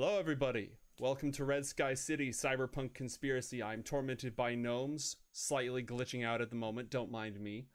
Hello, 0.00 0.16
everybody. 0.16 0.70
Welcome 1.00 1.32
to 1.32 1.44
Red 1.44 1.66
Sky 1.66 1.94
City 1.94 2.30
Cyberpunk 2.30 2.94
Conspiracy. 2.94 3.60
I'm 3.64 3.82
tormented 3.82 4.36
by 4.36 4.54
gnomes, 4.54 5.16
slightly 5.32 5.82
glitching 5.82 6.24
out 6.24 6.40
at 6.40 6.50
the 6.50 6.56
moment. 6.56 6.88
Don't 6.88 7.10
mind 7.10 7.40
me. 7.40 7.66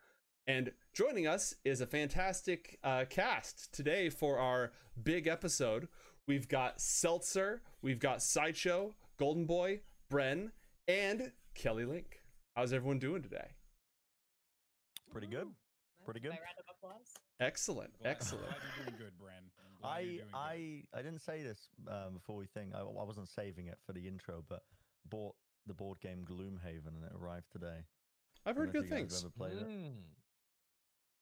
And 0.47 0.71
joining 0.93 1.27
us 1.27 1.53
is 1.65 1.81
a 1.81 1.85
fantastic 1.85 2.79
uh, 2.81 3.03
cast 3.09 3.73
today 3.73 4.07
for 4.07 4.39
our 4.39 4.71
big 5.03 5.27
episode. 5.27 5.89
We've 6.25 6.47
got 6.47 6.79
Seltzer, 6.79 7.61
we've 7.81 7.99
got 7.99 8.21
Sideshow, 8.21 8.95
Golden 9.19 9.43
Boy, 9.43 9.81
Bren, 10.09 10.51
and 10.87 11.33
Kelly 11.55 11.83
Link. 11.83 12.21
How's 12.55 12.71
everyone 12.71 12.99
doing 12.99 13.21
today? 13.21 13.49
Pretty 15.11 15.27
good. 15.27 15.49
Pretty 16.05 16.21
good. 16.21 16.29
Round 16.29 16.41
of 16.57 16.73
applause. 16.77 17.15
Excellent, 17.41 17.99
Glad- 18.01 18.11
excellent. 18.11 18.45
Glad 18.47 18.57
you're 18.77 18.85
doing 18.85 18.97
good, 18.97 19.13
Bren. 19.21 19.43
I'm 19.83 19.91
glad 19.91 20.05
you're 20.05 20.23
I 20.33 20.55
doing 20.55 20.81
good. 20.83 20.95
I 20.95 20.99
I 20.99 21.01
didn't 21.01 21.21
say 21.21 21.43
this 21.43 21.69
um, 21.87 22.13
before 22.13 22.35
we 22.37 22.45
think. 22.47 22.73
I, 22.75 22.79
I 22.79 22.83
wasn't 23.03 23.29
saving 23.29 23.67
it 23.67 23.77
for 23.85 23.93
the 23.93 24.07
intro, 24.07 24.43
but 24.47 24.63
bought 25.09 25.35
the 25.67 25.73
board 25.73 25.99
game 26.01 26.25
Gloomhaven 26.29 26.87
and 26.95 27.03
it 27.03 27.11
arrived 27.15 27.51
today. 27.51 27.85
I've 28.45 28.55
heard 28.55 28.71
good 28.73 28.85
if 28.85 28.89
you 28.91 28.97
guys 28.97 28.99
things. 29.11 29.23
Ever 29.23 29.31
played 29.31 29.57
it? 29.61 29.67
Mm, 29.67 29.93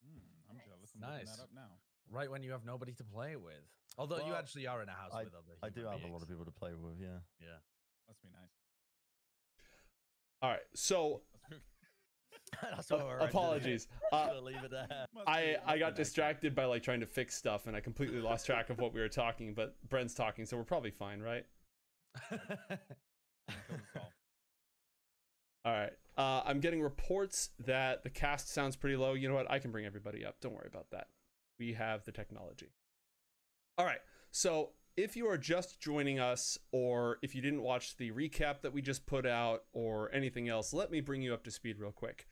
Mm, 0.02 0.22
I'm 0.50 0.58
Nice. 0.58 0.66
jealous. 0.68 0.92
I'm 0.96 1.02
Nice. 1.02 1.38
that 1.38 1.44
up 1.44 1.50
now. 1.54 1.70
right 2.10 2.30
when 2.30 2.44
you 2.44 2.52
have 2.52 2.66
nobody 2.66 2.94
to 2.94 3.04
play 3.04 3.36
with. 3.36 3.64
Although 3.98 4.26
you 4.26 4.34
actually 4.34 4.68
are 4.68 4.82
in 4.82 4.90
a 4.90 4.94
house 4.94 5.12
with 5.14 5.34
other 5.34 5.54
I 5.64 5.70
do 5.70 5.82
human 5.82 6.00
have 6.00 6.10
a 6.10 6.12
lot 6.14 6.22
of 6.24 6.28
people 6.30 6.46
to 6.46 6.52
play 6.52 6.74
with. 6.74 7.00
Yeah. 7.00 7.20
Yeah. 7.40 7.60
Must 8.08 8.22
be 8.22 8.30
nice. 8.30 8.50
All 10.42 10.50
right, 10.50 10.60
so 10.74 11.12
Must 11.12 11.24
be- 11.24 11.28
That's 11.31 11.31
uh, 12.64 12.82
what 12.90 13.06
we're 13.06 13.18
apologies. 13.20 13.88
Uh, 14.12 14.32
leave 14.42 14.62
it 14.64 14.72
there. 14.72 14.88
I 15.26 15.56
I 15.66 15.78
got 15.78 15.96
distracted 15.96 16.54
by 16.54 16.66
like 16.66 16.84
trying 16.84 17.00
to 17.00 17.06
fix 17.06 17.36
stuff, 17.36 17.68
and 17.68 17.78
I 17.78 17.80
completely 17.80 18.20
lost 18.20 18.46
track 18.46 18.70
of 18.70 18.78
what 18.78 18.94
we 18.94 19.00
were 19.00 19.08
talking. 19.08 19.54
But 19.54 19.76
Bren's 19.88 20.14
talking, 20.14 20.46
so 20.46 20.58
we're 20.58 20.66
probably 20.66 20.92
fine, 20.92 21.22
right? 21.22 21.46
Until 22.30 22.48
we 23.70 23.78
call. 23.94 24.12
All 25.64 25.72
right. 25.72 25.94
Uh, 26.18 26.42
I'm 26.46 26.60
getting 26.60 26.82
reports 26.82 27.52
that 27.66 28.04
the 28.04 28.10
cast 28.10 28.50
sounds 28.50 28.76
pretty 28.76 28.96
low. 28.96 29.14
You 29.14 29.30
know 29.30 29.36
what? 29.36 29.50
I 29.50 29.60
can 29.60 29.72
bring 29.72 29.86
everybody 29.86 30.26
up. 30.26 30.42
Don't 30.42 30.54
worry 30.54 30.68
about 30.68 30.90
that. 30.92 31.08
We 31.60 31.74
have 31.74 32.04
the 32.04 32.12
technology. 32.12 32.74
All 33.78 33.86
right. 33.86 34.00
So 34.32 34.72
if 34.98 35.16
you 35.16 35.28
are 35.28 35.38
just 35.38 35.80
joining 35.80 36.20
us, 36.20 36.58
or 36.72 37.18
if 37.22 37.36
you 37.36 37.42
didn't 37.42 37.62
watch 37.62 37.96
the 37.98 38.12
recap 38.12 38.62
that 38.62 38.74
we 38.74 38.82
just 38.82 39.06
put 39.06 39.26
out, 39.26 39.64
or 39.72 40.10
anything 40.14 40.50
else, 40.50 40.74
let 40.74 40.92
me 40.92 41.00
bring 41.00 41.22
you 41.22 41.34
up 41.34 41.44
to 41.44 41.52
speed 41.52 41.80
real 41.80 41.92
quick. 41.92 42.28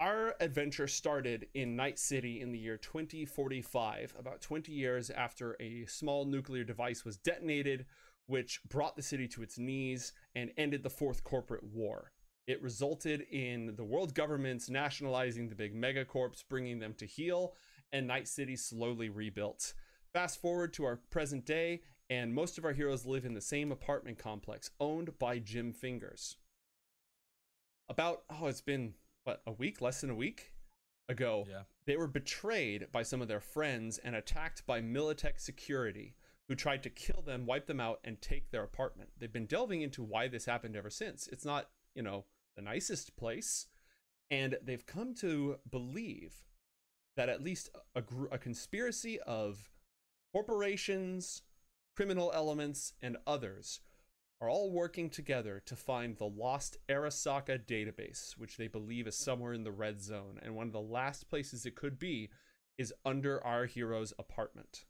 Our 0.00 0.36
adventure 0.38 0.86
started 0.86 1.48
in 1.54 1.74
Night 1.74 1.98
City 1.98 2.40
in 2.40 2.52
the 2.52 2.58
year 2.58 2.76
2045, 2.76 4.14
about 4.16 4.40
20 4.40 4.70
years 4.70 5.10
after 5.10 5.56
a 5.58 5.86
small 5.86 6.24
nuclear 6.24 6.62
device 6.62 7.04
was 7.04 7.16
detonated, 7.16 7.84
which 8.26 8.62
brought 8.68 8.94
the 8.94 9.02
city 9.02 9.26
to 9.26 9.42
its 9.42 9.58
knees 9.58 10.12
and 10.36 10.52
ended 10.56 10.84
the 10.84 10.90
Fourth 10.90 11.24
Corporate 11.24 11.64
War. 11.64 12.12
It 12.46 12.62
resulted 12.62 13.22
in 13.32 13.74
the 13.74 13.82
world 13.82 14.14
governments 14.14 14.70
nationalizing 14.70 15.48
the 15.48 15.56
big 15.56 15.74
megacorps, 15.74 16.44
bringing 16.48 16.78
them 16.78 16.94
to 16.98 17.04
heel, 17.04 17.54
and 17.92 18.06
Night 18.06 18.28
City 18.28 18.54
slowly 18.54 19.08
rebuilt. 19.08 19.74
Fast 20.12 20.40
forward 20.40 20.72
to 20.74 20.84
our 20.84 21.00
present 21.10 21.44
day, 21.44 21.82
and 22.08 22.32
most 22.32 22.56
of 22.56 22.64
our 22.64 22.72
heroes 22.72 23.04
live 23.04 23.24
in 23.24 23.34
the 23.34 23.40
same 23.40 23.72
apartment 23.72 24.16
complex 24.16 24.70
owned 24.78 25.18
by 25.18 25.40
Jim 25.40 25.72
Fingers. 25.72 26.36
About, 27.88 28.22
oh, 28.30 28.46
it's 28.46 28.60
been, 28.60 28.94
what, 29.28 29.42
a 29.46 29.52
week? 29.52 29.82
Less 29.82 30.00
than 30.00 30.08
a 30.08 30.14
week 30.14 30.52
ago. 31.10 31.46
yeah. 31.48 31.62
They 31.86 31.96
were 31.96 32.06
betrayed 32.06 32.86
by 32.92 33.02
some 33.02 33.20
of 33.20 33.28
their 33.28 33.40
friends 33.40 33.98
and 33.98 34.16
attacked 34.16 34.66
by 34.66 34.80
Militech 34.80 35.38
security, 35.38 36.14
who 36.48 36.54
tried 36.54 36.82
to 36.84 36.90
kill 36.90 37.20
them, 37.20 37.44
wipe 37.44 37.66
them 37.66 37.78
out, 37.78 38.00
and 38.04 38.20
take 38.22 38.50
their 38.50 38.62
apartment. 38.62 39.10
They've 39.18 39.32
been 39.32 39.44
delving 39.44 39.82
into 39.82 40.02
why 40.02 40.28
this 40.28 40.46
happened 40.46 40.76
ever 40.76 40.88
since. 40.88 41.28
It's 41.28 41.44
not, 41.44 41.68
you 41.94 42.02
know, 42.02 42.24
the 42.56 42.62
nicest 42.62 43.16
place. 43.16 43.66
And 44.30 44.56
they've 44.62 44.86
come 44.86 45.14
to 45.16 45.56
believe 45.70 46.34
that 47.18 47.28
at 47.28 47.42
least 47.42 47.68
a, 47.94 48.00
gr- 48.00 48.32
a 48.32 48.38
conspiracy 48.38 49.20
of 49.20 49.68
corporations, 50.32 51.42
criminal 51.96 52.32
elements, 52.34 52.94
and 53.02 53.18
others 53.26 53.80
are 54.40 54.48
all 54.48 54.70
working 54.70 55.10
together 55.10 55.60
to 55.66 55.74
find 55.74 56.16
the 56.16 56.24
lost 56.26 56.76
Arasaka 56.88 57.64
database, 57.66 58.36
which 58.36 58.56
they 58.56 58.68
believe 58.68 59.06
is 59.06 59.16
somewhere 59.16 59.52
in 59.52 59.64
the 59.64 59.72
red 59.72 60.00
zone. 60.00 60.38
And 60.42 60.54
one 60.54 60.68
of 60.68 60.72
the 60.72 60.80
last 60.80 61.28
places 61.28 61.66
it 61.66 61.74
could 61.74 61.98
be 61.98 62.30
is 62.76 62.94
under 63.04 63.44
our 63.44 63.66
hero's 63.66 64.12
apartment. 64.18 64.84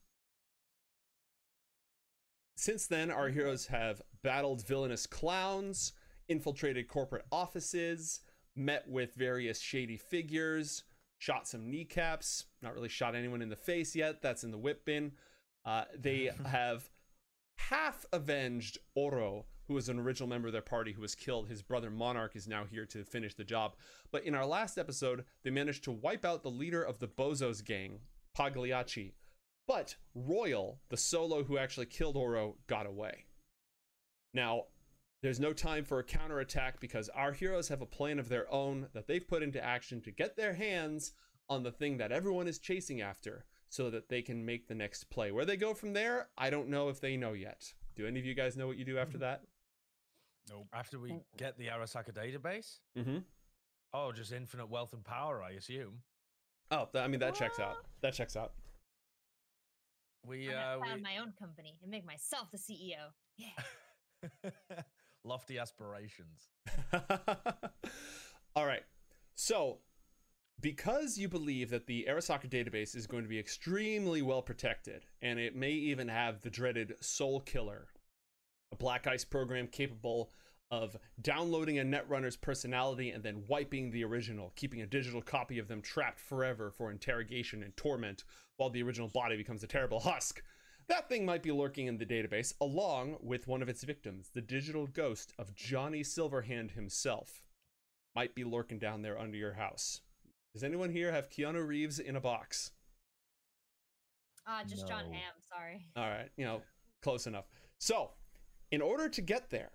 Since 2.57 2.89
then, 2.89 3.11
our 3.11 3.29
heroes 3.29 3.67
have 3.67 4.03
battled 4.23 4.67
villainous 4.67 5.07
clowns, 5.07 5.93
infiltrated 6.29 6.89
corporate 6.89 7.25
offices, 7.33 8.21
met 8.55 8.87
with 8.89 9.15
various 9.15 9.61
shady 9.61 9.97
figures, 9.97 10.83
shot 11.19 11.49
some 11.49 11.71
kneecaps, 11.71 12.47
not 12.61 12.75
really 12.75 12.89
shot 12.89 13.15
anyone 13.15 13.43
in 13.43 13.49
the 13.49 13.57
face 13.57 13.95
yet. 13.95 14.21
That's 14.21 14.45
in 14.45 14.51
the 14.51 14.59
whip 14.59 14.85
bin. 14.85 15.13
Uh, 15.65 15.85
they 15.97 16.31
have 16.47 16.91
half 17.59 18.07
avenged 18.13 18.79
Oro, 18.95 19.45
who 19.67 19.75
was 19.75 19.89
an 19.89 19.99
original 19.99 20.29
member 20.29 20.49
of 20.49 20.53
their 20.53 20.63
party 20.63 20.93
who 20.93 21.03
was 21.03 21.15
killed. 21.15 21.49
His 21.49 21.63
brother 21.63 21.91
Monarch 21.91 22.35
is 22.35 22.49
now 22.49 22.65
here 22.65 22.87
to 22.87 23.05
finish 23.05 23.35
the 23.35 23.45
job. 23.45 23.75
But 24.11 24.25
in 24.25 24.35
our 24.35 24.47
last 24.47 24.79
episode, 24.79 25.25
they 25.43 25.51
managed 25.51 25.85
to 25.85 25.93
wipe 25.93 26.25
out 26.25 26.43
the 26.43 26.51
leader 26.51 26.83
of 26.83 26.99
the 26.99 27.09
Bozos 27.09 27.63
gang, 27.65 28.01
Pagliacci. 28.35 29.15
But 29.67 29.97
Royal, 30.15 30.81
the 30.89 30.97
solo 30.97 31.45
who 31.45 31.59
actually 31.59 31.87
killed 31.87 32.17
Oro, 32.17 32.57
got 32.67 32.87
away. 32.87 33.27
Now, 34.33 34.65
there's 35.23 35.41
no 35.41 35.53
time 35.53 35.85
for 35.85 35.99
a 35.99 36.05
counterattack 36.05 36.81
because 36.81 37.11
our 37.11 37.33
heroes 37.33 37.69
have 37.69 37.83
a 37.83 37.87
plan 37.87 38.19
of 38.19 38.29
their 38.29 38.51
own 38.53 38.87
that 38.95 39.07
they've 39.07 39.27
put 39.27 39.43
into 39.43 39.63
action 39.63 40.01
to 40.03 40.11
get 40.11 40.37
their 40.37 40.55
hands 40.55 41.13
on 41.51 41.65
the 41.65 41.73
thing 41.73 41.99
that 41.99 42.13
everyone 42.13 42.47
is 42.47 42.59
chasing 42.59 43.01
after 43.01 43.45
so 43.69 43.91
that 43.91 44.09
they 44.09 44.23
can 44.23 44.45
make 44.45 44.67
the 44.69 44.75
next 44.75 45.05
play. 45.11 45.31
Where 45.33 45.45
they 45.45 45.57
go 45.57 45.75
from 45.75 45.93
there, 45.93 46.29
I 46.39 46.51
don't 46.51 46.69
know 46.69 46.89
if 46.89 47.01
they 47.01 47.17
know 47.17 47.33
yet. 47.35 47.73
Do 47.97 48.07
any 48.07 48.19
of 48.21 48.25
you 48.27 48.35
guys 48.35 48.57
know 48.57 48.67
what 48.67 48.77
you 48.77 48.85
do 48.85 48.99
after 48.99 49.19
that? 49.19 49.43
Nope. 50.51 50.67
After 50.73 50.99
we 50.99 51.17
get 51.37 51.59
the 51.59 51.67
Arasaka 51.67 52.13
database, 52.13 52.79
Mm-hmm. 52.99 53.19
oh, 53.93 54.13
just 54.13 54.33
infinite 54.33 54.71
wealth 54.71 54.93
and 54.95 55.05
power, 55.05 55.43
I 55.43 55.51
assume. 55.51 55.99
Oh, 56.71 56.89
th- 56.93 57.03
I 57.05 57.09
mean 57.09 57.21
that 57.21 57.35
checks 57.35 57.59
out. 57.61 57.77
That 58.03 58.15
checks 58.15 58.37
out. 58.37 58.53
We 60.27 60.49
I'm 60.49 60.57
uh 60.57 60.61
gonna 60.79 60.87
found 60.87 60.97
we 60.97 61.03
my 61.03 61.19
own 61.19 61.33
company 61.39 61.79
and 61.83 61.91
make 61.91 62.05
myself 62.07 62.51
the 62.51 62.59
CEO. 62.59 63.13
Yeah. 63.37 64.51
lofty 65.25 65.59
aspirations. 65.59 66.49
All 68.57 68.67
right. 68.67 68.83
So, 69.35 69.79
because 70.61 71.19
you 71.19 71.29
believe 71.29 71.71
that 71.71 71.87
the 71.87 72.07
Arasaka 72.09 72.49
database 72.49 72.97
is 72.97 73.07
going 73.07 73.23
to 73.23 73.29
be 73.29 73.39
extremely 73.39 74.23
well 74.23 74.43
protected, 74.43 75.07
and 75.23 75.39
it 75.39 75.55
may 75.55 75.71
even 75.71 76.09
have 76.09 76.41
the 76.41 76.51
dreaded 76.51 76.95
Soul 77.01 77.41
Killer, 77.41 77.89
a 78.73 78.77
Black 78.77 79.07
Ice 79.07 79.25
program 79.25 79.69
capable 79.69 80.31
of 80.71 80.97
downloading 81.23 81.79
a 81.79 81.85
Netrunner's 81.85 82.37
personality 82.37 83.11
and 83.11 83.23
then 83.23 83.45
wiping 83.49 83.91
the 83.91 84.05
original, 84.05 84.53
keeping 84.57 84.83
a 84.83 84.87
digital 84.87 85.23
copy 85.23 85.59
of 85.59 85.69
them 85.69 85.81
trapped 85.81 86.21
forever 86.21 86.71
for 86.71 86.91
interrogation 86.91 87.63
and 87.63 87.77
torment 87.77 88.25
while 88.57 88.69
the 88.69 88.83
original 88.83 89.09
body 89.09 89.37
becomes 89.37 89.63
a 89.63 89.69
terrible 89.69 90.01
husk. 90.01 90.43
That 90.89 91.09
thing 91.09 91.25
might 91.25 91.43
be 91.43 91.53
lurking 91.53 91.87
in 91.87 91.99
the 91.99 92.07
database 92.07 92.53
along 92.61 93.19
with 93.21 93.47
one 93.47 93.63
of 93.63 93.69
its 93.69 93.85
victims, 93.85 94.31
the 94.35 94.41
digital 94.41 94.87
ghost 94.87 95.33
of 95.39 95.55
Johnny 95.55 96.01
Silverhand 96.01 96.73
himself. 96.73 97.43
Might 98.15 98.35
be 98.35 98.45
lurking 98.45 98.79
down 98.79 99.03
there 99.03 99.19
under 99.19 99.37
your 99.37 99.53
house. 99.53 100.01
Does 100.53 100.65
anyone 100.65 100.91
here 100.91 101.13
have 101.13 101.31
Keanu 101.31 101.67
Reeves 101.67 101.99
in 101.99 102.17
a 102.17 102.21
box? 102.21 102.73
Ah, 104.47 104.63
just 104.67 104.89
John 104.89 105.05
No. 105.07 105.13
Hamm. 105.13 105.35
Sorry. 105.41 105.87
All 105.97 106.09
right, 106.09 106.31
you 106.37 106.45
know, 106.45 106.63
close 107.03 107.27
enough. 107.27 107.49
So, 107.79 108.11
in 108.71 108.81
order 108.81 109.09
to 109.09 109.21
get 109.21 109.51
there, 109.51 109.73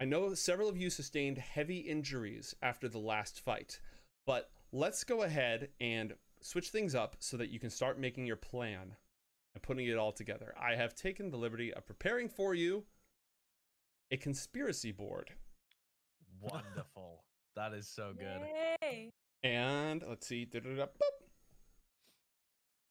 I 0.00 0.06
know 0.06 0.34
several 0.34 0.68
of 0.68 0.76
you 0.76 0.90
sustained 0.90 1.38
heavy 1.38 1.78
injuries 1.78 2.54
after 2.62 2.88
the 2.88 2.98
last 2.98 3.40
fight, 3.40 3.78
but 4.26 4.50
let's 4.72 5.04
go 5.04 5.22
ahead 5.22 5.68
and 5.80 6.14
switch 6.40 6.70
things 6.70 6.94
up 6.94 7.16
so 7.20 7.36
that 7.36 7.50
you 7.50 7.60
can 7.60 7.70
start 7.70 7.98
making 7.98 8.26
your 8.26 8.36
plan 8.36 8.96
and 9.54 9.62
putting 9.62 9.86
it 9.86 9.96
all 9.96 10.12
together. 10.12 10.54
I 10.60 10.74
have 10.74 10.94
taken 10.94 11.30
the 11.30 11.36
liberty 11.36 11.72
of 11.72 11.86
preparing 11.86 12.28
for 12.28 12.54
you 12.54 12.84
a 14.10 14.16
conspiracy 14.16 14.90
board. 14.90 15.30
Wonderful. 16.40 17.24
that 17.56 17.72
is 17.72 17.86
so 17.88 18.12
good. 18.18 18.40
Yay. 18.82 19.12
And 19.44 20.02
let's 20.08 20.26
see. 20.26 20.48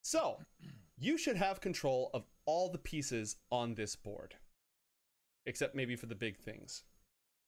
So, 0.04 0.38
you 1.00 1.18
should 1.18 1.36
have 1.36 1.60
control 1.60 2.12
of 2.14 2.24
all 2.46 2.70
the 2.72 2.78
pieces 2.78 3.38
on 3.52 3.74
this 3.74 3.96
board, 3.96 4.36
except 5.46 5.76
maybe 5.76 5.96
for 5.96 6.06
the 6.06 6.16
big 6.16 6.38
things. 6.38 6.84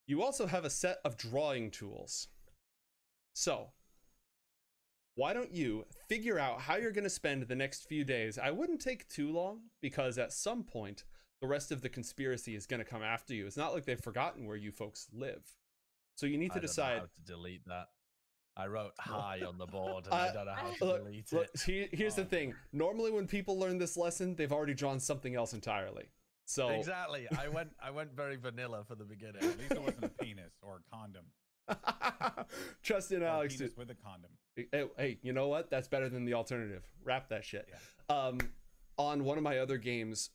You 0.08 0.24
also 0.24 0.48
have 0.48 0.66
a 0.66 0.70
set 0.70 0.98
of 1.06 1.18
drawing 1.18 1.70
tools. 1.70 2.28
So, 3.34 3.72
why 5.16 5.34
don't 5.34 5.52
you 5.52 5.86
figure 6.10 6.40
out 6.40 6.62
how 6.62 6.76
you're 6.76 6.92
going 6.92 7.04
to 7.04 7.10
spend 7.10 7.44
the 7.44 7.56
next 7.56 7.88
few 7.88 8.04
days? 8.04 8.40
I 8.40 8.52
wouldn't 8.52 8.82
take 8.82 9.08
too 9.08 9.32
long 9.32 9.62
because 9.82 10.18
at 10.18 10.34
some 10.34 10.64
point, 10.64 11.04
the 11.42 11.48
rest 11.48 11.72
of 11.72 11.82
the 11.82 11.90
conspiracy 11.90 12.56
is 12.56 12.66
going 12.66 12.80
to 12.84 12.90
come 12.90 13.04
after 13.04 13.34
you. 13.34 13.46
It's 13.46 13.58
not 13.58 13.74
like 13.74 13.86
they've 13.86 14.00
forgotten 14.00 14.48
where 14.48 14.58
you 14.58 14.72
folks 14.72 15.08
live. 15.14 15.44
So 16.16 16.26
you 16.26 16.38
need 16.38 16.54
to 16.54 16.60
decide. 16.60 17.02
to 17.02 17.34
delete 17.34 17.66
that. 17.68 17.88
I 18.58 18.68
wrote 18.68 18.94
hi 19.00 19.42
on 19.48 19.58
the 19.58 19.66
board 19.66 20.06
and 20.06 20.14
I 20.14 20.34
don't 20.34 20.46
know 20.46 20.54
how 20.54 20.72
to 20.72 20.86
Look, 20.86 21.04
delete 21.04 21.32
look, 21.34 21.48
it. 21.54 21.62
here- 21.66 21.90
here's 21.92 22.16
the 22.16 22.22
Oh. 22.24 22.26
thing. 22.26 22.56
Normally, 22.72 23.12
when 23.12 23.28
people 23.28 23.60
learn 23.60 23.78
this 23.78 23.98
lesson, 23.98 24.36
they've 24.36 24.52
already 24.52 24.74
drawn 24.74 25.00
something 25.00 25.36
else 25.36 25.54
entirely. 25.54 26.06
So 26.46 26.70
Exactly. 26.70 27.28
I 27.38 27.48
went 27.48 27.72
I 27.82 27.90
went 27.92 28.14
very 28.14 28.36
vanilla 28.36 28.84
for 28.88 28.96
the 28.96 29.04
beginning. 29.04 29.44
At 29.44 29.58
least 29.58 29.72
it 29.72 29.82
wasn't 29.82 30.04
a 30.06 30.10
penis 30.10 30.54
or 30.62 30.78
a 30.78 30.96
condom. 30.96 31.26
trust 32.84 33.12
in 33.12 33.24
Or 33.24 33.28
Alex. 33.28 33.56
penis 33.58 33.76
with 33.76 33.90
a 33.90 33.96
condom. 33.96 34.32
Hey, 34.56 34.86
hey, 34.98 35.18
you 35.22 35.34
know 35.34 35.48
what? 35.48 35.70
That's 35.70 35.88
better 35.88 36.08
than 36.08 36.24
the 36.26 36.34
alternative. 36.36 36.84
Wrap 37.04 37.30
that 37.30 37.44
shit. 37.44 37.68
Yeah. 37.70 38.16
Um, 38.16 38.38
on 38.98 39.24
one 39.26 39.38
of 39.38 39.44
my 39.44 39.58
other 39.58 39.78
games, 39.78 40.30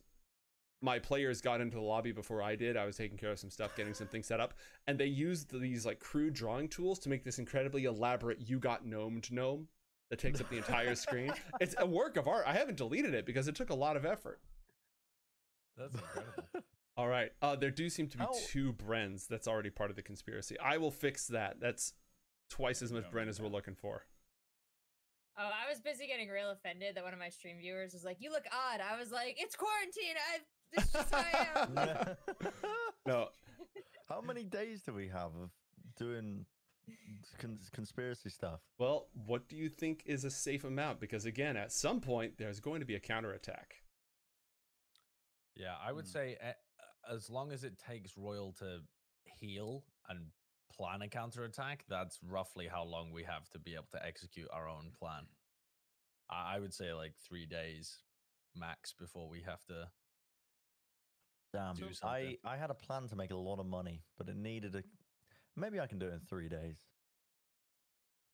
my 0.83 0.99
players 0.99 1.41
got 1.41 1.61
into 1.61 1.77
the 1.77 1.83
lobby 1.83 2.13
before 2.13 2.43
I 2.43 2.57
did. 2.57 2.77
I 2.77 2.87
was 2.87 2.97
taking 2.97 3.19
care 3.19 3.33
of 3.33 3.39
some 3.39 3.51
stuff, 3.51 3.77
getting 3.77 3.95
some 3.95 4.07
things 4.07 4.27
set 4.27 4.41
up, 4.41 4.55
and 4.87 4.99
they 4.99 5.07
used 5.07 5.53
these 5.61 5.85
like 5.85 6.01
crude 6.01 6.35
drawing 6.35 6.69
tools 6.69 6.99
to 7.01 7.09
make 7.09 7.25
this 7.25 7.39
incredibly 7.39 7.85
elaborate 7.85 8.49
"you 8.49 8.59
got 8.59 8.87
gnomed" 8.87 9.31
gnome 9.31 9.69
that 10.09 10.19
takes 10.19 10.41
up 10.41 10.49
the 10.51 10.57
entire 10.57 10.95
screen. 10.95 11.33
It's 11.61 11.75
a 11.79 11.87
work 11.87 12.17
of 12.17 12.27
art. 12.27 12.45
I 12.47 12.55
haven't 12.55 12.79
deleted 12.79 13.15
it 13.15 13.27
because 13.27 13.47
it 13.49 13.55
took 13.55 13.71
a 13.71 13.75
lot 13.75 13.97
of 13.97 14.05
effort. 14.05 14.41
That's 15.77 15.95
incredible. 15.95 16.45
All 16.97 17.09
right. 17.09 17.31
Uh, 17.41 17.57
there 17.57 17.71
do 17.71 17.89
seem 17.89 18.09
to 18.09 18.19
be 18.19 18.25
How- 18.25 18.33
two 18.49 18.73
Brens. 18.73 19.27
That's 19.29 19.47
already 19.47 19.71
part 19.71 19.91
of 19.91 19.97
the 19.97 20.03
conspiracy. 20.03 20.59
I 20.59 20.79
will 20.79 20.91
fix 20.91 21.27
that. 21.29 21.61
That's 21.61 21.93
twice 22.49 22.83
as 22.83 22.93
much 22.93 23.11
Bren 23.11 23.29
as 23.29 23.41
we're 23.41 23.49
looking 23.49 23.75
for. 23.75 24.05
Oh, 25.39 25.49
I 25.49 25.71
was 25.71 25.81
busy 25.81 26.07
getting 26.07 26.29
real 26.29 26.51
offended 26.51 26.97
that 26.97 27.05
one 27.05 27.15
of 27.15 27.19
my 27.19 27.31
stream 27.31 27.57
viewers 27.59 27.95
was 27.95 28.05
like, 28.05 28.19
"You 28.21 28.31
look 28.31 28.45
odd." 28.53 28.81
I 28.81 28.99
was 28.99 29.11
like, 29.11 29.37
"It's 29.39 29.57
quarantine. 29.57 30.17
I've 30.35 30.45
this 30.73 30.85
is 30.87 30.93
just 30.93 31.15
how 31.15 31.19
I 31.21 31.49
am." 31.57 32.17
No, 33.07 33.29
How 34.09 34.21
many 34.21 34.45
days 34.45 34.83
do 34.83 34.93
we 34.93 35.09
have 35.09 35.35
of 35.43 35.51
doing 35.97 36.45
cons- 37.39 37.71
conspiracy 37.73 38.29
stuff? 38.29 38.61
Well, 38.79 39.09
what 39.27 39.49
do 39.49 39.57
you 39.57 39.69
think 39.71 40.03
is 40.07 40.25
a 40.25 40.31
safe 40.31 40.65
amount? 40.65 41.01
Because 41.01 41.25
again, 41.25 41.57
at 41.57 41.73
some 41.73 42.01
point, 42.01 42.35
there's 42.39 42.61
going 42.61 42.81
to 42.81 42.87
be 42.87 42.95
a 42.95 43.01
counterattack. 43.01 43.77
Yeah, 45.57 45.75
I 45.83 45.93
would 45.93 46.05
Hmm. 46.07 46.11
say 46.13 46.37
eh, 46.41 46.53
as 47.11 47.31
long 47.31 47.53
as 47.53 47.65
it 47.65 47.79
takes 47.79 48.17
Royal 48.17 48.53
to 48.55 48.81
heal 49.25 49.85
and 50.09 50.31
plan 50.73 51.03
a 51.03 51.09
counterattack, 51.09 51.85
that's 51.89 52.19
roughly 52.23 52.69
how 52.69 52.85
long 52.85 53.13
we 53.13 53.25
have 53.25 53.49
to 53.51 53.59
be 53.59 53.75
able 53.75 53.89
to 53.93 54.05
execute 54.05 54.49
our 54.53 54.69
own 54.69 54.93
plan. 54.99 55.27
I, 56.31 56.57
I 56.57 56.59
would 56.61 56.75
say 56.75 56.93
like 56.93 57.15
three 57.19 57.47
days 57.47 58.03
max 58.55 58.93
before 58.93 59.29
we 59.29 59.43
have 59.43 59.65
to. 59.67 59.89
Um, 61.55 61.75
Damn, 61.77 61.89
I. 62.05 62.37
I 62.45 62.57
had 62.57 62.71
a 62.71 62.75
plan 62.75 63.09
to 63.09 63.17
make 63.17 63.31
a 63.31 63.37
lot 63.37 63.59
of 63.59 63.67
money, 63.67 64.03
but 64.19 64.29
it 64.29 64.37
needed 64.37 64.75
a. 64.77 64.83
Maybe 65.57 65.81
I 65.81 65.87
can 65.87 65.99
do 65.99 66.07
it 66.07 66.13
in 66.13 66.21
three 66.29 66.49
days. 66.49 66.77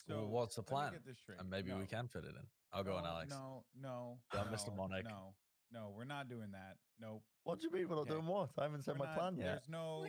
well, 0.09 0.27
what's 0.27 0.57
the 0.57 0.63
plan? 0.63 0.93
get 0.93 1.05
this. 1.07 1.17
And 1.39 1.49
maybe 1.51 1.73
we 1.73 1.87
can 1.87 2.09
fit 2.09 2.25
it 2.25 2.35
in. 2.37 2.47
I'll 2.73 2.85
go 2.85 2.95
on, 2.95 3.07
Alex. 3.07 3.31
No, 3.31 3.65
no, 3.81 4.19
Yeah, 4.35 4.45
no, 4.45 4.51
Mr. 4.57 4.77
Monarch. 4.77 5.05
No, 5.05 5.33
no, 5.73 5.93
we're 5.97 6.05
not 6.05 6.29
doing 6.29 6.51
that. 6.53 6.77
Nope. 7.01 7.23
What 7.45 7.61
do 7.61 7.67
you 7.67 7.73
mean 7.73 7.89
we're 7.89 7.95
not 7.97 8.03
Okay. 8.03 8.11
doing 8.15 8.27
what? 8.27 8.51
I 8.59 8.65
haven't 8.65 8.83
said 8.85 8.99
We're 8.99 9.07
my 9.07 9.13
not- 9.13 9.19
plan 9.19 9.37
yet. 9.37 9.45
There's 9.47 9.69
no 9.69 10.07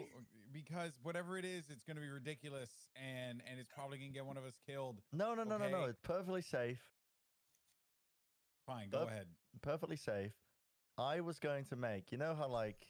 because 0.52 1.00
whatever 1.04 1.38
it 1.38 1.46
is, 1.46 1.70
it's 1.70 1.84
going 1.84 1.96
to 1.96 2.02
be 2.02 2.10
ridiculous, 2.10 2.70
and 2.96 3.42
and 3.50 3.60
it's 3.60 3.70
probably 3.74 3.98
going 4.00 4.12
to 4.12 4.14
get 4.14 4.26
one 4.26 4.38
of 4.38 4.44
us 4.46 4.58
killed. 4.66 5.02
No, 5.14 5.34
no, 5.34 5.44
no, 5.44 5.58
no, 5.58 5.70
no. 5.70 5.84
It's 5.86 6.00
perfectly 6.04 6.42
safe. 6.42 6.82
Fine, 8.66 8.90
go 8.90 9.06
But- 9.06 9.14
ahead. 9.14 9.28
Perfectly 9.62 9.96
safe. 9.96 10.34
I 11.00 11.22
was 11.22 11.40
going 11.40 11.66
to 11.66 11.76
make. 11.76 12.12
You 12.12 12.18
know 12.18 12.36
how 12.36 12.48
like 12.48 12.86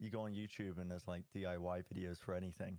you 0.00 0.10
go 0.10 0.22
on 0.22 0.32
YouTube 0.32 0.78
and 0.80 0.90
there's 0.90 1.06
like 1.06 1.22
DIY 1.36 1.84
videos 1.94 2.18
for 2.18 2.34
anything. 2.34 2.78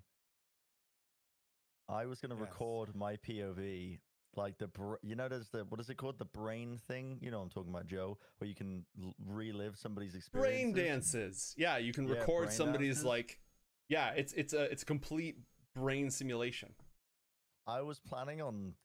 I 1.88 2.06
was 2.06 2.20
going 2.20 2.32
to 2.32 2.36
Yes. 2.36 2.50
record 2.50 2.96
my 2.96 3.18
POV, 3.18 4.00
like 4.36 4.58
the 4.58 4.68
br- 4.68 4.96
you 5.02 5.16
know 5.16 5.28
there's 5.28 5.50
the 5.50 5.66
what 5.66 5.80
is 5.80 5.90
it 5.90 5.96
called 5.96 6.18
the 6.20 6.26
brain 6.26 6.78
thing? 6.88 7.18
You 7.22 7.32
know 7.32 7.42
I'm 7.42 7.50
talking 7.50 7.70
about, 7.72 7.88
Joe, 7.88 8.18
where 8.38 8.48
you 8.48 8.56
can 8.56 8.86
l- 9.02 9.14
relive 9.26 9.78
somebody's 9.78 10.16
experience. 10.16 10.74
Brain 10.74 10.74
dances. 10.74 11.54
Yeah, 11.58 11.78
you 11.78 11.94
can 11.94 12.08
Yeah, 12.08 12.16
record 12.20 12.52
somebody's 12.52 12.96
dances. 12.98 13.06
like. 13.06 13.40
Yeah, 13.90 14.12
it's 14.12 14.32
it's 14.34 14.54
a 14.54 14.64
it's 14.72 14.84
a 14.84 14.86
complete 14.86 15.38
brain 15.76 16.10
simulation. 16.10 16.76
I 17.68 17.82
was 17.82 18.00
planning 18.00 18.42
on 18.42 18.76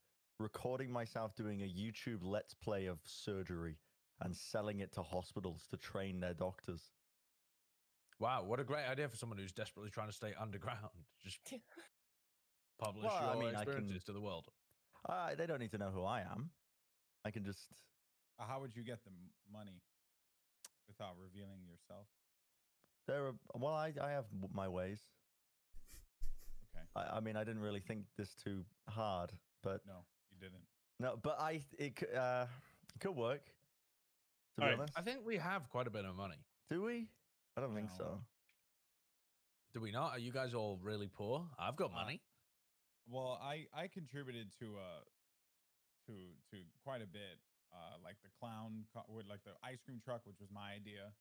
recording 0.41 0.91
myself 0.91 1.35
doing 1.37 1.62
a 1.62 1.65
YouTube 1.67 2.19
let's 2.23 2.55
play 2.55 2.87
of 2.87 2.99
surgery 3.05 3.79
and 4.21 4.37
selling 4.37 4.81
it 4.81 4.93
to 4.94 5.03
hospitals 5.03 5.67
to 5.71 5.77
train 5.77 6.19
their 6.21 6.35
doctors. 6.35 6.91
Wow, 8.19 8.45
what 8.45 8.61
a 8.61 8.65
great 8.65 8.87
idea 8.89 9.09
for 9.09 9.17
someone 9.17 9.39
who's 9.39 9.53
desperately 9.53 9.91
trying 9.91 10.09
to 10.09 10.13
stay 10.15 10.33
underground. 10.41 10.79
Just 11.25 11.39
publish 12.79 13.05
Well, 13.05 13.15
I 13.15 13.33
your 13.35 13.43
mean, 13.43 13.49
I 13.51 13.65
can- 13.65 13.73
experiences 13.73 14.05
to 14.05 14.13
the 14.13 14.21
world. 14.21 14.47
Uh, 15.09 15.35
they 15.37 15.47
don't 15.47 15.61
need 15.61 15.71
to 15.73 15.79
know 15.79 15.91
who 15.91 16.03
I 16.05 16.21
am. 16.23 16.51
I 17.25 17.31
can 17.31 17.45
just 17.45 17.69
Uh, 18.39 18.45
How 18.47 18.61
would 18.61 18.75
you 18.75 18.83
get 18.83 19.05
the 19.05 19.11
money 19.53 19.81
without 20.89 21.17
revealing 21.19 21.61
yourself? 21.69 22.07
there 23.07 23.27
are 23.27 23.35
well 23.55 23.73
I, 23.75 23.93
I 24.03 24.11
have 24.11 24.25
my 24.53 24.67
ways. 24.69 24.99
Okay. 26.75 26.85
I, 26.97 27.19
I 27.19 27.21
mean 27.21 27.37
I 27.37 27.45
didn't 27.45 27.63
really 27.63 27.81
think 27.81 28.05
this 28.17 28.35
too 28.35 28.65
hard, 28.89 29.31
but 29.63 29.81
No, 29.87 30.05
you 30.33 30.39
didn't. 30.41 30.65
no, 30.99 31.17
but 31.23 31.39
I 31.41 31.63
it 31.79 31.99
c- 32.01 32.07
uh 32.17 32.47
it 32.95 33.01
could 33.01 33.15
work. 33.15 33.45
To 33.45 33.51
be 34.57 34.63
Alright, 34.63 34.79
honest. 34.81 34.95
I 34.99 35.03
think 35.03 35.21
we 35.25 35.37
have 35.37 35.69
quite 35.69 35.87
a 35.87 35.91
bit 35.91 36.05
of 36.05 36.17
money. 36.17 36.41
Do 36.71 36.83
we? 36.83 37.08
I 37.56 37.60
don't 37.60 37.75
think 37.75 37.91
so. 37.96 38.20
Do 39.72 39.81
we 39.81 39.91
not? 39.93 40.13
Are 40.13 40.19
you 40.19 40.32
guys 40.32 40.55
all 40.55 40.79
really 40.82 41.08
poor? 41.08 41.46
I've 41.58 41.77
got 41.77 41.91
Uh, 41.91 41.94
money. 41.94 42.20
Well, 43.08 43.39
I 43.41 43.67
I 43.72 43.89
contributed 43.89 44.53
to 44.60 44.79
uh 44.79 45.05
to 46.06 46.13
to 46.51 46.56
quite 46.84 47.03
a 47.03 47.06
bit. 47.06 47.41
Uh, 47.72 47.98
like 48.03 48.17
the 48.22 48.31
clown, 48.41 48.86
co- 48.94 49.05
with 49.08 49.27
like 49.27 49.43
the 49.44 49.53
ice 49.63 49.82
cream 49.84 50.01
truck, 50.01 50.25
which 50.25 50.39
was 50.41 50.48
my 50.51 50.72
idea. 50.72 51.13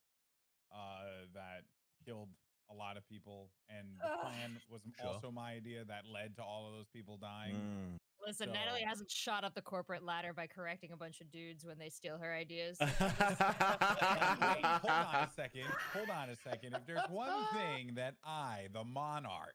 Uh, 0.71 1.25
that 1.33 1.65
killed 2.05 2.29
a 2.69 2.73
lot 2.73 2.97
of 2.97 3.07
people, 3.09 3.49
and 3.67 3.99
the 3.99 4.05
Ugh. 4.05 4.19
plan 4.21 4.61
was 4.69 4.81
Sure. 4.99 5.07
also 5.07 5.31
my 5.31 5.51
idea 5.53 5.83
that 5.85 6.05
led 6.05 6.35
to 6.37 6.43
all 6.43 6.67
of 6.67 6.73
those 6.73 6.87
people 6.93 7.17
dying. 7.17 7.55
Mm. 7.55 7.97
Listen, 8.25 8.51
Natalie 8.51 8.81
hasn't 8.87 9.11
shot 9.11 9.43
up 9.43 9.53
the 9.55 9.61
corporate 9.61 10.03
ladder 10.03 10.33
by 10.33 10.47
correcting 10.47 10.91
a 10.91 10.97
bunch 10.97 11.21
of 11.21 11.29
dudes 11.31 11.63
when 11.65 11.77
they 11.77 11.89
steal 11.89 12.17
her 12.17 12.33
ideas. 12.33 12.77
Wait, 12.81 12.89
hold 12.99 15.05
on 15.05 15.23
a 15.23 15.29
second. 15.35 15.65
Hold 15.93 16.09
on 16.09 16.29
a 16.29 16.35
second. 16.35 16.73
If 16.75 16.85
there's 16.87 17.03
one 17.09 17.45
thing 17.53 17.91
that 17.95 18.15
I, 18.23 18.67
the 18.73 18.83
monarch, 18.83 19.53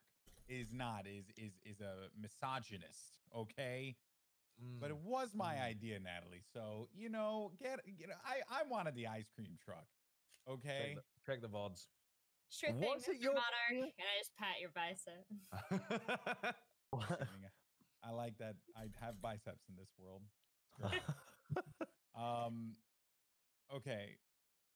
is 0.49 0.73
not 0.73 1.07
is 1.07 1.27
is 1.37 1.53
is 1.65 1.81
a 1.81 2.09
misogynist, 2.21 3.19
okay? 3.35 3.97
But 4.81 4.91
it 4.91 4.97
Mm, 4.97 5.05
was 5.05 5.33
my 5.35 5.55
Mm. 5.55 5.63
idea, 5.63 5.99
Natalie. 6.01 6.43
So 6.53 6.89
you 6.93 7.09
know, 7.09 7.53
get 7.63 7.81
you 7.87 8.07
know, 8.09 8.17
I 8.25 8.41
I 8.51 8.65
wanted 8.65 8.95
the 8.97 9.07
ice 9.07 9.31
cream 9.35 9.57
truck, 9.65 9.87
okay? 10.49 10.95
check, 10.95 10.97
the, 10.97 11.03
check 11.33 11.41
the 11.41 11.49
VODs. 11.49 11.87
sure 12.51 12.73
thing, 12.73 12.81
Was 12.81 13.07
it 13.09 13.17
Mr. 13.19 13.23
your 13.23 13.33
Monarch. 13.35 13.55
idea? 13.71 13.85
Can 13.97 14.07
I 14.07 14.19
just 14.19 14.35
pat 14.37 14.61
your 14.61 14.71
bicep? 14.75 15.25
I 18.05 18.13
like 18.13 18.39
that. 18.39 18.57
I 18.77 18.87
have 19.05 19.21
biceps 19.21 19.65
in 19.69 19.77
this 19.77 19.91
world. 19.99 20.23
Um, 22.21 22.75
okay. 23.75 24.17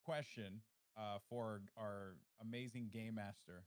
Question 0.05 0.61
uh, 0.97 1.19
for 1.29 1.61
our 1.77 2.17
amazing 2.41 2.91
game 2.93 3.17
master. 3.17 3.65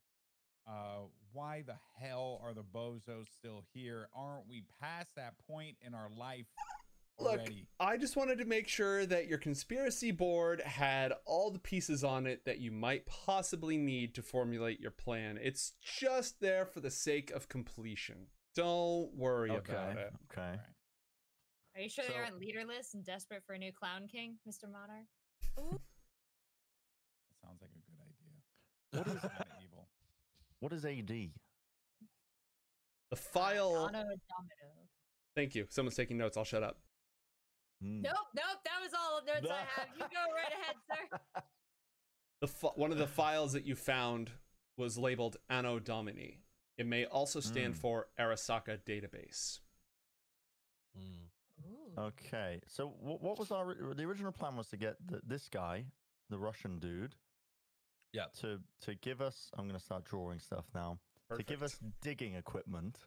Uh, 0.68 1.08
why 1.32 1.64
the 1.66 1.76
hell 2.00 2.42
are 2.44 2.54
the 2.54 2.64
bozos 2.64 3.28
still 3.38 3.64
here? 3.74 4.10
Aren't 4.16 4.50
we 4.50 4.64
past 4.82 5.16
that 5.16 5.36
point 5.48 5.78
in 5.86 5.94
our 5.94 6.10
life 6.18 6.48
Look. 7.20 7.50
I 7.80 7.98
just 7.98 8.16
wanted 8.16 8.38
to 8.38 8.46
make 8.46 8.68
sure 8.68 9.06
that 9.06 9.28
your 9.28 9.40
conspiracy 9.40 10.12
board 10.12 10.62
had 10.62 11.14
all 11.26 11.50
the 11.50 11.58
pieces 11.58 12.04
on 12.04 12.28
it 12.28 12.46
that 12.46 12.60
you 12.60 12.72
might 12.72 13.08
possibly 13.08 13.76
need 13.76 14.14
to 14.16 14.22
formulate 14.22 14.80
your 14.80 14.92
plan. 14.92 15.40
It's 15.42 15.74
just 15.82 16.42
there 16.42 16.66
for 16.66 16.80
the 16.80 16.92
sake 16.92 17.32
of 17.32 17.50
completion. 17.50 18.28
Don't 18.58 19.14
worry 19.16 19.52
okay. 19.52 19.72
about 19.72 19.98
it. 19.98 20.12
Okay. 20.32 20.42
Right. 20.50 20.60
Are 21.76 21.82
you 21.82 21.90
sure 21.90 22.04
So- 22.06 22.12
they 22.12 22.18
aren't 22.18 22.40
leaderless 22.40 22.96
and 22.96 23.06
desperate 23.06 23.44
for 23.46 23.54
a 23.54 23.60
new 23.60 23.72
clown 23.72 24.08
king, 24.08 24.38
Mr. 24.50 24.64
Monarch? 24.64 25.06
That 25.56 25.80
sounds 27.44 27.62
like 27.62 27.70
a 27.70 27.82
good 27.86 28.02
idea. 28.02 28.34
What 28.92 29.08
is 29.16 29.22
Kind 29.22 29.34
of 29.52 29.64
evil. 29.64 29.88
what 30.60 30.74
is 30.74 30.86
AD? 30.86 31.32
The 33.12 33.16
file. 33.16 33.88
Anno 33.88 34.04
Thank 35.36 35.54
you. 35.54 35.68
Someone's 35.70 35.96
taking 35.96 36.18
notes. 36.18 36.36
I'll 36.36 36.44
shut 36.44 36.64
up. 36.64 36.80
Mm. 37.84 38.02
Nope, 38.02 38.16
nope. 38.36 38.60
That 38.66 38.82
was 38.82 38.92
all 38.98 39.22
the 39.24 39.34
notes 39.34 39.48
I 39.52 39.60
have. 39.80 39.88
You 39.96 40.02
go 40.02 40.34
right 40.34 40.52
ahead, 40.52 40.76
sir. 40.90 41.42
The 42.42 42.48
fi- 42.48 42.68
one 42.76 42.92
of 42.92 43.00
the 43.00 43.08
files 43.08 43.54
that 43.54 43.66
you 43.66 43.76
found 43.76 44.30
was 44.78 44.96
labeled 44.96 45.38
Anno 45.50 45.80
Domini. 45.80 46.38
It 46.78 46.86
may 46.86 47.06
also 47.06 47.40
stand 47.40 47.74
Mm. 47.74 47.78
for 47.78 48.08
Arasaka 48.20 48.78
database. 48.86 49.60
Mm. 50.98 51.30
Okay, 51.98 52.62
so 52.68 52.88
what, 53.00 53.22
what 53.22 53.40
was 53.40 53.52
our 53.52 53.74
the 53.96 54.04
original 54.04 54.32
plan 54.32 54.56
was 54.56 54.68
to 54.68 54.78
get 54.78 54.96
the, 55.08 55.22
this 55.26 55.50
guy, 55.50 55.86
the 56.30 56.38
Russian 56.38 56.80
dude, 56.80 57.16
Yeah. 58.14 58.26
To 58.42 58.60
to 58.82 58.96
give 58.96 59.22
us, 59.22 59.50
I'm 59.58 59.68
going 59.68 59.80
to 59.80 59.84
start 59.86 60.06
drawing 60.06 60.40
stuff 60.40 60.66
now. 60.74 61.00
To 61.36 61.44
give 61.44 61.62
us 61.64 61.78
digging 62.02 62.36
equipment. 62.36 62.98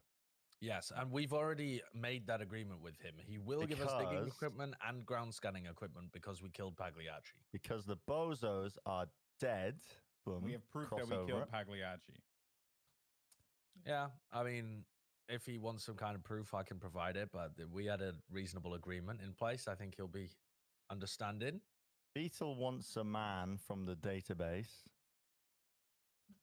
Yes, 0.60 0.92
and 0.94 1.10
we've 1.10 1.32
already 1.32 1.80
made 1.94 2.26
that 2.26 2.42
agreement 2.42 2.82
with 2.82 3.00
him. 3.00 3.14
He 3.18 3.38
will 3.38 3.64
give 3.66 3.80
us 3.80 3.92
digging 3.98 4.26
equipment 4.26 4.74
and 4.86 5.06
ground 5.06 5.32
scanning 5.32 5.64
equipment 5.66 6.12
because 6.12 6.42
we 6.42 6.50
killed 6.50 6.76
Pagliacci. 6.76 7.32
because 7.52 7.86
the 7.86 7.96
bozos 8.08 8.76
are 8.84 9.06
dead. 9.38 9.76
Boom. 10.26 10.42
We 10.44 10.52
have 10.52 10.68
proof 10.70 10.90
that 10.90 11.08
we 11.08 11.16
crossover. 11.16 11.26
killed 11.26 11.48
Pagliacci. 11.50 12.12
Yeah, 13.86 14.08
I 14.32 14.42
mean, 14.44 14.84
if 15.28 15.46
he 15.46 15.58
wants 15.58 15.84
some 15.84 15.96
kind 15.96 16.14
of 16.14 16.22
proof, 16.22 16.54
I 16.54 16.62
can 16.62 16.78
provide 16.78 17.16
it. 17.16 17.30
But 17.32 17.52
we 17.72 17.86
had 17.86 18.00
a 18.00 18.14
reasonable 18.30 18.74
agreement 18.74 19.20
in 19.24 19.32
place. 19.32 19.66
I 19.68 19.74
think 19.74 19.94
he'll 19.96 20.06
be 20.08 20.30
understanding. 20.90 21.60
Beetle 22.14 22.56
wants 22.56 22.96
a 22.96 23.04
man 23.04 23.56
from 23.56 23.84
the 23.86 23.94
database. 23.94 24.68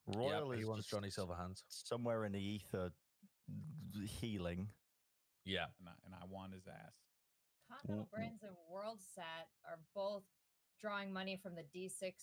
Yep, 0.10 0.44
he 0.56 0.62
is 0.62 0.66
wants 0.66 0.86
just 0.86 0.92
Johnny 0.92 1.10
Silverhands. 1.10 1.64
somewhere 1.68 2.24
in 2.24 2.32
the 2.32 2.40
ether 2.40 2.92
healing. 4.20 4.70
Yeah, 5.46 5.66
And 5.80 5.90
I, 5.90 5.92
and 6.06 6.14
I 6.16 6.26
want 6.30 6.54
his 6.54 6.68
ass. 6.68 6.94
Continental. 7.70 8.08
Brands 8.14 8.44
and 8.44 8.54
WorldSat 8.72 9.48
are 9.70 9.80
both 9.94 10.24
drawing 10.80 11.12
money 11.12 11.38
from 11.42 11.56
the 11.56 11.64
D6 11.76 12.14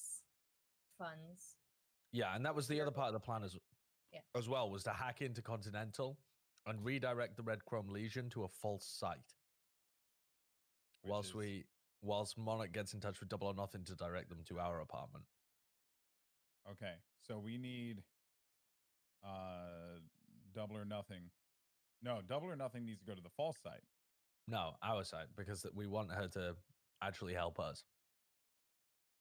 funds. 0.99 1.57
yeah, 2.13 2.35
and 2.35 2.45
that 2.47 2.55
was 2.55 2.69
the 2.69 2.81
other 2.81 2.91
part 2.91 3.09
of 3.09 3.15
the 3.15 3.21
plan 3.21 3.43
as 3.43 3.57
Yeah. 4.15 4.21
as 4.37 4.49
well 4.49 4.71
was 4.71 4.85
to 4.85 4.91
hack 4.93 5.21
into 5.23 5.43
Continental 5.43 6.17
and 6.67 6.85
redirect 6.85 7.37
the 7.37 7.43
Red 7.43 7.65
Chrome 7.65 7.89
Legion 7.89 8.31
to 8.31 8.45
a 8.45 8.49
false 8.49 8.87
site. 8.87 9.35
which 11.03 11.11
whilst 11.11 11.29
is- 11.31 11.35
we 11.35 11.65
whilst 12.01 12.39
Monarch 12.39 12.73
gets 12.73 12.95
in 12.95 13.01
touch 13.01 13.19
with 13.21 13.29
Double 13.29 13.49
or 13.49 13.55
Nothing 13.55 13.85
to 13.85 13.95
direct 13.95 14.29
them 14.31 14.43
to 14.45 14.59
our 14.61 14.81
apartment. 14.81 15.25
Okay, 16.71 16.95
so 17.21 17.39
we 17.39 17.59
need 17.59 18.03
uh 19.23 19.99
double 20.53 20.77
or 20.77 20.85
nothing. 20.85 21.31
No, 22.03 22.21
double 22.23 22.47
or 22.51 22.57
nothing 22.57 22.85
needs 22.85 23.01
to 23.01 23.07
go 23.07 23.15
to 23.15 23.21
the 23.21 23.31
false 23.31 23.59
site. 23.63 23.83
No, 24.47 24.77
our 24.83 25.05
site, 25.05 25.35
because 25.37 25.67
we 25.75 25.87
want 25.87 26.11
her 26.13 26.29
to 26.29 26.57
actually 27.03 27.35
help 27.35 27.59
us. 27.59 27.85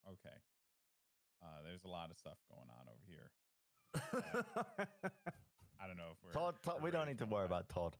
Okay. 0.07 0.37
Uh 1.41 1.61
there's 1.63 1.83
a 1.83 1.89
lot 1.89 2.11
of 2.11 2.17
stuff 2.17 2.37
going 2.49 2.69
on 2.69 2.87
over 2.87 3.03
here. 3.07 3.31
I 3.95 5.87
don't 5.87 5.97
know 5.97 6.11
if 6.11 6.17
we're 6.23 6.31
Todd, 6.31 6.55
Todd 6.63 6.81
we're 6.81 6.91
don't 6.91 7.07
need 7.07 7.19
to 7.19 7.25
worry 7.25 7.45
about 7.45 7.69
Todd. 7.69 7.95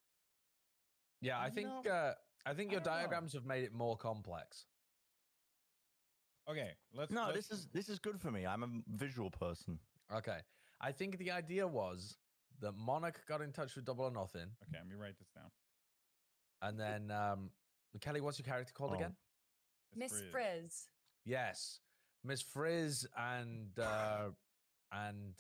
yeah, 1.22 1.40
I 1.40 1.50
think 1.50 1.68
know, 1.68 1.92
uh, 1.92 2.14
I 2.46 2.54
think 2.54 2.70
I 2.70 2.74
your 2.74 2.82
don't 2.82 2.94
know. 2.94 3.00
diagrams 3.02 3.34
have 3.34 3.46
made 3.46 3.64
it 3.64 3.74
more 3.74 3.96
complex. 3.98 4.66
Okay, 6.50 6.72
let's 6.94 7.12
No, 7.12 7.26
let's, 7.28 7.48
this 7.48 7.52
is 7.60 7.68
this 7.74 7.90
is 7.90 8.00
good 8.00 8.20
for 8.20 8.32
me. 8.32 8.46
I'm 8.46 8.64
a 8.64 8.70
visual 8.98 9.30
person. 9.30 9.80
Okay, 10.14 10.40
I 10.82 10.92
think 10.92 11.18
the 11.18 11.32
idea 11.32 11.68
was 11.68 12.18
that 12.60 12.74
Monarch 12.76 13.22
got 13.28 13.42
in 13.42 13.52
touch 13.52 13.76
with 13.76 13.86
Double 13.86 14.06
or 14.06 14.12
Nothing, 14.12 14.48
Okay, 14.70 14.78
let 14.78 14.88
me 14.88 14.96
write 14.96 15.18
this 15.18 15.30
down. 15.36 15.50
and 16.62 16.80
then 16.80 17.12
um, 17.12 17.50
Kelly, 18.02 18.22
what's 18.22 18.40
your 18.40 18.46
character 18.46 18.74
called 18.74 18.92
Oh. 18.92 18.96
again? 18.96 19.16
Miss 19.96 20.12
Frizz. 20.12 20.32
Frizz. 20.32 20.88
Yes, 21.26 21.80
Miss 22.24 22.42
Frizz 22.42 23.08
and 23.18 23.78
uh, 23.80 24.30
and 24.92 25.34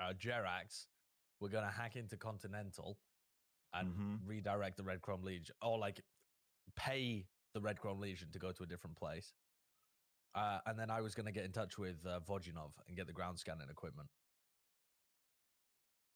uh, 0.00 0.12
Jerax, 0.12 0.86
we're 1.40 1.48
gonna 1.48 1.70
hack 1.70 1.96
into 1.96 2.16
Continental 2.16 2.98
and 3.72 3.92
Mhm. 3.94 4.20
redirect 4.28 4.76
the 4.76 4.84
Red 4.84 5.02
Chrome 5.02 5.22
Legion, 5.24 5.54
or 5.62 5.78
like 5.78 6.00
pay 6.76 7.26
the 7.52 7.60
Red 7.60 7.78
Chrome 7.80 8.00
Legion 8.00 8.30
to 8.32 8.38
go 8.38 8.52
to 8.52 8.62
a 8.62 8.66
different 8.66 8.96
place. 8.96 9.32
Uh, 10.34 10.60
and 10.66 10.78
then 10.78 10.90
I 10.90 11.00
was 11.00 11.14
gonna 11.14 11.32
get 11.32 11.44
in 11.44 11.52
touch 11.52 11.78
with 11.78 12.04
uh, 12.06 12.20
Vodyanov 12.20 12.72
and 12.86 12.96
get 12.96 13.06
the 13.06 13.12
ground 13.12 13.38
scanning 13.38 13.68
equipment 13.70 14.10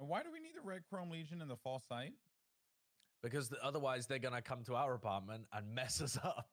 And 0.00 0.08
why 0.08 0.23
do 0.23 0.30
we 0.32 0.40
need 0.40 0.54
the 0.56 0.61
Red 0.61 0.85
Chrome 0.88 1.11
Legion 1.11 1.40
in 1.42 1.49
the 1.49 1.56
false 1.56 1.85
site? 1.87 2.14
because 3.20 3.49
th- 3.49 3.61
otherwise 3.64 4.06
they're 4.06 4.20
gonna 4.20 4.40
come 4.42 4.62
to 4.64 4.76
our 4.76 4.94
apartment 4.94 5.44
and 5.52 5.75
mess 5.75 6.00
us 6.00 6.16
up. 6.18 6.49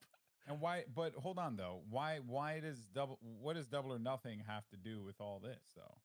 And 0.48 0.60
why? 0.60 0.86
But 0.94 1.14
hold 1.16 1.38
on 1.40 1.56
though. 1.56 1.84
Why? 1.90 2.20
Why 2.20 2.60
does 2.60 2.88
double? 2.88 3.20
What 3.22 3.54
does 3.56 3.68
double 3.68 3.94
or 3.94 4.00
nothing 4.00 4.40
have 4.48 4.68
to 4.70 4.78
do 4.78 5.04
with 5.04 5.20
all 5.22 5.40
this 5.40 5.62
though? 5.76 5.98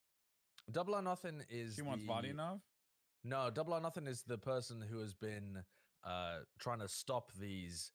Double 0.72 0.94
or 0.94 1.02
Nothing 1.02 1.42
is 1.50 1.74
She 1.76 1.82
wants 1.82 2.02
the- 2.04 2.08
body 2.08 2.30
enough. 2.30 2.60
No, 3.24 3.50
Double 3.50 3.74
or 3.74 3.80
Nothing 3.80 4.06
is 4.06 4.22
the 4.22 4.38
person 4.38 4.80
who 4.80 5.00
has 5.00 5.14
been 5.14 5.62
uh, 6.04 6.38
trying 6.58 6.78
to 6.80 6.88
stop 6.88 7.30
these, 7.38 7.92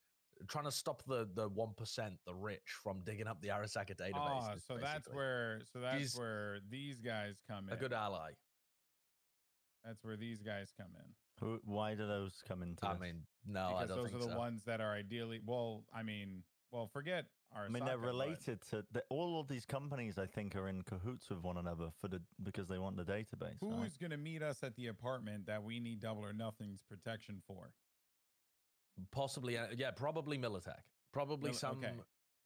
trying 0.47 0.65
to 0.65 0.71
stop 0.71 1.01
the 1.07 1.27
the 1.33 1.49
one 1.49 1.73
percent, 1.75 2.19
the 2.27 2.35
rich, 2.35 2.61
from 2.83 3.01
digging 3.03 3.27
up 3.27 3.41
the 3.41 3.47
Arasaka 3.49 3.95
database. 3.95 4.13
Ah, 4.15 4.53
so 4.67 4.77
that's 4.77 5.07
where. 5.11 5.61
So 5.73 5.79
that's 5.79 5.99
She's 5.99 6.15
where 6.17 6.59
these 6.69 6.99
guys 7.01 7.35
come 7.49 7.67
in. 7.67 7.73
a 7.73 7.77
good 7.77 7.93
ally. 7.93 8.31
That's 9.83 10.03
where 10.03 10.17
these 10.17 10.41
guys 10.41 10.71
come 10.79 10.89
in. 10.95 11.13
Who? 11.39 11.59
Why 11.63 11.95
do 11.95 12.07
those 12.07 12.41
come 12.47 12.61
into? 12.63 12.85
I 12.87 12.93
this? 12.93 13.01
mean, 13.01 13.21
no, 13.45 13.61
I 13.75 13.83
because 13.83 13.87
don't 13.89 13.97
those 13.97 14.11
think 14.11 14.21
are 14.23 14.25
the 14.27 14.33
so. 14.33 14.37
ones 14.39 14.63
that 14.65 14.81
are 14.81 14.93
ideally. 14.93 15.39
Well, 15.45 15.83
I 15.93 16.03
mean, 16.03 16.43
well, 16.71 16.87
forget 16.87 17.25
our. 17.25 17.25
I 17.55 17.69
mean, 17.69 17.85
they're 17.85 17.97
related 17.97 18.61
to 18.71 18.83
the, 18.91 19.03
all 19.09 19.39
of 19.39 19.47
these 19.47 19.65
companies. 19.65 20.17
I 20.17 20.25
think 20.25 20.55
are 20.55 20.67
in 20.67 20.81
cahoots 20.81 21.29
with 21.29 21.41
one 21.41 21.57
another 21.57 21.89
for 21.99 22.07
the 22.07 22.21
because 22.43 22.67
they 22.67 22.77
want 22.77 22.97
the 22.97 23.03
database. 23.03 23.55
Who's 23.61 23.73
right? 23.73 23.99
going 23.99 24.11
to 24.11 24.17
meet 24.17 24.41
us 24.41 24.63
at 24.63 24.75
the 24.75 24.87
apartment 24.87 25.47
that 25.47 25.63
we 25.63 25.79
need 25.79 26.01
double 26.01 26.25
or 26.25 26.33
nothing's 26.33 26.81
protection 26.81 27.41
for? 27.47 27.71
Possibly, 29.11 29.57
uh, 29.57 29.67
yeah, 29.77 29.91
probably 29.91 30.37
Militech. 30.37 30.83
Probably 31.13 31.51
Mil- 31.51 31.59
some, 31.59 31.77
okay. 31.77 31.93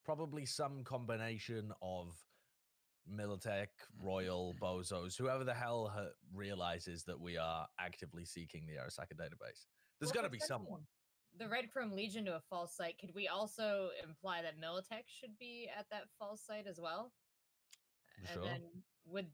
probably 0.06 0.46
some 0.46 0.84
combination 0.84 1.72
of 1.82 2.16
Militech, 3.12 3.68
Royal, 4.00 4.54
Bozos, 4.62 5.18
whoever 5.18 5.44
the 5.44 5.54
hell 5.54 5.92
ha- 5.94 6.10
realizes 6.34 7.04
that 7.06 7.20
we 7.20 7.38
are 7.38 7.68
actively 7.80 8.26
seeking 8.26 8.68
the 8.68 8.74
Arasaka 8.74 9.16
database. 9.16 9.66
There's 10.00 10.14
Well, 10.14 10.14
got 10.14 10.22
to 10.24 10.30
be 10.30 10.40
we're 10.40 10.46
someone. 10.48 10.82
The 11.40 11.48
Red 11.48 11.72
Chrome 11.72 11.94
Legion 11.94 12.26
to 12.26 12.36
a 12.36 12.42
false 12.50 12.76
site. 12.76 13.00
Could 13.00 13.16
we 13.16 13.28
also 13.28 13.90
imply 14.04 14.42
that 14.42 14.60
Militech 14.60 15.06
should 15.08 15.38
be 15.40 15.70
at 15.78 15.86
that 15.90 16.04
false 16.20 16.42
site 16.46 16.68
as 16.68 16.80
well? 16.80 17.14
Sure. 18.34 18.44
And 18.44 18.52
then 18.52 18.62
would 19.06 19.28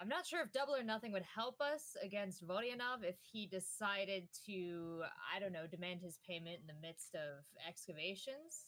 I'm 0.00 0.08
not 0.08 0.26
sure 0.26 0.40
if 0.42 0.52
double 0.52 0.76
or 0.76 0.84
nothing 0.84 1.10
would 1.12 1.24
help 1.34 1.60
us 1.60 1.96
against 2.04 2.46
Vodyanov 2.46 3.02
if 3.02 3.16
he 3.32 3.46
decided 3.46 4.28
to, 4.46 5.02
I 5.34 5.40
don't 5.40 5.52
know, 5.52 5.66
demand 5.66 6.02
his 6.02 6.20
payment 6.24 6.58
in 6.60 6.68
the 6.68 6.86
midst 6.86 7.16
of 7.16 7.44
excavations. 7.66 8.66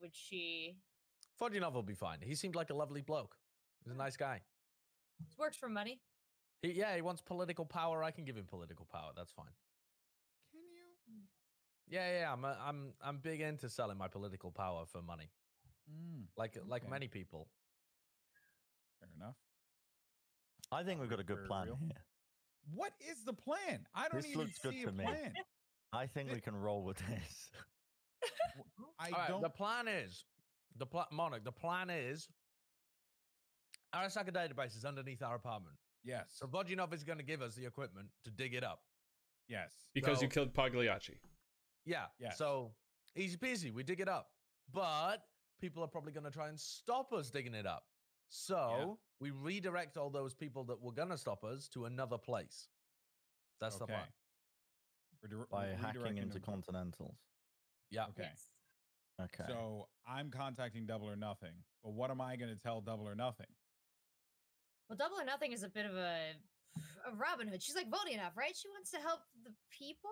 Would 0.00 0.12
she 0.14 0.76
Vodyanov 1.40 1.74
will 1.74 1.82
be 1.82 1.94
fine. 1.94 2.18
He 2.22 2.34
seemed 2.34 2.54
like 2.54 2.70
a 2.70 2.74
lovely 2.74 3.02
bloke. 3.02 3.36
He's 3.84 3.92
a 3.92 3.96
nice 3.96 4.16
guy. 4.16 4.40
this 5.20 5.36
works 5.36 5.56
for 5.56 5.68
money? 5.68 6.00
He, 6.62 6.72
yeah, 6.72 6.94
he 6.94 7.02
wants 7.02 7.20
political 7.20 7.66
power. 7.66 8.02
I 8.02 8.10
can 8.10 8.24
give 8.24 8.36
him 8.36 8.46
political 8.46 8.86
power. 8.90 9.10
That's 9.14 9.32
fine. 9.32 9.52
Can 11.94 12.02
you? 12.02 12.08
Yeah, 12.12 12.20
yeah. 12.20 12.32
I'm, 12.32 12.44
a, 12.44 12.56
I'm, 12.64 12.92
I'm 13.02 13.18
big 13.18 13.40
into 13.40 13.68
selling 13.68 13.98
my 13.98 14.08
political 14.08 14.50
power 14.50 14.84
for 14.86 15.02
money, 15.02 15.30
Mm, 15.90 16.24
like, 16.36 16.56
like 16.66 16.88
many 16.88 17.08
people. 17.08 17.48
fair 19.00 19.08
enough. 19.16 19.36
I 20.72 20.82
think 20.82 21.00
we've 21.00 21.10
got 21.10 21.20
a 21.20 21.24
good 21.24 21.44
plan 21.46 21.66
real. 21.66 21.78
here. 21.80 22.02
What 22.74 22.92
is 23.00 23.22
the 23.24 23.34
plan? 23.34 23.86
I 23.94 24.08
don't 24.08 24.22
This 24.22 24.30
even 24.30 24.40
looks 24.46 24.58
good 24.60 24.72
see 24.72 24.82
to 24.84 24.88
a 24.88 24.92
me. 24.92 25.04
I 25.92 26.06
think 26.06 26.32
we 26.32 26.40
can 26.40 26.56
roll 26.56 26.82
with 26.84 26.96
this. 26.98 27.50
I 28.98 29.10
All 29.10 29.18
right, 29.18 29.28
don't. 29.28 29.42
the 29.42 29.50
plan 29.50 29.86
is 29.88 30.24
the 30.78 30.86
pl- 30.86 31.04
monarch. 31.12 31.44
The 31.44 31.52
plan 31.52 31.90
is 31.90 32.26
Arasaka 33.94 34.30
database 34.32 34.74
is 34.76 34.84
underneath 34.86 35.22
our 35.22 35.34
apartment. 35.36 35.76
yes. 36.02 36.24
So 36.30 36.46
Vodyanov 36.46 36.92
is 36.94 37.04
going 37.04 37.18
to 37.18 37.24
give 37.24 37.42
us 37.42 37.54
the 37.54 37.66
equipment 37.66 38.08
to 38.24 38.30
dig 38.30 38.54
it 38.54 38.64
up. 38.64 38.80
yes. 39.48 39.70
because 39.94 40.22
you 40.22 40.28
killed 40.28 40.54
Pagliacci. 40.54 41.18
Yeah. 41.84 42.06
Yes. 42.18 42.38
So 42.38 42.72
easy 43.16 43.36
peasy. 43.36 43.72
We 43.72 43.82
dig 43.82 44.00
it 44.00 44.08
up, 44.08 44.30
but 44.72 45.18
people 45.60 45.82
are 45.84 45.88
probably 45.88 46.12
going 46.12 46.24
to 46.24 46.30
try 46.30 46.48
and 46.48 46.58
stop 46.58 47.12
us 47.12 47.30
digging 47.30 47.54
it 47.54 47.66
up. 47.66 47.84
So 48.28 48.98
we 49.20 49.30
redirect 49.30 49.96
all 49.96 50.10
those 50.10 50.34
people 50.34 50.64
that 50.64 50.80
were 50.80 50.92
going 50.92 51.10
to 51.10 51.18
stop 51.18 51.44
us 51.44 51.68
to 51.68 51.84
another 51.84 52.18
place. 52.18 52.68
That's 53.60 53.76
the 53.76 53.86
plan. 53.86 54.08
We're 55.22 55.28
dir- 55.28 55.46
by 55.50 55.66
we're 55.68 55.76
hacking 55.76 56.18
into 56.18 56.34
them- 56.34 56.42
continentals. 56.42 57.16
Yeah. 57.90 58.04
Okay. 58.08 58.22
Yes. 58.30 58.48
Okay. 59.22 59.44
So 59.46 59.88
I'm 60.06 60.30
contacting 60.30 60.86
Double 60.86 61.08
or 61.08 61.16
Nothing, 61.16 61.54
but 61.84 61.92
what 61.92 62.10
am 62.10 62.20
I 62.20 62.34
going 62.36 62.50
to 62.50 62.60
tell 62.60 62.80
Double 62.80 63.06
or 63.08 63.14
Nothing? 63.14 63.46
Well, 64.88 64.96
Double 64.96 65.16
or 65.20 65.24
Nothing 65.24 65.52
is 65.52 65.62
a 65.62 65.68
bit 65.68 65.86
of 65.86 65.94
a, 65.94 66.32
a 67.06 67.14
Robin 67.16 67.46
Hood. 67.46 67.62
She's 67.62 67.76
like 67.76 67.88
Vodyanov, 67.88 68.36
right? 68.36 68.54
She 68.56 68.68
wants 68.68 68.90
to 68.90 68.98
help 68.98 69.20
the 69.44 69.52
people. 69.70 70.10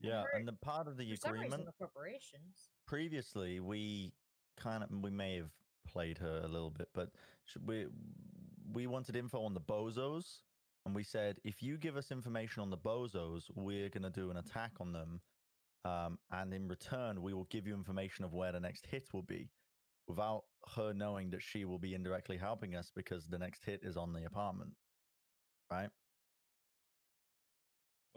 Yeah, 0.00 0.24
and 0.32 0.46
the 0.48 0.52
part 0.52 0.88
of 0.88 0.96
the 0.96 1.14
For 1.16 1.28
agreement 1.30 1.66
the 1.66 1.72
corporations. 1.72 2.70
previously 2.86 3.60
we 3.60 4.14
kind 4.56 4.82
of 4.84 4.90
we 4.90 5.10
may 5.10 5.36
have 5.36 5.52
played 5.86 6.18
her 6.18 6.40
a 6.44 6.48
little 6.48 6.70
bit, 6.70 6.88
but 6.94 7.10
we 7.60 7.88
we 8.72 8.86
wanted 8.86 9.16
info 9.16 9.42
on 9.44 9.54
the 9.54 9.60
bozos, 9.60 10.42
and 10.86 10.94
we 10.94 11.04
said 11.04 11.40
if 11.44 11.62
you 11.62 11.78
give 11.78 11.96
us 11.96 12.10
information 12.10 12.62
on 12.62 12.70
the 12.70 12.78
bozos, 12.78 13.50
we're 13.54 13.88
going 13.90 14.02
to 14.04 14.10
do 14.10 14.30
an 14.30 14.36
attack 14.36 14.80
on 14.80 14.92
them, 14.92 15.22
um, 15.84 16.18
and 16.30 16.54
in 16.54 16.68
return 16.68 17.22
we 17.22 17.34
will 17.34 17.46
give 17.46 17.66
you 17.66 17.74
information 17.74 18.24
of 18.24 18.32
where 18.34 18.52
the 18.52 18.60
next 18.60 18.86
hit 18.86 19.12
will 19.12 19.22
be. 19.22 19.50
without 20.08 20.44
her 20.76 20.92
knowing 20.94 21.30
that 21.30 21.42
she 21.42 21.64
will 21.64 21.78
be 21.78 21.94
indirectly 21.94 22.38
helping 22.38 22.74
us 22.74 22.90
because 22.90 23.28
the 23.28 23.38
next 23.38 23.64
hit 23.64 23.84
is 23.84 23.96
on 23.96 24.12
the 24.12 24.24
apartment, 24.24 24.74
right? 25.70 25.90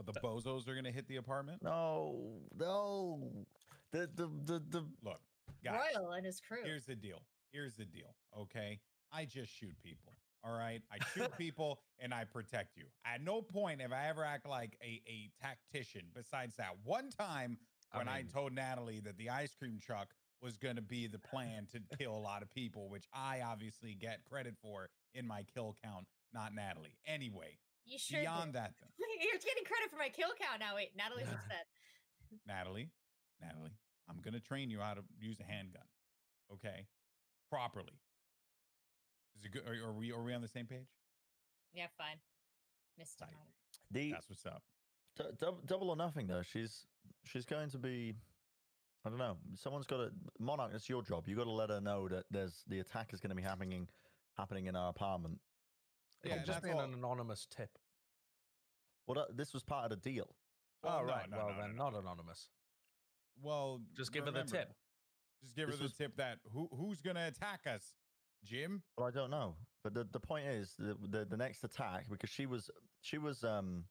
But 0.06 0.16
the 0.16 0.22
bozos 0.22 0.68
are 0.68 0.76
gonna 0.76 0.92
hit 0.92 1.08
the 1.08 1.18
apartment. 1.18 1.62
No, 1.64 2.40
no. 2.58 3.46
The 3.92 4.10
the 4.16 4.28
the 4.46 4.60
the 4.70 4.86
Look, 5.04 5.20
guys, 5.64 5.80
Royal 5.98 6.12
and 6.14 6.26
his 6.26 6.40
crew. 6.40 6.64
here's 6.64 6.86
the 6.86 6.96
deal. 6.96 7.22
Here's 7.52 7.76
the 7.76 7.86
deal. 7.86 8.16
Okay, 8.38 8.80
I 9.12 9.26
just 9.26 9.52
shoot 9.52 9.76
people. 9.84 10.14
All 10.44 10.58
right, 10.58 10.82
I 10.92 10.98
shoot 11.14 11.32
people 11.38 11.80
and 12.00 12.14
I 12.14 12.24
protect 12.24 12.78
you. 12.78 12.86
At 13.06 13.22
no 13.22 13.42
point 13.42 13.82
have 13.82 13.92
I 13.92 14.08
ever 14.08 14.24
act 14.24 14.48
like 14.48 14.78
a 14.82 15.02
a 15.08 15.30
tactician. 15.42 16.04
Besides 16.16 16.56
that 16.58 16.76
one 16.84 17.10
time 17.10 17.58
when 17.94 18.08
I, 18.08 18.20
mean- 18.20 18.28
told 18.28 18.54
Natalie 18.54 19.02
that 19.02 19.18
the 19.18 19.30
ice 19.30 19.54
cream 19.54 19.80
truck 19.82 20.14
was 20.42 20.58
going 20.58 20.76
to 20.78 20.82
be 20.82 21.06
the 21.06 21.20
plan 21.20 21.68
to 21.72 21.80
kill 21.98 22.16
a 22.16 22.18
lot 22.18 22.42
of 22.42 22.50
people, 22.50 22.90
which 22.90 23.06
I 23.14 23.42
obviously 23.46 23.94
get 23.94 24.24
credit 24.26 24.56
for 24.60 24.90
in 25.14 25.28
my 25.28 25.44
kill 25.54 25.76
count, 25.84 26.08
not 26.34 26.56
Natalie. 26.56 26.98
Anyway, 27.06 27.58
you 27.86 27.98
sure 27.98 28.22
beyond 28.22 28.54
that, 28.54 28.74
though, 28.80 28.88
You're 29.22 29.40
getting 29.40 29.66
credit 29.66 29.90
for 29.92 29.98
my 29.98 30.10
kill 30.10 30.30
count 30.40 30.60
now. 30.60 30.76
Wait, 30.76 30.90
Natalie's 30.98 31.28
upset. 31.32 31.68
Natalie, 32.48 32.90
Natalie, 33.42 33.76
I'm 34.10 34.22
going 34.22 34.34
to 34.34 34.40
train 34.40 34.70
you 34.70 34.80
how 34.80 34.94
to 34.94 35.02
use 35.20 35.40
a 35.40 35.44
handgun. 35.44 35.84
Okay, 36.54 36.88
properly. 37.50 38.00
Is 39.38 39.46
it 39.46 39.52
good? 39.52 39.64
Are, 39.68 39.90
are 39.90 39.94
we 39.94 40.12
are 40.12 40.22
we 40.24 40.34
on 40.34 40.42
the 40.42 40.48
same 40.48 40.66
page? 40.66 40.88
Yeah, 41.74 41.88
fine. 41.98 42.18
Missed 42.98 43.20
Tight. 43.20 43.30
Tyler. 43.30 43.52
the 43.92 44.12
That's 44.12 44.30
what's 44.30 44.46
up. 44.46 44.64
d- 45.18 45.24
dou- 45.40 45.62
double 45.66 45.90
or 45.90 45.96
nothing 45.96 46.28
though. 46.28 46.42
She's 46.44 46.86
she's 47.26 47.46
going 47.46 47.70
to 47.72 47.78
be. 47.78 48.14
I 49.06 49.10
don't 49.10 49.18
know. 49.18 49.38
Someone's 49.56 49.88
got 49.88 49.98
to 49.98 50.12
Monarch. 50.40 50.72
It's 50.76 50.88
your 50.88 51.02
job. 51.02 51.28
You 51.28 51.36
got 51.36 51.46
to 51.46 51.52
let 51.52 51.70
her 51.72 51.82
know 51.82 52.08
that 52.10 52.26
there's 52.30 52.64
the 52.68 52.80
attack 52.80 53.14
is 53.14 53.20
going 53.20 53.32
to 53.32 53.36
be 53.36 53.42
happening 53.42 53.88
happening 54.38 54.68
in 54.68 54.76
our 54.76 54.90
apartment. 54.90 55.40
Yeah, 56.24 56.32
It'll 56.32 56.38
and 56.38 56.46
just 56.46 56.62
that's 56.62 56.66
be 56.74 56.78
all. 56.78 56.82
an 56.82 56.94
anonymous 56.94 57.48
tip. 57.50 57.78
Well, 59.08 59.26
that, 59.28 59.38
this 59.38 59.54
was 59.54 59.64
part 59.64 59.86
of 59.86 59.90
the 59.90 60.10
deal. 60.10 60.36
Well, 60.84 61.00
oh, 61.02 61.06
no, 61.06 61.12
right. 61.12 61.30
no, 61.30 61.38
well, 61.38 61.48
no, 61.50 61.54
no, 61.56 61.62
then 61.62 61.76
no, 61.76 61.84
not 61.86 61.94
no. 61.94 62.00
anonymous. 62.00 62.50
Well, 63.42 63.82
Just 63.96 64.12
give 64.12 64.26
her 64.26 64.32
the 64.32 64.44
tip. 64.44 64.74
Just 65.44 65.56
give 65.56 65.70
her 65.70 65.76
the 65.76 65.84
was- 65.84 65.94
tip 65.94 66.16
that 66.18 66.40
who 66.54 66.68
who's 66.76 67.02
going 67.02 67.16
to 67.16 67.28
attack 67.28 67.62
us, 67.66 67.96
Jim? 68.44 68.84
Well, 68.98 69.08
I 69.08 69.12
don't 69.12 69.32
know, 69.32 69.56
but 69.84 69.94
the, 69.94 70.04
the 70.04 70.20
point 70.20 70.46
is 70.48 70.76
the, 70.78 70.96
the 71.10 71.26
the 71.26 71.38
next 71.38 71.64
attack 71.64 72.06
because 72.10 72.30
she 72.30 72.46
was 72.46 72.70
she 73.02 73.18
was 73.18 73.44
um 73.44 73.86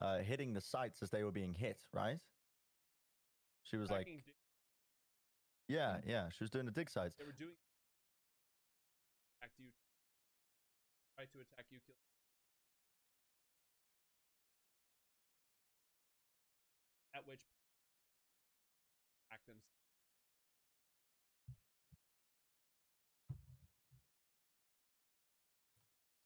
uh 0.00 0.18
hitting 0.18 0.52
the 0.52 0.60
sites 0.60 1.02
as 1.02 1.10
they 1.10 1.24
were 1.24 1.32
being 1.32 1.54
hit, 1.54 1.78
right? 1.94 2.18
She 3.62 3.76
was 3.76 3.90
like, 3.90 4.02
Attacking 4.02 4.22
yeah, 5.68 5.98
yeah, 6.06 6.28
she 6.30 6.44
was 6.44 6.50
doing 6.50 6.66
the 6.66 6.72
dig 6.72 6.90
sites. 6.90 7.16
they 7.18 7.24
were 7.24 7.32
doing 7.32 7.54
attack 9.40 9.52
you 9.58 9.66
try 11.18 11.26
to 11.26 11.42
attack 11.42 11.66
you 11.74 11.78
kill 11.82 11.98
at 17.12 17.26
which 17.26 17.42
attack 19.26 19.42
them 19.50 19.56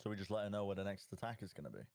So 0.03 0.11
we 0.11 0.17
just 0.17 0.33
let 0.33 0.45
her 0.45 0.51
know 0.51 0.67
where 0.67 0.75
the 0.75 0.83
next 0.83 1.07
attack 1.13 1.39
is 1.43 1.53
going 1.55 1.65
to 1.65 1.71
be. 1.71 1.87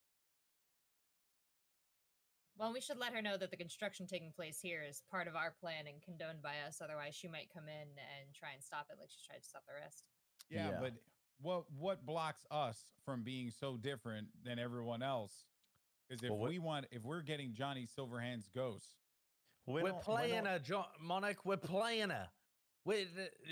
Well, 2.58 2.72
we 2.72 2.80
should 2.80 2.98
let 2.98 3.12
her 3.12 3.22
know 3.22 3.36
that 3.36 3.52
the 3.52 3.58
construction 3.58 4.08
taking 4.08 4.32
place 4.32 4.60
here 4.62 4.82
is 4.82 5.04
part 5.12 5.28
of 5.28 5.36
our 5.36 5.52
plan 5.60 5.86
and 5.92 6.02
condoned 6.02 6.42
by 6.42 6.64
us. 6.66 6.80
Otherwise, 6.82 7.16
she 7.16 7.28
might 7.28 7.52
come 7.54 7.68
in 7.68 7.90
and 8.00 8.34
try 8.34 8.56
and 8.56 8.64
stop 8.64 8.88
it 8.90 8.96
like 8.98 9.12
she 9.12 9.20
tried 9.28 9.44
to 9.44 9.46
stop 9.46 9.64
the 9.68 9.76
rest. 9.76 10.06
Yeah, 10.50 10.72
Yeah. 10.72 10.80
but 10.80 10.94
what 11.42 11.66
what 11.78 12.06
blocks 12.06 12.46
us 12.52 12.78
from 13.06 13.24
being 13.24 13.52
so 13.52 13.78
different 13.78 14.28
than 14.44 14.60
everyone 14.60 15.02
else? 15.04 15.34
Because 16.08 16.24
if 16.24 16.30
Well, 16.30 16.40
what- 16.40 16.50
we 16.50 16.60
want, 16.60 16.88
if 16.92 17.04
we're 17.04 17.22
getting 17.22 17.54
Johnny 17.54 17.86
Silverhand's 17.86 18.48
ghost, 18.50 18.96
We're, 19.66 19.84
not- 19.92 20.02
playing 20.02 20.46
not- 20.46 20.54
her, 20.54 20.60
jo- 20.60 20.86
Monarch. 21.00 21.46
We're 21.46 21.58
playing 21.58 22.10
her. 22.10 22.30
we 22.86 23.08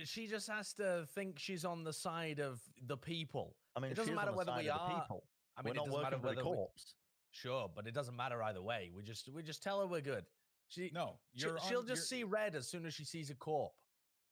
she 0.05 0.27
just 0.27 0.47
has 0.47 0.73
to 0.75 1.05
think 1.13 1.37
she's 1.39 1.65
on 1.65 1.83
the 1.83 1.91
side 1.91 2.39
of 2.39 2.61
the 2.81 2.95
people. 2.97 3.57
I 3.75 3.81
mean, 3.81 3.91
it 3.91 3.95
doesn't 3.95 4.15
matter 4.15 4.31
whether 4.31 4.55
we 4.55 4.69
are. 4.69 5.01
people. 5.01 5.27
I 5.57 5.61
We're 5.61 5.65
mean, 5.65 5.73
it 5.73 5.75
doesn't 5.85 5.91
matter 6.01 6.15
working 6.17 6.19
for 6.21 6.35
the 6.35 6.35
whether 6.37 6.49
we, 6.49 6.55
corpse. 6.55 6.95
Sure, 7.31 7.69
but 7.73 7.85
it 7.85 7.93
doesn't 7.93 8.15
matter 8.15 8.41
either 8.43 8.61
way. 8.61 8.91
We 8.95 9.03
just 9.03 9.27
we 9.27 9.43
just 9.43 9.61
tell 9.61 9.81
her 9.81 9.87
we're 9.87 9.99
good. 10.01 10.25
She 10.67 10.89
no, 10.93 11.19
she, 11.35 11.45
you're 11.45 11.59
she'll 11.67 11.83
just 11.83 12.09
you're, 12.09 12.19
see 12.19 12.23
red 12.23 12.55
as 12.55 12.67
soon 12.67 12.85
as 12.85 12.93
she 12.93 13.03
sees 13.03 13.29
a 13.29 13.35
corp. 13.35 13.73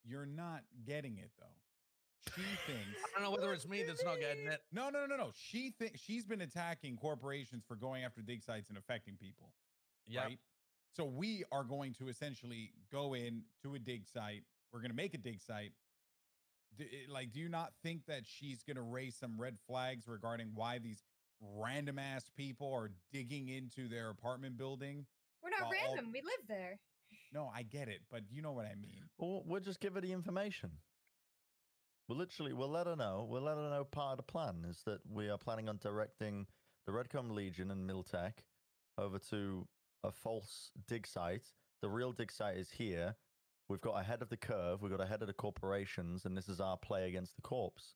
You're 0.06 0.26
not 0.26 0.64
getting 0.86 1.18
it 1.18 1.32
though. 1.38 1.46
She 2.36 2.42
thinks. 2.66 2.98
I 3.16 3.20
don't 3.22 3.24
know 3.24 3.32
whether 3.32 3.54
it's 3.54 3.68
me 3.68 3.84
that's 3.84 4.04
not 4.04 4.20
getting 4.20 4.48
it. 4.48 4.62
No, 4.72 4.90
no, 4.90 5.02
no, 5.02 5.06
no, 5.06 5.18
no. 5.18 5.32
She 5.36 5.72
thinks 5.72 6.00
she's 6.02 6.26
been 6.26 6.42
attacking 6.42 6.98
corporations 6.98 7.64
for 7.68 7.76
going 7.76 8.04
after 8.04 8.22
dig 8.22 8.42
sites 8.44 8.70
and 8.70 8.78
affecting 8.78 9.16
people. 9.18 9.52
Yeah, 10.08 10.24
right? 10.24 10.40
So 10.96 11.06
we 11.06 11.44
are 11.52 11.64
going 11.64 11.94
to 11.96 12.08
essentially 12.08 12.72
go 12.92 13.14
in 13.14 13.44
to 13.64 13.76
a 13.76 13.80
dig 13.80 14.08
site. 14.08 14.44
We're 14.72 14.80
going 14.80 14.92
to 14.92 14.96
make 14.98 15.14
a 15.14 15.18
dig 15.18 15.42
site. 15.42 15.74
D- 16.78 16.86
eh, 16.86 17.12
like, 17.12 17.32
do 17.32 17.40
you 17.40 17.50
not 17.50 17.74
think 17.84 18.06
that 18.08 18.24
she's 18.26 18.64
going 18.64 18.78
to 18.78 18.82
raise 18.84 19.16
some 19.16 19.40
red 19.40 19.58
flags 19.68 20.08
regarding 20.08 20.52
why 20.56 20.80
these 20.80 21.04
random 21.42 22.00
ass 22.00 22.30
people 22.36 22.72
are 22.74 22.92
digging 23.12 23.50
into 23.50 23.88
their 23.88 24.10
apartment 24.10 24.58
building? 24.58 25.06
We're 25.44 25.50
not 25.52 25.62
Well, 25.70 25.72
all- 25.88 25.96
random. 25.96 26.12
We 26.12 26.22
live 26.22 26.48
there. 26.48 26.80
No, 27.32 27.52
I 27.54 27.64
get 27.64 27.90
it, 27.90 28.02
but 28.12 28.22
you 28.32 28.42
know 28.42 28.52
what 28.54 28.66
I 28.66 28.76
mean. 28.76 29.04
Well, 29.18 29.44
we'll 29.46 29.62
just 29.62 29.80
give 29.80 29.94
her 29.96 30.02
the 30.02 30.12
information. 30.14 30.72
We'll 32.08 32.18
literally, 32.18 32.54
we'll 32.54 32.70
let 32.70 32.88
her 32.88 32.96
know. 32.96 33.26
We'll 33.30 33.44
let 33.44 33.56
her 33.58 33.70
know 33.70 33.86
part 33.86 34.12
of 34.14 34.18
the 34.18 34.32
plan 34.32 34.66
is 34.70 34.82
that 34.86 35.00
we 35.10 35.30
are 35.30 35.38
planning 35.38 35.70
on 35.70 35.78
directing 35.78 36.48
the 36.86 36.92
Red 36.92 37.10
Chrome 37.10 37.30
Legion 37.30 37.72
and 37.72 37.90
Militech 37.90 38.34
over 38.98 39.18
to 39.30 39.68
a 40.04 40.12
false 40.12 40.72
dig 40.88 41.08
site. 41.08 41.48
The 41.82 41.90
real 41.90 42.12
dig 42.12 42.32
site 42.32 42.58
is 42.58 42.72
here. 42.72 43.16
We've 43.70 43.82
got 43.82 44.00
ahead 44.02 44.22
of 44.22 44.30
the 44.30 44.38
curve. 44.38 44.82
We've 44.82 44.92
got 44.92 45.00
ahead 45.02 45.22
of 45.22 45.28
the 45.28 45.34
corporations, 45.34 46.26
and 46.26 46.38
this 46.38 46.50
is 46.50 46.60
our 46.60 46.78
play 46.78 47.08
against 47.08 47.36
the 47.38 47.42
corpse. 47.42 47.96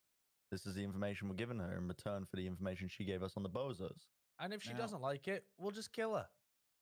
This 0.51 0.65
is 0.65 0.75
the 0.75 0.83
information 0.83 1.27
we're 1.27 1.35
giving 1.35 1.59
her 1.59 1.77
in 1.77 1.89
return 1.89 2.23
for 2.25 2.37
the 2.37 2.47
information 2.47 2.87
she 2.87 3.03
gave 3.03 3.21
us 3.21 3.33
on 3.35 3.43
the 3.43 3.49
bozos. 3.49 4.05
and 4.39 4.53
if 4.53 4.61
she 4.61 4.71
Now- 4.71 4.77
doesn't 4.77 5.01
like 5.01 5.27
it, 5.27 5.45
we'll 5.57 5.71
just 5.71 5.91
kill 5.91 6.15
her. 6.15 6.29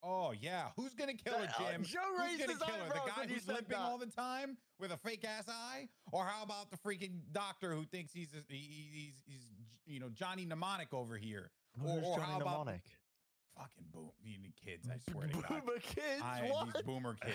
Oh 0.03 0.31
yeah, 0.39 0.67
who's 0.75 0.93
gonna 0.93 1.13
kill 1.13 1.33
her, 1.39 1.47
Uh, 1.59 1.71
Jim? 1.71 1.83
Joe 1.83 1.99
who's 2.17 2.37
gonna 2.39 2.51
his 2.53 2.61
kill 2.61 2.75
her? 2.75 2.89
The 2.89 3.11
guy 3.15 3.27
who's 3.27 3.47
limping 3.47 3.69
that. 3.69 3.79
all 3.79 3.97
the 3.97 4.05
time 4.07 4.57
with 4.79 4.91
a 4.91 4.97
fake 4.97 5.25
ass 5.25 5.45
eye, 5.49 5.87
or 6.11 6.25
how 6.25 6.43
about 6.43 6.69
the 6.69 6.77
freaking 6.77 7.21
doctor 7.31 7.73
who 7.73 7.85
thinks 7.85 8.13
he's 8.13 8.33
a, 8.33 8.43
he- 8.47 8.57
he- 8.57 8.89
he's 8.93 9.13
he's 9.25 9.41
you 9.85 9.99
know 9.99 10.09
Johnny 10.09 10.45
Mnemonic 10.45 10.93
over 10.93 11.17
here? 11.17 11.51
Or, 11.83 11.89
Who's 11.89 12.03
or 12.05 12.17
Johnny 12.17 12.31
how 12.33 12.37
about 12.39 12.49
Mnemonic? 12.65 12.81
fucking 13.57 13.85
boom 13.93 14.11
you 14.23 14.37
kids? 14.63 14.87
I 14.89 15.11
swear 15.11 15.27
to 15.27 15.33
God. 15.33 15.47
Boomer 15.65 15.79
kids, 15.79 16.21
I, 16.23 16.49
what? 16.51 16.73
these 16.73 16.83
boomer 16.83 17.15
kids. 17.15 17.33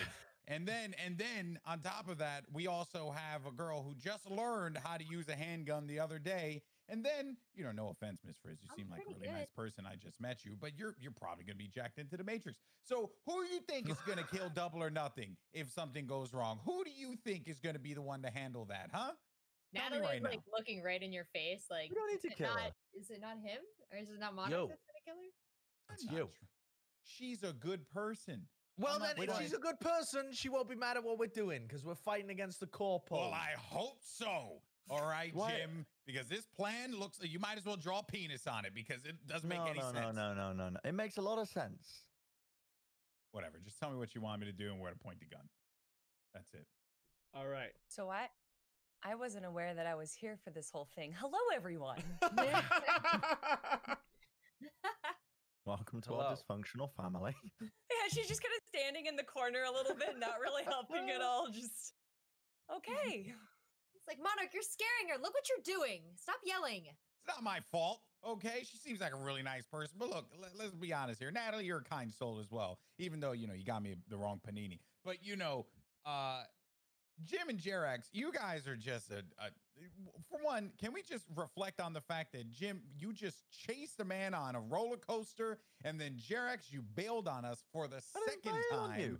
And 0.48 0.66
then 0.66 0.94
and 1.04 1.16
then 1.18 1.58
on 1.66 1.80
top 1.80 2.08
of 2.08 2.18
that, 2.18 2.44
we 2.52 2.66
also 2.66 3.10
have 3.16 3.46
a 3.46 3.52
girl 3.52 3.82
who 3.82 3.94
just 3.94 4.28
learned 4.30 4.78
how 4.82 4.96
to 4.96 5.04
use 5.04 5.28
a 5.28 5.34
handgun 5.36 5.86
the 5.86 6.00
other 6.00 6.18
day. 6.18 6.62
And 6.90 7.04
then, 7.04 7.36
you 7.54 7.62
know, 7.62 7.70
no 7.70 7.88
offense, 7.88 8.20
Miss 8.26 8.36
Frizz, 8.42 8.58
you 8.62 8.68
I'm 8.72 8.76
seem 8.76 8.90
like 8.90 9.02
a 9.02 9.04
pretty 9.04 9.20
really 9.20 9.32
nice 9.32 9.50
person. 9.54 9.86
I 9.86 9.94
just 9.94 10.20
met 10.20 10.44
you, 10.44 10.56
but 10.60 10.72
you're 10.76 10.96
you're 10.98 11.12
probably 11.12 11.44
gonna 11.44 11.56
be 11.56 11.68
jacked 11.68 11.98
into 11.98 12.16
the 12.16 12.24
matrix. 12.24 12.58
So 12.82 13.10
who 13.26 13.46
do 13.46 13.54
you 13.54 13.60
think 13.60 13.88
is 13.88 13.96
gonna 14.06 14.26
kill 14.30 14.50
double 14.54 14.82
or 14.82 14.90
nothing 14.90 15.36
if 15.52 15.70
something 15.70 16.06
goes 16.06 16.34
wrong? 16.34 16.58
Who 16.64 16.82
do 16.82 16.90
you 16.90 17.14
think 17.24 17.48
is 17.48 17.60
gonna 17.60 17.78
be 17.78 17.94
the 17.94 18.02
one 18.02 18.22
to 18.22 18.30
handle 18.30 18.64
that, 18.66 18.90
huh? 18.92 19.12
Tell 19.72 19.84
me 19.90 19.98
Natalie's 19.98 20.02
right 20.02 20.22
like 20.22 20.40
now. 20.46 20.58
looking 20.58 20.82
right 20.82 21.00
in 21.00 21.12
your 21.12 21.26
face, 21.32 21.66
like 21.70 21.90
We 21.90 21.94
don't 21.94 22.08
need 22.08 22.16
is 22.16 22.22
to 22.22 22.28
it 22.28 22.36
kill 22.36 22.48
not, 22.48 22.60
her. 22.60 22.70
Is 22.98 23.10
it 23.10 23.20
not 23.20 23.38
him, 23.38 23.62
or 23.92 23.98
is 23.98 24.08
it 24.08 24.18
not 24.18 24.34
Monarch 24.34 24.50
Yo. 24.50 24.66
that's 24.66 24.82
gonna 24.82 25.04
kill 25.06 25.14
her? 25.14 25.94
It's 25.94 26.04
you. 26.04 26.10
sure. 26.10 26.28
She's 27.04 27.44
a 27.44 27.52
good 27.52 27.88
person. 27.90 28.48
Well, 28.78 28.94
I'm 28.94 29.02
then, 29.16 29.28
if 29.28 29.38
she's 29.38 29.52
a 29.52 29.58
good 29.58 29.78
person, 29.78 30.32
she 30.32 30.48
won't 30.48 30.68
be 30.68 30.74
mad 30.74 30.96
at 30.96 31.04
what 31.04 31.18
we're 31.18 31.26
doing 31.26 31.62
because 31.68 31.84
we're 31.84 31.94
fighting 31.94 32.30
against 32.30 32.60
the 32.60 32.66
corpo. 32.66 33.16
Well, 33.16 33.32
I 33.32 33.50
hope 33.56 33.98
so. 34.00 34.62
All 34.90 35.06
right, 35.06 35.32
Why- 35.34 35.52
Jim. 35.52 35.86
Because 36.06 36.26
this 36.26 36.44
plan 36.46 36.98
looks 36.98 37.20
you 37.22 37.38
might 37.38 37.56
as 37.56 37.64
well 37.64 37.76
draw 37.76 38.00
a 38.00 38.02
penis 38.02 38.48
on 38.48 38.64
it 38.64 38.74
because 38.74 39.04
it 39.04 39.14
doesn't 39.28 39.48
make 39.48 39.58
no, 39.60 39.66
any 39.66 39.78
no, 39.78 39.92
sense. 39.92 39.94
no, 39.94 40.10
no, 40.10 40.34
no, 40.34 40.52
no, 40.52 40.68
no. 40.70 40.80
It 40.84 40.92
makes 40.92 41.18
a 41.18 41.22
lot 41.22 41.38
of 41.38 41.48
sense. 41.48 42.02
Whatever. 43.30 43.58
Just 43.64 43.78
tell 43.78 43.90
me 43.90 43.96
what 43.96 44.12
you 44.16 44.20
want 44.20 44.40
me 44.40 44.46
to 44.46 44.52
do 44.52 44.72
and 44.72 44.80
where 44.80 44.90
to 44.90 44.98
point 44.98 45.20
the 45.20 45.26
gun. 45.26 45.48
That's 46.34 46.52
it. 46.54 46.66
all 47.34 47.46
right 47.46 47.72
So 47.88 48.08
I 48.08 48.28
I 49.04 49.14
wasn't 49.14 49.44
aware 49.46 49.72
that 49.74 49.86
I 49.86 49.94
was 49.94 50.12
here 50.12 50.36
for 50.44 50.50
this 50.50 50.68
whole 50.72 50.88
thing. 50.96 51.12
Hello 51.18 51.38
everyone. 51.54 52.02
Welcome 55.66 56.00
to 56.02 56.08
Hello. 56.10 56.24
our 56.24 56.34
dysfunctional 56.34 56.90
family. 56.96 57.34
yeah, 57.60 57.68
she's 58.12 58.26
just 58.26 58.42
kind 58.42 58.52
of 58.56 58.62
standing 58.74 59.06
in 59.06 59.14
the 59.14 59.22
corner 59.22 59.60
a 59.62 59.72
little 59.72 59.94
bit, 59.94 60.18
not 60.18 60.40
really 60.42 60.64
helping 60.64 61.10
at 61.10 61.20
all. 61.20 61.48
Just 61.48 61.92
okay. 62.74 63.32
It's 64.10 64.18
like 64.18 64.24
Monarch, 64.24 64.52
you're 64.52 64.62
scaring 64.62 65.14
her. 65.14 65.22
Look 65.22 65.34
what 65.34 65.44
you're 65.48 65.76
doing. 65.76 66.00
Stop 66.16 66.36
yelling. 66.44 66.82
It's 66.86 67.28
not 67.28 67.42
my 67.42 67.60
fault. 67.70 68.00
Okay, 68.26 68.64
she 68.70 68.76
seems 68.76 69.00
like 69.00 69.14
a 69.14 69.16
really 69.16 69.42
nice 69.42 69.64
person, 69.64 69.96
but 69.98 70.10
look, 70.10 70.26
let, 70.40 70.50
let's 70.58 70.74
be 70.74 70.92
honest 70.92 71.20
here. 71.20 71.30
Natalie, 71.30 71.64
you're 71.64 71.78
a 71.78 71.84
kind 71.84 72.12
soul 72.12 72.38
as 72.38 72.50
well, 72.50 72.78
even 72.98 73.18
though 73.18 73.32
you 73.32 73.46
know 73.46 73.54
you 73.54 73.64
got 73.64 73.82
me 73.82 73.94
the 74.08 74.16
wrong 74.16 74.40
panini. 74.46 74.78
But 75.04 75.24
you 75.24 75.36
know, 75.36 75.66
uh, 76.04 76.42
Jim 77.24 77.48
and 77.48 77.58
Jerax, 77.58 78.08
you 78.12 78.30
guys 78.30 78.66
are 78.66 78.76
just 78.76 79.10
a, 79.10 79.18
a. 79.38 79.50
For 80.28 80.38
one, 80.42 80.72
can 80.78 80.92
we 80.92 81.02
just 81.02 81.24
reflect 81.34 81.80
on 81.80 81.94
the 81.94 82.02
fact 82.02 82.32
that 82.32 82.50
Jim, 82.50 82.82
you 82.98 83.14
just 83.14 83.38
chased 83.50 84.00
a 84.00 84.04
man 84.04 84.34
on 84.34 84.54
a 84.54 84.60
roller 84.60 84.98
coaster, 84.98 85.58
and 85.84 85.98
then 85.98 86.16
Jerax, 86.16 86.70
you 86.70 86.82
bailed 86.82 87.26
on 87.26 87.46
us 87.46 87.64
for 87.72 87.88
the 87.88 87.96
I 87.96 88.20
didn't 88.26 88.42
second 88.44 88.60
bail 88.70 88.80
on 88.80 88.90
time. 88.90 89.00
you. 89.00 89.18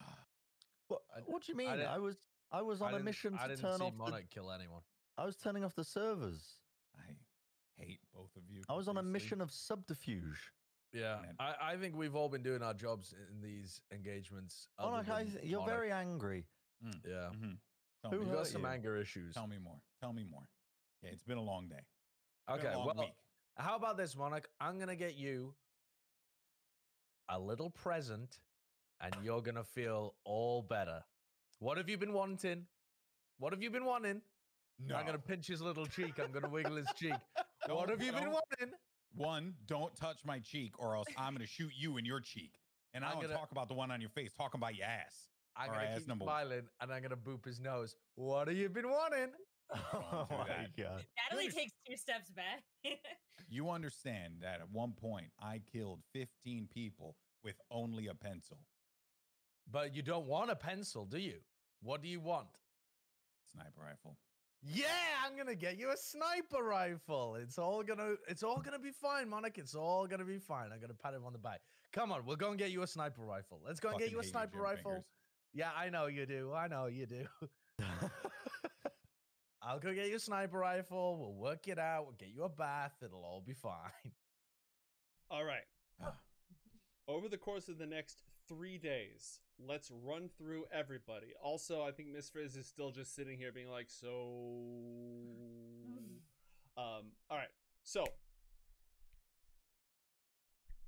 What, 0.88 1.00
what 1.24 1.42
do 1.42 1.52
you 1.52 1.56
mean? 1.56 1.68
I 1.68 1.94
I, 1.94 1.98
was 1.98 2.16
I 2.52 2.62
was 2.62 2.82
on 2.82 2.88
a 2.90 2.92
didn't- 2.92 3.04
mission 3.06 3.34
I 3.38 3.42
to 3.44 3.48
didn't 3.48 3.60
turn 3.62 3.78
see 3.78 3.84
off 3.84 3.94
Monarch 3.94 4.28
kill 4.30 4.50
anyone. 4.52 4.80
the. 5.16 5.22
I 5.22 5.26
was 5.26 5.36
turning 5.36 5.64
off 5.64 5.74
the 5.74 5.84
servers. 5.84 6.58
I 6.98 7.84
hate 7.84 8.00
both 8.14 8.34
of 8.36 8.42
you. 8.50 8.62
I 8.68 8.74
was 8.74 8.88
on 8.88 8.98
a 8.98 9.02
mission 9.02 9.40
of 9.40 9.50
subterfuge. 9.50 10.52
Yeah, 10.92 11.20
I, 11.40 11.54
I 11.72 11.76
think 11.76 11.96
we've 11.96 12.14
all 12.14 12.28
been 12.28 12.42
doing 12.42 12.62
our 12.62 12.74
jobs 12.74 13.14
in 13.30 13.40
these 13.40 13.80
engagements. 13.92 14.68
Oh, 14.78 14.88
other 14.92 14.96
like, 14.98 15.08
I, 15.08 15.40
you're 15.42 15.60
Monarch. 15.60 15.74
very 15.76 15.92
angry. 15.92 16.44
yeah. 16.82 17.30
Mhm. 17.34 17.56
Tell 18.02 18.10
Who 18.10 18.18
me, 18.20 18.24
We've 18.26 18.34
got 18.34 18.46
some 18.46 18.62
you? 18.62 18.68
anger 18.68 18.96
issues. 18.96 19.34
tell 19.34 19.46
me 19.46 19.56
more. 19.58 19.80
Tell 20.00 20.12
me 20.12 20.24
more. 20.24 20.42
Yeah, 21.02 21.10
it's 21.10 21.22
been 21.24 21.38
a 21.38 21.42
long 21.42 21.68
day. 21.68 21.80
Been 22.46 22.56
a 22.56 22.58
Okay, 22.58 22.74
long 22.76 22.86
well, 22.86 22.96
week. 23.06 23.14
how 23.56 23.76
about 23.76 23.96
this, 23.96 24.14
Monarch? 24.16 24.48
I'm 24.60 24.78
gonna 24.78 24.96
get 24.96 25.14
you 25.14 25.54
a 27.30 27.38
little 27.38 27.70
present, 27.70 28.40
and 29.00 29.14
you're 29.22 29.40
gonna 29.40 29.64
feel 29.64 30.14
all 30.24 30.60
better. 30.62 31.02
What 31.62 31.76
have 31.78 31.88
you 31.88 31.96
been 31.96 32.12
wanting? 32.12 32.66
What 33.38 33.52
have 33.52 33.62
you 33.62 33.70
been 33.70 33.84
wanting? 33.84 34.20
No. 34.84 34.96
I'm 34.96 35.06
gonna 35.06 35.16
pinch 35.20 35.46
his 35.46 35.62
little 35.62 35.86
cheek. 35.86 36.18
I'm 36.18 36.32
gonna 36.32 36.48
wiggle 36.48 36.74
his 36.74 36.88
cheek. 36.96 37.12
what 37.68 37.86
Don't- 37.86 37.90
have 37.90 38.02
you 38.02 38.10
been 38.10 38.32
wanting? 38.32 38.74
One, 39.14 39.54
don't 39.66 39.94
touch 39.94 40.16
my 40.24 40.40
cheek, 40.40 40.72
or 40.80 40.96
else 40.96 41.06
I'm 41.16 41.34
gonna 41.34 41.46
shoot 41.46 41.70
you 41.78 41.98
in 41.98 42.04
your 42.04 42.18
cheek. 42.20 42.50
And 42.94 43.04
I 43.04 43.08
I'm 43.10 43.12
don't 43.14 43.22
gonna- 43.22 43.34
talk 43.36 43.52
about 43.52 43.68
the 43.68 43.74
one 43.74 43.92
on 43.92 44.00
your 44.00 44.10
face. 44.10 44.32
Talk 44.32 44.54
about 44.54 44.74
your 44.74 44.86
ass. 44.88 45.28
I'm 45.56 45.68
All 45.68 45.76
gonna 45.76 45.86
right, 45.90 45.98
keep 45.98 46.08
number 46.08 46.24
one. 46.24 46.50
and 46.80 46.92
I'm 46.92 47.00
gonna 47.00 47.16
boop 47.16 47.44
his 47.44 47.60
nose. 47.60 47.94
What 48.16 48.48
have 48.48 48.56
you 48.56 48.68
been 48.68 48.88
wanting? 48.90 49.30
Oh 49.94 50.26
do 50.28 50.36
my 50.36 50.44
that. 50.48 50.76
god. 50.76 51.04
Natalie 51.30 51.48
takes 51.50 51.72
two 51.88 51.96
steps 51.96 52.28
back. 52.32 52.64
You 53.48 53.68
understand 53.70 54.34
that 54.40 54.60
at 54.60 54.70
one 54.70 54.92
point 54.92 55.26
I 55.40 55.60
killed 55.72 56.00
15 56.14 56.68
people 56.72 57.16
with 57.44 57.56
only 57.70 58.08
a 58.08 58.14
pencil. 58.14 58.58
But 59.70 59.94
you 59.94 60.02
don't 60.02 60.26
want 60.26 60.50
a 60.50 60.56
pencil, 60.56 61.04
do 61.04 61.18
you? 61.18 61.36
What 61.82 62.02
do 62.02 62.08
you 62.08 62.20
want? 62.20 62.48
Sniper 63.52 63.82
rifle. 63.82 64.16
Yeah, 64.62 64.86
I'm 65.26 65.36
gonna 65.36 65.56
get 65.56 65.76
you 65.78 65.90
a 65.90 65.96
sniper 65.96 66.62
rifle. 66.62 67.34
It's 67.34 67.58
all 67.58 67.82
gonna, 67.82 68.14
it's 68.28 68.44
all 68.44 68.60
gonna 68.60 68.78
be 68.78 68.92
fine, 68.92 69.28
Monarch. 69.28 69.58
It's 69.58 69.74
all 69.74 70.06
gonna 70.06 70.24
be 70.24 70.38
fine. 70.38 70.70
I'm 70.72 70.80
gonna 70.80 70.94
pat 70.94 71.14
him 71.14 71.24
on 71.24 71.32
the 71.32 71.38
back. 71.38 71.60
Come 71.92 72.12
on, 72.12 72.24
we'll 72.24 72.36
go 72.36 72.50
and 72.50 72.58
get 72.58 72.70
you 72.70 72.82
a 72.82 72.86
sniper 72.86 73.22
rifle. 73.22 73.60
Let's 73.66 73.80
go 73.80 73.90
and 73.90 73.98
get 73.98 74.12
you 74.12 74.20
a 74.20 74.24
sniper 74.24 74.58
Jim 74.58 74.62
rifle. 74.62 74.90
Fingers. 74.92 75.04
Yeah, 75.52 75.70
I 75.76 75.90
know 75.90 76.06
you 76.06 76.24
do. 76.24 76.52
I 76.54 76.68
know 76.68 76.86
you 76.86 77.06
do. 77.06 77.26
I'll 79.62 79.78
go 79.78 79.92
get 79.92 80.08
you 80.08 80.16
a 80.16 80.20
sniper 80.20 80.58
rifle. 80.58 81.18
We'll 81.18 81.34
work 81.34 81.68
it 81.68 81.78
out. 81.78 82.04
We'll 82.04 82.16
get 82.16 82.30
you 82.30 82.44
a 82.44 82.48
bath. 82.48 82.94
It'll 83.04 83.24
all 83.24 83.42
be 83.44 83.54
fine. 83.54 84.12
All 85.30 85.44
right. 85.44 85.64
Ah. 86.02 86.14
Over 87.08 87.28
the 87.28 87.36
course 87.36 87.68
of 87.68 87.78
the 87.78 87.86
next 87.86 88.22
three 88.48 88.78
days, 88.78 89.40
let's 89.58 89.90
run 90.04 90.28
through 90.38 90.64
everybody. 90.72 91.34
Also, 91.42 91.82
I 91.82 91.90
think 91.90 92.08
Miss 92.08 92.28
Frizz 92.28 92.56
is 92.56 92.66
still 92.66 92.90
just 92.90 93.14
sitting 93.14 93.38
here 93.38 93.52
being 93.52 93.70
like, 93.70 93.88
so. 93.88 94.08
Um, 96.74 97.12
all 97.30 97.36
right. 97.36 97.50
So, 97.84 98.02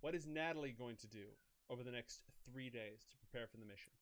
what 0.00 0.14
is 0.14 0.26
Natalie 0.26 0.74
going 0.76 0.96
to 0.96 1.06
do 1.06 1.26
over 1.68 1.82
the 1.82 1.90
next 1.90 2.22
three 2.50 2.70
days 2.70 3.04
to 3.10 3.16
prepare 3.18 3.46
for 3.46 3.58
the 3.58 3.66
mission? 3.66 3.92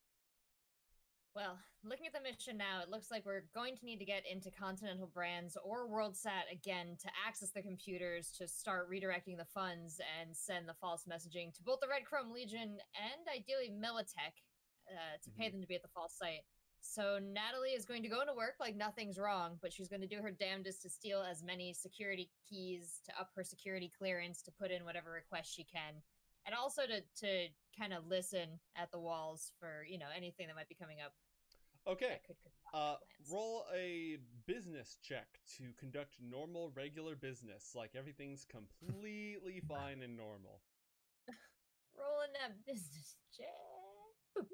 Well, 1.34 1.56
looking 1.82 2.06
at 2.06 2.12
the 2.12 2.20
mission 2.20 2.58
now, 2.58 2.82
it 2.82 2.90
looks 2.90 3.10
like 3.10 3.24
we're 3.24 3.48
going 3.54 3.74
to 3.76 3.86
need 3.86 3.96
to 4.00 4.04
get 4.04 4.24
into 4.30 4.50
Continental 4.50 5.06
Brands 5.06 5.56
or 5.64 5.88
WorldSat 5.88 6.52
again 6.52 6.98
to 7.00 7.08
access 7.26 7.50
the 7.52 7.62
computers 7.62 8.30
to 8.36 8.46
start 8.46 8.90
redirecting 8.90 9.38
the 9.38 9.46
funds 9.46 9.98
and 10.20 10.36
send 10.36 10.68
the 10.68 10.74
false 10.74 11.04
messaging 11.08 11.54
to 11.54 11.62
both 11.62 11.80
the 11.80 11.88
Red 11.88 12.04
Chrome 12.04 12.34
Legion 12.34 12.76
and 12.92 13.22
ideally 13.32 13.72
Militech 13.72 14.44
uh, 14.92 15.16
to 15.24 15.30
pay 15.30 15.48
them 15.48 15.62
to 15.62 15.66
be 15.66 15.74
at 15.74 15.82
the 15.82 15.88
false 15.88 16.18
site. 16.18 16.44
So 16.82 17.18
Natalie 17.18 17.70
is 17.70 17.86
going 17.86 18.02
to 18.02 18.10
go 18.10 18.20
into 18.20 18.34
work 18.34 18.56
like 18.60 18.76
nothing's 18.76 19.18
wrong, 19.18 19.56
but 19.62 19.72
she's 19.72 19.88
going 19.88 20.02
to 20.02 20.06
do 20.06 20.20
her 20.20 20.32
damnedest 20.32 20.82
to 20.82 20.90
steal 20.90 21.22
as 21.22 21.42
many 21.42 21.72
security 21.72 22.28
keys 22.46 23.00
to 23.06 23.18
up 23.18 23.30
her 23.36 23.44
security 23.44 23.90
clearance 23.96 24.42
to 24.42 24.52
put 24.60 24.70
in 24.70 24.84
whatever 24.84 25.10
request 25.12 25.54
she 25.54 25.64
can 25.64 26.02
and 26.46 26.54
also 26.54 26.82
to 26.82 27.00
to 27.20 27.48
kind 27.78 27.92
of 27.92 28.06
listen 28.06 28.60
at 28.76 28.90
the 28.92 28.98
walls 29.00 29.52
for 29.58 29.84
you 29.88 29.98
know 29.98 30.06
anything 30.16 30.46
that 30.46 30.56
might 30.56 30.68
be 30.68 30.74
coming 30.74 30.98
up 31.04 31.12
Okay. 31.86 32.20
that 32.20 32.24
could 32.26 32.36
Uh, 32.72 32.96
roll 33.30 33.64
a 33.74 34.16
business 34.46 34.98
check 35.02 35.26
to 35.58 35.72
conduct 35.78 36.16
normal, 36.22 36.70
regular 36.76 37.16
business. 37.16 37.74
Like 37.74 37.90
everything's 37.96 38.44
completely 38.44 39.60
fine 39.68 40.02
and 40.02 40.16
normal. 40.16 40.62
rolling 41.98 42.32
that 42.40 42.64
business 42.64 43.16
check. 43.36 44.46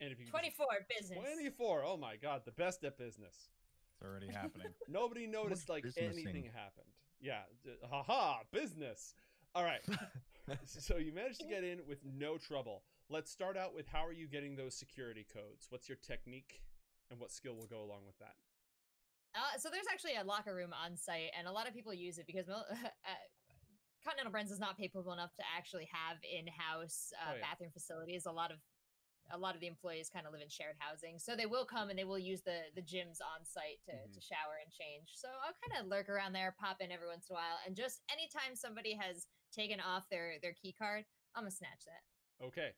And 0.00 0.12
if 0.12 0.18
you 0.18 0.26
could 0.26 0.30
Twenty 0.32 0.48
just- 0.50 0.88
business. 1.00 1.18
24. 1.18 1.82
Oh 1.84 1.96
my 1.96 2.16
god, 2.16 2.42
the 2.44 2.52
best 2.52 2.84
at 2.84 2.98
business. 2.98 3.48
It's 3.94 4.02
already 4.02 4.28
happening. 4.30 4.68
Nobody 4.88 5.26
noticed 5.26 5.68
like 5.70 5.86
anything 5.96 6.44
happened. 6.54 6.92
Yeah, 7.18 7.44
d- 7.64 7.70
haha, 7.90 8.42
business. 8.52 9.14
All 9.54 9.64
right. 9.64 9.80
so 10.66 10.96
you 10.96 11.12
managed 11.12 11.40
to 11.40 11.46
get 11.46 11.64
in 11.64 11.80
with 11.88 11.98
no 12.04 12.38
trouble. 12.38 12.82
Let's 13.08 13.30
start 13.30 13.56
out 13.56 13.74
with 13.74 13.86
how 13.86 14.04
are 14.04 14.12
you 14.12 14.26
getting 14.26 14.56
those 14.56 14.74
security 14.74 15.26
codes? 15.32 15.66
What's 15.70 15.88
your 15.88 15.98
technique 16.02 16.60
and 17.10 17.20
what 17.20 17.30
skill 17.32 17.54
will 17.54 17.66
go 17.66 17.82
along 17.82 18.06
with 18.06 18.18
that? 18.18 18.34
Uh, 19.34 19.58
so 19.58 19.68
there's 19.70 19.86
actually 19.92 20.16
a 20.16 20.24
locker 20.24 20.54
room 20.54 20.72
on 20.72 20.96
site, 20.96 21.28
and 21.38 21.46
a 21.46 21.52
lot 21.52 21.68
of 21.68 21.74
people 21.74 21.92
use 21.92 22.18
it 22.18 22.26
because 22.26 22.48
uh, 22.50 22.64
Continental 24.04 24.32
Brands 24.32 24.50
is 24.50 24.60
not 24.60 24.78
capable 24.78 25.12
enough 25.12 25.34
to 25.36 25.42
actually 25.56 25.88
have 25.92 26.16
in-house 26.24 27.12
uh, 27.20 27.32
Oh, 27.32 27.34
yeah. 27.36 27.42
bathroom 27.42 27.70
facilities. 27.72 28.26
A 28.26 28.32
lot 28.32 28.50
of 28.50 28.58
a 29.34 29.36
lot 29.36 29.56
of 29.56 29.60
the 29.60 29.66
employees 29.66 30.06
kind 30.08 30.22
of 30.24 30.30
live 30.32 30.40
in 30.40 30.48
shared 30.48 30.76
housing, 30.78 31.18
so 31.18 31.34
they 31.34 31.46
will 31.50 31.66
come 31.66 31.90
and 31.90 31.98
they 31.98 32.04
will 32.06 32.18
use 32.18 32.42
the 32.46 32.70
the 32.78 32.80
gyms 32.80 33.18
on 33.18 33.42
site 33.42 33.82
to, 33.84 33.90
Mhm. 33.90 34.14
to 34.14 34.20
shower 34.22 34.62
and 34.62 34.70
change. 34.70 35.10
So 35.18 35.26
I'll 35.26 35.58
kind 35.66 35.82
of 35.82 35.90
lurk 35.90 36.08
around 36.08 36.32
there, 36.32 36.54
pop 36.54 36.80
in 36.80 36.92
every 36.92 37.08
once 37.08 37.26
in 37.28 37.34
a 37.34 37.36
while, 37.36 37.58
and 37.66 37.74
just 37.74 38.02
anytime 38.08 38.54
somebody 38.54 38.94
has 38.94 39.26
taken 39.56 39.80
off 39.80 40.08
their 40.10 40.34
their 40.42 40.52
key 40.52 40.74
card, 40.78 41.04
I'm 41.34 41.42
gonna 41.42 41.50
snatch 41.50 41.84
that. 41.86 42.46
Okay. 42.46 42.70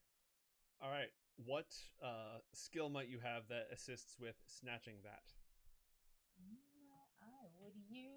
All 0.81 0.91
right. 0.91 1.11
What 1.45 1.67
uh, 2.03 2.39
skill 2.55 2.89
might 2.89 3.09
you 3.09 3.19
have 3.23 3.49
that 3.49 3.69
assists 3.73 4.17
with 4.19 4.37
snatching 4.47 4.95
that? 5.05 5.23
I 7.23 7.47
would 7.61 7.75
use. 7.89 8.09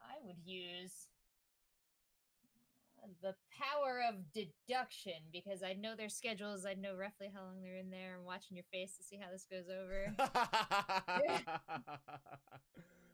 I 0.00 0.14
would 0.24 0.38
use 0.44 1.08
uh, 3.02 3.08
the 3.22 3.34
power 3.50 4.02
of 4.08 4.32
deduction 4.32 5.14
because 5.32 5.62
I'd 5.62 5.80
know 5.80 5.94
their 5.96 6.08
schedules. 6.08 6.64
I'd 6.64 6.80
know 6.80 6.94
roughly 6.94 7.30
how 7.34 7.42
long 7.42 7.60
they're 7.62 7.76
in 7.76 7.90
there. 7.90 8.16
I'm 8.18 8.24
watching 8.24 8.56
your 8.56 8.64
face 8.72 8.96
to 8.96 9.02
see 9.02 9.16
how 9.16 9.30
this 9.30 9.46
goes 9.50 9.68
over. 9.68 10.14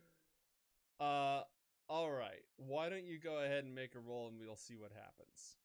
uh, 1.00 1.42
all 1.88 2.10
right. 2.10 2.42
Why 2.56 2.88
don't 2.88 3.04
you 3.04 3.18
go 3.18 3.38
ahead 3.44 3.64
and 3.64 3.74
make 3.74 3.94
a 3.94 4.00
roll 4.00 4.28
and 4.28 4.38
we'll 4.38 4.56
see 4.56 4.76
what 4.76 4.92
happens. 4.92 5.56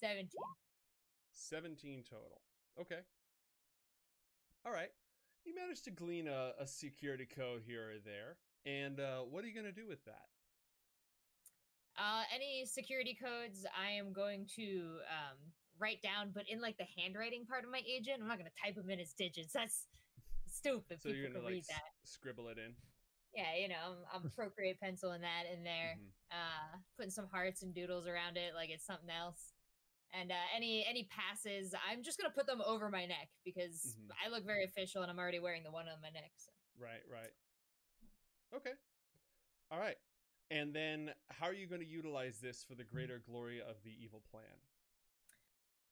17. 0.00 0.28
17 1.32 2.02
total. 2.08 2.40
Okay. 2.80 3.00
All 4.66 4.72
right. 4.72 4.90
You 5.44 5.54
managed 5.54 5.84
to 5.84 5.90
glean 5.90 6.28
a, 6.28 6.52
a 6.58 6.66
security 6.66 7.26
code 7.26 7.62
here 7.66 7.90
or 7.90 7.98
there. 8.04 8.36
And 8.64 9.00
uh, 9.00 9.20
what 9.20 9.44
are 9.44 9.48
you 9.48 9.54
going 9.54 9.66
to 9.66 9.72
do 9.72 9.86
with 9.88 10.04
that? 10.04 10.26
Uh, 11.98 12.22
any 12.34 12.64
security 12.64 13.16
codes 13.20 13.66
I 13.78 13.92
am 13.92 14.12
going 14.12 14.46
to 14.56 14.98
um, 15.10 15.36
write 15.78 16.00
down, 16.00 16.30
but 16.34 16.44
in 16.48 16.60
like 16.60 16.78
the 16.78 16.86
handwriting 16.96 17.44
part 17.44 17.64
of 17.64 17.70
my 17.70 17.82
agent, 17.86 18.18
I'm 18.20 18.28
not 18.28 18.38
going 18.38 18.50
to 18.50 18.62
type 18.62 18.76
them 18.76 18.90
in 18.90 18.98
as 18.98 19.12
digits. 19.12 19.52
That's 19.52 19.86
stupid. 20.52 21.00
So 21.02 21.08
you're 21.08 21.28
to 21.30 21.40
like 21.40 21.64
scribble 22.04 22.48
it 22.48 22.58
in. 22.58 22.74
Yeah, 23.34 23.56
you 23.56 23.68
know, 23.68 23.80
I'm, 24.12 24.24
I'm 24.24 24.30
Procreate 24.36 24.80
pencil 24.80 25.12
in 25.12 25.22
that 25.22 25.44
in 25.52 25.64
there. 25.64 25.98
Mhm. 25.98 26.08
uh 26.32 26.78
putting 26.96 27.10
some 27.10 27.26
hearts 27.30 27.62
and 27.62 27.74
doodles 27.74 28.06
around 28.06 28.36
it 28.38 28.54
like 28.54 28.70
it's 28.70 28.86
something 28.86 29.10
else 29.10 29.52
and 30.14 30.30
uh 30.32 30.46
any 30.56 30.82
any 30.88 31.06
passes 31.12 31.74
i'm 31.86 32.02
just 32.02 32.16
gonna 32.18 32.32
put 32.32 32.46
them 32.46 32.62
over 32.64 32.88
my 32.88 33.04
neck 33.04 33.28
because 33.44 33.96
Mhm. 34.00 34.08
i 34.24 34.30
look 34.30 34.44
very 34.46 34.64
official 34.64 35.02
and 35.02 35.10
i'm 35.10 35.18
already 35.18 35.40
wearing 35.40 35.62
the 35.62 35.70
one 35.70 35.88
on 35.88 36.00
my 36.00 36.08
neck 36.08 36.32
so 36.36 36.50
Right, 36.78 37.02
right. 37.10 37.32
Okay. 38.56 38.72
All 39.70 39.78
right. 39.78 39.96
And 40.50 40.74
then 40.74 41.10
how 41.28 41.46
are 41.46 41.52
you 41.54 41.66
going 41.66 41.80
to 41.80 41.86
utilize 41.86 42.38
this 42.40 42.64
for 42.64 42.74
the 42.74 42.84
greater 42.84 43.18
glory 43.18 43.60
of 43.60 43.76
the 43.84 43.92
evil 44.02 44.22
plan? 44.30 44.56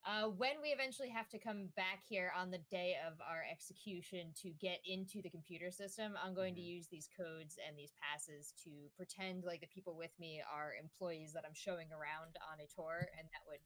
Uh, 0.05 0.29
when 0.29 0.61
we 0.63 0.69
eventually 0.71 1.11
have 1.11 1.29
to 1.29 1.39
come 1.39 1.69
back 1.77 2.03
here 2.09 2.33
on 2.35 2.51
the 2.51 2.59
day 2.71 2.97
of 3.07 3.21
our 3.21 3.45
execution 3.51 4.33
to 4.35 4.51
get 4.51 4.81
into 4.87 5.21
the 5.21 5.29
computer 5.29 5.71
system, 5.71 6.17
I'm 6.23 6.35
going 6.35 6.55
to 6.55 6.61
Mhm. 6.61 6.65
use 6.65 6.89
these 6.89 7.09
codes 7.17 7.59
and 7.59 7.77
these 7.77 7.93
passes 8.01 8.53
to 8.65 8.91
pretend 8.97 9.45
like 9.45 9.61
the 9.61 9.67
people 9.67 9.95
with 9.97 10.19
me 10.19 10.41
are 10.41 10.75
employees 10.75 11.33
that 11.35 11.45
I'm 11.45 11.55
showing 11.55 11.93
around 11.93 12.39
on 12.51 12.61
a 12.61 12.67
tour, 12.67 13.11
and 13.19 13.29
that 13.33 13.47
would 13.47 13.61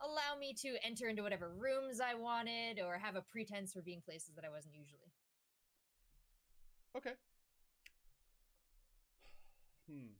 allow 0.00 0.34
me 0.36 0.54
to 0.54 0.78
enter 0.82 1.08
into 1.08 1.22
whatever 1.22 1.54
rooms 1.54 2.00
I 2.00 2.14
wanted 2.14 2.80
or 2.80 2.98
have 2.98 3.16
a 3.16 3.22
pretense 3.22 3.72
for 3.74 3.82
being 3.82 4.00
places 4.02 4.34
that 4.34 4.44
I 4.44 4.50
wasn't 4.50 4.74
usually. 4.76 5.12
Okay. 6.96 7.16
Hmm. 9.86 10.14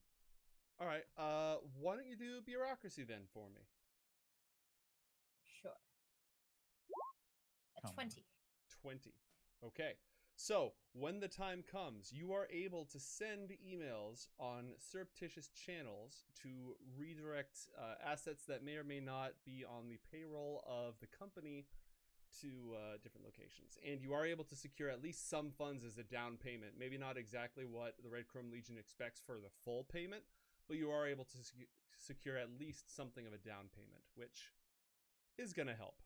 All 0.79 0.87
right. 0.87 1.05
Uh, 1.17 1.57
why 1.75 1.97
don't 1.97 2.07
you 2.07 2.17
do 2.17 2.41
bureaucracy 2.43 3.05
then 3.05 3.27
for 3.33 3.49
me? 3.51 3.63
Come 7.87 7.95
20. 7.95 8.25
20. 8.83 9.13
Okay. 9.65 9.93
So, 10.39 10.73
when 10.93 11.19
the 11.19 11.29
time 11.29 11.65
comes, 11.71 12.13
you 12.13 12.35
are 12.35 12.47
able 12.53 12.85
to 12.87 13.01
send 13.01 13.53
emails 13.67 14.29
on 14.39 14.73
surreptitious 14.79 15.49
channels 15.49 16.25
to 16.43 16.77
redirect 16.99 17.57
uh, 17.79 17.95
assets 18.07 18.45
that 18.45 18.63
may 18.63 18.77
or 18.77 18.85
may 18.85 19.01
not 19.01 19.33
be 19.47 19.65
on 19.65 19.89
the 19.89 19.99
payroll 20.13 20.63
of 20.69 20.95
the 21.01 21.07
company 21.07 21.65
to 22.43 22.49
uh, 22.75 22.97
different 23.03 23.25
locations. 23.25 23.79
And 23.87 24.03
you 24.03 24.13
are 24.13 24.27
able 24.27 24.45
to 24.45 24.57
secure 24.57 24.91
at 24.91 25.03
least 25.03 25.31
some 25.31 25.53
funds 25.57 25.85
as 25.85 25.97
a 25.97 26.03
down 26.03 26.37
payment. 26.37 26.73
Maybe 26.79 26.99
not 26.99 27.17
exactly 27.17 27.65
what 27.65 27.95
the 28.03 28.11
Red 28.11 28.29
Chrome 28.29 28.51
Legion 28.53 28.77
expects 28.79 29.23
for 29.25 29.37
the 29.37 29.51
full 29.65 29.85
payment, 29.85 30.23
but 30.69 30.77
you 30.77 30.91
are 30.91 31.07
able 31.07 31.25
to 31.25 31.39
secu- 31.39 31.69
secure 31.99 32.37
at 32.37 32.49
least 32.61 32.95
something 32.95 33.27
of 33.27 33.33
a 33.33 33.39
down 33.39 33.71
payment, 33.75 34.05
which 34.17 34.53
is 35.39 35.55
going 35.55 35.69
to 35.69 35.75
help. 35.75 35.97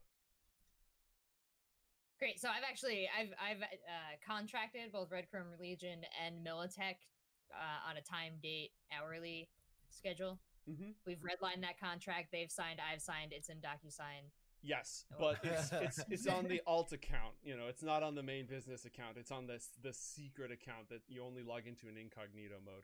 Great. 2.21 2.39
So 2.39 2.49
I've 2.49 2.63
actually 2.69 3.09
I've 3.09 3.33
I've 3.41 3.61
uh, 3.63 4.13
contracted 4.25 4.91
both 4.91 5.09
Red 5.09 5.25
Chrome 5.31 5.47
Legion 5.59 6.01
and 6.23 6.45
Militech 6.45 7.01
uh, 7.49 7.89
on 7.89 7.97
a 7.97 8.01
time, 8.01 8.33
date, 8.43 8.69
hourly 8.95 9.49
schedule. 9.89 10.39
Mm-hmm. 10.69 10.91
We've 11.07 11.17
redlined 11.17 11.61
that 11.61 11.79
contract. 11.79 12.27
They've 12.31 12.51
signed. 12.51 12.79
I've 12.79 13.01
signed. 13.01 13.33
It's 13.33 13.49
in 13.49 13.57
DocuSign. 13.57 14.29
Yes, 14.61 15.05
Oh. 15.13 15.15
but 15.19 15.39
it's, 15.43 15.71
it's 15.71 15.99
it's 16.11 16.27
on 16.27 16.47
the 16.47 16.61
alt 16.67 16.93
account. 16.93 17.33
You 17.43 17.57
know, 17.57 17.65
it's 17.67 17.81
not 17.81 18.03
on 18.03 18.13
the 18.13 18.21
main 18.21 18.45
business 18.45 18.85
account. 18.85 19.17
It's 19.17 19.31
on 19.31 19.47
this 19.47 19.69
the 19.81 19.91
secret 19.91 20.51
account 20.51 20.89
that 20.89 21.01
you 21.07 21.23
only 21.23 21.41
log 21.41 21.65
into 21.65 21.89
in 21.89 21.97
incognito 21.97 22.57
mode. 22.63 22.83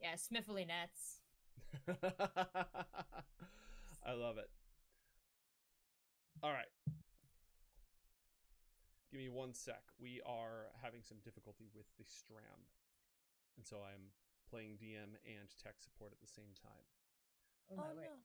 Yeah, 0.00 0.14
Smiffly 0.14 0.68
Nets. 0.68 1.18
I 4.06 4.12
love 4.12 4.38
it. 4.38 4.48
All 6.44 6.52
right. 6.52 6.66
Give 9.16 9.32
me 9.32 9.32
one 9.32 9.56
sec. 9.56 9.80
We 9.96 10.20
are 10.28 10.68
having 10.84 11.00
some 11.00 11.16
difficulty 11.24 11.72
with 11.72 11.88
the 11.96 12.04
stram. 12.04 12.68
And 13.56 13.64
so 13.64 13.80
I'm 13.80 14.12
playing 14.44 14.76
DM 14.76 15.16
and 15.24 15.48
tech 15.56 15.80
support 15.80 16.12
at 16.12 16.20
the 16.20 16.28
same 16.28 16.52
time. 16.52 16.84
Oh, 17.72 17.76
my 17.80 17.88
oh, 17.92 17.96
word. 17.96 18.20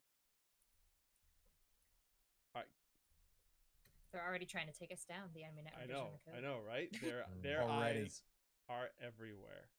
They're 4.11 4.27
already 4.27 4.45
trying 4.45 4.67
to 4.67 4.77
take 4.77 4.91
us 4.91 5.05
down. 5.07 5.31
The 5.33 5.45
enemy 5.45 5.63
network. 5.63 5.87
I 5.87 5.87
know. 5.87 6.19
in 6.27 6.35
I 6.35 6.41
know, 6.41 6.57
right? 6.67 6.89
Their 7.01 7.23
their 7.41 7.63
Already. 7.63 8.01
eyes 8.01 8.23
are 8.67 8.89
everywhere. 9.01 9.71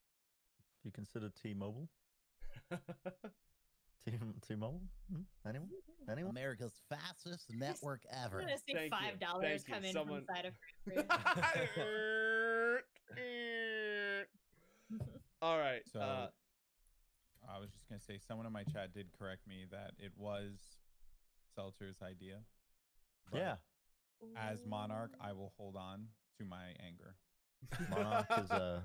You 0.82 0.90
consider 0.90 1.28
T-Mobile? 1.28 1.90
T 4.04 4.12
T-Mobile? 4.48 4.80
Hmm? 5.12 5.20
Anyone? 5.48 5.68
Anyone? 6.10 6.30
America's 6.30 6.80
fastest 6.88 7.52
network 7.54 8.00
ever. 8.24 8.40
I'm 8.40 8.46
gonna 8.46 8.58
see 8.66 8.74
Thank 8.74 8.90
five 8.92 9.20
dollars 9.20 9.62
thank 9.64 9.68
you. 9.68 9.74
come 9.74 9.84
in 9.84 9.92
Someone- 9.92 10.24
from 10.24 10.34
side 10.36 10.46
of 10.46 10.54
Grapefruit. 10.84 11.06
All 15.42 15.58
right. 15.58 15.82
So 15.92 16.00
uh, 16.00 16.26
I 17.52 17.58
was 17.58 17.70
just 17.70 17.88
gonna 17.88 18.00
say 18.00 18.18
someone 18.26 18.46
in 18.46 18.52
my 18.52 18.64
chat 18.64 18.92
did 18.92 19.06
correct 19.18 19.46
me 19.46 19.64
that 19.70 19.92
it 19.98 20.12
was 20.16 20.60
Seltzer's 21.56 22.02
idea. 22.02 22.38
but 23.30 23.38
Yeah. 23.38 23.56
As 24.36 24.64
monarch, 24.64 25.10
I 25.20 25.32
will 25.32 25.52
hold 25.56 25.74
on 25.76 26.06
to 26.38 26.44
my 26.44 26.66
anger. 26.86 27.16
Monarch 27.90 28.26
is 28.44 28.50
uh, 28.52 28.80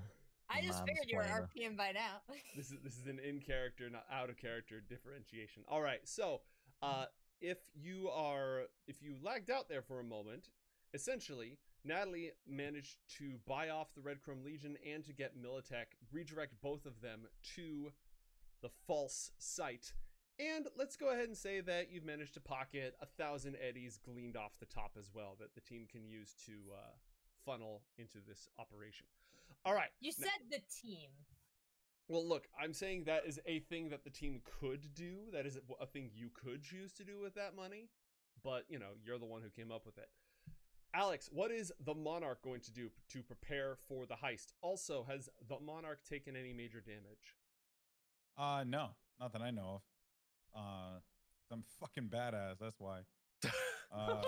I 0.50 0.62
just 0.62 0.84
figured 0.84 1.06
you 1.08 1.18
were 1.18 1.24
mansplainer. 1.24 1.72
RPM 1.72 1.76
by 1.76 1.92
now. 1.92 2.22
this 2.56 2.70
is 2.70 2.78
this 2.82 2.96
is 2.96 3.06
an 3.06 3.18
in 3.18 3.40
character, 3.40 3.88
not 3.90 4.06
out 4.12 4.30
of 4.30 4.36
character 4.36 4.80
differentiation. 4.80 5.62
All 5.68 5.82
right. 5.82 6.00
So, 6.04 6.40
uh, 6.82 7.06
if 7.40 7.58
you 7.74 8.08
are 8.08 8.62
if 8.86 9.02
you 9.02 9.16
lagged 9.22 9.50
out 9.50 9.68
there 9.68 9.82
for 9.82 10.00
a 10.00 10.04
moment, 10.04 10.48
essentially 10.94 11.58
Natalie 11.84 12.32
managed 12.46 12.96
to 13.18 13.38
buy 13.46 13.68
off 13.68 13.94
the 13.94 14.00
Red 14.00 14.22
Chrome 14.22 14.44
Legion 14.44 14.76
and 14.86 15.04
to 15.04 15.12
get 15.12 15.40
Militech 15.40 15.86
redirect 16.12 16.54
both 16.62 16.86
of 16.86 17.00
them 17.00 17.26
to 17.56 17.92
the 18.62 18.70
false 18.86 19.30
site. 19.38 19.92
And 20.40 20.66
let's 20.76 20.96
go 20.96 21.10
ahead 21.10 21.26
and 21.26 21.36
say 21.36 21.60
that 21.62 21.90
you've 21.90 22.04
managed 22.04 22.34
to 22.34 22.40
pocket 22.40 22.94
a 23.02 23.06
thousand 23.06 23.56
eddies 23.60 23.98
gleaned 24.04 24.36
off 24.36 24.52
the 24.60 24.66
top 24.66 24.92
as 24.98 25.10
well 25.12 25.36
that 25.40 25.54
the 25.54 25.60
team 25.60 25.86
can 25.90 26.06
use 26.06 26.34
to 26.46 26.52
uh, 26.72 26.94
funnel 27.44 27.82
into 27.96 28.18
this 28.26 28.48
operation. 28.58 29.06
All 29.64 29.74
right. 29.74 29.90
You 30.00 30.12
now- 30.18 30.24
said 30.26 30.50
the 30.50 30.60
team. 30.82 31.10
well, 32.08 32.26
look, 32.26 32.48
I'm 32.58 32.72
saying 32.72 33.04
that 33.04 33.26
is 33.26 33.38
a 33.46 33.60
thing 33.60 33.90
that 33.90 34.04
the 34.04 34.10
team 34.10 34.40
could 34.60 34.94
do. 34.94 35.30
That 35.32 35.46
is 35.46 35.58
a 35.80 35.86
thing 35.86 36.10
you 36.14 36.30
could 36.30 36.62
choose 36.62 36.92
to 36.94 37.04
do 37.04 37.18
with 37.20 37.34
that 37.34 37.54
money. 37.54 37.90
But, 38.42 38.64
you 38.68 38.78
know, 38.78 38.92
you're 39.04 39.18
the 39.18 39.26
one 39.26 39.42
who 39.42 39.50
came 39.50 39.70
up 39.72 39.84
with 39.84 39.98
it. 39.98 40.08
Alex, 40.94 41.28
what 41.30 41.50
is 41.50 41.70
the 41.84 41.94
Monarch 41.94 42.40
going 42.42 42.60
to 42.62 42.72
do 42.72 42.90
to 43.10 43.22
prepare 43.22 43.76
for 43.88 44.06
the 44.06 44.14
heist? 44.14 44.52
Also, 44.62 45.04
has 45.08 45.28
the 45.48 45.58
Monarch 45.60 46.02
taken 46.08 46.34
any 46.34 46.52
major 46.52 46.80
damage? 46.80 47.34
Uh 48.38 48.64
no, 48.66 48.90
not 49.20 49.32
that 49.32 49.42
I 49.42 49.50
know 49.50 49.82
of. 50.54 50.60
Uh, 50.60 51.00
I'm 51.52 51.64
fucking 51.80 52.08
badass. 52.08 52.58
That's 52.60 52.78
why. 52.80 53.00
Uh, 53.90 54.22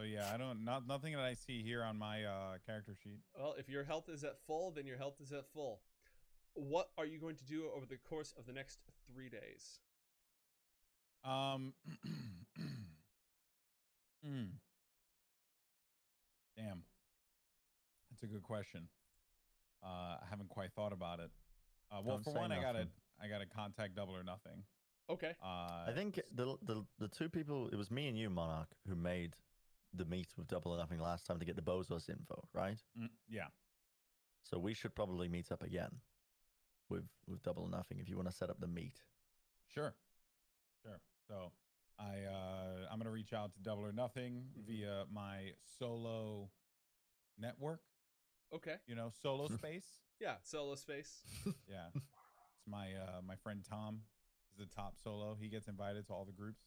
so 0.00 0.06
yeah, 0.06 0.30
I 0.32 0.36
don't 0.36 0.64
not 0.64 0.86
nothing 0.86 1.14
that 1.14 1.24
I 1.24 1.34
see 1.34 1.62
here 1.62 1.82
on 1.82 1.98
my 1.98 2.24
uh 2.24 2.56
character 2.64 2.96
sheet. 3.02 3.20
Well, 3.38 3.54
if 3.58 3.68
your 3.68 3.84
health 3.84 4.08
is 4.08 4.24
at 4.24 4.36
full, 4.46 4.70
then 4.70 4.86
your 4.86 4.96
health 4.96 5.16
is 5.20 5.32
at 5.32 5.44
full. 5.52 5.80
What 6.54 6.90
are 6.98 7.06
you 7.06 7.18
going 7.18 7.36
to 7.36 7.44
do 7.44 7.64
over 7.76 7.86
the 7.86 7.96
course 7.96 8.32
of 8.38 8.46
the 8.46 8.52
next 8.52 8.78
three 9.12 9.28
days? 9.28 9.80
Um. 11.24 11.74
mm. 14.26 14.48
Damn. 16.56 16.82
That's 18.10 18.22
a 18.22 18.26
good 18.26 18.42
question. 18.42 18.88
Uh, 19.82 20.16
I 20.20 20.26
haven't 20.28 20.48
quite 20.48 20.72
thought 20.74 20.92
about 20.92 21.20
it. 21.20 21.30
Uh, 21.90 22.00
well, 22.04 22.16
Don't 22.16 22.24
for 22.24 22.30
say 22.30 22.40
one, 22.40 22.52
I 22.52 22.60
gotta. 22.60 22.88
I 23.22 23.28
gotta 23.28 23.46
contact 23.46 23.96
Double 23.96 24.16
or 24.16 24.24
Nothing. 24.24 24.62
Okay. 25.10 25.32
Uh, 25.42 25.88
I 25.88 25.92
think 25.94 26.20
the, 26.34 26.56
the 26.62 26.84
the 26.98 27.08
two 27.08 27.28
people 27.28 27.68
it 27.68 27.76
was 27.76 27.90
me 27.90 28.08
and 28.08 28.16
you, 28.16 28.30
Monarch, 28.30 28.68
who 28.88 28.94
made 28.94 29.34
the 29.92 30.04
meet 30.04 30.28
with 30.36 30.46
Double 30.48 30.72
or 30.72 30.78
Nothing 30.78 31.00
last 31.00 31.26
time 31.26 31.38
to 31.38 31.44
get 31.44 31.56
the 31.56 31.62
Bozos 31.62 32.08
info, 32.08 32.44
right? 32.52 32.78
mm, 32.98 33.08
yeah. 33.28 33.48
So 34.42 34.58
we 34.58 34.74
should 34.74 34.94
probably 34.94 35.28
meet 35.28 35.50
up 35.52 35.62
again 35.62 36.00
with 36.88 37.04
with 37.26 37.42
Double 37.42 37.64
or 37.64 37.70
Nothing 37.70 37.98
if 37.98 38.08
you 38.08 38.16
want 38.16 38.28
to 38.28 38.34
set 38.34 38.50
up 38.50 38.60
the 38.60 38.66
meet. 38.66 38.94
Sure. 39.66 39.94
Sure. 40.82 41.00
So 41.28 41.52
I 41.98 42.24
uh 42.24 42.86
I'm 42.90 42.98
gonna 42.98 43.10
reach 43.10 43.32
out 43.32 43.52
to 43.54 43.60
Double 43.60 43.84
or 43.84 43.92
Nothing 43.92 44.44
Mhm. 44.58 44.64
via 44.66 45.04
my 45.12 45.52
solo 45.78 46.50
network. 47.38 47.82
Okay. 48.52 48.76
You 48.86 48.94
know, 48.94 49.10
solo 49.22 49.48
space. 49.58 49.86
Yeah. 50.20 50.36
Solo 50.42 50.74
space. 50.76 51.22
Yeah. 51.68 51.88
It's 51.94 52.66
my 52.66 52.94
uh 52.94 53.20
my 53.26 53.36
friend 53.36 53.64
Tom 53.68 54.02
is 54.50 54.56
the 54.58 54.66
top 54.66 54.96
solo. 54.98 55.36
He 55.40 55.48
gets 55.48 55.68
invited 55.68 56.06
to 56.06 56.12
all 56.12 56.24
the 56.24 56.32
groups. 56.32 56.64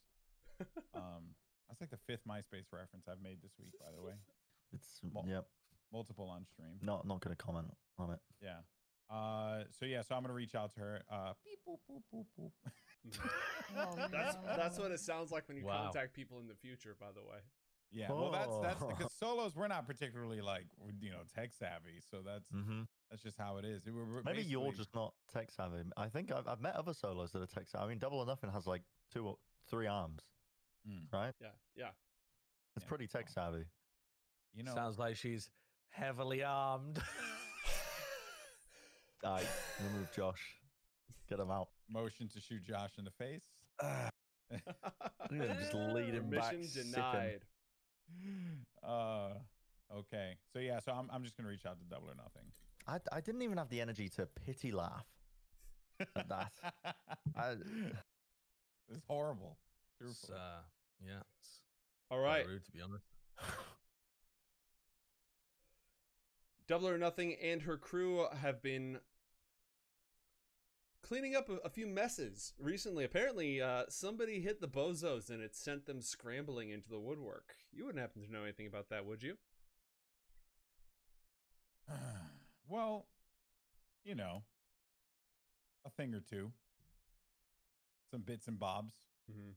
Um 0.94 1.36
that's 1.74 1.82
like 1.82 1.90
the 1.90 1.98
fifth 2.08 2.26
MySpace 2.28 2.72
reference 2.72 3.08
I've 3.10 3.22
made 3.22 3.38
this 3.42 3.54
week, 3.60 3.74
by 3.80 3.88
the 3.96 4.02
way. 4.04 4.14
It's 4.74 5.00
Well- 5.12 5.26
yep. 5.28 5.48
Multiple 5.92 6.28
on 6.30 6.46
stream. 6.46 6.80
Not 6.82 7.06
not 7.06 7.22
going 7.22 7.36
to 7.36 7.44
comment 7.44 7.68
on 8.00 8.12
it. 8.12 8.20
Yeah. 8.42 8.60
Uh 9.10 9.66
so 9.70 9.86
yeah, 9.86 10.02
so 10.02 10.16
I'm 10.16 10.24
gonna 10.24 10.34
reach 10.34 10.56
out 10.56 10.74
to 10.74 10.80
her. 10.80 11.04
Uh 11.12 11.34
beep 11.46 11.60
boop 11.68 11.78
boop 11.90 12.02
boop 12.12 12.26
boop. 12.40 12.52
Oh, 13.78 13.96
That's 14.12 14.36
that's 14.58 14.80
what 14.80 14.92
it 14.92 15.00
sounds 15.00 15.32
like 15.32 15.48
when 15.48 15.58
you 15.58 15.66
Wow. 15.66 15.84
contact 15.84 16.14
people 16.16 16.40
in 16.40 16.48
the 16.48 16.56
future. 16.56 16.96
By 17.00 17.08
the 17.14 17.22
way. 17.22 17.40
Yeah, 17.92 18.12
well 18.12 18.32
that's 18.32 18.58
that's 18.62 18.82
Oh. 18.82 18.88
because 18.88 19.12
solos 19.14 19.56
we're 19.56 19.68
not 19.68 19.86
particularly 19.86 20.42
like 20.42 20.66
you 21.00 21.12
know 21.12 21.20
tech 21.36 21.52
savvy, 21.54 22.00
so 22.10 22.22
that's 22.26 22.50
hmm 22.50 22.84
that's 23.12 23.22
just 23.22 23.38
how 23.38 23.58
it 23.58 23.66
is. 23.66 23.86
We're- 23.86 24.08
we're 24.12 24.24
Maybe 24.24 24.42
you're 24.44 24.72
just 24.72 24.96
not 24.96 25.14
tech 25.32 25.52
savvy. 25.52 25.84
I 25.96 26.10
think 26.10 26.32
I've, 26.32 26.48
I've 26.48 26.62
met 26.62 26.76
other 26.76 26.94
solos 26.96 27.32
that 27.34 27.42
are 27.44 27.46
tech 27.46 27.68
savvy. 27.68 27.86
I 27.86 27.88
mean, 27.90 28.00
Double 28.00 28.18
or 28.20 28.26
Nothing 28.26 28.50
has 28.52 28.66
like 28.66 28.82
two 29.12 29.28
or 29.28 29.38
three 29.70 29.86
arms, 29.86 30.22
Mm. 30.88 31.12
right? 31.14 31.34
Yeah. 31.42 31.48
Yeah. 31.76 31.90
It's 32.76 32.86
Yeah, 32.86 32.90
pretty 32.90 33.08
tech 33.08 33.30
savvy. 33.30 33.66
you 34.54 34.64
know 34.64 34.74
Sounds 34.74 34.98
like 35.00 35.16
she's 35.16 35.50
heavily 35.90 36.44
armed. 36.44 37.00
I 39.24 39.42
remove 39.82 40.12
Josh. 40.16 40.56
Get 41.30 41.40
him 41.40 41.52
out. 41.52 41.70
motion 41.90 42.28
to 42.30 42.42
shoot 42.42 42.64
Josh 42.64 42.92
in 42.98 43.06
the 43.06 43.12
face. 43.12 43.44
I'm 43.82 44.10
just 45.60 45.74
lead 45.74 46.14
him 46.14 46.30
back. 46.30 46.52
Permission 46.52 46.64
sick 46.68 46.86
him. 46.86 46.92
denied. 46.92 47.42
Uh, 48.86 49.30
okay. 49.96 50.36
So 50.52 50.60
yeah, 50.60 50.80
so 50.80 50.92
I'm 50.92 51.10
I'm 51.12 51.24
just 51.24 51.38
gonna 51.38 51.50
reach 51.50 51.66
out 51.66 51.80
to 51.80 51.86
Double 51.86 52.10
or 52.10 52.16
Nothing. 52.16 52.52
I, 52.86 53.00
I 53.16 53.22
didn't 53.22 53.44
even 53.44 53.58
have 53.58 53.70
the 53.70 53.80
energy 53.80 54.10
to 54.10 54.26
pity 54.26 54.74
laugh. 54.74 55.06
At 56.18 56.28
that. 56.28 56.52
I, 57.38 57.52
it's 58.92 59.06
horrible. 59.08 59.58
It's, 60.10 60.30
uh, 60.30 60.62
yeah. 61.06 61.22
It's 61.40 61.60
All 62.10 62.20
quite 62.20 62.28
right. 62.28 62.48
rude, 62.48 62.66
to 62.66 62.72
be 62.72 62.82
honest. 62.82 63.06
Double 66.68 66.88
or 66.88 66.98
Nothing 66.98 67.36
and 67.42 67.62
her 67.64 67.78
crew 67.78 68.26
have 68.42 68.62
been 68.62 69.00
cleaning 71.02 71.36
up 71.36 71.50
a, 71.50 71.56
a 71.66 71.70
few 71.70 71.86
messes 71.86 72.54
recently. 72.58 73.04
Apparently, 73.04 73.62
uh, 73.62 73.84
somebody 73.90 74.40
hit 74.42 74.62
the 74.62 74.68
bozos 74.68 75.30
and 75.30 75.42
it 75.42 75.56
sent 75.56 75.86
them 75.86 76.02
scrambling 76.02 76.70
into 76.70 76.90
the 76.90 77.00
woodwork. 77.00 77.56
You 77.72 77.86
wouldn't 77.86 78.02
happen 78.02 78.24
to 78.24 78.32
know 78.32 78.44
anything 78.44 78.68
about 78.68 78.90
that, 78.90 79.06
would 79.06 79.22
you? 79.22 79.38
well, 82.70 83.08
you 84.04 84.16
know, 84.16 84.44
a 85.86 85.90
thing 85.90 86.14
or 86.14 86.22
two, 86.22 86.52
some 88.10 88.22
bits 88.22 88.48
and 88.48 88.58
bobs. 88.58 88.94
Mm-hmm. 89.30 89.52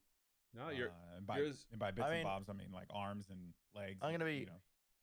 No, 0.56 0.70
you're. 0.70 0.88
uh, 0.88 1.16
and 1.18 1.26
by, 1.26 1.38
yours- 1.38 1.66
and 1.70 1.78
by 1.78 1.90
bits 1.90 2.06
mean- 2.08 2.14
and 2.18 2.24
bobs, 2.24 2.48
I 2.48 2.52
mean 2.54 2.72
like 2.72 2.86
arms 2.90 3.28
and 3.30 3.52
legs. 3.74 3.98
I'm 4.02 4.12
gonna 4.12 4.24
be- 4.24 4.38
you 4.38 4.46
know, 4.46 4.60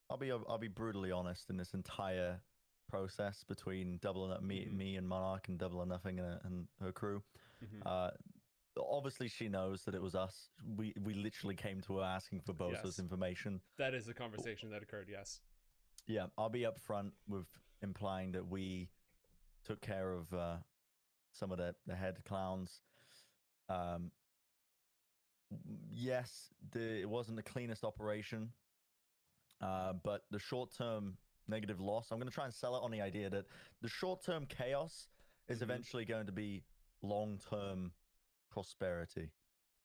I'll 0.10 0.18
be 0.18 0.32
I'll 0.32 0.58
be 0.58 0.68
brutally 0.68 1.12
honest 1.12 1.50
in 1.50 1.58
this 1.58 1.74
entire 1.74 2.42
process 2.90 3.44
between 3.44 3.98
Double 4.00 4.24
or 4.24 4.30
No- 4.36 4.42
me 4.42 4.66
Mhm. 4.66 4.74
me 4.74 4.96
and 4.98 5.08
Monarch 5.08 5.48
and 5.50 5.58
Double 5.58 5.80
or 5.80 5.86
Nothing 5.86 6.20
and, 6.20 6.40
and 6.44 6.68
her 6.80 6.92
crew. 6.92 7.24
Mhm. 7.64 7.82
Uh, 7.86 8.12
obviously, 8.78 9.28
she 9.28 9.48
knows 9.48 9.86
that 9.86 9.96
it 9.96 10.02
was 10.02 10.16
us. 10.16 10.50
We 10.66 10.94
we 11.00 11.14
literally 11.14 11.56
came 11.56 11.82
to 11.82 11.98
her 11.98 12.04
asking 12.04 12.42
for 12.42 12.54
bozos' 12.54 12.84
Yes. 12.84 13.00
information. 13.00 13.62
that 13.78 13.94
is 13.94 14.08
a 14.08 14.14
conversation 14.14 14.70
that 14.72 14.82
occurred. 14.84 15.08
Yes. 15.10 15.42
Yeah, 16.08 16.28
I'll 16.38 16.50
be 16.50 16.62
upfront 16.62 17.14
with 17.28 17.48
implying 17.82 18.32
that 18.34 18.46
we 18.48 18.90
took 19.64 19.80
care 19.82 20.12
of 20.12 20.34
uh, 20.34 20.58
some 21.32 21.52
of 21.52 21.58
the, 21.58 21.76
the 21.86 21.96
head 21.96 22.24
clowns. 22.26 22.82
Um, 23.70 24.12
w- 24.12 24.12
yes, 25.92 26.50
the, 26.72 27.02
it 27.02 27.10
wasn't 27.10 27.38
the 27.38 27.44
cleanest 27.44 27.84
operation, 27.84 28.54
uh, 29.62 29.94
but 30.04 30.24
the 30.32 30.40
short 30.40 30.72
term 30.76 31.18
negative 31.48 31.80
loss, 31.80 32.12
I'm 32.12 32.18
going 32.20 32.30
to 32.30 32.34
try 32.34 32.46
and 32.46 32.54
sell 32.54 32.76
it 32.76 32.80
on 32.84 32.92
the 32.92 33.02
idea 33.02 33.30
that 33.30 33.46
the 33.82 33.90
short 33.90 34.24
term 34.24 34.46
chaos 34.46 35.08
is 35.48 35.60
Mhm. 35.60 35.64
eventually 35.64 36.06
going 36.06 36.26
to 36.26 36.32
be 36.32 36.64
long 37.02 37.38
term 37.50 37.92
prosperity, 38.50 39.32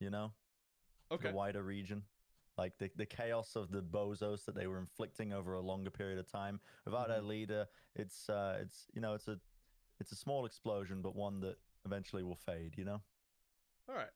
you 0.01 0.11
know? 0.11 0.33
Okay. 1.11 1.29
the 1.31 1.35
wider 1.35 1.63
region. 1.63 2.03
Like 2.59 2.77
the, 2.79 2.91
the 2.97 3.07
chaos 3.07 3.55
of 3.57 3.71
the 3.71 3.81
bozos 3.83 4.45
that 4.45 4.55
they 4.55 4.67
were 4.67 4.79
inflicting 4.79 5.33
over 5.33 5.55
a 5.55 5.61
longer 5.61 5.91
period 5.91 6.19
of 6.19 6.27
time 6.31 6.61
without 6.85 7.09
Mm-hmm. 7.09 7.25
a 7.25 7.27
leader, 7.27 7.67
it's 7.95 8.29
uh, 8.29 8.59
it's 8.61 8.89
you 8.93 9.01
know 9.01 9.15
it's 9.15 9.29
a 9.29 9.39
it's 10.01 10.11
a 10.13 10.17
small 10.17 10.45
explosion, 10.45 11.01
but 11.01 11.15
one 11.15 11.41
that 11.41 11.57
eventually 11.87 12.23
will 12.25 12.35
fade. 12.37 12.75
You 12.77 12.85
know. 12.85 13.01
All 13.89 13.95
right. 13.95 14.11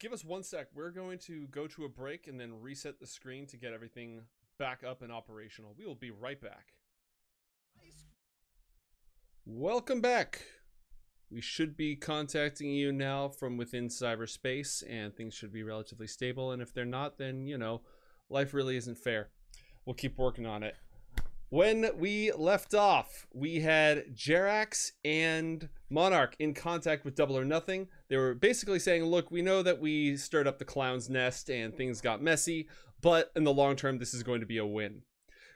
Give 0.00 0.14
us 0.14 0.24
one 0.24 0.42
sec. 0.42 0.68
We're 0.74 0.90
going 0.90 1.18
to 1.18 1.46
go 1.48 1.66
to 1.66 1.84
a 1.84 1.88
break 1.88 2.26
and 2.26 2.40
then 2.40 2.62
reset 2.62 2.98
the 2.98 3.06
screen 3.06 3.46
to 3.48 3.58
get 3.58 3.74
everything 3.74 4.22
back 4.58 4.82
up 4.82 5.02
and 5.02 5.12
operational. 5.12 5.74
We 5.78 5.84
will 5.84 5.94
be 5.94 6.10
right 6.10 6.40
back. 6.40 6.72
Welcome 9.44 10.00
back. 10.00 10.40
We 11.30 11.42
should 11.42 11.76
be 11.76 11.96
contacting 11.96 12.70
you 12.70 12.92
now 12.92 13.28
from 13.28 13.58
within 13.58 13.88
cyberspace, 13.88 14.82
and 14.88 15.14
things 15.14 15.34
should 15.34 15.52
be 15.52 15.62
relatively 15.62 16.06
stable. 16.06 16.52
And 16.52 16.62
if 16.62 16.72
they're 16.72 16.86
not, 16.86 17.18
then, 17.18 17.46
you 17.46 17.58
know, 17.58 17.82
life 18.30 18.54
really 18.54 18.78
isn't 18.78 18.98
fair. 18.98 19.28
We'll 19.84 19.94
keep 19.94 20.16
working 20.16 20.46
on 20.46 20.62
it. 20.62 20.76
When 21.50 21.90
we 21.98 22.30
left 22.30 22.74
off, 22.74 23.26
we 23.34 23.58
had 23.58 24.14
Jerax 24.14 24.92
and 25.04 25.68
Monarch 25.90 26.36
in 26.38 26.54
contact 26.54 27.04
with 27.04 27.16
Double 27.16 27.36
or 27.36 27.44
Nothing. 27.44 27.88
They 28.08 28.16
were 28.16 28.34
basically 28.34 28.78
saying, 28.78 29.04
Look, 29.04 29.32
we 29.32 29.42
know 29.42 29.60
that 29.64 29.80
we 29.80 30.16
stirred 30.16 30.46
up 30.46 30.60
the 30.60 30.64
clown's 30.64 31.10
nest 31.10 31.50
and 31.50 31.76
things 31.76 32.00
got 32.00 32.22
messy, 32.22 32.68
but 33.02 33.32
in 33.34 33.42
the 33.42 33.52
long 33.52 33.74
term, 33.74 33.98
this 33.98 34.14
is 34.14 34.22
going 34.22 34.38
to 34.38 34.46
be 34.46 34.58
a 34.58 34.66
win. 34.66 35.02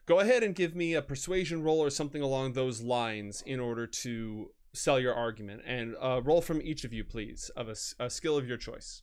Go 0.05 0.19
ahead 0.19 0.43
and 0.43 0.57
give 0.57 0.75
me 0.75 0.95
a 0.95 1.01
persuasion 1.01 1.63
roll 1.63 1.79
or 1.79 1.91
something 1.91 2.21
along 2.21 2.53
those 2.53 2.83
lines 2.83 3.43
in 3.47 3.61
order 3.61 3.87
to 3.87 4.51
sell 4.73 4.99
your 4.99 5.15
argument. 5.15 5.63
And 5.65 5.95
uh, 6.03 6.21
roll 6.25 6.43
from 6.43 6.61
each 6.61 6.83
of 6.83 6.93
you, 6.93 7.05
please, 7.05 7.53
of 7.57 7.69
a, 7.69 7.77
a 8.01 8.11
skill 8.11 8.37
of 8.37 8.49
your 8.49 8.59
choice. 8.59 9.03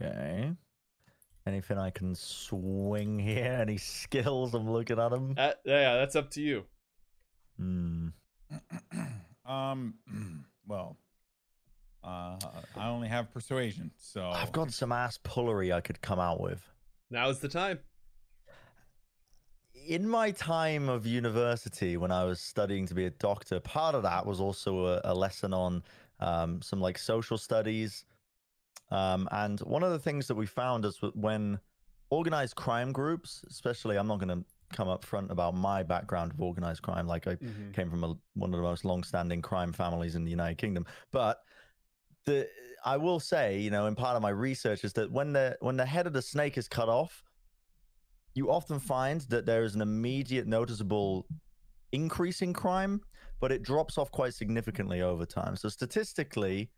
Okay. 0.00 0.52
Anything 1.46 1.78
I 1.78 1.90
can 1.90 2.14
swing 2.14 3.18
here? 3.18 3.58
Any 3.60 3.76
skills? 3.76 4.54
I'm 4.54 4.70
looking 4.70 4.98
at 4.98 5.10
them. 5.10 5.34
Uh, 5.36 5.52
yeah, 5.64 5.96
that's 5.96 6.14
up 6.16 6.30
to 6.32 6.40
you. 6.40 6.64
Hmm. 7.58 8.08
um, 9.46 9.94
well, 10.66 10.96
uh, 12.04 12.36
I 12.76 12.88
only 12.88 13.08
have 13.08 13.32
persuasion, 13.32 13.90
so 13.96 14.28
I've 14.28 14.52
got 14.52 14.72
some 14.72 14.92
ass 14.92 15.18
pullery 15.22 15.72
I 15.72 15.80
could 15.80 16.00
come 16.00 16.18
out 16.18 16.40
with. 16.40 16.62
Now's 17.10 17.40
the 17.40 17.48
time. 17.48 17.78
in 19.86 20.08
my 20.08 20.30
time 20.30 20.88
of 20.88 21.06
university 21.06 21.96
when 21.96 22.10
I 22.10 22.24
was 22.24 22.40
studying 22.40 22.86
to 22.86 22.94
be 22.94 23.06
a 23.06 23.10
doctor, 23.10 23.60
part 23.60 23.94
of 23.94 24.02
that 24.04 24.24
was 24.24 24.40
also 24.40 24.86
a, 24.86 25.00
a 25.04 25.14
lesson 25.14 25.52
on 25.52 25.82
um, 26.20 26.62
some 26.62 26.80
like 26.80 26.98
social 26.98 27.36
studies. 27.38 28.04
Um, 28.92 29.28
and 29.32 29.58
one 29.60 29.82
of 29.82 29.90
the 29.90 29.98
things 29.98 30.26
that 30.28 30.34
we 30.34 30.46
found 30.46 30.84
is 30.84 30.98
that 31.00 31.16
when 31.16 31.58
organized 32.10 32.56
crime 32.56 32.92
groups, 32.92 33.42
especially, 33.48 33.96
I'm 33.96 34.06
not 34.06 34.18
going 34.18 34.40
to 34.40 34.44
come 34.76 34.88
up 34.88 35.04
front 35.04 35.30
about 35.30 35.54
my 35.54 35.82
background 35.82 36.32
of 36.32 36.40
organized 36.40 36.82
crime, 36.82 37.06
like 37.06 37.26
I 37.26 37.36
Mhm. 37.36 37.72
came 37.72 37.90
from 37.90 38.04
a, 38.04 38.14
one 38.34 38.52
of 38.52 38.58
the 38.58 38.62
most 38.62 38.84
long-standing 38.84 39.40
crime 39.42 39.72
families 39.72 40.14
in 40.14 40.24
the 40.24 40.30
United 40.30 40.58
Kingdom. 40.58 40.86
But 41.10 41.38
the 42.24 42.48
I 42.84 42.96
will 42.96 43.20
say, 43.20 43.60
you 43.60 43.70
know, 43.70 43.86
in 43.86 43.94
part 43.94 44.16
of 44.16 44.22
my 44.22 44.30
research 44.30 44.84
is 44.84 44.92
that 44.94 45.10
when 45.10 45.32
the 45.32 45.56
when 45.60 45.76
the 45.76 45.86
head 45.86 46.06
of 46.06 46.12
the 46.12 46.22
snake 46.22 46.58
is 46.58 46.68
cut 46.68 46.88
off, 46.88 47.22
you 48.34 48.50
often 48.50 48.78
find 48.80 49.22
that 49.22 49.46
there 49.46 49.64
is 49.64 49.74
an 49.74 49.80
immediate 49.80 50.46
noticeable 50.46 51.28
increase 51.92 52.42
in 52.42 52.52
crime, 52.52 53.00
but 53.40 53.52
it 53.52 53.62
drops 53.62 53.98
off 53.98 54.10
quite 54.10 54.34
significantly 54.34 55.00
over 55.02 55.26
time. 55.26 55.56
So 55.56 55.68
statistically, 55.68 56.70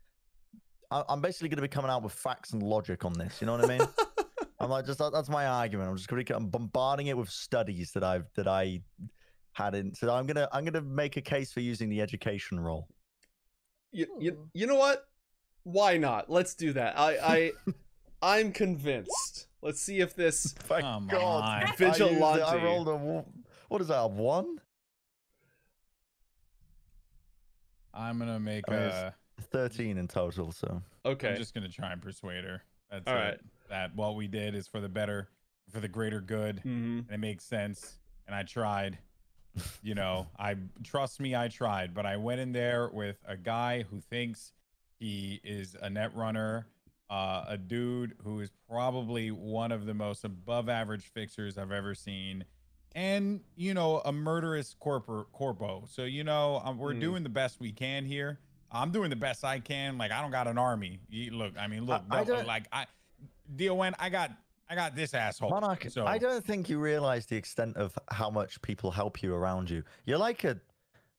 I, 0.91 1.03
I'm 1.09 1.21
basically 1.21 1.49
going 1.49 1.57
to 1.57 1.61
be 1.61 1.67
coming 1.67 1.91
out 1.91 2.03
with 2.03 2.13
facts 2.13 2.53
and 2.53 2.61
logic 2.63 3.05
on 3.05 3.13
this. 3.13 3.41
You 3.41 3.47
know 3.47 3.57
what 3.57 3.69
I 3.69 3.77
mean? 3.77 3.87
I'm 4.59 4.69
like, 4.69 4.85
just 4.85 4.99
that's 4.99 5.29
my 5.29 5.45
argument. 5.47 5.89
I'm 5.89 5.97
just 5.97 6.07
going 6.07 6.23
to 6.23 6.35
I'm 6.35 6.47
bombarding 6.47 7.07
it 7.07 7.17
with 7.17 7.29
studies 7.29 7.91
that 7.91 8.03
I've 8.03 8.25
that 8.35 8.47
I 8.47 8.81
had 9.53 9.75
in. 9.75 9.93
So 9.93 10.13
I'm 10.13 10.25
gonna 10.27 10.47
I'm 10.51 10.65
gonna 10.65 10.81
make 10.81 11.17
a 11.17 11.21
case 11.21 11.51
for 11.51 11.61
using 11.61 11.89
the 11.89 12.01
education 12.01 12.59
role. 12.59 12.87
You, 13.91 14.07
you, 14.19 14.49
you 14.53 14.67
know 14.67 14.75
what? 14.75 15.07
Why 15.63 15.97
not? 15.97 16.29
Let's 16.29 16.55
do 16.55 16.73
that. 16.73 16.99
I, 16.99 17.17
I 17.17 17.51
I'm 18.21 18.51
convinced. 18.51 19.47
Let's 19.61 19.81
see 19.81 19.99
if 19.99 20.15
this 20.15 20.53
Thank 20.59 20.83
oh 20.83 20.87
Come 20.87 21.07
God. 21.07 21.21
on. 21.21 21.43
I, 21.43 21.61
used 21.61 21.73
it- 21.73 21.77
Vigilante. 21.77 22.41
I 22.43 22.63
rolled 22.63 22.87
a 22.87 23.23
what 23.67 23.81
is 23.81 23.87
that? 23.87 23.99
A 23.99 24.07
one? 24.07 24.57
I'm 27.93 28.19
gonna 28.19 28.39
make 28.39 28.65
I 28.67 28.71
mean, 28.71 28.81
a. 28.81 29.15
it's- 29.37 29.47
Thirteen 29.51 29.97
in 29.97 30.07
total. 30.07 30.51
So 30.51 30.81
okay. 31.05 31.29
I'm 31.31 31.37
just 31.37 31.53
gonna 31.53 31.69
try 31.69 31.91
and 31.91 32.01
persuade 32.01 32.43
her. 32.43 32.63
That's 32.91 33.07
All 33.07 33.15
it. 33.15 33.19
right. 33.19 33.39
That 33.69 33.95
what 33.95 34.15
we 34.15 34.27
did 34.27 34.53
is 34.55 34.67
for 34.67 34.79
the 34.79 34.89
better, 34.89 35.29
for 35.69 35.79
the 35.79 35.87
greater 35.87 36.21
good, 36.21 36.59
hmm 36.59 36.99
and 36.99 37.11
it 37.11 37.17
makes 37.19 37.43
sense. 37.45 37.97
And 38.27 38.35
I 38.35 38.43
tried. 38.43 38.97
You 39.81 39.95
know, 39.95 40.27
I 40.37 40.57
trust 40.83 41.21
me, 41.21 41.33
I 41.33 41.47
tried, 41.47 41.93
but 41.93 42.05
I 42.05 42.17
went 42.17 42.41
in 42.41 42.51
there 42.51 42.89
with 42.89 43.15
a 43.25 43.37
guy 43.37 43.83
who 43.83 44.01
thinks 44.01 44.51
he 44.99 45.39
is 45.45 45.77
a 45.81 45.89
net 45.89 46.13
runner, 46.13 46.67
uh, 47.09 47.45
a 47.47 47.57
dude 47.57 48.15
who 48.25 48.41
is 48.41 48.51
probably 48.69 49.31
one 49.31 49.71
of 49.71 49.85
the 49.85 49.93
most 49.93 50.25
above 50.25 50.67
average 50.67 51.05
fixers 51.05 51.57
I've 51.57 51.71
ever 51.71 51.95
seen, 51.95 52.43
and 52.95 53.39
you 53.55 53.73
know, 53.73 54.01
a 54.03 54.11
murderous 54.11 54.75
corpor 54.77 55.27
corpo. 55.31 55.85
So 55.89 56.03
you 56.03 56.25
know, 56.25 56.61
um, 56.65 56.77
we're 56.77 56.93
Hmm. 56.93 56.99
doing 56.99 57.23
the 57.23 57.29
best 57.29 57.61
we 57.61 57.71
can 57.71 58.03
here. 58.03 58.39
I'm 58.75 58.91
doing 58.91 59.09
the 59.09 59.15
best 59.15 59.43
I 59.43 59.59
can. 59.59 59.97
Like 59.97 60.11
I 60.11 60.21
don't 60.21 60.31
got 60.31 60.47
an 60.47 60.57
army. 60.57 60.99
You, 61.09 61.31
look, 61.31 61.53
I 61.59 61.67
mean, 61.67 61.85
look, 61.85 62.03
I 62.09 62.19
no, 62.19 62.25
don't- 62.25 62.47
like 62.47 62.67
I, 62.71 62.85
Don, 63.55 63.93
I 63.99 64.09
got, 64.09 64.31
I 64.69 64.75
got 64.75 64.95
this 64.95 65.13
asshole. 65.13 65.49
Monarch, 65.51 65.85
So 65.89 66.05
I 66.05 66.17
don't 66.17 66.43
think 66.43 66.67
you 66.69 66.79
realize 66.79 67.25
the 67.27 67.35
extent 67.37 67.77
of 67.77 67.97
how 68.09 68.29
much 68.29 68.61
people 68.61 68.91
help 68.91 69.21
you 69.21 69.33
around 69.33 69.69
you. 69.69 69.83
You're 70.05 70.17
like 70.17 70.43
a, 70.43 70.59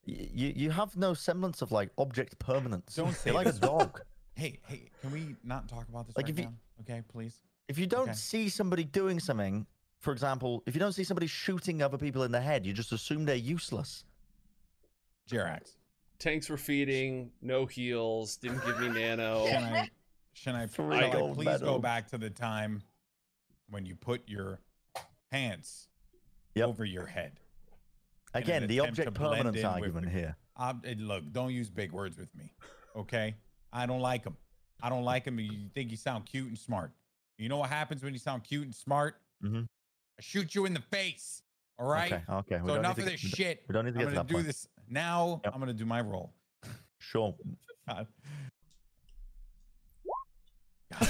you 0.05 0.53
you 0.57 0.71
have 0.71 0.97
no 0.97 1.15
semblance 1.15 1.63
of 1.63 1.73
like 1.73 1.91
object 1.99 2.39
permanence. 2.39 2.95
Don't 2.97 3.15
say 3.15 3.31
You're 3.31 3.35
like 3.45 3.47
a 3.49 3.53
dog. 3.59 4.01
Hey, 4.39 4.59
hey, 4.67 4.91
can 5.01 5.11
we 5.13 5.35
not 5.45 5.67
talk 5.67 5.89
about 5.89 6.07
this 6.07 6.15
Like, 6.15 6.27
right 6.27 6.33
if 6.35 6.39
you- 6.39 6.45
now? 6.45 6.53
Okay, 6.83 7.03
please. 7.09 7.41
If 7.69 7.79
you 7.79 7.87
don't 7.87 8.11
Okay. 8.11 8.13
see 8.13 8.49
somebody 8.51 8.85
doing 8.85 9.19
something, 9.19 9.67
for 10.01 10.13
example, 10.13 10.63
if 10.67 10.75
you 10.75 10.79
don't 10.79 10.93
see 10.93 11.05
somebody 11.05 11.27
shooting 11.27 11.81
other 11.81 11.97
people 11.97 12.23
in 12.23 12.33
the 12.33 12.41
head, 12.43 12.67
you 12.67 12.75
just 12.75 12.93
assume 12.93 13.25
they're 13.25 13.35
useless. 13.37 14.05
Jerax, 15.31 15.76
Tanks 16.19 16.49
were 16.49 16.57
feeding, 16.57 17.31
no 17.43 17.67
heals, 17.67 18.37
didn't 18.37 18.65
give 18.65 18.81
me 18.81 18.89
nano. 18.89 19.47
can 19.49 19.63
I 19.65 19.91
Should 20.33 20.55
I, 20.55 20.67
Three 20.67 20.97
I 20.97 21.11
gold 21.13 21.35
please 21.37 21.59
go 21.61 21.79
back 21.79 22.09
to 22.09 22.19
the 22.19 22.31
time 22.31 22.83
when 23.69 23.85
you 23.85 23.95
put 23.95 24.23
your 24.29 24.61
pants 25.31 25.89
Yep. 26.55 26.69
over 26.69 26.85
your 26.85 27.07
head? 27.07 27.39
Again, 28.35 28.67
the 28.67 28.81
object 28.81 29.15
permanence 29.15 29.57
in 29.57 29.63
with 29.63 29.65
argument 29.65 30.09
here. 30.09 30.37
Um, 30.57 30.81
and 30.85 31.07
look, 31.07 31.31
don't 31.33 31.53
use 31.53 31.69
big 31.69 31.93
words 31.93 32.17
with 32.17 32.35
me, 32.35 32.53
okay? 32.97 33.35
I 33.73 33.85
don't 33.87 34.01
like 34.01 34.25
them. 34.25 34.37
I 34.83 34.89
don't 34.89 35.05
like 35.05 35.25
them. 35.25 35.39
You 35.39 35.69
think 35.75 35.91
you 35.91 35.97
sound 35.99 36.25
cute 36.27 36.49
and 36.49 36.59
smart. 36.59 36.93
You 37.39 37.49
know 37.51 37.59
what 37.59 37.69
happens 37.71 38.03
when 38.03 38.15
you 38.15 38.19
sound 38.19 38.45
cute 38.45 38.65
and 38.65 38.75
smart? 38.75 39.17
Mhm. 39.45 39.65
I 40.19 40.23
shoot 40.23 40.55
you 40.55 40.65
in 40.65 40.73
the 40.73 40.81
face. 40.81 41.43
All 41.79 41.87
right. 41.87 42.11
Okay, 42.13 42.23
okay. 42.31 42.57
we 42.63 42.69
So 42.69 42.75
don't 42.75 42.79
enough 42.79 42.97
need 42.97 43.03
of 43.07 43.09
to 43.09 43.13
this 43.13 43.21
get- 43.23 43.27
we 43.27 43.29
don't- 43.29 43.37
shit. 43.37 43.65
We 43.69 43.73
don't 43.75 43.85
need 43.85 43.95
to 43.95 43.99
I'm 43.99 44.05
get 44.05 44.11
to 44.11 44.15
gonna 44.15 44.25
that 44.25 44.29
do 44.29 44.35
point. 44.35 44.47
this 44.47 44.69
now. 44.91 45.41
Yep. 45.45 45.55
I'm 45.55 45.61
gonna 45.61 45.73
do 45.73 45.87
my 45.87 46.01
role. 46.01 46.33
Sure. 46.99 47.35
God. 47.89 48.07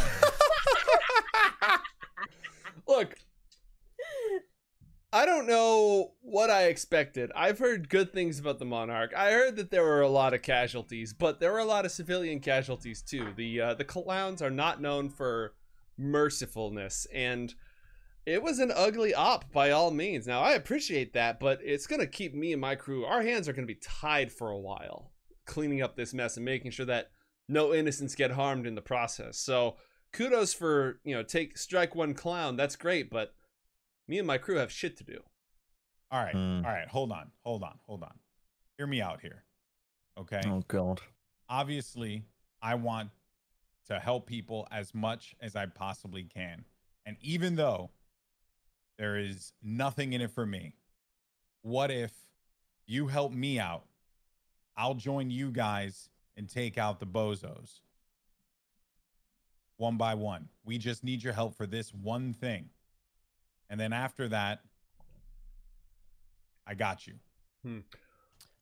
Look, 2.88 3.16
I 5.12 5.24
don't 5.24 5.46
know 5.46 6.12
what 6.20 6.50
I 6.50 6.64
expected. 6.64 7.32
I've 7.34 7.58
heard 7.58 7.88
good 7.88 8.12
things 8.12 8.38
about 8.38 8.58
the 8.58 8.64
Monarch. 8.64 9.14
I 9.16 9.32
heard 9.32 9.56
that 9.56 9.70
there 9.70 9.82
were 9.82 10.02
a 10.02 10.08
lot 10.08 10.34
of 10.34 10.42
casualties, 10.42 11.12
but 11.12 11.40
there 11.40 11.52
were 11.52 11.58
a 11.58 11.64
lot 11.64 11.84
of 11.86 11.92
civilian 11.92 12.40
casualties 12.40 13.02
too. 13.02 13.32
The 13.36 13.60
uh, 13.60 13.74
the 13.74 13.84
clowns 13.84 14.42
are 14.42 14.50
not 14.50 14.80
known 14.80 15.08
for 15.08 15.54
mercifulness, 15.98 17.06
and 17.14 17.54
it 18.26 18.42
was 18.42 18.58
an 18.58 18.72
ugly 18.74 19.14
op 19.14 19.50
by 19.52 19.70
all 19.70 19.90
means. 19.92 20.26
Now 20.26 20.42
I 20.42 20.52
appreciate 20.52 21.12
that, 21.14 21.38
but 21.38 21.60
it's 21.62 21.86
gonna 21.86 22.06
keep 22.06 22.34
me 22.34 22.52
and 22.52 22.60
my 22.60 22.74
crew. 22.74 23.04
Our 23.04 23.22
hands 23.22 23.48
are 23.48 23.52
gonna 23.52 23.66
be 23.66 23.76
tied 23.76 24.32
for 24.32 24.50
a 24.50 24.58
while, 24.58 25.12
cleaning 25.46 25.80
up 25.80 25.96
this 25.96 26.12
mess 26.12 26.36
and 26.36 26.44
making 26.44 26.72
sure 26.72 26.86
that 26.86 27.10
no 27.48 27.72
innocents 27.72 28.16
get 28.16 28.32
harmed 28.32 28.66
in 28.66 28.74
the 28.74 28.82
process. 28.82 29.38
So 29.38 29.76
kudos 30.12 30.52
for 30.52 31.00
you 31.04 31.14
know 31.14 31.22
take 31.22 31.56
strike 31.56 31.94
one 31.94 32.14
clown. 32.14 32.56
That's 32.56 32.76
great, 32.76 33.10
but 33.10 33.32
me 34.08 34.18
and 34.18 34.26
my 34.26 34.38
crew 34.38 34.56
have 34.56 34.72
shit 34.72 34.96
to 34.98 35.04
do. 35.04 35.20
All 36.10 36.22
right. 36.22 36.34
Hmm. 36.34 36.64
All 36.64 36.72
right. 36.72 36.88
Hold 36.88 37.12
on. 37.12 37.30
Hold 37.42 37.62
on. 37.62 37.78
Hold 37.86 38.02
on. 38.02 38.14
Hear 38.76 38.86
me 38.86 39.00
out 39.00 39.20
here. 39.20 39.44
Okay. 40.18 40.40
Oh 40.46 40.62
god. 40.68 41.00
Obviously, 41.48 42.24
I 42.60 42.74
want 42.74 43.10
to 43.86 44.00
help 44.00 44.26
people 44.26 44.66
as 44.72 44.94
much 44.94 45.36
as 45.40 45.54
I 45.54 45.66
possibly 45.66 46.24
can. 46.24 46.64
And 47.04 47.16
even 47.20 47.54
though 47.54 47.90
there 48.98 49.16
is 49.18 49.52
nothing 49.62 50.12
in 50.12 50.20
it 50.20 50.30
for 50.30 50.46
me, 50.46 50.74
what 51.62 51.90
if 51.90 52.12
you 52.86 53.06
help 53.08 53.32
me 53.32 53.58
out? 53.58 53.84
I'll 54.76 54.94
join 54.94 55.30
you 55.30 55.50
guys 55.50 56.08
and 56.36 56.48
take 56.48 56.78
out 56.78 57.00
the 57.00 57.06
bozos 57.06 57.80
one 59.76 59.96
by 59.96 60.14
one. 60.14 60.48
We 60.64 60.78
just 60.78 61.04
need 61.04 61.22
your 61.22 61.32
help 61.32 61.54
for 61.54 61.66
this 61.66 61.92
one 61.92 62.32
thing. 62.32 62.70
And 63.68 63.78
then 63.78 63.92
after 63.92 64.28
that, 64.28 64.60
I 66.66 66.74
got 66.74 67.06
you. 67.06 67.14
Hmm. 67.62 67.80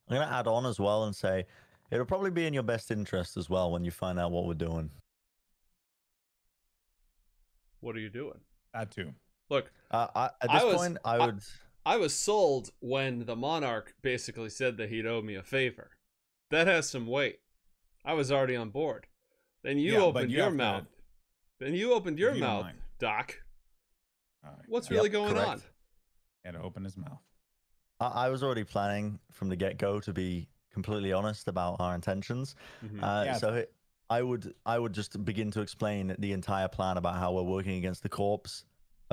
I'm 0.09 0.16
gonna 0.16 0.30
add 0.30 0.47
on 0.47 0.66
as 0.66 0.78
well 0.78 1.05
and 1.05 1.14
say 1.14 1.47
it'll 1.91 2.05
probably 2.05 2.30
be 2.30 2.47
in 2.47 2.53
your 2.53 2.62
best 2.62 2.91
interest 2.91 3.37
as 3.37 3.49
well 3.49 3.70
when 3.70 3.85
you 3.85 3.91
find 3.91 4.18
out 4.18 4.30
what 4.30 4.47
we're 4.47 4.55
doing. 4.55 4.91
What 7.80 7.97
are 7.97 8.01
you 8.01 8.11
doing? 8.11 8.41
That 8.72 8.91
too. 8.91 9.12
Look, 9.55 9.70
Uh, 9.90 10.09
I, 10.16 10.24
at 10.42 10.50
I 10.50 10.55
this 10.59 10.64
was- 10.64 10.76
point, 10.76 10.98
I 11.05 11.16
I- 11.16 11.26
would. 11.26 11.40
I 11.86 11.96
was 11.98 12.14
sold 12.14 12.70
when 12.80 13.26
the 13.26 13.36
monarch 13.36 13.94
basically 14.02 14.48
said 14.50 14.78
that 14.78 14.88
he'd 14.88 15.07
owe 15.07 15.20
me 15.22 15.34
a 15.34 15.42
favor. 15.42 15.90
That 16.50 16.66
has 16.66 16.88
some 16.88 17.07
weight. 17.07 17.40
I 18.05 18.14
was 18.14 18.32
already 18.32 18.57
on 18.57 18.70
board. 18.70 19.07
Then 19.62 19.78
you 19.78 19.92
Yeah, 19.94 20.00
opened 20.00 20.30
you 20.30 20.38
your 20.38 20.44
have 20.46 20.52
to- 20.55 20.57
mouth. 20.57 20.86
Then 21.61 21.74
you 21.74 21.92
opened 21.92 22.18
your 22.18 22.34
you 22.34 22.40
mouth, 22.40 22.64
mind. 22.64 22.78
Doc. 22.98 23.42
All 24.44 24.50
right. 24.52 24.68
What's 24.68 24.88
Yep, 24.90 24.96
really 24.96 25.09
going 25.11 25.34
correct. 25.34 25.48
on? 25.48 25.62
Had 26.44 26.52
to 26.55 26.61
open 26.62 26.84
his 26.84 26.96
mouth. 26.96 27.20
I, 28.00 28.07
I 28.26 28.28
was 28.30 28.42
already 28.42 28.64
planning 28.64 29.20
from 29.30 29.48
the 29.50 29.57
get 29.57 29.78
go 29.78 30.00
to 30.00 30.12
be 30.12 30.48
completely 30.70 31.12
honest 31.12 31.48
about 31.48 31.76
our 31.80 31.94
intentions. 31.94 32.57
Mhm. 32.84 33.02
Uh, 33.02 33.24
Yeah. 33.26 33.36
So 33.36 33.55
it- 33.55 33.74
I 34.11 34.22
would 34.22 34.55
I 34.66 34.78
would 34.78 34.92
just 34.94 35.22
begin 35.24 35.50
to 35.52 35.61
explain 35.61 36.14
the 36.18 36.32
entire 36.32 36.68
plan 36.68 36.96
about 36.98 37.16
how 37.16 37.32
we're 37.32 37.42
working 37.42 37.76
against 37.76 38.02
the 38.02 38.09
corpse, 38.11 38.64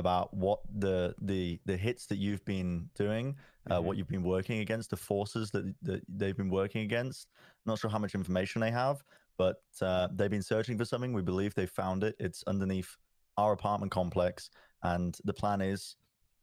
about 0.01 0.27
what 0.33 0.59
the 0.85 1.15
the 1.21 1.59
the 1.65 1.77
hits 1.77 2.03
that 2.07 2.17
you've 2.17 2.43
been 2.43 2.89
doing, 3.03 3.35
uh, 3.69 3.79
Mhm. 3.79 3.83
what 3.85 3.93
you've 3.97 4.13
been 4.15 4.27
working 4.35 4.59
against, 4.65 4.89
the 4.89 4.97
forces 5.11 5.45
that, 5.51 5.63
that 5.87 6.01
they've 6.19 6.35
been 6.43 6.49
working 6.61 6.81
against. 6.89 7.29
Not 7.65 7.79
sure 7.79 7.91
how 7.95 8.01
much 8.05 8.13
information 8.21 8.59
they 8.61 8.71
have, 8.71 8.97
but 9.37 9.61
uh, 9.81 10.07
they've 10.15 10.35
been 10.37 10.49
searching 10.53 10.77
for 10.77 10.85
something. 10.91 11.13
We 11.13 11.21
believe 11.21 11.53
they 11.53 11.67
found 11.67 12.03
it. 12.03 12.15
It's 12.19 12.43
underneath 12.53 12.91
our 13.37 13.53
apartment 13.53 13.91
complex, 13.91 14.49
and 14.83 15.17
the 15.29 15.33
plan 15.41 15.61
is 15.61 15.95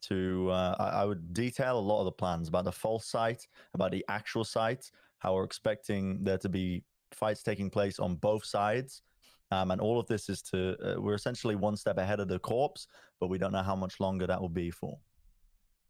to 0.08 0.48
uh, 0.50 0.74
I, 0.78 0.88
I 1.02 1.04
would 1.08 1.22
detail 1.34 1.76
a 1.78 1.86
lot 1.90 1.98
of 2.02 2.06
the 2.10 2.18
plans 2.22 2.48
about 2.48 2.64
the 2.64 2.72
false 2.84 3.06
site, 3.16 3.46
about 3.74 3.90
the 3.90 4.04
actual 4.08 4.44
site, 4.44 4.84
how 5.18 5.34
we're 5.34 5.44
expecting 5.52 6.02
there 6.24 6.38
to 6.38 6.48
be 6.48 6.84
fights 7.12 7.42
taking 7.42 7.68
place 7.70 7.98
on 7.98 8.14
both 8.16 8.44
sides. 8.44 9.02
Um, 9.50 9.70
and 9.70 9.80
all 9.80 9.98
of 9.98 10.06
this 10.06 10.28
is 10.28 10.42
to, 10.42 10.76
uh, 10.84 11.00
we're 11.00 11.14
essentially 11.14 11.56
one 11.56 11.76
step 11.76 11.96
ahead 11.98 12.20
of 12.20 12.28
the 12.28 12.38
corpse, 12.38 12.86
but 13.18 13.28
we 13.28 13.38
don't 13.38 13.52
know 13.52 13.62
how 13.62 13.76
much 13.76 13.98
longer 13.98 14.26
that 14.26 14.40
will 14.40 14.48
be 14.48 14.70
for. 14.70 14.98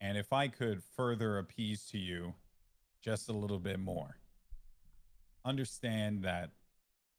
And 0.00 0.16
if 0.16 0.32
I 0.32 0.46
could 0.48 0.80
further 0.96 1.38
appease 1.38 1.84
to 1.86 1.98
you 1.98 2.34
just 3.02 3.28
a 3.28 3.32
little 3.32 3.58
bit 3.58 3.80
more, 3.80 4.18
understand 5.44 6.22
that 6.22 6.50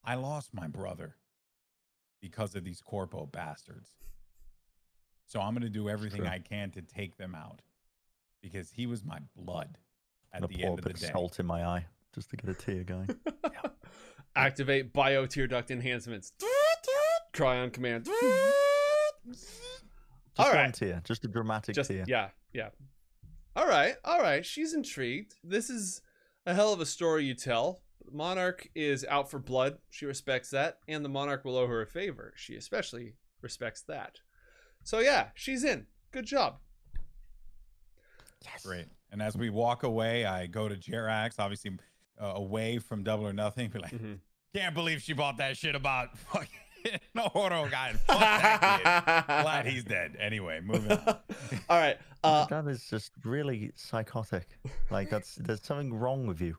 I 0.03 0.15
lost 0.15 0.53
my 0.53 0.67
brother 0.67 1.15
because 2.21 2.55
of 2.55 2.63
these 2.63 2.81
corpo 2.81 3.25
bastards. 3.25 3.89
So 5.25 5.41
I'm 5.41 5.53
going 5.53 5.63
to 5.63 5.69
do 5.69 5.89
everything 5.89 6.21
True. 6.21 6.29
I 6.29 6.39
can 6.39 6.71
to 6.71 6.81
take 6.81 7.17
them 7.17 7.35
out 7.35 7.61
because 8.41 8.71
he 8.71 8.87
was 8.87 9.03
my 9.03 9.19
blood 9.35 9.77
at 10.33 10.41
And 10.41 10.51
a 10.51 10.57
the 10.57 10.63
end 10.63 10.79
of 10.79 10.85
the 10.85 10.93
day. 10.93 11.09
salt 11.11 11.39
in 11.39 11.45
my 11.45 11.65
eye 11.65 11.85
just 12.15 12.29
to 12.31 12.37
get 12.37 12.49
a 12.49 12.53
tear 12.53 12.83
going. 12.83 13.09
Activate 14.35 14.93
bio 14.93 15.25
tear 15.25 15.47
duct 15.47 15.71
enhancements. 15.71 16.31
Cry 17.33 17.57
on 17.59 17.69
command. 17.71 18.05
Just 18.05 19.49
All 20.37 20.45
one 20.47 20.55
right. 20.55 20.73
tear, 20.73 21.01
just 21.05 21.25
a 21.25 21.27
dramatic 21.27 21.75
Just 21.75 21.89
tear. 21.89 22.05
yeah, 22.07 22.29
yeah. 22.53 22.69
All 23.55 23.67
right, 23.67 23.95
all 24.05 24.19
right. 24.21 24.45
She's 24.45 24.73
intrigued. 24.73 25.33
This 25.43 25.69
is 25.69 26.01
a 26.45 26.53
hell 26.53 26.71
of 26.73 26.79
a 26.79 26.85
story 26.85 27.25
you 27.25 27.33
tell. 27.35 27.81
Monarch 28.11 28.67
is 28.73 29.05
out 29.09 29.29
for 29.29 29.39
blood. 29.39 29.77
She 29.89 30.05
respects 30.05 30.49
that, 30.51 30.77
and 30.87 31.03
the 31.03 31.09
monarch 31.09 31.43
will 31.45 31.57
owe 31.57 31.67
her 31.67 31.81
a 31.81 31.87
favor. 31.87 32.33
She 32.37 32.55
especially 32.55 33.15
respects 33.41 33.81
that. 33.87 34.15
So 34.83 34.99
yeah, 34.99 35.27
she's 35.35 35.63
in. 35.63 35.85
Good 36.11 36.25
job. 36.25 36.57
Yes. 38.45 38.63
Great. 38.65 38.85
And 39.11 39.21
as 39.21 39.35
we 39.35 39.49
walk 39.49 39.83
away, 39.83 40.25
I 40.25 40.47
go 40.47 40.69
to 40.69 40.75
Jerax, 40.75 41.35
obviously 41.39 41.71
uh, 42.21 42.33
away 42.35 42.77
from 42.79 43.03
Double 43.03 43.25
or 43.27 43.33
Nothing. 43.33 43.69
Be 43.69 43.79
like, 43.79 43.91
Mhm. 43.91 44.19
can't 44.53 44.73
believe 44.75 45.01
she 45.01 45.13
bought 45.13 45.37
that 45.37 45.57
shit 45.57 45.75
about 45.75 46.17
fucking 46.17 46.49
Noro 47.15 47.69
guy. 47.69 47.93
Fuck 47.93 48.19
that 48.19 49.25
kid. 49.25 49.25
Glad 49.43 49.65
he's 49.67 49.83
dead. 49.83 50.15
Anyway, 50.19 50.59
moving 50.63 50.91
on. 50.91 50.99
all 51.69 51.79
right. 51.79 51.97
Uh, 52.23 52.45
that 52.47 52.67
is 52.67 52.85
just 52.89 53.11
really 53.23 53.71
psychotic. 53.75 54.47
Like 54.89 55.09
that's 55.09 55.35
there's 55.35 55.63
something 55.63 55.93
wrong 55.93 56.27
with 56.27 56.41
you. 56.41 56.57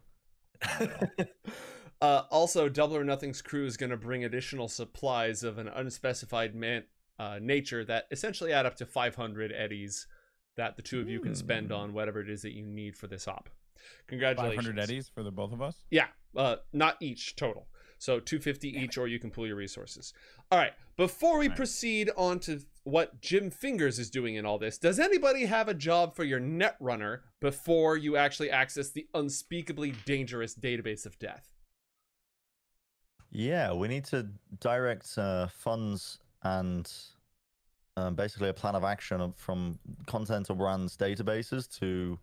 uh, 2.01 2.23
also, 2.31 2.69
Double 2.69 2.97
or 2.97 3.05
Nothing's 3.05 3.43
crew 3.43 3.67
is 3.67 3.77
going 3.77 3.91
to 3.91 3.97
bring 3.97 4.25
additional 4.25 4.69
supplies 4.69 5.43
of 5.43 5.59
an 5.59 5.69
unspecified 5.69 6.55
man, 6.55 6.85
uh, 7.19 7.39
nature 7.41 7.85
that 7.85 8.07
essentially 8.11 8.53
add 8.53 8.67
up 8.67 8.77
to 8.77 8.87
500 8.87 9.53
eddies 9.53 10.07
that 10.57 10.77
the 10.77 10.83
two 10.83 11.01
of 11.01 11.09
you 11.09 11.21
can 11.21 11.35
spend 11.35 11.69
Hmm. 11.69 11.75
on 11.75 11.93
whatever 11.93 12.21
it 12.21 12.29
is 12.31 12.43
that 12.43 12.53
you 12.55 12.65
need 12.67 12.97
for 12.97 13.07
this 13.07 13.29
op. 13.29 13.49
Congratulations. 14.07 14.67
500 14.67 14.83
eddies 14.83 15.09
for 15.09 15.23
the 15.23 15.31
both 15.31 15.53
of 15.53 15.63
us. 15.63 15.77
Yeah, 15.91 16.07
uh, 16.37 16.57
not 16.73 16.97
each 17.01 17.37
total. 17.37 17.67
So 17.99 18.19
250 18.19 18.69
each, 18.79 18.97
or 18.97 19.09
you 19.09 19.19
can 19.19 19.31
pool 19.31 19.47
your 19.47 19.57
resources. 19.57 20.15
All 20.51 20.59
right. 20.59 20.73
Before 20.97 21.39
we 21.39 21.49
Nice. 21.49 21.57
proceed 21.57 22.11
on 22.17 22.41
to 22.41 22.63
what 22.85 23.21
Jim 23.21 23.51
Fingers 23.51 23.99
is 23.99 24.09
doing 24.09 24.37
in 24.37 24.47
all 24.47 24.59
this, 24.59 24.79
does 24.79 24.99
anybody 24.99 25.45
have 25.45 25.69
a 25.69 25.75
job 25.75 26.17
for 26.17 26.25
your 26.25 26.41
netrunner 26.41 27.21
before 27.41 27.99
you 27.99 28.17
actually 28.17 28.51
access 28.51 28.91
the 28.91 29.07
unspeakably 29.13 29.93
dangerous 30.07 30.55
database 30.55 31.05
of 31.05 31.19
death? 31.19 31.53
Yeah, 33.31 33.75
we 33.75 33.87
need 33.87 34.07
to 34.07 34.29
direct 34.61 35.17
uh, 35.19 35.49
funds 35.49 36.19
and 36.43 36.91
um, 37.99 38.15
basically 38.15 38.49
a 38.49 38.55
plan 38.55 38.75
of 38.75 38.83
action 38.85 39.33
from 39.37 39.79
content 40.07 40.47
Continental 40.47 40.55
Brands 40.57 40.97
databases 40.97 41.69
to 41.79 42.19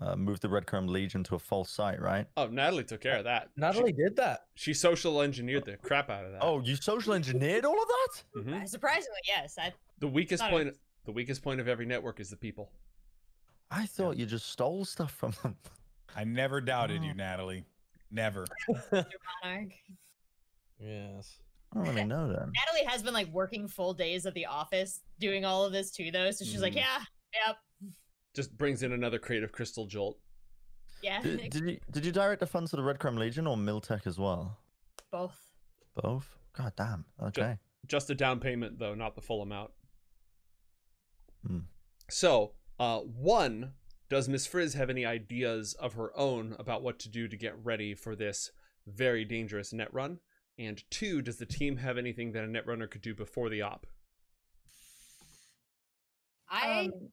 uh, 0.00 0.16
move 0.16 0.40
the 0.40 0.48
Red 0.48 0.66
Chrome 0.66 0.86
Legion 0.86 1.22
to 1.24 1.34
a 1.34 1.38
false 1.38 1.70
site, 1.70 2.00
right? 2.00 2.26
Oh, 2.36 2.46
Natalie 2.46 2.84
took 2.84 3.00
care 3.00 3.18
of 3.18 3.24
that. 3.24 3.48
Natalie 3.56 3.92
did 3.92 4.16
that. 4.16 4.46
She, 4.54 4.70
she 4.70 4.74
social 4.74 5.20
engineered 5.20 5.64
the 5.66 5.76
crap 5.76 6.08
out 6.10 6.24
of 6.24 6.32
that. 6.32 6.42
Oh, 6.42 6.60
you 6.60 6.76
social 6.76 7.12
engineered 7.12 7.64
all 7.64 7.80
of 7.80 7.88
that? 7.88 8.22
Mhm. 8.40 8.62
Uh, 8.62 8.66
Surprisingly, 8.66 9.20
yes. 9.26 9.56
I, 9.58 9.72
the 9.98 10.08
weakest 10.08 10.42
Not 10.42 10.50
a- 10.52 10.56
point. 10.56 10.76
The 11.04 11.12
weakest 11.12 11.42
point 11.42 11.60
of 11.60 11.68
every 11.68 11.86
network 11.86 12.20
is 12.20 12.30
the 12.30 12.36
people. 12.36 12.70
I 13.70 13.86
thought 13.86 14.16
you 14.16 14.26
just 14.26 14.46
stole 14.50 14.84
stuff 14.84 15.12
from 15.12 15.32
them. 15.42 15.56
I 16.16 16.24
never 16.24 16.60
doubted 16.60 17.02
you, 17.04 17.14
Natalie. 17.14 17.64
Never. 18.10 18.44
Monarch. 18.92 19.70
Yes. 20.78 21.38
I 21.72 21.76
don't 21.76 21.88
really 21.94 22.04
know 22.04 22.26
then. 22.28 22.50
Natalie 22.66 22.86
has 22.86 23.02
been 23.02 23.14
like 23.14 23.28
working 23.28 23.68
full 23.68 23.94
days 23.94 24.26
at 24.26 24.34
the 24.34 24.46
office 24.46 25.00
doing 25.20 25.44
all 25.44 25.64
of 25.64 25.72
this 25.72 25.90
too, 25.90 26.10
though. 26.10 26.30
So 26.32 26.44
she's 26.44 26.60
like, 26.60 26.72
Mhm. 26.72 26.76
yeah, 26.78 26.98
yep, 27.46 27.56
Just 28.34 28.56
brings 28.56 28.82
in 28.82 28.92
another 28.92 29.18
creative 29.18 29.52
crystal 29.52 29.86
jolt. 29.86 30.18
yeah, 31.02 31.20
Did, 31.22 31.50
did 31.50 31.64
you 31.64 31.78
did 31.90 32.04
you 32.06 32.12
direct 32.12 32.40
the 32.40 32.46
funds 32.46 32.70
to 32.70 32.76
the 32.76 32.82
Red 32.82 32.98
Chrome 32.98 33.16
Legion 33.16 33.46
or 33.46 33.56
Militech 33.56 34.06
as 34.06 34.18
well? 34.18 34.58
both. 35.10 35.36
Both. 35.96 36.36
God 36.52 36.72
damn. 36.76 37.04
Okay. 37.20 37.58
Just 37.86 38.10
a 38.10 38.14
down 38.14 38.38
payment, 38.38 38.78
though, 38.78 38.94
not 38.94 39.16
the 39.16 39.20
full 39.20 39.42
amount. 39.42 39.70
Hmm. 41.44 41.60
So, 42.08 42.52
uh, 42.78 42.98
one, 42.98 43.72
does 44.08 44.28
Miss 44.28 44.46
Frizz 44.46 44.74
have 44.74 44.88
any 44.90 45.04
ideas 45.04 45.72
of 45.74 45.94
her 45.94 46.16
own 46.16 46.54
about 46.60 46.82
what 46.82 46.98
to 47.00 47.08
do 47.08 47.26
to 47.26 47.36
get 47.36 47.54
ready 47.64 47.94
for 47.94 48.14
this 48.14 48.52
very 48.86 49.24
dangerous 49.24 49.72
net 49.72 49.92
run? 49.92 50.20
And 50.58 50.82
two, 50.90 51.22
does 51.22 51.38
the 51.38 51.46
team 51.46 51.78
have 51.78 51.98
anything 51.98 52.32
that 52.32 52.44
a 52.44 52.48
net 52.48 52.66
runner 52.66 52.86
could 52.86 53.02
do 53.02 53.14
before 53.14 53.48
the 53.48 53.62
op? 53.62 53.86
I 56.48 56.80
Um, 56.80 56.90
go- 56.90 57.10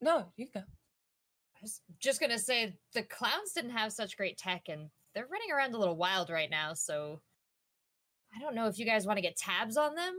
no, 0.00 0.26
you 0.36 0.46
go. 0.52 0.60
I 0.60 1.60
was 1.62 1.80
just 1.98 2.20
gonna 2.20 2.38
say 2.38 2.76
the 2.94 3.02
clowns 3.02 3.52
didn't 3.52 3.72
have 3.72 3.92
such 3.92 4.16
great 4.16 4.38
tech, 4.38 4.68
and 4.68 4.90
they're 5.14 5.26
running 5.26 5.50
around 5.52 5.74
a 5.74 5.78
little 5.78 5.96
wild 5.96 6.30
right 6.30 6.50
now. 6.50 6.72
So 6.74 7.20
I 8.34 8.40
don't 8.40 8.54
know 8.54 8.66
if 8.66 8.78
you 8.78 8.84
guys 8.84 9.06
want 9.06 9.16
to 9.16 9.22
get 9.22 9.36
tabs 9.36 9.76
on 9.76 9.94
them 9.94 10.14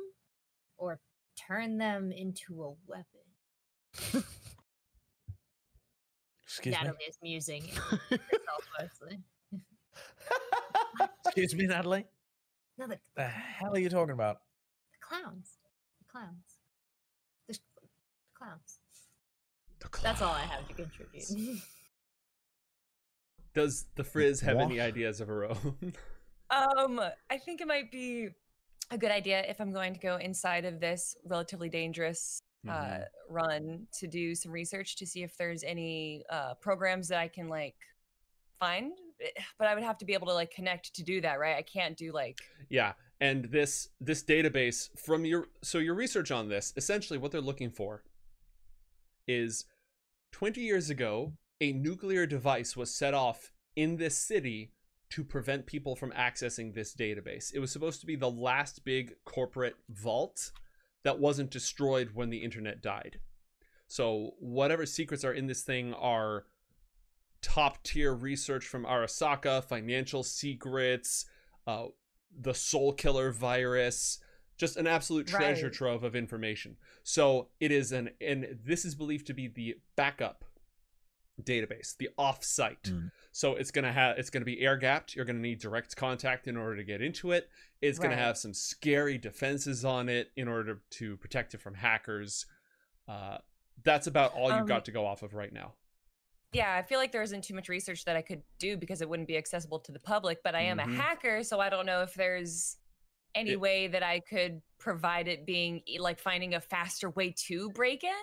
or 0.77 0.99
turn 1.47 1.77
them 1.77 2.11
into 2.11 2.63
a 2.63 2.73
weapon. 2.88 4.25
Excuse 6.43 6.73
me. 6.75 6.82
Natalie 6.82 6.97
is 7.07 7.17
musing 7.21 7.63
mostly. 8.80 9.19
Excuse 11.25 11.55
me, 11.55 11.67
Natalie. 11.67 12.05
No, 12.77 12.88
the, 12.88 12.99
The 13.15 13.23
hell 13.27 13.73
are 13.73 13.80
you 13.80 13.89
talking 13.89 14.13
about? 14.13 14.38
the 14.91 14.97
clowns. 15.15 15.57
The 15.99 16.05
clowns. 16.11 16.57
The 17.47 17.53
sh- 17.53 17.59
clowns. 18.38 18.78
That's 20.03 20.21
all 20.21 20.34
I 20.34 20.41
have 20.41 20.67
to 20.67 20.73
contribute. 20.73 21.25
Does 23.53 23.88
the 23.95 24.03
Frizz 24.03 24.41
have 24.41 24.57
any 24.59 24.80
ideas 24.80 25.21
of 25.21 25.27
her 25.27 25.45
own? 25.45 25.93
Um, 26.51 26.99
I 27.30 27.38
think 27.38 27.61
it 27.61 27.67
might 27.67 27.91
be 27.91 28.30
a 28.89 28.97
good 28.97 29.11
idea 29.11 29.45
if 29.47 29.61
I'm 29.61 29.71
going 29.71 29.93
to 29.93 29.99
go 29.99 30.15
inside 30.17 30.65
of 30.65 30.80
this 30.80 31.15
relatively 31.23 31.69
dangerous 31.69 32.41
uh, 32.67 32.71
Mhm. 32.71 33.05
run 33.30 33.88
to 33.99 34.07
do 34.07 34.34
some 34.34 34.51
research 34.51 34.95
to 34.95 35.05
see 35.05 35.21
if 35.21 35.38
there's 35.38 35.63
any 35.63 36.23
uh, 36.32 36.55
programs 36.55 37.07
that 37.09 37.19
I 37.19 37.27
can 37.27 37.49
like 37.49 37.75
find. 38.59 38.93
But 39.59 39.67
I 39.67 39.75
would 39.75 39.84
have 39.84 39.99
to 39.99 40.05
be 40.05 40.13
able 40.15 40.25
to 40.25 40.34
like 40.34 40.49
connect 40.49 40.95
to 40.95 41.03
do 41.03 41.21
that, 41.21 41.39
right? 41.39 41.55
I 41.55 41.61
can't 41.61 41.95
do 41.95 42.11
like 42.11 42.39
Yeah, 42.67 42.93
and 43.21 43.45
this 43.45 43.89
this 44.01 44.23
database 44.23 44.89
from 44.97 45.25
your 45.25 45.49
so 45.61 45.77
your 45.77 45.93
research 45.93 46.32
on 46.32 46.49
this 46.49 46.73
essentially 46.77 47.19
what 47.19 47.32
they're 47.32 47.41
looking 47.41 47.69
for 47.69 48.01
is 49.30 49.65
20 50.32 50.59
years 50.61 50.89
ago 50.89 51.34
a 51.61 51.71
nuclear 51.71 52.25
device 52.25 52.75
was 52.75 52.93
set 52.93 53.13
off 53.13 53.51
in 53.75 53.97
this 53.97 54.17
city 54.17 54.71
to 55.11 55.23
prevent 55.23 55.65
people 55.65 55.95
from 55.95 56.11
accessing 56.11 56.73
this 56.73 56.95
database. 56.95 57.53
It 57.53 57.59
was 57.59 57.71
supposed 57.71 57.99
to 58.01 58.05
be 58.05 58.15
the 58.15 58.30
last 58.30 58.84
big 58.84 59.15
corporate 59.25 59.75
vault 59.89 60.51
that 61.03 61.19
wasn't 61.19 61.51
destroyed 61.51 62.11
when 62.13 62.30
the 62.30 62.43
internet 62.43 62.82
died. 62.82 63.19
So 63.88 64.36
whatever 64.39 64.86
secrets 64.86 65.25
are 65.25 65.34
in 65.34 65.47
this 65.47 65.63
thing 65.63 65.93
are 65.93 66.45
top 67.41 67.84
tier 67.84 68.13
research 68.13 68.65
from 68.65 68.86
Arasaka, 68.86 69.63
financial 69.63 70.23
secrets, 70.23 71.25
uh, 71.65 71.86
the 72.39 72.53
Soul 72.53 72.93
Killer 72.93 73.32
virus, 73.32 74.19
just 74.60 74.76
an 74.78 74.86
absolute 74.86 75.26
treasure 75.26 75.68
Right. 75.68 75.74
trove 75.74 76.03
of 76.03 76.16
information. 76.16 76.78
So 77.03 77.49
it 77.60 77.72
is 77.72 77.91
an, 77.93 78.12
and 78.22 78.60
this 78.64 78.84
is 78.86 78.93
believed 78.93 79.26
to 79.28 79.34
be 79.34 79.47
the 79.47 79.78
backup 79.95 80.43
database, 81.41 81.95
the 81.97 82.10
off-site. 82.18 82.84
Mm. 82.84 83.10
So 83.32 83.55
it's 83.55 83.72
gonna 83.72 83.93
have, 83.93 84.18
it's 84.18 84.30
gonna 84.30 84.43
be 84.43 84.60
air 84.60 84.76
gapped. 84.78 85.16
You're 85.16 85.24
gonna 85.24 85.39
need 85.39 85.60
direct 85.60 85.95
contact 85.95 86.47
in 86.47 86.57
order 86.57 86.76
to 86.76 86.84
get 86.84 87.01
into 87.01 87.32
it. 87.32 87.49
It's 87.82 87.97
gonna 87.97 88.18
have 88.18 88.38
some 88.38 88.53
scary 88.53 89.18
defenses 89.18 89.86
on 89.86 90.10
it 90.10 90.32
in 90.36 90.49
order 90.49 90.82
to 90.91 91.16
protect 91.18 91.53
it 91.53 91.62
from 91.62 91.76
hackers. 91.76 92.45
Uh, 93.07 93.38
that's 93.84 94.07
about 94.07 94.34
all 94.34 94.49
you've 94.51 94.60
Um, 94.62 94.68
got 94.68 94.84
to 94.86 94.91
go 94.91 95.05
off 95.05 95.24
of 95.24 95.34
right 95.34 95.53
now. 95.53 95.74
yeah, 96.51 96.74
I 96.76 96.82
feel 96.82 96.99
like 96.99 97.14
there 97.14 97.22
isn't 97.22 97.43
too 97.45 97.53
much 97.53 97.70
research 97.70 98.03
that 98.03 98.18
I 98.18 98.22
could 98.22 98.41
do 98.57 98.76
because 98.76 99.01
it 99.01 99.07
wouldn't 99.07 99.28
be 99.30 99.38
accessible 99.38 99.80
to 99.80 99.93
the 99.93 99.99
public. 99.99 100.43
But 100.43 100.55
I 100.55 100.62
am 100.64 100.80
Mhm. 100.80 100.91
a 100.93 100.95
hacker, 101.01 101.43
so 101.43 101.62
I 101.62 101.70
don't 101.70 101.86
know 101.86 102.01
if 102.01 102.14
there's 102.16 102.76
any 103.36 103.51
It- 103.51 103.59
way 103.59 103.88
that 103.88 104.03
I 104.03 104.19
could 104.19 104.61
provide 104.77 105.27
it 105.27 105.45
being 105.45 105.84
like 105.99 106.19
finding 106.19 106.53
a 106.53 106.61
faster 106.61 107.09
way 107.09 107.34
to 107.47 107.69
break 107.71 108.03
in. 108.03 108.13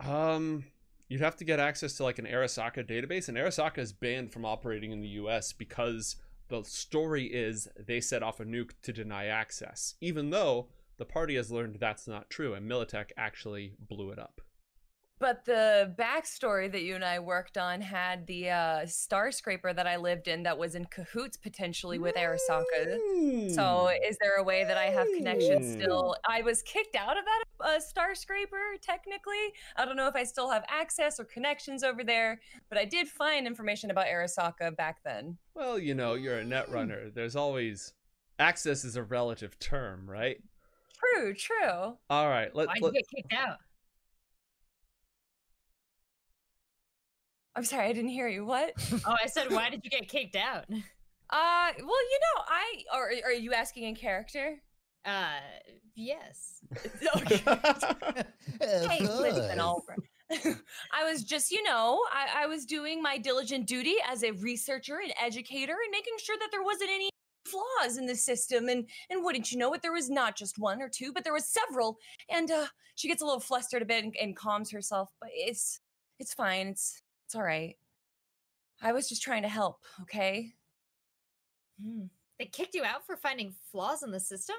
Um, 0.00 0.64
you'd 1.08 1.20
have 1.20 1.36
to 1.36 1.44
get 1.44 1.58
access 1.60 1.96
to 1.96 2.04
like 2.04 2.18
an 2.18 2.26
Arasaka 2.26 2.86
database, 2.88 3.28
and 3.28 3.36
Arasaka 3.36 3.78
is 3.78 3.92
banned 3.92 4.32
from 4.32 4.44
operating 4.44 4.92
in 4.92 5.00
the 5.00 5.08
U.S. 5.08 5.52
because 5.52 6.16
the 6.48 6.62
story 6.62 7.24
is 7.26 7.68
they 7.78 8.00
set 8.00 8.22
off 8.22 8.40
a 8.40 8.44
nuke 8.44 8.72
to 8.82 8.92
deny 8.92 9.26
access, 9.26 9.94
even 10.00 10.30
though 10.30 10.68
the 10.98 11.04
party 11.06 11.36
has 11.36 11.50
learned 11.50 11.76
that's 11.80 12.06
not 12.06 12.30
true, 12.30 12.54
and 12.54 12.70
Militech 12.70 13.10
actually 13.16 13.74
blew 13.78 14.10
it 14.10 14.18
up. 14.18 14.40
But 15.22 15.44
the 15.44 15.94
backstory 15.96 16.70
that 16.72 16.82
you 16.82 16.96
and 16.96 17.04
I 17.04 17.20
worked 17.20 17.56
on 17.56 17.80
had 17.80 18.26
the 18.26 18.50
uh, 18.50 18.86
star 18.86 19.30
scraper 19.30 19.72
that 19.72 19.86
I 19.86 19.94
lived 19.96 20.26
in 20.26 20.42
that 20.42 20.58
was 20.58 20.74
in 20.74 20.84
cahoots 20.86 21.36
potentially 21.36 22.00
with 22.00 22.16
Arasaka. 22.16 22.98
So 23.54 23.86
Hmm. 23.88 24.10
is 24.10 24.18
there 24.20 24.34
a 24.38 24.42
way 24.42 24.64
that 24.64 24.76
I 24.76 24.86
have 24.86 25.06
connections 25.16 25.64
Mm. 25.76 25.80
still? 25.80 26.16
I 26.28 26.42
was 26.42 26.60
kicked 26.62 26.96
out 26.96 27.16
of 27.16 27.24
that 27.24 27.44
uh, 27.60 27.78
star 27.78 28.16
scraper 28.16 28.58
technically. 28.80 29.52
I 29.76 29.84
don't 29.84 29.94
know 29.96 30.08
if 30.08 30.16
I 30.16 30.24
still 30.24 30.50
have 30.50 30.64
access 30.68 31.20
or 31.20 31.24
connections 31.24 31.84
over 31.84 32.02
there, 32.02 32.40
but 32.68 32.76
I 32.76 32.84
did 32.84 33.06
find 33.06 33.46
information 33.46 33.92
about 33.92 34.06
Arasaka 34.06 34.76
back 34.76 35.04
then. 35.04 35.38
well, 35.54 35.78
you 35.78 35.94
know, 35.94 36.14
you're 36.14 36.38
a 36.38 36.44
net 36.44 36.68
runner. 36.68 37.10
There's 37.10 37.36
always 37.36 37.92
access 38.40 38.84
is 38.84 38.96
a 38.96 39.04
relative 39.04 39.56
term, 39.60 40.10
right? 40.10 40.42
True, 41.14 41.32
true. 41.34 41.96
All 42.10 42.28
right, 42.28 42.52
let, 42.56 42.66
Why'd 42.66 42.82
you 42.82 42.92
get 42.92 43.08
kicked 43.08 43.32
out? 43.34 43.58
I'm 47.54 47.64
sorry, 47.64 47.86
I 47.88 47.92
didn't 47.92 48.10
hear 48.10 48.28
you. 48.28 48.44
What? 48.44 48.72
Oh, 49.06 49.16
I 49.22 49.26
said, 49.26 49.50
why 49.50 49.68
did 49.70 49.80
you 49.84 49.90
get 49.90 50.08
kicked 50.08 50.36
out? 50.36 50.64
Uh, 51.30 51.72
well, 51.78 51.86
you 51.86 52.20
know, 52.20 52.42
I 52.46 52.84
or 52.94 53.10
are 53.24 53.32
you 53.32 53.54
asking 53.54 53.84
in 53.84 53.94
character? 53.94 54.60
Uh, 55.06 55.40
yes. 55.96 56.60
okay. 57.16 57.42
Hey, 58.60 58.86
Hey, 58.86 59.00
listen. 59.06 59.58
Oliver. 59.58 59.96
I 60.92 61.04
was 61.10 61.24
just, 61.24 61.50
you 61.50 61.62
know, 61.62 62.02
I, 62.12 62.44
I 62.44 62.46
was 62.46 62.66
doing 62.66 63.00
my 63.00 63.16
diligent 63.16 63.66
duty 63.66 63.94
as 64.06 64.22
a 64.22 64.32
researcher 64.32 64.98
and 65.02 65.12
educator 65.18 65.72
and 65.72 65.90
making 65.90 66.14
sure 66.22 66.36
that 66.38 66.48
there 66.50 66.62
wasn't 66.62 66.90
any 66.90 67.08
flaws 67.46 67.96
in 67.96 68.04
the 68.04 68.14
system. 68.14 68.68
And 68.68 68.86
and 69.08 69.24
wouldn't 69.24 69.50
you 69.50 69.56
know 69.58 69.72
it, 69.72 69.80
there 69.80 69.92
was 69.92 70.10
not 70.10 70.36
just 70.36 70.58
one 70.58 70.82
or 70.82 70.88
two, 70.90 71.12
but 71.14 71.24
there 71.24 71.32
was 71.32 71.46
several. 71.46 71.96
And 72.28 72.50
uh, 72.50 72.66
she 72.94 73.08
gets 73.08 73.22
a 73.22 73.24
little 73.24 73.40
flustered 73.40 73.80
a 73.80 73.86
bit 73.86 74.04
and, 74.04 74.14
and 74.20 74.36
calms 74.36 74.70
herself, 74.70 75.08
but 75.18 75.30
it's 75.32 75.80
it's 76.18 76.34
fine. 76.34 76.68
It's 76.68 77.01
it's 77.32 77.36
all 77.38 77.42
right. 77.42 77.76
I 78.82 78.92
was 78.92 79.08
just 79.08 79.22
trying 79.22 79.40
to 79.40 79.48
help. 79.48 79.78
Okay. 80.02 80.52
Hmm. 81.82 82.04
They 82.38 82.44
kicked 82.44 82.74
you 82.74 82.84
out 82.84 83.06
for 83.06 83.16
finding 83.16 83.54
flaws 83.70 84.02
in 84.02 84.10
the 84.10 84.20
system? 84.20 84.56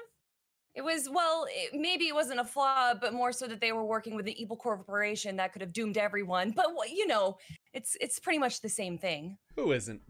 It 0.74 0.82
was 0.82 1.08
well, 1.08 1.46
it, 1.48 1.78
maybe 1.80 2.08
it 2.08 2.14
wasn't 2.16 2.40
a 2.40 2.44
flaw, 2.44 2.94
but 3.00 3.14
more 3.14 3.30
so 3.30 3.46
that 3.46 3.60
they 3.60 3.70
were 3.70 3.84
working 3.84 4.16
with 4.16 4.26
an 4.26 4.36
evil 4.36 4.56
corporation 4.56 5.36
that 5.36 5.52
could 5.52 5.62
have 5.62 5.72
doomed 5.72 5.96
everyone. 5.96 6.50
But 6.50 6.66
you 6.92 7.06
know, 7.06 7.38
it's 7.72 7.96
it's 8.00 8.18
pretty 8.18 8.40
much 8.40 8.60
the 8.60 8.68
same 8.68 8.98
thing. 8.98 9.38
who 9.54 9.70
isn't? 9.70 10.02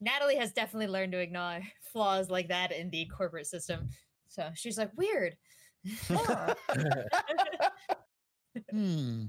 Natalie 0.00 0.36
has 0.36 0.54
definitely 0.54 0.86
learned 0.86 1.12
to 1.12 1.18
ignore 1.18 1.60
flaws 1.92 2.30
like 2.30 2.48
that 2.48 2.72
in 2.72 2.88
the 2.88 3.04
corporate 3.14 3.46
system. 3.46 3.90
So 4.28 4.48
she's 4.54 4.78
like, 4.78 4.92
weird. 4.96 5.36
Hmm. 8.72 9.26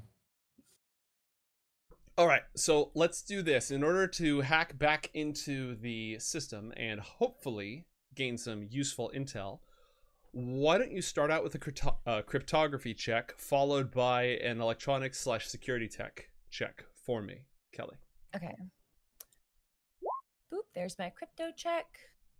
All 2.20 2.28
right, 2.28 2.42
so 2.54 2.92
let's 2.96 3.22
do 3.22 3.42
this. 3.42 3.72
In 3.72 3.82
order 3.82 4.06
to 4.06 4.42
hack 4.42 4.78
back 4.78 5.10
into 5.14 5.76
the 5.76 6.20
system 6.20 6.74
and 6.76 7.00
hopefully 7.00 7.86
gain 8.14 8.38
some 8.38 8.68
useful 8.70 9.10
intel, 9.16 9.60
why 10.34 10.78
don't 10.78 10.92
you 10.92 11.02
start 11.02 11.32
out 11.32 11.44
with 11.46 11.56
a 11.56 11.58
crypto- 11.58 11.98
uh, 12.06 12.22
cryptography 12.24 12.94
check 12.94 13.40
followed 13.40 13.90
by 13.90 14.24
an 14.44 14.60
electronics 14.60 15.18
slash 15.18 15.48
security 15.48 15.88
tech 15.88 16.30
check 16.50 16.84
for 17.06 17.22
me, 17.22 17.36
Kelly? 17.72 17.96
Okay. 18.36 18.54
Boop, 20.54 20.64
there's 20.76 21.00
my 21.00 21.10
crypto 21.12 21.52
check. 21.56 21.86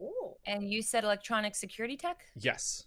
Ooh. 0.02 0.34
And 0.46 0.70
you 0.70 0.82
said 0.82 1.06
electronic 1.06 1.56
security 1.56 1.96
tech? 1.96 2.20
Yes. 2.36 2.84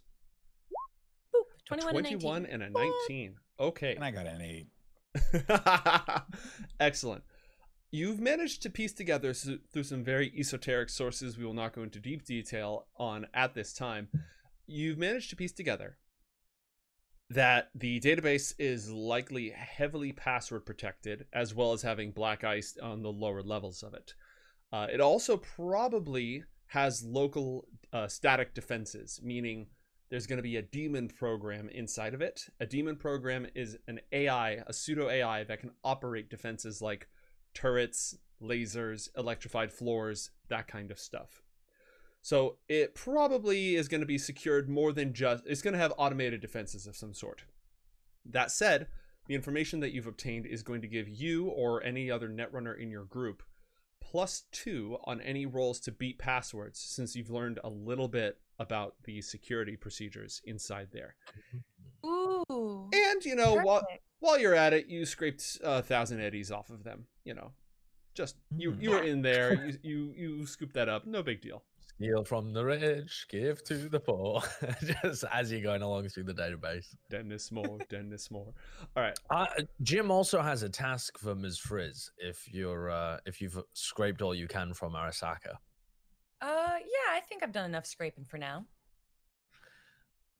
Boop, 1.35 1.75
A 1.75 1.81
21, 1.81 2.45
and 2.45 2.61
19. 2.61 2.61
and 2.61 2.63
a 2.63 2.71
19. 3.09 3.35
Okay. 3.59 3.95
And 3.95 4.05
I 4.05 4.11
got 4.11 4.27
an 4.27 4.43
eight. 4.43 4.67
Excellent. 6.81 7.23
you've 7.91 8.21
managed 8.21 8.63
to 8.63 8.71
piece 8.71 8.93
together 8.93 9.35
through 9.35 9.83
some 9.83 10.03
very 10.03 10.33
esoteric 10.37 10.89
sources 10.89 11.37
we 11.37 11.45
will 11.45 11.53
not 11.53 11.75
go 11.75 11.83
into 11.83 12.01
deep 12.01 12.25
detail 12.25 12.87
on 12.97 13.27
at 13.35 13.55
this 13.55 13.73
time. 13.73 14.09
You've 14.67 14.99
managed 14.99 15.31
to 15.31 15.37
piece 15.37 15.53
together 15.53 15.99
that 17.29 17.71
the 17.75 18.01
database 18.01 18.55
is 18.59 18.91
likely 18.91 19.51
heavily 19.51 20.13
password 20.13 20.67
protected, 20.67 21.27
as 21.33 21.55
well 21.55 21.73
as 21.73 21.83
having 21.83 22.11
black 22.11 22.45
ice 22.45 22.77
on 22.83 23.03
the 23.03 23.13
lower 23.13 23.43
levels 23.43 23.83
of 23.83 23.95
it. 23.95 24.15
Uh, 24.73 24.87
it 24.93 25.01
also 25.01 25.37
probably 25.37 26.45
has 26.67 27.03
local 27.05 27.67
uh, 27.93 28.09
static 28.09 28.55
defenses, 28.55 29.21
meaning 29.23 29.67
there's 30.13 30.27
going 30.27 30.37
to 30.37 30.43
be 30.43 30.59
a 30.59 30.63
daemon 30.63 31.09
program 31.09 31.71
inside 31.71 32.13
of 32.13 32.21
it. 32.21 32.47
A 32.61 32.67
daemon 32.67 32.97
program 32.97 33.47
is 33.55 33.79
an 33.89 33.99
AI, 34.13 34.63
a 34.67 34.71
pseudo 34.71 35.09
AI 35.09 35.43
that 35.45 35.61
can 35.61 35.71
operate 35.83 36.29
defenses 36.29 36.83
like 36.83 37.09
turrets, 37.55 38.19
lasers, 38.43 39.09
electrified 39.17 39.73
floors, 39.73 40.31
that 40.49 40.69
kind 40.69 40.91
of 40.91 40.99
stuff. 40.99 41.41
So 42.21 42.59
it 42.69 42.95
probably 42.95 43.75
is 43.75 43.89
going 43.89 44.03
to 44.03 44.07
be 44.07 44.19
secured 44.19 44.69
more 44.69 44.93
than 44.93 45.15
just, 45.15 45.47
it's 45.47 45.63
going 45.63 45.73
to 45.73 45.81
have 45.81 45.95
automated 45.97 46.43
defenses 46.43 46.87
of 46.87 46.95
some 46.95 47.15
sort. 47.15 47.45
That 48.27 48.51
said, 48.51 48.89
the 49.29 49.35
information 49.35 49.81
that 49.81 49.93
you've 49.95 50.07
obtained 50.07 50.45
is 50.45 50.63
going 50.63 50.83
to 50.83 50.89
give 50.89 51.09
you 51.09 51.47
or 51.47 51.83
any 51.83 52.11
other 52.11 52.29
netrunner 52.29 52.79
in 52.79 52.91
your 52.91 53.05
group 53.05 53.43
plus 54.03 54.43
two 54.53 54.99
on 55.05 55.23
any 55.23 55.47
rolls 55.47 55.81
to 55.81 55.91
beat 55.91 56.19
passwords 56.19 56.79
since 56.79 57.17
you've 57.17 57.31
learned 57.31 57.59
a 57.65 57.71
little 57.71 58.09
bit 58.09 58.39
about 58.63 58.95
the 59.05 59.21
security 59.21 59.77
procedures 59.77 60.41
inside 60.47 60.89
there. 60.93 61.15
Ooh. 62.05 62.89
And, 62.93 63.25
you 63.25 63.35
know, 63.37 63.57
while, 63.63 63.81
perfect. 63.83 64.03
while 64.21 64.39
you're 64.39 64.55
at 64.55 64.73
it, 64.73 64.87
you 64.87 65.05
scraped 65.07 65.59
a 65.63 65.83
thousand 65.83 66.21
eddies 66.21 66.51
off 66.51 66.71
of 66.71 66.83
them. 66.85 67.07
You 67.25 67.35
know, 67.35 67.53
just 68.15 68.37
you 68.57 68.73
Mm. 68.73 68.83
you 68.83 68.91
were 68.91 69.03
in 69.03 69.23
there. 69.23 69.55
You 69.83 70.13
you 70.17 70.39
you 70.39 70.47
scooped 70.47 70.75
that 70.75 70.89
up. 70.89 71.07
No 71.07 71.23
big 71.23 71.41
deal. 71.41 71.63
Steal 71.97 72.25
from 72.25 72.53
the 72.53 72.65
rich, 72.65 73.27
give 73.31 73.63
to 73.65 73.89
the 73.89 74.01
poor. 74.01 74.43
Just 75.03 75.25
as 75.33 75.53
you're 75.53 75.61
going 75.61 75.83
along 75.83 76.09
through 76.09 76.25
the 76.25 76.35
database. 76.35 76.87
Dennis 77.11 77.53
Moore, 77.53 77.79
Dennis 77.89 78.29
Moore. 78.31 78.53
All 78.97 79.03
right. 79.05 79.17
Uh, 79.31 79.47
Jim 79.83 80.11
also 80.11 80.41
has 80.43 80.63
a 80.65 80.69
task 80.69 81.17
for 81.19 81.35
Ms. 81.37 81.59
Frizz 81.59 82.11
if 82.19 82.53
you're 82.53 82.91
uh, 82.91 83.19
if 83.25 83.41
you've 83.41 83.63
scraped 83.75 84.21
all 84.21 84.35
you 84.35 84.49
can 84.49 84.75
from 84.75 84.95
Arasaka. 84.95 85.55
Uh, 86.41 86.79
yeah, 86.81 86.82
I 87.13 87.21
think 87.21 87.43
I've 87.43 87.53
done 87.53 87.67
enough 87.67 87.87
scraping 87.87 88.25
for 88.25 88.39
now. 88.39 88.65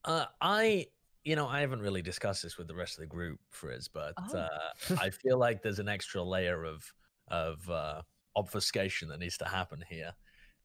Uh, 0.05 0.25
I, 0.41 0.87
you 1.23 1.37
know, 1.37 1.47
I 1.47 1.61
haven't 1.61 1.81
really 1.81 2.03
discussed 2.03 2.43
this 2.43 2.57
with 2.57 2.67
the 2.67 2.75
rest 2.75 2.95
of 2.95 3.01
the 3.01 3.07
group, 3.07 3.39
Frizz, 3.51 3.89
but 3.89 4.15
Oh. 4.17 4.39
uh, 4.39 4.49
I 5.01 5.11
feel 5.11 5.39
like 5.39 5.63
there's 5.63 5.79
an 5.79 5.89
extra 5.89 6.23
layer 6.23 6.65
of 6.65 6.91
of 7.29 7.69
uh, 7.71 8.03
obfuscation 8.37 9.09
that 9.09 9.21
needs 9.21 9.39
to 9.39 9.45
happen 9.45 9.83
here. 9.89 10.13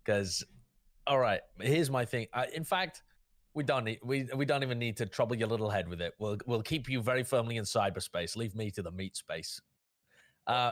Because, 0.03 0.43
all 1.05 1.20
right, 1.20 1.41
here's 1.60 1.89
my 1.89 2.03
thing. 2.05 2.28
I, 2.34 2.47
in 2.47 2.64
fact, 2.64 3.03
we 3.53 3.64
don't 3.64 3.84
need 3.84 3.99
we 4.03 4.24
we 4.36 4.45
don't 4.45 4.64
even 4.64 4.80
need 4.80 4.97
to 4.97 5.05
trouble 5.05 5.36
your 5.36 5.49
little 5.49 5.70
head 5.70 5.88
with 5.89 6.01
it. 6.01 6.14
We'll 6.20 6.38
we'll 6.45 6.64
keep 6.64 6.89
you 6.89 7.01
very 7.01 7.24
firmly 7.24 7.58
in 7.58 7.66
cyberspace. 7.66 8.36
Leave 8.38 8.55
me 8.55 8.72
to 8.72 8.82
the 8.82 8.91
meat 8.91 9.18
space. 9.18 9.60
Uh, 10.47 10.72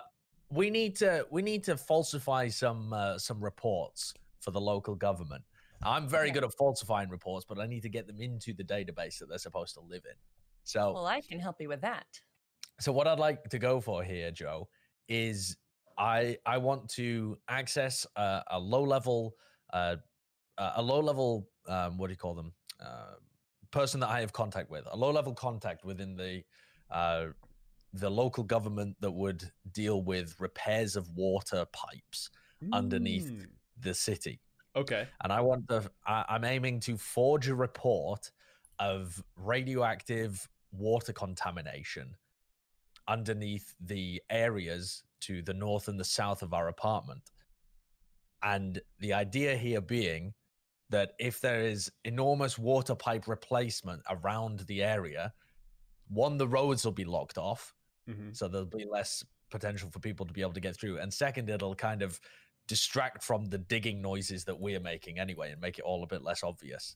we 0.49 0.69
need 0.69 0.95
to 0.97 1.27
we 1.29 1.41
need 1.41 1.63
to 1.65 1.75
falsify 1.75 2.47
some 2.47 2.93
uh, 2.93 3.17
some 3.17 3.43
reports 3.43 4.13
for 4.45 4.51
the 4.51 4.61
local 4.61 4.95
government. 4.95 5.43
I'm 5.83 6.07
very 6.07 6.27
Okay. 6.27 6.35
good 6.35 6.43
at 6.45 6.53
falsifying 6.53 7.09
reports, 7.09 7.45
but 7.49 7.59
I 7.59 7.65
need 7.65 7.81
to 7.81 7.89
get 7.89 8.07
them 8.07 8.21
into 8.21 8.53
the 8.53 8.63
database 8.63 9.17
that 9.19 9.27
they're 9.27 9.37
supposed 9.39 9.73
to 9.73 9.81
live 9.81 10.05
in. 10.05 10.15
So, 10.63 10.93
Well, 10.93 11.05
I 11.07 11.19
can 11.19 11.39
help 11.39 11.59
you 11.59 11.67
with 11.67 11.81
that. 11.81 12.07
so 12.79 12.91
what 12.93 13.07
I'd 13.07 13.19
like 13.19 13.43
to 13.49 13.59
go 13.59 13.81
for 13.81 14.03
here, 14.03 14.31
Joe, 14.31 14.69
is 15.09 15.57
I 15.97 16.37
I 16.45 16.57
want 16.57 16.89
to 16.91 17.37
access 17.47 18.05
a, 18.15 18.43
a 18.51 18.59
low 18.59 18.83
level 18.83 19.35
uh, 19.73 19.97
a 20.57 20.71
a 20.77 20.81
low 20.81 20.99
level 20.99 21.49
um, 21.67 21.97
what 21.97 22.07
do 22.07 22.13
you 22.13 22.17
call 22.17 22.35
them 22.35 22.53
uh, 22.79 23.15
person 23.71 23.99
that 24.01 24.09
I 24.09 24.19
have 24.21 24.33
contact 24.33 24.69
with, 24.69 24.85
a 24.91 24.97
low 24.97 25.11
level 25.11 25.33
contact 25.33 25.85
within 25.85 26.15
the 26.15 26.43
uh, 26.91 27.27
the 27.93 28.09
local 28.09 28.43
government 28.43 28.97
that 28.99 29.11
would 29.11 29.41
deal 29.71 30.01
with 30.01 30.35
repairs 30.39 30.95
of 30.95 31.09
water 31.11 31.65
pipes 31.71 32.29
Underneath. 32.73 33.47
The 33.79 33.93
city. 33.93 34.41
Okay. 34.75 35.07
and 35.23 35.31
I 35.31 35.39
want 35.39 35.67
the 35.67 35.89
I, 36.05 36.25
I'm 36.27 36.43
aiming 36.43 36.81
to 36.81 36.97
forge 36.97 37.47
a 37.47 37.55
report 37.55 38.31
of 38.79 39.23
radioactive 39.37 40.47
water 40.71 41.13
contamination 41.13 42.15
underneath 43.07 43.73
the 43.79 44.21
areas 44.29 45.03
to 45.21 45.41
the 45.41 45.53
north 45.53 45.87
and 45.87 45.99
the 45.99 46.03
south 46.03 46.41
of 46.41 46.53
our 46.53 46.67
apartment. 46.67 47.31
And 48.43 48.81
the 48.99 49.13
idea 49.13 49.55
here 49.55 49.81
being 49.81 50.33
that 50.89 51.13
if 51.19 51.39
there 51.39 51.61
is 51.61 51.91
enormous 52.03 52.59
water 52.59 52.95
pipe 52.95 53.27
replacement 53.27 54.01
around 54.09 54.59
the 54.61 54.83
area, 54.83 55.33
one, 56.07 56.37
the 56.37 56.47
roads 56.47 56.85
will 56.85 56.91
be 56.91 57.05
locked 57.05 57.37
off, 57.37 57.73
hmm 58.07 58.31
so 58.33 58.47
there'll 58.47 58.67
be 58.67 58.85
less 58.85 59.23
potential 59.49 59.89
for 59.89 59.99
people 59.99 60.25
to 60.25 60.33
be 60.33 60.41
able 60.41 60.53
to 60.53 60.59
get 60.59 60.75
through. 60.75 60.99
And 60.99 61.11
second, 61.13 61.49
it'll 61.49 61.75
kind 61.75 62.01
of 62.01 62.19
distract 62.67 63.23
from 63.23 63.45
the 63.45 63.57
digging 63.57 64.01
noises 64.01 64.45
that 64.45 64.59
we're 64.59 64.79
making 64.79 65.19
anyway 65.19 65.51
and 65.51 65.61
make 65.61 65.77
it 65.79 65.83
all 65.83 66.03
a 66.03 66.07
bit 66.07 66.23
less 66.23 66.43
obvious. 66.43 66.95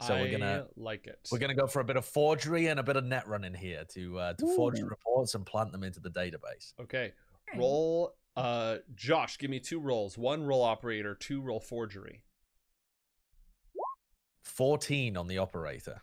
So 0.00 0.14
we're 0.14 0.30
gonna 0.32 0.66
like 0.76 1.06
it. 1.06 1.18
we're 1.30 1.38
gonna 1.38 1.54
go 1.54 1.66
for 1.66 1.80
a 1.80 1.84
bit 1.84 1.96
of 1.96 2.04
forgery 2.04 2.66
and 2.66 2.80
a 2.80 2.82
bit 2.82 2.96
of 2.96 3.04
net 3.04 3.28
running 3.28 3.54
here 3.54 3.84
to 3.94 4.18
uh, 4.18 4.32
to 4.34 4.56
forge 4.56 4.76
the 4.78 4.84
reports 4.86 5.34
and 5.34 5.46
plant 5.46 5.72
them 5.72 5.84
into 5.84 6.00
the 6.00 6.10
database. 6.10 6.72
Okay. 6.80 7.12
Roll. 7.56 8.14
Uh, 8.36 8.78
Josh, 8.96 9.38
give 9.38 9.50
me 9.50 9.60
two 9.60 9.78
rolls. 9.78 10.18
One 10.18 10.42
roll 10.42 10.62
operator. 10.62 11.14
Two 11.14 11.40
roll 11.40 11.60
forgery. 11.60 12.22
14 14.44 15.16
on 15.16 15.26
the 15.28 15.38
operator. 15.38 16.00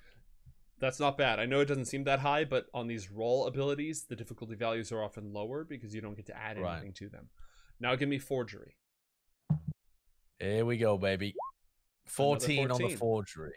That's 0.79 0.99
not 0.99 1.17
bad. 1.17 1.39
I 1.39 1.45
know 1.45 1.59
it 1.59 1.65
doesn't 1.67 1.85
seem 1.85 2.05
that 2.05 2.19
high, 2.19 2.43
but 2.43 2.65
on 2.73 2.87
these 2.87 3.11
roll 3.11 3.45
abilities, 3.45 4.05
the 4.05 4.15
difficulty 4.15 4.55
values 4.55 4.91
are 4.91 5.03
often 5.03 5.31
lower 5.31 5.63
because 5.63 5.93
you 5.93 6.01
don't 6.01 6.15
get 6.15 6.25
to 6.27 6.37
add 6.37 6.57
Right. 6.57 6.77
anything 6.77 6.93
to 6.93 7.09
them. 7.09 7.29
Now 7.79 7.95
give 7.95 8.09
me 8.09 8.17
forgery. 8.17 8.77
Here 10.41 10.65
we 10.65 10.77
go, 10.77 10.97
baby. 10.97 11.35
14, 12.07 12.71
on 12.71 12.81
the 12.81 12.95
forgery. 12.95 13.53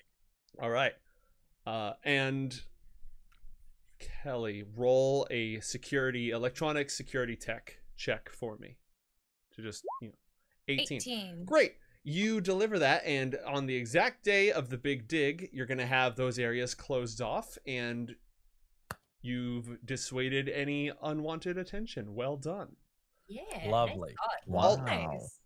All 0.61 0.71
right. 0.71 0.93
Uh, 1.67 1.95
and 2.05 2.61
Kelly, 3.99 4.65
roll 4.77 5.27
a 5.31 5.61
security, 5.61 6.31
electronic 6.31 6.91
security 6.91 7.37
tech 7.37 7.79
check 7.97 8.29
for 8.31 8.57
me. 8.59 8.77
To 9.57 9.63
just, 9.63 9.83
you 10.03 10.09
know, 10.09 10.15
18. 10.69 10.97
18. 10.97 11.45
Great. 11.45 11.75
You 12.03 12.43
deliver 12.43 12.79
that, 12.81 13.03
and 13.07 13.39
on 13.47 13.65
the 13.65 13.75
exact 13.75 14.25
day 14.25 14.53
of 14.53 14.69
the 14.69 14.77
big 14.77 15.09
dig, 15.09 15.49
you're 15.53 15.65
going 15.65 15.79
to 15.79 15.87
have 15.87 16.17
those 16.17 16.39
areas 16.39 16.75
closed 16.75 17.23
off, 17.23 17.57
and 17.67 18.15
you've 19.23 19.79
dissuaded 19.87 20.51
any 20.51 20.93
unwanted 21.03 21.57
attention. 21.57 22.15
Well 22.15 22.37
done. 22.37 22.77
Yeah. 23.27 23.71
Lovely. 23.71 24.15
thought. 24.19 24.79
Wow. 24.79 24.85
Nice. 24.85 25.41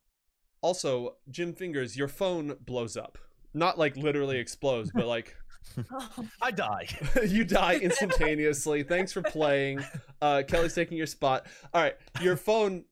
Also, 0.61 1.17
Jim 1.31 1.53
Fingers, 1.53 1.97
your 1.97 2.09
phone 2.09 2.57
blows 2.65 2.97
up. 2.97 3.19
Not 3.55 3.79
like 3.79 3.97
literally 3.97 4.39
explodes, 4.39 4.91
but 4.95 5.07
like 5.07 5.37
I 6.43 6.51
die. 6.51 6.87
you 7.27 7.45
die 7.45 7.77
instantaneously. 7.77 8.83
Thanks 8.83 9.13
for 9.13 9.23
playing. 9.23 9.85
Uh, 10.21 10.43
Kelly's 10.47 10.75
taking 10.75 10.97
your 10.99 11.07
spot. 11.07 11.47
All 11.75 11.83
right, 11.83 11.95
your 12.21 12.37
phone. 12.37 12.85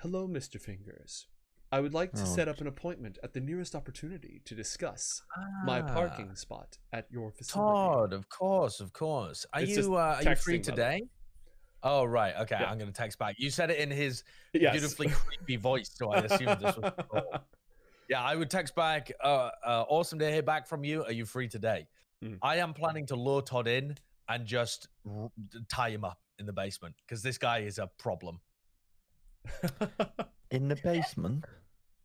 Hello, 0.00 0.28
Mr. 0.28 0.60
Fingers. 0.60 1.26
I 1.72 1.80
would 1.80 1.94
like 1.94 2.12
to 2.12 2.22
Oh. 2.22 2.26
set 2.26 2.48
up 2.48 2.60
an 2.60 2.66
appointment 2.68 3.18
at 3.24 3.32
the 3.34 3.40
nearest 3.40 3.74
opportunity 3.74 4.40
to 4.44 4.54
discuss 4.54 5.22
my 5.64 5.80
Ah, 5.80 5.86
parking 5.92 6.34
spot 6.36 6.78
at 6.92 7.06
your 7.10 7.32
facility. 7.32 7.66
Todd, 7.72 8.12
of 8.12 8.28
course, 8.28 8.78
of 8.80 8.92
course. 8.92 9.44
Are 9.52 9.62
It's 9.62 9.74
just 9.74 9.88
you 9.88 9.96
uh, 9.96 10.20
are 10.24 10.30
you 10.30 10.36
free 10.36 10.58
texting, 10.60 10.66
by 10.66 10.70
today? 10.70 11.02
Oh 11.88 12.04
right, 12.04 12.34
okay. 12.40 12.56
Yeah. 12.60 12.68
I'm 12.68 12.78
gonna 12.78 12.90
text 12.90 13.16
back. 13.16 13.36
You 13.38 13.48
said 13.48 13.70
it 13.70 13.78
in 13.78 13.90
his 13.92 14.24
Yes. 14.52 14.72
beautifully 14.72 15.08
creepy 15.08 15.54
voice, 15.56 15.88
so 15.94 16.10
I 16.10 16.18
assumed 16.18 16.58
this 16.60 16.76
was. 16.76 16.92
the 16.96 17.04
call. 17.04 17.22
Yeah, 18.08 18.22
I 18.22 18.36
would 18.36 18.50
text 18.50 18.74
back. 18.76 19.10
Uh, 19.22 19.50
uh, 19.64 19.84
awesome 19.88 20.18
to 20.20 20.30
hear 20.30 20.42
back 20.42 20.68
from 20.68 20.84
you. 20.84 21.04
Are 21.04 21.10
you 21.12 21.24
free 21.26 21.48
today? 21.48 21.88
Mhm. 22.24 22.38
I 22.40 22.56
am 22.56 22.72
planning 22.72 23.04
to 23.06 23.16
lure 23.16 23.42
Todd 23.42 23.66
in 23.68 23.96
and 24.28 24.46
just 24.46 24.86
r- 25.08 25.28
d- 25.50 25.58
tie 25.68 25.90
him 25.90 26.04
up 26.04 26.18
in 26.38 26.46
the 26.46 26.52
basement 26.52 26.94
because 27.04 27.20
this 27.22 27.36
guy 27.38 27.58
is 27.60 27.78
a 27.78 27.88
problem. 27.98 28.40
In 30.52 30.68
the 30.68 30.76
basement? 30.76 31.44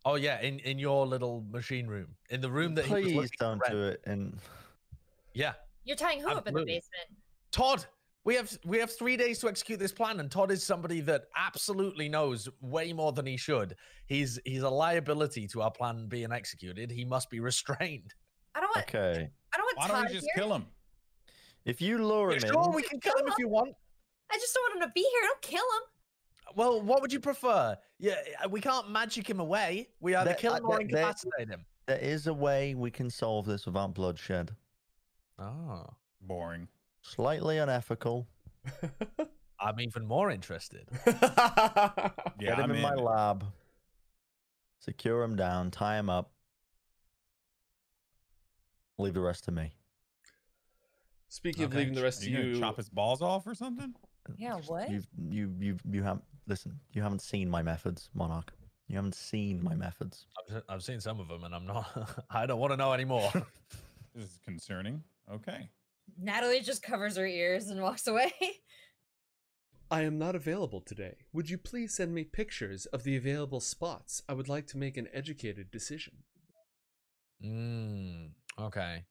Oh 0.04 0.16
yeah, 0.16 0.40
in 0.40 0.58
in 0.60 0.78
your 0.80 1.06
little 1.06 1.44
machine 1.50 1.86
room, 1.86 2.08
in 2.30 2.40
the 2.40 2.50
room 2.50 2.74
that 2.74 2.86
he 2.86 2.92
was 2.94 3.02
Please 3.12 3.30
to 3.30 3.36
don't 3.38 3.58
rent. 3.60 3.72
do 3.72 3.82
it. 3.84 4.00
In 4.06 4.36
Yeah, 5.34 5.52
You're 5.84 5.96
tying 5.96 6.20
who 6.20 6.28
up 6.28 6.46
in 6.48 6.54
the 6.54 6.64
basement? 6.64 7.08
Todd, 7.52 7.86
we 8.24 8.34
have 8.36 8.56
we 8.64 8.78
have 8.78 8.90
three 8.90 9.16
days 9.16 9.38
to 9.40 9.48
execute 9.48 9.78
this 9.78 9.92
plan, 9.92 10.20
and 10.20 10.30
Todd 10.30 10.50
is 10.50 10.62
somebody 10.62 11.00
that 11.02 11.24
absolutely 11.36 12.08
knows 12.08 12.48
way 12.60 12.92
more 12.92 13.12
than 13.12 13.26
he 13.26 13.36
should. 13.36 13.74
He's 14.06 14.38
he's 14.44 14.62
a 14.62 14.70
liability 14.70 15.46
to 15.48 15.62
our 15.62 15.70
plan 15.70 16.06
being 16.08 16.32
executed. 16.32 16.90
He 16.90 17.04
must 17.04 17.30
be 17.30 17.40
restrained. 17.50 18.14
I 18.54 18.60
don't 18.60 18.70
want. 18.76 18.88
okay. 18.88 19.30
I 19.54 19.56
don't 19.56 19.64
want 19.66 19.78
Why 19.78 19.86
Todd 19.88 19.96
don't 20.02 20.06
we 20.08 20.14
just 20.14 20.26
here. 20.34 20.44
kill 20.44 20.54
him? 20.54 20.66
If 21.64 21.80
you 21.80 21.98
lure 22.04 22.30
Yeah, 22.32 22.36
him 22.36 22.52
sure, 22.52 22.64
in, 22.66 22.72
we 22.72 22.82
can 22.82 23.00
kill 23.00 23.16
him 23.16 23.26
if 23.28 23.34
you 23.38 23.48
want. 23.48 23.74
I 24.30 24.36
just 24.36 24.54
don't 24.54 24.62
want 24.74 24.82
him 24.82 24.88
to 24.88 24.92
be 24.94 25.00
here. 25.00 25.20
Don't 25.22 25.42
kill 25.42 25.58
him. 25.60 26.54
Well, 26.56 26.82
what 26.82 27.00
would 27.02 27.12
you 27.12 27.20
prefer? 27.20 27.76
Yeah, 27.98 28.14
uh, 28.44 28.48
we 28.48 28.60
can't 28.60 28.90
magic 28.90 29.28
him 29.28 29.40
away. 29.40 29.88
We 30.00 30.14
either 30.14 30.30
There- 30.30 30.34
kill 30.34 30.52
uh, 30.54 30.56
him 30.58 30.64
or 30.66 30.78
there- 30.78 30.86
there- 30.88 30.98
incapacitate 31.00 31.48
him. 31.48 31.64
There 31.86 31.98
is 31.98 32.26
a 32.26 32.34
way 32.34 32.74
we 32.74 32.90
can 32.90 33.10
solve 33.10 33.46
this 33.46 33.64
without 33.66 33.94
bloodshed. 33.94 34.54
Oh, 35.38 35.86
Boring. 36.20 36.68
Slightly 37.02 37.58
unethical. 37.58 38.26
I'm 39.60 39.80
even 39.80 40.06
more 40.06 40.30
interested. 40.30 40.88
Yeah, 42.40 42.56
Get 42.56 42.58
him 42.58 42.64
I'm 42.64 42.76
in 42.76 42.82
my 42.82 42.94
lab. 42.94 43.44
Secure 44.80 45.22
him 45.22 45.36
down. 45.36 45.70
Tie 45.70 45.96
him 45.96 46.10
up. 46.10 46.32
Leave 48.98 49.14
the 49.14 49.20
rest 49.20 49.44
to 49.44 49.52
me. 49.52 49.70
Speaking 51.28 51.64
of 51.64 51.74
leaving 51.74 51.94
the 51.94 52.02
rest 52.02 52.22
to 52.22 52.30
you 52.30 52.36
gonna 52.36 52.48
you, 52.48 52.58
chop 52.58 52.76
his 52.78 52.88
balls 52.88 53.22
off 53.22 53.46
or 53.46 53.54
something? 53.54 53.94
Yeah, 54.36 54.56
what? 54.66 54.90
You've, 54.90 55.06
you 55.30 55.54
you 55.60 55.76
you 55.88 56.02
haven't 56.02 56.24
listen. 56.48 56.80
You 56.92 57.02
haven't 57.02 57.22
seen 57.22 57.48
my 57.48 57.62
methods, 57.62 58.10
Monarch. 58.12 58.52
You 58.88 58.96
haven't 58.96 59.14
seen 59.14 59.62
my 59.62 59.74
methods. 59.74 60.26
I've, 60.50 60.62
I've 60.68 60.82
seen 60.82 61.00
some 61.00 61.20
of 61.20 61.28
them, 61.28 61.44
and 61.44 61.54
I'm 61.54 61.66
not. 61.66 62.24
I 62.30 62.46
don't 62.46 62.58
want 62.58 62.72
to 62.72 62.76
know 62.76 62.92
anymore. 62.92 63.30
This 64.14 64.24
is 64.24 64.38
concerning. 64.44 65.02
Okay. 65.32 65.68
Natalie 66.18 66.60
just 66.60 66.82
covers 66.82 67.16
her 67.16 67.26
ears 67.26 67.68
and 67.68 67.82
walks 67.82 68.06
away. 68.06 68.32
I 69.90 70.02
am 70.02 70.18
not 70.18 70.34
available 70.34 70.80
today. 70.80 71.16
Would 71.34 71.50
you 71.50 71.58
please 71.58 71.94
send 71.94 72.14
me 72.14 72.24
pictures 72.24 72.86
of 72.86 73.04
the 73.04 73.16
available 73.16 73.60
spots? 73.60 74.22
I 74.26 74.32
would 74.32 74.48
like 74.48 74.66
to 74.68 74.78
make 74.78 74.96
an 74.96 75.08
educated 75.12 75.70
decision. 75.70 76.14
Mm, 77.44 78.30
okay. 78.58 79.04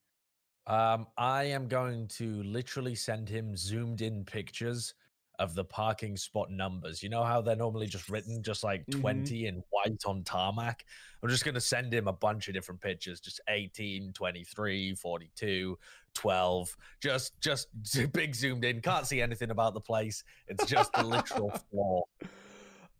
Um, 0.66 1.08
I 1.18 1.44
am 1.44 1.68
going 1.68 2.08
to 2.18 2.42
literally 2.44 2.96
send 2.96 3.30
him 3.30 3.56
zoomed 3.56 4.02
in 4.02 4.26
pictures 4.26 4.96
of 5.42 5.56
the 5.56 5.66
parking 5.66 6.16
spot 6.16 6.52
numbers. 6.52 7.02
You 7.02 7.10
know 7.10 7.24
how 7.24 7.42
they're 7.42 7.56
normally 7.56 7.88
just 7.88 8.10
written 8.10 8.44
just 8.44 8.64
like 8.64 8.86
Mhm. 8.86 9.02
20 9.02 9.48
in 9.48 9.64
white 9.72 10.06
on 10.06 10.24
tarmac? 10.24 10.86
I'm 11.24 11.30
just 11.30 11.44
going 11.44 11.56
to 11.56 11.62
send 11.62 11.92
him 11.94 12.08
a 12.08 12.14
bunch 12.14 12.48
of 12.48 12.54
different 12.54 12.80
pictures, 12.80 13.20
just 13.20 13.42
18, 13.50 14.14
23, 14.14 14.94
42, 14.94 15.78
12, 16.14 16.78
just 17.02 17.39
just 17.42 17.68
big 18.14 18.36
zoomed 18.36 18.64
in. 18.66 18.82
Can't 18.82 19.08
see 19.08 19.20
anything 19.22 19.50
about 19.50 19.74
the 19.74 19.82
place. 19.82 20.24
It's 20.48 20.66
just 20.66 20.94
the 20.94 21.04
literal 21.04 21.50
floor. 21.72 22.04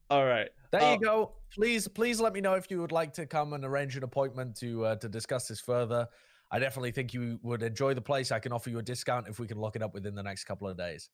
All 0.10 0.26
right. 0.26 0.50
There 0.72 0.82
Uh, 0.82 0.94
you 0.94 1.00
go. 1.00 1.34
Please, 1.54 1.88
please 1.88 2.20
let 2.20 2.34
me 2.34 2.42
know 2.42 2.56
if 2.56 2.72
you 2.72 2.82
would 2.82 2.92
like 2.92 3.14
to 3.14 3.26
come 3.28 3.54
and 3.54 3.64
arrange 3.64 3.96
an 3.98 4.04
appointment 4.04 4.56
to 4.58 4.86
uh, 4.86 4.96
to 4.96 5.08
discuss 5.08 5.48
this 5.48 5.60
further. 5.62 6.08
I 6.50 6.60
definitely 6.60 6.92
think 6.92 7.14
you 7.14 7.40
would 7.44 7.62
enjoy 7.64 7.94
the 7.94 8.02
place. 8.02 8.32
I 8.32 8.40
can 8.40 8.52
offer 8.52 8.70
you 8.70 8.80
a 8.80 8.82
discount 8.84 9.28
if 9.28 9.40
we 9.40 9.48
can 9.48 9.58
lock 9.58 9.76
it 9.78 9.84
up 9.84 9.94
within 9.94 10.16
the 10.16 10.24
next 10.24 10.44
couple 10.46 10.68
of 10.68 10.76
days. 10.76 11.10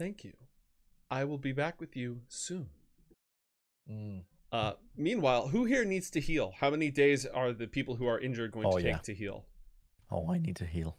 Thank 0.00 0.24
you. 0.24 0.32
I 1.10 1.24
will 1.24 1.36
be 1.36 1.52
back 1.52 1.78
with 1.78 1.94
you 1.94 2.22
soon. 2.28 2.70
Mm. 3.86 4.22
Uh, 4.50 4.72
meanwhile, 4.96 5.48
who 5.48 5.66
here 5.66 5.84
needs 5.84 6.08
to 6.12 6.20
heal? 6.20 6.54
How 6.58 6.70
many 6.70 6.90
days 6.90 7.26
are 7.26 7.52
the 7.52 7.66
people 7.66 7.96
who 7.96 8.06
are 8.06 8.18
injured 8.18 8.50
going 8.50 8.66
Oh, 8.66 8.78
to 8.78 8.82
take 8.82 8.92
yeah. 8.92 8.98
to 8.98 9.14
heal? 9.14 9.44
Oh, 10.10 10.32
I 10.32 10.38
need 10.38 10.56
to 10.56 10.64
heal 10.64 10.96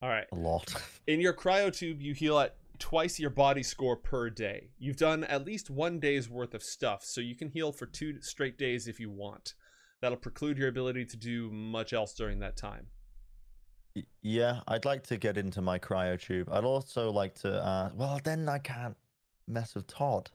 All 0.00 0.08
right. 0.08 0.26
a 0.30 0.36
lot. 0.36 0.72
In 1.08 1.20
your 1.20 1.32
cryotube, 1.32 2.00
you 2.00 2.14
heal 2.14 2.38
at 2.38 2.54
twice 2.78 3.18
your 3.18 3.30
body 3.30 3.64
score 3.64 3.96
per 3.96 4.30
day. 4.30 4.70
You've 4.78 4.96
done 4.96 5.24
at 5.24 5.44
least 5.44 5.68
one 5.68 5.98
day's 5.98 6.30
worth 6.30 6.54
of 6.54 6.62
stuff, 6.62 7.04
so 7.04 7.20
you 7.20 7.34
can 7.34 7.48
heal 7.48 7.72
for 7.72 7.86
two 7.86 8.22
straight 8.22 8.56
days 8.56 8.86
if 8.86 9.00
you 9.00 9.10
want. 9.10 9.54
That'll 10.00 10.18
preclude 10.18 10.56
your 10.56 10.68
ability 10.68 11.06
to 11.06 11.16
do 11.16 11.50
much 11.50 11.92
else 11.92 12.14
during 12.14 12.38
that 12.38 12.56
time. 12.56 12.86
Y- 13.96 14.02
Yeah, 14.22 14.60
I'd 14.68 14.84
like 14.84 15.02
to 15.04 15.16
get 15.16 15.36
into 15.36 15.60
my 15.62 15.78
cryo 15.78 16.20
tube. 16.20 16.48
I'd 16.50 16.64
also 16.64 17.10
like 17.10 17.34
to. 17.40 17.62
Uh, 17.64 17.90
well, 17.94 18.20
then 18.24 18.48
I 18.48 18.58
can't 18.58 18.96
mess 19.46 19.74
with 19.74 19.86
Todd, 19.86 20.30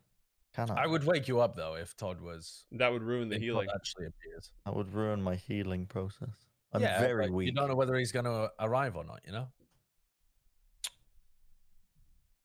can 0.54 0.70
I? 0.72 0.84
I 0.84 0.88
would 0.88 1.04
wake 1.04 1.28
you 1.28 1.40
up 1.42 1.56
though 1.56 1.76
if 1.76 1.96
Todd 1.98 2.22
was 2.22 2.66
That 2.72 2.92
would 2.92 3.04
ruin 3.04 3.30
the 3.30 3.36
if 3.36 3.42
Todd 3.42 3.46
healing. 3.46 3.68
actually 3.76 4.06
appears. 4.06 4.52
That 4.66 4.76
would 4.76 4.94
ruin 4.94 5.22
my 5.22 5.36
healing 5.36 5.86
process. 5.86 6.30
I'm 6.72 6.82
yeah, 6.82 7.00
very 7.00 7.26
but 7.28 7.34
weak. 7.34 7.48
You 7.48 7.52
don't 7.54 7.68
know 7.68 7.76
whether 7.76 7.96
he's 7.96 8.12
going 8.12 8.26
to 8.26 8.52
arrive 8.60 8.96
or 8.96 9.04
not. 9.04 9.22
You 9.26 9.32
know. 9.32 9.48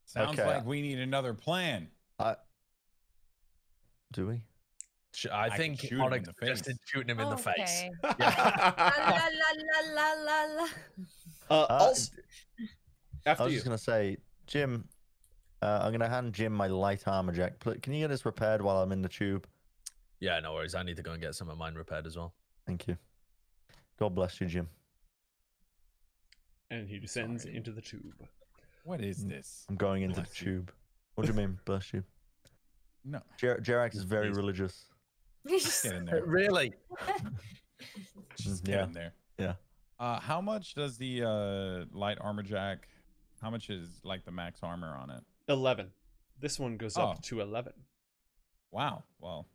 Sounds 0.06 0.38
Okay. 0.38 0.46
like 0.48 0.64
we 0.64 0.80
need 0.80 0.98
another 0.98 1.34
plan. 1.34 1.88
I... 2.18 2.36
Do 4.12 4.28
we? 4.28 4.42
Sh- 5.14 5.26
I, 5.32 5.48
could 5.48 5.58
think 5.58 5.80
shoot 5.80 5.92
him 5.92 5.98
in 6.00 6.04
Onyx 6.06 6.26
the 6.28 6.34
suggested 6.34 6.72
face. 6.72 6.78
shooting 6.86 7.08
him 7.10 7.20
in 7.20 7.30
the 7.30 7.36
face. 7.36 7.84
Okay. 8.04 8.14
Yeah. 8.18 8.72
la, 8.76 8.92
la, 8.98 9.94
la, 9.94 9.94
la, 9.94 10.12
la, 10.24 10.54
la. 10.62 10.62
uh, 11.50 11.54
Uh, 11.54 11.66
also, 11.84 12.12
I 13.26 13.32
was 13.34 13.40
you. 13.52 13.56
just 13.58 13.64
gonna 13.64 13.78
say, 13.78 14.16
Jim. 14.46 14.88
Uh, 15.62 15.80
I'm 15.82 15.92
gonna 15.92 16.08
hand 16.08 16.32
Jim 16.34 16.52
my 16.52 16.66
light 16.66 17.06
armor 17.06 17.32
jack. 17.32 17.58
Can 17.60 17.92
you 17.94 18.00
get 18.00 18.08
this 18.08 18.26
repaired 18.26 18.60
while 18.60 18.78
I'm 18.82 18.92
in 18.92 19.02
the 19.02 19.08
tube? 19.08 19.46
yeah, 20.20 20.40
no 20.40 20.54
worries. 20.54 20.74
I 20.74 20.82
need 20.82 20.96
to 20.96 21.02
go 21.02 21.12
and 21.12 21.20
get 21.22 21.34
some 21.34 21.48
of 21.48 21.56
mine 21.58 21.74
repaired 21.74 22.06
as 22.06 22.16
well. 22.16 22.34
Thank 22.66 22.86
you. 22.88 22.96
God 23.98 24.14
bless 24.14 24.40
you, 24.40 24.46
Jim. 24.46 24.68
And 26.70 26.88
he 26.88 26.98
descends 26.98 27.42
Sorry. 27.44 27.56
into 27.56 27.70
the 27.72 27.80
tube. 27.80 28.26
What 28.84 29.00
is 29.00 29.24
Mm. 29.24 29.28
this? 29.28 29.64
I'm 29.68 29.76
going 29.76 30.02
into 30.02 30.16
the 30.16 30.22
Bless 30.22 30.40
you. 30.40 30.46
tube. 30.46 30.72
What 31.14 31.26
do 31.26 31.32
you 31.32 31.38
mean, 31.38 31.58
bless 31.64 31.92
you? 31.92 32.02
No. 33.04 33.20
Jer- 33.38 33.60
Jerax 33.62 33.94
is 33.94 34.02
very 34.04 34.28
Please. 34.28 34.36
religious. 34.36 34.86
Get 35.46 35.84
in 35.84 36.04
there. 36.06 36.24
really? 36.24 36.72
Just 38.36 38.64
Mm, 38.64 38.66
get 38.66 38.74
yeah. 38.74 38.84
in 38.84 38.92
there. 38.92 39.12
Yeah. 39.38 39.54
Uh, 39.98 40.18
how 40.20 40.40
much 40.40 40.74
does 40.74 40.96
the 40.98 41.22
uh 41.24 41.84
light 41.96 42.18
armor 42.20 42.42
jack? 42.42 42.88
How 43.40 43.50
much 43.50 43.70
is 43.70 44.00
like 44.04 44.24
the 44.24 44.30
max 44.32 44.60
armor 44.62 44.96
on 44.96 45.10
it? 45.10 45.22
11. 45.48 45.90
This 46.40 46.58
one 46.58 46.76
goes 46.76 46.96
Oh. 46.96 47.02
up 47.10 47.22
to 47.24 47.40
11. 47.40 47.72
Wow. 48.70 49.04
Well, 49.20 49.46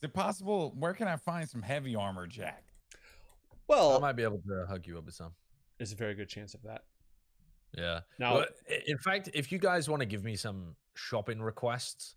is 0.00 0.04
it 0.08 0.14
possible? 0.14 0.72
Where 0.78 0.94
can 0.94 1.08
I 1.08 1.16
find 1.16 1.48
some 1.48 1.62
heavy 1.62 1.94
armor 1.94 2.26
jack? 2.26 2.64
Well, 3.68 3.96
I 3.96 3.98
might 4.00 4.16
be 4.16 4.22
able 4.22 4.38
to 4.48 4.66
hook 4.68 4.86
you 4.86 4.98
up 4.98 5.04
with 5.06 5.14
some. 5.14 5.32
there's 5.78 5.92
a 5.92 5.96
very 5.96 6.14
good 6.14 6.28
chance 6.28 6.54
of 6.54 6.62
that. 6.62 6.84
Yeah. 7.76 8.00
Now, 8.18 8.34
Well, 8.36 8.46
in 8.86 8.98
fact, 8.98 9.30
if 9.34 9.50
you 9.52 9.58
guys 9.58 9.88
want 9.88 10.00
to 10.00 10.06
give 10.06 10.24
me 10.24 10.36
some 10.36 10.74
shopping 10.94 11.40
requests, 11.40 12.16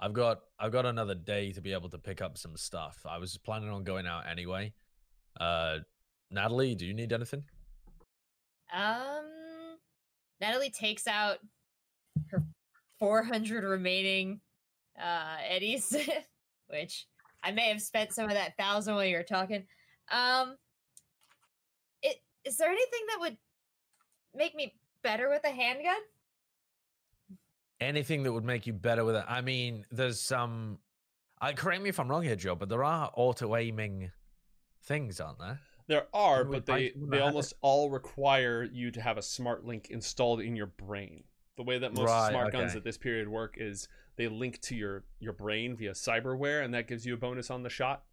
I've 0.00 0.12
got 0.12 0.40
I've 0.60 0.72
got 0.72 0.86
another 0.86 1.14
day 1.14 1.52
to 1.52 1.60
be 1.60 1.72
able 1.72 1.90
to 1.90 1.98
pick 1.98 2.22
up 2.22 2.38
some 2.38 2.56
stuff. 2.56 3.04
I 3.08 3.18
was 3.18 3.36
planning 3.36 3.68
on 3.68 3.82
going 3.82 4.06
out 4.06 4.24
anyway. 4.30 4.72
Uh, 5.38 5.78
Natalie, 6.30 6.74
do 6.74 6.86
you 6.86 6.94
need 6.94 7.12
anything? 7.12 7.42
Um, 8.72 9.78
Natalie 10.40 10.70
takes 10.70 11.06
out 11.06 11.38
her 12.30 12.44
400 12.98 13.64
remaining 13.64 14.40
uh 15.00 15.36
eddies, 15.48 15.96
which 16.68 17.06
I 17.42 17.50
may 17.50 17.68
have 17.68 17.80
spent 17.80 18.12
some 18.12 18.26
of 18.26 18.32
that 18.32 18.56
thousand 18.56 18.94
while 18.94 19.04
you 19.04 19.16
were 19.16 19.22
talking. 19.22 19.64
Um, 20.12 20.56
it 22.02 22.16
is 22.44 22.56
there 22.56 22.70
anything 22.70 23.00
that 23.08 23.20
would 23.20 23.36
make 24.34 24.54
me 24.54 24.74
better 25.02 25.28
with 25.28 25.44
a 25.44 25.50
handgun? 25.50 25.96
Anything 27.80 28.24
that 28.24 28.32
would 28.32 28.44
make 28.44 28.66
you 28.66 28.72
better 28.72 29.04
with 29.04 29.16
it? 29.16 29.24
I 29.28 29.40
mean, 29.40 29.84
there's 29.90 30.20
some. 30.20 30.78
I 31.40 31.52
correct 31.52 31.82
me 31.82 31.88
if 31.88 32.00
I'm 32.00 32.08
wrong 32.08 32.24
here, 32.24 32.36
Joe, 32.36 32.56
but 32.56 32.68
there 32.68 32.82
are 32.82 33.10
auto 33.14 33.54
aiming 33.54 34.10
things, 34.82 35.20
aren't 35.20 35.38
there? 35.38 35.60
there 35.88 36.06
are, 36.12 36.44
but 36.44 36.66
they, 36.66 36.92
they 36.94 37.18
that? 37.18 37.22
almost 37.22 37.54
all 37.62 37.90
require 37.90 38.62
you 38.62 38.90
to 38.90 39.00
have 39.00 39.16
a 39.16 39.22
smart 39.22 39.64
link 39.64 39.88
installed 39.90 40.40
in 40.40 40.54
your 40.54 40.66
brain. 40.66 41.24
The 41.56 41.62
way 41.64 41.78
that 41.78 41.94
most 41.94 42.06
Right, 42.06 42.30
smart 42.30 42.52
guns 42.52 42.76
at 42.76 42.84
this 42.84 42.98
period 42.98 43.26
work 43.26 43.56
is 43.58 43.88
they 44.16 44.28
link 44.28 44.60
to 44.62 44.76
your, 44.76 45.04
your 45.18 45.32
brain 45.32 45.76
via 45.76 45.92
cyberware, 45.92 46.62
and 46.62 46.72
that 46.74 46.86
gives 46.86 47.04
you 47.04 47.14
a 47.14 47.16
bonus 47.16 47.50
on 47.50 47.62
the 47.62 47.70
shot. 47.70 48.04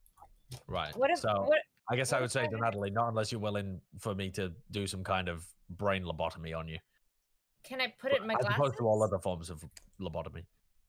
Right. 0.67 0.95
What 0.95 1.11
if 1.11 1.19
so 1.19 1.43
what 1.47 1.59
I 1.89 1.95
guess 1.95 2.11
what 2.11 2.19
I 2.19 2.21
would 2.21 2.31
say 2.31 2.43
I 2.43 2.47
to 2.47 2.57
Natalie, 2.57 2.91
not 2.91 3.09
unless 3.09 3.31
you're 3.31 3.41
willing 3.41 3.81
for 3.99 4.15
me 4.15 4.29
to 4.31 4.53
do 4.71 4.87
some 4.87 5.03
kind 5.03 5.27
of 5.27 5.45
brain 5.69 6.03
lobotomy 6.03 6.57
on 6.57 6.67
you. 6.67 6.79
Can 7.65 7.81
I 7.81 7.93
put 7.99 8.11
it 8.11 8.21
in 8.21 8.27
my 8.27 8.33
as 8.35 8.39
glasses? 8.41 8.55
opposed 8.57 8.77
to 8.77 8.87
all 8.87 9.03
other 9.03 9.19
forms 9.19 9.49
of 9.49 9.63
lobotomy. 9.99 10.43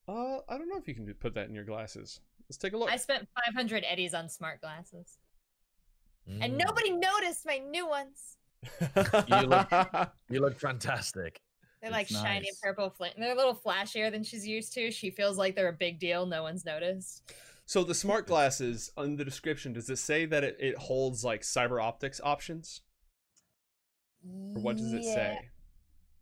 Uh, 0.09 0.39
I 0.49 0.57
don't 0.59 0.68
know 0.68 0.77
if 0.77 0.87
you 0.87 0.95
can 0.95 1.12
put 1.14 1.35
that 1.35 1.49
in 1.49 1.55
your 1.55 1.64
glasses. 1.64 2.20
Let's 2.49 2.59
take 2.59 2.72
a 2.74 2.77
look. 2.77 2.91
I 2.91 2.97
spent 2.97 3.27
500 3.47 3.85
eddies 3.89 4.14
on 4.14 4.29
smart 4.29 4.61
glasses, 4.61 5.18
and 6.29 6.55
Mm. 6.55 6.64
nobody 6.66 6.91
noticed 6.93 7.45
my 7.47 7.59
new 7.59 7.89
ones. 7.89 8.37
You 9.29 9.37
look- 9.47 9.70
You 10.31 10.41
look 10.41 10.59
fantastic. 10.61 11.41
They're 11.83 11.91
like 11.91 12.11
It's 12.11 12.20
shiny 12.20 12.51
purple 12.62 12.91
flint. 12.91 13.14
They're 13.18 13.33
a 13.33 13.37
little 13.37 13.55
flashier 13.55 14.11
than 14.11 14.22
she's 14.24 14.47
used 14.47 14.72
to. 14.74 14.91
She 14.91 15.11
feels 15.11 15.37
like 15.39 15.55
they're 15.55 15.68
a 15.68 15.72
big 15.72 15.99
deal. 16.01 16.24
No 16.27 16.43
one's 16.43 16.64
noticed. 16.64 17.22
so 17.66 17.83
the 17.85 17.95
smart 17.95 18.27
glasses, 18.27 18.91
on 18.97 19.16
the 19.16 19.24
description, 19.24 19.72
does 19.72 19.91
it 19.91 19.97
say 19.99 20.24
that 20.27 20.43
it, 20.45 20.57
it 20.61 20.77
holds 20.79 21.24
like 21.24 21.43
cyber 21.43 21.83
optics 21.83 22.20
options? 22.24 22.81
Or 24.24 24.61
what 24.62 24.77
does 24.77 24.93
it 24.93 25.05
say? 25.05 25.39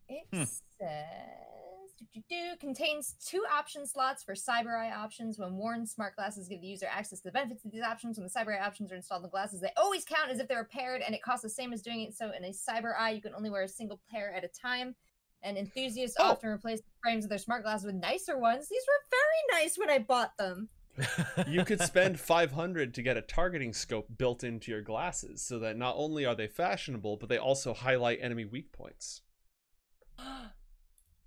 It 0.07 0.27
Hmm. 0.31 0.43
says 0.43 1.93
do-do-do, 1.97 2.57
contains 2.59 3.15
two 3.25 3.43
option 3.51 3.87
slots 3.87 4.21
for 4.21 4.33
Cyber 4.35 4.77
Eye 4.77 4.91
options. 4.91 5.39
When 5.39 5.55
worn, 5.55 5.85
smart 5.87 6.15
glasses 6.15 6.47
give 6.49 6.59
the 6.61 6.67
user 6.67 6.87
access 6.91 7.19
to 7.19 7.25
the 7.25 7.31
benefits 7.31 7.63
of 7.63 7.71
these 7.71 7.81
options. 7.83 8.17
When 8.17 8.25
the 8.27 8.29
Cyber 8.29 8.53
Eye 8.59 8.65
options 8.65 8.91
are 8.91 8.95
installed 8.95 9.19
in 9.21 9.23
the 9.23 9.29
glasses, 9.29 9.61
they 9.61 9.71
always 9.77 10.03
count 10.03 10.29
as 10.29 10.39
if 10.39 10.47
they 10.47 10.55
were 10.55 10.65
paired, 10.65 11.01
and 11.01 11.15
it 11.15 11.21
costs 11.21 11.43
the 11.43 11.49
same 11.49 11.71
as 11.71 11.81
doing 11.81 12.01
it. 12.01 12.13
So 12.13 12.31
in 12.31 12.43
a 12.43 12.49
Cyber 12.49 12.93
Eye, 12.97 13.11
you 13.11 13.21
can 13.21 13.33
only 13.33 13.49
wear 13.49 13.63
a 13.63 13.67
single 13.67 14.01
pair 14.11 14.33
at 14.33 14.43
a 14.43 14.49
time. 14.49 14.95
And 15.41 15.57
enthusiasts 15.57 16.17
Oh. 16.19 16.31
often 16.31 16.49
replace 16.49 16.79
the 16.81 16.87
frames 17.03 17.23
of 17.23 17.29
their 17.29 17.37
smart 17.39 17.63
glasses 17.63 17.85
with 17.85 17.95
nicer 17.95 18.37
ones. 18.37 18.67
These 18.67 18.83
were 18.87 19.07
very 19.11 19.61
nice 19.63 19.77
when 19.77 19.89
I 19.89 19.99
bought 19.99 20.35
them. 20.37 20.69
You 21.47 21.63
could 21.65 21.81
spend 21.81 22.19
500 22.19 22.93
to 22.93 23.01
get 23.01 23.15
a 23.17 23.21
targeting 23.21 23.73
scope 23.73 24.07
built 24.17 24.43
into 24.43 24.71
your 24.71 24.81
glasses 24.81 25.41
so 25.41 25.59
that 25.59 25.77
not 25.77 25.95
only 25.97 26.25
are 26.25 26.35
they 26.35 26.47
fashionable, 26.47 27.17
but 27.17 27.29
they 27.29 27.37
also 27.37 27.73
highlight 27.73 28.19
enemy 28.21 28.45
weak 28.45 28.71
points. 28.71 29.21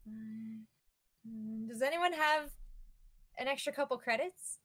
Mm, 0.08 1.68
Does 1.68 1.82
anyone 1.82 2.12
have 2.12 2.50
an 3.38 3.48
extra 3.48 3.72
couple 3.72 3.98
credits? 3.98 4.58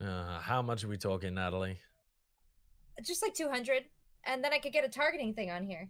Uh, 0.00 0.40
how 0.40 0.62
much 0.62 0.84
are 0.84 0.88
we 0.88 0.96
talking, 0.98 1.34
Natalie? 1.34 1.78
Just 3.02 3.22
like 3.22 3.34
200. 3.34 3.84
And 4.24 4.42
then 4.42 4.52
I 4.52 4.58
could 4.58 4.72
get 4.72 4.84
a 4.84 4.88
targeting 4.88 5.34
thing 5.34 5.50
on 5.50 5.64
here. 5.64 5.88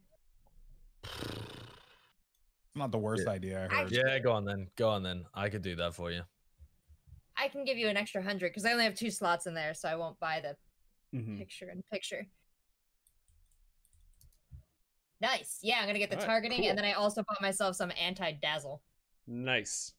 It's 1.05 2.75
not 2.75 2.91
the 2.93 2.99
worst 2.99 3.25
Yeah. 3.27 3.33
idea 3.33 3.61
I 3.63 3.75
I- 3.75 3.83
heard. 3.83 3.93
Yeah, 3.93 4.19
go 4.19 4.33
on 4.33 4.45
then. 4.45 4.71
Go 4.77 4.89
on 4.91 5.03
then. 5.03 5.25
I 5.35 5.49
could 5.49 5.63
do 5.63 5.77
that 5.77 5.95
for 5.95 6.11
you. 6.11 6.23
I 7.37 7.49
can 7.49 7.65
give 7.65 7.77
you 7.79 7.89
an 7.89 7.97
extra 7.97 8.21
100 8.23 8.49
because 8.51 8.65
I 8.65 8.73
only 8.73 8.85
have 8.85 8.95
two 8.95 9.11
slots 9.11 9.47
in 9.47 9.55
there, 9.55 9.75
so 9.75 9.89
I 9.89 9.97
won't 9.97 10.19
buy 10.19 10.41
the 10.41 10.57
Mhm. 11.17 11.39
picture 11.39 11.69
in 11.71 11.83
picture. 11.85 12.27
Nice. 15.21 15.59
Yeah, 15.63 15.77
I'm 15.79 15.85
going 15.85 15.95
to 15.95 15.99
get 15.99 16.11
the 16.11 16.17
Alright, 16.17 16.29
targeting, 16.29 16.59
cool. 16.61 16.69
and 16.69 16.79
then 16.79 16.85
I 16.85 16.93
also 16.93 17.23
bought 17.27 17.41
myself 17.41 17.77
some 17.77 17.91
anti 18.01 18.33
dazzle. 18.33 18.83
Nice. 19.27 19.93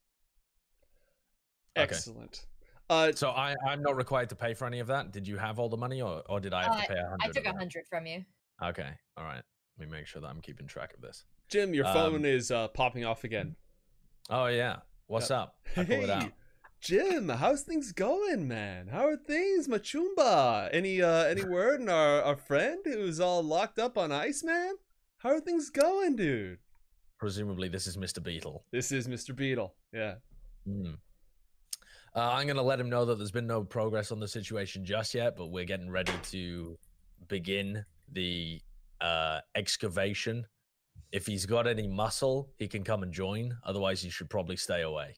Okay. 1.77 1.83
Excellent. 1.83 2.45
Uh, 2.89 3.11
So 3.13 3.29
I, 3.31 3.55
I'm 3.67 3.81
not 3.81 3.95
required 3.97 4.29
to 4.29 4.35
pay 4.35 4.53
for 4.53 4.65
any 4.65 4.79
of 4.79 4.87
that. 4.87 5.11
Did 5.11 5.27
you 5.27 5.37
have 5.37 5.59
all 5.59 5.69
the 5.69 5.77
money, 5.77 6.01
or, 6.01 6.23
or 6.29 6.39
did 6.39 6.53
I 6.53 6.63
have 6.63 6.71
Uh, 6.71 6.81
to 6.81 6.87
pay 6.87 6.93
a 6.99 7.07
hundred? 7.09 7.17
I 7.23 7.27
took 7.29 7.45
a 7.45 7.49
100 7.49 7.87
from 7.87 8.05
you. 8.05 8.23
Okay, 8.63 8.89
all 9.17 9.23
right. 9.23 9.43
Let 9.77 9.89
me 9.89 9.95
make 9.95 10.07
sure 10.07 10.21
that 10.21 10.27
I'm 10.27 10.41
keeping 10.41 10.65
track 10.67 10.93
of 10.93 11.01
this. 11.01 11.25
Jim, 11.49 11.73
your 11.73 11.85
phone 11.85 12.15
um, 12.15 12.25
is 12.25 12.49
uh, 12.49 12.67
popping 12.69 13.05
off 13.05 13.23
again. 13.23 13.55
Oh 14.29 14.47
yeah, 14.47 14.77
what's 15.05 15.29
up? 15.31 15.57
I 15.77 15.83
pull 15.85 16.03
it 16.03 16.09
out. 16.09 16.23
Hey, 16.23 16.31
Jim, 16.81 17.29
how's 17.29 17.61
things 17.61 17.91
going, 17.91 18.47
man? 18.47 18.87
How 18.87 19.05
are 19.07 19.15
things, 19.17 19.67
Machumba? 19.67 20.69
Any 20.73 21.01
uh, 21.01 21.23
any 21.25 21.43
word 21.43 21.81
on 21.81 21.89
our, 21.89 22.21
our 22.23 22.35
friend 22.35 22.79
who's 22.85 23.19
all 23.19 23.43
locked 23.43 23.77
up 23.79 23.97
on 23.97 24.11
ice, 24.11 24.43
man? 24.43 24.73
How 25.27 25.33
are 25.33 25.41
things 25.41 25.69
going, 25.69 26.15
dude? 26.15 26.57
Presumably, 27.19 27.67
this 27.67 27.85
is 27.85 27.97
Mr. 27.97 28.23
Beetle. 28.23 28.63
This 28.71 28.93
is 28.93 29.09
Mr. 29.09 29.35
Beetle. 29.35 29.75
Yeah. 29.91 30.15
Hmm. 30.65 30.91
Uh, 32.15 32.31
I'm 32.31 32.47
going 32.47 32.55
to 32.55 32.61
let 32.61 32.79
him 32.79 32.89
know 32.89 33.03
that 33.03 33.17
there's 33.17 33.31
been 33.31 33.45
no 33.45 33.65
progress 33.65 34.13
on 34.13 34.21
the 34.21 34.27
situation 34.29 34.85
just 34.85 35.13
yet, 35.13 35.35
but 35.35 35.47
we're 35.47 35.65
getting 35.65 35.89
ready 35.89 36.13
to 36.31 36.77
begin 37.27 37.83
the 38.13 38.61
uh, 39.01 39.41
excavation. 39.53 40.45
If 41.11 41.25
he's 41.27 41.45
got 41.45 41.67
any 41.67 41.89
muscle, 41.89 42.53
he 42.55 42.69
can 42.69 42.85
come 42.85 43.03
and 43.03 43.11
join. 43.11 43.57
Otherwise, 43.65 44.01
he 44.01 44.09
should 44.09 44.29
probably 44.29 44.55
stay 44.55 44.83
away. 44.83 45.17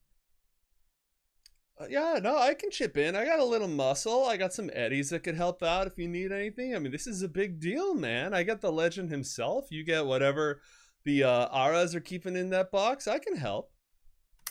Uh, 1.79 1.85
yeah, 1.89 2.19
no, 2.21 2.37
I 2.37 2.53
can 2.53 2.71
chip 2.71 2.97
in. 2.97 3.15
I 3.15 3.23
got 3.25 3.39
a 3.39 3.43
little 3.43 3.67
muscle. 3.67 4.25
I 4.25 4.35
got 4.35 4.53
some 4.53 4.69
eddies 4.73 5.09
that 5.11 5.23
could 5.23 5.35
help 5.35 5.63
out 5.63 5.87
if 5.87 5.97
you 5.97 6.07
need 6.07 6.31
anything. 6.31 6.75
I 6.75 6.79
mean, 6.79 6.91
this 6.91 7.07
is 7.07 7.21
a 7.21 7.29
big 7.29 7.59
deal, 7.59 7.93
man. 7.93 8.33
I 8.33 8.43
got 8.43 8.59
the 8.59 8.71
legend 8.71 9.09
himself. 9.09 9.67
You 9.71 9.83
get 9.85 10.05
whatever 10.05 10.61
the 11.05 11.23
uh, 11.23 11.47
Aras 11.51 11.95
are 11.95 12.01
keeping 12.01 12.35
in 12.35 12.49
that 12.49 12.71
box. 12.71 13.07
I 13.07 13.19
can 13.19 13.37
help. 13.37 13.71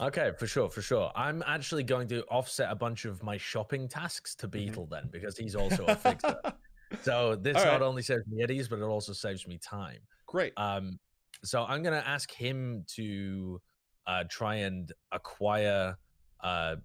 Okay, 0.01 0.31
for 0.39 0.47
sure, 0.47 0.71
for 0.71 0.81
sure. 0.81 1.11
I'm 1.15 1.43
actually 1.47 1.83
going 1.83 2.09
to 2.09 2.23
offset 2.25 2.71
a 2.71 2.75
bunch 2.75 3.05
of 3.05 3.23
my 3.23 3.37
shopping 3.37 3.89
tasks 3.89 4.35
to 4.37 4.49
Beetle 4.49 4.87
then, 4.87 5.09
because 5.11 5.37
he's 5.37 5.55
also 5.57 5.85
a 5.87 5.97
fixer. 5.97 6.41
so 7.03 7.35
this 7.37 7.57
All 7.57 7.65
not 7.65 7.73
right. 7.73 7.83
only 7.83 8.03
saves 8.03 8.23
me 8.29 8.43
eddies, 8.43 8.69
but 8.69 8.79
it 8.79 8.85
also 8.85 9.13
saves 9.13 9.47
me 9.47 9.59
time. 9.59 9.99
Great. 10.27 10.53
Um, 10.57 10.99
so 11.45 11.65
I'm 11.65 11.83
gonna 11.83 12.03
ask 12.07 12.31
him 12.31 12.85
to 12.95 13.61
uh, 14.07 14.25
try 14.31 14.57
and 14.57 14.91
acquire. 15.13 15.97
Uh, 16.43 16.77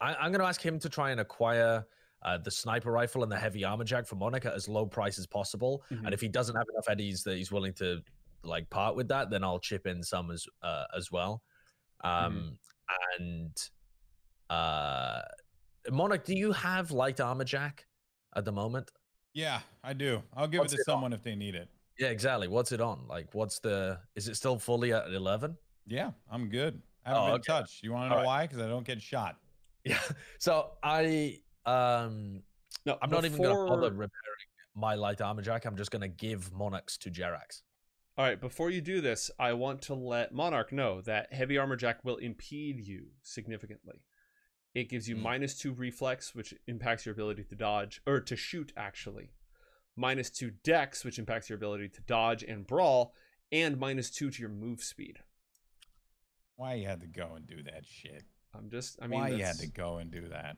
I, 0.00 0.14
I'm 0.14 0.32
gonna 0.32 0.44
ask 0.44 0.60
him 0.64 0.78
to 0.80 0.88
try 0.88 1.10
and 1.10 1.20
acquire 1.20 1.84
uh, 2.22 2.38
the 2.38 2.50
sniper 2.50 2.90
rifle 2.92 3.22
and 3.22 3.30
the 3.32 3.38
heavy 3.38 3.64
armor 3.64 3.84
jack 3.84 4.06
for 4.06 4.16
Monarch 4.16 4.44
as 4.46 4.68
low 4.68 4.86
price 4.86 5.18
as 5.18 5.26
possible. 5.26 5.82
Mhm. 5.90 6.04
And 6.06 6.14
if 6.14 6.20
he 6.20 6.28
doesn't 6.28 6.54
have 6.56 6.66
enough 6.72 6.88
eddies 6.88 7.22
that 7.24 7.36
he's 7.36 7.50
willing 7.50 7.72
to 7.74 8.02
like 8.42 8.68
part 8.70 8.94
with 8.96 9.08
that, 9.08 9.30
then 9.30 9.42
I'll 9.44 9.58
chip 9.58 9.86
in 9.86 10.02
some 10.02 10.30
as 10.30 10.46
uh, 10.62 10.84
as 10.96 11.10
well. 11.12 11.42
Um, 12.02 12.58
and 13.18 13.56
uh, 14.48 15.22
Monarch, 15.90 16.24
do 16.24 16.34
you 16.34 16.52
have 16.52 16.90
light 16.90 17.20
armor 17.20 17.44
jack 17.44 17.86
at 18.36 18.44
the 18.44 18.52
moment? 18.52 18.90
Yeah, 19.32 19.60
I 19.84 19.92
do. 19.92 20.22
I'll 20.36 20.48
give 20.48 20.60
What's 20.60 20.72
it 20.72 20.76
to 20.76 20.80
it 20.82 20.88
on? 20.88 20.94
someone 20.96 21.12
if 21.12 21.22
they 21.22 21.36
need 21.36 21.54
it. 21.54 21.68
Yeah, 21.98 22.08
exactly. 22.08 22.48
What's 22.48 22.72
it 22.72 22.80
on? 22.80 23.06
Like, 23.06 23.28
what's 23.34 23.58
the? 23.60 24.00
Is 24.14 24.28
it 24.28 24.34
still 24.36 24.58
fully 24.58 24.92
at 24.92 25.06
eleven? 25.12 25.56
Yeah, 25.86 26.12
I'm 26.30 26.48
good. 26.48 26.80
I 27.04 27.10
haven't 27.10 27.22
Oh, 27.22 27.26
been 27.26 27.34
okay. 27.36 27.52
touched. 27.52 27.82
You 27.82 27.92
want 27.92 28.04
to 28.06 28.08
know 28.10 28.14
Alright. 28.16 28.26
why? 28.26 28.46
Because 28.46 28.58
I 28.62 28.68
don't 28.68 28.86
get 28.86 29.00
shot. 29.00 29.36
Yeah. 29.84 29.98
So 30.38 30.72
I 30.82 31.40
um 31.66 32.42
No, 32.86 32.98
I'm 33.02 33.10
not 33.10 33.24
even 33.24 33.42
gonna 33.42 33.54
bother 33.66 33.90
repairing 33.90 34.10
my 34.74 34.94
light 34.94 35.20
armor 35.20 35.42
jack. 35.42 35.64
I'm 35.64 35.76
just 35.76 35.90
gonna 35.90 36.08
give 36.08 36.52
Monarchs 36.52 36.96
to 36.98 37.10
Jerax. 37.10 37.62
All 38.18 38.24
right, 38.24 38.40
before 38.40 38.70
you 38.70 38.80
do 38.80 39.00
this, 39.00 39.30
I 39.38 39.52
want 39.54 39.82
to 39.82 39.94
let 39.94 40.32
Monarch 40.34 40.72
know 40.72 41.00
that 41.02 41.32
heavy 41.32 41.56
armor 41.58 41.76
jack 41.76 42.04
will 42.04 42.16
impede 42.16 42.80
you 42.80 43.08
significantly. 43.22 44.02
It 44.74 44.88
gives 44.88 45.08
you 45.08 45.16
Mm. 45.16 45.22
minus 45.22 45.58
two 45.58 45.72
reflex, 45.72 46.34
which 46.34 46.54
impacts 46.66 47.06
your 47.06 47.12
ability 47.14 47.44
to 47.44 47.54
dodge 47.56 48.00
or 48.06 48.20
to 48.20 48.36
shoot, 48.36 48.72
actually. 48.76 49.30
Minus 49.96 50.30
two 50.30 50.50
dex, 50.50 51.04
which 51.04 51.18
impacts 51.18 51.48
your 51.48 51.56
ability 51.56 51.88
to 51.88 52.00
dodge 52.02 52.42
and 52.42 52.66
brawl, 52.66 53.14
and 53.50 53.78
minus 53.78 54.10
two 54.10 54.30
to 54.30 54.40
your 54.40 54.50
move 54.50 54.82
speed. 54.82 55.20
Why 56.56 56.74
you 56.74 56.86
had 56.86 57.00
to 57.00 57.06
go 57.06 57.34
and 57.34 57.46
do 57.46 57.62
that 57.64 57.86
shit? 57.86 58.24
I'm 58.54 58.68
just, 58.70 58.98
I 59.00 59.06
mean, 59.06 59.20
Why 59.20 59.28
you 59.30 59.44
had 59.44 59.56
to 59.58 59.66
go 59.68 59.98
and 59.98 60.10
do 60.10 60.28
that? 60.28 60.56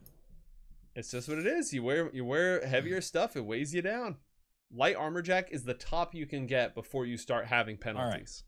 it's 0.95 1.11
just 1.11 1.29
what 1.29 1.39
it 1.39 1.47
is. 1.47 1.73
You 1.73 1.83
wear 1.83 2.11
you 2.13 2.25
wear 2.25 2.67
heavier 2.67 3.01
stuff, 3.01 3.37
it 3.37 3.45
weighs 3.45 3.75
you 3.75 3.83
down. 3.83 4.17
Light 4.75 4.97
armor 4.97 5.23
jack 5.23 5.49
is 5.51 5.65
the 5.65 5.75
top 5.75 6.15
you 6.15 6.27
can 6.27 6.47
get 6.47 6.75
before 6.75 7.05
you 7.07 7.17
start 7.19 7.47
having 7.47 7.77
penalties. 7.77 8.45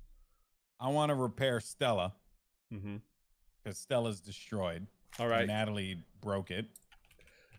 I 0.81 0.89
want 0.89 1.11
to 1.11 1.15
repair 1.15 1.61
Stella 1.61 2.15
Mm-hmm. 2.73 2.97
because 3.63 3.79
Stella's 3.79 4.21
destroyed. 4.21 4.87
All 5.19 5.29
right, 5.29 5.47
Natalie 5.47 6.03
broke 6.21 6.51
it. 6.51 6.67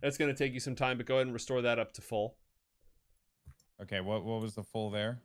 that's 0.01 0.17
going 0.17 0.33
to 0.33 0.37
take 0.37 0.53
you 0.53 0.59
some 0.59 0.75
time, 0.75 0.97
but 0.97 1.05
go 1.05 1.15
ahead 1.15 1.27
and 1.27 1.33
restore 1.33 1.61
that 1.61 1.79
up 1.79 1.93
to 1.93 2.01
full. 2.01 2.35
Okay, 3.81 4.01
what 4.01 4.23
what 4.25 4.41
was 4.41 4.55
the 4.55 4.63
full 4.63 4.89
there? 4.89 5.19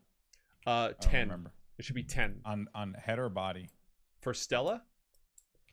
Uh, 0.67 0.91
ten. 1.01 1.29
remember. 1.29 1.53
It 1.79 1.85
should 1.85 1.95
be 1.95 2.03
ten 2.03 2.41
On 2.45 2.69
on 2.75 2.95
head 2.95 3.19
or 3.19 3.29
body? 3.31 3.69
for 4.21 4.35
Stella. 4.35 4.83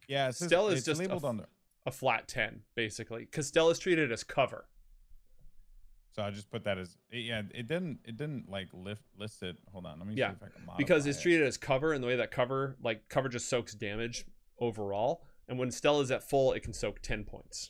Yeah, 0.07 0.29
it 0.29 0.35
says, 0.35 0.47
Stella's 0.47 0.77
it's 0.79 0.85
just 0.85 0.99
a 0.99 1.03
labeled 1.03 1.23
f- 1.23 1.29
on 1.29 1.37
the. 1.37 1.45
A 1.85 1.91
flat 1.91 2.27
ten, 2.27 2.61
basically, 2.75 3.21
because 3.25 3.47
Stella's 3.47 3.79
treated 3.79 4.11
as 4.11 4.23
cover. 4.23 4.67
So 6.11 6.23
I 6.23 6.31
just 6.31 6.49
put 6.49 6.63
that 6.65 6.77
as 6.77 6.97
it- 7.11 7.19
yeah. 7.19 7.43
It 7.53 7.67
didn't 7.67 7.99
it 8.03 8.17
didn't 8.17 8.49
like 8.49 8.67
lift 8.73 9.03
list 9.17 9.43
it. 9.43 9.57
Hold 9.71 9.85
on, 9.85 9.99
let 9.99 10.07
me 10.07 10.15
Yeah, 10.15 10.31
see 10.31 10.35
if 10.37 10.43
I 10.43 10.47
can 10.55 10.65
modify 10.65 10.77
because 10.77 11.05
it's 11.05 11.19
it. 11.19 11.21
treated 11.21 11.45
as 11.47 11.57
cover 11.57 11.93
and 11.93 12.03
the 12.03 12.07
way 12.07 12.15
that 12.15 12.31
cover 12.31 12.75
like 12.81 13.07
cover 13.09 13.29
just 13.29 13.47
soaks 13.47 13.73
damage 13.75 14.25
overall 14.59 15.23
and 15.47 15.59
when 15.59 15.69
stella's 15.69 16.09
at 16.09 16.27
full 16.27 16.51
it 16.53 16.61
can 16.63 16.73
soak 16.73 16.99
10 17.03 17.23
points 17.23 17.69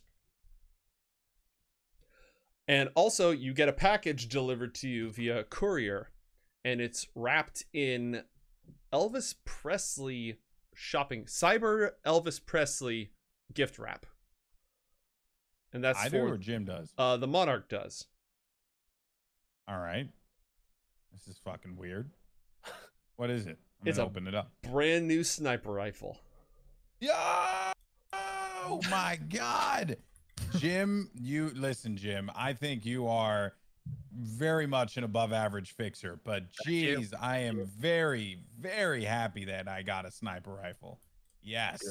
and 2.67 2.89
also 2.95 3.31
you 3.31 3.53
get 3.53 3.67
a 3.69 3.73
package 3.73 4.29
delivered 4.29 4.73
to 4.75 4.87
you 4.87 5.09
via 5.09 5.43
courier 5.43 6.11
and 6.63 6.79
it's 6.79 7.07
wrapped 7.13 7.65
in 7.73 8.23
elvis 8.93 9.35
presley 9.45 10.37
shopping 10.79 11.23
cyber 11.25 11.91
elvis 12.05 12.39
presley 12.43 13.11
gift 13.53 13.79
wrap 13.79 14.05
and 15.73 15.83
that's 15.83 15.97
I 15.99 16.09
do 16.09 16.19
or 16.19 16.37
Jim 16.37 16.65
does. 16.65 16.93
uh 16.99 17.17
the 17.17 17.25
monarch 17.27 17.67
does 17.67 18.05
All 19.67 19.79
right. 19.79 20.07
This 21.11 21.27
is 21.27 21.39
fucking 21.43 21.75
weird. 21.77 22.11
What 23.15 23.31
is 23.31 23.47
it? 23.47 23.57
I'm 23.81 23.87
It's 23.87 23.97
gonna 23.97 24.09
open 24.09 24.27
it 24.27 24.35
up. 24.35 24.51
brand 24.61 25.07
new 25.07 25.23
sniper 25.23 25.71
rifle 25.71 26.19
Yeah. 26.99 27.73
Oh 28.13 28.79
my 28.91 29.17
god. 29.29 29.97
Jim, 30.57 31.09
you 31.15 31.51
listen, 31.55 31.97
Jim. 31.97 32.29
I 32.35 32.53
think 32.53 32.85
you 32.85 33.07
are 33.07 33.55
very 34.13 34.67
much 34.67 34.97
an 34.97 35.03
above 35.03 35.33
average 35.33 35.71
fixer, 35.71 36.19
but 36.23 36.43
geez, 36.65 37.13
I 37.21 37.39
am 37.39 37.65
very, 37.77 38.39
very 38.59 39.03
happy 39.03 39.45
that 39.45 39.67
I 39.67 39.83
got 39.83 40.05
a 40.05 40.11
sniper 40.11 40.53
rifle. 40.53 40.99
Yes. 41.41 41.81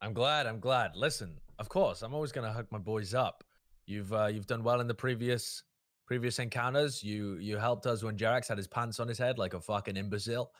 I'm 0.00 0.12
glad. 0.12 0.46
I'm 0.46 0.60
glad. 0.60 0.96
Listen, 0.96 1.38
of 1.58 1.68
course, 1.68 2.02
I'm 2.02 2.14
always 2.14 2.32
gonna 2.32 2.52
hook 2.52 2.66
my 2.70 2.78
boys 2.78 3.14
up. 3.14 3.44
You've 3.86 4.12
uh, 4.12 4.26
you've 4.26 4.46
done 4.46 4.62
well 4.62 4.80
in 4.80 4.86
the 4.86 4.94
previous 4.94 5.62
previous 6.06 6.38
encounters. 6.38 7.02
You 7.02 7.36
you 7.38 7.56
helped 7.56 7.86
us 7.86 8.02
when 8.02 8.16
Jerax 8.16 8.48
had 8.48 8.58
his 8.58 8.68
pants 8.68 9.00
on 9.00 9.08
his 9.08 9.18
head 9.18 9.38
like 9.38 9.54
a 9.54 9.60
fucking 9.60 9.96
imbecile, 9.96 10.52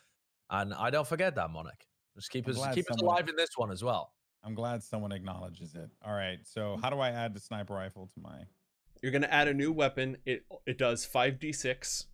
and 0.51 0.73
I 0.75 0.91
don't 0.91 1.07
forget 1.07 1.35
that, 1.35 1.51
Monarch. 1.51 1.85
Just 2.15 2.31
keep 2.31 2.47
I'm 2.49 2.59
us 2.59 2.75
keep 2.75 2.91
us 2.91 3.01
alive 3.01 3.29
in 3.29 3.37
this 3.37 3.51
one 3.57 3.71
as 3.71 3.85
well. 3.85 4.13
I'm 4.43 4.55
glad 4.55 4.83
someone 4.83 5.13
acknowledges 5.13 5.75
it. 5.75 5.91
All 6.05 6.15
right. 6.15 6.39
So 6.45 6.79
how 6.81 6.89
do 6.89 7.01
I 7.01 7.11
add 7.11 7.35
the 7.35 7.41
sniper 7.41 7.75
rifle 7.75 8.09
to 8.15 8.21
my 8.21 8.43
You're 9.03 9.13
gonna 9.13 9.27
add 9.29 9.49
a 9.49 9.55
new 9.55 9.73
weapon. 9.73 10.17
It 10.25 10.45
it 10.67 10.79
does 10.79 11.05
five 11.05 11.39
d 11.39 11.53
six. 11.53 12.07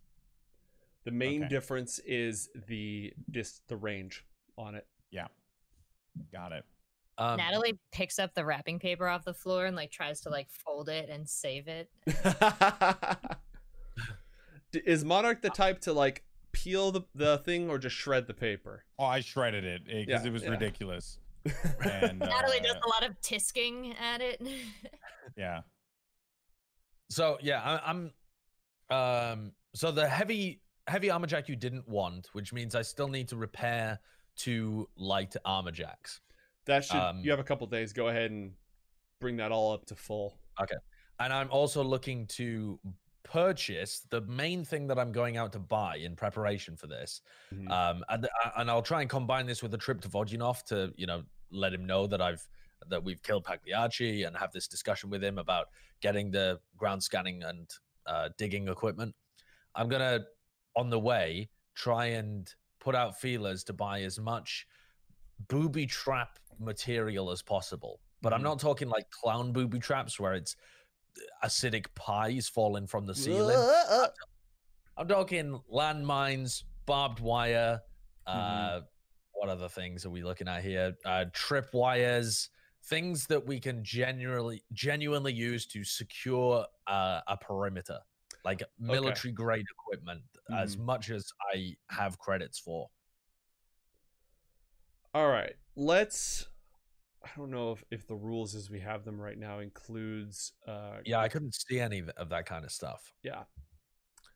The 1.05 1.11
main 1.11 1.43
Okay. 1.43 1.49
difference 1.49 1.99
is 1.99 2.49
the 2.67 3.13
dis 3.29 3.61
the 3.67 3.75
range. 3.77 4.25
on 4.57 4.75
it. 4.75 4.85
Yeah. 5.11 5.27
Got 6.31 6.51
it. 6.51 6.63
Um, 7.17 7.37
Natalie 7.37 7.77
picks 7.91 8.19
up 8.19 8.33
the 8.35 8.45
wrapping 8.45 8.79
paper 8.79 9.07
off 9.07 9.23
the 9.25 9.33
floor 9.33 9.65
and 9.65 9.75
like 9.75 9.91
tries 9.91 10.21
to 10.21 10.29
like 10.29 10.47
fold 10.49 10.89
it 10.89 11.09
and 11.09 11.27
save 11.27 11.67
it. 11.67 11.89
is 14.73 15.03
Monarch 15.05 15.41
the 15.41 15.49
type 15.49 15.79
to 15.81 15.93
like 15.93 16.23
peel 16.51 16.91
the, 16.91 17.01
the 17.15 17.37
thing 17.39 17.69
or 17.69 17.77
just 17.77 17.95
shred 17.95 18.27
the 18.27 18.33
paper? 18.33 18.83
Oh, 18.97 19.05
I 19.05 19.21
shredded 19.21 19.63
it 19.63 19.85
because 19.85 20.07
Yeah, 20.07 20.23
it 20.25 20.31
was 20.33 20.43
yeah. 20.43 20.49
ridiculous. 20.49 21.19
And 21.83 22.19
Natalie 22.19 22.61
does 22.61 22.75
uh, 22.75 22.79
a 22.85 22.89
lot 22.89 23.03
of 23.09 23.19
tisking 23.21 23.93
at 23.99 24.21
it. 24.21 24.41
yeah. 25.37 25.61
So 27.09 27.37
yeah, 27.41 27.61
I, 27.61 27.89
I'm. 27.89 28.11
Um. 28.89 29.51
So 29.75 29.91
the 29.91 30.07
heavy 30.07 30.61
heavy 30.87 31.09
armor 31.09 31.27
jack 31.27 31.47
you 31.49 31.55
didn't 31.55 31.87
want, 31.87 32.29
which 32.33 32.53
means 32.53 32.75
I 32.75 32.81
still 32.81 33.07
need 33.07 33.27
to 33.29 33.37
repair 33.37 33.99
two 34.35 34.89
light 34.95 35.35
armor 35.45 35.71
jacks. 35.71 36.21
That 36.65 36.85
should 36.85 36.97
Um, 36.97 37.19
you 37.19 37.31
have 37.31 37.39
a 37.39 37.43
couple 37.43 37.67
days. 37.67 37.93
Go 37.93 38.07
ahead 38.07 38.31
and 38.31 38.53
bring 39.19 39.37
that 39.37 39.51
all 39.51 39.73
up 39.73 39.85
to 39.85 39.95
full. 39.95 40.37
Okay. 40.61 40.75
And 41.19 41.31
I'm 41.31 41.49
also 41.51 41.83
looking 41.83 42.27
to 42.27 42.79
purchase 43.23 44.01
the 44.09 44.21
main 44.21 44.65
thing 44.65 44.87
that 44.87 44.99
I'm 44.99 45.11
going 45.11 45.37
out 45.37 45.53
to 45.53 45.59
buy 45.59 45.97
in 45.97 46.15
preparation 46.15 46.75
for 46.75 46.87
this. 46.87 47.21
Mhm. 47.53 47.69
Um, 47.71 48.03
and 48.09 48.25
uh, 48.25 48.49
and 48.57 48.69
I'll 48.69 48.81
try 48.81 49.01
and 49.01 49.09
combine 49.09 49.45
this 49.45 49.63
with 49.63 49.73
a 49.73 49.77
trip 49.77 50.01
to 50.01 50.09
Vodyanov 50.09 50.63
to 50.65 50.93
you 50.97 51.05
know 51.07 51.23
let 51.49 51.73
him 51.73 51.85
know 51.85 52.07
that 52.07 52.21
I've 52.21 52.45
that 52.89 53.03
we've 53.03 53.21
killed 53.23 53.43
Pagliacci 53.45 54.23
and 54.23 54.35
have 54.37 54.51
this 54.51 54.67
discussion 54.67 55.09
with 55.09 55.23
him 55.23 55.37
about 55.37 55.67
getting 56.01 56.31
the 56.31 56.59
ground 56.77 57.03
scanning 57.03 57.43
and 57.43 57.69
uh, 58.05 58.29
digging 58.37 58.67
equipment. 58.67 59.15
I'm 59.75 59.87
gonna 59.87 60.25
on 60.75 60.89
the 60.89 60.99
way 60.99 61.49
try 61.75 62.05
and 62.07 62.51
put 62.79 62.95
out 62.95 63.19
feelers 63.19 63.63
to 63.65 63.73
buy 63.73 64.01
as 64.01 64.19
much 64.19 64.67
booby 65.47 65.85
trap 65.85 66.37
material 66.59 67.31
as 67.31 67.41
possible. 67.41 67.99
But 68.21 68.33
I'm 68.33 68.41
Mhm. 68.41 68.43
not 68.43 68.59
talking 68.59 68.89
like 68.89 69.09
clown 69.09 69.51
booby 69.53 69.79
traps 69.79 70.19
where 70.19 70.33
it's 70.33 70.55
acidic 71.43 71.87
pies 71.95 72.47
falling 72.49 72.87
from 72.87 73.05
the 73.05 73.15
ceiling. 73.15 73.57
I'm 74.97 75.07
talking 75.07 75.59
landmines, 75.71 76.63
barbed 76.85 77.19
wire. 77.19 77.81
Uh, 78.25 78.81
What 79.35 79.49
other 79.49 79.67
things 79.67 80.05
are 80.05 80.09
we 80.09 80.23
looking 80.23 80.47
at 80.47 80.63
here? 80.63 80.95
Uh, 81.03 81.25
trip 81.33 81.73
wires, 81.73 82.49
things 82.85 83.27
that 83.27 83.45
we 83.45 83.59
can 83.59 83.83
genuinely 83.83 84.63
genuinely 84.73 85.33
use 85.33 85.65
to 85.67 85.83
secure 85.83 86.65
uh, 86.87 87.21
a 87.27 87.37
perimeter, 87.37 87.99
like 88.43 88.61
military 88.79 89.31
grade 89.31 89.65
equipment, 89.79 90.21
as 90.55 90.77
much 90.77 91.09
as 91.09 91.31
I 91.53 91.75
have 91.89 92.17
credits 92.19 92.59
for. 92.59 92.89
All 95.13 95.29
right, 95.29 95.53
let's. 95.75 96.47
I 97.23 97.29
don't 97.37 97.51
know 97.51 97.71
if, 97.71 97.83
if 97.89 98.05
the 98.07 98.15
rules 98.15 98.53
as 98.53 98.69
we 98.69 98.81
have 98.81 99.05
them 99.05 99.19
right 99.19 99.37
now 99.37 99.59
includes. 99.59 100.51
Uh, 100.67 100.97
Yeah, 101.05 101.19
I 101.19 101.29
couldn't 101.29 101.55
see 101.55 101.79
any 101.79 102.03
of- 102.17 102.29
that 102.29 102.45
kind 102.45 102.65
of 102.65 102.71
stuff. 102.71 103.13
yeah. 103.23 103.43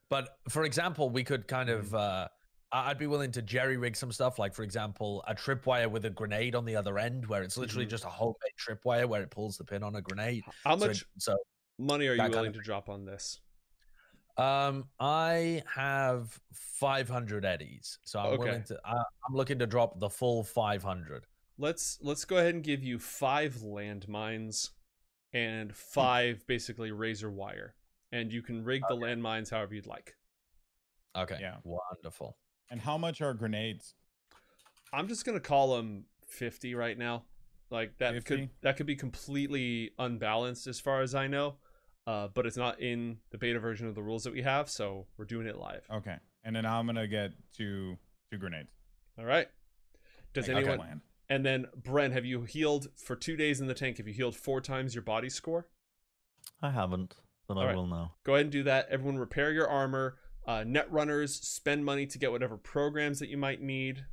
But 0.10 0.38
for 0.48 0.64
example, 0.64 1.10
we 1.10 1.24
could 1.26 1.48
kind 1.50 1.70
of. 1.70 1.94
Uh, 1.94 1.98
I- 1.98 2.37
I'd 2.72 2.98
be 2.98 3.08
willing 3.08 3.32
to 3.32 3.42
jerry 3.42 3.78
rig 3.78 3.96
some 3.96 4.12
stuff, 4.12 4.38
like 4.40 4.54
for 4.54 4.64
example, 4.64 5.24
a 5.28 5.34
tripwire 5.34 5.90
with 5.90 6.04
a 6.06 6.10
grenade 6.10 6.54
on 6.54 6.66
the 6.66 6.76
other 6.76 7.00
end, 7.00 7.26
where 7.28 7.42
it's 7.44 7.58
literally 7.58 7.86
Mhm. 7.86 7.90
just 7.92 8.04
a 8.04 8.10
homemade 8.10 8.54
tripwire 8.60 9.08
where 9.08 9.22
it 9.22 9.32
pulls 9.32 9.58
the 9.58 9.64
pin 9.64 9.84
on 9.84 9.96
a 9.96 10.02
grenade. 10.02 10.44
How 10.66 10.76
much 10.76 11.06
So, 11.18 11.38
money 11.78 12.08
are 12.08 12.14
you 12.14 12.18
kind 12.18 12.32
willing 12.34 12.48
of 12.50 12.56
to 12.56 12.60
drop 12.62 12.90
on 12.90 13.06
this? 13.06 13.40
um, 14.36 14.90
I 15.00 15.64
have 15.74 16.40
500 16.54 17.44
eddies, 17.46 18.00
so 18.04 18.20
I'm 18.20 18.38
willing 18.38 18.64
to. 18.66 18.80
I, 18.86 18.94
I'm 19.28 19.34
looking 19.34 19.58
to 19.60 19.66
drop 19.66 20.00
the 20.00 20.10
full 20.10 20.44
500. 20.44 21.26
Let's 21.58 22.00
let's 22.02 22.24
go 22.26 22.38
ahead 22.38 22.54
and 22.54 22.64
give 22.64 22.84
you 22.84 23.00
five 23.00 23.56
landmines 23.56 24.72
and 25.34 25.76
five 25.76 26.46
basically 26.48 26.92
razor 26.92 27.32
wire, 27.32 27.76
and 28.12 28.32
you 28.32 28.42
can 28.44 28.64
rig 28.64 28.84
the 28.90 28.96
landmines 28.96 29.50
however 29.50 29.74
you'd 29.74 29.88
like. 29.88 30.16
Okay. 31.16 31.38
Yeah. 31.42 31.58
Wonderful. 31.64 32.38
And 32.70 32.82
how 32.82 32.98
much 32.98 33.22
are 33.22 33.34
grenades? 33.34 33.94
I'm 34.94 35.08
just 35.08 35.26
gonna 35.26 35.40
call 35.40 35.76
them 35.76 36.06
50 36.28 36.76
right 36.76 36.98
now. 36.98 37.24
Like 37.70 37.98
that 37.98 38.24
could 38.26 38.50
that 38.62 38.78
could 38.78 38.86
be 38.86 38.96
completely 38.96 39.92
unbalanced 40.00 40.68
as 40.68 40.80
far 40.80 41.02
as 41.02 41.14
I 41.14 41.28
know, 41.28 41.56
uh, 42.06 42.30
but 42.34 42.46
it's 42.46 42.56
not 42.58 42.80
in 42.80 43.18
the 43.32 43.38
beta 43.38 43.60
version 43.60 43.88
of 43.88 43.96
the 43.96 44.02
rules 44.02 44.24
that 44.24 44.32
we 44.34 44.42
have, 44.44 44.70
so 44.70 45.06
we're 45.18 45.26
doing 45.26 45.48
it 45.48 45.58
live. 45.58 45.86
Okay. 45.92 46.16
And 46.46 46.56
then 46.56 46.66
I'm 46.66 46.86
gonna 46.86 47.08
get 47.08 47.32
two 47.54 47.98
two 48.32 48.38
grenades. 48.38 48.70
All 49.20 49.26
right. 49.26 49.48
Does 50.34 50.48
Like, 50.48 50.58
anyone? 50.58 50.78
plan. 50.78 51.02
And 51.30 51.46
then 51.46 51.66
Bren, 51.82 52.14
have 52.14 52.24
you 52.26 52.44
healed 52.44 52.88
for 52.96 53.16
two 53.18 53.36
days 53.36 53.60
in 53.60 53.68
the 53.68 53.74
tank? 53.74 53.98
Have 53.98 54.08
you 54.08 54.14
healed 54.14 54.36
four 54.38 54.62
times 54.62 54.96
your 54.96 55.02
body 55.02 55.30
score? 55.30 55.68
I 56.62 56.72
haven't, 56.72 57.18
but 57.50 57.58
I 57.58 57.62
Alright. 57.62 57.76
will 57.76 57.88
now. 57.88 58.14
Go 58.24 58.36
ahead 58.36 58.46
and 58.46 58.52
do 58.52 58.64
that. 58.64 58.88
Everyone, 58.90 59.18
repair 59.18 59.52
your 59.52 59.68
armor. 59.68 60.18
Uh, 60.48 60.64
net 60.66 60.90
runners, 60.92 61.36
spend 61.36 61.84
money 61.84 62.06
to 62.08 62.18
get 62.18 62.32
whatever 62.32 62.56
programs 62.58 63.20
that 63.20 63.28
you 63.28 63.38
might 63.38 63.62
need. 63.62 64.06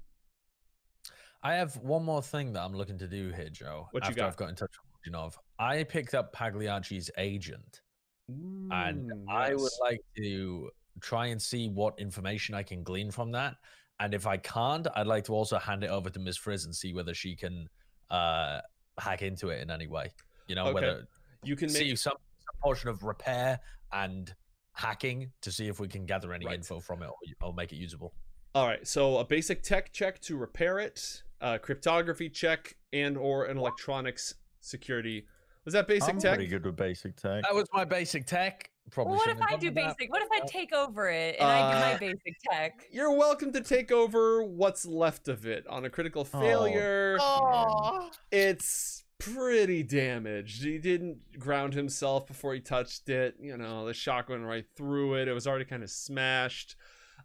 I 1.45 1.55
have 1.55 1.77
one 1.77 2.05
more 2.05 2.23
thing 2.23 2.53
that 2.55 2.63
I'm 2.63 2.75
looking 2.75 2.99
to 2.99 3.07
do 3.07 3.31
here, 3.31 3.51
Joe. 3.51 3.87
What 3.93 4.03
you 4.05 4.09
after 4.09 4.21
got? 4.21 4.27
I've 4.27 4.37
got 4.37 4.49
in 4.49 4.57
touch 4.57 4.73
with 5.05 5.15
Vodyanov. 5.15 5.35
I 5.59 5.85
picked 5.85 6.15
up 6.15 6.33
Pagliacci's 6.35 7.11
agent. 7.19 7.83
and 8.29 9.11
Mm, 9.11 9.25
I 9.29 9.55
would 9.55 9.71
like 9.83 10.01
to 10.17 10.71
try 11.01 11.27
and 11.27 11.41
see 11.41 11.69
what 11.69 11.99
information 11.99 12.55
I 12.55 12.63
can 12.63 12.83
glean 12.83 13.11
from 13.11 13.31
that. 13.33 13.55
And 14.01 14.13
if 14.15 14.27
I 14.27 14.37
can't, 14.39 14.89
I'd 14.97 15.07
like 15.07 15.25
to 15.25 15.35
also 15.35 15.59
hand 15.59 15.85
it 15.85 15.91
over 15.91 16.11
to 16.11 16.19
Ms. 16.19 16.37
Frizz 16.39 16.65
and 16.65 16.75
see 16.75 16.95
whether 16.95 17.15
she 17.15 17.37
can 17.37 17.69
uh, 18.11 18.61
hack 18.99 19.23
into 19.23 19.51
it 19.51 19.61
in 19.61 19.71
any 19.71 19.87
way. 19.87 20.11
You 20.49 20.57
know, 20.57 20.65
Okay. 20.65 20.75
whether 20.75 21.07
you 21.45 21.55
can 21.55 21.69
see 21.69 21.89
make 21.91 21.99
some, 21.99 22.15
some 22.39 22.61
portion 22.63 22.89
of 22.89 23.03
repair 23.05 23.61
and 23.93 24.35
hacking 24.75 25.31
to 25.41 25.51
see 25.51 25.69
if 25.69 25.81
we 25.81 25.89
can 25.89 26.05
gather 26.05 26.33
any 26.33 26.45
Right. 26.47 26.57
info 26.57 26.81
from 26.81 27.03
it 27.03 27.07
or, 27.07 27.49
or 27.49 27.55
make 27.55 27.73
it 27.73 27.77
usable. 27.77 28.13
All 28.55 28.67
right, 28.67 28.87
so 28.87 29.19
a 29.19 29.25
basic 29.25 29.63
tech 29.63 29.93
check 29.93 30.21
to 30.23 30.37
repair 30.37 30.79
it, 30.79 31.23
a 31.41 31.59
cryptography 31.59 32.29
check, 32.29 32.77
and 32.93 33.17
or 33.17 33.47
an 33.47 33.57
electronics 33.59 34.35
security. 34.61 35.27
Was 35.65 35.75
that 35.75 35.89
basic 35.89 36.11
I'm 36.11 36.21
tech? 36.21 36.35
pretty 36.37 36.49
good 36.49 36.65
with 36.65 36.77
basic 36.77 37.17
tech. 37.17 37.43
That 37.43 37.55
was 37.55 37.67
my 37.73 37.85
basic 37.85 38.27
tech. 38.27 38.71
Probably. 38.91 39.13
Well, 39.13 39.21
what 39.27 39.31
if 39.31 39.43
I 39.43 39.57
do 39.57 39.69
with 39.69 39.75
that. 39.77 39.97
basic? 39.97 40.13
What 40.13 40.23
if 40.23 40.29
I 40.31 40.41
take 40.47 40.75
over 40.75 41.09
it 41.09 41.37
and 41.41 41.49
I 41.51 41.73
do 41.73 41.79
my 41.79 41.95
Uh, 41.95 41.99
basic 41.99 42.37
tech? 42.51 42.87
You're 42.93 43.13
welcome 43.17 43.51
to 43.55 43.63
take 43.63 43.91
over 43.91 44.45
what's 44.45 44.85
left 44.85 45.27
of 45.29 45.47
it. 45.47 45.67
On 45.69 45.87
a 45.87 45.91
critical 45.91 46.29
Oh. 46.35 46.41
failure, 46.41 47.17
Oh, 47.21 48.11
it's 48.31 49.04
pretty 49.19 49.83
damaged. 49.83 50.63
He 50.63 50.79
didn't 50.79 51.39
ground 51.39 51.75
himself 51.75 52.27
before 52.27 52.55
he 52.55 52.61
touched 52.61 53.09
it. 53.09 53.37
You 53.41 53.57
know, 53.57 53.87
the 53.87 53.95
shock 53.95 54.29
went 54.29 54.45
right 54.45 54.67
through 54.77 55.15
it. 55.15 55.29
It 55.29 55.33
was 55.33 55.47
already 55.47 55.65
kind 55.65 55.83
of 55.83 55.91
smashed. 55.91 56.77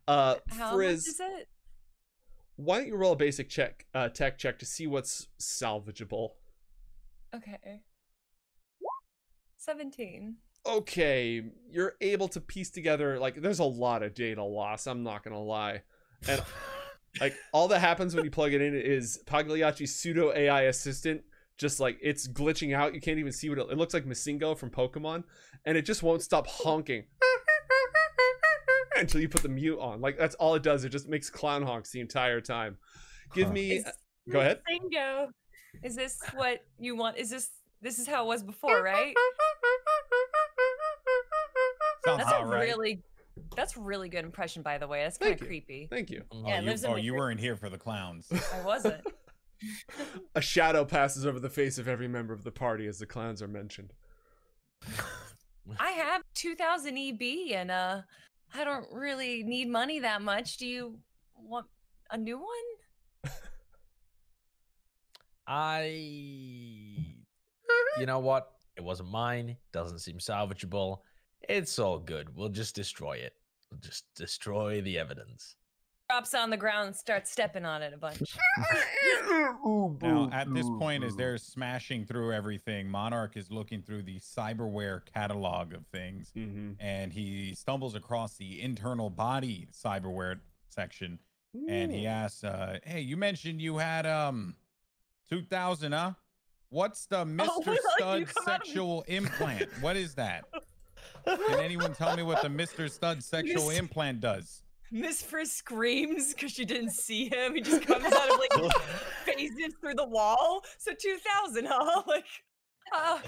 Uh, 0.08 0.36
How 0.50 0.74
Frizz, 0.74 1.08
much 1.08 1.08
is 1.08 1.20
it? 1.20 1.48
why 2.56 2.78
don't 2.78 2.88
you 2.88 2.96
roll 2.96 3.14
a 3.14 3.16
basic 3.16 3.50
check, 3.50 3.86
uh, 3.94 4.10
tech 4.10 4.38
check 4.38 4.60
to 4.60 4.66
see 4.66 4.88
what's 4.88 5.28
salvageable? 5.40 6.32
Okay. 7.36 7.82
17. 9.58 10.38
okay, 10.66 11.44
you're 11.70 11.94
able 12.02 12.28
to 12.30 12.40
piece 12.42 12.70
together 12.70 13.20
like 13.20 13.36
there's 13.36 13.60
a 13.60 13.64
lot 13.64 14.04
of 14.04 14.14
data 14.14 14.44
loss, 14.44 14.88
I'm 14.88 15.04
not 15.04 15.24
gonna 15.24 15.42
lie. 15.42 15.84
And 16.28 16.42
like 17.22 17.36
all 17.54 17.68
that 17.70 17.80
happens 17.80 18.16
when 18.16 18.24
you 18.26 18.32
plug 18.32 18.54
it 18.54 18.62
in 18.62 18.74
is 18.74 19.20
Pagliacci's 19.26 19.96
pseudo 19.96 20.34
AI 20.34 20.64
assistant 20.64 21.24
just 21.60 21.80
like 21.80 21.99
it's 22.01 22.28
glitching 22.28 22.74
out. 22.76 22.95
You 22.95 23.01
can't 23.01 23.20
even 23.20 23.32
see 23.32 23.49
what 23.49 23.60
it, 23.60 23.68
it 23.72 23.78
looks 23.78 23.93
like 23.93 24.05
Masingo 24.05 24.57
from 24.57 24.70
Pokemon, 24.72 25.24
and 25.66 25.78
it 25.78 25.84
just 25.86 26.01
won't 26.01 26.22
stop 26.24 26.47
honking 26.47 27.03
until 28.97 29.22
you 29.22 29.30
put 29.30 29.43
the 29.43 29.49
mute 29.49 29.78
on. 29.80 30.01
Like 30.01 30.18
that's 30.18 30.36
all 30.36 30.55
it 30.55 30.64
does. 30.64 30.84
It 30.86 30.89
just 30.89 31.07
makes 31.07 31.30
clown 31.30 31.62
honks 31.62 31.91
the 31.91 31.99
entire 31.99 32.41
time. 32.41 32.78
Give 33.36 33.47
Huh. 33.47 33.53
me 33.53 33.72
Is 33.74 33.86
uh, 33.86 33.91
go 34.32 34.39
ahead. 34.39 34.62
Bingo. 34.68 35.30
Is 35.84 35.95
this 35.95 36.18
what 36.34 36.64
you 36.80 36.95
want? 36.95 37.18
Is 37.18 37.30
this 37.30 37.51
this 37.82 37.99
is 37.99 38.07
how 38.07 38.24
it 38.26 38.28
was 38.28 38.41
before, 38.43 38.82
right? 38.82 39.14
Sounds 42.05 42.24
That's 42.24 42.32
a 42.41 42.45
right. 42.45 42.68
really 42.70 43.03
that's 43.55 43.78
really 43.78 44.10
good 44.10 44.26
impression, 44.26 44.62
by 44.64 44.78
the 44.78 44.88
way. 44.88 45.03
That's 45.03 45.18
kind 45.18 45.34
of 45.34 45.39
creepy. 45.47 45.88
Thank 45.89 46.10
you. 46.10 46.24
Oh, 46.32 46.43
Yeah, 46.47 46.60
it 46.62 46.82
you, 46.82 46.88
oh, 46.88 46.95
you 46.95 47.14
weren't 47.14 47.39
here 47.39 47.55
for 47.55 47.70
the 47.70 47.78
clowns. 47.78 48.28
I 48.32 48.62
wasn't. 48.66 49.01
A 50.36 50.41
shadow 50.41 50.86
passes 50.86 51.26
over 51.26 51.39
the 51.39 51.49
face 51.49 51.78
of 51.78 51.88
every 51.88 52.07
member 52.07 52.34
of 52.34 52.43
the 52.43 52.51
party 52.51 52.88
as 52.88 52.99
the 52.99 53.05
clowns 53.05 53.41
are 53.41 53.47
mentioned. 53.47 53.93
I 55.80 55.91
have 55.91 56.24
2000 56.36 56.97
EB 56.97 57.22
and 57.53 57.70
uh 57.70 58.01
I 58.53 58.64
don't 58.64 58.88
really 58.91 59.43
need 59.43 59.70
money 59.70 59.99
that 59.99 60.22
much. 60.22 60.57
Do 60.57 60.66
you 60.66 60.97
want 61.36 61.68
a 62.10 62.18
new 62.18 62.38
one? 62.38 62.47
I, 65.47 65.84
you 67.97 68.05
know 68.05 68.20
what? 68.20 68.51
It 68.76 68.84
wasn't 68.84 69.10
mine. 69.10 69.57
Doesn't 69.72 69.99
seem 69.99 70.18
salvageable. 70.18 70.99
It's 71.47 71.78
all 71.78 71.99
good. 71.99 72.36
We'll 72.36 72.49
just 72.49 72.76
destroy 72.76 73.18
it. 73.18 73.34
We'll 73.70 73.82
just 73.82 74.05
destroy 74.16 74.82
the 74.82 74.97
evidence. 74.97 75.55
Drops 76.10 76.34
on 76.34 76.49
the 76.49 76.57
ground 76.57 76.88
and 76.88 76.95
starts 76.95 77.32
stepping 77.32 77.66
on 77.66 77.82
it 77.84 77.93
a 77.93 77.97
bunch. 77.97 78.22
Now, 80.01 80.30
at 80.32 80.51
this 80.53 80.66
point, 80.80 81.03
as 81.03 81.16
they're 81.16 81.38
smashing 81.38 82.05
through 82.05 82.34
everything, 82.34 82.89
Monarch 82.89 83.38
is 83.38 83.51
looking 83.51 83.82
through 83.82 84.03
the 84.03 84.20
cyberware 84.20 85.01
catalog 85.14 85.74
of 85.74 85.86
things, 85.88 86.32
Mm-hmm. 86.36 86.72
and 86.80 87.14
he 87.14 87.53
stumbles 87.55 87.95
across 87.95 88.36
the 88.38 88.62
internal 88.62 89.10
body 89.10 89.68
cyberware 89.72 90.39
section, 90.70 91.20
and 91.68 91.91
he 91.91 92.07
asks, 92.07 92.43
uh, 92.43 92.80
"Hey, 92.84 93.01
you 93.01 93.18
mentioned 93.18 93.62
you 93.62 93.78
had 93.78 94.05
um, 94.05 94.55
two 95.30 95.41
thousand, 95.43 95.91
huh? 95.91 96.14
What's 96.70 97.05
the 97.05 97.26
Mister 97.26 97.51
Oh, 98.01 98.16
you 98.16 98.26
Stud 98.26 98.36
come 98.36 98.43
of- 98.43 98.43
sexual 98.45 99.03
implant? 99.07 99.70
What 99.82 99.95
is 99.95 100.16
that? 100.16 100.45
Can 101.26 101.60
anyone 101.60 101.93
tell 101.93 102.16
me 102.18 102.24
what 102.24 102.41
the 102.41 102.49
Mister 102.49 102.88
Stud 102.88 103.24
sexual 103.24 103.68
Miss- 103.70 103.80
implant 103.80 104.22
does?" 104.22 104.64
Miss 104.92 105.22
Frisk 105.22 105.56
screams 105.58 106.34
because 106.34 106.52
she 106.52 106.66
didn't 106.66 106.92
see 106.92 107.30
him. 107.30 107.56
He 107.56 107.62
just 107.62 107.86
comes 107.86 108.06
out 108.06 108.32
of 108.32 108.40
like 108.40 108.74
phases 109.26 109.74
through 109.80 109.96
the 109.96 110.08
wall. 110.08 110.64
So 110.78 110.92
two 111.00 111.18
thousand, 111.18 111.68
huh? 111.70 112.04
Like, 112.08 112.26
uh, 112.96 113.20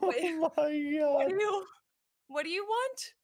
wait, 0.00 0.34
Oh 0.36 0.40
my 0.40 0.48
what 0.48 0.68
do 0.68 0.74
you, 1.34 1.66
what 2.28 2.44
do 2.44 2.50
you 2.50 2.64
want? 2.64 3.14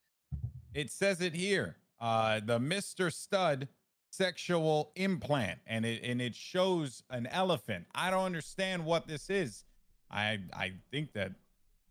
It 0.75 0.91
says 0.91 1.21
it 1.21 1.35
here. 1.35 1.77
Uh, 2.01 2.41
the 2.45 2.59
Mr. 2.59 3.13
Stud 3.13 3.69
sexual 4.11 4.91
implant, 4.97 5.61
and 5.67 5.85
it 5.85 6.03
and 6.03 6.21
it 6.21 6.35
shows 6.35 7.03
an 7.11 7.27
elephant. 7.29 7.87
I 7.95 8.11
don't 8.11 8.25
understand 8.25 8.85
what 8.85 9.07
this 9.07 9.31
is. 9.31 9.65
I 10.11 10.39
I 10.53 10.73
think 10.91 11.13
that 11.13 11.33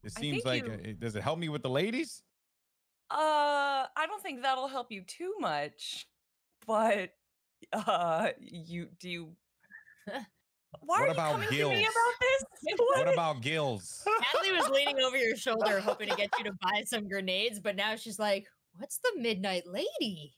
it 0.03 0.11
seems 0.11 0.43
like 0.43 0.65
you- 0.65 0.73
uh, 0.73 0.93
does 0.99 1.15
it 1.15 1.23
help 1.23 1.39
me 1.39 1.47
with 1.49 1.63
the 1.63 1.69
ladies? 1.69 2.23
Uh, 3.13 3.85
I 3.95 4.07
don't 4.07 4.23
think 4.23 4.41
that'll 4.41 4.67
help 4.67 4.91
you 4.91 5.03
too 5.03 5.35
much, 5.39 6.07
but 6.65 7.11
uh, 7.71 8.29
you 8.39 8.87
do 8.99 9.09
you. 9.09 9.29
Why 10.79 11.01
What 11.01 11.01
are 11.01 11.05
you 11.05 11.11
about 11.11 11.31
coming 11.33 11.49
to 11.49 11.69
me 11.69 11.81
about 11.81 12.13
this? 12.19 12.75
What 12.95 13.13
about 13.13 13.41
gills? 13.41 14.03
Natalie 14.07 14.57
was 14.57 14.67
leaning 14.69 14.99
over 14.99 15.15
your 15.15 15.35
shoulder, 15.35 15.79
hoping 15.79 16.09
to 16.09 16.15
get 16.17 16.31
you 16.39 16.45
to 16.45 16.53
buy 16.59 16.83
some 16.85 17.07
grenades, 17.07 17.59
but 17.59 17.75
now 17.75 17.95
she's 17.95 18.17
like, 18.17 18.47
"What's 18.77 18.97
the 18.97 19.21
Midnight 19.21 19.67
Lady?" 19.67 20.33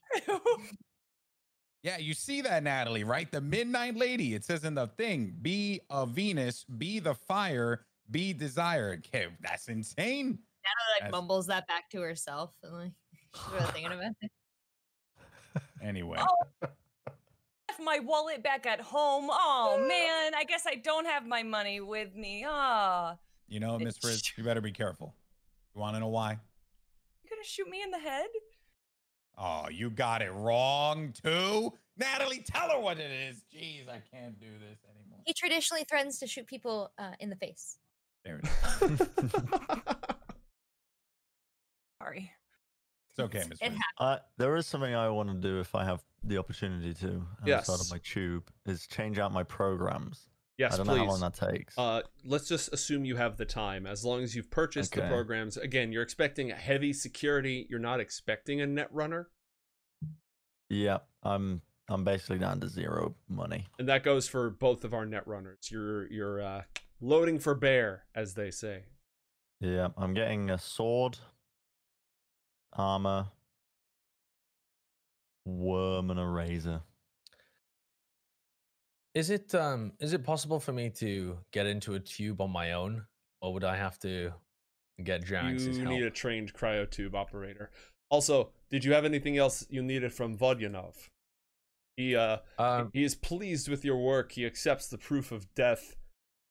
Yeah, 1.82 1.98
you 1.98 2.14
see 2.14 2.42
that, 2.42 2.64
Natalie, 2.64 3.04
right? 3.04 3.30
The 3.30 3.40
Midnight 3.40 3.96
Lady. 3.96 4.34
It 4.34 4.44
says 4.44 4.64
in 4.64 4.74
the 4.74 4.88
thing, 4.88 5.34
be 5.40 5.80
a 5.88 6.04
Venus, 6.04 6.64
be 6.64 6.98
the 6.98 7.14
fire, 7.14 7.86
be 8.10 8.32
desire. 8.32 8.98
Okay, 8.98 9.28
that's 9.40 9.68
insane. 9.68 10.40
Natalie 10.66 10.92
like 10.94 11.00
That's- 11.02 11.12
mumbles 11.12 11.46
that 11.46 11.66
back 11.68 11.88
to 11.90 12.00
herself, 12.00 12.52
and 12.62 12.72
like 12.72 12.92
she's 13.34 13.52
really 13.52 13.66
thinking 13.72 13.92
about 13.92 14.12
it. 14.20 14.30
Anyway, 15.82 16.18
Oh. 16.20 16.68
left 17.68 17.80
my 17.82 17.98
wallet 18.00 18.42
back 18.42 18.66
at 18.66 18.80
home. 18.80 19.28
Oh 19.30 19.84
man, 19.88 20.34
I 20.34 20.44
guess 20.44 20.64
I 20.66 20.74
don't 20.76 21.06
have 21.06 21.26
my 21.26 21.42
money 21.42 21.80
with 21.80 22.14
me. 22.14 22.44
Ah, 22.46 23.16
you 23.48 23.60
know, 23.60 23.78
Miss 23.78 23.96
it's- 23.96 23.98
Frizz, 23.98 24.32
you 24.38 24.44
better 24.44 24.60
be 24.60 24.72
careful. 24.72 25.14
You 25.74 25.80
want 25.80 25.94
to 25.96 26.00
know 26.00 26.08
why? 26.08 26.38
you 27.24 27.30
gonna 27.30 27.44
shoot 27.44 27.68
me 27.68 27.82
in 27.82 27.90
the 27.90 27.98
head? 27.98 28.26
Oh, 29.38 29.68
you 29.70 29.90
got 29.90 30.22
it 30.22 30.32
wrong 30.32 31.12
too. 31.22 31.72
Natalie, 31.98 32.42
tell 32.46 32.70
her 32.70 32.78
what 32.80 32.98
it 32.98 33.10
is. 33.10 33.42
Jeez, 33.54 33.88
I 33.88 34.00
can't 34.10 34.38
do 34.40 34.46
this 34.60 34.78
anymore. 34.88 35.18
He 35.26 35.32
traditionally 35.34 35.84
threatens 35.84 36.18
to 36.20 36.26
shoot 36.26 36.46
people 36.46 36.92
uh, 36.98 37.12
in 37.20 37.28
the 37.30 37.36
face. 37.36 37.78
There 38.24 38.40
it 38.42 38.90
is. 38.90 39.95
Sorry. 42.06 42.30
It's 43.10 43.18
okay, 43.20 43.42
Miss 43.48 43.58
It 43.60 43.72
Uh, 43.98 44.18
there 44.36 44.54
is 44.56 44.66
something 44.66 44.94
I 44.94 45.08
want 45.08 45.28
to 45.30 45.34
do 45.34 45.58
if 45.58 45.74
I 45.74 45.84
have 45.84 46.02
the 46.22 46.38
opportunity 46.38 46.94
to 46.94 47.26
outside 47.42 47.46
Yes. 47.48 47.68
of 47.80 47.90
my 47.90 47.98
tube 48.04 48.48
is 48.66 48.86
change 48.86 49.18
out 49.18 49.32
my 49.32 49.42
programs. 49.42 50.28
yes, 50.58 50.74
I 50.74 50.76
don't 50.78 50.86
please. 50.86 50.96
know 50.98 51.04
how 51.04 51.10
long 51.10 51.20
that 51.20 51.34
takes. 51.34 51.76
Uh, 51.76 52.02
let's 52.24 52.46
just 52.48 52.72
assume 52.72 53.04
you 53.04 53.16
have 53.16 53.36
the 53.38 53.44
time. 53.44 53.86
As 53.86 54.04
long 54.04 54.22
as 54.22 54.34
you've 54.36 54.50
purchased 54.50 54.92
the 54.94 55.02
programs, 55.02 55.56
again, 55.56 55.92
you're 55.92 56.02
expecting 56.02 56.50
a 56.52 56.54
heavy 56.54 56.92
security. 56.92 57.66
You're 57.68 57.78
not 57.80 57.98
expecting 58.00 58.60
a 58.60 58.66
net 58.66 58.88
runner, 58.92 59.30
yeah, 60.68 60.98
I'm 61.22 61.62
I'm 61.88 62.02
basically 62.04 62.38
down 62.38 62.60
to 62.60 62.68
zero 62.68 63.14
money. 63.28 63.66
and 63.78 63.88
that 63.88 64.02
goes 64.02 64.28
for 64.28 64.50
both 64.50 64.84
of 64.84 64.92
our 64.94 65.06
net 65.06 65.26
runners. 65.26 65.70
You're 65.70 66.06
you're 66.10 66.40
uh, 66.42 66.62
loading 67.00 67.38
for 67.38 67.54
bear, 67.54 68.04
as 68.14 68.34
they 68.34 68.50
say. 68.50 68.84
Yeah, 69.60 69.88
I'm 69.96 70.12
getting 70.14 70.50
a 70.50 70.58
sword, 70.58 71.18
armor, 72.76 73.26
worm, 75.44 76.10
and 76.10 76.20
a 76.20 76.26
razor. 76.26 76.82
Is 79.14 79.30
it 79.30 79.54
um 79.54 79.92
is 79.98 80.12
it 80.12 80.24
possible 80.24 80.60
for 80.60 80.72
me 80.72 80.90
to 80.90 81.38
get 81.52 81.66
into 81.66 81.94
a 81.94 82.00
tube 82.00 82.40
on 82.40 82.50
my 82.50 82.72
own, 82.72 83.06
or 83.40 83.54
would 83.54 83.64
I 83.64 83.76
have 83.76 83.98
to 84.00 84.32
get 85.02 85.24
Jerax's 85.24 85.78
you 85.78 85.84
help? 85.84 85.94
need 85.94 86.02
a 86.04 86.10
trained 86.10 86.52
cryotube 86.52 87.14
operator. 87.14 87.70
Also, 88.10 88.50
did 88.70 88.84
you 88.84 88.92
have 88.92 89.04
anything 89.04 89.36
else 89.38 89.66
you 89.70 89.82
needed 89.82 90.12
from 90.12 90.36
Vodyanov? 90.36 90.94
He 91.96 92.14
uh 92.14 92.38
Um, 92.58 92.90
he 92.92 93.04
is 93.04 93.14
pleased 93.14 93.68
with 93.68 93.84
your 93.84 93.96
work. 93.96 94.32
He 94.32 94.44
accepts 94.44 94.88
the 94.88 94.98
proof 94.98 95.32
of 95.32 95.52
death. 95.54 95.96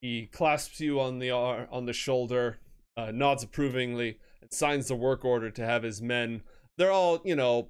He 0.01 0.25
clasps 0.25 0.79
you 0.79 0.99
on 0.99 1.19
the 1.19 1.29
ar- 1.29 1.67
on 1.71 1.85
the 1.85 1.93
shoulder, 1.93 2.57
uh, 2.97 3.11
nods 3.11 3.43
approvingly, 3.43 4.19
and 4.41 4.53
signs 4.53 4.87
the 4.87 4.95
work 4.95 5.23
order 5.25 5.49
to 5.51 5.65
have 5.65 5.83
his 5.83 6.01
men. 6.01 6.41
They're 6.77 6.91
all, 6.91 7.21
you 7.23 7.35
know, 7.35 7.69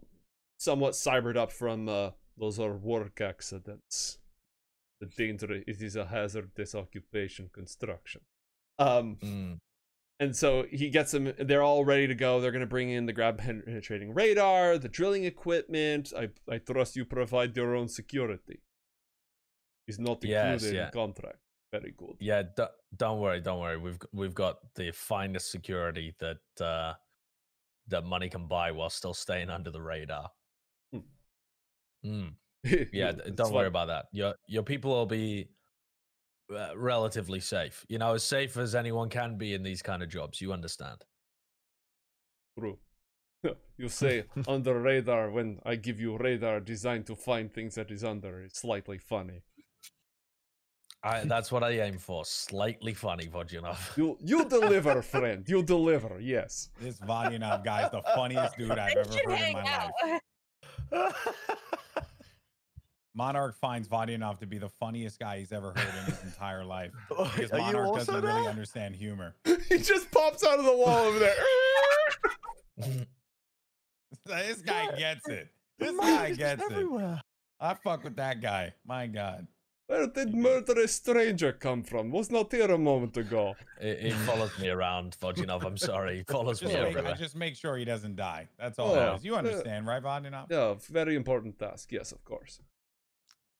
somewhat 0.57 0.95
cybered 0.95 1.37
up 1.37 1.51
from 1.51 1.87
uh, 1.89 2.11
those 2.37 2.59
are 2.59 2.73
work 2.73 3.21
accidents. 3.21 4.17
The 5.01 5.07
danger 5.07 5.51
it 5.51 5.81
is 5.81 5.95
a 5.95 6.05
hazardous 6.05 6.73
occupation 6.73 7.49
construction. 7.53 8.21
Um, 8.79 9.17
mm, 9.21 9.57
and 10.19 10.35
so 10.35 10.65
he 10.71 10.89
gets 10.89 11.11
them, 11.11 11.33
they're 11.37 11.63
all 11.63 11.83
ready 11.83 12.07
to 12.07 12.15
go. 12.15 12.39
They're 12.39 12.51
going 12.51 12.61
to 12.61 12.65
bring 12.67 12.89
in 12.89 13.05
the 13.05 13.13
grab 13.13 13.37
penetrating 13.37 14.13
radar, 14.13 14.77
the 14.77 14.87
drilling 14.87 15.25
equipment. 15.25 16.13
I, 16.17 16.29
I 16.49 16.59
trust 16.59 16.95
you 16.95 17.03
provide 17.05 17.55
your 17.57 17.75
own 17.75 17.89
security. 17.89 18.61
Is 19.87 19.99
not 19.99 20.23
included 20.23 20.31
Yes, 20.31 20.63
in 20.63 20.75
yeah. 20.75 20.89
contract. 20.89 21.39
Very 21.79 21.93
good. 21.97 22.15
yeah, 22.19 22.43
d- 22.43 22.63
don't 22.95 23.19
worry, 23.19 23.41
don't 23.41 23.59
worry. 23.59 23.77
We've 23.77 23.99
we've 24.13 24.33
got 24.35 24.57
the 24.75 24.91
finest 24.91 25.51
security 25.51 26.15
that 26.19 26.37
uh 26.65 26.93
that 27.87 28.03
money 28.05 28.29
can 28.29 28.47
buy 28.47 28.71
while 28.71 28.89
still 28.89 29.13
staying 29.13 29.49
under 29.49 29.71
the 29.71 29.81
radar. 29.81 30.31
Hmm. 30.91 30.99
Mm. 32.05 32.33
Yeah, 32.93 33.11
don't 33.35 33.53
worry 33.53 33.67
about 33.67 33.87
that. 33.87 34.05
Your 34.11 34.35
your 34.47 34.63
people 34.63 34.91
will 34.91 35.05
be 35.05 35.49
uh, 36.55 36.77
relatively 36.77 37.39
safe. 37.39 37.85
You 37.89 37.97
know, 37.99 38.13
as 38.13 38.23
safe 38.23 38.57
as 38.57 38.75
anyone 38.75 39.09
can 39.09 39.37
be 39.37 39.53
in 39.53 39.63
these 39.63 39.81
kind 39.81 40.01
of 40.03 40.09
jobs. 40.09 40.41
You 40.41 40.53
understand? 40.53 41.03
True. 42.57 42.79
You 43.77 43.89
say 44.01 44.25
under 44.47 44.79
radar 44.79 45.29
when 45.31 45.59
I 45.65 45.75
give 45.75 45.99
you 45.99 46.17
radar 46.17 46.59
designed 46.61 47.05
to 47.07 47.15
find 47.15 47.53
things 47.53 47.75
that 47.75 47.91
is 47.91 48.03
under. 48.03 48.41
It's 48.41 48.59
slightly 48.61 48.97
funny. 48.97 49.43
I, 51.05 51.23
that's 51.23 51.51
what 51.51 51.63
I 51.63 51.69
aim 51.81 51.99
for. 51.99 52.25
Slightly 52.25 52.95
funny, 52.95 53.27
Vodyanov. 53.27 53.77
You 53.97 54.17
you 54.21 54.43
deliver, 54.45 55.01
friend. 55.03 55.47
You 55.47 55.61
deliver. 55.61 56.19
Yes. 56.19 56.69
This 56.81 56.99
Vodyanov 56.99 57.63
guy 57.63 57.85
is 57.85 57.91
the 57.91 58.01
funniest 58.15 58.57
dude 58.57 58.71
I've 58.71 58.97
ever 58.97 59.11
should 59.11 59.25
heard 59.25 59.39
in 59.39 59.53
my 59.53 59.61
out. 59.69 59.91
life. 60.91 61.15
Monarch 63.13 63.55
finds 63.55 63.87
Vodyanov 63.87 64.39
to 64.39 64.47
be 64.47 64.57
the 64.57 64.67
funniest 64.67 65.19
guy 65.19 65.37
he's 65.39 65.53
ever 65.53 65.73
heard 65.75 65.93
in 65.99 66.05
his 66.11 66.23
entire 66.23 66.65
life. 66.65 66.91
Oh, 67.11 67.31
because 67.35 67.51
Are 67.51 67.59
Monarch 67.59 67.95
doesn't 67.95 68.21
really 68.23 68.47
understand 68.47 68.95
humor. 68.95 69.35
he 69.69 69.77
just 69.77 70.09
pops 70.11 70.43
out 70.43 70.57
of 70.59 70.65
the 70.65 70.75
wall 70.75 71.05
over 71.05 71.19
there. 71.19 71.35
this 74.25 74.61
guy 74.61 74.93
gets 74.97 75.29
it. 75.29 75.49
This 75.77 75.91
guy 75.91 75.95
monarch 75.97 76.29
is 76.31 76.37
gets 76.37 76.63
it. 76.69 77.19
I 77.59 77.73
fuck 77.75 78.03
with 78.03 78.15
that 78.17 78.41
guy. 78.41 78.73
My 78.85 79.07
God. 79.07 79.47
Where 79.87 80.07
did 80.07 80.33
murderous 80.33 80.93
stranger 80.95 81.51
come 81.51 81.83
from? 81.83 82.09
Was 82.09 82.31
not 82.31 82.51
here 82.51 82.71
a 82.71 82.77
moment 82.77 83.15
ago. 83.17 83.53
He, 83.79 83.95
he 83.95 84.09
follows 84.11 84.57
me 84.59 84.69
around, 84.69 85.15
Vodyanov. 85.21 85.63
I'm 85.63 85.77
sorry. 85.77 86.17
He 86.17 86.23
follows 86.23 86.61
me 86.63 86.69
Just 86.69 86.77
make, 86.79 86.85
I 86.85 86.89
everywhere. 86.89 87.15
just 87.15 87.35
make 87.35 87.55
sure 87.55 87.77
he 87.77 87.85
doesn't 87.85 88.15
die. 88.15 88.47
That's 88.57 88.79
all 88.79 88.95
Oh, 88.95 89.13
it 89.13 89.17
is. 89.17 89.25
You 89.25 89.35
uh, 89.35 89.39
understand, 89.39 89.85
right, 89.85 90.01
Vodyanov? 90.01 90.47
Yeah, 90.49 90.73
very 90.91 91.15
important 91.15 91.59
task. 91.59 91.91
Yes, 91.91 92.11
of 92.11 92.23
course. 92.25 92.59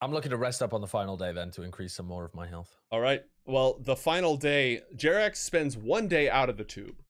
I'm 0.00 0.12
looking 0.12 0.30
to 0.30 0.36
rest 0.36 0.62
up 0.62 0.74
on 0.74 0.80
the 0.80 0.86
final 0.88 1.16
day 1.16 1.32
then 1.32 1.52
to 1.52 1.62
increase 1.62 1.94
some 1.94 2.06
more 2.06 2.24
of 2.24 2.34
my 2.34 2.46
health. 2.48 2.76
All 2.90 3.00
right. 3.00 3.22
Well, 3.46 3.78
the 3.80 3.96
final 3.96 4.36
day, 4.36 4.80
Jerax 4.96 5.36
spends 5.36 5.76
one 5.76 6.08
day 6.08 6.28
out 6.28 6.50
of 6.50 6.56
the 6.56 6.64
tube. 6.64 7.02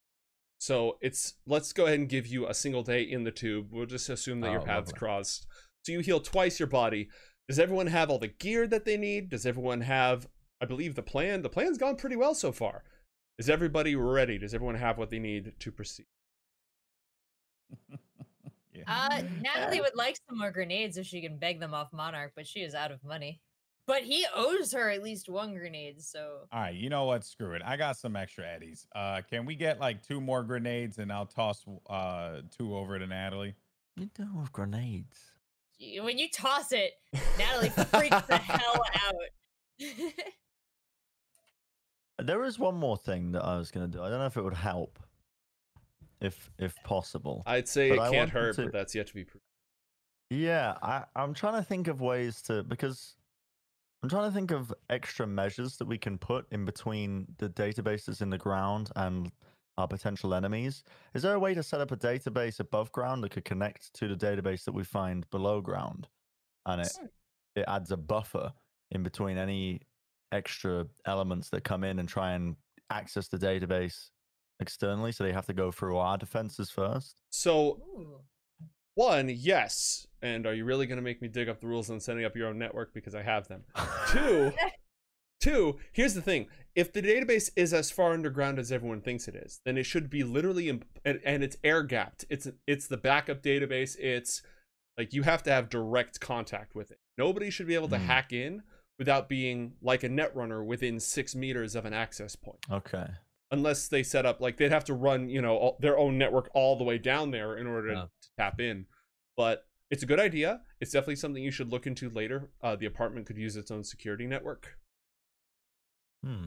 So 0.58 0.98
it's 1.00 1.34
let's 1.46 1.72
go 1.72 1.86
ahead 1.86 1.98
and 1.98 2.08
give 2.08 2.26
you 2.26 2.46
a 2.46 2.54
single 2.54 2.82
day 2.82 3.02
in 3.02 3.24
the 3.24 3.30
tube. 3.30 3.68
We'll 3.70 3.86
just 3.86 4.08
assume 4.10 4.40
that 4.42 4.52
your 4.52 4.60
Oh, 4.60 4.64
paths 4.64 4.88
lovely. 4.88 4.98
crossed. 4.98 5.46
So 5.84 5.92
you 5.92 6.00
heal 6.00 6.20
twice 6.20 6.58
your 6.60 6.66
body. 6.68 7.08
Does 7.48 7.58
everyone 7.58 7.86
have 7.86 8.10
all 8.10 8.18
the 8.18 8.28
gear 8.28 8.66
that 8.66 8.84
they 8.84 8.96
need? 8.96 9.28
Does 9.30 9.46
everyone 9.46 9.80
have 9.82 10.26
I 10.60 10.64
believe 10.64 10.94
the 10.94 11.02
plan? 11.02 11.42
The 11.42 11.48
plan's 11.48 11.78
gone 11.78 11.96
pretty 11.96 12.16
well 12.16 12.34
so 12.34 12.50
far. 12.52 12.82
Is 13.38 13.50
everybody 13.50 13.94
ready? 13.94 14.38
Does 14.38 14.54
everyone 14.54 14.76
have 14.76 14.96
what 14.98 15.10
they 15.10 15.18
need 15.18 15.52
to 15.60 15.72
proceed? 15.72 16.06
Yeah. 18.76 18.82
Uh, 18.86 19.22
Natalie 19.40 19.80
would 19.80 19.96
like 19.96 20.18
some 20.28 20.36
more 20.38 20.50
grenades 20.50 20.98
if 20.98 21.06
she 21.06 21.22
can 21.22 21.38
beg 21.38 21.60
them 21.60 21.72
off 21.72 21.94
Monarch, 21.94 22.32
but 22.36 22.46
she 22.46 22.60
is 22.60 22.74
out 22.74 22.92
of 22.92 23.02
money. 23.02 23.40
But 23.86 24.02
he 24.02 24.26
owes 24.34 24.72
her 24.72 24.90
at 24.90 25.02
least 25.02 25.28
one 25.28 25.54
grenade, 25.54 26.02
so 26.02 26.40
All 26.52 26.60
right, 26.60 26.74
you 26.74 26.90
know 26.90 27.04
what? 27.04 27.24
Screw 27.24 27.54
it. 27.54 27.62
I 27.64 27.76
got 27.76 27.96
some 27.96 28.16
extra 28.16 28.44
eddies. 28.46 28.86
Uh, 28.94 29.22
can 29.30 29.46
we 29.46 29.54
get 29.54 29.80
like 29.80 30.02
two 30.02 30.20
more 30.20 30.42
grenades 30.42 30.98
and 30.98 31.10
I'll 31.12 31.26
toss 31.26 31.64
uh 31.88 32.42
two 32.56 32.76
over 32.76 32.98
to 32.98 33.06
Natalie? 33.06 33.54
You 33.96 34.10
don't 34.14 34.34
have 34.36 34.52
grenades. 34.52 35.18
Y- 35.80 35.98
when 36.02 36.18
you 36.18 36.28
toss 36.30 36.72
it, 36.72 36.92
Natalie 37.38 37.70
freaks 37.70 38.22
the 38.26 38.36
hell 38.36 38.82
out. 38.94 39.14
There 42.18 42.44
is 42.44 42.58
one 42.58 42.76
more 42.76 42.96
thing 42.96 43.32
that 43.32 43.44
I 43.44 43.58
was 43.58 43.70
going 43.70 43.90
to 43.90 43.98
do. 43.98 44.02
I 44.02 44.08
don't 44.08 44.18
know 44.18 44.26
if 44.26 44.36
it 44.38 44.42
would 44.42 44.54
help, 44.54 44.98
if 46.20 46.50
if 46.58 46.74
possible. 46.82 47.42
I'd 47.44 47.68
say 47.68 47.90
But 47.90 47.98
it 47.98 48.00
I 48.00 48.10
can't 48.10 48.30
hurt, 48.30 48.56
to- 48.56 48.62
but 48.64 48.72
that's 48.72 48.94
yet 48.94 49.06
to 49.08 49.14
be 49.14 49.24
proved. 49.24 49.44
Yeah, 50.30 50.74
I, 50.82 51.04
I'm 51.14 51.34
trying 51.34 51.54
to 51.54 51.62
think 51.62 51.86
of 51.88 52.00
ways 52.00 52.40
to 52.42 52.62
because 52.64 53.14
I'm 54.02 54.08
trying 54.08 54.28
to 54.30 54.34
think 54.34 54.50
of 54.50 54.72
extra 54.90 55.26
measures 55.26 55.76
that 55.76 55.86
we 55.86 55.98
can 55.98 56.16
put 56.18 56.46
in 56.50 56.64
between 56.64 57.26
the 57.38 57.48
databases 57.50 58.22
in 58.22 58.30
the 58.30 58.38
ground 58.38 58.90
and 58.96 59.30
our 59.78 59.88
potential 59.88 60.34
enemies. 60.34 60.84
Is 61.14 61.22
there 61.22 61.34
a 61.34 61.38
way 61.38 61.54
to 61.54 61.62
set 61.62 61.80
up 61.80 61.92
a 61.92 61.96
database 61.96 62.60
above 62.60 62.92
ground 62.92 63.22
that 63.24 63.30
could 63.30 63.44
connect 63.44 63.92
to 63.94 64.08
the 64.08 64.16
database 64.16 64.64
that 64.64 64.72
we 64.72 64.84
find 64.84 65.28
below 65.30 65.60
ground, 65.60 66.08
and 66.66 66.82
it 66.82 66.92
it 67.54 67.64
adds 67.68 67.90
a 67.90 67.96
buffer 67.96 68.52
in 68.90 69.02
between 69.02 69.38
any 69.38 69.80
extra 70.32 70.86
elements 71.06 71.48
that 71.50 71.64
come 71.64 71.84
in 71.84 71.98
and 71.98 72.08
try 72.08 72.32
and 72.32 72.56
access 72.90 73.28
the 73.28 73.38
database 73.38 74.10
externally, 74.60 75.12
so 75.12 75.24
they 75.24 75.32
have 75.32 75.46
to 75.46 75.52
go 75.52 75.70
through 75.70 75.96
our 75.96 76.16
defenses 76.16 76.70
first. 76.70 77.20
So 77.30 77.80
one, 78.94 79.28
yes. 79.28 80.06
And 80.22 80.46
are 80.46 80.54
you 80.54 80.64
really 80.64 80.86
going 80.86 80.96
to 80.96 81.02
make 81.02 81.20
me 81.20 81.28
dig 81.28 81.50
up 81.50 81.60
the 81.60 81.66
rules 81.66 81.90
on 81.90 82.00
setting 82.00 82.24
up 82.24 82.34
your 82.34 82.48
own 82.48 82.58
network 82.58 82.94
because 82.94 83.14
I 83.14 83.22
have 83.22 83.46
them? 83.46 83.62
Two, 84.08 84.52
two. 85.50 85.78
Here's 85.92 86.14
the 86.14 86.22
thing: 86.22 86.46
if 86.74 86.92
the 86.92 87.02
database 87.02 87.50
is 87.56 87.72
as 87.72 87.90
far 87.90 88.12
underground 88.12 88.58
as 88.58 88.70
everyone 88.72 89.00
thinks 89.00 89.28
it 89.28 89.34
is, 89.34 89.60
then 89.64 89.76
it 89.78 89.84
should 89.84 90.08
be 90.10 90.22
literally, 90.22 90.68
imp- 90.68 90.86
and, 91.04 91.20
and 91.24 91.42
it's 91.42 91.56
air 91.64 91.82
gapped. 91.82 92.24
It's 92.30 92.48
it's 92.66 92.86
the 92.86 92.96
backup 92.96 93.42
database. 93.42 93.96
It's 93.98 94.42
like 94.98 95.12
you 95.12 95.22
have 95.22 95.42
to 95.44 95.50
have 95.52 95.68
direct 95.68 96.20
contact 96.20 96.74
with 96.74 96.90
it. 96.90 96.98
Nobody 97.18 97.50
should 97.50 97.66
be 97.66 97.74
able 97.74 97.88
to 97.88 97.98
Hmm. 97.98 98.04
hack 98.06 98.32
in 98.32 98.62
without 98.98 99.28
being 99.28 99.74
like 99.82 100.02
a 100.04 100.08
netrunner 100.08 100.64
within 100.64 100.98
six 101.00 101.34
meters 101.34 101.74
of 101.76 101.84
an 101.84 101.92
access 101.92 102.34
point 102.34 102.64
Okay. 102.70 103.06
unless 103.50 103.88
they 103.88 104.02
set 104.02 104.24
up 104.24 104.40
like 104.40 104.56
they'd 104.56 104.72
have 104.72 104.84
to 104.84 104.94
run 104.94 105.28
you 105.28 105.42
know 105.42 105.54
all, 105.56 105.76
their 105.80 105.98
own 105.98 106.16
network 106.16 106.48
all 106.54 106.76
the 106.78 106.84
way 106.84 106.96
down 106.96 107.30
there 107.30 107.58
in 107.58 107.66
order 107.66 107.88
Yeah. 107.92 107.94
to 108.22 108.28
tap 108.38 108.58
in 108.58 108.86
but 109.36 109.66
it's 109.90 110.02
a 110.02 110.06
good 110.06 110.18
idea 110.18 110.62
it's 110.80 110.92
definitely 110.92 111.16
something 111.16 111.42
you 111.42 111.50
should 111.50 111.70
look 111.70 111.86
into 111.86 112.08
later 112.08 112.48
uh, 112.62 112.74
the 112.74 112.86
apartment 112.86 113.26
could 113.26 113.36
use 113.36 113.54
its 113.54 113.70
own 113.70 113.84
security 113.84 114.26
network 114.26 114.78
Hmm. 116.26 116.46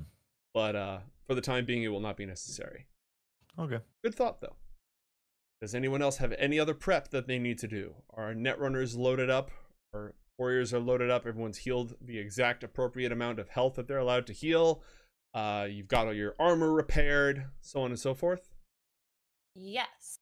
but 0.53 0.76
uh, 0.76 0.99
for 1.26 1.35
the 1.35 1.41
time 1.41 1.65
being 1.65 1.84
it 1.84 1.88
will 1.89 1.99
not 2.01 2.18
be 2.18 2.26
necessary 2.26 2.88
Okay. 3.57 3.80
good 4.03 4.14
thought 4.15 4.41
though 4.41 4.56
does 5.61 5.73
anyone 5.76 6.01
else 6.01 6.18
have 6.18 6.34
any 6.38 6.60
other 6.60 6.73
prep 6.73 7.10
that 7.10 7.27
they 7.27 7.39
need 7.39 7.57
to 7.60 7.68
do 7.68 7.95
are 8.14 8.34
netrunners 8.34 8.97
loaded 8.97 9.30
up 9.30 9.51
or 9.93 10.14
warriors 10.38 10.73
are 10.73 10.80
loaded 10.80 11.10
up 11.10 11.26
everyone's 11.26 11.60
healed 11.60 11.95
the 12.01 12.18
exact 12.18 12.64
appropriate 12.64 13.11
amount 13.11 13.39
of 13.39 13.49
health 13.49 13.76
that 13.76 13.88
they're 13.88 13.97
allowed 13.97 14.26
to 14.27 14.34
heal 14.34 14.81
uh, 15.34 15.68
you've 15.69 15.88
got 15.88 16.07
all 16.07 16.14
your 16.14 16.35
armor 16.39 16.72
repaired 16.73 17.45
so 17.61 17.81
on 17.81 17.91
and 17.91 17.99
so 17.99 18.14
forth 18.14 18.49
Yes. 19.56 20.19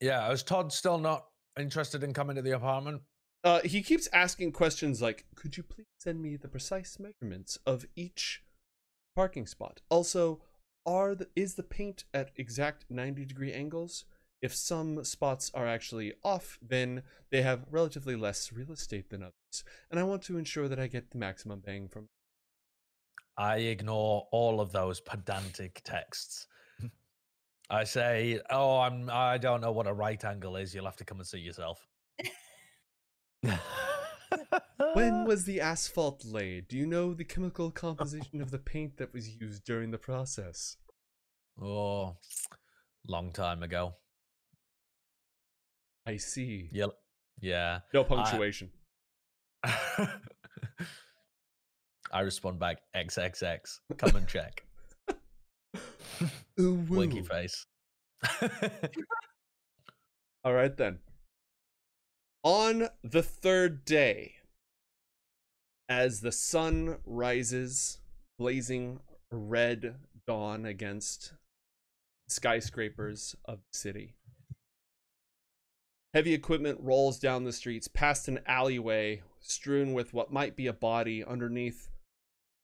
Yeah, 0.00 0.30
is 0.30 0.42
Todd 0.42 0.72
still 0.72 0.98
not 0.98 1.26
interested 1.58 2.04
in 2.04 2.12
coming 2.12 2.36
to 2.36 2.42
the 2.42 2.52
apartment? 2.54 3.02
Uh, 3.42 3.60
he 3.64 3.82
keeps 3.82 4.08
asking 4.12 4.52
questions 4.52 5.00
like, 5.02 5.24
"Could 5.34 5.56
you 5.56 5.62
please 5.62 5.86
send 5.98 6.20
me 6.22 6.36
the 6.36 6.48
precise 6.48 6.98
measurements 7.00 7.58
of 7.66 7.86
each 7.96 8.42
parking 9.18 9.48
spot? 9.48 9.80
Also, 9.90 10.40
are 10.86 11.12
the 11.12 11.26
is 11.34 11.54
the 11.54 11.64
paint 11.64 12.04
at 12.14 12.30
exact 12.36 12.84
ninety 12.88 13.24
degree 13.24 13.52
angles? 13.52 14.04
If 14.40 14.54
some 14.54 15.02
spots 15.02 15.50
are 15.52 15.66
actually 15.66 16.12
off, 16.22 16.56
then 16.62 17.02
they 17.32 17.42
have 17.42 17.66
relatively 17.68 18.14
less 18.14 18.52
real 18.52 18.70
estate 18.70 19.10
than 19.10 19.24
others, 19.24 19.64
and 19.90 19.98
I 19.98 20.04
want 20.04 20.22
to 20.22 20.38
ensure 20.38 20.68
that 20.68 20.78
I 20.78 20.86
get 20.86 21.10
the 21.10 21.18
maximum 21.18 21.58
bang 21.58 21.88
from." 21.88 22.06
I 23.36 23.56
ignore 23.56 24.28
all 24.30 24.60
of 24.60 24.70
those 24.70 25.00
pedantic 25.00 25.80
texts. 25.82 26.46
I 27.70 27.82
say, 27.82 28.40
"Oh, 28.50 28.78
I'm. 28.78 29.10
I 29.10 29.36
don't 29.38 29.60
know 29.60 29.72
what 29.72 29.88
a 29.88 29.92
right 29.92 30.24
angle 30.24 30.54
is. 30.54 30.72
You'll 30.72 30.84
have 30.84 31.02
to 31.02 31.04
come 31.04 31.18
and 31.18 31.26
see 31.26 31.40
yourself." 31.40 31.88
When 34.94 35.24
was 35.24 35.44
the 35.44 35.60
asphalt 35.60 36.24
laid? 36.24 36.68
Do 36.68 36.76
you 36.76 36.86
know 36.86 37.14
the 37.14 37.24
chemical 37.24 37.70
composition 37.70 38.40
of 38.40 38.50
the 38.50 38.58
paint 38.58 38.96
that 38.98 39.12
was 39.12 39.36
used 39.36 39.64
during 39.64 39.90
the 39.90 39.98
process? 39.98 40.76
Oh, 41.60 42.16
long 43.06 43.32
time 43.32 43.62
ago. 43.62 43.94
I 46.06 46.16
see. 46.16 46.68
Yeah, 46.72 46.86
yeah. 47.40 47.80
No 47.92 48.04
punctuation. 48.04 48.70
I 52.10 52.20
respond 52.20 52.58
back, 52.58 52.78
XXX. 52.96 53.80
Come 53.98 54.16
and 54.16 54.26
check. 54.26 54.64
Ooh, 56.60 56.86
Winky 56.88 57.22
face. 57.22 57.66
All 60.44 60.54
right 60.54 60.76
then. 60.76 60.98
On 62.48 62.88
the 63.04 63.22
third 63.22 63.84
day, 63.84 64.36
as 65.86 66.22
the 66.22 66.32
sun 66.32 66.96
rises, 67.04 67.98
blazing 68.38 69.00
red 69.30 69.96
dawn 70.26 70.64
against 70.64 71.34
skyscrapers 72.26 73.36
of 73.44 73.58
the 73.58 73.78
city. 73.78 74.14
Heavy 76.14 76.32
equipment 76.32 76.78
rolls 76.80 77.18
down 77.18 77.44
the 77.44 77.52
streets 77.52 77.86
past 77.86 78.28
an 78.28 78.40
alleyway 78.46 79.20
strewn 79.40 79.92
with 79.92 80.14
what 80.14 80.32
might 80.32 80.56
be 80.56 80.66
a 80.66 80.72
body 80.72 81.22
underneath 81.22 81.90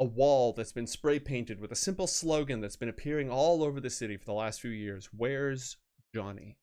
a 0.01 0.05
wall 0.07 0.55
that's 0.55 0.73
been 0.73 0.87
spray 0.87 1.19
painted 1.19 1.61
with 1.61 1.71
a 1.71 1.77
simple 1.77 2.07
slogan 2.07 2.63
that's 2.63 2.75
been 2.77 2.89
appearing 2.89 3.29
all 3.29 3.63
over 3.63 3.83
the 3.83 3.91
city 3.91 4.17
for 4.17 4.25
the 4.25 4.33
last 4.33 4.63
few 4.63 4.71
years 4.71 5.11
Where's 5.15 5.77
Johnny? 6.15 6.57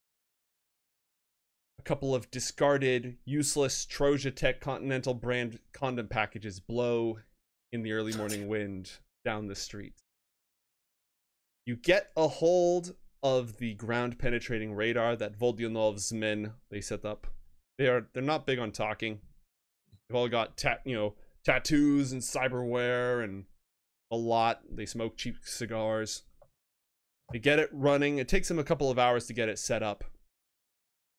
A 1.81 1.83
couple 1.83 2.13
of 2.13 2.29
discarded, 2.29 3.17
useless 3.25 3.87
Troja 3.87 4.33
Tech 4.35 4.61
Continental 4.61 5.15
brand 5.15 5.57
condom 5.73 6.07
packages 6.07 6.59
blow 6.59 7.17
in 7.71 7.81
the 7.81 7.93
early 7.93 8.15
morning 8.15 8.47
wind 8.47 8.91
down 9.25 9.47
the 9.47 9.55
street. 9.55 9.95
You 11.65 11.75
get 11.75 12.11
a 12.15 12.27
hold 12.27 12.93
of 13.23 13.57
the 13.57 13.73
ground 13.73 14.19
penetrating 14.19 14.75
radar 14.75 15.15
that 15.15 15.35
Vodyanov's 15.35 16.13
men 16.13 16.53
they 16.69 16.81
set 16.81 17.03
up. 17.03 17.25
They 17.79 17.87
are 17.87 18.07
they're 18.13 18.21
not 18.21 18.45
big 18.45 18.59
on 18.59 18.71
talking. 18.71 19.19
They've 20.07 20.15
all 20.15 20.29
got 20.29 20.57
tat 20.57 20.81
you 20.85 20.93
know 20.93 21.15
tattoos 21.43 22.11
and 22.11 22.21
cyberware 22.21 23.23
and 23.23 23.45
a 24.11 24.17
lot. 24.17 24.61
They 24.69 24.85
smoke 24.85 25.17
cheap 25.17 25.37
cigars. 25.45 26.21
They 27.31 27.39
get 27.39 27.57
it 27.57 27.71
running. 27.73 28.19
It 28.19 28.27
takes 28.27 28.49
them 28.49 28.59
a 28.59 28.63
couple 28.63 28.91
of 28.91 28.99
hours 28.99 29.25
to 29.25 29.33
get 29.33 29.49
it 29.49 29.57
set 29.57 29.81
up. 29.81 30.03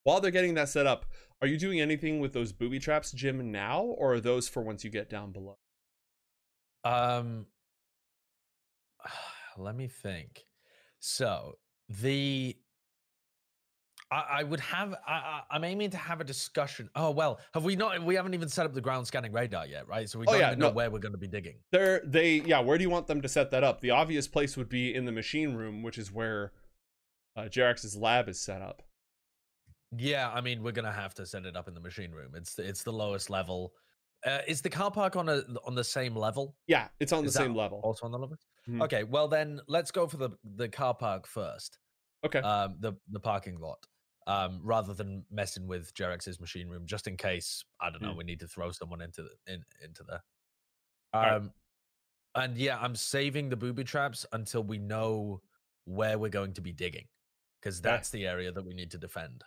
While 0.04 0.20
they're 0.20 0.30
getting 0.30 0.54
that 0.54 0.68
set 0.68 0.86
up, 0.86 1.06
are 1.40 1.46
you 1.46 1.56
doing 1.56 1.80
anything 1.80 2.20
with 2.20 2.32
those 2.32 2.52
booby 2.52 2.78
traps, 2.78 3.12
Jim, 3.12 3.50
now, 3.52 3.82
or 3.82 4.14
are 4.14 4.20
those 4.20 4.48
for 4.48 4.62
once 4.62 4.84
you 4.84 4.90
get 4.90 5.08
down 5.10 5.32
below? 5.32 5.58
Um, 6.84 7.46
let 9.56 9.76
me 9.76 9.88
think. 9.88 10.44
So 10.98 11.58
the 11.88 12.56
I, 14.10 14.26
I 14.40 14.42
would 14.42 14.60
have. 14.60 14.94
I, 15.06 15.40
I'm 15.50 15.64
aiming 15.64 15.90
to 15.90 15.96
have 15.96 16.20
a 16.20 16.24
discussion. 16.24 16.90
Oh 16.94 17.10
well, 17.10 17.40
have 17.54 17.64
we 17.64 17.76
not? 17.76 18.02
We 18.04 18.14
haven't 18.14 18.34
even 18.34 18.48
set 18.48 18.66
up 18.66 18.74
the 18.74 18.80
ground 18.80 19.06
scanning 19.06 19.32
radar 19.32 19.66
yet, 19.66 19.88
right? 19.88 20.08
So 20.08 20.18
we 20.18 20.26
Oh, 20.28 20.32
don't 20.32 20.40
yeah, 20.40 20.46
even 20.48 20.58
know 20.58 20.68
no. 20.68 20.74
where 20.74 20.90
we're 20.90 20.98
going 20.98 21.12
to 21.12 21.18
be 21.18 21.28
digging. 21.28 21.56
They're 21.70 22.02
they 22.04 22.34
yeah. 22.44 22.60
Where 22.60 22.76
do 22.76 22.82
you 22.84 22.90
want 22.90 23.06
them 23.06 23.22
to 23.22 23.28
set 23.28 23.50
that 23.52 23.64
up? 23.64 23.80
The 23.80 23.90
obvious 23.90 24.28
place 24.28 24.56
would 24.56 24.68
be 24.68 24.94
in 24.94 25.06
the 25.06 25.12
machine 25.12 25.54
room, 25.54 25.82
which 25.82 25.96
is 25.98 26.12
where 26.12 26.52
uh, 27.36 27.42
Jerax's 27.44 27.96
lab 27.96 28.28
is 28.28 28.40
set 28.40 28.60
up. 28.60 28.82
Yeah, 29.96 30.30
I 30.32 30.40
mean 30.40 30.62
we're 30.62 30.72
gonna 30.72 30.92
have 30.92 31.14
to 31.14 31.26
set 31.26 31.44
it 31.44 31.56
up 31.56 31.68
in 31.68 31.74
the 31.74 31.80
machine 31.80 32.12
room. 32.12 32.32
It's 32.34 32.54
the, 32.54 32.66
it's 32.66 32.82
the 32.82 32.92
lowest 32.92 33.28
level. 33.30 33.74
Uh, 34.24 34.38
is 34.46 34.62
the 34.62 34.70
car 34.70 34.90
park 34.90 35.16
on 35.16 35.28
a 35.28 35.42
on 35.66 35.74
the 35.74 35.84
same 35.84 36.14
level? 36.16 36.56
Yeah, 36.66 36.88
it's 37.00 37.12
on 37.12 37.24
Is 37.24 37.34
the 37.34 37.40
same 37.40 37.54
level. 37.54 37.80
Also 37.82 38.06
on 38.06 38.12
the 38.12 38.18
level. 38.18 38.36
Mhm. 38.68 38.82
Okay, 38.84 39.04
well 39.04 39.28
then 39.28 39.60
let's 39.68 39.90
go 39.90 40.06
for 40.06 40.16
the 40.16 40.30
the 40.56 40.68
car 40.68 40.94
park 40.94 41.26
first. 41.26 41.78
Okay. 42.24 42.38
Um, 42.40 42.76
the 42.80 42.94
the 43.10 43.20
parking 43.20 43.58
lot. 43.58 43.84
Um, 44.28 44.60
rather 44.62 44.94
than 44.94 45.26
messing 45.32 45.66
with 45.66 45.92
Jerax's 45.94 46.38
machine 46.38 46.68
room, 46.68 46.86
just 46.86 47.08
in 47.08 47.16
case 47.16 47.64
I 47.80 47.90
don't 47.90 48.02
know, 48.02 48.12
Mm. 48.14 48.18
we 48.18 48.24
need 48.24 48.38
to 48.40 48.46
throw 48.46 48.70
someone 48.70 49.00
into 49.00 49.24
the, 49.24 49.52
in 49.52 49.64
into 49.82 50.04
there. 50.04 50.22
Um, 51.12 51.52
and 52.36 52.56
yeah, 52.56 52.78
I'm 52.80 52.94
saving 52.94 53.48
the 53.48 53.56
booby 53.56 53.82
traps 53.84 54.24
until 54.32 54.62
we 54.62 54.78
know 54.78 55.42
where 55.86 56.18
we're 56.20 56.28
going 56.30 56.52
to 56.54 56.60
be 56.60 56.72
digging, 56.72 57.08
because 57.60 57.82
that's 57.82 58.10
the 58.10 58.24
area 58.28 58.52
that 58.52 58.64
we 58.64 58.74
need 58.74 58.92
to 58.92 58.98
defend. 58.98 59.42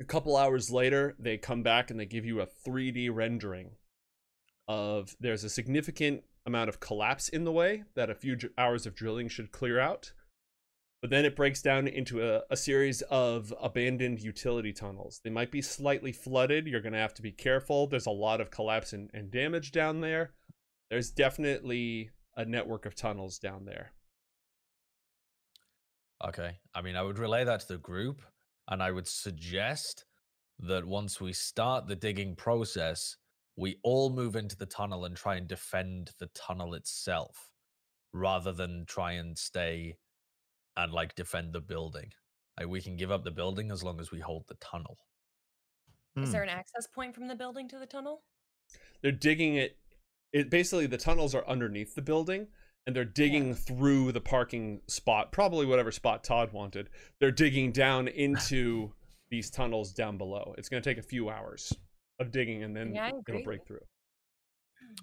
A 0.00 0.04
couple 0.04 0.36
hours 0.36 0.70
later, 0.70 1.14
they 1.18 1.38
come 1.38 1.62
back 1.62 1.90
and 1.90 1.98
they 1.98 2.06
give 2.06 2.26
you 2.26 2.40
a 2.40 2.46
3D 2.46 3.08
rendering 3.12 3.70
of 4.68 5.16
there's 5.20 5.44
a 5.44 5.48
significant 5.48 6.24
amount 6.44 6.68
of 6.68 6.80
collapse 6.80 7.28
in 7.28 7.44
the 7.44 7.52
way 7.52 7.84
that 7.94 8.10
a 8.10 8.14
few 8.14 8.36
hours 8.58 8.86
of 8.86 8.94
drilling 8.94 9.28
should 9.28 9.52
clear 9.52 9.80
out. 9.80 10.12
But 11.02 11.10
then 11.10 11.24
it 11.24 11.36
breaks 11.36 11.62
down 11.62 11.86
into 11.86 12.22
a, 12.22 12.42
a 12.50 12.56
series 12.56 13.02
of 13.02 13.52
abandoned 13.60 14.20
utility 14.20 14.72
tunnels. 14.72 15.20
They 15.22 15.30
might 15.30 15.50
be 15.50 15.62
slightly 15.62 16.12
flooded. 16.12 16.66
You're 16.66 16.80
going 16.80 16.94
to 16.94 16.98
have 16.98 17.14
to 17.14 17.22
be 17.22 17.32
careful. 17.32 17.86
There's 17.86 18.06
a 18.06 18.10
lot 18.10 18.40
of 18.40 18.50
collapse 18.50 18.92
and, 18.92 19.10
and 19.12 19.30
damage 19.30 19.72
down 19.72 20.00
there. 20.00 20.32
There's 20.90 21.10
definitely 21.10 22.10
a 22.36 22.44
network 22.44 22.86
of 22.86 22.94
tunnels 22.94 23.38
down 23.38 23.66
there. 23.66 23.92
Okay. 26.26 26.58
I 26.74 26.80
mean, 26.80 26.96
I 26.96 27.02
would 27.02 27.18
relay 27.18 27.44
that 27.44 27.60
to 27.60 27.68
the 27.68 27.78
group, 27.78 28.22
and 28.68 28.82
I 28.82 28.90
would 28.90 29.06
suggest 29.08 30.04
that 30.58 30.86
once 30.86 31.20
we 31.20 31.32
start 31.32 31.86
the 31.86 31.96
digging 31.96 32.34
process, 32.36 33.16
we 33.56 33.78
all 33.82 34.10
move 34.10 34.36
into 34.36 34.56
the 34.56 34.66
tunnel 34.66 35.04
and 35.04 35.16
try 35.16 35.36
and 35.36 35.46
defend 35.46 36.12
the 36.18 36.28
tunnel 36.34 36.74
itself 36.74 37.50
rather 38.12 38.52
than 38.52 38.84
try 38.86 39.12
and 39.12 39.36
stay 39.38 39.96
and 40.76 40.92
like 40.92 41.14
defend 41.14 41.52
the 41.52 41.60
building. 41.60 42.10
Like 42.58 42.68
we 42.68 42.80
can 42.80 42.96
give 42.96 43.10
up 43.10 43.24
the 43.24 43.30
building 43.30 43.70
as 43.70 43.82
long 43.82 44.00
as 44.00 44.10
we 44.10 44.20
hold 44.20 44.44
the 44.48 44.54
tunnel. 44.56 44.98
Is 46.16 46.28
Hmm. 46.28 46.32
there 46.32 46.42
an 46.42 46.48
access 46.48 46.86
point 46.86 47.14
from 47.14 47.28
the 47.28 47.34
building 47.34 47.68
to 47.68 47.78
the 47.78 47.86
tunnel? 47.86 48.22
They're 49.02 49.12
digging 49.12 49.56
it. 49.56 49.78
It 50.32 50.50
basically 50.50 50.86
the 50.86 50.96
tunnels 50.98 51.34
are 51.34 51.46
underneath 51.46 51.94
the 51.94 52.02
building, 52.02 52.48
and 52.86 52.94
they're 52.94 53.04
digging 53.04 53.54
through 53.54 54.12
the 54.12 54.20
parking 54.20 54.80
spot, 54.86 55.32
probably 55.32 55.66
whatever 55.66 55.90
spot 55.90 56.22
Todd 56.22 56.52
wanted. 56.52 56.88
They're 57.18 57.32
digging 57.32 57.72
down 57.72 58.06
into 58.08 58.92
these 59.30 59.50
tunnels 59.50 59.92
down 59.92 60.16
below. 60.18 60.54
It's 60.56 60.68
going 60.68 60.82
to 60.82 60.88
take 60.88 60.98
a 60.98 61.06
few 61.06 61.28
hours 61.28 61.72
of 62.20 62.30
digging, 62.30 62.62
and 62.62 62.74
then 62.74 62.94
Yeah, 62.94 63.10
it'll 63.28 63.42
break 63.42 63.66
through. 63.66 63.80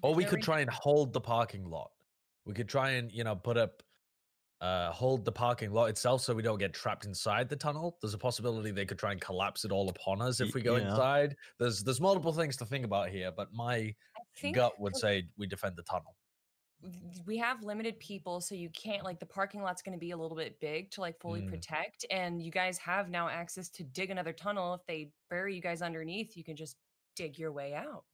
Or 0.02 0.14
we 0.14 0.24
could 0.24 0.42
try 0.42 0.60
and 0.60 0.70
hold 0.70 1.12
the 1.12 1.20
parking 1.20 1.68
lot. 1.68 1.90
We 2.46 2.54
could 2.54 2.68
try 2.68 2.92
and, 2.92 3.12
you 3.12 3.22
know, 3.24 3.36
put 3.36 3.56
up 3.56 3.82
uh 4.60 4.90
hold 4.92 5.24
the 5.24 5.32
parking 5.32 5.72
lot 5.72 5.86
itself 5.86 6.20
so 6.20 6.32
we 6.32 6.40
don't 6.40 6.58
get 6.58 6.72
trapped 6.72 7.04
inside 7.04 7.48
the 7.48 7.56
tunnel. 7.56 7.98
There's 8.00 8.14
a 8.14 8.18
possibility 8.18 8.70
they 8.70 8.86
could 8.86 8.98
try 8.98 9.12
and 9.12 9.20
collapse 9.20 9.64
it 9.64 9.72
all 9.72 9.90
upon 9.90 10.22
us 10.22 10.40
if 10.40 10.54
we 10.54 10.62
go 10.62 10.76
yeah. 10.76 10.88
inside. 10.90 11.36
There's 11.58 11.82
there's 11.82 12.00
multiple 12.00 12.32
things 12.32 12.56
to 12.58 12.64
think 12.64 12.84
about 12.84 13.10
here, 13.10 13.30
but 13.36 13.52
my 13.52 13.94
gut 14.54 14.72
would 14.78 14.96
say 14.96 15.24
we 15.36 15.46
defend 15.46 15.76
the 15.76 15.82
tunnel. 15.82 16.14
We 17.26 17.38
have 17.38 17.62
limited 17.62 17.98
people, 17.98 18.40
so 18.40 18.54
you 18.54 18.68
can't 18.70 19.04
like 19.04 19.18
the 19.18 19.26
parking 19.26 19.62
lot's 19.62 19.82
going 19.82 19.96
to 19.96 20.00
be 20.00 20.10
a 20.10 20.16
little 20.16 20.36
bit 20.36 20.60
big 20.60 20.90
to 20.92 21.00
like 21.00 21.18
fully 21.20 21.42
Mm. 21.42 21.48
protect. 21.48 22.04
And 22.10 22.42
you 22.42 22.50
guys 22.50 22.78
have 22.78 23.08
now 23.08 23.28
access 23.28 23.68
to 23.70 23.84
dig 23.84 24.10
another 24.10 24.32
tunnel. 24.32 24.74
If 24.74 24.86
they 24.86 25.10
bury 25.30 25.54
you 25.54 25.62
guys 25.62 25.82
underneath, 25.82 26.36
you 26.36 26.44
can 26.44 26.56
just 26.56 26.76
dig 27.16 27.38
your 27.38 27.52
way 27.52 27.74
out. 27.74 28.04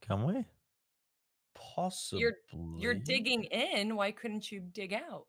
Can 0.00 0.24
we? 0.24 0.44
Possibly. 1.54 2.20
You're 2.20 2.36
you're 2.76 2.94
digging 2.94 3.44
in. 3.44 3.96
Why 3.96 4.10
couldn't 4.10 4.50
you 4.50 4.60
dig 4.60 4.92
out? 4.92 5.26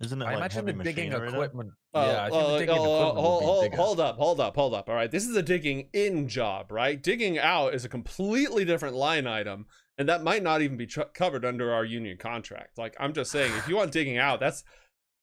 Isn't 0.00 0.20
it 0.20 0.24
I 0.24 0.34
like 0.34 0.52
imagine 0.54 0.78
the 0.78 0.84
digging 0.84 1.12
equipment. 1.12 1.72
Oh, 1.94 2.04
yeah, 2.04 2.24
I 2.24 2.30
think 2.30 2.42
oh, 2.42 2.52
the 2.52 2.58
digging 2.58 2.74
oh, 2.76 2.82
oh, 2.82 2.84
equipment 2.84 3.24
hold, 3.24 3.42
would 3.44 3.74
hold, 3.74 3.74
hold 3.74 4.00
up, 4.00 4.16
hold 4.16 4.40
up, 4.40 4.54
hold 4.56 4.74
up. 4.74 4.88
All 4.88 4.94
right, 4.96 5.10
this 5.10 5.28
is 5.28 5.36
a 5.36 5.42
digging 5.42 5.88
in 5.92 6.28
job, 6.28 6.72
right? 6.72 7.00
Digging 7.00 7.38
out 7.38 7.74
is 7.74 7.84
a 7.84 7.88
completely 7.88 8.64
different 8.64 8.96
line 8.96 9.28
item, 9.28 9.66
and 9.98 10.08
that 10.08 10.22
might 10.22 10.42
not 10.42 10.62
even 10.62 10.76
be 10.76 10.86
tr- 10.86 11.02
covered 11.14 11.44
under 11.44 11.72
our 11.72 11.84
union 11.84 12.16
contract. 12.18 12.78
Like 12.78 12.94
I'm 12.98 13.12
just 13.12 13.30
saying, 13.30 13.52
if 13.56 13.68
you 13.68 13.76
want 13.76 13.92
digging 13.92 14.18
out, 14.18 14.40
that's 14.40 14.64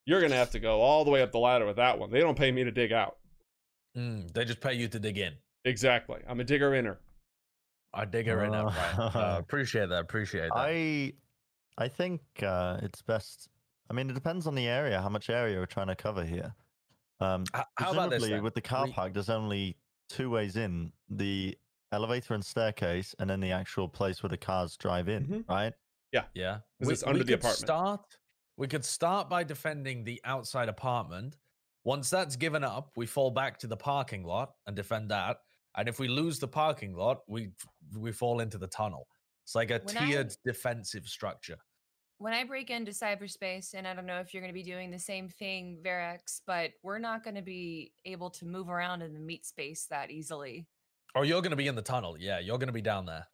you're 0.06 0.22
gonna 0.22 0.36
have 0.36 0.52
to 0.52 0.60
go 0.60 0.82
all 0.82 1.04
the 1.06 1.12
way 1.12 1.22
up 1.22 1.32
the 1.32 1.40
ladder 1.40 1.66
with 1.66 1.76
that 1.78 1.98
one. 2.00 2.12
They 2.12 2.20
don't 2.22 2.38
pay 2.38 2.52
me 2.52 2.64
to 2.64 2.72
dig 2.72 2.92
out. 2.92 3.18
Mm, 3.98 4.32
they 4.34 4.46
just 4.46 4.62
pay 4.62 4.74
you 4.74 4.88
to 4.88 5.00
dig 5.00 5.18
in. 5.18 5.34
Exactly. 5.66 6.20
I'm 6.28 6.40
a 6.40 6.44
digger 6.44 6.74
inner. 6.74 7.00
I 7.94 8.06
dig 8.06 8.28
her 8.28 8.44
in. 8.44 8.52
Right. 8.52 8.76
Uh, 8.98 9.36
appreciate 9.40 9.90
that. 9.90 10.00
Appreciate 10.02 10.50
that. 10.50 10.56
I 10.56 11.14
I 11.78 11.88
think 11.88 12.22
uh, 12.44 12.78
it's 12.84 13.02
best. 13.02 13.50
I 13.90 13.94
mean, 13.96 14.10
it 14.10 14.14
depends 14.14 14.46
on 14.46 14.54
the 14.54 14.68
area, 14.68 15.02
how 15.02 15.10
much 15.10 15.30
area 15.32 15.58
we're 15.58 15.66
trying 15.66 15.88
to 15.88 15.96
cover 15.96 16.24
here. 16.24 16.54
Um, 17.20 17.44
H- 17.56 17.64
How 17.76 17.92
about 17.92 18.12
this? 18.12 18.20
presumably 18.20 18.30
then? 18.38 18.44
with 18.44 18.54
the 18.54 18.62
car 18.62 18.86
We- 18.86 18.92
park, 18.94 19.14
there's 19.14 19.30
only 19.30 19.78
two 20.10 20.30
ways 20.30 20.56
in: 20.56 20.92
the 21.10 21.58
elevator 21.92 22.34
and 22.34 22.46
staircase, 22.46 23.16
and 23.20 23.30
then 23.30 23.40
the 23.40 23.52
actual 23.52 23.88
place 23.90 24.22
where 24.24 24.30
the 24.30 24.38
cars 24.38 24.78
drive 24.78 25.10
in. 25.10 25.28
Mhm. 25.28 25.50
Right? 25.50 25.74
Yeah, 26.12 26.62
'Cause 26.80 26.90
it's 26.90 27.04
under 27.04 27.20
the 27.24 27.34
could 27.34 27.40
apartment. 27.40 27.58
Start. 27.60 28.20
We 28.58 28.68
could 28.68 28.84
start 28.86 29.30
by 29.30 29.44
defending 29.44 30.04
the 30.04 30.20
outside 30.24 30.68
apartment. 30.70 31.38
Once 31.84 32.10
that's 32.10 32.36
given 32.36 32.64
up, 32.64 32.92
we 32.98 33.06
fall 33.06 33.32
back 33.32 33.58
to 33.60 33.68
the 33.68 33.78
parking 33.78 34.24
lot 34.24 34.56
and 34.68 34.76
defend 34.76 35.10
that. 35.12 35.42
And 35.76 35.88
if 35.88 36.00
we 36.00 36.08
lose 36.08 36.40
the 36.40 36.48
parking 36.48 36.94
lot, 36.96 37.24
we 37.28 37.54
we 37.96 38.12
fall 38.12 38.40
into 38.42 38.58
the 38.58 38.68
tunnel. 38.68 39.08
It's 39.44 39.56
like 39.56 39.72
a 39.72 39.80
When 39.80 39.98
I- 39.98 40.06
tiered 40.08 40.36
defensive 40.44 41.08
structure. 41.08 41.58
When 42.18 42.34
I 42.34 42.44
break 42.44 42.70
into 42.70 42.92
cyberspace, 42.92 43.74
and 43.74 43.88
I 43.88 43.94
don't 43.94 44.06
know 44.06 44.20
if 44.20 44.34
you're 44.34 44.42
going 44.42 44.50
to 44.54 44.54
be 44.54 44.64
doing 44.64 44.92
the 44.92 45.00
same 45.00 45.30
thing, 45.30 45.82
Verax, 45.82 46.42
but 46.46 46.74
we're 46.84 47.00
not 47.00 47.24
going 47.24 47.36
to 47.36 47.42
be 47.42 47.94
able 48.04 48.30
to 48.32 48.46
move 48.46 48.68
around 48.70 49.02
in 49.04 49.14
the 49.14 49.22
meat 49.22 49.46
space 49.46 49.86
that 49.86 50.12
easily. 50.12 50.68
Or 51.16 51.26
you're 51.26 51.42
going 51.42 51.52
to 51.52 51.56
be 51.58 51.68
in 51.68 51.76
the 51.76 51.82
tunnel. 51.82 52.16
Yeah, 52.20 52.40
you're 52.40 52.58
going 52.58 52.68
to 52.68 52.74
be 52.74 52.82
down 52.82 53.06
there. 53.06 53.28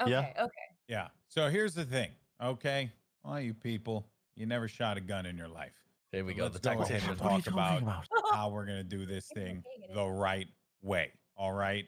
Okay, 0.00 0.10
Yeah. 0.10 0.32
okay. 0.38 0.50
Yeah. 0.88 1.08
So 1.28 1.48
here's 1.48 1.74
the 1.74 1.84
thing. 1.84 2.10
Okay. 2.42 2.90
All 3.24 3.40
you 3.40 3.54
people, 3.54 4.06
you 4.36 4.46
never 4.46 4.68
shot 4.68 4.96
a 4.96 5.00
gun 5.00 5.26
in 5.26 5.36
your 5.36 5.48
life. 5.48 5.72
Here 6.10 6.24
we 6.24 6.32
So 6.32 6.36
go. 6.38 6.42
let's 6.44 6.58
The 6.60 6.74
go 6.74 6.82
ahead 6.82 6.86
tactician. 6.88 7.10
and 7.12 7.20
What 7.20 7.32
are 7.32 7.36
you 7.36 7.42
talk 7.42 7.52
about 7.54 7.82
about? 7.82 8.04
how 8.32 8.50
we're 8.50 8.66
going 8.66 8.78
to 8.78 8.84
do 8.84 9.06
this 9.06 9.28
thing 9.34 9.62
the 9.94 10.06
right 10.06 10.48
way. 10.82 11.12
All 11.36 11.52
right. 11.52 11.86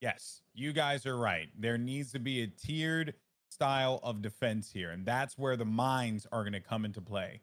Yes, 0.00 0.42
you 0.54 0.72
guys 0.72 1.04
are 1.06 1.16
right. 1.18 1.48
There 1.58 1.76
needs 1.76 2.12
to 2.12 2.20
be 2.20 2.42
a 2.42 2.46
tiered 2.46 3.14
style 3.50 3.98
of 4.04 4.22
defense 4.22 4.70
here, 4.72 4.90
and 4.90 5.04
that's 5.04 5.36
where 5.36 5.56
the 5.56 5.64
mines 5.64 6.26
are 6.30 6.44
going 6.44 6.52
to 6.52 6.60
come 6.60 6.84
into 6.84 7.00
play. 7.00 7.40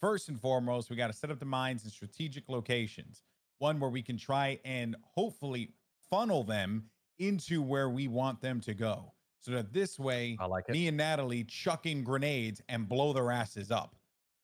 First 0.00 0.28
and 0.28 0.38
foremost, 0.38 0.90
we 0.90 0.96
got 0.96 1.06
to 1.06 1.14
set 1.14 1.30
up 1.30 1.38
the 1.38 1.46
mines 1.46 1.84
in 1.84 1.90
strategic 1.90 2.48
locations, 2.50 3.22
one 3.58 3.80
where 3.80 3.88
we 3.88 4.02
can 4.02 4.18
try 4.18 4.60
and 4.66 4.94
hopefully 5.14 5.70
funnel 6.10 6.44
them 6.44 6.84
into 7.18 7.62
where 7.62 7.90
we 7.90 8.08
want 8.08 8.40
them 8.40 8.60
to 8.60 8.74
go. 8.74 9.12
So 9.40 9.50
that 9.52 9.72
this 9.72 9.98
way, 9.98 10.36
I 10.40 10.46
like 10.46 10.64
it. 10.68 10.72
me 10.72 10.88
and 10.88 10.96
Natalie 10.96 11.44
chuck 11.44 11.86
in 11.86 12.02
grenades 12.02 12.62
and 12.68 12.88
blow 12.88 13.12
their 13.12 13.30
asses 13.30 13.70
up. 13.70 13.94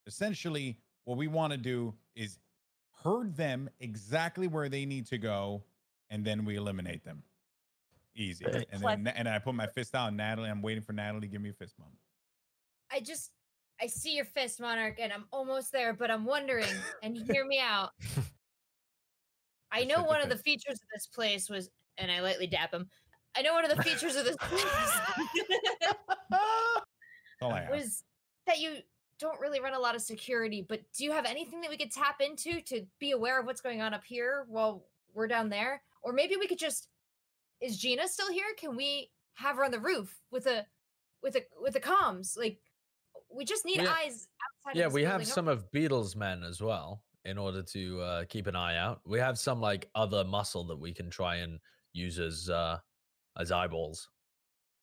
Essentially, 0.06 0.78
what 1.04 1.16
we 1.16 1.26
want 1.26 1.52
to 1.52 1.56
do 1.56 1.94
is 2.14 2.38
herd 3.02 3.34
them 3.34 3.70
exactly 3.80 4.46
where 4.46 4.68
they 4.68 4.84
need 4.84 5.06
to 5.06 5.18
go, 5.18 5.62
and 6.10 6.24
then 6.24 6.44
we 6.44 6.56
eliminate 6.56 7.02
them. 7.02 7.22
Easy. 8.14 8.44
Uh, 8.44 8.60
and 8.72 8.82
then 8.82 9.06
and 9.16 9.28
I 9.28 9.38
put 9.38 9.54
my 9.54 9.66
fist 9.66 9.94
out. 9.94 10.12
Natalie, 10.12 10.50
I'm 10.50 10.60
waiting 10.60 10.82
for 10.82 10.92
Natalie. 10.92 11.22
to 11.22 11.26
Give 11.28 11.40
me 11.40 11.50
a 11.50 11.54
fist 11.54 11.78
bump. 11.78 11.92
I 12.92 13.00
just 13.00 13.30
I 13.80 13.86
see 13.86 14.14
your 14.14 14.26
fist, 14.26 14.60
Monarch, 14.60 14.98
and 15.00 15.12
I'm 15.12 15.24
almost 15.32 15.72
there, 15.72 15.94
but 15.94 16.10
I'm 16.10 16.26
wondering, 16.26 16.66
and 17.02 17.16
hear 17.16 17.46
me 17.46 17.58
out. 17.58 17.90
I 19.72 19.84
know 19.84 20.02
one 20.02 20.20
of 20.20 20.28
the 20.28 20.36
features 20.36 20.74
of 20.74 20.88
this 20.92 21.06
place 21.06 21.48
was, 21.48 21.70
and 21.98 22.10
I 22.10 22.20
lightly 22.20 22.46
dap 22.46 22.72
him. 22.74 22.88
I 23.36 23.42
know 23.42 23.54
one 23.54 23.64
of 23.64 23.76
the 23.76 23.82
features 23.82 24.16
of 24.16 24.24
this 24.24 24.36
place 24.40 24.62
was 27.70 28.02
that 28.46 28.58
you 28.58 28.78
don't 29.18 29.38
really 29.40 29.60
run 29.60 29.74
a 29.74 29.78
lot 29.78 29.94
of 29.94 30.02
security, 30.02 30.64
but 30.66 30.80
do 30.96 31.04
you 31.04 31.12
have 31.12 31.26
anything 31.26 31.60
that 31.60 31.70
we 31.70 31.76
could 31.76 31.92
tap 31.92 32.20
into 32.20 32.60
to 32.62 32.84
be 32.98 33.12
aware 33.12 33.38
of 33.38 33.46
what's 33.46 33.60
going 33.60 33.80
on 33.82 33.94
up 33.94 34.04
here 34.04 34.46
while 34.48 34.84
we're 35.14 35.28
down 35.28 35.48
there? 35.48 35.82
Or 36.02 36.12
maybe 36.12 36.36
we 36.36 36.46
could 36.46 36.58
just 36.58 36.88
is 37.60 37.76
Gina 37.76 38.08
still 38.08 38.32
here? 38.32 38.46
Can 38.56 38.74
we 38.76 39.10
have 39.34 39.56
her 39.56 39.64
on 39.64 39.70
the 39.70 39.78
roof 39.78 40.18
with 40.30 40.46
a 40.46 40.66
with 41.22 41.36
a 41.36 41.42
with 41.60 41.74
the 41.74 41.80
comms? 41.80 42.36
Like 42.36 42.58
we 43.32 43.44
just 43.44 43.64
need 43.64 43.80
We 43.80 43.86
ha- 43.86 43.98
eyes 44.04 44.28
outside 44.66 44.78
Yeah, 44.78 44.88
we 44.88 45.04
have 45.04 45.26
some 45.26 45.46
of 45.46 45.70
Beetle's 45.70 46.16
men 46.16 46.42
as 46.42 46.60
well 46.60 47.02
in 47.24 47.38
order 47.38 47.62
to 47.62 48.00
uh, 48.00 48.24
keep 48.28 48.46
an 48.46 48.56
eye 48.56 48.76
out. 48.76 49.00
We 49.06 49.18
have 49.18 49.38
some 49.38 49.60
like 49.60 49.88
other 49.94 50.24
muscle 50.24 50.64
that 50.64 50.78
we 50.78 50.92
can 50.92 51.10
try 51.10 51.36
and 51.36 51.58
use 51.92 52.18
as 52.18 52.48
uh, 52.48 52.78
as 53.38 53.52
eyeballs. 53.52 54.08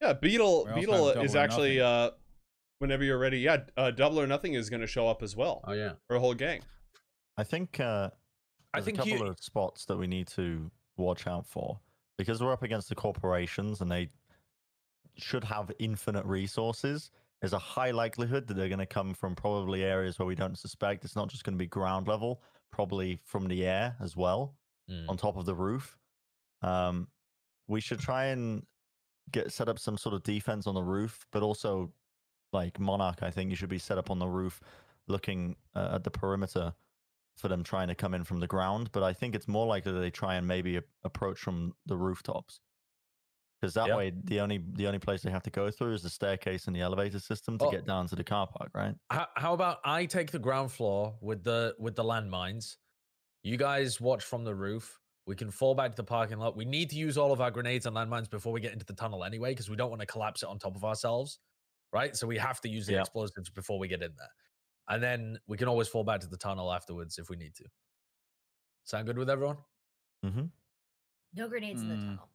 Yeah, 0.02 0.14
Beetle 0.14 0.70
Beetle 0.76 1.10
is 1.10 1.36
actually 1.36 1.82
uh 1.82 2.12
whenever 2.80 3.04
you're 3.04 3.18
ready. 3.18 3.40
Yeah, 3.40 3.58
uh, 3.76 3.92
Double 3.92 4.20
or 4.20 4.28
Nothing 4.28 4.54
is 4.54 4.70
going 4.70 4.82
to 4.82 4.88
show 4.88 5.08
up 5.08 5.24
as 5.24 5.36
well. 5.36 5.62
Oh 5.66 5.74
yeah, 5.74 5.94
for 6.08 6.16
a 6.16 6.20
whole 6.20 6.34
gang. 6.34 6.62
I 7.38 7.44
think 7.44 7.80
uh, 7.80 8.10
I 8.74 8.82
think 8.82 8.98
a 8.98 9.02
couple 9.02 9.26
you. 9.26 9.32
of 9.32 9.40
spots 9.40 9.86
that 9.86 9.98
we 9.98 10.08
need 10.08 10.28
to 10.30 10.70
watch 10.98 11.28
out 11.28 11.46
for 11.46 11.80
because 12.18 12.42
we're 12.42 12.54
up 12.54 12.64
against 12.64 12.90
the 12.90 12.96
corporations 12.96 13.82
and 13.82 13.92
they 13.92 14.10
should 15.18 15.44
have 15.44 15.72
infinite 15.80 16.26
resources. 16.26 17.12
There's 17.42 17.54
a 17.54 17.60
high 17.60 17.92
likelihood 17.92 18.48
that 18.48 18.56
they're 18.56 18.70
going 18.70 18.80
to 18.80 18.86
come 18.86 19.14
from 19.14 19.36
probably 19.36 19.84
areas 19.84 20.18
where 20.18 20.26
we 20.26 20.36
don't 20.36 20.58
suspect. 20.58 21.06
It's 21.06 21.16
not 21.16 21.30
just 21.30 21.44
going 21.44 21.54
to 21.54 21.58
be 21.64 21.68
ground 21.68 22.08
level, 22.08 22.42
probably 22.72 23.20
from 23.24 23.48
the 23.48 23.66
air 23.66 23.96
as 24.00 24.16
well, 24.16 24.56
Mm. 24.90 25.10
on 25.10 25.18
top 25.18 25.36
of 25.36 25.46
the 25.46 25.54
roof. 25.54 25.98
Um, 26.62 27.10
we 27.68 27.82
should 27.82 28.00
try 28.00 28.26
and 28.28 28.66
get 29.32 29.52
set 29.52 29.68
up 29.68 29.78
some 29.78 29.98
sort 29.98 30.16
of 30.16 30.24
defense 30.24 30.66
on 30.66 30.74
the 30.76 30.82
roof, 30.84 31.28
but 31.32 31.44
also 31.44 31.94
like 32.54 32.80
Monarch. 32.80 33.22
I 33.22 33.30
think 33.30 33.50
you 33.50 33.56
should 33.58 33.68
be 33.70 33.78
set 33.80 33.98
up 33.98 34.10
on 34.10 34.20
the 34.20 34.28
roof, 34.28 34.62
looking 35.08 35.58
uh, 35.76 35.92
at 35.96 36.04
the 36.06 36.10
perimeter 36.12 36.74
for 37.36 37.50
them 37.50 37.64
trying 37.64 37.90
to 37.90 37.96
come 37.96 38.14
in 38.14 38.24
from 38.24 38.40
the 38.40 38.48
ground, 38.48 38.92
but 38.94 39.04
I 39.04 39.14
think 39.14 39.36
it's 39.36 39.48
more 39.48 39.68
likely 39.68 39.92
they 39.92 40.10
try 40.10 40.36
and 40.36 40.48
maybe 40.48 40.80
approach 41.04 41.40
from 41.40 41.76
the 41.86 41.98
rooftops. 41.98 42.62
Because 43.60 43.74
that 43.74 43.88
Yeah. 43.88 43.96
way, 43.96 44.12
the 44.12 44.40
only 44.40 44.60
the 44.74 44.86
only 44.86 45.00
place 45.00 45.24
they 45.24 45.32
have 45.32 45.44
to 45.44 45.50
go 45.50 45.72
through 45.72 45.94
is 45.94 46.04
the 46.04 46.10
staircase 46.10 46.68
and 46.68 46.76
the 46.76 46.82
elevator 46.82 47.20
system 47.20 47.58
to 47.58 47.66
Oh. 47.66 47.72
get 47.72 47.86
down 47.86 48.08
to 48.08 48.16
the 48.16 48.24
car 48.24 48.48
park, 48.48 48.72
right? 48.76 48.96
How, 49.10 49.28
how 49.36 49.54
about 49.54 49.80
I 49.84 50.06
take 50.06 50.32
the 50.32 50.40
ground 50.40 50.72
floor 50.72 51.18
with 51.22 51.44
the 51.44 51.76
with 51.80 51.96
the 51.96 52.04
landmines? 52.04 52.78
You 53.44 53.58
guys 53.58 54.00
watch 54.00 54.24
from 54.24 54.44
the 54.44 54.54
roof. 54.54 55.00
We 55.26 55.36
can 55.36 55.52
fall 55.52 55.74
back 55.76 55.92
to 55.92 55.98
the 55.98 56.04
parking 56.04 56.38
lot. 56.38 56.56
We 56.56 56.66
need 56.66 56.90
to 56.92 56.96
use 56.96 57.18
all 57.18 57.32
of 57.34 57.42
our 57.42 57.52
grenades 57.52 57.86
and 57.86 57.96
landmines 57.96 58.30
before 58.30 58.54
we 58.54 58.62
get 58.62 58.74
into 58.74 58.86
the 58.86 58.94
tunnel 58.94 59.24
anyway, 59.24 59.52
because 59.52 59.70
we 59.70 59.76
don't 59.76 59.90
want 59.90 60.02
to 60.02 60.06
collapse 60.08 60.44
it 60.44 60.48
on 60.50 60.60
top 60.60 60.76
of 60.76 60.86
ourselves, 60.86 61.40
right? 61.92 62.16
So 62.16 62.28
we 62.28 62.38
have 62.38 62.62
to 62.62 62.70
use 62.70 62.86
the 62.86 62.94
Yeah. 62.94 63.02
explosives 63.02 63.50
before 63.50 63.80
we 63.80 63.88
get 63.88 64.02
in 64.04 64.16
there, 64.16 64.30
and 64.90 65.02
then 65.04 65.40
we 65.48 65.58
can 65.58 65.68
always 65.68 65.88
fall 65.88 66.04
back 66.04 66.22
to 66.22 66.28
the 66.28 66.38
tunnel 66.38 66.72
afterwards 66.72 67.18
if 67.18 67.30
we 67.30 67.36
need 67.38 67.56
to. 67.56 67.66
Sound 68.86 69.08
good 69.08 69.18
with 69.18 69.30
everyone? 69.30 69.58
Mm-hmm. 70.24 70.46
No 71.34 71.50
grenades 71.50 71.82
in 71.82 71.90
the 71.90 71.96
Mm. 71.96 72.06
tunnel. 72.08 72.30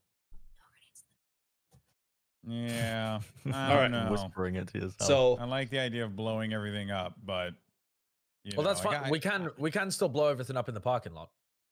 No 2.44 2.51
grenades. 2.52 2.74
in 2.74 2.77
Yeah. 2.77 3.20
I 3.52 3.70
All 3.70 3.81
don't 3.81 3.93
right. 3.93 4.05
know. 4.05 4.10
Whispering 4.10 4.56
it 4.56 4.69
to 4.69 4.78
yourself. 4.78 5.02
So 5.02 5.39
I 5.40 5.44
like 5.44 5.70
the 5.70 5.78
idea 5.78 6.05
of 6.05 6.16
blowing 6.16 6.52
everything 6.52 6.90
up, 6.90 7.14
but 7.24 7.55
you 8.44 8.52
well, 8.56 8.64
know, 8.64 8.70
that's 8.70 8.81
fine. 8.81 9.02
I- 9.05 9.10
we 9.10 9.20
can 9.20 9.51
we 9.59 9.70
can 9.70 9.90
still 9.90 10.09
blow 10.09 10.28
everything 10.28 10.56
up 10.56 10.69
in 10.69 10.74
the 10.74 10.81
parking 10.81 11.14
lot. 11.14 11.31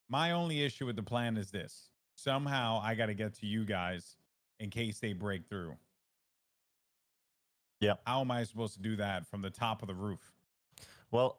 My 0.09 0.33
only 0.33 0.63
issue 0.63 0.87
with 0.87 0.97
the 0.97 1.03
plan 1.03 1.37
is 1.37 1.51
this: 1.51 1.91
somehow 2.15 2.81
I 2.83 2.95
got 2.95 3.07
to 3.07 3.15
get 3.15 3.35
to 3.41 3.47
you 3.47 3.65
guys 3.65 4.17
in 4.59 4.71
case 4.71 4.99
they 4.99 5.13
break 5.13 5.49
through. 5.49 5.77
Yeah. 7.81 7.95
How 8.07 8.21
am 8.21 8.31
I 8.31 8.45
supposed 8.45 8.75
to 8.75 8.81
do 8.81 8.97
that 8.97 9.27
from 9.27 9.43
the 9.43 9.51
top 9.51 9.83
of 9.83 9.89
the 9.89 9.95
roof? 9.95 10.21
well, 11.11 11.39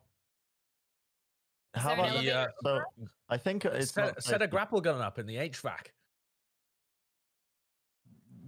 how 1.75 1.89
there 1.89 1.93
an 1.93 1.99
about 1.99 2.15
elevator 2.15 2.53
uh, 2.65 2.69
so? 2.79 2.81
I 3.29 3.37
think 3.37 3.65
uh, 3.65 3.69
it's 3.69 3.91
set, 3.91 4.05
not 4.05 4.23
set 4.23 4.41
a 4.41 4.47
grapple 4.47 4.81
gun 4.81 4.99
up 4.99 5.19
in 5.19 5.25
the 5.25 5.35
HVAC. 5.35 5.87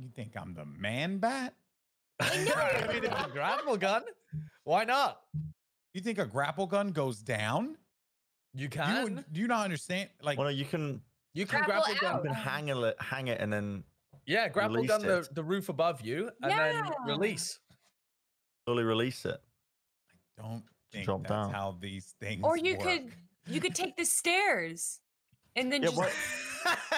You 0.03 0.09
think 0.13 0.33
I'm 0.35 0.53
the 0.53 0.65
man 0.65 1.17
bat? 1.17 1.53
I 2.19 2.35
mean, 2.91 3.03
it's 3.05 3.25
a 3.25 3.29
grapple 3.31 3.77
gun. 3.77 4.03
Why 4.65 4.83
not? 4.83 5.21
You 5.93 6.01
think 6.01 6.19
a 6.19 6.25
grapple 6.25 6.67
gun 6.67 6.91
goes 6.91 7.19
down? 7.21 7.77
You 8.53 8.63
You 8.63 8.69
can. 8.69 9.03
would- 9.15 9.25
do 9.33 9.39
you 9.39 9.47
not 9.47 9.63
understand? 9.63 10.09
Like, 10.21 10.37
Well, 10.37 10.47
no, 10.47 10.51
you 10.53 10.65
can 10.65 11.01
You 11.33 11.45
can 11.45 11.63
Grapple 11.63 11.85
grapple 11.95 12.01
gun. 12.01 12.15
you 12.17 12.21
can 12.23 12.33
hang 12.33 12.67
it, 12.67 12.95
hang 12.99 13.27
it, 13.29 13.39
and 13.39 13.51
then 13.51 13.83
Yeah, 14.25 14.49
grapple 14.49 14.75
Release 14.75 14.89
gun 14.89 15.01
the, 15.03 15.27
the 15.31 15.43
roof 15.43 15.69
above 15.69 16.01
you 16.01 16.29
and 16.41 16.51
then 16.51 16.91
release. 17.07 17.59
slowly 18.65 18.83
release 18.83 19.23
it. 19.25 19.41
I 20.37 20.41
don't 20.43 20.63
think 20.91 21.05
drop 21.05 21.21
that's 21.21 21.29
down. 21.31 21.51
how 21.53 21.77
these 21.79 22.13
things. 22.19 22.41
Work. 22.43 22.51
Or 22.51 22.57
you 22.57 22.75
work. 22.77 22.83
could 22.83 23.11
you 23.47 23.61
could 23.61 23.73
take 23.75 23.95
the 23.97 24.05
stairs 24.05 24.99
and 25.55 25.71
then 25.71 25.81
Yeah, 25.81 25.87
just, 25.89 25.97
what- 25.97 26.13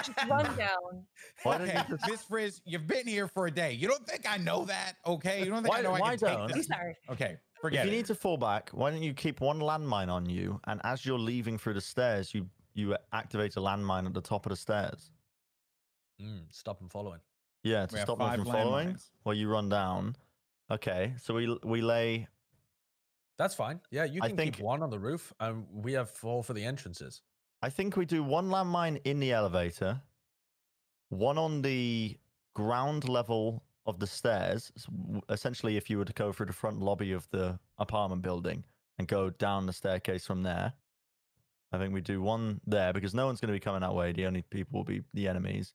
just 0.03 0.11
run 0.29 0.45
down. 0.57 1.05
Why 1.43 1.57
don't 1.57 1.69
okay, 1.69 1.83
you 1.89 1.97
just 1.97 2.09
Miss 2.09 2.23
Frizz, 2.23 2.61
you've 2.65 2.87
been 2.87 3.07
here 3.07 3.27
for 3.27 3.47
a 3.47 3.51
day. 3.51 3.73
You 3.73 3.87
don't 3.87 4.05
think 4.07 4.29
I 4.29 4.37
know 4.37 4.65
that? 4.65 4.93
Okay, 5.05 5.39
you 5.39 5.45
don't 5.45 5.63
think 5.63 5.73
Why- 5.73 5.79
I 5.79 5.81
know 5.83 5.93
I 5.93 5.99
why 5.99 6.09
can 6.17 6.27
take 6.27 6.37
don't- 6.37 6.53
I'm 6.53 6.63
sorry. 6.63 6.95
Okay, 7.09 7.37
If 7.63 7.73
you 7.73 7.79
it. 7.79 7.85
need 7.87 8.05
to 8.07 8.15
fall 8.15 8.37
back, 8.37 8.69
why 8.71 8.91
don't 8.91 9.03
you 9.03 9.13
keep 9.13 9.41
one 9.41 9.59
landmine 9.59 10.09
on 10.09 10.29
you, 10.29 10.59
and 10.67 10.79
as 10.83 11.05
you're 11.05 11.19
leaving 11.19 11.57
through 11.57 11.73
the 11.75 11.81
stairs, 11.81 12.33
you 12.33 12.49
you 12.73 12.95
activate 13.13 13.55
a 13.55 13.59
landmine 13.61 14.05
at 14.05 14.13
the 14.13 14.21
top 14.21 14.45
of 14.45 14.49
the 14.49 14.55
stairs. 14.57 15.09
Mm, 16.21 16.41
stop 16.49 16.77
them 16.79 16.89
following. 16.89 17.21
Yeah, 17.63 17.85
to 17.85 17.95
We 17.95 18.01
stop 18.01 18.17
them 18.19 18.35
from 18.35 18.45
following. 18.45 18.89
landmines. 18.93 19.09
While 19.23 19.35
you 19.35 19.49
run 19.49 19.69
down. 19.69 20.15
Okay, 20.69 21.13
so 21.21 21.33
we 21.35 21.57
we 21.63 21.81
lay. 21.81 22.27
That's 23.37 23.53
fine. 23.55 23.81
Yeah, 23.91 24.05
you 24.05 24.21
I 24.23 24.27
can 24.29 24.37
think- 24.37 24.55
keep 24.57 24.63
one 24.65 24.81
on 24.83 24.89
the 24.89 24.99
roof, 24.99 25.33
and 25.39 25.65
we 25.71 25.93
have 25.93 26.09
four 26.09 26.43
for 26.43 26.53
the 26.53 26.63
entrances. 26.65 27.21
I 27.65 27.69
think 27.69 27.97
we 27.97 28.05
do 28.05 28.23
one 28.23 28.49
landmine 28.49 29.01
in 29.05 29.19
the 29.19 29.31
elevator, 29.31 29.99
one 31.09 31.39
on 31.39 31.63
the 31.63 32.15
ground 32.53 33.09
level 33.09 33.63
of 33.87 33.97
the 33.97 34.05
stairs. 34.05 34.71
Essentially, 35.29 35.75
if 35.75 35.89
you 35.89 35.97
were 35.97 36.05
to 36.05 36.13
go 36.13 36.31
through 36.31 36.45
the 36.45 36.53
front 36.53 36.79
lobby 36.79 37.11
of 37.11 37.27
the 37.31 37.57
apartment 37.79 38.21
building 38.21 38.63
and 38.99 39.07
go 39.07 39.31
down 39.31 39.65
the 39.65 39.73
staircase 39.73 40.27
from 40.27 40.43
there, 40.43 40.73
I 41.71 41.79
think 41.79 41.91
we 41.91 42.01
do 42.01 42.21
one 42.21 42.61
there 42.67 42.93
because 42.93 43.15
no 43.15 43.25
one's 43.25 43.41
going 43.41 43.47
to 43.47 43.59
be 43.59 43.59
coming 43.59 43.81
that 43.81 43.95
way. 43.95 44.11
The 44.11 44.27
only 44.27 44.43
people 44.43 44.81
will 44.81 44.85
be 44.85 45.01
the 45.15 45.27
enemies. 45.27 45.73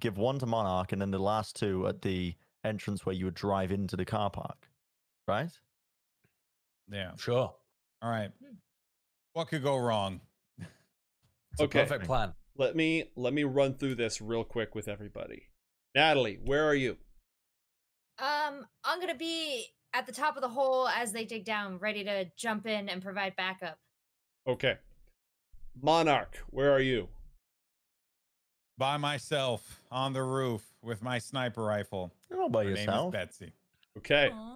Give 0.00 0.16
one 0.16 0.38
to 0.38 0.46
Monarch, 0.46 0.92
and 0.92 1.02
then 1.02 1.10
the 1.10 1.18
last 1.18 1.56
two 1.56 1.86
at 1.88 2.00
the 2.00 2.36
entrance 2.64 3.04
where 3.04 3.14
you 3.14 3.26
would 3.26 3.34
drive 3.34 3.70
into 3.70 3.96
the 3.96 4.06
car 4.06 4.30
park, 4.30 4.70
right? 5.28 5.50
Yeah. 6.90 7.10
Sure. 7.16 7.54
All 8.00 8.10
right. 8.10 8.30
What 9.34 9.48
could 9.48 9.62
go 9.62 9.76
wrong? 9.76 10.22
It's 11.54 11.60
a 11.60 11.64
Okay. 11.64 11.80
perfect 11.82 12.04
plan. 12.06 12.34
let 12.56 12.74
me 12.74 13.04
let 13.16 13.32
me 13.32 13.44
run 13.44 13.74
through 13.74 13.94
this 13.94 14.20
real 14.20 14.42
quick 14.44 14.74
with 14.74 14.88
everybody. 14.88 15.48
Natalie, 15.94 16.38
where 16.44 16.64
are 16.66 16.74
you? 16.74 16.96
Um, 18.18 18.66
I'm 18.82 19.00
gonna 19.00 19.14
be 19.14 19.66
at 19.92 20.06
the 20.06 20.12
top 20.12 20.34
of 20.36 20.42
the 20.42 20.48
hole 20.48 20.88
as 20.88 21.12
they 21.12 21.24
dig 21.24 21.44
down, 21.44 21.78
ready 21.78 22.02
to 22.04 22.26
jump 22.36 22.66
in 22.66 22.88
and 22.88 23.00
provide 23.02 23.36
backup. 23.36 23.78
Okay. 24.48 24.78
Monarch, 25.80 26.36
where 26.50 26.72
are 26.72 26.80
you? 26.80 27.08
By 28.76 28.96
myself 28.96 29.80
on 29.92 30.12
the 30.12 30.22
roof 30.24 30.74
with 30.82 31.02
my 31.02 31.18
sniper 31.18 31.62
rifle. 31.62 32.12
You're 32.28 32.42
all 32.42 32.48
by 32.48 32.64
Her 32.64 32.70
name 32.70 32.74
is 32.74 32.80
yourself. 32.86 33.12
Betsy. 33.12 33.52
Okay. 33.98 34.30
Aw. 34.32 34.54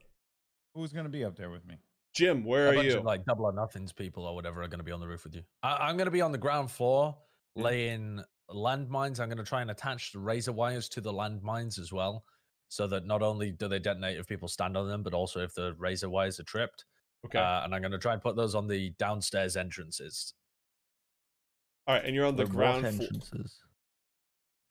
Who's 0.75 0.93
gonna 0.93 1.09
be 1.09 1.25
up 1.25 1.37
there 1.37 1.51
with 1.51 1.65
me? 1.65 1.77
Jim, 2.19 2.45
where 2.45 2.67
a 2.67 2.71
are 2.71 2.75
bunch 2.75 2.89
you? 2.89 2.99
of 2.99 3.05
like 3.05 3.25
double 3.25 3.45
or 3.45 3.53
nothings 3.53 3.93
people 3.93 4.25
or 4.25 4.35
whatever 4.35 4.61
are 4.61 4.67
going 4.67 4.81
to 4.81 4.85
be 4.85 4.91
on 4.91 4.99
the 4.99 5.07
roof 5.07 5.23
with 5.23 5.37
you. 5.37 5.43
I, 5.63 5.89
I'm 5.89 5.97
going 5.97 6.07
to 6.07 6.11
be 6.11 6.21
on 6.21 6.33
the 6.33 6.39
ground 6.39 6.69
floor 6.69 7.17
laying 7.55 8.21
landmines. 8.51 9.21
I'm 9.21 9.29
going 9.29 9.39
to 9.39 9.45
try 9.45 9.63
and 9.63 9.71
attach 9.71 10.11
the 10.11 10.19
razor 10.19 10.53
wires 10.53 10.89
to 10.91 11.01
the 11.01 11.13
landmines 11.13 11.79
as 11.79 11.93
well, 11.93 12.25
so 12.69 12.89
that 12.89 13.07
not 13.07 13.23
only 13.23 13.53
do 13.53 13.69
they 13.69 13.79
detonate 13.79 14.19
if 14.19 14.27
people 14.27 14.49
stand 14.49 14.77
on 14.77 14.89
them, 14.89 15.05
but 15.05 15.15
also 15.15 15.41
if 15.41 15.55
the 15.55 15.75
razor 15.79 16.11
wires 16.11 16.41
are 16.41 16.45
tripped. 16.45 16.85
Okay. 17.25 17.39
Uh, 17.39 17.63
and 17.65 17.73
I'm 17.75 17.81
going 17.83 17.93
to 17.93 17.99
try 17.99 18.15
and 18.15 18.23
put 18.23 18.35
those 18.35 18.57
on 18.57 18.67
the 18.67 18.91
downstairs 18.99 19.57
entrances. 19.57 20.35
All 21.87 21.95
right, 21.95 22.05
and 22.05 22.15
you're 22.17 22.27
on 22.27 22.37
the 22.37 22.45
what 22.45 22.53
ground 22.53 22.81
floor. 22.81 22.93
entrances. 22.93 23.61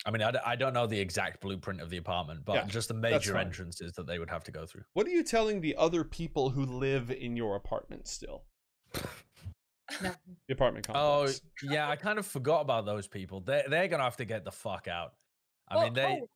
I 0.07 0.09
mean, 0.09 0.21
I, 0.21 0.31
d- 0.31 0.39
I 0.45 0.55
don't 0.55 0.73
know 0.73 0.87
the 0.87 0.97
exact 0.97 1.41
blueprint 1.41 1.81
of 1.81 1.89
the 1.89 1.97
apartment, 1.97 2.45
but 2.45 2.55
Yeah, 2.55 2.65
just 2.65 2.87
the 2.87 2.93
major 2.93 3.37
entrances 3.37 3.91
that 3.93 4.07
they 4.07 4.19
would 4.19 4.29
have 4.29 4.41
to 4.45 4.51
go 4.51 4.65
through. 4.65 4.83
What 4.93 5.05
are 5.05 5.09
you 5.09 5.21
telling 5.21 5.59
the 5.59 5.75
other 5.75 6.05
people 6.05 6.49
who 6.49 6.63
live 6.65 7.11
in 7.11 7.35
your 7.35 7.57
apartment 7.57 8.07
still? 8.07 8.45
No. 10.01 10.11
The 10.47 10.53
apartment 10.53 10.85
oh, 10.89 10.93
complex. 10.93 11.41
Oh, 11.45 11.73
yeah, 11.73 11.89
I 11.89 11.97
kind 11.97 12.19
of 12.19 12.25
forgot 12.25 12.61
about 12.61 12.85
those 12.85 13.05
people. 13.05 13.41
They're, 13.41 13.65
they're 13.69 13.89
going 13.89 13.99
to 13.99 14.05
have 14.05 14.15
to 14.17 14.25
get 14.25 14.45
the 14.45 14.51
fuck 14.51 14.87
out. 14.87 15.13
I 15.67 15.75
Well, 15.75 15.83
mean, 15.85 15.93
they. 15.93 16.19
oh, 16.21 16.29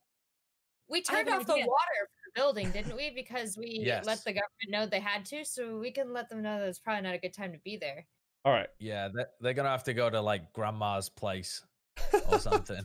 we 0.89 1.01
turned 1.01 1.29
off 1.29 1.45
the 1.45 1.53
water 1.53 1.65
for 1.65 2.21
the 2.25 2.41
building, 2.41 2.71
didn't 2.71 2.95
we? 2.97 3.11
Because 3.11 3.57
we 3.57 3.81
Yes. 3.85 4.05
let 4.05 4.21
the 4.25 4.31
government 4.33 4.69
know 4.69 4.85
they 4.85 4.99
had 4.99 5.23
to, 5.27 5.45
so 5.45 5.79
we 5.79 5.91
can 5.91 6.11
let 6.11 6.27
them 6.29 6.41
know 6.41 6.59
that 6.59 6.67
it's 6.67 6.79
probably 6.79 7.03
not 7.03 7.15
a 7.15 7.19
good 7.19 7.33
time 7.33 7.53
to 7.53 7.59
be 7.59 7.77
there. 7.77 8.05
All 8.43 8.51
right. 8.51 8.67
Yeah, 8.79 9.07
they're, 9.13 9.29
they're 9.39 9.53
gonna 9.53 9.69
have 9.69 9.85
to 9.85 9.93
go 9.93 10.09
to 10.09 10.19
like 10.19 10.51
grandma's 10.51 11.07
place 11.07 11.63
or 12.29 12.39
something. 12.39 12.81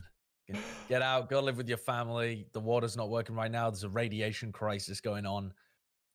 Get- 0.47 0.61
Get 0.87 1.01
out, 1.01 1.29
go 1.29 1.41
live 1.41 1.57
with 1.57 1.67
your 1.67 1.77
family. 1.77 2.47
The 2.53 2.59
water's 2.59 2.95
not 2.95 3.09
working 3.09 3.35
right 3.35 3.51
now. 3.51 3.69
There's 3.69 3.83
a 3.83 3.89
radiation 3.89 4.51
crisis 4.51 5.01
going 5.01 5.25
on. 5.25 5.53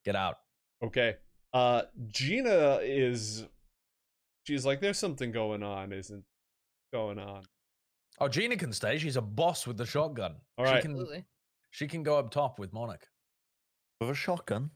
Get 0.05 0.17
out. 0.17 0.39
Okay. 0.83 1.17
Uh 1.53 1.83
Gina 2.09 2.79
is 2.83 3.45
she's 4.45 4.65
like 4.65 4.81
there's 4.81 4.99
something 4.99 5.31
going 5.33 5.63
on, 5.63 5.93
isn't 5.93 6.25
going 6.93 7.19
on. 7.19 7.43
Oh, 8.21 8.29
Gina 8.29 8.57
can 8.57 8.73
stay. 8.73 8.99
She's 8.99 9.17
a 9.17 9.23
boss 9.23 9.67
with 9.67 9.77
the 9.77 9.87
shotgun. 9.87 10.37
All 10.57 10.65
she 10.65 10.71
can 10.81 10.93
Absolutely. 10.93 11.25
she 11.71 11.87
can 11.89 12.03
go 12.03 12.19
up 12.19 12.31
top 12.31 12.59
with 12.59 12.73
Monarch. 12.73 13.07
With 14.01 14.11
a 14.11 14.15
shotgun? 14.15 14.71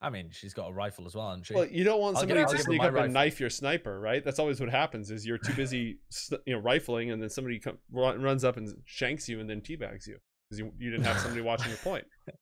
I 0.00 0.10
mean, 0.10 0.28
she's 0.30 0.54
got 0.54 0.70
a 0.70 0.72
rifle 0.72 1.06
as 1.06 1.16
well, 1.16 1.30
and 1.30 1.44
she. 1.44 1.54
Well, 1.54 1.66
you 1.66 1.82
don't 1.82 2.00
want 2.00 2.16
I'll 2.16 2.20
somebody 2.20 2.44
to 2.44 2.58
sneak 2.62 2.80
up 2.80 2.94
and 2.94 3.12
knife 3.12 3.40
your 3.40 3.50
sniper, 3.50 3.98
right? 3.98 4.24
That's 4.24 4.38
always 4.38 4.60
what 4.60 4.70
happens. 4.70 5.10
Is 5.10 5.26
you're 5.26 5.38
too 5.38 5.54
busy, 5.54 5.98
you 6.46 6.54
know, 6.54 6.60
rifling, 6.60 7.10
and 7.10 7.20
then 7.20 7.30
somebody 7.30 7.58
come, 7.58 7.78
run, 7.90 8.22
runs 8.22 8.44
up 8.44 8.56
and 8.56 8.72
shanks 8.84 9.28
you, 9.28 9.40
and 9.40 9.50
then 9.50 9.60
teabags 9.60 10.06
you 10.06 10.18
because 10.48 10.60
you 10.60 10.72
you 10.78 10.90
didn't 10.90 11.06
have 11.06 11.18
somebody 11.18 11.42
watching 11.42 11.68
your 11.68 11.78
point. 11.78 12.04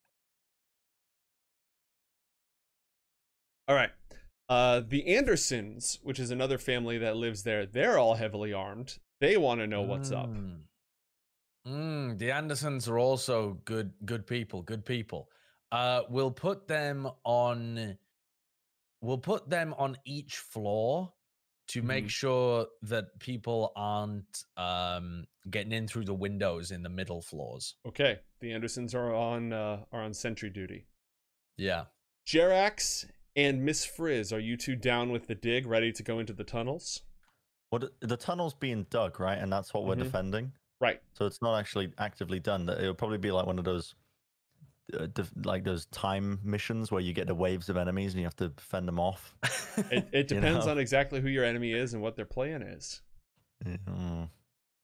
All 3.68 3.74
right, 3.74 3.90
uh, 4.48 4.82
the 4.86 5.16
Andersons, 5.16 5.98
which 6.02 6.20
is 6.20 6.30
another 6.30 6.58
family 6.58 6.98
that 6.98 7.16
lives 7.16 7.42
there, 7.42 7.66
they're 7.66 7.98
all 7.98 8.14
heavily 8.14 8.52
armed. 8.52 8.98
They 9.20 9.36
want 9.36 9.60
to 9.60 9.66
know 9.66 9.82
what's 9.82 10.12
up. 10.12 10.28
Mm. 10.28 10.58
Mm, 11.66 12.18
the 12.18 12.30
Andersons 12.30 12.88
are 12.88 12.98
also 12.98 13.58
good, 13.64 13.92
good 14.04 14.26
people. 14.26 14.62
Good 14.62 14.84
people. 14.84 15.28
Uh, 15.72 16.02
we'll 16.08 16.30
put 16.30 16.68
them 16.68 17.08
on. 17.24 17.98
We'll 19.00 19.18
put 19.18 19.48
them 19.50 19.74
on 19.78 19.96
each 20.04 20.36
floor 20.38 21.12
to 21.68 21.82
make 21.82 22.04
Mhm. 22.06 22.10
sure 22.10 22.66
that 22.82 23.18
people 23.18 23.72
aren't 23.74 24.44
um, 24.56 25.26
getting 25.50 25.72
in 25.72 25.88
through 25.88 26.04
the 26.04 26.14
windows 26.14 26.70
in 26.70 26.82
the 26.82 26.88
middle 26.88 27.20
floors. 27.20 27.74
Okay, 27.84 28.20
the 28.40 28.52
Andersons 28.52 28.94
are 28.94 29.12
on 29.14 29.52
uh, 29.52 29.84
are 29.92 30.02
on 30.02 30.14
sentry 30.14 30.48
duty. 30.50 30.86
Yeah. 31.56 31.86
Jerax 32.26 33.08
and 33.34 33.64
Miss 33.64 33.84
Frizz, 33.84 34.32
are 34.32 34.38
you 34.40 34.56
two 34.56 34.76
down 34.76 35.10
with 35.10 35.26
the 35.26 35.34
dig, 35.34 35.66
ready 35.66 35.92
to 35.92 36.02
go 36.02 36.18
into 36.18 36.32
the 36.32 36.44
tunnels? 36.44 37.02
What 37.70 37.84
the 38.00 38.16
tunnel's 38.16 38.54
being 38.54 38.84
dug, 38.90 39.18
right? 39.20 39.38
And 39.38 39.52
that's 39.52 39.74
what 39.74 39.84
we're 39.84 39.96
Mhm. 39.96 40.04
defending. 40.04 40.52
Right. 40.80 41.02
So 41.14 41.26
it's 41.26 41.42
not 41.42 41.58
actually 41.58 41.92
actively 41.98 42.38
done. 42.40 42.68
It'll 42.68 42.94
probably 42.94 43.18
be 43.18 43.30
like 43.32 43.46
one 43.46 43.58
of 43.58 43.64
those, 43.64 43.94
uh, 44.98 45.06
def- 45.12 45.32
like 45.44 45.64
those 45.64 45.86
time 45.86 46.38
missions 46.44 46.90
where 46.92 47.00
you 47.00 47.12
get 47.12 47.26
the 47.26 47.34
waves 47.34 47.68
of 47.68 47.76
enemies 47.76 48.12
and 48.12 48.20
you 48.20 48.26
have 48.26 48.36
to 48.36 48.52
fend 48.58 48.86
them 48.88 49.00
off. 49.00 49.34
It, 49.90 50.08
it 50.12 50.30
You 50.30 50.40
depends 50.40 50.66
know? 50.66 50.72
on 50.72 50.78
exactly 50.78 51.20
who 51.20 51.28
your 51.28 51.44
enemy 51.44 51.72
is 51.72 51.92
and 51.92 52.02
what 52.02 52.16
their 52.16 52.24
plan 52.24 52.62
is. 52.62 53.02
Mm. 53.64 54.28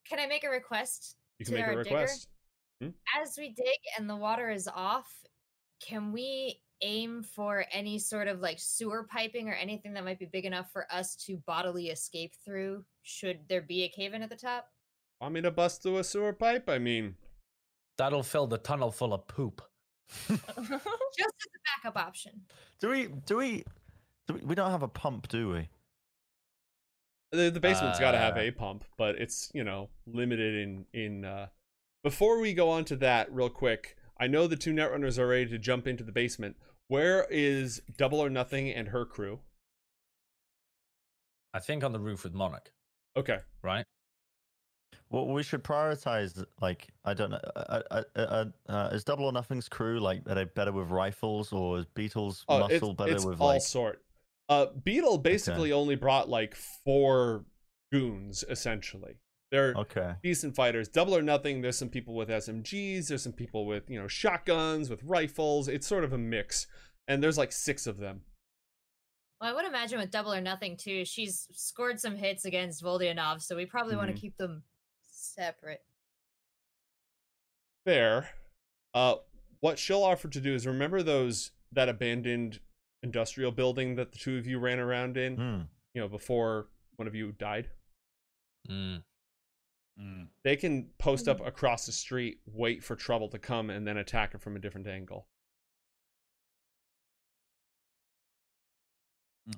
Can 0.09 0.19
I 0.19 0.27
make 0.27 0.45
a 0.45 0.51
request? 0.51 1.17
You 1.39 1.47
can 1.47 1.55
To 1.55 1.61
make 1.61 1.67
a 1.69 1.71
our 1.77 1.83
digger? 1.85 1.97
request. 1.97 2.29
As 3.21 3.35
we 3.39 3.51
dig 3.51 3.79
and 3.99 4.11
the 4.11 4.17
water 4.17 4.51
is 4.51 4.69
off, 4.69 5.09
can 5.87 6.13
we 6.13 6.61
aim 6.83 7.23
for 7.23 7.65
any 7.73 7.99
sort 7.99 8.27
of 8.29 8.41
like 8.41 8.59
sewer 8.59 9.07
piping 9.09 9.49
or 9.49 9.55
anything 9.55 9.95
that 9.95 10.05
might 10.05 10.19
be 10.19 10.27
big 10.27 10.45
enough 10.45 10.71
for 10.73 10.87
us 10.93 11.15
to 11.27 11.37
bodily 11.47 11.87
escape 11.87 12.33
through? 12.45 12.85
Should 13.03 13.41
there 13.49 13.63
be 13.63 13.85
a 13.85 13.89
cave 13.89 14.15
in 14.15 14.23
at 14.23 14.31
the 14.31 14.37
top? 14.37 14.67
Want 15.21 15.35
me 15.35 15.41
to 15.43 15.51
bust 15.53 15.83
through 15.83 15.99
a 15.99 16.05
sewer 16.05 16.33
pipe? 16.33 16.69
I 16.69 16.79
mean, 16.79 17.15
That'll 17.99 18.23
fill 18.23 18.47
the 18.47 18.59
tunnel 18.59 18.91
full 18.91 19.13
of 19.15 19.29
poop. 19.29 19.63
Just 20.29 20.41
as 20.41 21.53
a 21.55 21.83
backup 21.83 21.97
option. 22.07 22.33
Do 22.81 22.91
we? 22.91 23.07
Do 23.07 23.37
we? 23.39 23.65
Do 24.29 24.35
we, 24.35 24.41
we 24.41 24.55
don't 24.55 24.71
have 24.71 24.83
a 24.83 24.89
pump, 24.89 25.29
do 25.29 25.51
we? 25.51 25.69
the, 27.33 27.51
the 27.51 27.61
basement's 27.61 27.99
got 27.99 28.13
to 28.13 28.19
have 28.19 28.37
Uh, 28.37 28.41
a 28.41 28.51
pump, 28.51 28.85
but 28.99 29.17
it's 29.17 29.51
you 29.55 29.65
know 29.65 29.89
limited 30.07 30.55
in 30.55 30.87
in. 30.93 31.25
uh 31.25 31.47
Before 32.03 32.39
we 32.41 32.53
go 32.55 32.69
on 32.71 32.85
to 32.87 32.97
that, 32.97 33.33
real 33.33 33.49
quick, 33.51 33.97
I 34.19 34.27
know 34.27 34.47
the 34.47 34.57
two 34.57 34.73
netrunners 34.73 35.19
are 35.19 35.27
ready 35.29 35.47
to 35.47 35.59
jump 35.59 35.87
into 35.87 36.05
the 36.05 36.13
basement. 36.13 36.57
Where 36.89 37.27
is 37.31 37.81
Double 37.97 38.21
or 38.21 38.29
Nothing 38.29 38.71
and 38.71 38.89
her 38.89 39.05
crew? 39.07 39.41
I 41.55 41.61
think 41.61 41.85
on 41.85 41.93
the 41.93 42.01
roof 42.01 42.25
with 42.25 42.35
Monarch, 42.35 42.73
Okay, 43.17 43.39
right? 43.63 43.85
Well, 45.13 45.27
we 45.29 45.43
should 45.43 45.63
prioritize. 45.63 46.43
Like, 46.61 46.89
I 47.05 47.13
don't 47.13 47.31
know. 47.31 47.41
Uh, 47.55 47.83
uh, 47.91 48.03
uh, 48.17 48.19
uh, 48.19 48.45
uh, 48.73 48.89
is 48.93 49.05
Double 49.05 49.27
or 49.27 49.33
Nothing's 49.33 49.69
crew 49.69 50.01
like 50.01 50.23
are 50.29 50.35
they 50.35 50.45
better 50.45 50.73
with 50.73 50.89
rifles, 50.91 51.53
or 51.53 51.81
is 51.81 51.87
Beetle's 51.87 52.45
oh, 52.49 52.65
it's, 52.65 52.73
muscle 52.81 52.95
better 52.95 53.13
it's 53.13 53.25
with 53.25 53.41
all 53.41 53.49
like? 53.49 53.63
sort. 53.63 54.03
Uh, 54.49 54.67
Beetle 54.85 55.19
basically 55.19 55.71
only 55.73 55.97
brought 55.97 56.29
like 56.29 56.55
four 56.55 57.45
goons 57.93 58.43
essentially. 58.49 59.17
They're 59.51 59.75
Okay. 59.77 60.15
decent 60.23 60.57
fighters. 60.57 60.89
Double 60.89 61.15
or 61.15 61.21
nothing. 61.21 61.61
There's 61.61 61.77
some 61.77 61.91
people 61.91 62.15
with 62.15 62.31
SMGs. 62.31 63.09
There's 63.09 63.23
some 63.23 63.35
people 63.35 63.67
with 63.67 63.91
you 63.91 64.01
know 64.01 64.09
shotguns, 64.09 64.89
with 64.89 65.03
rifles. 65.05 65.69
It's 65.69 65.87
sort 65.87 66.05
of 66.05 66.15
a 66.15 66.19
mix, 66.19 66.67
and 67.07 67.23
there's 67.23 67.37
like 67.37 67.53
six 67.53 67.87
of 67.87 67.99
them. 67.99 68.23
Well, 69.43 69.51
I 69.51 69.55
would 69.55 69.67
imagine 69.67 69.99
with 69.99 70.11
double 70.11 70.33
or 70.33 70.41
nothing 70.41 70.79
too. 70.79 71.05
She's 71.05 71.49
scored 71.53 72.01
some 72.01 72.17
hits 72.17 72.47
against 72.47 72.83
Vodyanov, 72.83 73.43
so 73.43 73.55
we 73.57 73.67
probably 73.67 73.95
want 73.97 74.11
Mhm. 74.11 74.15
to 74.15 74.21
keep 74.21 74.37
them 74.39 74.63
separate. 75.23 75.83
Fair. 77.85 78.29
Uh, 78.95 79.17
what 79.61 79.79
she'll 79.79 80.03
offer 80.03 80.29
to 80.29 80.41
do 80.41 80.55
is 80.55 80.67
remember 80.67 81.03
those 81.03 81.53
that 81.73 81.89
abandoned 81.89 82.61
industrial 83.03 83.51
building 83.51 83.97
that 83.97 84.13
the 84.13 84.19
two 84.19 84.37
of 84.39 84.47
you 84.47 84.59
ran 84.59 84.79
around 84.79 85.17
in. 85.17 85.37
Hmm. 85.37 85.61
You 85.95 86.03
know, 86.03 86.09
before 86.09 86.69
one 86.97 87.09
of 87.09 87.15
you 87.15 87.33
died. 87.33 87.69
Mm. 88.71 89.03
Mm. 90.01 90.29
They 90.45 90.57
can 90.57 90.89
post 90.99 91.29
up 91.29 91.45
across 91.47 91.87
the 91.87 91.93
street, 91.93 92.39
wait 92.47 92.83
for 92.83 92.97
trouble 92.97 93.29
to 93.29 93.39
come, 93.39 93.71
and 93.71 93.87
then 93.87 93.99
attack 93.99 94.35
it 94.35 94.41
from 94.41 94.57
a 94.57 94.59
different 94.59 94.87
angle. 94.87 95.27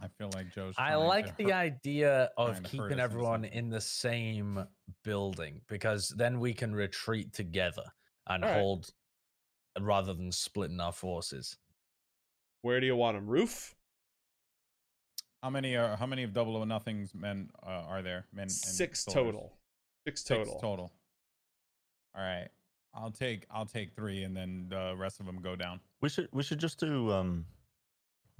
I 0.02 0.08
feel 0.18 0.30
like 0.34 0.52
Joe's. 0.52 0.74
I 0.78 0.90
trying 0.90 1.00
to 1.00 1.06
like 1.06 1.36
the 1.36 1.44
hurt- 1.44 1.52
idea 1.52 2.30
of 2.36 2.52
trying 2.52 2.62
to 2.62 2.76
hurt 2.76 2.88
keeping 2.88 3.00
everyone 3.00 3.44
in 3.44 3.68
the 3.68 3.80
same 3.80 4.66
building 5.02 5.60
because 5.68 6.08
then 6.08 6.40
we 6.40 6.54
can 6.54 6.74
retreat 6.74 7.32
together 7.32 7.84
and 8.26 8.44
Alright. 8.44 8.60
hold 8.60 8.90
rather 9.80 10.14
than 10.14 10.32
splitting 10.32 10.80
our 10.80 10.92
forces. 10.92 11.58
Where 12.62 12.80
do 12.80 12.86
you 12.86 12.96
want 12.96 13.16
them? 13.16 13.26
Roof? 13.26 13.74
How 15.42 15.50
many 15.50 15.76
are? 15.76 15.96
How 15.96 16.06
many 16.06 16.22
of 16.22 16.32
Double 16.32 16.56
or 16.56 16.64
Nothing's 16.64 17.14
men 17.14 17.50
uh, 17.62 17.68
are 17.86 18.00
there? 18.00 18.26
Men. 18.32 18.48
Six 18.48 19.04
soldiers? 19.04 19.24
total. 19.24 19.52
Six 20.06 20.24
total. 20.24 20.44
Six 20.44 20.54
total. 20.54 20.60
total. 20.60 20.92
All 22.16 22.22
right. 22.22 22.48
I'll 22.94 23.10
take. 23.10 23.44
I'll 23.50 23.66
take 23.66 23.92
three, 23.92 24.22
and 24.22 24.34
then 24.34 24.66
the 24.70 24.94
rest 24.96 25.20
of 25.20 25.26
them 25.26 25.42
go 25.42 25.56
down. 25.56 25.80
We 26.00 26.08
should. 26.08 26.28
We 26.32 26.42
should 26.42 26.60
just 26.60 26.80
do 26.80 27.12
um, 27.12 27.44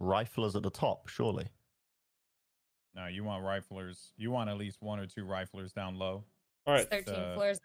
riflers 0.00 0.54
at 0.56 0.62
the 0.62 0.70
top, 0.70 1.08
surely. 1.08 1.46
No, 2.94 3.06
you 3.06 3.24
want 3.24 3.42
riflers. 3.44 4.10
You 4.16 4.30
want 4.30 4.50
at 4.50 4.56
least 4.56 4.78
one 4.80 4.98
or 5.00 5.06
two 5.06 5.24
riflers 5.24 5.72
down 5.72 5.96
low. 5.98 6.24
All 6.66 6.74
right, 6.74 6.88
Thirteen 6.88 7.14
uh, 7.14 7.34
floors. 7.34 7.58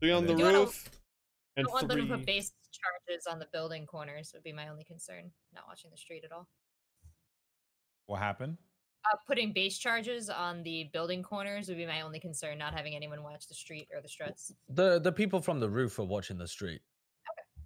three 0.00 0.10
on 0.12 0.26
the 0.26 0.34
You 0.34 0.44
wanna- 0.44 0.58
roof, 0.60 0.88
I 0.88 1.60
and 1.60 1.66
don't 1.66 1.72
want 1.74 1.88
them 1.88 2.08
to 2.08 2.16
put 2.16 2.26
base 2.26 2.52
charges 2.72 3.26
on 3.26 3.38
the 3.38 3.46
building 3.52 3.86
corners. 3.86 4.30
Would 4.34 4.42
be 4.42 4.52
my 4.52 4.68
only 4.68 4.84
concern. 4.84 5.30
Not 5.52 5.64
watching 5.68 5.90
the 5.90 5.96
street 5.96 6.24
at 6.24 6.32
all. 6.32 6.48
What 8.06 8.18
happened? 8.20 8.56
Uh, 9.10 9.16
putting 9.26 9.52
base 9.52 9.78
charges 9.78 10.28
on 10.30 10.62
the 10.62 10.84
building 10.92 11.22
corners 11.22 11.68
would 11.68 11.76
be 11.78 11.86
my 11.86 12.00
only 12.02 12.20
concern. 12.20 12.58
Not 12.58 12.74
having 12.74 12.94
anyone 12.94 13.22
watch 13.22 13.46
the 13.46 13.54
street 13.54 13.88
or 13.94 14.00
the 14.00 14.08
struts. 14.08 14.52
The 14.68 14.98
the 15.00 15.12
people 15.12 15.40
from 15.40 15.60
the 15.60 15.68
roof 15.68 15.98
are 15.98 16.04
watching 16.04 16.38
the 16.38 16.48
street. 16.48 16.80
Okay. 17.30 17.64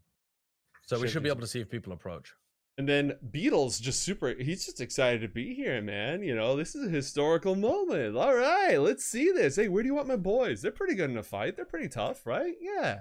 So 0.86 0.96
we 0.96 1.02
Should 1.06 1.12
should 1.14 1.22
be 1.22 1.28
be 1.28 1.32
able 1.32 1.40
to 1.40 1.46
see 1.46 1.60
if 1.60 1.68
people 1.70 1.92
approach. 1.92 2.32
And 2.76 2.88
then 2.88 3.12
Beetle's 3.30 3.78
just 3.78 4.02
super 4.02 4.34
he's 4.34 4.66
just 4.66 4.80
excited 4.80 5.20
to 5.20 5.28
be 5.28 5.54
here, 5.54 5.80
man. 5.80 6.22
You 6.22 6.34
know, 6.34 6.56
this 6.56 6.74
is 6.74 6.88
a 6.88 6.90
historical 6.90 7.54
moment. 7.54 8.16
All 8.16 8.34
right, 8.34 8.78
let's 8.78 9.04
see 9.04 9.30
this. 9.30 9.56
Hey, 9.56 9.68
where 9.68 9.82
do 9.82 9.86
you 9.88 9.94
want 9.94 10.08
my 10.08 10.16
boys? 10.16 10.60
They're 10.60 10.72
pretty 10.72 10.94
good 10.96 11.10
in 11.10 11.16
a 11.16 11.22
fight. 11.22 11.54
They're 11.56 11.64
pretty 11.64 11.88
tough, 11.88 12.26
right? 12.26 12.54
Yeah. 12.60 13.00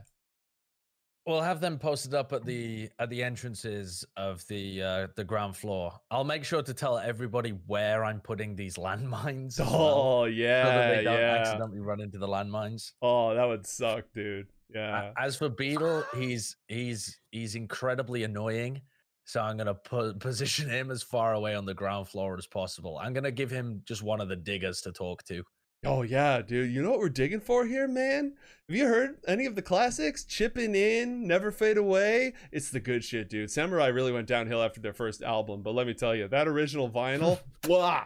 We'll 1.26 1.42
have 1.42 1.62
them 1.62 1.80
posted 1.80 2.14
up 2.14 2.34
at 2.34 2.44
the 2.46 2.90
at 3.00 3.10
the 3.10 3.24
entrances 3.24 4.04
of 4.18 4.46
the 4.48 4.84
uh, 4.84 5.08
the 5.16 5.24
ground 5.24 5.56
floor. 5.56 5.94
I'll 6.12 6.26
make 6.26 6.44
sure 6.44 6.62
to 6.62 6.74
tell 6.74 6.98
everybody 7.00 7.52
where 7.66 8.04
I'm 8.04 8.20
putting 8.20 8.56
these 8.58 8.76
landmines. 8.78 9.60
as 9.60 9.66
well, 9.66 9.72
Oh 9.72 10.26
so 10.26 10.30
that 10.30 10.36
yeah, 10.36 10.96
they 10.96 11.04
don't 11.04 11.20
yeah. 11.20 11.38
accidentally 11.40 11.80
run 11.80 12.02
into 12.02 12.18
the 12.18 12.28
landmines. 12.28 12.92
Oh, 13.02 13.34
that 13.34 13.46
would 13.46 13.66
suck, 13.66 14.04
dude. 14.14 14.48
Yeah. 14.70 15.12
As 15.18 15.38
for 15.38 15.48
Beetle, 15.48 16.04
he's 16.16 16.58
he's 16.68 17.18
he's 17.32 17.56
incredibly 17.56 18.24
annoying. 18.24 18.82
So 19.26 19.42
I'm 19.42 19.58
gonna 19.58 19.74
put 19.74 20.20
position 20.20 20.70
him 20.70 20.92
as 20.92 21.04
far 21.04 21.34
away 21.34 21.56
on 21.56 21.66
the 21.66 21.74
ground 21.74 22.08
floor 22.08 22.38
as 22.38 22.48
possible. 22.48 23.00
I'm 23.02 23.14
gonna 23.14 23.32
give 23.32 23.52
him 23.52 23.82
just 23.86 24.04
one 24.04 24.22
of 24.22 24.30
the 24.30 24.36
diggers 24.36 24.82
to 24.82 24.92
talk 24.92 25.24
to. 25.26 25.44
Oh 25.86 26.04
yeah, 26.04 26.42
dude. 26.42 26.72
You 26.72 26.82
know 26.82 26.92
what 26.92 27.00
we're 27.00 27.10
digging 27.10 27.42
for 27.42 27.66
here, 27.66 27.88
man? 27.88 28.34
Have 28.70 28.76
you 28.76 28.86
heard 28.86 29.18
any 29.28 29.46
of 29.46 29.56
the 29.56 29.62
classics? 29.62 30.24
Chipping 30.24 30.76
in, 30.76 31.28
never 31.28 31.52
fade 31.52 31.78
away. 31.78 32.34
It's 32.54 32.70
the 32.70 32.80
good 32.80 33.04
shit, 33.04 33.30
dude. 33.30 33.52
Samurai 33.52 33.88
really 33.88 34.14
went 34.14 34.28
downhill 34.28 34.64
after 34.64 34.80
their 34.80 34.94
first 34.94 35.22
album, 35.22 35.62
but 35.62 35.76
let 35.76 35.86
me 35.86 35.94
tell 35.94 36.16
you, 36.16 36.30
that 36.30 36.48
original 36.48 36.90
vinyl, 36.90 37.40
wah. 37.68 38.06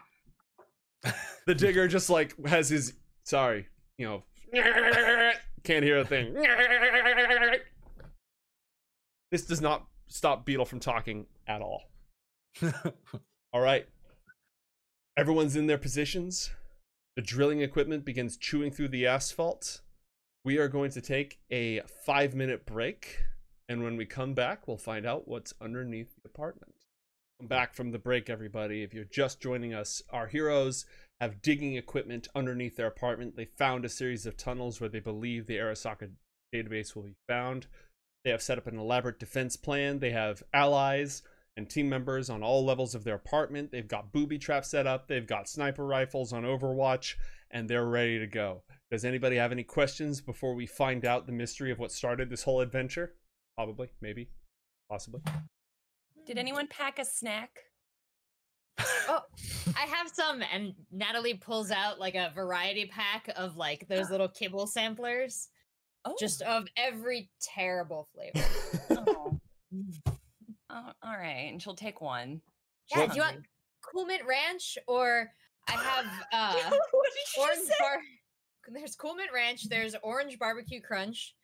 The 1.46 1.56
digger 1.56 1.88
just 1.88 2.10
like 2.10 2.34
has 2.48 2.70
his 2.70 2.94
sorry, 3.24 3.68
you 4.00 4.08
know, 4.08 4.24
can't 5.64 5.84
hear 5.84 6.00
a 6.00 6.06
thing. 6.06 6.34
This 9.30 9.46
does 9.46 9.62
not 9.62 9.86
stop 10.08 10.46
Beetle 10.46 10.66
from 10.66 10.80
talking 10.80 11.28
at 11.48 11.62
all. 11.62 11.84
All 13.54 13.62
right. 13.62 13.88
Everyone's 15.18 15.56
in 15.56 15.68
their 15.68 15.78
positions. 15.78 16.52
The 17.16 17.22
drilling 17.22 17.62
equipment 17.62 18.06
begins 18.06 18.38
chewing 18.38 18.72
through 18.72 18.90
the 18.90 19.08
asphalt. 19.08 19.82
We 20.46 20.58
are 20.60 20.68
going 20.68 20.92
to 20.92 21.02
take 21.02 21.40
a 21.52 21.82
five 22.06 22.36
minute 22.36 22.66
break. 22.66 23.24
And 23.70 23.84
when 23.84 23.98
we 23.98 24.06
come 24.06 24.34
back, 24.34 24.68
we'll 24.68 24.78
find 24.78 25.06
out 25.06 25.28
what's 25.28 25.54
underneath 25.60 26.16
the 26.16 26.30
apartment. 26.30 26.76
Come 27.40 27.48
back 27.48 27.74
from 27.74 27.92
the 27.92 28.00
break, 28.00 28.30
everybody. 28.30 28.84
If 28.84 28.94
you're 28.94 29.04
just 29.04 29.42
joining 29.42 29.74
us, 29.74 30.02
our 30.12 30.28
heroes 30.28 30.86
have 31.20 31.42
digging 31.42 31.76
equipment 31.76 32.28
underneath 32.36 32.76
their 32.76 32.88
apartment. 32.88 33.36
They 33.36 33.46
found 33.46 33.86
a 33.86 33.90
series 33.90 34.26
of 34.26 34.38
tunnels 34.38 34.80
where 34.80 34.90
they 34.90 35.00
believe 35.00 35.48
the 35.48 35.58
Arasaka 35.58 36.12
database 36.54 36.96
will 36.96 37.04
be 37.04 37.16
found. 37.28 37.68
They 38.28 38.32
have 38.32 38.42
set 38.42 38.58
up 38.58 38.68
an 38.68 38.78
elaborate 38.78 39.20
defense 39.20 39.56
plan. 39.56 40.00
They 40.00 40.12
have 40.12 40.44
allies 40.54 41.24
and 41.56 41.70
team 41.70 41.88
members 41.88 42.30
on 42.30 42.44
all 42.44 42.66
levels 42.66 42.94
of 42.94 43.06
their 43.06 43.16
apartment. 43.16 43.72
They've 43.72 43.88
got 43.88 44.12
booby 44.12 44.38
traps 44.38 44.70
set 44.70 44.86
up. 44.86 45.08
They've 45.08 45.26
got 45.26 45.48
sniper 45.48 45.86
rifles 45.86 46.34
on 46.34 46.44
Overwatch, 46.44 47.16
and 47.52 47.70
they're 47.70 47.86
ready 47.86 48.20
to 48.20 48.28
go. 48.28 48.64
Does 48.92 49.06
anybody 49.06 49.38
have 49.38 49.54
any 49.54 49.64
questions 49.64 50.20
before 50.20 50.56
we 50.56 50.66
find 50.66 51.06
out 51.06 51.26
the 51.26 51.32
mystery 51.32 51.72
of 51.72 51.80
what 51.80 51.90
started 51.90 52.30
this 52.30 52.44
whole 52.44 52.60
adventure? 52.60 53.14
Probably, 53.56 53.92
maybe, 54.02 54.28
possibly. 54.92 55.22
Did 56.26 56.38
anyone 56.38 56.68
pack 56.68 57.00
a 57.00 57.06
snack? 57.06 57.52
Oh, 59.10 59.22
I 59.74 59.86
have 59.86 60.12
some, 60.14 60.44
and 60.54 60.74
Natalie 60.92 61.36
pulls 61.36 61.72
out 61.72 61.98
like 61.98 62.16
a 62.16 62.34
variety 62.36 62.88
pack 62.88 63.30
of 63.38 63.56
like 63.56 63.88
those 63.88 64.10
little 64.12 64.28
kibble 64.28 64.68
samplers, 64.68 65.48
Oh, 66.12 66.16
just 66.20 66.42
of 66.42 66.68
every 66.78 67.30
terrible 67.42 68.08
flavor. 68.14 68.48
oh. 68.92 69.40
oh, 70.70 70.92
all 71.04 71.18
right. 71.18 71.50
And 71.52 71.62
she'll 71.62 71.76
take 71.76 72.02
one. 72.02 72.42
Yeah, 72.96 73.08
do 73.08 73.16
you 73.16 73.22
want 73.22 73.38
Cool 73.82 74.06
Mint 74.06 74.22
Ranch 74.28 74.78
or 74.88 75.30
I 75.68 75.72
have 75.74 76.06
uh 76.34 76.54
what 76.92 77.06
did 77.06 77.36
you 77.38 77.44
orange 77.44 77.60
say? 77.68 77.74
bar. 77.80 77.98
There's 78.70 78.96
Cool 78.96 79.16
Mint 79.16 79.30
Ranch. 79.34 79.68
There's 79.70 79.96
Orange 80.04 80.38
Barbecue 80.40 80.82
Crunch. 80.82 81.36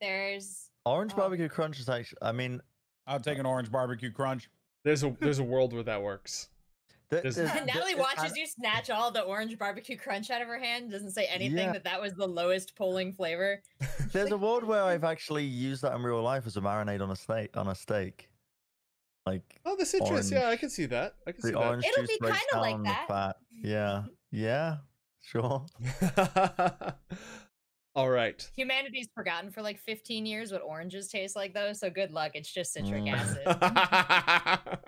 There's 0.00 0.70
Orange 0.86 1.12
Oh. 1.14 1.18
barbecue 1.18 1.48
crunch 1.48 1.80
is 1.80 1.88
actually. 1.88 2.18
I 2.22 2.32
mean, 2.32 2.60
I'll 3.06 3.20
take 3.20 3.38
an 3.38 3.46
orange 3.46 3.70
barbecue 3.72 4.10
crunch. 4.10 4.48
There's 4.84 5.02
a 5.02 5.16
there's 5.20 5.38
a 5.38 5.44
world 5.44 5.72
where 5.72 5.82
that 5.84 6.02
works. 6.02 6.48
Th- 7.10 7.22
There's- 7.22 7.36
there's- 7.36 7.54
Natalie 7.66 7.92
th- 7.94 7.98
watches 7.98 8.24
and- 8.24 8.36
you 8.36 8.46
snatch 8.46 8.90
all 8.90 9.10
the 9.10 9.22
Orange 9.22 9.58
Barbecue 9.58 9.96
Crunch 9.96 10.30
out 10.30 10.42
of 10.42 10.48
her 10.48 10.58
hand. 10.58 10.90
Doesn't 10.90 11.12
say 11.12 11.26
anything 11.26 11.58
Yeah. 11.58 11.72
that 11.72 11.84
that 11.84 12.00
was 12.00 12.14
the 12.14 12.26
lowest 12.26 12.74
polling 12.76 13.12
flavor. 13.12 13.62
There's 14.12 14.30
a 14.30 14.38
world 14.38 14.64
where 14.64 14.82
I've 14.82 15.04
actually 15.04 15.44
used 15.44 15.82
that 15.82 15.94
in 15.94 16.02
real 16.02 16.22
life 16.22 16.46
as 16.46 16.56
a 16.56 16.60
marinade 16.60 17.00
on 17.00 17.10
a 17.10 17.16
steak. 17.16 17.56
On 17.56 17.68
a 17.68 17.74
steak, 17.74 18.28
like 19.26 19.60
Oh, 19.64 19.76
the 19.76 19.86
citrus. 19.86 20.30
Yeah, 20.30 20.48
I 20.48 20.56
can 20.56 20.70
see 20.70 20.86
that. 20.86 21.14
I 21.26 21.32
can 21.32 21.40
the 21.42 21.48
see 21.48 21.54
orange 21.54 21.84
It'll 21.84 22.02
juice 22.02 22.18
be 22.18 22.26
kinda 22.26 22.38
like 22.60 22.74
down 22.74 22.82
that. 22.84 23.04
the 23.08 23.14
fat. 23.14 23.36
Yeah, 23.62 24.02
yeah, 24.30 24.76
sure. 25.22 25.64
All 27.96 28.10
right. 28.10 28.50
Humanity's 28.56 29.06
forgotten 29.14 29.52
for 29.52 29.62
like 29.62 29.78
15 29.78 30.26
years 30.26 30.50
what 30.50 30.62
oranges 30.62 31.06
taste 31.08 31.36
like, 31.36 31.54
though. 31.54 31.72
So 31.72 31.90
good 31.90 32.10
luck. 32.10 32.32
It's 32.34 32.52
just 32.52 32.72
citric 32.72 33.04
Mm. 33.04 33.12
acid. 33.14 34.78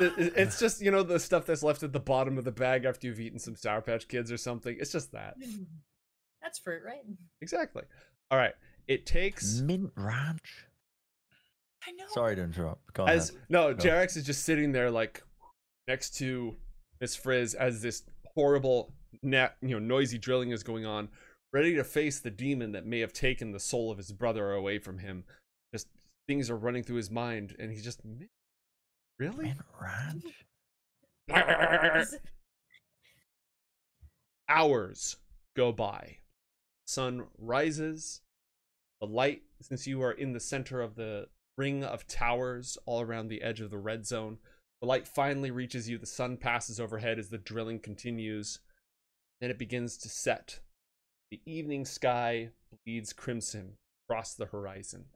It- 0.00 0.32
it's 0.36 0.58
just 0.58 0.80
you 0.80 0.90
know 0.90 1.02
the 1.02 1.18
stuff 1.18 1.46
that's 1.46 1.62
left 1.62 1.82
at 1.82 1.92
the 1.92 2.00
bottom 2.00 2.36
of 2.38 2.44
the 2.44 2.52
bag 2.52 2.84
after 2.84 3.06
you've 3.06 3.20
eaten 3.20 3.38
some 3.38 3.56
Sour 3.56 3.80
Patch 3.80 4.08
Kids 4.08 4.30
or 4.32 4.36
something. 4.36 4.76
It's 4.78 4.92
just 4.92 5.12
that. 5.12 5.38
Mm-hmm. 5.40 5.62
That's 6.42 6.58
fruit, 6.58 6.82
right? 6.84 7.02
Exactly. 7.40 7.82
All 8.30 8.38
right. 8.38 8.54
It 8.86 9.06
takes 9.06 9.60
Mint 9.60 9.90
ranch. 9.96 10.66
I 11.86 11.92
know. 11.92 12.04
Sorry 12.08 12.36
to 12.36 12.42
interrupt. 12.42 12.92
Go 12.94 13.04
as 13.06 13.30
ahead. 13.30 13.42
no, 13.48 13.74
Go. 13.74 13.82
Jerax 13.88 14.16
is 14.16 14.24
just 14.24 14.44
sitting 14.44 14.72
there 14.72 14.90
like 14.90 15.22
next 15.88 16.16
to 16.18 16.56
Miss 17.00 17.14
Frizz 17.16 17.54
as 17.54 17.80
this 17.82 18.02
horrible 18.34 18.92
net, 19.22 19.56
you 19.62 19.68
know, 19.70 19.78
noisy 19.78 20.18
drilling 20.18 20.50
is 20.50 20.62
going 20.62 20.84
on, 20.84 21.08
ready 21.52 21.74
to 21.74 21.84
face 21.84 22.18
the 22.20 22.30
demon 22.30 22.72
that 22.72 22.84
may 22.86 23.00
have 23.00 23.12
taken 23.12 23.52
the 23.52 23.60
soul 23.60 23.90
of 23.90 23.98
his 23.98 24.12
brother 24.12 24.52
away 24.52 24.78
from 24.78 24.98
him. 24.98 25.24
Just 25.74 25.88
things 26.28 26.50
are 26.50 26.56
running 26.56 26.82
through 26.82 26.96
his 26.96 27.10
mind, 27.10 27.54
and 27.58 27.70
he's 27.70 27.84
just 27.84 28.04
"Mint? 28.04 28.30
Really. 29.18 29.44
Mint 29.44 29.60
ranch. 29.80 30.24
Hours 34.48 35.16
go 35.56 35.72
by. 35.72 36.18
Sun 36.86 37.26
rises. 37.38 38.20
The 39.00 39.06
light, 39.06 39.42
since 39.60 39.86
you 39.86 40.02
are 40.02 40.12
in 40.12 40.32
the 40.32 40.40
center 40.40 40.80
of 40.80 40.94
the 40.94 41.28
ring 41.58 41.84
of 41.84 42.06
towers 42.06 42.78
all 42.86 43.00
around 43.00 43.28
the 43.28 43.42
edge 43.42 43.60
of 43.60 43.70
the 43.70 43.78
red 43.78 44.06
zone, 44.06 44.38
the 44.80 44.86
light 44.86 45.08
finally 45.08 45.50
reaches 45.50 45.88
you. 45.88 45.98
The 45.98 46.06
sun 46.06 46.36
passes 46.36 46.78
overhead 46.78 47.18
as 47.18 47.28
the 47.28 47.38
drilling 47.38 47.80
continues. 47.80 48.60
Then 49.40 49.50
it 49.50 49.58
begins 49.58 49.96
to 49.98 50.08
set. 50.08 50.60
The 51.30 51.40
evening 51.44 51.84
sky 51.84 52.50
bleeds 52.84 53.12
crimson 53.12 53.78
across 54.04 54.34
the 54.34 54.46
horizon. 54.46 55.06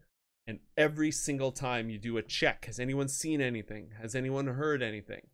And 0.50 0.58
every 0.76 1.12
single 1.12 1.52
time 1.52 1.90
you 1.90 1.96
do 1.96 2.16
a 2.16 2.24
check, 2.24 2.64
has 2.64 2.80
anyone 2.80 3.06
seen 3.06 3.40
anything? 3.40 3.92
Has 4.02 4.16
anyone 4.16 4.48
heard 4.48 4.82
anything? 4.82 5.28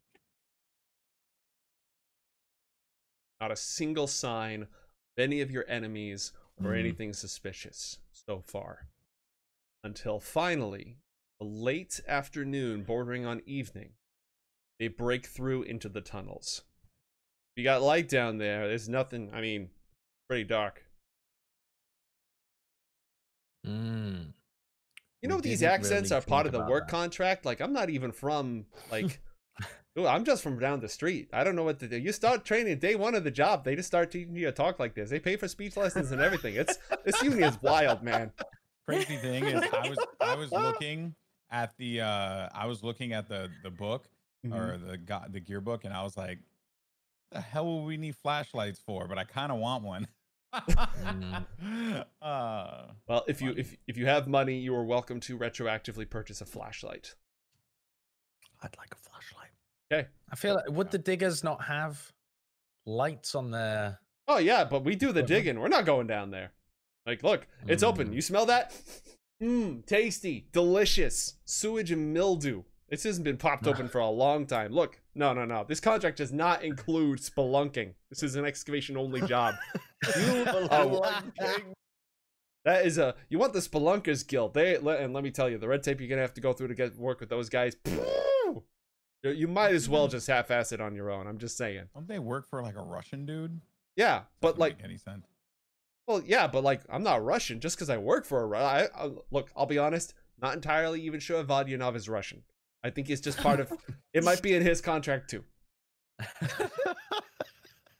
Not 3.40 3.50
a 3.50 3.56
single 3.56 4.08
sign 4.08 4.64
of 4.64 4.68
any 5.16 5.40
of 5.40 5.50
your 5.50 5.64
enemies 5.68 6.34
or 6.58 6.72
Mm. 6.72 6.80
anything 6.80 7.12
suspicious 7.14 7.98
so 8.12 8.42
far. 8.42 8.90
Until 9.82 10.20
finally, 10.20 10.98
a 11.40 11.44
late 11.44 11.98
afternoon 12.06 12.84
bordering 12.84 13.24
on 13.24 13.40
evening, 13.46 13.96
they 14.78 14.88
break 14.88 15.24
through 15.24 15.62
into 15.62 15.88
the 15.88 16.02
tunnels. 16.02 16.62
You 17.56 17.64
got 17.64 17.80
light 17.80 18.10
down 18.10 18.36
there. 18.36 18.68
There's 18.68 18.86
nothing, 18.86 19.32
I 19.32 19.40
mean, 19.40 19.70
pretty 20.28 20.44
dark. 20.44 20.84
Mm. 23.64 24.35
You 25.22 25.28
know, 25.28 25.40
these 25.40 25.62
accents 25.62 26.10
really 26.10 26.22
are 26.22 26.24
part 26.24 26.46
of 26.46 26.52
the 26.52 26.60
work 26.64 26.86
that. 26.86 26.90
contract. 26.90 27.44
Like, 27.44 27.60
I'm 27.60 27.72
not 27.72 27.90
even 27.90 28.12
from, 28.12 28.66
like, 28.90 29.20
Ooh, 29.98 30.06
I'm 30.06 30.24
just 30.24 30.42
from 30.42 30.58
down 30.58 30.80
the 30.80 30.88
street. 30.88 31.28
I 31.32 31.42
don't 31.42 31.56
know 31.56 31.62
what 31.64 31.80
to 31.80 31.88
do. 31.88 31.96
You 31.96 32.12
start 32.12 32.44
training 32.44 32.78
day 32.78 32.94
one 32.96 33.14
of 33.14 33.24
the 33.24 33.30
job. 33.30 33.64
They 33.64 33.74
just 33.74 33.86
start 33.88 34.10
teaching 34.10 34.36
you 34.36 34.46
to 34.46 34.52
talk 34.52 34.78
like 34.78 34.94
this. 34.94 35.08
They 35.08 35.18
pay 35.18 35.36
for 35.36 35.48
speech 35.48 35.76
lessons 35.76 36.12
and 36.12 36.20
everything. 36.20 36.54
It's 36.54 36.78
this 37.04 37.20
union's 37.22 37.60
wild, 37.62 38.02
man. 38.02 38.30
Crazy 38.86 39.16
thing 39.16 39.44
is, 39.44 39.64
I 39.72 39.88
was 39.88 39.98
I 40.20 40.34
was 40.36 40.52
looking 40.52 41.14
at 41.50 41.72
the 41.78 42.02
uh 42.02 42.48
I 42.54 42.66
was 42.66 42.84
looking 42.84 43.12
at 43.14 43.28
the 43.28 43.50
the 43.62 43.70
book 43.70 44.08
Mm-hmm. 44.46 44.54
or 44.54 44.76
the 44.78 44.96
got 44.96 45.32
the 45.32 45.40
gear 45.40 45.60
book, 45.60 45.84
and 45.84 45.92
I 45.92 46.04
was 46.04 46.16
like, 46.16 46.38
the 47.32 47.40
hell 47.40 47.64
will 47.64 47.84
we 47.84 47.96
need 47.96 48.14
flashlights 48.16 48.78
for? 48.78 49.08
But 49.08 49.18
I 49.18 49.24
kind 49.24 49.50
of 49.50 49.58
want 49.58 49.82
one. 49.82 50.06
Uh, 52.22 52.82
Well, 53.08 53.24
if 53.28 53.40
you 53.42 53.54
if 53.56 53.76
if 53.86 53.96
you 53.96 54.06
have 54.06 54.26
money, 54.28 54.58
you 54.58 54.74
are 54.74 54.84
welcome 54.84 55.20
to 55.20 55.38
retroactively 55.38 56.08
purchase 56.08 56.40
a 56.40 56.46
flashlight. 56.46 57.14
I'd 58.62 58.76
like 58.78 58.92
a 58.92 58.96
flashlight. 58.96 59.50
Okay. 59.92 60.08
I 60.30 60.36
feel 60.36 60.54
like 60.54 60.70
would 60.70 60.90
the 60.90 60.98
diggers 60.98 61.44
not 61.44 61.64
have 61.64 62.12
lights 62.84 63.34
on 63.34 63.50
their? 63.50 63.98
Oh 64.28 64.38
yeah, 64.38 64.64
but 64.64 64.84
we 64.84 64.96
do 64.96 65.12
the 65.12 65.22
digging. 65.22 65.60
We're 65.60 65.68
not 65.68 65.86
going 65.86 66.06
down 66.06 66.30
there. 66.30 66.52
Like, 67.06 67.22
look, 67.22 67.46
it's 67.68 67.84
open. 67.84 68.08
Mm. 68.10 68.14
You 68.14 68.20
smell 68.20 68.46
that? 68.46 68.74
Mmm, 69.40 69.86
tasty, 69.86 70.48
delicious. 70.52 71.34
Sewage 71.44 71.92
and 71.92 72.12
mildew. 72.12 72.64
This 72.88 73.02
hasn't 73.02 73.24
been 73.24 73.36
popped 73.36 73.66
open 73.66 73.88
for 73.88 73.98
a 73.98 74.08
long 74.08 74.46
time. 74.46 74.72
Look, 74.72 75.00
no, 75.14 75.32
no, 75.32 75.44
no. 75.44 75.64
This 75.66 75.80
contract 75.80 76.18
does 76.18 76.32
not 76.32 76.62
include 76.62 77.18
spelunking. 77.18 77.94
This 78.10 78.22
is 78.22 78.36
an 78.36 78.44
excavation 78.44 78.96
only 78.96 79.20
job. 79.28 79.54
You 80.16 80.44
are 80.70 81.22
That 82.64 82.84
is 82.86 82.98
a 82.98 83.14
you 83.28 83.38
want 83.38 83.52
the 83.52 83.58
Spelunkers 83.60 84.26
Guild. 84.26 84.54
They 84.54 84.76
and 84.76 85.12
let 85.12 85.24
me 85.24 85.30
tell 85.30 85.48
you, 85.50 85.58
the 85.58 85.68
red 85.68 85.82
tape 85.82 86.00
you're 86.00 86.08
gonna 86.08 86.20
have 86.22 86.34
to 86.34 86.40
go 86.40 86.52
through 86.52 86.68
to 86.68 86.74
get 86.74 86.96
work 86.96 87.20
with 87.20 87.28
those 87.28 87.48
guys. 87.48 87.76
You- 87.86 88.62
You 89.22 89.48
might 89.48 89.74
as 89.74 89.88
well 89.88 90.06
just 90.06 90.28
half-ass 90.28 90.70
it 90.70 90.80
on 90.80 90.94
your 90.94 91.10
own. 91.10 91.26
I'm 91.26 91.38
just 91.38 91.56
saying. 91.56 91.88
don't 91.94 92.06
they 92.06 92.20
work 92.20 92.46
for 92.48 92.62
like 92.62 92.76
a 92.76 92.82
Russian 92.82 93.26
dude? 93.26 93.60
Yeah, 93.96 94.22
but 94.40 94.50
Doesn't 94.50 94.60
like, 94.60 94.76
make 94.78 94.84
any 94.84 94.96
sense. 94.98 95.26
well, 96.06 96.22
yeah, 96.24 96.46
but 96.46 96.62
like, 96.62 96.82
I'm 96.88 97.02
not 97.02 97.24
Russian 97.24 97.58
just 97.58 97.76
because 97.76 97.90
I 97.90 97.96
work 97.96 98.24
for 98.24 98.42
a. 98.42 98.46
Ru- 98.46 98.56
I, 98.58 98.88
I 98.94 99.10
look. 99.32 99.50
I'll 99.56 99.66
be 99.66 99.78
honest. 99.78 100.14
Not 100.40 100.54
entirely 100.54 101.00
even 101.00 101.18
sure 101.18 101.40
if 101.40 101.46
Vodyanov 101.48 101.96
is 101.96 102.08
Russian. 102.08 102.42
I 102.84 102.90
think 102.90 103.08
he's 103.08 103.20
just 103.20 103.38
part 103.38 103.60
of. 103.60 103.72
it 104.14 104.24
might 104.24 104.42
be 104.42 104.54
in 104.54 104.62
his 104.62 104.80
contract 104.80 105.30
too. 105.30 105.44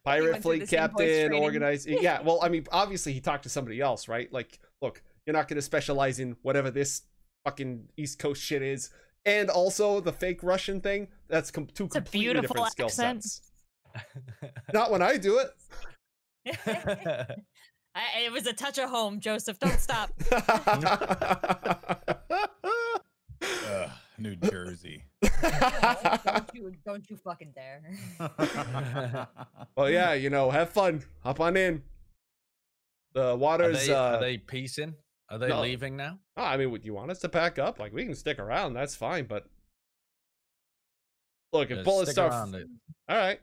Pirate 0.05 0.41
fleet 0.43 0.61
the 0.61 0.67
same 0.69 0.89
voice 0.91 0.99
captain, 0.99 1.33
organized. 1.33 1.89
Yeah, 2.01 2.23
well, 2.23 2.39
I 2.41 2.49
mean, 2.49 2.65
obviously 2.71 3.13
he 3.13 3.21
talked 3.21 3.43
to 3.43 3.49
somebody 3.49 3.81
else, 3.81 4.07
right? 4.07 4.33
Like, 4.33 4.61
look, 4.81 5.03
you're 5.27 5.35
not 5.35 5.49
going 5.49 5.57
to 5.57 5.63
specialize 5.63 6.21
in 6.21 6.37
whatever 6.43 6.71
this 6.71 7.03
fucking 7.45 7.89
East 7.97 8.21
Coast 8.21 8.41
shit 8.41 8.63
is, 8.63 8.91
and 9.25 9.51
also 9.51 9.99
the 10.01 10.13
fake 10.13 10.45
Russian 10.45 10.81
thing. 10.81 11.09
That's 11.29 11.51
com- 11.51 11.67
two 11.67 11.87
It's 11.87 11.97
a 11.97 12.01
completely 12.01 12.33
beautiful 12.35 12.55
different 12.55 12.71
skill 12.73 12.87
accent. 12.87 13.25
sets. 13.25 13.51
Not 14.73 14.93
when 14.93 15.03
I 15.03 15.17
do 15.17 15.41
it. 15.41 15.51
I, 17.97 18.05
it 18.27 18.31
was 18.31 18.47
a 18.47 18.53
touch 18.53 18.79
of 18.79 18.89
home, 18.91 19.19
Joseph. 19.19 19.59
Don't 19.59 19.81
stop. 19.81 20.11
Ugh, 24.17 24.23
New 24.23 24.37
Jersey. 24.37 25.05
don't 25.23 26.51
you 26.55 26.73
don't 26.85 27.11
you 27.11 27.17
fucking 27.17 27.53
dare. 27.55 27.83
well, 29.77 29.91
yeah, 29.91 30.15
you 30.15 30.31
know, 30.31 30.51
have 30.51 30.71
fun. 30.71 31.03
Hop 31.23 31.41
on 31.41 31.57
in. 31.57 31.83
The 33.15 33.31
Are 33.31 33.37
water's. 33.37 33.87
they, 33.87 33.93
uh, 33.95 34.17
are 34.17 34.21
they 34.21 34.39
piecing? 34.39 34.95
Are 35.31 35.39
they 35.39 35.49
no. 35.49 35.61
leaving 35.61 35.97
now? 35.97 36.19
oh, 36.37 36.43
I 36.45 36.57
mean, 36.57 36.71
would 36.71 36.85
you 36.85 36.95
want 36.95 37.11
us 37.11 37.19
to 37.21 37.29
pack 37.29 37.59
up? 37.59 37.79
Like, 37.79 37.93
we 37.93 38.05
can 38.05 38.15
stick 38.15 38.39
around. 38.39 38.75
That's 38.75 38.95
fine. 38.95 39.25
But 39.25 39.47
look, 41.53 41.71
if 41.71 41.79
Yeah, 41.79 41.83
bullets 41.83 42.13
start, 42.13 42.33
around. 42.33 42.55
It- 42.55 42.69
all 43.09 43.17
right. 43.17 43.41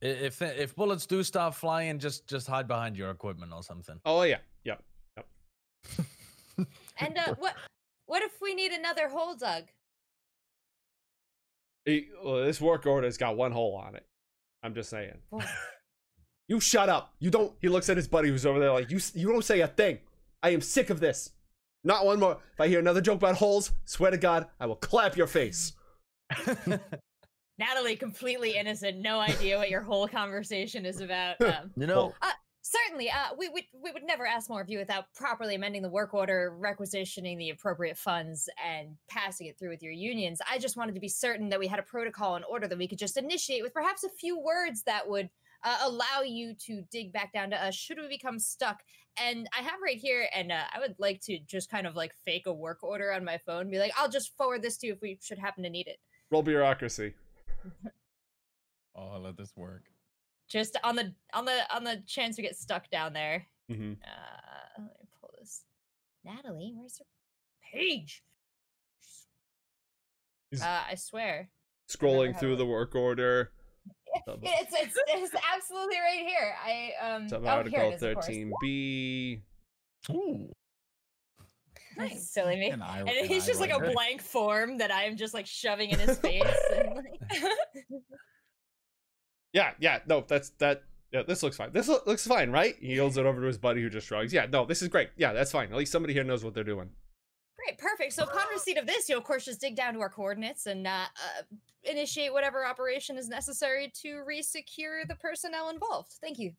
If 0.00 0.40
if 0.42 0.76
bullets 0.76 1.06
do 1.06 1.22
start 1.24 1.54
flying, 1.56 1.98
just 1.98 2.28
just 2.28 2.46
hide 2.46 2.68
behind 2.68 2.96
your 2.96 3.10
equipment 3.10 3.52
or 3.52 3.62
something. 3.64 3.98
Oh 4.04 4.22
yeah, 4.22 4.38
yeah. 4.62 4.76
Yep. 5.16 5.26
yep. 6.58 6.66
and 6.98 7.18
uh, 7.18 7.34
what 7.38 7.54
what 8.08 8.22
if 8.24 8.32
we 8.42 8.54
need 8.54 8.72
another 8.72 9.08
hole 9.08 9.36
dug? 9.36 9.64
He- 11.84 12.08
well, 12.22 12.44
this 12.44 12.60
work 12.60 12.84
order's 12.86 13.16
got 13.16 13.36
one 13.36 13.52
hole 13.52 13.76
on 13.76 13.94
it. 13.94 14.04
I'm 14.62 14.74
just 14.74 14.90
saying. 14.90 15.18
You 16.50 16.60
shut 16.60 16.88
up. 16.88 17.12
You 17.18 17.28
don't. 17.28 17.52
He 17.60 17.68
looks 17.68 17.90
at 17.90 17.98
his 17.98 18.08
buddy 18.08 18.30
who's 18.30 18.46
over 18.46 18.58
there 18.58 18.72
like 18.72 18.90
you. 18.90 18.98
You 19.12 19.28
don't 19.30 19.44
say 19.44 19.60
a 19.60 19.68
thing. 19.68 19.98
I 20.42 20.48
am 20.48 20.62
sick 20.62 20.88
of 20.88 20.98
this. 20.98 21.32
Not 21.84 22.06
one 22.06 22.18
more. 22.18 22.38
If 22.54 22.58
I 22.58 22.68
hear 22.68 22.78
another 22.78 23.02
joke 23.02 23.16
about 23.16 23.34
holes, 23.36 23.72
swear 23.84 24.10
to 24.10 24.16
God, 24.16 24.46
I 24.58 24.64
will 24.64 24.76
clap 24.76 25.14
your 25.14 25.26
face. 25.26 25.74
Natalie, 27.58 27.96
completely 27.96 28.56
innocent, 28.56 28.96
no 28.96 29.20
idea 29.20 29.58
what 29.58 29.68
your 29.68 29.82
whole 29.82 30.08
conversation 30.08 30.86
is 30.86 31.02
about. 31.02 31.36
Um, 31.42 31.70
You 31.76 31.86
know, 31.86 31.96
Well, 31.96 32.14
Certainly, 32.70 33.10
uh, 33.10 33.34
we 33.38 33.48
would 33.48 33.64
we 33.82 33.90
would 33.92 34.04
never 34.04 34.26
ask 34.26 34.50
more 34.50 34.60
of 34.60 34.68
you 34.68 34.78
without 34.78 35.14
properly 35.14 35.54
amending 35.54 35.80
the 35.80 35.88
work 35.88 36.12
order, 36.12 36.54
requisitioning 36.58 37.38
the 37.38 37.48
appropriate 37.48 37.96
funds, 37.96 38.46
and 38.62 38.96
passing 39.08 39.46
it 39.46 39.58
through 39.58 39.70
with 39.70 39.82
your 39.82 39.92
unions. 39.92 40.42
I 40.50 40.58
just 40.58 40.76
wanted 40.76 40.94
to 40.94 41.00
be 41.00 41.08
certain 41.08 41.48
that 41.48 41.58
we 41.58 41.66
had 41.66 41.78
a 41.78 41.82
protocol 41.82 42.36
in 42.36 42.44
order 42.44 42.68
that 42.68 42.76
we 42.76 42.86
could 42.86 42.98
just 42.98 43.16
initiate 43.16 43.62
with 43.62 43.72
perhaps 43.72 44.04
a 44.04 44.10
few 44.10 44.38
words 44.38 44.82
that 44.82 45.08
would 45.08 45.30
uh, 45.64 45.78
allow 45.82 46.20
you 46.22 46.54
to 46.66 46.82
dig 46.90 47.10
back 47.10 47.32
down 47.32 47.48
to 47.50 47.56
us 47.56 47.74
should 47.74 47.98
we 47.98 48.06
become 48.06 48.38
stuck. 48.38 48.82
And 49.16 49.48
I 49.58 49.62
have 49.62 49.80
right 49.82 49.96
here, 49.96 50.28
and 50.34 50.52
uh, 50.52 50.64
I 50.70 50.78
would 50.78 50.96
like 50.98 51.22
to 51.22 51.38
just 51.38 51.70
kind 51.70 51.86
of 51.86 51.96
like 51.96 52.12
fake 52.26 52.46
a 52.46 52.52
work 52.52 52.84
order 52.84 53.14
on 53.14 53.24
my 53.24 53.38
phone, 53.38 53.70
be 53.70 53.78
like, 53.78 53.92
I'll 53.96 54.10
just 54.10 54.36
forward 54.36 54.60
this 54.60 54.76
to 54.78 54.88
you 54.88 54.92
if 54.92 55.00
we 55.00 55.18
should 55.22 55.38
happen 55.38 55.62
to 55.64 55.70
need 55.70 55.86
it. 55.86 55.98
Roll 56.30 56.42
bureaucracy. 56.42 57.14
Oh, 59.00 59.10
I'll 59.12 59.20
let 59.20 59.36
this 59.36 59.52
work. 59.54 59.84
Just 60.48 60.78
on 60.82 60.96
the 60.96 61.14
on 61.34 61.44
the 61.44 61.60
on 61.74 61.84
the 61.84 62.02
chance 62.06 62.36
we 62.36 62.42
get 62.42 62.56
stuck 62.56 62.90
down 62.90 63.12
there. 63.12 63.46
hmm 63.68 63.92
Uh, 64.02 64.78
let 64.78 64.86
me 65.00 65.06
pull 65.20 65.30
this. 65.38 65.64
Natalie, 66.24 66.72
where's 66.74 66.98
her 66.98 67.04
page? 67.72 68.22
Uh, 70.62 70.82
I 70.90 70.94
swear. 70.94 71.50
Scrolling 71.90 72.32
how 72.32 72.38
through 72.38 72.56
the 72.56 72.66
work 72.66 72.94
order. 72.94 73.52
It's, 74.42 74.72
it's 74.74 74.96
it's 75.08 75.34
absolutely 75.54 75.96
right 75.96 76.26
here. 76.26 76.54
I 76.64 76.92
um 77.06 77.28
Sub 77.28 77.42
oh, 77.42 77.44
here 77.44 77.52
article 77.52 77.90
it 77.92 78.02
is, 78.02 78.50
13B. 78.62 79.42
Ooh. 80.10 80.50
Nice. 81.96 82.30
Silly 82.30 82.56
me. 82.56 82.70
An 82.70 82.80
eye- 82.82 83.00
And 83.00 83.08
an 83.10 83.26
he's 83.26 83.44
just 83.44 83.60
like 83.60 83.70
a 83.70 83.78
blank 83.78 84.22
form 84.22 84.78
that 84.78 84.90
I'm 84.92 85.16
just 85.16 85.34
like 85.34 85.46
shoving 85.46 85.90
in 85.90 85.98
his 85.98 86.18
face. 86.20 86.42
and, 86.74 86.96
like... 86.96 87.20
Yeah, 89.52 89.72
yeah, 89.80 90.00
no, 90.06 90.24
that's 90.26 90.50
that. 90.58 90.82
Yeah, 91.12 91.22
this 91.26 91.42
looks 91.42 91.56
fine. 91.56 91.72
This 91.72 91.88
loo- 91.88 92.00
looks 92.06 92.26
fine, 92.26 92.50
right? 92.50 92.76
He 92.80 92.88
yields 92.88 93.16
it 93.16 93.24
over 93.24 93.40
to 93.40 93.46
his 93.46 93.56
buddy 93.56 93.80
who 93.80 93.88
just 93.88 94.06
shrugs. 94.06 94.30
Yeah, 94.32 94.44
no, 94.52 94.66
this 94.66 94.82
is 94.82 94.88
great. 94.88 95.08
Yeah, 95.16 95.32
that's 95.32 95.50
fine. 95.50 95.70
At 95.72 95.78
least 95.78 95.90
somebody 95.90 96.12
here 96.12 96.22
knows 96.24 96.44
what 96.44 96.52
they're 96.52 96.64
doing. 96.64 96.90
Great, 97.56 97.78
perfect. 97.78 98.12
So 98.12 98.24
upon 98.24 98.42
receipt 98.52 98.76
of 98.76 98.86
this, 98.86 99.08
you 99.08 99.16
of 99.16 99.24
course 99.24 99.46
just 99.46 99.60
dig 99.60 99.74
down 99.74 99.94
to 99.94 100.00
our 100.00 100.10
coordinates 100.10 100.66
and 100.66 100.86
uh, 100.86 100.90
uh, 101.16 101.42
initiate 101.84 102.32
whatever 102.34 102.66
operation 102.66 103.16
is 103.16 103.28
necessary 103.28 103.90
to 104.02 104.22
re-secure 104.26 105.04
the 105.06 105.14
personnel 105.14 105.70
involved. 105.70 106.12
Thank 106.20 106.38
you. 106.38 106.52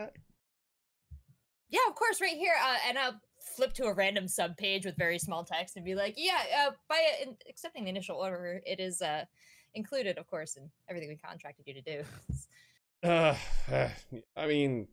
Uh, 0.00 0.06
Yeah, 1.70 1.80
of 1.88 1.96
course, 1.96 2.20
right 2.20 2.36
here. 2.36 2.54
Uh, 2.62 2.76
and 2.86 2.96
I'll 2.98 3.20
flip 3.56 3.72
to 3.74 3.84
a 3.86 3.92
random 3.94 4.28
sub 4.28 4.56
page 4.56 4.86
with 4.86 4.96
very 4.96 5.18
small 5.18 5.44
text 5.44 5.76
and 5.76 5.84
be 5.84 5.94
like, 5.96 6.14
"Yeah, 6.16 6.38
uh, 6.68 6.70
by 6.88 7.02
in- 7.22 7.36
accepting 7.48 7.84
the 7.84 7.90
initial 7.90 8.16
order, 8.16 8.62
it 8.64 8.78
is 8.80 9.02
uh, 9.02 9.24
included, 9.74 10.18
of 10.18 10.26
course, 10.26 10.56
in 10.56 10.70
everything 10.88 11.08
we 11.08 11.16
contracted 11.16 11.66
you 11.66 11.74
to 11.74 11.82
do." 11.82 12.02
Uh, 13.00 13.36
I 14.36 14.46
mean, 14.48 14.88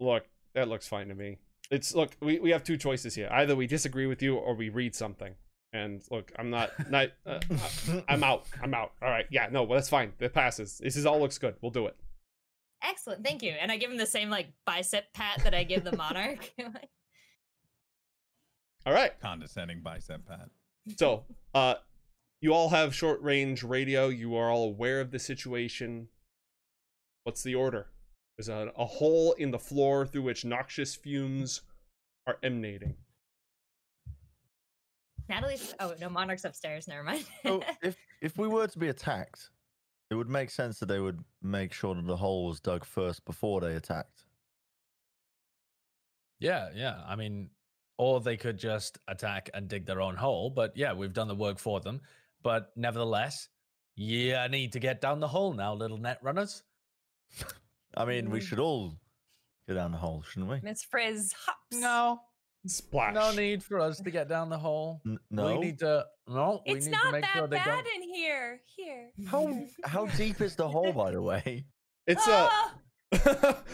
look, 0.00 0.24
that 0.54 0.68
looks 0.68 0.88
fine 0.88 1.08
to 1.08 1.14
me. 1.14 1.36
It's 1.70 1.94
look, 1.94 2.16
we, 2.22 2.38
we 2.38 2.48
have 2.48 2.64
two 2.64 2.78
choices 2.78 3.14
here. 3.14 3.28
Either 3.30 3.54
we 3.54 3.66
disagree 3.66 4.06
with 4.06 4.22
you 4.22 4.36
or 4.36 4.54
we 4.54 4.70
read 4.70 4.94
something. 4.94 5.34
And 5.74 6.00
look, 6.10 6.32
I'm 6.38 6.48
not 6.48 6.70
not 6.90 7.08
uh, 7.26 7.40
I- 7.50 8.04
I'm 8.08 8.24
out. 8.24 8.46
I'm 8.62 8.72
out. 8.72 8.92
All 9.02 9.10
right. 9.10 9.26
Yeah, 9.30 9.48
no, 9.50 9.64
well, 9.64 9.76
that's 9.76 9.90
fine. 9.90 10.14
It 10.18 10.32
passes. 10.32 10.78
This 10.78 10.96
is 10.96 11.04
all 11.04 11.20
looks 11.20 11.36
good. 11.36 11.56
We'll 11.60 11.72
do 11.72 11.86
it. 11.88 11.96
Excellent, 12.82 13.22
thank 13.22 13.42
you. 13.42 13.50
And 13.50 13.70
I 13.70 13.76
give 13.76 13.90
him 13.90 13.98
the 13.98 14.06
same 14.06 14.30
like 14.30 14.48
bicep 14.64 15.12
pat 15.12 15.42
that 15.44 15.54
I 15.54 15.62
give 15.64 15.84
the 15.84 15.94
monarch. 15.94 16.50
All 18.86 18.92
right. 18.92 19.18
Condescending 19.20 19.80
bicep 19.82 20.26
pat. 20.26 20.48
So, 20.96 21.24
uh, 21.54 21.74
you 22.40 22.52
all 22.52 22.68
have 22.70 22.94
short 22.94 23.20
range 23.22 23.62
radio. 23.62 24.08
You 24.08 24.36
are 24.36 24.50
all 24.50 24.64
aware 24.64 25.00
of 25.00 25.10
the 25.10 25.18
situation. 25.18 26.08
What's 27.24 27.42
the 27.42 27.54
order? 27.54 27.88
There's 28.36 28.48
a, 28.48 28.70
a 28.76 28.84
hole 28.84 29.32
in 29.32 29.50
the 29.50 29.58
floor 29.58 30.06
through 30.06 30.22
which 30.22 30.44
noxious 30.44 30.94
fumes 30.94 31.62
are 32.26 32.38
emanating. 32.42 32.96
Natalie's. 35.28 35.74
Oh 35.80 35.94
no, 36.00 36.08
monarch's 36.08 36.44
upstairs. 36.44 36.86
Never 36.86 37.02
mind. 37.02 37.24
Oh, 37.44 37.60
so 37.60 37.62
if 37.82 37.96
if 38.22 38.38
we 38.38 38.46
were 38.46 38.66
to 38.66 38.78
be 38.78 38.88
attacked, 38.88 39.50
it 40.10 40.14
would 40.14 40.28
make 40.28 40.50
sense 40.50 40.78
that 40.78 40.86
they 40.86 41.00
would 41.00 41.24
make 41.42 41.72
sure 41.72 41.94
that 41.94 42.06
the 42.06 42.16
hole 42.16 42.46
was 42.46 42.60
dug 42.60 42.84
first 42.84 43.24
before 43.24 43.60
they 43.60 43.74
attacked. 43.74 44.24
Yeah, 46.38 46.68
yeah. 46.74 47.00
I 47.06 47.16
mean, 47.16 47.50
or 47.98 48.20
they 48.20 48.36
could 48.36 48.58
just 48.58 48.98
attack 49.08 49.50
and 49.54 49.68
dig 49.68 49.86
their 49.86 50.00
own 50.00 50.16
hole. 50.16 50.50
But 50.50 50.76
yeah, 50.76 50.92
we've 50.92 51.12
done 51.12 51.28
the 51.28 51.34
work 51.34 51.58
for 51.58 51.80
them. 51.80 52.02
But 52.46 52.70
nevertheless, 52.76 53.48
yeah, 53.96 54.42
I 54.44 54.46
need 54.46 54.72
to 54.74 54.78
get 54.78 55.00
down 55.00 55.18
the 55.18 55.26
hole 55.26 55.52
now, 55.52 55.74
little 55.74 55.98
net 55.98 56.20
runners. 56.22 56.62
I 57.96 58.04
mean, 58.04 58.30
we 58.30 58.38
Mm. 58.38 58.42
should 58.42 58.60
all 58.60 58.94
go 59.68 59.74
down 59.74 59.90
the 59.90 59.98
hole, 59.98 60.22
shouldn't 60.22 60.48
we? 60.52 60.60
Miss 60.62 60.84
Frizz 60.84 61.32
hops. 61.44 61.58
No, 61.80 62.20
Splash. 62.68 63.14
no 63.14 63.32
need 63.32 63.64
for 63.64 63.80
us 63.80 63.98
to 63.98 64.12
get 64.12 64.28
down 64.28 64.48
the 64.48 64.58
hole. 64.58 65.00
N- 65.04 65.18
no. 65.28 65.46
We 65.58 65.58
need 65.66 65.80
to. 65.80 66.06
No, 66.28 66.62
we 66.68 66.74
It's 66.74 66.86
need 66.86 66.92
to 66.92 66.98
not 67.04 67.12
make 67.14 67.22
that 67.22 67.32
sure 67.34 67.48
they 67.48 67.56
bad 67.56 67.84
don't. 67.84 68.02
in 68.02 68.14
here. 68.14 68.60
Here. 68.76 69.10
How 69.26 69.52
how 69.84 70.06
deep 70.06 70.40
is 70.40 70.54
the 70.54 70.68
hole, 70.68 70.92
by 70.92 71.10
the 71.10 71.20
way? 71.22 71.64
It's 72.06 72.28
a. 72.28 72.48
Ah! 72.48 72.74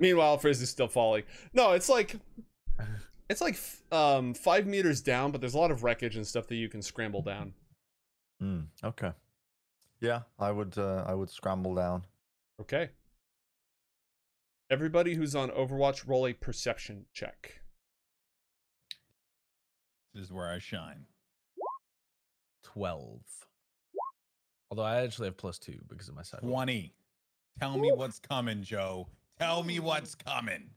Meanwhile, 0.00 0.38
Frizz 0.38 0.60
is 0.60 0.70
still 0.70 0.88
falling. 0.88 1.22
No, 1.52 1.70
it's 1.72 1.88
like 1.88 2.16
it's 3.30 3.40
like 3.40 3.54
f- 3.54 3.82
um 3.92 4.34
five 4.34 4.66
meters 4.66 5.00
down, 5.02 5.30
but 5.30 5.40
there's 5.40 5.54
a 5.54 5.58
lot 5.58 5.70
of 5.70 5.84
wreckage 5.84 6.16
and 6.16 6.26
stuff 6.26 6.48
that 6.48 6.56
you 6.56 6.68
can 6.68 6.82
scramble 6.82 7.22
down. 7.22 7.54
Hmm. 8.42 8.62
okay. 8.82 9.12
Yeah, 10.00 10.22
I 10.36 10.50
would. 10.50 10.76
Uh, 10.76 11.04
I 11.06 11.14
would 11.14 11.30
scramble 11.30 11.76
down. 11.76 12.02
Okay. 12.60 12.90
Everybody 14.68 15.14
who's 15.14 15.36
on 15.36 15.50
Overwatch, 15.50 16.08
roll 16.08 16.26
a 16.26 16.32
perception 16.32 17.06
check. 17.12 17.60
This 20.12 20.24
is 20.24 20.32
where 20.32 20.50
I 20.50 20.58
shine. 20.58 21.04
12. 22.64 23.20
Although 24.72 24.82
I 24.82 25.02
actually 25.02 25.26
have 25.28 25.36
plus 25.36 25.60
two 25.60 25.78
because 25.88 26.08
of 26.08 26.16
my 26.16 26.22
side. 26.22 26.40
20. 26.40 26.92
Tell 27.60 27.78
me 27.78 27.92
what's 27.92 28.18
coming, 28.18 28.64
Joe. 28.64 29.06
Tell 29.38 29.62
me 29.62 29.78
what's 29.78 30.16
coming. 30.16 30.70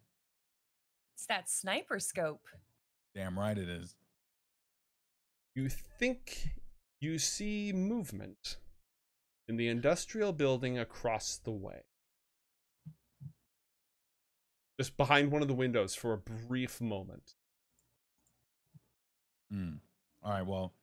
It's 1.15 1.25
that 1.25 1.49
sniper 1.49 1.99
scope. 1.99 2.45
Damn 3.15 3.39
right 3.39 3.57
it 3.57 3.69
is. 3.69 3.95
You 5.55 5.69
think 5.69 6.51
you 6.99 7.17
see 7.19 7.71
movement 7.73 8.57
in 9.47 9.57
the 9.57 9.67
industrial 9.67 10.33
building 10.33 10.77
across 10.79 11.37
the 11.37 11.51
way. 11.51 11.81
Just 14.79 14.97
behind 14.97 15.31
one 15.31 15.41
of 15.41 15.47
the 15.47 15.53
windows 15.53 15.95
for 15.95 16.13
a 16.13 16.17
brief 16.17 16.81
moment. 16.81 17.35
Hmm. 19.51 19.75
All 20.23 20.31
right. 20.31 20.45
Well, 20.45 20.73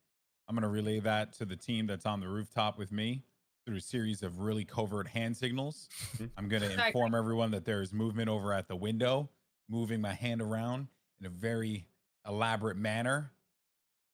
I'm 0.48 0.54
going 0.54 0.62
to 0.62 0.68
relay 0.68 1.00
that 1.00 1.32
to 1.34 1.44
the 1.44 1.56
team 1.56 1.86
that's 1.86 2.06
on 2.06 2.20
the 2.20 2.28
rooftop 2.28 2.78
with 2.78 2.92
me 2.92 3.24
through 3.66 3.76
a 3.76 3.80
series 3.80 4.22
of 4.22 4.40
really 4.40 4.64
covert 4.64 5.08
hand 5.08 5.36
signals. 5.36 5.88
Mhm. 6.16 6.30
I'm 6.36 6.48
going 6.48 6.62
to 6.62 6.86
inform 6.86 7.14
everyone 7.14 7.50
that 7.52 7.64
there 7.64 7.82
is 7.82 7.92
movement 7.92 8.28
over 8.28 8.52
at 8.52 8.66
the 8.66 8.76
window, 8.76 9.30
moving 9.68 10.00
my 10.00 10.14
hand 10.14 10.40
around 10.40 10.88
in 11.20 11.26
a 11.26 11.30
very 11.30 11.86
elaborate 12.26 12.76
manner, 12.76 13.32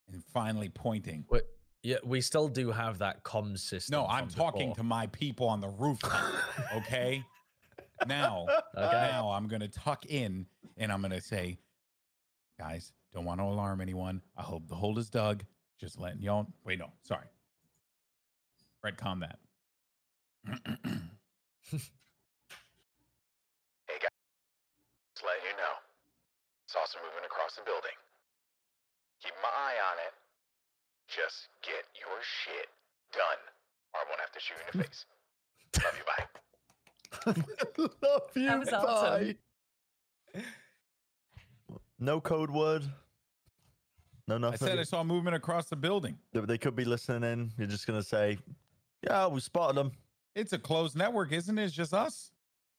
and 0.08 0.24
finally 0.24 0.68
pointing. 0.68 1.24
Wait, 1.30 1.44
yeah, 1.82 1.96
we 2.04 2.20
still 2.20 2.48
do 2.48 2.70
have 2.70 2.98
that 2.98 3.22
comms 3.24 3.60
system. 3.60 3.92
No, 4.00 4.06
I'm 4.06 4.28
talking 4.28 4.70
before. 4.70 4.76
to 4.76 4.82
my 4.82 5.06
people 5.08 5.48
on 5.48 5.60
the 5.60 5.68
rooftop. 5.68 6.34
Okay. 6.76 7.24
now, 8.06 8.46
Okay. 8.76 8.90
now 8.92 9.30
I'm 9.30 9.46
going 9.48 9.60
to 9.60 9.68
tuck 9.68 10.06
in 10.06 10.46
and 10.76 10.90
I'm 10.92 11.00
going 11.00 11.12
to 11.12 11.20
say, 11.20 11.58
guys, 12.58 12.92
don't 13.14 13.24
want 13.24 13.40
to 13.40 13.44
alarm 13.44 13.80
anyone. 13.80 14.20
I 14.36 14.42
hope 14.42 14.68
the 14.68 14.74
hole 14.74 14.98
is 14.98 15.08
dug. 15.08 15.44
Just 15.80 15.98
letting 15.98 16.20
y'all. 16.22 16.46
Wait, 16.64 16.78
no, 16.78 16.90
sorry. 17.02 17.26
Red 18.82 18.96
combat. 18.96 19.38
Hey 20.44 20.54
guys, 24.00 24.16
just 25.14 25.24
letting 25.24 25.44
you 25.48 25.56
know. 25.56 25.74
Saw 26.66 26.84
some 26.86 27.02
movement 27.02 27.26
across 27.26 27.54
the 27.56 27.62
building. 27.64 27.96
Keep 29.22 29.32
my 29.42 29.48
eye 29.48 29.78
on 29.92 29.96
it. 30.06 30.12
Just 31.08 31.48
get 31.62 31.84
your 31.98 32.18
shit 32.22 32.68
done, 33.12 33.40
or 33.94 34.00
I 34.00 34.04
won't 34.08 34.20
have 34.20 34.32
to 34.32 34.40
shoot 34.40 34.54
you 34.54 34.64
in 34.72 34.78
the 34.78 34.84
face. 34.84 35.06
Love 35.84 35.94
you, 35.98 37.34
bye. 37.34 37.88
Love 38.08 38.22
you. 38.34 38.46
That 38.46 38.58
was 38.60 38.68
awesome. 38.72 39.36
bye. 40.34 40.42
No 41.98 42.20
code 42.20 42.50
word. 42.50 42.84
No 44.26 44.38
nothing. 44.38 44.68
I 44.68 44.70
said 44.70 44.78
I 44.78 44.82
saw 44.84 45.02
movement 45.02 45.34
across 45.36 45.66
the 45.66 45.76
building. 45.76 46.18
They- 46.32 46.40
they 46.40 46.58
could 46.58 46.76
be 46.76 46.84
listening 46.84 47.30
in. 47.30 47.52
You're 47.58 47.66
just 47.66 47.86
gonna 47.86 48.02
say, 48.02 48.38
"Yeah, 49.02 49.26
we 49.28 49.40
spotted 49.40 49.76
them." 49.76 49.92
It's 50.34 50.52
a 50.52 50.58
closed 50.58 50.96
network, 50.96 51.32
isn't 51.32 51.58
it? 51.58 51.64
It's 51.64 51.72
just 51.74 51.94
us. 51.94 52.30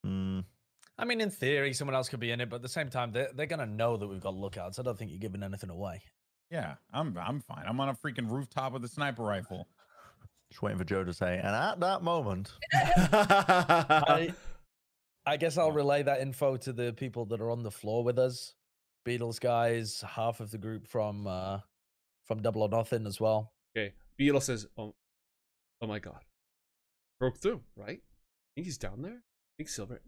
Hmm. 0.04 0.42
I 0.98 1.06
mean, 1.06 1.20
in 1.22 1.30
theory, 1.32 1.74
someone 1.74 1.96
else 1.96 2.08
could 2.10 2.20
be 2.20 2.32
in 2.32 2.40
it, 2.42 2.50
but 2.50 2.58
at 2.58 2.62
the 2.62 2.70
same 2.70 2.90
time, 2.90 3.12
they're, 3.12 3.30
they're 3.34 3.46
going 3.48 3.60
to 3.60 3.66
know 3.66 3.96
that 3.98 4.06
we've 4.08 4.20
got 4.22 4.34
lookouts. 4.36 4.80
I 4.80 4.82
don't 4.84 4.98
think 4.98 5.12
you're 5.12 5.20
giving 5.20 5.44
anything 5.44 5.70
away. 5.70 6.02
Yeah, 6.52 6.76
I'm 6.92 7.18
I'm 7.18 7.42
fine. 7.42 7.66
I'm 7.68 7.80
on 7.80 7.90
a 7.90 7.94
freaking 7.94 8.30
rooftop 8.30 8.74
with 8.74 8.84
a 8.84 8.88
sniper 8.88 9.24
rifle. 9.24 9.68
Just 10.50 10.62
waiting 10.64 10.80
for 10.80 10.84
Joe 10.84 11.04
to 11.04 11.14
say. 11.14 11.38
And 11.38 11.56
at 11.56 11.80
that 11.82 12.02
moment, 12.02 12.52
I, 12.74 14.34
I 15.26 15.38
guess 15.38 15.58
I'll 15.60 15.72
relay 15.74 16.02
that 16.04 16.22
info 16.22 16.58
to 16.58 16.74
the 16.74 16.92
people 16.92 17.26
that 17.26 17.40
are 17.40 17.52
on 17.52 17.62
the 17.62 17.70
floor 17.70 18.04
with 18.04 18.18
us. 18.18 18.56
Beetle's 19.06 19.38
guys, 19.38 20.04
half 20.16 20.40
of 20.40 20.50
the 20.50 20.58
group 20.58 20.88
from 20.88 21.28
uh 21.28 21.60
from 22.26 22.42
Double 22.42 22.64
or 22.64 22.70
Nothing 22.70 23.06
as 23.06 23.20
well. 23.20 23.54
Okay. 23.78 23.94
Beetle 24.18 24.42
says, 24.42 24.66
"Oh, 24.78 24.96
oh 25.82 25.88
my 25.88 26.00
God, 26.00 26.20
broke 27.20 27.38
through, 27.38 27.62
right? 27.76 28.00
I 28.00 28.50
think 28.56 28.66
he's 28.66 28.78
down 28.78 29.02
there. 29.04 29.22
I 29.22 29.52
think 29.58 29.70
Silver." 29.70 30.02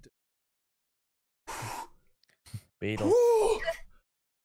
Beetle, 2.79 3.13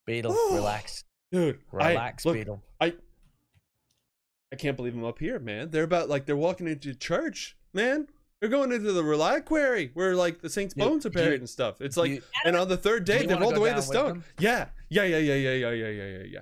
Beetle, 0.06 0.36
relax, 0.52 1.04
Dude, 1.32 1.58
relax, 1.72 2.24
I, 2.24 2.28
look, 2.28 2.38
Beetle. 2.38 2.62
I 2.80 2.94
I 4.52 4.56
can't 4.56 4.76
believe 4.76 4.94
I'm 4.94 5.04
up 5.04 5.18
here, 5.18 5.38
man. 5.38 5.70
They're 5.70 5.82
about 5.84 6.08
like 6.08 6.26
they're 6.26 6.36
walking 6.36 6.68
into 6.68 6.94
church, 6.94 7.56
man. 7.74 8.06
They're 8.40 8.50
going 8.50 8.70
into 8.70 8.92
the 8.92 9.02
reliquary 9.02 9.90
where 9.94 10.14
like 10.14 10.40
the 10.40 10.50
saints' 10.50 10.74
You- 10.76 10.84
bones 10.84 11.04
are 11.06 11.10
do 11.10 11.18
you- 11.18 11.24
buried 11.24 11.40
and 11.40 11.48
stuff. 11.50 11.80
It's 11.80 11.96
like, 11.96 12.10
You- 12.10 12.22
and 12.44 12.54
on 12.56 12.68
the 12.68 12.76
third 12.76 13.04
day 13.04 13.26
they 13.26 13.34
rolled 13.34 13.56
away 13.56 13.72
the 13.72 13.80
stone. 13.80 14.24
Yeah, 14.38 14.68
yeah, 14.88 15.04
yeah, 15.04 15.18
yeah, 15.18 15.34
yeah, 15.34 15.52
yeah, 15.52 15.70
yeah, 15.70 15.88
yeah, 15.88 16.18
yeah, 16.18 16.24
yeah. 16.24 16.40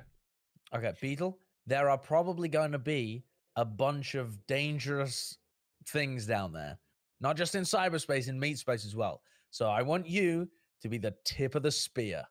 Okay, 0.76 0.92
Beetle, 1.00 1.38
there 1.66 1.88
are 1.88 1.96
probably 1.98 2.48
going 2.48 2.72
to 2.72 2.78
be 2.78 3.24
a 3.56 3.64
bunch 3.64 4.16
of 4.16 4.44
dangerous 4.46 5.38
things 5.86 6.26
down 6.26 6.52
there, 6.52 6.78
not 7.20 7.36
just 7.36 7.54
in 7.54 7.62
cyberspace, 7.62 8.28
in 8.28 8.38
meat 8.40 8.58
space 8.58 8.84
as 8.84 8.96
well. 8.96 9.22
So 9.50 9.68
I 9.70 9.82
want 9.82 10.08
you 10.08 10.48
to 10.82 10.88
be 10.88 10.98
the 10.98 11.14
tip 11.24 11.54
of 11.54 11.62
the 11.62 11.70
spear. 11.70 12.24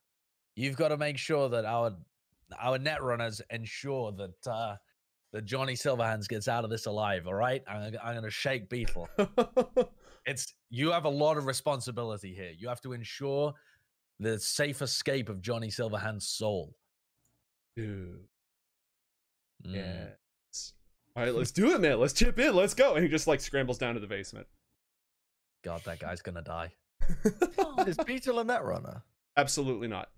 You've 0.56 0.76
got 0.76 0.90
to 0.90 0.98
make 0.98 1.18
sure 1.18 1.48
that 1.50 1.64
our 1.64 1.96
our 2.62 2.78
net 2.78 3.02
runners 3.04 3.42
ensure 3.50 4.12
that 4.14 4.52
uh, 4.52 4.76
that 5.32 5.46
Johnny 5.46 5.74
Silverhands 5.74 6.28
gets 6.28 6.48
out 6.48 6.64
of 6.64 6.70
this 6.70 6.86
alive. 6.86 7.26
All 7.28 7.34
right, 7.34 7.64
I'm, 7.68 7.96
I'm 8.04 8.14
going 8.14 8.24
to 8.24 8.30
shake 8.32 8.70
Beetle. 8.70 9.08
It's 10.26 10.54
you 10.70 10.92
have 10.92 11.04
a 11.04 11.10
lot 11.10 11.36
of 11.36 11.48
responsibility 11.48 12.34
here. 12.34 12.52
You 12.58 12.70
have 12.70 12.80
to 12.84 12.94
ensure 12.94 13.54
the 14.22 14.40
safe 14.40 14.82
escape 14.82 15.28
of 15.28 15.42
Johnny 15.42 15.68
Silverhand's 15.68 16.30
soul. 16.30 16.78
Dude, 17.76 18.20
Mm. 19.68 19.76
yes. 19.76 20.74
All 21.16 21.24
right, 21.24 21.34
let's 21.36 21.52
do 21.52 21.74
it, 21.76 21.82
man. 21.82 22.00
Let's 22.00 22.14
chip 22.14 22.40
in. 22.40 22.56
Let's 22.56 22.74
go. 22.74 22.96
And 22.96 23.04
he 23.04 23.10
just 23.10 23.28
like 23.28 23.42
scrambles 23.42 23.78
down 23.78 23.96
to 23.96 24.00
the 24.00 24.08
basement. 24.08 24.48
God, 25.66 25.82
that 25.86 26.00
guy's 26.00 26.22
gonna 26.22 26.42
die. 26.42 26.72
Is 27.86 27.98
Beetle 28.06 28.40
a 28.40 28.46
netrunner? 28.46 29.02
Absolutely 29.36 29.90
not. 29.90 30.10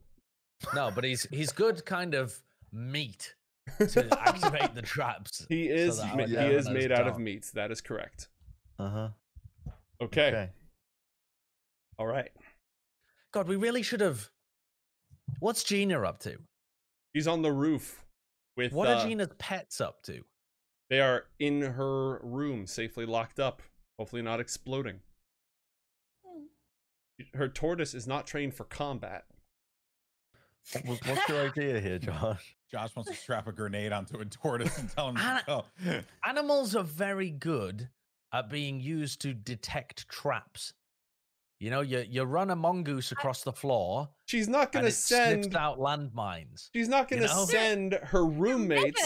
No, 0.73 0.91
but 0.93 1.03
he's 1.03 1.23
he's 1.31 1.51
good 1.51 1.85
kind 1.85 2.13
of 2.13 2.35
meat 2.71 3.35
to 3.77 4.19
activate 4.19 4.73
the 4.75 4.81
traps. 4.81 5.45
He 5.49 5.67
is 5.67 5.97
that 5.97 6.15
ma- 6.15 6.25
he 6.25 6.35
is 6.35 6.69
made 6.69 6.91
out 6.91 7.07
of 7.07 7.13
don't. 7.13 7.23
meats. 7.23 7.51
That 7.51 7.71
is 7.71 7.81
correct. 7.81 8.29
Uh 8.79 8.89
huh. 8.89 9.09
Okay. 10.01 10.49
All 11.97 12.07
right. 12.07 12.31
God, 13.31 13.47
we 13.47 13.55
really 13.55 13.83
should 13.83 14.01
have. 14.01 14.29
What's 15.39 15.63
Gina 15.63 16.01
up 16.01 16.19
to? 16.19 16.37
He's 17.13 17.27
on 17.27 17.41
the 17.41 17.51
roof 17.51 18.03
with 18.57 18.73
What 18.73 18.87
uh, 18.87 18.93
are 18.93 19.05
Gina's 19.05 19.29
pets 19.37 19.81
up 19.81 20.03
to? 20.03 20.21
They 20.89 20.99
are 20.99 21.25
in 21.39 21.61
her 21.61 22.19
room, 22.19 22.67
safely 22.67 23.05
locked 23.05 23.39
up, 23.39 23.61
hopefully 23.97 24.21
not 24.21 24.39
exploding. 24.39 24.99
Her 27.33 27.47
tortoise 27.47 27.93
is 27.93 28.05
not 28.05 28.27
trained 28.27 28.53
for 28.53 28.65
combat. 28.65 29.25
What 30.83 30.99
what's 31.05 31.29
your 31.29 31.45
idea 31.49 31.79
here, 31.79 31.99
Josh? 31.99 32.55
Josh 32.71 32.95
wants 32.95 33.11
to 33.11 33.15
strap 33.17 33.47
a 33.47 33.51
grenade 33.51 33.91
onto 33.93 34.17
a 34.17 34.25
tortoise 34.25 34.77
and 34.77 34.89
tell 34.89 35.09
him 35.09 35.17
Anna- 35.17 35.39
to 35.41 35.45
go. 35.45 36.01
Animals 36.27 36.75
are 36.75 36.83
very 36.83 37.29
good 37.29 37.89
at 38.33 38.49
being 38.49 38.79
used 38.79 39.21
to 39.21 39.33
detect 39.33 40.07
traps. 40.09 40.73
You 41.59 41.69
know, 41.69 41.81
you 41.81 42.03
you 42.09 42.23
run 42.23 42.49
a 42.49 42.55
mongoose 42.55 43.11
across 43.11 43.43
the 43.43 43.53
floor 43.53 44.09
She's 44.25 44.49
not 44.49 44.71
gonna 44.71 44.91
send. 44.91 45.55
out 45.55 45.77
landmines. 45.79 46.69
She's 46.73 46.89
not 46.89 47.07
gonna 47.09 47.27
know? 47.27 47.45
send 47.45 47.93
her 47.93 48.25
roommates. 48.25 49.01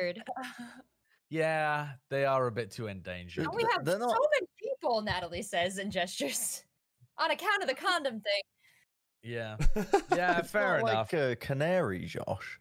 Endangered. 0.00 0.24
Yeah, 1.30 1.92
they 2.10 2.26
are 2.26 2.46
a 2.46 2.52
bit 2.52 2.70
too 2.72 2.88
endangered. 2.88 3.46
And 3.46 3.54
we 3.54 3.64
have 3.72 3.86
they're 3.86 3.98
so 3.98 4.06
not- 4.06 4.18
many 4.34 4.46
people, 4.62 5.00
Natalie 5.00 5.40
says 5.40 5.78
and 5.78 5.90
gestures. 5.90 6.62
On 7.18 7.30
account 7.30 7.62
of 7.62 7.68
the 7.70 7.74
condom 7.74 8.20
thing. 8.20 8.42
Yeah, 9.22 9.56
yeah, 10.14 10.38
It's 10.40 10.50
fair 10.50 10.80
not 10.80 10.90
enough. 10.90 11.12
Like 11.12 11.22
a 11.22 11.36
canary, 11.36 12.04
Josh. 12.06 12.58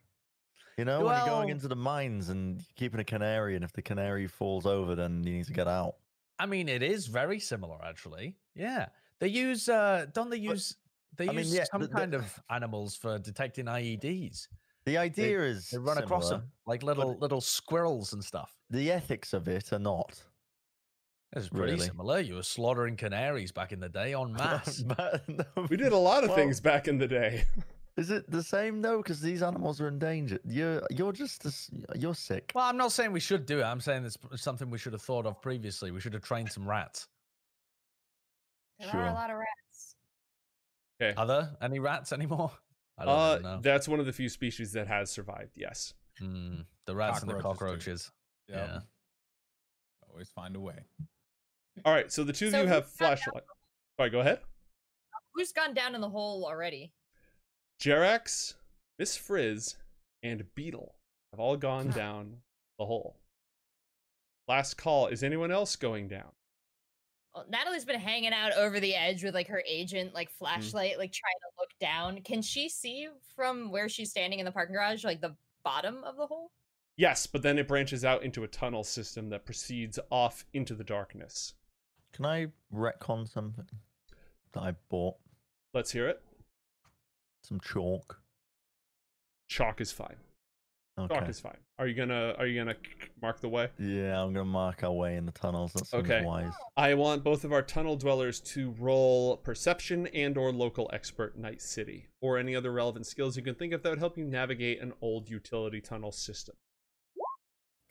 You 0.77 0.85
know, 0.85 1.03
when 1.05 1.15
you're 1.17 1.25
going 1.27 1.49
into 1.49 1.67
the 1.67 1.75
mines 1.75 2.29
and 2.29 2.63
keeping 2.75 2.99
a 2.99 3.03
canary, 3.03 3.55
and 3.55 3.63
if 3.63 3.73
the 3.73 3.81
canary 3.81 4.27
falls 4.27 4.65
over, 4.65 4.95
then 4.95 5.23
you 5.23 5.33
need 5.33 5.45
to 5.45 5.53
get 5.53 5.67
out. 5.67 5.95
I 6.39 6.45
mean, 6.45 6.69
it 6.69 6.81
is 6.81 7.07
very 7.07 7.39
similar, 7.39 7.77
actually. 7.83 8.35
Yeah, 8.55 8.87
they 9.19 9.27
use. 9.27 9.69
uh 9.69 10.05
Don't 10.13 10.29
they 10.29 10.37
But, 10.37 10.53
use? 10.53 10.75
They 11.17 11.25
I 11.25 11.31
mean, 11.31 11.39
use 11.39 11.53
yeah, 11.53 11.65
some 11.71 11.81
the- 11.81 11.87
the- 11.87 11.93
kind 11.93 12.13
of 12.13 12.39
animals 12.49 12.95
for 12.95 13.19
detecting 13.19 13.65
IEDs. 13.65 14.47
The 14.85 14.97
idea 14.97 15.41
is 15.43 15.69
They 15.69 15.77
run 15.77 15.99
across 15.99 16.29
them 16.29 16.51
like 16.65 16.81
little 16.81 17.15
little 17.19 17.41
squirrels 17.41 18.13
and 18.13 18.23
stuff. 18.23 18.55
The 18.71 18.91
ethics 18.91 19.33
of 19.33 19.47
it 19.47 19.71
are 19.73 19.77
not. 19.79 20.19
It's 21.33 21.47
pretty 21.47 21.73
Really? 21.73 21.85
similar. 21.85 22.19
You 22.19 22.35
were 22.35 22.43
slaughtering 22.43 22.97
canaries 22.97 23.51
back 23.53 23.71
in 23.71 23.79
the 23.79 23.87
day 23.89 24.13
on 24.13 24.33
mass. 24.37 24.79
but, 24.85 25.27
no, 25.29 25.45
We 25.69 25.77
did 25.77 25.93
a 25.93 25.97
lot 25.97 26.23
of 26.23 26.29
well, 26.29 26.37
things 26.37 26.59
back 26.59 26.87
in 26.87 26.97
the 26.97 27.07
day. 27.07 27.45
Is 27.97 28.09
it 28.09 28.29
the 28.29 28.43
same 28.43 28.81
though? 28.81 28.97
Because 28.97 29.21
these 29.21 29.41
animals 29.43 29.79
are 29.81 29.87
endangered. 29.87 30.39
You're 30.45 30.81
you're 30.89 31.11
just 31.13 31.45
as, 31.45 31.69
you're 31.95 32.15
sick. 32.15 32.51
well, 32.55 32.65
I'm 32.65 32.77
not 32.77 32.91
saying 32.93 33.11
we 33.11 33.19
should 33.19 33.45
do 33.45 33.59
it. 33.59 33.63
I'm 33.63 33.81
saying 33.81 34.05
it's 34.05 34.17
something 34.35 34.69
we 34.69 34.77
should 34.77 34.93
have 34.93 35.01
thought 35.01 35.25
of 35.25 35.41
previously. 35.41 35.91
We 35.91 35.99
should 35.99 36.13
have 36.13 36.23
trained 36.23 36.51
some 36.51 36.67
rats. 36.67 37.07
There 38.79 38.89
are 38.95 39.09
a 39.09 39.13
lot 39.13 39.29
of 39.29 39.37
rats. 39.37 39.95
Okay. 41.01 41.13
Are 41.17 41.25
there 41.27 41.49
any 41.61 41.79
rats 41.79 42.11
anymore? 42.13 42.51
I 42.97 43.05
don't 43.05 43.17
Uh, 43.17 43.37
know. 43.55 43.59
that's 43.61 43.87
one 43.87 43.99
of 43.99 44.05
the 44.05 44.13
few 44.13 44.29
species 44.29 44.71
that 44.73 44.87
has 44.87 45.11
survived. 45.11 45.51
Yes. 45.55 45.93
Hmm, 46.19 46.61
the 46.85 46.95
rats 46.95 47.21
and 47.21 47.29
the 47.29 47.35
Cockroaches, 47.35 47.59
cockroaches. 47.59 48.11
Yep. 48.47 48.67
Yeah. 48.69 48.79
Always 50.09 50.29
find 50.29 50.55
a 50.55 50.59
way. 50.59 50.79
All 51.85 51.93
right. 51.93 52.11
So 52.11 52.23
the 52.23 52.33
two 52.33 52.47
of 52.47 52.53
you 52.53 52.67
have 52.67 52.87
flashlight. 52.87 53.43
All 53.97 54.05
right. 54.05 54.11
Go 54.11 54.19
ahead. 54.19 54.39
Who's 55.33 55.51
gone 55.51 55.73
down 55.73 55.95
in 55.95 56.01
the 56.01 56.09
hole 56.09 56.45
already? 56.45 56.91
Jerax, 57.81 58.53
Miss 58.99 59.15
Frizz, 59.17 59.75
and 60.23 60.43
Beetle 60.55 60.95
have 61.31 61.39
all 61.39 61.57
gone 61.57 61.89
down 61.89 62.37
the 62.77 62.85
hole. 62.85 63.17
Last 64.47 64.75
call. 64.75 65.07
Is 65.07 65.23
anyone 65.23 65.51
else 65.51 65.75
going 65.75 66.07
down? 66.07 66.31
Well, 67.33 67.45
Natalie's 67.49 67.85
been 67.85 67.99
hanging 67.99 68.33
out 68.33 68.51
over 68.57 68.79
the 68.81 68.93
edge 68.93 69.23
with 69.23 69.33
like 69.33 69.47
her 69.47 69.63
agent, 69.65 70.13
like 70.13 70.29
Mm. 70.29 70.33
flashlight, 70.33 70.97
like 70.97 71.13
trying 71.13 71.39
to 71.39 71.59
look 71.59 71.69
down. 71.79 72.21
Can 72.23 72.41
she 72.41 72.67
see 72.67 73.07
from 73.35 73.71
where 73.71 73.87
she's 73.87 74.09
standing 74.11 74.39
in 74.39 74.45
the 74.45 74.51
parking 74.51 74.75
garage, 74.75 75.05
like 75.05 75.21
the 75.21 75.35
bottom 75.63 76.03
of 76.03 76.17
the 76.17 76.27
hole? 76.27 76.51
Yes, 76.97 77.25
but 77.25 77.41
then 77.41 77.57
it 77.57 77.69
branches 77.69 78.03
out 78.03 78.21
into 78.23 78.43
a 78.43 78.47
tunnel 78.49 78.83
system 78.83 79.29
that 79.29 79.45
proceeds 79.45 79.97
off 80.11 80.45
into 80.51 80.75
the 80.75 80.83
darkness. 80.83 81.53
Can 82.21 82.29
I 82.29 82.47
retcon 82.71 83.27
something 83.27 83.65
that 84.53 84.59
I 84.61 84.75
bought? 84.89 85.15
Let's 85.73 85.91
hear 85.91 86.07
it. 86.07 86.21
Some 87.43 87.59
chalk. 87.59 88.21
Chalk 89.47 89.81
is 89.81 89.91
fine. 89.91 90.17
Okay. 90.99 91.15
Chalk 91.15 91.27
is 91.29 91.39
fine. 91.39 91.57
Are 91.79 91.87
you 91.87 91.95
gonna 91.95 92.35
Are 92.37 92.45
you 92.45 92.59
gonna 92.59 92.77
mark 93.23 93.39
the 93.39 93.49
way? 93.49 93.69
Yeah, 93.79 94.21
I'm 94.21 94.33
gonna 94.33 94.45
mark 94.45 94.83
our 94.83 94.91
way 94.91 95.15
in 95.17 95.25
the 95.25 95.31
tunnels. 95.31 95.73
That 95.73 95.87
seems 95.87 96.03
Okay. 96.03 96.23
wise. 96.23 96.53
I 96.77 96.93
want 96.93 97.23
both 97.23 97.43
of 97.43 97.51
our 97.51 97.63
tunnel 97.63 97.95
dwellers 97.95 98.39
to 98.53 98.69
roll 98.73 99.37
perception 99.37 100.05
and 100.05 100.37
or 100.37 100.51
local 100.51 100.91
expert 100.93 101.39
night 101.39 101.59
city 101.59 102.05
or 102.21 102.37
any 102.37 102.55
other 102.55 102.71
relevant 102.71 103.07
skills 103.07 103.35
you 103.35 103.41
can 103.41 103.55
think 103.55 103.73
of 103.73 103.81
that 103.81 103.89
would 103.89 103.97
help 103.97 104.15
you 104.15 104.25
navigate 104.25 104.79
an 104.79 104.93
old 105.01 105.27
utility 105.27 105.81
tunnel 105.81 106.11
system. 106.11 106.55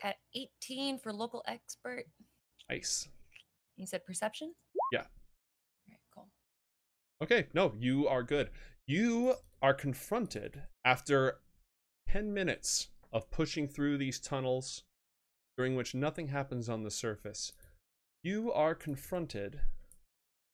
Got 0.00 0.14
18 0.36 1.00
for 1.00 1.12
local 1.12 1.42
expert. 1.48 2.04
Nice. 2.68 3.08
You 3.80 3.86
said 3.86 4.04
perception? 4.04 4.52
Yeah. 4.92 5.00
All 5.00 5.06
right, 5.88 6.00
cool. 6.14 6.28
Okay, 7.22 7.46
no, 7.54 7.74
you 7.78 8.06
are 8.06 8.22
good. 8.22 8.50
You 8.86 9.36
are 9.62 9.72
confronted 9.72 10.64
after 10.84 11.38
10 12.06 12.34
minutes 12.34 12.88
of 13.10 13.30
pushing 13.30 13.66
through 13.66 13.96
these 13.96 14.20
tunnels, 14.20 14.84
during 15.56 15.76
which 15.76 15.94
nothing 15.94 16.28
happens 16.28 16.68
on 16.68 16.82
the 16.82 16.90
surface. 16.90 17.54
You 18.22 18.52
are 18.52 18.74
confronted 18.74 19.60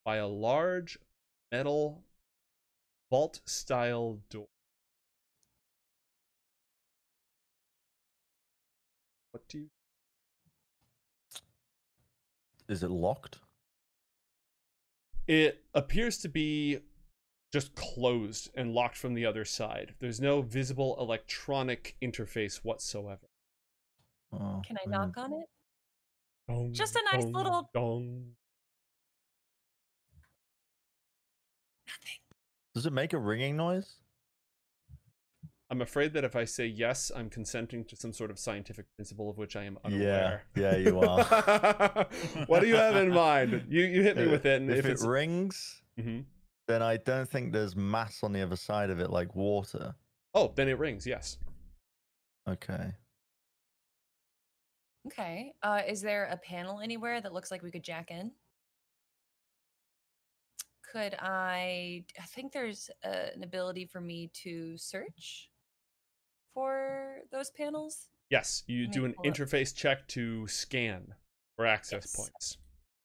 by 0.05 0.19
a 0.19 0.29
large 0.29 0.97
metal 1.51 2.05
vault 3.11 3.41
style 3.45 4.21
door. 4.31 4.47
What 9.33 9.49
do 9.49 9.59
you 9.59 9.69
Is 12.69 12.83
it 12.83 12.91
locked? 12.91 13.39
It 15.27 15.65
appears 15.75 16.19
to 16.19 16.29
be 16.29 16.81
just 17.53 17.75
closed 17.75 18.51
and 18.55 18.73
locked 18.75 18.97
from 18.97 19.15
the 19.15 19.25
other 19.27 19.45
side. 19.45 19.95
There's 20.01 20.21
no 20.21 20.43
visible 20.43 20.97
electronic 21.01 21.97
interface 22.03 22.57
whatsoever. 22.65 23.29
Oh, 24.33 24.63
Can 24.67 24.77
I 24.85 24.89
knock 24.89 25.17
on 25.17 25.33
it? 25.33 25.47
Dong, 26.49 26.73
Just 26.73 26.97
a 26.97 27.03
nice 27.13 27.25
dong, 27.25 27.33
little- 27.33 27.71
dong. 27.73 28.37
Nothing. 31.89 32.19
Does 32.75 32.87
it 32.87 32.93
make 32.93 33.13
a 33.13 33.19
ringing 33.19 33.57
noise? 33.57 33.97
I'm 35.69 35.83
afraid 35.83 36.13
that 36.13 36.23
if 36.25 36.37
I 36.37 36.45
say 36.45 36.67
yes, 36.67 37.11
I'm 37.15 37.29
consenting 37.29 37.85
to 37.87 37.97
some 37.97 38.13
sort 38.13 38.31
of 38.31 38.39
scientific 38.39 38.87
principle 38.97 39.29
of 39.29 39.37
which 39.37 39.57
I 39.57 39.65
am 39.65 39.79
Yeah, 39.89 39.97
unaware. 39.97 40.43
yeah, 40.55 40.71
yeah, 40.73 40.77
you 40.77 41.01
are. 41.01 42.07
what 42.47 42.61
do 42.61 42.69
you 42.69 42.77
have 42.77 42.95
in 42.97 43.11
mind? 43.13 43.67
You 43.69 43.83
you 43.85 44.03
hit 44.03 44.17
me 44.17 44.27
Uh, 44.27 44.31
with 44.31 44.47
it, 44.47 44.61
and 44.63 44.71
if, 44.71 44.79
if, 44.81 44.85
it 44.87 44.91
it's 44.93 45.05
rings, 45.05 45.83
Mhm. 45.99 46.25
then 46.69 46.83
I 46.83 46.99
don't 46.99 47.29
think 47.29 47.53
there's 47.53 47.75
mass 47.75 48.23
on 48.23 48.33
the 48.33 48.43
other 48.43 48.55
side 48.57 48.91
of 48.91 49.01
it 49.01 49.11
like 49.11 49.35
water. 49.35 49.95
oh, 50.35 50.53
then 50.55 50.69
it 50.69 50.79
rings. 50.79 51.05
Yes. 51.07 51.39
Okay. 52.49 52.93
Okay. 55.09 55.53
Uh, 55.63 55.83
is 55.87 56.01
there 56.01 56.27
a 56.27 56.37
panel 56.37 56.81
anywhere 56.81 57.21
that 57.21 57.33
looks 57.33 57.51
like 57.51 57.63
we 57.63 57.71
could 57.73 57.83
jack 57.83 58.11
in? 58.13 58.31
Could 60.93 61.15
I? 61.19 62.05
I 62.21 62.27
think 62.27 62.53
there's 62.53 62.89
uh, 63.05 63.31
an 63.35 63.43
ability 63.43 63.87
for 63.87 64.01
me 64.01 64.31
to 64.45 64.77
search 64.79 65.51
for 66.57 67.19
those 67.31 67.51
panels. 67.51 68.09
Yes, 68.31 68.65
you 68.67 68.85
Let 68.87 68.93
do 68.95 69.05
an 69.05 69.13
pull 69.13 69.29
up. 69.29 69.35
interface 69.37 69.77
check 69.77 70.09
to 70.09 70.47
scan 70.49 71.15
for 71.55 71.67
access 71.67 72.05
Yes. 72.07 72.17
points. 72.17 72.59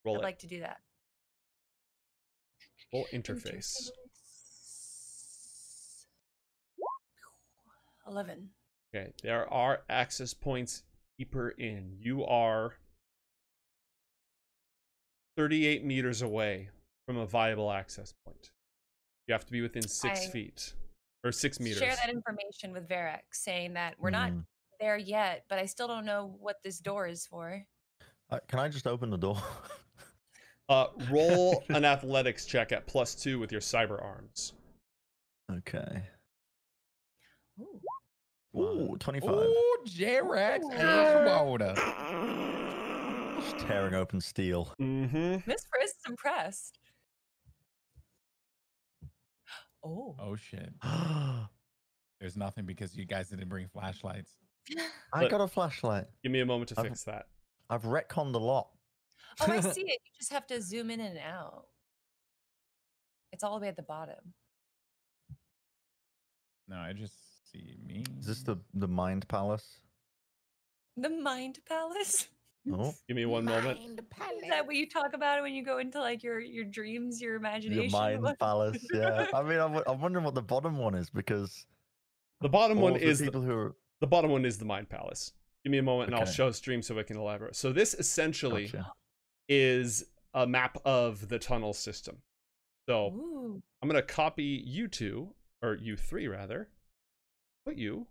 Roll 0.06 0.16
I'd 0.16 0.20
it. 0.20 0.24
like 0.24 0.40
to 0.40 0.48
do 0.48 0.62
that. 0.62 0.82
Roll 2.94 3.06
interface. 3.12 3.76
Interface. 3.76 3.92
Eleven. 8.08 8.50
Okay, 8.96 9.12
there 9.22 9.52
are 9.54 9.84
access 9.90 10.34
points 10.34 10.84
deeper 11.18 11.50
in. 11.50 11.98
You 12.00 12.26
are 12.26 12.76
38 15.38 15.84
meters 15.86 16.22
away 16.22 16.70
from 17.06 17.18
a 17.18 17.26
viable 17.26 17.72
access 17.72 18.14
point. 18.26 18.52
You 19.28 19.34
have 19.34 19.46
to 19.46 19.52
be 19.52 19.62
within 19.62 19.88
six 19.88 20.22
I- 20.26 20.30
feet 20.30 20.74
or 21.24 21.32
six 21.32 21.60
meters. 21.60 21.80
Share 21.80 21.96
that 21.96 22.10
information 22.10 22.72
with 22.74 22.88
Varek, 22.88 23.22
saying 23.32 23.74
that 23.74 23.96
we're 24.00 24.10
not 24.10 24.32
Mm. 24.32 24.46
there 24.80 24.98
yet, 24.98 25.46
but 25.50 25.60
I 25.60 25.66
still 25.66 25.88
don't 25.88 26.06
know 26.06 26.36
what 26.40 26.58
this 26.64 26.80
door 26.80 27.08
is 27.08 27.26
for. 27.28 27.64
Uh, 28.30 28.40
can 28.48 28.60
I 28.60 28.70
just 28.70 28.88
open 28.88 29.10
the 29.10 29.18
door? 29.18 29.42
Uh, 30.70 30.88
roll 31.10 31.66
an 31.70 31.84
athletics 31.84 32.46
check 32.46 32.72
at 32.72 32.88
plus 32.88 33.14
two 33.14 33.40
with 33.40 33.52
your 33.52 33.60
cyber 33.60 34.02
arms. 34.02 34.54
okay. 35.52 36.02
Ooh. 37.60 37.82
Ooh, 38.58 38.96
25. 38.98 39.30
Ooh, 39.32 39.78
Jerax 39.86 40.62
Ashwater. 40.72 41.76
Just 43.42 43.58
tearing 43.68 43.96
open 43.96 44.22
steel. 44.22 44.74
Mm-hmm. 44.80 45.40
Miss 45.46 45.66
Friz 45.66 45.90
is 45.90 45.96
impressed. 46.08 46.80
Oh. 49.84 50.16
Oh 50.20 50.36
shit. 50.36 50.72
There's 52.20 52.38
nothing 52.38 52.66
because 52.66 52.96
you 52.96 53.06
guys 53.06 53.30
didn't 53.30 53.50
bring 53.50 53.68
flashlights. 53.68 54.32
I 55.14 55.22
But- 55.24 55.32
got 55.32 55.42
a 55.42 55.48
flashlight. 55.48 56.06
Give 56.24 56.32
me 56.32 56.40
a 56.42 56.46
moment 56.46 56.70
to 56.70 56.80
I've- 56.80 56.90
fix 56.90 57.04
that. 57.06 57.28
I've 57.70 57.84
retconned 57.84 58.36
a 58.36 58.38
lot. 58.38 58.70
Oh, 59.40 59.46
I 59.52 59.60
see 59.62 59.82
it. 59.82 60.00
You 60.04 60.12
just 60.20 60.32
have 60.34 60.46
to 60.48 60.62
zoom 60.62 60.92
in 60.92 61.00
and 61.00 61.18
out. 61.18 61.66
It's 63.32 63.44
all 63.44 63.56
the 63.58 63.62
way 63.64 63.70
at 63.70 63.78
the 63.78 63.82
bottom. 63.84 64.34
No, 66.68 66.76
I 66.78 66.94
just 66.94 67.16
see 67.52 67.78
me. 67.86 68.04
Is 68.20 68.26
this 68.28 68.44
the, 68.44 68.58
the 68.74 68.88
Mind 68.90 69.28
Palace? 69.30 69.80
The 70.98 71.10
Mind 71.10 71.60
Palace. 71.68 72.28
Oh, 72.72 72.94
Give 73.08 73.16
me 73.18 73.26
one 73.26 73.46
moment. 73.46 73.80
Is 73.80 74.50
that 74.50 74.66
what 74.68 74.76
you 74.76 74.88
talk 74.88 75.14
about 75.14 75.42
when 75.42 75.54
you 75.54 75.64
go 75.66 75.80
into 75.80 76.00
like 76.00 76.22
your 76.24 76.40
your 76.40 76.66
dreams, 76.66 77.20
your 77.22 77.36
imagination? 77.36 77.84
your 77.84 77.92
Mind 77.92 78.24
Palace. 78.40 78.86
Yeah. 78.94 79.26
I 79.34 79.42
mean, 79.42 79.60
I'm, 79.60 79.82
I'm 79.88 80.00
wondering 80.00 80.24
what 80.26 80.36
the 80.36 80.42
bottom 80.42 80.78
one 80.78 80.94
is 80.96 81.10
because 81.10 81.66
The 82.42 82.50
bottom 82.50 82.80
one 82.80 82.94
of 82.96 83.02
the 83.02 83.08
is 83.08 83.20
the, 83.20 83.32
who 83.32 83.52
are. 83.52 83.76
the 84.00 84.08
bottom 84.08 84.32
one 84.32 84.46
is 84.46 84.58
the 84.58 84.66
Mind 84.66 84.90
Palace. 84.90 85.34
Give 85.64 85.72
me 85.72 85.80
a 85.80 85.84
moment 85.84 86.10
and 86.10 86.16
I'll 86.16 86.22
Okay. 86.24 86.32
show 86.32 86.52
stream 86.52 86.82
so 86.82 86.98
I 87.00 87.04
can 87.04 87.18
elaborate. 87.18 87.56
So 87.56 87.72
this 87.74 87.94
essentially 87.96 88.66
Gotcha. 88.66 88.92
is 89.50 90.06
a 90.34 90.46
map 90.48 90.78
of 90.86 91.30
the 91.30 91.40
tunnel 91.40 91.74
system. 91.74 92.18
So 92.88 93.08
Ooh. 93.14 93.62
I'm 93.82 93.90
gonna 93.90 94.02
copy 94.02 94.64
you 94.66 94.88
two, 94.88 95.34
or 95.64 95.76
you 95.76 95.96
three 95.98 96.28
rather, 96.28 96.70
put 97.66 97.76
you 97.76 98.08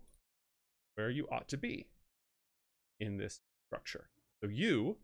where 0.95 1.09
you 1.09 1.27
ought 1.31 1.47
to 1.49 1.57
be 1.57 1.87
in 2.99 3.17
this 3.17 3.39
structure. 3.67 4.09
So 4.43 4.49
you 4.49 4.97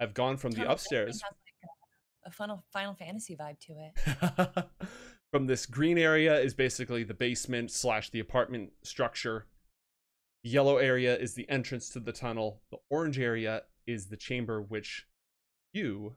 have 0.00 0.14
gone 0.14 0.36
from 0.36 0.52
the 0.52 0.70
upstairs 0.70 1.20
like, 1.22 1.32
a, 2.24 2.28
a 2.28 2.30
Final 2.30 2.64
Final 2.72 2.94
Fantasy 2.94 3.36
vibe 3.36 3.58
to 3.60 3.74
it. 3.78 4.66
from 5.30 5.46
this 5.46 5.66
green 5.66 5.98
area 5.98 6.38
is 6.38 6.54
basically 6.54 7.04
the 7.04 7.12
basement 7.12 7.70
slash 7.70 8.10
the 8.10 8.20
apartment 8.20 8.70
structure. 8.82 9.46
The 10.42 10.50
yellow 10.50 10.76
area 10.78 11.16
is 11.16 11.34
the 11.34 11.48
entrance 11.50 11.90
to 11.90 12.00
the 12.00 12.12
tunnel. 12.12 12.62
The 12.70 12.78
orange 12.88 13.18
area 13.18 13.62
is 13.86 14.06
the 14.06 14.16
chamber 14.16 14.62
which 14.62 15.06
you 15.72 16.14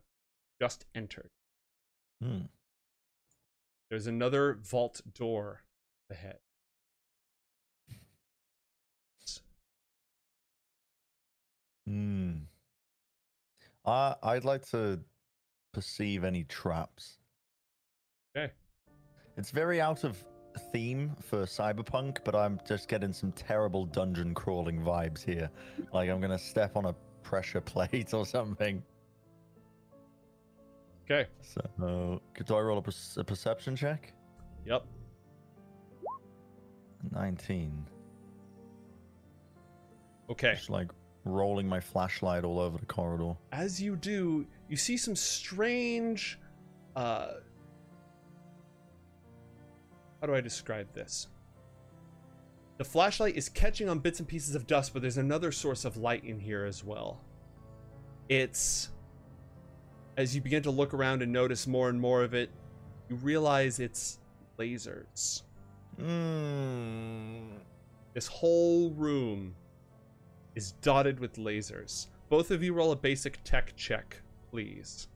just 0.62 0.86
entered. 0.94 1.32
Hmm. 2.22 2.42
There's 3.90 4.08
another 4.08 4.60
vault 4.62 5.02
door 5.14 5.64
ahead. 6.12 6.38
Hmm. 11.88 12.34
I 13.86 14.16
I'd 14.22 14.44
like 14.44 14.70
to 14.72 15.00
perceive 15.74 16.24
any 16.24 16.44
traps. 16.44 17.18
Okay. 18.36 18.52
It's 19.38 19.52
very 19.52 19.80
out 19.80 20.04
of 20.04 20.22
theme 20.74 21.16
for 21.22 21.46
cyberpunk, 21.46 22.18
but 22.26 22.36
I'm 22.36 22.60
just 22.68 22.90
getting 22.90 23.14
some 23.14 23.32
terrible 23.32 23.86
dungeon 23.86 24.34
crawling 24.34 24.82
vibes 24.82 25.24
here. 25.24 25.50
Like 25.94 26.10
I'm 26.10 26.20
gonna 26.20 26.38
step 26.38 26.76
on 26.76 26.86
a 26.86 26.96
pressure 27.24 27.62
plate 27.74 28.14
or 28.14 28.26
something. 28.26 28.84
Okay. 31.10 31.30
So, 31.42 32.22
do 32.46 32.56
I 32.56 32.60
roll 32.60 32.80
a, 32.80 32.82
perce- 32.82 33.16
a 33.16 33.24
perception 33.24 33.78
check? 33.78 34.12
Yep. 34.66 34.86
19. 37.14 37.86
Okay. 40.30 40.56
Just 40.56 40.70
like 40.70 40.92
rolling 41.32 41.68
my 41.68 41.80
flashlight 41.80 42.44
all 42.44 42.60
over 42.60 42.78
the 42.78 42.86
corridor. 42.86 43.36
As 43.52 43.82
you 43.82 43.96
do, 43.96 44.46
you 44.70 44.78
see 44.78 44.98
some 44.98 45.16
strange 45.16 46.40
uh 46.96 47.34
How 50.22 50.28
do 50.28 50.34
I 50.34 50.42
describe 50.42 50.94
this? 50.94 51.28
The 52.78 52.86
flashlight 52.86 53.36
is 53.36 53.50
catching 53.50 53.90
on 53.90 54.00
bits 54.00 54.20
and 54.20 54.28
pieces 54.28 54.56
of 54.56 54.68
dust, 54.68 54.94
but 54.94 55.02
there's 55.02 55.18
another 55.18 55.52
source 55.52 55.86
of 55.86 55.98
light 55.98 56.24
in 56.24 56.40
here 56.40 56.66
as 56.66 56.84
well. 56.84 57.22
It's 58.30 58.90
as 60.18 60.36
you 60.36 60.42
begin 60.42 60.64
to 60.64 60.72
look 60.72 60.94
around 60.94 61.22
and 61.22 61.32
notice 61.32 61.68
more 61.68 61.90
and 61.90 62.02
more 62.02 62.24
of 62.24 62.34
it, 62.34 62.50
you 63.10 63.16
realize 63.18 63.80
it's 63.80 64.20
lasers. 64.58 65.44
Mmm. 66.02 67.58
This 68.14 68.28
whole 68.28 68.90
room 68.92 69.56
is 70.58 70.72
dotted 70.82 71.20
with 71.20 71.36
lasers. 71.36 72.08
Both 72.30 72.50
of 72.50 72.64
you 72.64 72.74
roll 72.74 72.92
a 72.92 72.96
basic 72.96 73.38
tech 73.44 73.74
check, 73.76 74.20
please. 74.50 75.08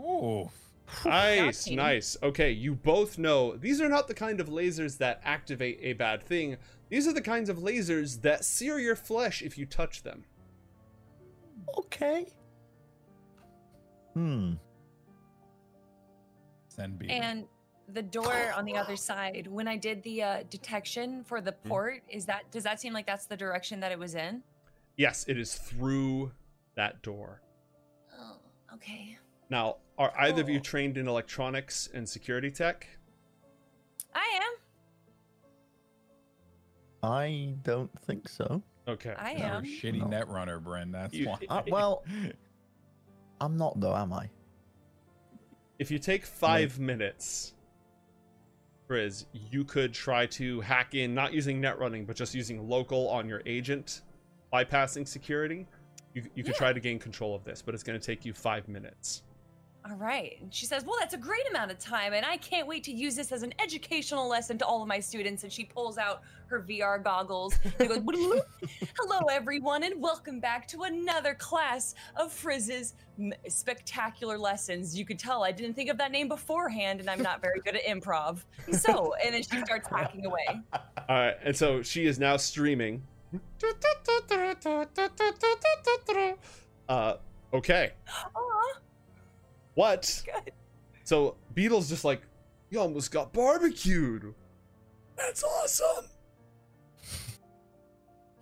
Ooh. 0.00 0.48
Nice, 1.04 1.68
nice. 1.68 2.16
Okay, 2.22 2.50
you 2.50 2.74
both 2.74 3.18
know 3.18 3.54
these 3.56 3.82
are 3.82 3.90
not 3.90 4.08
the 4.08 4.14
kind 4.14 4.40
of 4.40 4.48
lasers 4.48 4.96
that 4.98 5.20
activate 5.22 5.80
a 5.82 5.92
bad 5.92 6.22
thing. 6.22 6.56
These 6.88 7.06
are 7.06 7.12
the 7.12 7.20
kinds 7.20 7.50
of 7.50 7.58
lasers 7.58 8.22
that 8.22 8.42
sear 8.42 8.78
your 8.78 8.96
flesh 8.96 9.42
if 9.42 9.58
you 9.58 9.66
touch 9.66 10.02
them. 10.02 10.24
Okay. 11.76 12.28
Hmm. 14.14 14.54
Send 16.68 16.98
beer. 16.98 17.10
And 17.10 17.44
the 17.92 18.02
door 18.02 18.52
on 18.56 18.64
the 18.64 18.76
other 18.76 18.96
side, 18.96 19.46
when 19.50 19.66
I 19.66 19.76
did 19.76 20.02
the 20.02 20.22
uh, 20.22 20.42
detection 20.50 21.24
for 21.24 21.40
the 21.40 21.52
port, 21.52 22.02
is 22.08 22.26
that 22.26 22.50
does 22.50 22.64
that 22.64 22.80
seem 22.80 22.92
like 22.92 23.06
that's 23.06 23.26
the 23.26 23.36
direction 23.36 23.80
that 23.80 23.92
it 23.92 23.98
was 23.98 24.14
in? 24.14 24.42
Yes, 24.96 25.24
it 25.28 25.38
is 25.38 25.54
through 25.54 26.32
that 26.74 27.02
door. 27.02 27.40
Oh, 28.18 28.36
okay. 28.74 29.16
Now, 29.50 29.76
are 29.96 30.12
either 30.18 30.42
of 30.42 30.48
you 30.48 30.60
trained 30.60 30.98
in 30.98 31.08
electronics 31.08 31.88
and 31.94 32.06
security 32.08 32.50
tech? 32.50 32.86
I 34.14 34.40
am. 34.42 34.52
I 37.10 37.54
don't 37.62 37.90
think 38.00 38.28
so. 38.28 38.62
Okay. 38.86 39.14
I 39.16 39.32
You're 39.32 39.46
a 39.46 39.50
am. 39.58 39.64
shitty 39.64 39.98
No. 40.00 40.06
net 40.08 40.28
runner, 40.28 40.60
Bren. 40.60 40.92
That's 40.92 41.14
You- 41.14 41.28
why. 41.28 41.38
Uh, 41.48 41.62
well, 41.68 42.04
I'm 43.40 43.56
not 43.56 43.80
though, 43.80 43.94
am 43.96 44.12
I? 44.12 44.28
If 45.78 45.90
you 45.92 45.98
take 45.98 46.26
five 46.26 46.78
minutes, 46.80 47.54
Frizz, 48.88 49.26
you 49.32 49.64
could 49.64 49.92
try 49.92 50.24
to 50.26 50.60
hack 50.62 50.94
in, 50.94 51.14
not 51.14 51.34
using 51.34 51.60
net 51.60 51.78
running, 51.78 52.06
but 52.06 52.16
just 52.16 52.34
using 52.34 52.66
local 52.68 53.06
on 53.10 53.28
your 53.28 53.42
agent, 53.44 54.00
bypassing 54.52 55.06
security. 55.06 55.66
You 56.14 56.22
you 56.34 56.42
could 56.42 56.54
Yeah. 56.54 56.58
try 56.58 56.72
to 56.72 56.80
gain 56.80 56.98
control 56.98 57.34
of 57.34 57.44
this, 57.44 57.60
but 57.60 57.74
it's 57.74 57.82
going 57.84 58.00
to 58.00 58.04
take 58.04 58.24
you 58.24 58.32
five 58.32 58.66
minutes. 58.66 59.22
All 59.88 59.96
right. 59.96 60.36
And 60.42 60.52
she 60.52 60.66
says, 60.66 60.84
Well, 60.84 60.96
that's 60.98 61.14
a 61.14 61.18
great 61.18 61.48
amount 61.48 61.70
of 61.70 61.78
time, 61.78 62.12
and 62.12 62.26
I 62.26 62.36
can't 62.36 62.66
wait 62.66 62.84
to 62.84 62.92
use 62.92 63.16
this 63.16 63.32
as 63.32 63.42
an 63.42 63.54
educational 63.58 64.28
lesson 64.28 64.58
to 64.58 64.66
all 64.66 64.82
of 64.82 64.88
my 64.88 65.00
students. 65.00 65.44
And 65.44 65.52
she 65.52 65.64
pulls 65.64 65.96
out 65.96 66.22
her 66.48 66.60
VR 66.60 67.02
goggles 67.02 67.58
and 67.78 67.88
goes, 67.88 68.00
Hello, 68.98 69.20
everyone, 69.30 69.84
and 69.84 70.00
welcome 70.02 70.40
back 70.40 70.68
to 70.68 70.82
another 70.82 71.34
class 71.34 71.94
of 72.16 72.30
Frizz's 72.32 72.94
spectacular 73.48 74.36
lessons. 74.36 74.98
You 74.98 75.06
could 75.06 75.18
tell 75.18 75.42
I 75.42 75.52
didn't 75.52 75.74
think 75.74 75.88
of 75.88 75.96
that 75.98 76.12
name 76.12 76.28
beforehand, 76.28 77.00
and 77.00 77.08
I'm 77.08 77.22
not 77.22 77.40
very 77.40 77.60
good 77.60 77.74
at 77.74 77.84
improv. 77.84 78.44
So, 78.72 79.14
and 79.24 79.34
then 79.34 79.42
she 79.42 79.58
starts 79.64 79.88
hacking 79.88 80.26
away. 80.26 80.46
All 80.72 80.80
right, 81.08 81.36
and 81.42 81.56
so 81.56 81.82
she 81.82 82.06
is 82.06 82.18
now 82.18 82.36
streaming. 82.36 83.02
Uh, 86.88 87.16
okay. 87.52 87.92
Aw, 88.34 88.57
What? 89.78 90.24
good. 90.44 90.52
So 91.04 91.36
Beetle's 91.54 91.88
just 91.88 92.04
like, 92.04 92.22
you 92.68 92.80
almost 92.80 93.12
got 93.12 93.32
barbecued. 93.32 94.34
That's 95.16 95.44
awesome. 95.44 96.06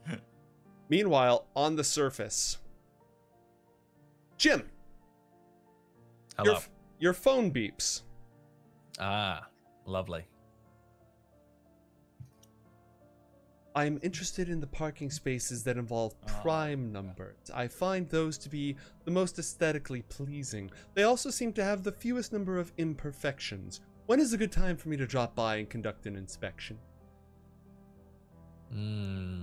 Meanwhile, 0.89 1.45
on 1.55 1.77
the 1.77 1.85
surface, 1.85 2.57
Jim, 4.39 4.63
Hello. 6.39 6.53
your 6.53 6.61
your 6.99 7.13
phone 7.13 7.51
beeps. 7.51 8.01
Ah, 8.99 9.47
lovely. 9.85 10.25
I'm 13.77 14.01
interested 14.03 14.49
in 14.49 14.59
the 14.59 14.67
parking 14.67 15.11
spaces 15.11 15.63
that 15.65 15.77
involve 15.77 16.15
Oh, 16.23 16.27
prime 16.41 16.91
numbers. 16.91 17.37
I 17.55 17.69
find 17.69 18.09
those 18.09 18.39
to 18.39 18.49
be 18.49 18.75
the 19.05 19.11
most 19.11 19.39
aesthetically 19.39 20.01
pleasing. 20.09 20.71
They 20.95 21.03
also 21.03 21.29
seem 21.29 21.53
to 21.53 21.63
have 21.63 21.83
the 21.83 21.93
fewest 21.93 22.33
number 22.33 22.59
of 22.59 22.73
imperfections. 22.79 23.83
When 24.07 24.19
is 24.19 24.33
a 24.33 24.39
good 24.39 24.51
time 24.51 24.79
for 24.79 24.89
me 24.89 24.97
to 24.97 25.07
drop 25.07 25.35
by 25.35 25.57
and 25.57 25.69
conduct 25.69 26.07
an 26.07 26.17
inspection? 26.17 26.79
Hmm. 28.73 29.43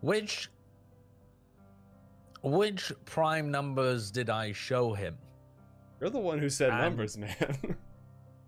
Which 0.00 0.48
which 2.44 2.92
prime 3.04 3.50
numbers 3.50 4.10
did 4.10 4.30
I 4.30 4.52
show 4.52 4.94
him? 4.94 5.16
You're 6.00 6.10
the 6.10 6.18
one 6.18 6.38
who 6.38 6.48
said 6.50 6.70
And- 6.70 6.80
numbers, 6.82 7.16
man. 7.18 7.76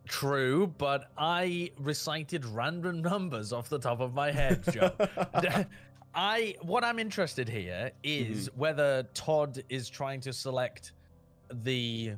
True, 0.06 0.66
but 0.78 1.10
I 1.16 1.70
recited 1.78 2.44
random 2.44 3.01
numbers 3.01 3.52
off 3.52 3.68
the 3.68 3.78
top 3.78 4.01
of 4.01 4.14
my 4.14 4.31
head, 4.31 4.62
Joe. 4.70 4.93
I 6.14 6.55
what 6.62 6.85
I'm 6.85 6.98
interested 6.98 7.48
here 7.48 7.90
is 8.02 8.48
whether 8.55 9.02
Todd 9.14 9.62
is 9.68 9.89
trying 9.89 10.20
to 10.20 10.32
select 10.32 10.93
the 11.62 12.12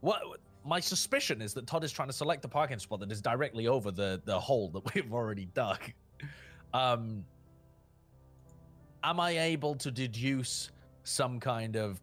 what 0.00 0.20
my 0.64 0.80
suspicion 0.80 1.40
is 1.40 1.54
that 1.54 1.66
Todd 1.66 1.84
is 1.84 1.92
trying 1.92 2.08
to 2.08 2.14
select 2.14 2.42
the 2.42 2.48
parking 2.48 2.78
spot 2.78 3.00
that 3.00 3.10
is 3.10 3.22
directly 3.22 3.68
over 3.68 3.90
the 3.90 4.20
the 4.24 4.38
hole 4.38 4.68
that 4.70 4.82
we've 4.94 5.12
already 5.12 5.46
dug. 5.54 5.80
Um 6.74 7.24
am 9.02 9.20
I 9.20 9.38
able 9.38 9.76
to 9.76 9.90
deduce 9.90 10.70
some 11.04 11.40
kind 11.40 11.76
of 11.76 12.00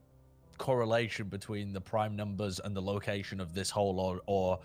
correlation 0.57 1.27
between 1.27 1.73
the 1.73 1.81
prime 1.81 2.15
numbers 2.15 2.59
and 2.63 2.75
the 2.75 2.81
location 2.81 3.39
of 3.39 3.53
this 3.53 3.69
hole 3.69 3.99
or 3.99 4.21
or 4.25 4.59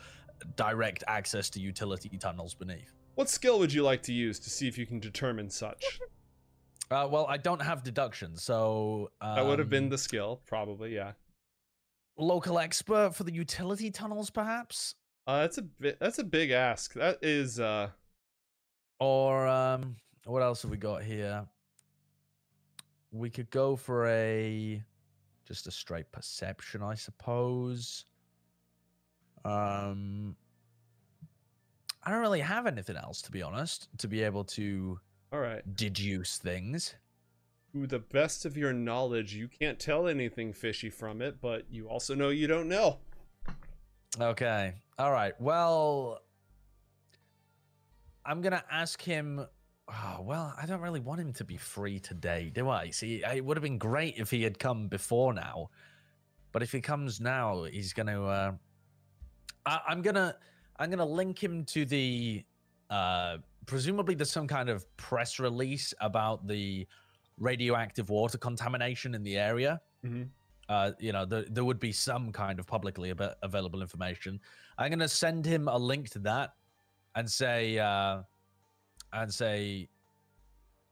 direct 0.57 1.05
access 1.09 1.51
to 1.51 1.61
utility 1.61 2.11
tunnels 2.19 2.55
beneath? 2.55 2.93
what 3.15 3.29
skill 3.29 3.59
would 3.59 3.73
you 3.73 3.83
like 3.83 4.01
to 4.03 4.13
use 4.13 4.39
to 4.39 4.49
see 4.49 4.69
if 4.69 4.79
you 4.79 4.87
can 4.87 5.01
determine 5.01 5.51
such? 5.51 6.01
Uh, 6.91 7.07
well, 7.07 7.27
I 7.27 7.37
don't 7.37 7.61
have 7.61 7.83
deduction, 7.83 8.35
so 8.35 9.11
um, 9.21 9.35
that 9.37 9.45
would 9.45 9.59
have 9.59 9.69
been 9.69 9.91
the 9.91 9.99
skill, 9.99 10.41
probably, 10.47 10.95
yeah. 10.95 11.13
local 12.17 12.59
expert 12.59 13.15
for 13.15 13.25
the 13.25 13.33
utility 13.35 13.91
tunnels, 13.91 14.31
perhaps, 14.31 14.95
Uh, 15.27 15.41
that's 15.43 15.59
a 15.59 15.63
bit. 15.63 15.99
That's 16.01 16.19
a 16.19 16.25
big 16.25 16.51
ask. 16.51 16.95
That 16.95 17.19
is. 17.21 17.61
uh 17.61 17.91
or 19.01 19.47
um, 19.47 19.97
what 20.25 20.43
else 20.43 20.63
have 20.63 20.71
we 20.71 20.79
got 20.79 21.03
here? 21.05 21.47
We 23.13 23.29
could 23.29 23.51
go 23.51 23.77
for 23.77 24.07
a 24.09 24.83
just 25.47 25.67
a 25.67 25.71
straight 25.71 26.11
perception, 26.11 26.83
I 26.83 26.95
suppose. 26.95 28.07
Um, 29.45 30.37
I 32.03 32.11
don't 32.11 32.21
really 32.21 32.41
have 32.41 32.67
anything 32.67 32.97
else, 32.97 33.23
to 33.23 33.31
be 33.31 33.43
honest, 33.43 33.89
to 33.99 34.09
be 34.09 34.23
able 34.23 34.45
to 34.45 34.99
All 35.33 35.41
right. 35.41 35.63
deduce 35.77 36.39
things. 36.39 36.95
To 37.75 37.87
the 37.87 37.99
best 37.99 38.45
of 38.47 38.57
your 38.57 38.73
knowledge, 38.73 39.35
you 39.35 39.47
can't 39.49 39.79
tell 39.79 40.09
anything 40.09 40.53
fishy 40.53 40.89
from 40.91 41.21
it, 41.21 41.41
but 41.41 41.67
you 41.71 41.89
also 41.89 42.15
know 42.15 42.31
you 42.31 42.47
don't 42.47 42.69
know. 42.69 42.99
Okay. 44.19 44.73
All 44.99 45.13
right. 45.13 45.39
Well, 45.39 46.21
I'm 48.25 48.41
gonna 48.41 48.65
ask 48.71 49.03
him. 49.03 49.47
Oh, 49.89 50.21
well, 50.21 50.55
I 50.61 50.67
don't 50.67 50.81
really 50.81 51.01
want 51.01 51.21
him 51.21 51.33
to 51.35 51.45
be 51.45 51.57
free 51.57 51.99
today, 51.99 52.51
do 52.55 52.69
I? 52.69 52.91
See, 52.91 53.23
it 53.25 53.45
would 53.45 53.57
have 53.57 53.63
been 53.63 53.79
great 53.79 54.17
if 54.19 54.31
he 54.31 54.43
had 54.43 54.59
come 54.59 54.89
before 54.89 55.33
now, 55.33 55.71
but 56.53 56.63
if 56.63 56.73
he 56.73 56.81
comes 56.81 57.21
now, 57.21 57.65
he's 57.65 57.93
gonna. 57.93 58.25
Uh, 58.25 58.53
I, 59.69 59.81
I'm 59.89 60.03
gonna. 60.03 60.35
I'm 60.81 60.91
gonna 60.91 61.05
link 61.05 61.43
him 61.43 61.65
to 61.67 61.85
the. 61.85 62.45
Uh, 62.89 63.39
presumably, 63.67 64.15
there's 64.15 64.31
some 64.31 64.47
kind 64.47 64.69
of 64.69 64.85
press 64.97 65.39
release 65.39 65.93
about 66.01 66.47
the 66.47 66.87
radioactive 67.39 68.11
water 68.11 68.39
contamination 68.39 69.15
in 69.15 69.23
the 69.23 69.37
area 69.37 69.81
Mm-hmm. 70.05 70.23
uh, 70.69 70.93
you 71.01 71.13
know, 71.13 71.25
there, 71.25 71.45
there 71.51 71.65
would 71.65 71.81
be 71.81 71.93
some 71.93 72.31
kind 72.31 72.59
of 72.61 72.67
publicly 72.67 73.11
ab- 73.11 73.35
available 73.43 73.83
information. 73.83 74.41
I'm 74.79 74.97
to 74.99 75.09
send 75.09 75.45
him 75.45 75.67
a 75.69 75.77
link 75.77 76.11
to 76.11 76.21
that 76.21 76.55
and 77.17 77.29
say, 77.29 77.79
uh, 77.79 78.23
and 79.13 79.33
say, 79.33 79.89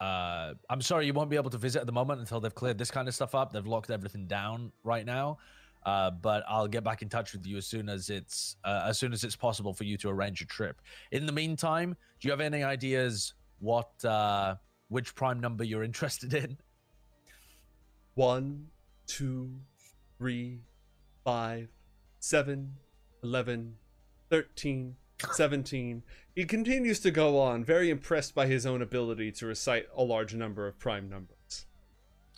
uh, 0.01 0.55
I'm 0.69 0.83
sorry, 0.83 1.07
you 1.07 1.13
won't 1.13 1.31
be 1.31 1.37
able 1.37 1.51
to 1.51 1.59
visit 1.59 1.81
at 1.81 1.87
the 1.87 1.93
moment 1.93 2.21
until 2.21 2.41
they've 2.41 2.55
cleared 2.55 2.79
this 2.79 2.91
kind 2.91 3.07
of 3.07 3.15
stuff 3.15 3.35
up. 3.35 3.53
They've 3.53 3.67
locked 3.67 3.91
everything 3.91 4.27
down 4.27 4.73
right 4.83 5.07
now. 5.07 5.39
Uh, 5.87 6.11
but 6.11 6.43
I'll 6.49 6.67
get 6.67 6.83
back 6.83 7.01
in 7.03 7.09
touch 7.09 7.33
with 7.33 7.47
you 7.47 7.57
as 7.59 7.67
soon 7.67 7.89
as 7.89 8.11
it's 8.11 8.57
uh, 8.65 8.87
as 8.89 8.99
soon 8.99 9.13
as 9.13 9.23
it's 9.23 9.37
possible 9.37 9.73
for 9.73 9.85
you 9.85 9.97
to 9.99 10.09
arrange 10.09 10.43
a 10.43 10.45
trip. 10.45 10.83
In 11.13 11.27
the 11.27 11.33
meantime, 11.33 11.97
do 12.21 12.27
you 12.27 12.33
have 12.33 12.41
any 12.41 12.65
ideas 12.65 13.35
what 13.61 14.05
uh, 14.05 14.57
which 14.89 15.15
prime 15.15 15.39
number 15.39 15.63
you're 15.63 15.85
interested 15.91 16.35
in? 16.35 16.59
One, 18.15 18.67
two, 19.07 19.53
three, 20.19 20.63
five, 21.25 21.69
seven, 22.19 22.75
eleven, 23.23 23.77
thirteen, 24.29 24.97
seventeen. 25.31 26.03
He 26.35 26.47
continues 26.47 26.99
to 27.01 27.13
go 27.13 27.39
on, 27.39 27.63
very 27.63 27.91
impressed 27.91 28.35
by 28.35 28.49
his 28.49 28.67
own 28.67 28.83
ability 28.83 29.31
to 29.33 29.47
recite 29.47 29.87
a 29.97 30.03
large 30.03 30.35
number 30.35 30.67
of 30.67 30.81
prime 30.81 31.09
numbers. 31.09 31.36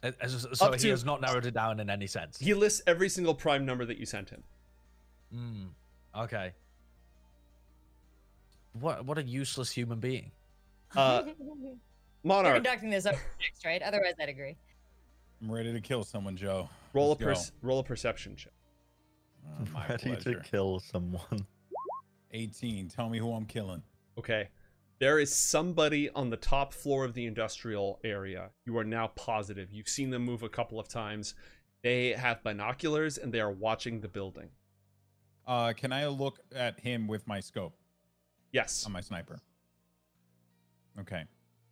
Uh, 0.02 0.12
as- 0.20 0.46
So 0.54 0.66
Up 0.66 0.80
he 0.80 0.88
has 0.88 1.04
not 1.04 1.20
narrowed 1.20 1.44
it 1.46 1.54
down 1.54 1.80
in 1.80 1.90
any 1.90 2.06
sense. 2.06 2.38
He 2.38 2.54
lists 2.54 2.82
every 2.86 3.08
single 3.08 3.34
prime 3.34 3.66
number 3.66 3.84
that 3.84 3.98
you 3.98 4.06
sent 4.06 4.30
him. 4.30 4.42
Mm, 5.34 5.68
okay. 6.24 6.52
What 8.80 9.04
what 9.04 9.18
a 9.18 9.22
useless 9.22 9.70
human 9.70 9.98
being. 9.98 10.30
Uh, 10.96 11.22
You're 11.38 11.74
Monarch, 12.24 12.54
conducting 12.56 12.90
this 12.90 13.06
over 13.06 13.18
next, 13.40 13.64
right? 13.64 13.82
Otherwise, 13.82 14.14
I'd 14.20 14.28
agree. 14.28 14.56
I'm 15.42 15.50
ready 15.50 15.72
to 15.72 15.80
kill 15.80 16.04
someone, 16.04 16.36
Joe. 16.36 16.68
roll 16.92 17.06
a 17.06 17.08
Let's 17.10 17.20
go. 17.20 17.26
perce- 17.26 17.52
roll 17.62 17.78
a 17.80 17.84
perception 17.84 18.36
check. 18.36 18.52
Oh, 19.46 19.64
my 19.72 19.86
Ready 19.88 20.16
to 20.16 20.40
kill 20.40 20.80
someone. 20.80 21.46
18. 22.32 22.88
Tell 22.88 23.08
me 23.08 23.18
who 23.18 23.32
I'm 23.32 23.46
killing. 23.46 23.82
Okay. 24.18 24.48
There 25.00 25.18
is 25.20 25.32
somebody 25.32 26.10
on 26.10 26.30
the 26.30 26.36
top 26.36 26.72
floor 26.74 27.04
of 27.04 27.14
the 27.14 27.26
industrial 27.26 28.00
area. 28.02 28.50
You 28.66 28.76
are 28.78 28.84
now 28.84 29.08
positive. 29.08 29.72
You've 29.72 29.88
seen 29.88 30.10
them 30.10 30.24
move 30.24 30.42
a 30.42 30.48
couple 30.48 30.80
of 30.80 30.88
times. 30.88 31.34
They 31.82 32.08
have 32.10 32.42
binoculars 32.42 33.16
and 33.16 33.32
they 33.32 33.40
are 33.40 33.50
watching 33.52 34.00
the 34.00 34.08
building. 34.08 34.48
Uh, 35.46 35.72
can 35.76 35.92
I 35.92 36.08
look 36.08 36.40
at 36.54 36.80
him 36.80 37.06
with 37.06 37.26
my 37.26 37.40
scope 37.40 37.74
Yes. 38.52 38.84
on 38.84 38.92
my 38.92 39.00
sniper? 39.00 39.40
Okay. 40.98 41.24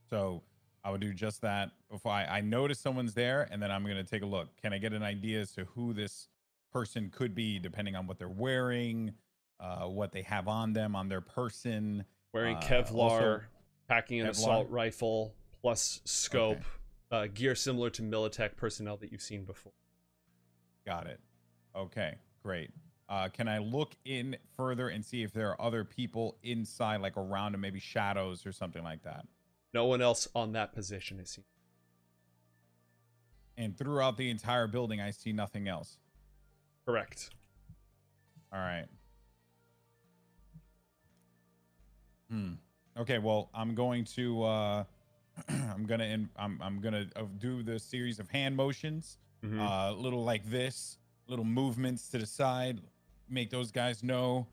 So 0.09 0.43
I 0.85 0.91
would 0.91 1.01
do 1.01 1.13
just 1.13 1.41
that 1.43 1.73
before 1.91 2.13
I, 2.13 2.25
I 2.27 2.41
notice 2.43 2.79
someone's 2.79 3.13
there, 3.13 3.49
and 3.51 3.61
then 3.61 3.73
I'm 3.73 3.83
going 3.83 3.97
to 3.97 4.05
take 4.05 4.23
a 4.23 4.27
look. 4.27 4.57
Can 4.63 4.73
I 4.73 4.79
get 4.79 4.93
an 4.93 5.03
idea 5.03 5.41
as 5.41 5.51
to 5.53 5.65
who 5.65 5.93
this 5.93 6.29
person 6.73 7.11
could 7.11 7.35
be, 7.35 7.59
depending 7.59 7.97
on 7.97 8.07
what 8.07 8.19
they're 8.19 8.29
wearing, 8.29 9.13
uh, 9.59 9.87
what 9.87 10.13
they 10.13 10.23
have 10.23 10.47
on 10.47 10.73
them, 10.73 10.95
on 10.95 11.09
their 11.09 11.21
person? 11.21 12.05
Wearing 12.33 12.57
uh, 12.57 12.61
Kevlar, 12.61 13.43
packing 13.89 14.21
an 14.21 14.27
Kevlar. 14.27 14.31
assault 14.31 14.71
rifle, 14.71 15.35
plus 15.63 16.01
scope, 16.05 16.63
uh, 17.11 17.27
gear 17.33 17.55
similar 17.55 17.91
to 17.91 18.03
Militech 18.03 18.57
personnel 18.57 18.97
that 18.99 19.11
you've 19.13 19.23
seen 19.23 19.45
before. 19.45 19.73
Got 20.85 21.07
it. 21.07 21.21
Okay, 21.75 22.17
great. 22.43 22.71
Uh, 23.09 23.29
can 23.29 23.47
I 23.49 23.59
look 23.59 23.95
in 24.05 24.37
further 24.57 24.89
and 24.89 25.05
see 25.05 25.23
if 25.23 25.33
there 25.33 25.51
are 25.51 25.61
other 25.61 25.85
people 25.85 26.37
inside, 26.43 27.01
like 27.01 27.17
around 27.17 27.55
him, 27.55 27.61
maybe 27.61 27.79
shadows 27.81 28.45
or 28.45 28.53
something 28.53 28.83
like 28.83 29.03
that? 29.05 29.27
No 29.73 29.87
one 29.87 30.01
else 30.03 30.27
on 30.35 30.53
that 30.53 30.73
position 30.75 31.21
is 31.21 31.31
seen. 31.31 31.45
and 33.59 33.77
throughout 33.77 34.17
the 34.17 34.29
entire 34.29 34.67
building, 34.67 35.01
I 35.01 35.11
see 35.11 35.33
nothing 35.33 35.67
else. 35.69 35.99
Correct. 36.85 37.31
All 38.53 38.59
right. 38.61 38.87
Hmm. 42.31 42.53
Okay. 42.99 43.19
Well, 43.19 43.51
I'm 43.55 43.75
going 43.75 44.05
to. 44.17 44.43
uh 44.45 44.85
I'm 45.49 45.85
gonna. 45.87 46.05
In, 46.05 46.29
I'm. 46.37 46.59
I'm 46.63 46.81
gonna 46.81 47.07
uh, 47.15 47.25
do 47.39 47.63
the 47.63 47.79
series 47.79 48.19
of 48.19 48.29
hand 48.31 48.57
motions. 48.57 49.19
Mhm. 49.45 49.61
Uh, 49.61 49.93
little 49.93 50.25
like 50.25 50.49
this, 50.49 50.97
little 51.29 51.45
movements 51.45 52.09
to 52.09 52.19
the 52.19 52.27
side, 52.27 52.81
make 53.29 53.51
those 53.51 53.71
guys 53.71 54.03
know 54.03 54.47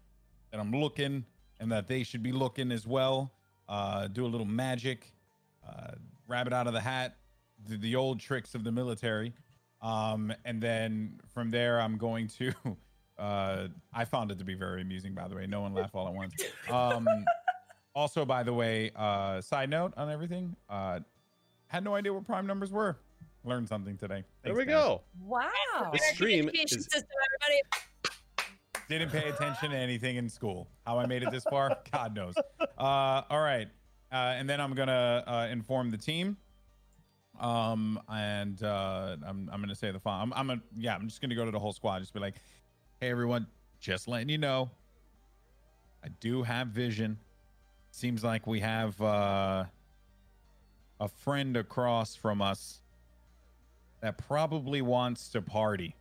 that 0.52 0.60
I'm 0.60 0.72
looking 0.72 1.24
and 1.60 1.72
that 1.72 1.88
they 1.88 2.04
should 2.04 2.22
be 2.22 2.34
looking 2.34 2.72
as 2.72 2.86
well. 2.86 3.32
Uh, 3.70 4.08
do 4.08 4.26
a 4.26 4.28
little 4.28 4.46
magic, 4.46 5.14
uh, 5.68 5.92
rabbit 6.28 6.52
out 6.52 6.68
of 6.68 6.74
the 6.74 6.82
hat, 6.82 7.16
the, 7.66 7.78
the 7.78 7.96
old 7.96 8.20
tricks 8.20 8.54
of 8.56 8.66
the 8.66 8.72
military. 8.74 9.34
Um, 9.82 10.34
and 10.44 10.62
then 10.62 11.20
from 11.34 11.50
there, 11.50 11.80
I'm 11.80 11.98
going 11.98 12.28
to. 12.40 12.54
Uh, 13.16 13.68
I 13.94 14.06
found 14.06 14.32
it 14.32 14.40
to 14.40 14.44
be 14.44 14.56
very 14.56 14.82
amusing, 14.82 15.14
by 15.14 15.28
the 15.28 15.36
way. 15.36 15.46
No 15.46 15.62
one 15.62 15.76
laugh 15.76 15.92
all 15.94 16.08
at 16.08 16.14
once. 16.16 16.34
Um, 16.72 17.08
also, 17.96 18.26
by 18.26 18.44
the 18.44 18.54
way, 18.54 18.92
uh, 18.96 19.42
side 19.42 19.70
note 19.70 19.94
on 19.98 20.10
everything, 20.10 20.56
uh, 20.70 21.00
had 21.68 21.84
no 21.84 21.96
idea 21.96 22.14
what 22.14 22.26
prime 22.26 22.48
numbers 22.48 22.72
were. 22.72 22.98
Learned 23.46 23.68
something 23.68 23.98
today. 23.98 24.24
there 24.44 24.54
we 24.54 24.66
guys. 24.66 24.74
go. 24.74 25.02
Wow. 25.26 25.50
The 25.92 26.00
stream 26.14 26.50
is 26.54 26.72
system, 26.72 27.04
everybody. 27.26 27.62
Didn't 28.90 29.12
pay 29.12 29.30
attention 29.30 29.72
to 29.72 29.78
anything 29.78 30.18
in 30.18 30.30
school. 30.30 30.68
How 30.86 31.00
I 31.00 31.06
made 31.06 31.24
it 31.24 31.32
this 31.32 31.44
far, 31.44 31.78
God 31.92 32.16
knows. 32.16 32.36
Uh, 32.60 33.22
all 33.30 33.42
right, 33.42 33.68
uh, 34.12 34.16
and 34.16 34.50
then 34.50 34.62
I'm 34.62 34.74
gonna 34.74 35.24
uh, 35.26 35.48
inform 35.52 35.92
the 35.92 35.98
team. 35.98 36.38
Um, 37.40 38.00
and 38.10 38.62
uh, 38.62 39.18
I'm 39.26 39.50
I'm 39.52 39.62
gonna 39.62 39.76
say 39.76 39.92
the 39.92 40.00
file. 40.00 40.22
I'm 40.22 40.34
I'm 40.34 40.48
gonna 40.48 40.62
yeah. 40.76 40.96
I'm 40.96 41.08
just 41.08 41.22
gonna 41.22 41.36
go 41.36 41.46
to 41.46 41.52
the 41.52 41.60
whole 41.60 41.74
squad. 41.74 42.00
Just 42.00 42.14
be 42.14 42.20
like, 42.20 42.36
hey 43.00 43.10
everyone, 43.10 43.48
just 43.80 44.08
letting 44.08 44.30
you 44.30 44.38
know. 44.38 44.70
I 46.04 46.10
do 46.20 46.44
have 46.44 46.68
vision. 46.68 47.18
Seems 47.96 48.24
like 48.24 48.48
we 48.48 48.60
have 48.60 49.00
uh, 49.00 49.66
a 51.00 51.08
friend 51.08 51.56
across 51.56 52.16
from 52.16 52.42
us 52.42 52.82
that 54.02 54.18
probably 54.18 54.82
wants 54.82 55.30
to 55.30 55.44
party. 55.44 55.96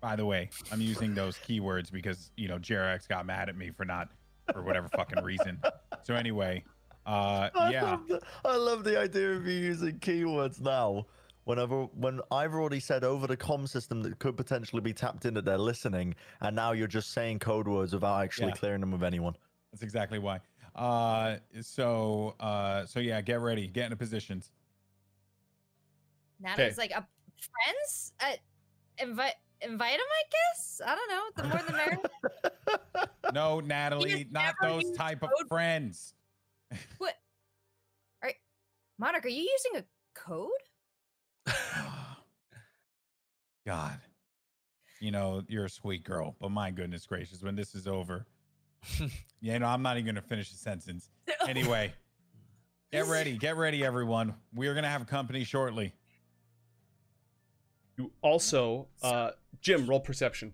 By 0.00 0.16
the 0.16 0.24
way, 0.24 0.48
I'm 0.72 0.80
using 0.80 1.14
those 1.14 1.36
keywords 1.36 1.92
because 1.92 2.30
you 2.38 2.48
know 2.48 2.56
Jerax 2.56 3.06
got 3.06 3.26
mad 3.26 3.50
at 3.50 3.58
me 3.58 3.70
for 3.70 3.84
not 3.84 4.08
for 4.54 4.62
whatever 4.62 4.88
fucking 4.88 5.22
reason. 5.22 5.60
So 6.02 6.14
anyway, 6.14 6.64
uh 7.04 7.50
I 7.54 7.70
yeah. 7.70 7.90
love, 7.90 8.08
the, 8.08 8.20
I 8.46 8.56
love 8.56 8.82
the 8.82 8.98
idea 8.98 9.32
of 9.32 9.46
you 9.46 9.52
using 9.52 9.98
keywords 9.98 10.62
now. 10.62 11.04
Whenever 11.44 11.82
when 11.94 12.22
I've 12.30 12.54
already 12.54 12.80
said 12.80 13.04
over 13.04 13.26
the 13.26 13.36
com 13.36 13.66
system 13.66 14.02
that 14.04 14.18
could 14.18 14.38
potentially 14.38 14.80
be 14.80 14.94
tapped 14.94 15.26
in 15.26 15.34
that 15.34 15.44
they're 15.44 15.58
listening, 15.58 16.14
and 16.40 16.56
now 16.56 16.72
you're 16.72 16.88
just 16.88 17.10
saying 17.12 17.40
code 17.40 17.68
words 17.68 17.92
without 17.92 18.22
actually 18.22 18.46
Yeah. 18.48 18.54
clearing 18.54 18.80
them 18.80 18.92
with 18.92 19.04
anyone. 19.04 19.36
That's 19.72 19.82
exactly 19.82 20.18
why. 20.18 20.40
Uh 20.74 21.36
so 21.60 22.34
uh 22.40 22.86
so 22.86 23.00
yeah, 23.00 23.20
get 23.20 23.40
ready, 23.40 23.66
get 23.66 23.84
into 23.84 23.96
positions. 23.96 24.50
Natalie's 26.40 26.78
like, 26.78 26.96
uh, 26.96 27.02
friends? 27.36 28.12
Uh, 28.20 28.32
invite 28.98 29.34
invite 29.60 29.92
them, 29.92 30.00
I 30.00 30.22
guess. 30.30 30.80
I 30.84 30.94
don't 30.94 31.10
know. 31.10 31.22
The 31.36 31.48
more 31.48 31.62
the 31.66 31.72
merrier. 31.72 31.98
No, 33.32 33.60
Natalie, 33.60 34.26
not 34.30 34.54
those 34.60 34.82
used 34.82 34.94
type 34.94 35.22
of 35.22 35.30
friends. 35.48 36.14
What? 36.98 37.14
Are 38.22 38.32
Monarch? 38.98 39.24
Are 39.24 39.28
you 39.28 39.42
using 39.42 39.80
a 39.80 39.84
code? 40.14 40.50
God. 43.66 43.98
You 45.00 45.10
know, 45.10 45.42
you're 45.48 45.64
a 45.66 45.70
sweet 45.70 46.04
girl, 46.04 46.36
but 46.40 46.50
my 46.50 46.70
goodness 46.70 47.06
gracious, 47.06 47.42
when 47.42 47.56
this 47.56 47.74
is 47.74 47.86
over. 47.86 48.26
yeah, 49.40 49.58
no, 49.58 49.66
I'm 49.66 49.82
not 49.82 49.96
even 49.96 50.06
gonna 50.06 50.22
finish 50.26 50.50
the 50.50 50.56
sentence. 50.58 51.08
Anyway, 51.48 51.92
get 52.92 53.06
ready, 53.06 53.36
get 53.36 53.56
ready, 53.56 53.84
everyone. 53.84 54.34
We're 54.54 54.74
gonna 54.74 54.88
have 54.88 55.06
company 55.06 55.44
shortly. 55.44 55.92
You 57.96 58.10
also, 58.22 58.88
uh, 59.02 59.30
Jim, 59.60 59.86
roll 59.86 60.00
perception. 60.00 60.52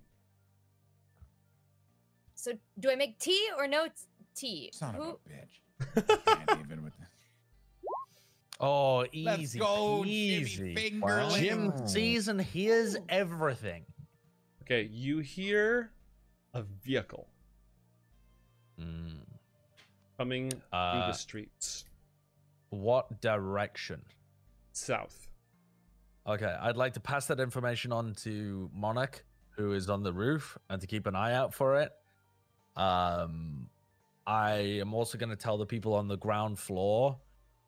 So 2.34 2.52
do 2.78 2.90
I 2.90 2.96
make 2.96 3.18
tea 3.18 3.48
or 3.56 3.66
no 3.66 3.86
t- 3.86 3.92
tea? 4.34 4.70
Son 4.72 4.94
of 4.94 5.02
Who- 5.02 5.18
a 5.26 5.28
bitch. 5.28 6.24
Can't 6.24 6.60
even 6.66 6.84
with 6.84 6.96
this. 6.98 7.08
Oh, 8.60 9.06
Let's 9.14 9.40
easy, 9.40 9.58
go, 9.60 10.04
easy. 10.04 10.74
Fingerling. 10.74 11.38
Jim 11.38 11.68
Wow. 11.70 11.86
sees 11.86 12.26
and 12.26 12.40
hears 12.40 12.96
everything. 13.08 13.84
Okay, 14.62 14.82
you 14.90 15.20
hear 15.20 15.92
a 16.54 16.62
vehicle 16.62 17.28
Mm. 18.78 19.20
coming 20.16 20.50
through 20.50 20.60
Uh, 20.72 21.06
the 21.08 21.12
streets 21.12 21.84
What 22.70 23.20
direction? 23.20 24.02
south. 24.72 25.28
Okay, 26.26 26.56
I'd 26.60 26.76
like 26.76 26.92
to 26.94 27.00
pass 27.00 27.26
that 27.28 27.40
information 27.40 27.90
on 27.92 28.14
to 28.16 28.70
Monarch, 28.74 29.24
who 29.56 29.72
is 29.72 29.88
on 29.88 30.02
the 30.02 30.12
roof, 30.12 30.58
and 30.68 30.80
to 30.80 30.86
keep 30.86 31.06
an 31.06 31.14
eye 31.16 31.32
out 31.34 31.54
for 31.54 31.80
it. 31.80 31.92
Um, 32.76 33.70
I 34.26 34.52
am 34.80 34.92
also 34.94 35.16
going 35.18 35.30
to 35.30 35.36
tell 35.36 35.56
the 35.56 35.66
people 35.66 35.94
on 35.94 36.06
the 36.06 36.18
ground 36.18 36.58
floor 36.58 37.18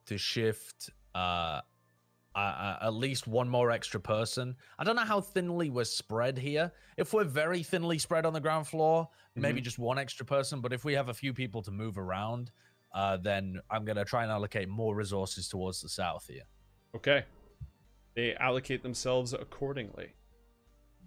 to 0.07 0.19
shift 0.19 0.91
uh, 1.15 1.62
uh, 2.35 2.77
at 2.82 2.94
least 2.94 3.27
one 3.27 3.48
more 3.48 3.70
extra 3.70 4.01
person. 4.01 4.55
I 4.78 4.85
don't 4.85 4.97
know 4.97 5.05
how 5.05 5.20
thinly 5.20 5.70
we're 5.70 5.85
spread 5.85 6.39
here. 6.39 6.73
If 6.97 7.12
we're 7.12 7.24
very 7.24 7.62
thinly 7.62 7.98
spread 7.98 8.24
on 8.24 8.32
the 8.32 8.40
ground 8.40 8.66
floor, 8.66 9.09
maybe 9.35 9.61
just 9.61 9.78
one 9.78 9.98
extra 9.98 10.24
person. 10.24 10.61
But 10.61 10.73
if 10.73 10.85
we 10.85 10.93
have 10.94 11.09
a 11.09 11.15
few 11.15 11.32
people 11.35 11.62
to 11.62 11.70
move 11.70 11.98
around, 11.98 12.51
uh, 12.94 13.16
then 13.16 13.61
I'm 13.70 13.85
going 13.85 13.97
to 13.97 14.05
try 14.05 14.23
and 14.23 14.31
allocate 14.31 14.69
more 14.69 14.94
resources 14.94 15.48
towards 15.48 15.81
the 15.82 15.89
south 15.89 16.27
here. 16.28 16.43
Okay. 16.94 17.24
They 18.15 18.35
allocate 18.36 18.82
themselves 18.82 19.32
accordingly. 19.32 20.15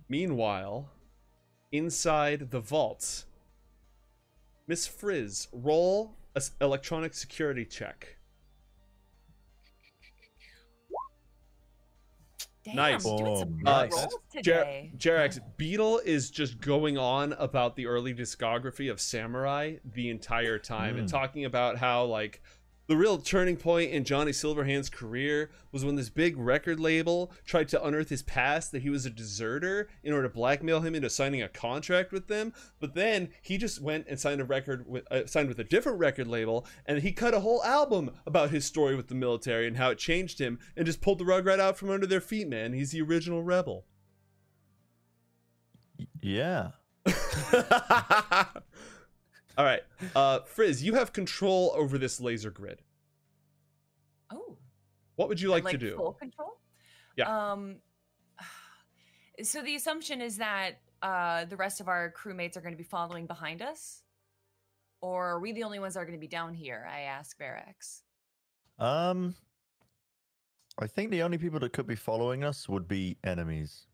Meanwhile, 0.09 0.89
inside 1.71 2.51
the 2.51 2.59
vault, 2.59 3.25
Miss 4.67 4.87
Frizz, 4.87 5.47
roll 5.51 6.15
a 6.35 6.37
s- 6.37 6.51
electronic 6.61 7.13
security 7.13 7.65
check. 7.65 8.17
Damn, 12.63 12.75
Nice. 12.75 13.03
doing 13.03 13.37
some 13.39 13.57
nice. 13.61 13.91
rolls 13.91 14.17
Jer- 14.41 14.41
today. 14.63 14.91
Beetle 15.57 15.99
is 15.99 16.31
just 16.31 16.59
going 16.61 16.97
on 16.97 17.33
about 17.33 17.75
the 17.75 17.85
early 17.87 18.13
discography 18.13 18.89
of 18.89 19.01
Samurai 19.01 19.75
the 19.83 20.09
entire 20.09 20.57
time 20.59 20.97
and 20.97 21.07
Mm. 21.07 21.11
talking 21.11 21.45
about 21.45 21.77
how, 21.77 22.05
like, 22.05 22.41
the 22.87 22.97
real 22.97 23.17
turning 23.17 23.55
point 23.55 23.91
in 23.91 24.03
Johnny 24.03 24.31
Silverhand's 24.31 24.89
career 24.89 25.49
was 25.71 25.85
when 25.85 25.95
this 25.95 26.09
big 26.09 26.37
record 26.37 26.79
label 26.79 27.31
tried 27.45 27.69
to 27.69 27.83
unearth 27.83 28.09
his 28.09 28.23
past 28.23 28.71
that 28.71 28.81
he 28.81 28.89
was 28.89 29.05
a 29.05 29.09
deserter 29.09 29.87
in 30.03 30.13
order 30.13 30.27
to 30.27 30.33
blackmail 30.33 30.81
him 30.81 30.93
into 30.93 31.09
signing 31.09 31.41
a 31.41 31.47
contract 31.47 32.11
with 32.11 32.27
them. 32.27 32.53
But 32.79 32.93
then 32.93 33.29
he 33.41 33.57
just 33.57 33.81
went 33.81 34.07
and 34.09 34.19
signed 34.19 34.41
a 34.41 34.45
record 34.45 34.85
with 34.87 35.09
uh, 35.11 35.25
signed 35.27 35.47
with 35.47 35.59
a 35.59 35.63
different 35.63 35.99
record 35.99 36.27
label, 36.27 36.65
and 36.85 36.99
he 36.99 37.13
cut 37.13 37.33
a 37.33 37.39
whole 37.39 37.63
album 37.63 38.11
about 38.25 38.51
his 38.51 38.65
story 38.65 38.95
with 38.95 39.07
the 39.07 39.15
military 39.15 39.65
and 39.65 39.77
how 39.77 39.89
it 39.91 39.97
changed 39.97 40.39
him, 40.39 40.59
and 40.75 40.85
just 40.85 41.01
pulled 41.01 41.19
the 41.19 41.25
rug 41.25 41.45
right 41.45 41.59
out 41.59 41.77
from 41.77 41.89
under 41.89 42.05
their 42.05 42.21
feet. 42.21 42.49
Man, 42.49 42.73
he's 42.73 42.91
the 42.91 43.01
original 43.01 43.43
rebel. 43.43 43.85
Yeah. 46.21 46.71
All 49.57 49.65
right, 49.65 49.81
uh, 50.15 50.39
Frizz, 50.39 50.83
you 50.83 50.95
have 50.95 51.13
control 51.13 51.71
over 51.75 51.97
this 51.97 52.19
laser 52.19 52.49
grid. 52.49 52.81
Oh, 54.31 54.57
What 55.15 55.29
would 55.29 55.39
you 55.39 55.53
I'd 55.53 55.63
like, 55.63 55.73
to 55.73 55.77
do? 55.77 55.95
Full 55.95 56.13
control. 56.13 56.59
Yeah. 57.15 57.51
Um. 57.51 57.77
So 59.41 59.63
the 59.63 59.75
assumption 59.75 60.21
is 60.21 60.37
that 60.37 60.73
uh, 61.01 61.45
the 61.45 61.55
rest 61.57 61.81
of 61.81 61.87
our 61.87 62.13
crewmates 62.15 62.55
are 62.55 62.61
going 62.61 62.71
to 62.73 62.77
be 62.77 62.83
following 62.83 63.25
behind 63.25 63.63
us, 63.63 64.03
or 65.01 65.27
are 65.27 65.39
we 65.39 65.51
the 65.53 65.63
only 65.63 65.79
ones 65.79 65.95
that 65.95 66.01
are 66.01 66.05
going 66.05 66.17
to 66.17 66.21
be 66.21 66.27
down 66.27 66.53
here? 66.53 66.87
I 66.87 67.01
ask 67.01 67.35
Verax. 67.39 68.01
Um, 68.77 69.33
I 70.79 70.85
think 70.85 71.09
the 71.09 71.23
only 71.23 71.39
people 71.39 71.59
that 71.61 71.73
could 71.73 71.87
be 71.87 71.95
following 71.95 72.43
us 72.43 72.69
would 72.69 72.87
be 72.87 73.17
enemies. 73.23 73.87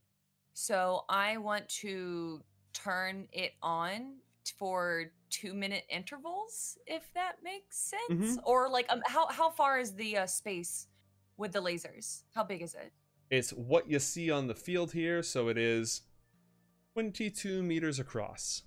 So 0.53 1.05
I 1.07 1.37
want 1.37 1.69
to 1.69 2.41
turn 2.73 3.29
it 3.31 3.53
on 3.61 4.15
for 4.57 5.05
two 5.29 5.53
minute 5.53 5.83
intervals, 5.89 6.77
if 6.87 7.13
that 7.13 7.37
makes 7.43 7.77
sense. 8.09 8.37
Or 8.43 8.69
like, 8.69 8.85
um, 8.91 9.01
how 9.05 9.27
how 9.29 9.49
far 9.49 9.79
is 9.79 9.93
the 9.93 10.17
uh, 10.17 10.25
space 10.25 10.87
with 11.37 11.51
the 11.53 11.61
lasers? 11.61 12.23
How 12.35 12.43
big 12.43 12.61
is 12.61 12.73
it? 12.75 12.91
It's 13.29 13.51
what 13.51 13.89
you 13.89 13.99
see 13.99 14.31
on 14.31 14.47
the 14.47 14.55
field 14.55 14.91
here, 14.91 15.21
so 15.23 15.49
it 15.49 15.57
is 15.57 16.01
22 16.93 17.61
meters 17.63 17.99
across. 17.99 18.63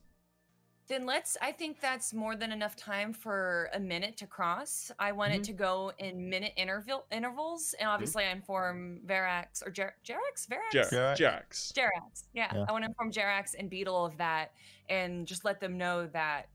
Then 0.89 1.07
let's. 1.07 1.37
I 1.41 1.53
think 1.53 1.81
that's 1.81 2.13
more 2.13 2.35
than 2.37 2.51
enough 2.53 2.75
time 2.77 3.13
for 3.13 3.71
a 3.73 3.79
minute 3.81 4.17
to 4.19 4.27
cross. 4.27 4.91
I 4.99 5.13
want 5.13 5.33
Mm-hmm. 5.33 5.41
it 5.41 5.45
to 5.45 5.53
go 5.53 5.93
in 5.99 6.29
minute 6.29 6.53
interval 6.57 7.07
intervals, 7.13 7.75
and 7.79 7.89
obviously 7.89 8.25
I 8.25 8.31
inform 8.33 9.01
Verax 9.07 9.65
or 9.65 9.71
Jer- 9.71 9.95
Jerax. 10.05 10.47
Verax. 10.49 10.91
Jerax. 10.91 11.17
Jerax. 11.19 11.73
Jerax. 11.73 12.25
Yeah, 12.35 12.53
Yeah. 12.55 12.65
I 12.69 12.73
want 12.73 12.85
to 12.85 12.89
inform 12.91 13.13
Jerax 13.13 13.55
and 13.59 13.71
Beetle 13.71 14.05
of 14.05 14.17
that, 14.19 14.53
and 14.89 15.25
just 15.27 15.45
let 15.45 15.61
them 15.61 15.79
know 15.79 16.09
that 16.09 16.49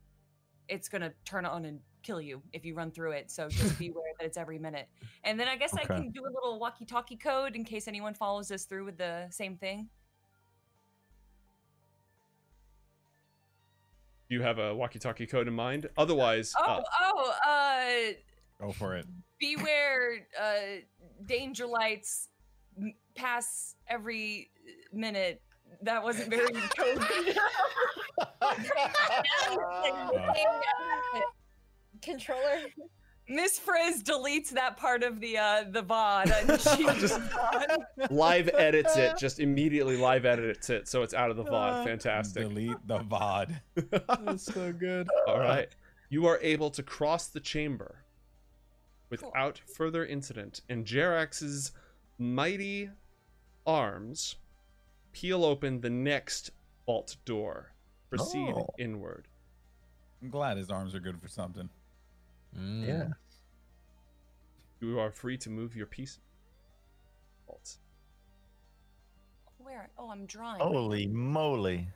it's 0.69 0.89
gonna 0.89 1.11
turn 1.26 1.45
on 1.45 1.65
and 1.65 1.80
kill 2.03 2.22
you 2.22 2.41
if 2.53 2.64
you 2.65 2.73
run 2.73 2.91
through 2.91 3.11
it. 3.11 3.30
So 3.31 3.49
just 3.49 3.77
be 3.80 3.89
aware 3.89 4.03
that 4.19 4.26
it's 4.26 4.38
every 4.38 4.60
minute. 4.60 4.88
And 5.23 5.39
then 5.39 5.48
I 5.48 5.56
guess 5.57 5.73
I 5.73 5.84
can 5.84 6.10
do 6.11 6.22
a 6.23 6.31
little 6.34 6.60
walkie-talkie 6.60 7.18
code 7.18 7.56
in 7.56 7.64
case 7.65 7.88
anyone 7.88 8.14
follows 8.14 8.52
us 8.52 8.65
through 8.65 8.85
with 8.85 8.98
the 8.98 9.27
same 9.30 9.57
thing. 9.57 9.89
Do 14.30 14.35
you 14.35 14.41
have 14.41 14.60
a 14.60 14.76
walkie-talkie 14.76 15.27
code 15.27 15.48
in 15.48 15.53
mind? 15.53 15.88
Otherwise, 15.98 16.53
Oh, 16.60 16.64
uh, 16.64 16.81
oh, 17.02 17.34
uh, 17.48 18.14
Go 18.60 18.72
for 18.73 18.95
it. 18.98 19.06
beware 19.39 20.27
uh 20.41 20.81
danger 21.26 21.65
lights 21.68 22.27
m- 22.77 22.94
pass 23.15 23.76
every 23.88 24.49
minute 24.91 25.41
that 25.84 26.03
wasn't 26.03 26.30
very 26.30 26.48
code 26.77 27.06
Controller. 32.02 32.61
miss 33.27 33.57
frizz 33.60 34.03
deletes 34.03 34.49
that 34.49 34.77
part 34.77 35.03
of 35.03 35.19
the 35.19 35.38
uh 35.38 35.64
the 35.72 35.84
vod 35.84 36.31
and 36.31 36.61
she 36.61 36.85
Just- 36.99 37.19
live 38.11 38.49
edits 38.53 38.95
it. 38.95 39.18
Just 39.18 39.39
immediately 39.39 39.98
live 39.98 40.26
edits 40.26 40.69
it, 40.69 40.88
so 40.88 41.02
it's 41.03 41.14
out 41.14 41.30
of 41.31 41.38
the 41.38 41.44
VOD. 41.44 41.84
Fantastic. 41.84 42.44
Delete 42.44 42.77
the 42.88 42.99
VOD. 42.99 43.60
That's 44.26 44.44
so 44.44 44.72
good. 44.72 45.07
All 45.27 45.39
right. 45.39 45.68
You 46.10 46.26
are 46.27 46.39
able 46.41 46.69
to 46.72 46.84
cross 46.84 47.27
the 47.27 47.39
chamber 47.39 48.03
without 49.10 49.60
further 49.76 50.06
incident, 50.06 50.61
and 50.69 50.85
Jerax's 50.85 51.72
mighty 52.18 52.89
arms 53.65 54.35
peel 55.19 55.44
open 55.44 55.81
the 55.81 55.89
next 55.89 56.52
vault 56.85 57.15
door. 57.26 57.72
Proceed 58.10 58.53
Oh. 58.56 58.69
inward. 58.77 59.27
I'm 60.22 60.30
glad 60.30 60.57
his 60.57 60.69
arms 60.69 60.94
are 60.94 60.99
good 60.99 61.19
for 61.19 61.27
something. 61.27 61.69
Mm. 62.56 62.88
Yeah. 62.88 63.07
You 64.80 64.99
are 64.99 65.11
free 65.11 65.38
to 65.39 65.49
move 65.49 65.76
your 65.76 65.88
piece. 65.88 66.19
Vault. 67.48 67.77
where 69.57 69.89
oh 69.98 70.10
i'm 70.11 70.26
drawing 70.26 70.61
Holy 70.61 71.07
moly. 71.07 71.88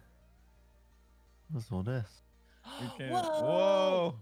What's 1.52 1.72
all 1.72 1.84
this? 1.84 2.08
Whoa 2.66 3.12
Whoa. 3.12 4.16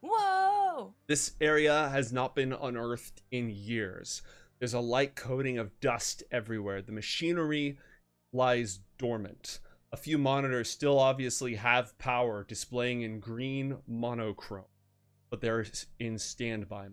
whoa 0.00 0.94
This 1.06 1.32
area 1.40 1.88
has 1.90 2.12
not 2.12 2.34
been 2.34 2.52
unearthed 2.52 3.22
in 3.30 3.48
years. 3.50 4.20
There's 4.58 4.74
a 4.74 4.80
light 4.80 5.14
coating 5.16 5.58
of 5.58 5.78
dust 5.80 6.22
everywhere. 6.30 6.82
The 6.82 6.92
machinery 6.92 7.78
lies 8.36 8.80
dormant. 8.98 9.58
A 9.92 9.96
few 9.96 10.18
monitors 10.18 10.68
still 10.70 10.98
obviously 10.98 11.54
have 11.56 11.96
power, 11.98 12.44
displaying 12.44 13.02
in 13.02 13.18
green 13.18 13.78
monochrome, 13.86 14.64
but 15.30 15.40
they're 15.40 15.64
in 15.98 16.18
standby. 16.18 16.88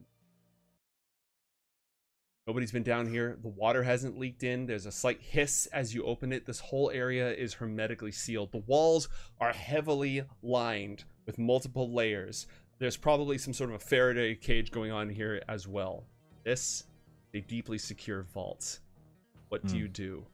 Nobody's 2.45 2.73
been 2.73 2.83
down 2.83 3.07
here. 3.07 3.37
The 3.41 3.47
water 3.47 3.83
hasn't 3.83 4.17
leaked 4.19 4.43
in. 4.43 4.65
There's 4.65 4.85
a 4.85 4.91
slight 4.91 5.21
hiss 5.21 5.65
as 5.67 5.95
you 5.95 6.03
open 6.03 6.33
it. 6.33 6.45
This 6.45 6.59
whole 6.59 6.91
area 6.91 7.31
is 7.33 7.53
hermetically 7.53 8.11
sealed. 8.11 8.51
The 8.51 8.57
walls 8.67 9.07
are 9.39 9.53
heavily 9.53 10.23
lined 10.41 11.05
with 11.25 11.39
multiple 11.39 11.93
layers. 11.93 12.47
There's 12.79 12.97
probably 12.97 13.37
some 13.37 13.53
sort 13.53 13.69
of 13.69 13.77
a 13.77 13.79
Faraday 13.79 14.35
cage 14.35 14.71
going 14.71 14.91
on 14.91 15.07
here 15.09 15.41
as 15.47 15.69
well. 15.69 16.03
This, 16.43 16.83
a 17.33 17.39
deeply 17.39 17.77
secure 17.77 18.23
vault. 18.23 18.79
What 19.47 19.65
do 19.65 19.73
Hmm. 19.73 19.79
you 19.79 19.87
do? 19.87 20.25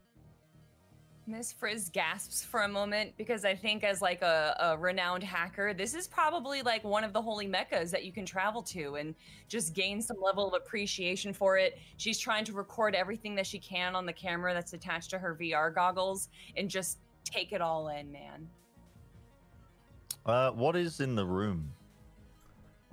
Miss 1.30 1.52
Frizz 1.52 1.90
gasps 1.90 2.44
for 2.44 2.62
a 2.62 2.68
moment 2.68 3.12
because 3.16 3.44
I 3.44 3.54
think, 3.54 3.84
as 3.84 4.02
like 4.02 4.20
a, 4.22 4.56
a 4.58 4.76
renowned 4.76 5.22
hacker, 5.22 5.72
this 5.72 5.94
is 5.94 6.08
probably 6.08 6.62
like 6.62 6.82
one 6.82 7.04
of 7.04 7.12
the 7.12 7.22
holy 7.22 7.46
meccas 7.46 7.90
that 7.92 8.04
you 8.04 8.12
can 8.12 8.26
travel 8.26 8.62
to 8.62 8.96
and 8.96 9.14
just 9.48 9.72
gain 9.72 10.02
some 10.02 10.16
level 10.20 10.48
of 10.48 10.54
appreciation 10.54 11.32
for 11.32 11.56
it. 11.56 11.78
She's 11.98 12.18
trying 12.18 12.44
to 12.46 12.52
record 12.52 12.94
everything 12.94 13.36
that 13.36 13.46
she 13.46 13.58
can 13.58 13.94
on 13.94 14.06
the 14.06 14.12
camera 14.12 14.52
that's 14.52 14.72
attached 14.72 15.10
to 15.10 15.18
her 15.18 15.36
VR 15.40 15.72
goggles 15.72 16.28
and 16.56 16.68
just 16.68 16.98
take 17.24 17.52
it 17.52 17.60
all 17.60 17.88
in, 17.88 18.10
man. 18.10 18.48
Uh, 20.26 20.50
what 20.50 20.74
is 20.74 21.00
in 21.00 21.14
the 21.14 21.24
room? 21.24 21.72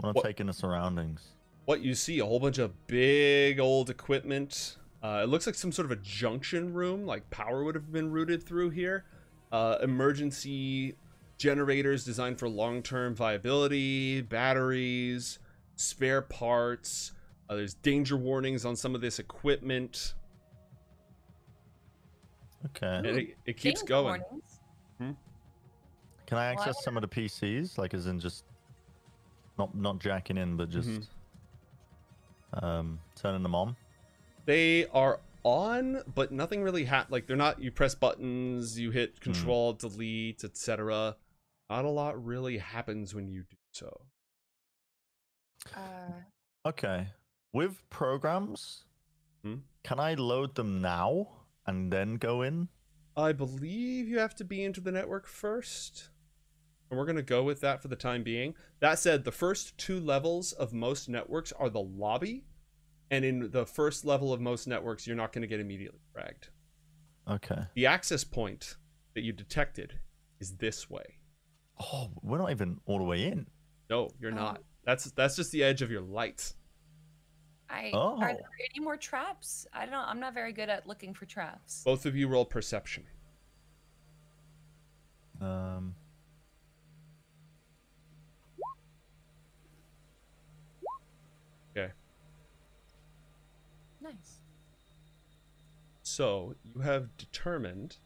I 0.01 0.05
want 0.05 0.17
to 0.17 0.23
take 0.23 0.39
in 0.39 0.47
the 0.47 0.53
surroundings. 0.53 1.23
What 1.65 1.81
you 1.81 1.95
see, 1.95 2.19
a 2.19 2.25
whole 2.25 2.39
bunch 2.39 2.59
of 2.59 2.87
big 2.87 3.59
old 3.59 3.89
equipment. 3.89 4.77
Uh, 5.07 5.21
it 5.23 5.29
looks 5.29 5.45
like 5.45 5.55
some 5.55 5.71
sort 5.71 5.85
of 5.85 5.91
a 5.91 6.01
junction 6.01 6.73
room, 6.73 7.05
like 7.05 7.29
power 7.29 7.63
would 7.63 7.75
have 7.75 7.93
been 7.93 8.11
routed 8.11 8.43
through 8.43 8.69
here. 8.71 9.05
Uh, 9.53 9.77
emergency 9.81 10.95
generators 11.37 12.03
designed 12.03 12.37
for 12.37 12.49
long 12.49 12.81
term 12.83 13.15
viability, 13.15 14.19
batteries, 14.21 15.39
spare 15.77 16.21
parts. 16.21 17.13
Uh, 17.49 17.55
there's 17.55 17.75
danger 17.75 18.17
warnings 18.17 18.65
on 18.65 18.75
some 18.75 18.95
of 18.95 18.99
this 18.99 19.17
equipment. 19.19 20.13
Okay. 22.65 22.87
And 22.97 23.05
it, 23.05 23.37
it 23.45 23.55
keeps 23.55 23.79
Danger 23.81 23.87
going. 23.89 24.21
warnings. 24.29 24.59
Can 26.25 26.37
I 26.37 26.41
Well, 26.41 26.41
I 26.41 26.45
access 26.51 26.83
some 26.83 26.97
of 26.97 27.01
the 27.01 27.07
PCs? 27.07 27.77
Like, 27.77 27.93
as 27.93 28.07
in 28.07 28.19
just 28.19 28.43
not 29.57 29.73
not 29.73 29.99
jacking 29.99 30.35
in, 30.37 30.57
but 30.57 30.69
just 30.69 30.89
Mhm. 30.89 31.07
um 32.63 32.99
turning 33.15 33.43
them 33.43 33.55
on. 33.55 33.77
They 34.47 34.87
are 34.87 35.19
on, 35.43 36.01
but 36.15 36.31
nothing 36.31 36.63
really 36.63 36.85
ha 36.85 37.05
like 37.09 37.27
they're 37.27 37.35
not. 37.37 37.61
You 37.61 37.69
press 37.71 37.93
buttons, 37.93 38.79
you 38.79 38.89
hit 38.91 39.19
Control, 39.21 39.73
Delete, 39.73 40.43
etc. 40.43 41.15
Not 41.69 41.85
a 41.85 41.89
lot 41.89 42.25
really 42.25 42.57
happens 42.57 43.13
when 43.13 43.27
you 43.27 43.43
do 43.43 43.57
so. 43.73 44.01
Uh, 45.75 46.21
Okay. 46.65 47.07
With 47.53 47.87
programs, 47.89 48.83
Hmm? 49.43 49.57
can 49.83 49.99
I 49.99 50.15
load 50.15 50.55
them 50.55 50.81
now 50.81 51.45
and 51.65 51.91
then 51.93 52.15
go 52.15 52.41
in? 52.41 52.67
I 53.15 53.31
believe 53.31 54.07
you 54.07 54.19
have 54.19 54.35
to 54.35 54.43
be 54.43 54.63
into 54.63 54.81
the 54.81 54.91
network 54.91 55.27
first. 55.27 56.09
And 56.89 56.97
we're 56.97 57.05
going 57.05 57.15
to 57.17 57.21
go 57.23 57.43
with 57.43 57.61
that 57.61 57.81
for 57.81 57.87
the 57.89 57.95
time 57.95 58.23
being. 58.23 58.53
That 58.79 58.99
said, 58.99 59.23
the 59.23 59.31
first 59.31 59.77
two 59.77 59.99
levels 59.99 60.51
of 60.53 60.71
most 60.73 61.09
networks 61.09 61.51
are 61.53 61.69
the 61.69 61.81
lobby. 61.81 62.45
And 63.09 63.23
in 63.23 63.51
the 63.51 63.65
first 63.65 64.03
level 64.05 64.33
of 64.33 64.41
most 64.41 64.67
networks, 64.67 65.07
you're 65.07 65.15
not 65.15 65.31
going 65.31 65.41
to 65.41 65.47
get 65.47 65.59
immediately 65.59 65.99
fragged. 66.15 66.49
Okay. 67.29 67.61
The 67.75 67.85
access 67.85 68.23
point 68.23 68.75
that 69.15 69.21
you 69.21 69.31
detected 69.33 69.99
is 70.39 70.57
this 70.57 70.89
way. 70.89 71.17
Oh, 71.79 72.09
we're 72.21 72.37
not 72.37 72.51
even 72.51 72.79
all 72.85 72.97
the 72.97 73.03
way 73.03 73.25
in. 73.25 73.47
No, 73.89 74.09
you're 74.19 74.31
Oh. 74.31 74.35
not. 74.35 74.63
That's 74.85 75.05
that's 75.11 75.35
just 75.35 75.51
the 75.51 75.63
edge 75.63 75.81
of 75.81 75.91
your 75.91 76.01
light. 76.01 76.53
I 77.69 77.91
Oh. 77.93 78.17
are 78.21 78.33
there 78.33 78.49
any 78.73 78.83
more 78.83 78.97
traps? 78.97 79.67
I 79.73 79.81
don't 79.81 79.91
know. 79.91 80.03
I'm 80.05 80.19
not 80.19 80.33
very 80.33 80.53
good 80.53 80.69
at 80.69 80.87
looking 80.87 81.13
for 81.13 81.25
traps. 81.25 81.83
Both 81.83 82.05
of 82.05 82.15
you 82.15 82.27
roll 82.27 82.45
perception. 82.45 83.05
Um. 85.41 85.95
Okay. 91.75 91.91
Nice. 94.07 94.39
So 96.03 96.55
you 96.63 96.81
have 96.81 97.17
determined 97.17 97.97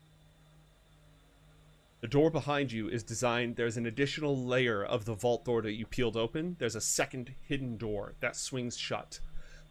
the 2.00 2.08
door 2.08 2.32
behind 2.32 2.72
you 2.72 2.88
is 2.88 3.04
designed. 3.04 3.56
There's 3.56 3.78
an 3.78 3.86
additional 3.86 4.36
layer 4.36 4.84
of 4.84 5.06
the 5.06 5.14
vault 5.14 5.46
door 5.46 5.62
that 5.62 5.74
you 5.74 5.86
peeled 5.86 6.18
open. 6.18 6.56
There's 6.58 6.76
a 6.76 6.82
second 6.82 7.36
hidden 7.48 7.78
door 7.78 8.14
that 8.20 8.36
swings 8.36 8.76
shut. 8.76 9.20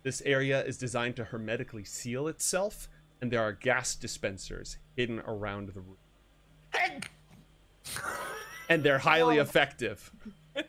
This 0.04 0.22
area 0.24 0.64
is 0.64 0.78
designed 0.78 1.16
to 1.16 1.24
hermetically 1.24 1.82
seal 1.82 2.28
itself, 2.28 2.88
and 3.20 3.32
there 3.32 3.42
are 3.42 3.52
gas 3.52 3.96
dispensers 3.96 4.76
hidden 4.96 5.18
around 5.26 5.70
the 5.70 5.80
room. 5.80 5.96
and 8.68 8.84
they're 8.84 8.98
highly 8.98 9.36
Whoa. 9.36 9.42
effective. 9.42 10.12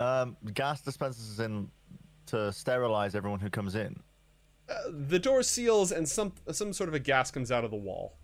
Um, 0.00 0.38
gas 0.54 0.80
dispensers 0.80 1.40
in 1.40 1.70
to 2.30 2.52
sterilize 2.52 3.14
everyone 3.14 3.40
who 3.40 3.50
comes 3.50 3.74
in. 3.74 4.00
Uh, 4.68 4.74
the 5.08 5.18
door 5.18 5.42
seals, 5.42 5.92
and 5.92 6.08
some 6.08 6.32
some 6.52 6.72
sort 6.72 6.88
of 6.88 6.94
a 6.94 6.98
gas 6.98 7.30
comes 7.30 7.50
out 7.52 7.64
of 7.64 7.70
the 7.70 7.76
wall. 7.76 8.14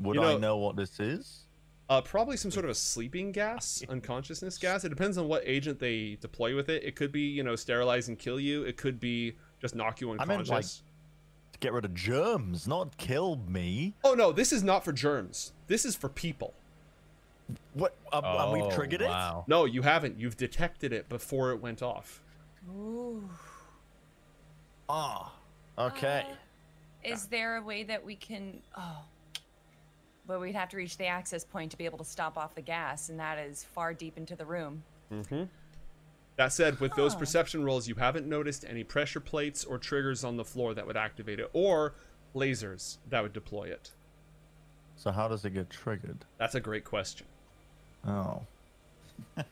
Would 0.00 0.16
You 0.16 0.22
I 0.22 0.32
know- 0.32 0.38
know 0.38 0.56
what 0.58 0.76
this 0.76 0.98
is? 1.00 1.44
Uh, 1.88 2.00
probably 2.00 2.36
some 2.36 2.52
sort 2.52 2.64
of 2.64 2.70
a 2.70 2.74
sleeping 2.74 3.32
gas, 3.32 3.82
unconsciousness 3.88 4.58
gas. 4.58 4.84
It 4.84 4.90
depends 4.90 5.18
on 5.18 5.26
what 5.26 5.42
agent 5.44 5.80
they 5.80 6.16
deploy 6.20 6.54
with 6.54 6.68
it. 6.68 6.84
It 6.84 6.94
could 6.94 7.10
be, 7.10 7.22
you 7.22 7.42
know, 7.42 7.56
sterilize 7.56 8.06
and 8.08 8.16
kill 8.16 8.38
you. 8.38 8.62
It 8.62 8.76
could 8.76 9.00
be 9.00 9.34
just 9.60 9.74
knock 9.74 10.00
you 10.00 10.10
I 10.10 10.12
unconscious. 10.12 10.48
meant, 10.48 10.48
like, 10.50 11.60
get 11.60 11.72
rid 11.72 11.84
of 11.84 11.92
germs, 11.94 12.68
not 12.68 12.96
kill 12.96 13.36
me. 13.48 13.94
Oh 14.04 14.14
no, 14.14 14.30
this 14.30 14.52
is 14.52 14.62
not 14.62 14.84
for 14.84 14.92
germs. 14.92 15.52
This 15.66 15.84
is 15.84 15.96
for 15.96 16.08
people. 16.08 16.54
What? 17.74 17.96
Uh, 18.12 18.20
and 18.22 18.52
we've 18.52 18.62
Oh, 18.62 18.70
triggered 18.70 19.02
it. 19.02 19.10
No, 19.48 19.64
you 19.64 19.82
haven't. 19.82 20.16
You've 20.18 20.36
detected 20.36 20.92
it 20.92 21.08
before 21.08 21.50
it 21.50 21.60
went 21.60 21.82
off. 21.82 22.22
Ooh. 22.68 23.28
Ah. 24.88 25.32
Okay. 25.78 26.24
Uh, 26.28 26.34
is 27.04 27.26
there 27.26 27.56
a 27.56 27.62
way 27.62 27.82
that 27.84 28.04
we 28.04 28.14
can? 28.16 28.60
Oh, 28.76 29.04
but 30.26 30.40
we'd 30.40 30.54
have 30.54 30.68
to 30.70 30.76
reach 30.76 30.96
the 30.98 31.06
access 31.06 31.44
point 31.44 31.70
to 31.70 31.78
be 31.78 31.84
able 31.86 31.98
to 31.98 32.04
stop 32.04 32.36
off 32.36 32.54
the 32.54 32.60
gas, 32.60 33.08
and 33.08 33.18
that 33.18 33.38
is 33.38 33.64
far 33.64 33.94
deep 33.94 34.16
into 34.18 34.36
the 34.36 34.44
room. 34.44 34.82
Mm-hmm. 35.12 35.44
That 36.36 36.52
said, 36.52 36.80
with 36.80 36.94
those 36.94 37.14
Huh. 37.14 37.20
perception 37.20 37.64
rolls, 37.64 37.88
you 37.88 37.94
haven't 37.96 38.26
noticed 38.26 38.64
any 38.68 38.84
pressure 38.84 39.20
plates 39.20 39.64
or 39.64 39.78
triggers 39.78 40.22
on 40.24 40.36
the 40.36 40.44
floor 40.44 40.74
that 40.74 40.86
would 40.86 40.96
activate 40.96 41.40
it, 41.40 41.48
or 41.52 41.94
lasers 42.34 42.98
that 43.08 43.22
would 43.22 43.32
deploy 43.32 43.64
it. 43.64 43.92
So 44.96 45.10
how 45.10 45.28
does 45.28 45.44
it 45.44 45.54
get 45.54 45.70
triggered? 45.70 46.24
That's 46.38 46.54
a 46.54 46.60
great 46.60 46.84
question. 46.84 47.26
Oh. 48.06 48.42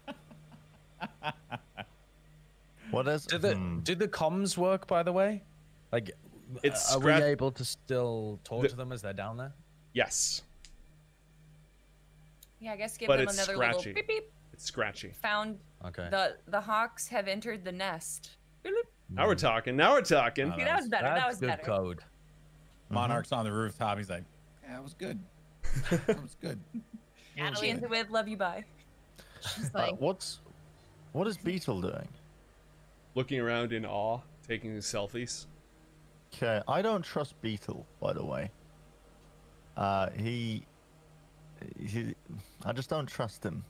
what 2.91 3.07
is? 3.09 3.27
Do 3.27 3.39
the 3.39 3.55
hmm. 3.55 3.81
do 3.81 3.95
the 3.95 4.09
comms 4.09 4.57
work 4.57 4.87
by 4.87 5.03
the 5.03 5.13
way? 5.13 5.43
Like, 5.93 6.11
It's 6.63 6.95
are 6.95 7.01
scrap- 7.01 7.21
we 7.23 7.27
able 7.29 7.51
to 7.53 7.65
still 7.65 8.39
talk 8.45 8.63
The- 8.63 8.69
to 8.69 8.77
them 8.77 8.93
as 8.93 9.03
they're 9.03 9.13
down 9.13 9.37
there? 9.37 9.53
Yes, 9.95 10.43
Yeah, 12.61 12.73
I 12.73 12.77
guess 12.77 12.97
give 12.97 13.07
But 13.07 13.19
them 13.19 13.29
another 13.29 13.55
scratchy. 13.55 13.77
little 13.79 13.95
beep 13.95 14.09
beep. 14.09 14.33
it's 14.53 14.65
scratchy. 14.65 15.13
Found 15.23 15.59
Okay. 15.85 16.09
the 16.11 16.37
the 16.49 16.61
hawks 16.61 17.07
have 17.09 17.29
entered 17.29 17.65
the 17.65 17.73
nest. 17.73 18.33
Beep, 18.63 18.75
beep. 18.75 18.85
Now 19.11 19.27
we're 19.27 19.35
Mm. 19.37 19.39
talking. 19.41 19.77
Now 19.77 19.93
we're 19.93 20.03
talking. 20.03 20.53
Oh, 20.53 20.57
See, 20.57 20.65
that 20.65 20.77
was 20.77 20.89
better, 20.89 21.07
that 21.07 21.27
was 21.29 21.39
good 21.39 21.47
better. 21.47 21.63
code. 21.63 22.01
Monarch's 22.91 23.33
on 23.33 23.45
the 23.45 23.53
rooftop. 23.53 23.97
He's 23.99 24.11
like, 24.11 24.25
"Yeah, 24.65 24.73
that 24.75 24.83
was 24.83 24.95
good. 24.95 25.19
That 26.07 26.21
was 26.23 26.35
good." 26.41 26.59
That 27.37 27.51
was 27.51 27.59
She 27.61 27.71
ends 27.71 27.83
it 27.85 27.91
with 27.91 28.11
"Love 28.11 28.27
you, 28.29 28.37
bye." 28.37 28.65
She's 29.41 29.73
Uh, 29.75 29.93
what's 29.99 30.41
what 31.13 31.27
is 31.29 31.37
Beetle 31.39 31.81
doing? 31.83 32.09
Looking 33.19 33.41
around 33.41 33.73
in 33.73 33.85
awe, 33.85 34.21
taking 34.47 34.73
his 34.73 34.87
selfies. 34.87 35.47
Okay, 36.33 36.63
I 36.69 36.81
don't 36.83 37.05
trust 37.05 37.35
Beetle, 37.43 37.85
by 38.01 38.13
the 38.13 38.25
way. 38.25 38.49
Uh, 39.77 40.11
he, 40.11 40.63
he, 41.85 42.15
I 42.65 42.73
just 42.73 42.89
don't 42.89 43.09
trust 43.09 43.45
him. 43.45 43.65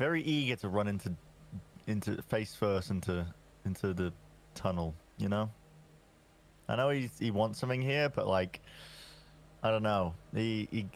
Very 0.00 0.20
eager 0.20 0.56
to 0.56 0.68
run 0.68 0.88
into, 0.88 1.14
into 1.86 2.20
face 2.22 2.56
first 2.56 2.90
into 2.90 3.24
into 3.66 3.94
the 3.94 4.12
tunnel. 4.56 4.96
You 5.16 5.28
know. 5.28 5.48
I 6.68 6.74
know 6.74 6.90
he 6.90 7.08
he 7.20 7.30
wants 7.30 7.60
something 7.60 7.80
here, 7.80 8.08
but 8.08 8.26
like, 8.26 8.60
I 9.62 9.70
don't 9.70 9.84
know. 9.84 10.12
He, 10.34 10.66
he, 10.72 10.88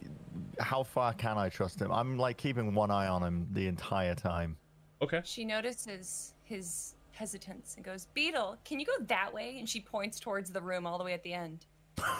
how 0.59 0.83
far 0.83 1.13
can 1.13 1.37
I 1.37 1.47
trust 1.47 1.79
him? 1.81 1.89
I'm 1.89 2.17
like 2.17 2.35
keeping 2.35 2.75
one 2.75 2.91
eye 2.91 3.07
on 3.07 3.23
him 3.23 3.47
the 3.53 3.67
entire 3.67 4.13
time. 4.13 4.57
Okay. 5.01 5.21
She 5.23 5.45
notices 5.45 6.33
his 6.43 6.95
hesitance 7.13 7.75
and 7.75 7.85
goes, 7.85 8.05
"Beetle, 8.13 8.57
can 8.65 8.79
you 8.79 8.85
go 8.85 8.93
that 9.05 9.33
way?" 9.33 9.57
And 9.59 9.67
she 9.67 9.79
points 9.79 10.19
towards 10.19 10.49
the 10.51 10.61
room 10.61 10.85
all 10.85 10.97
the 10.97 11.03
way 11.03 11.13
at 11.13 11.23
the 11.23 11.33
end. 11.33 11.65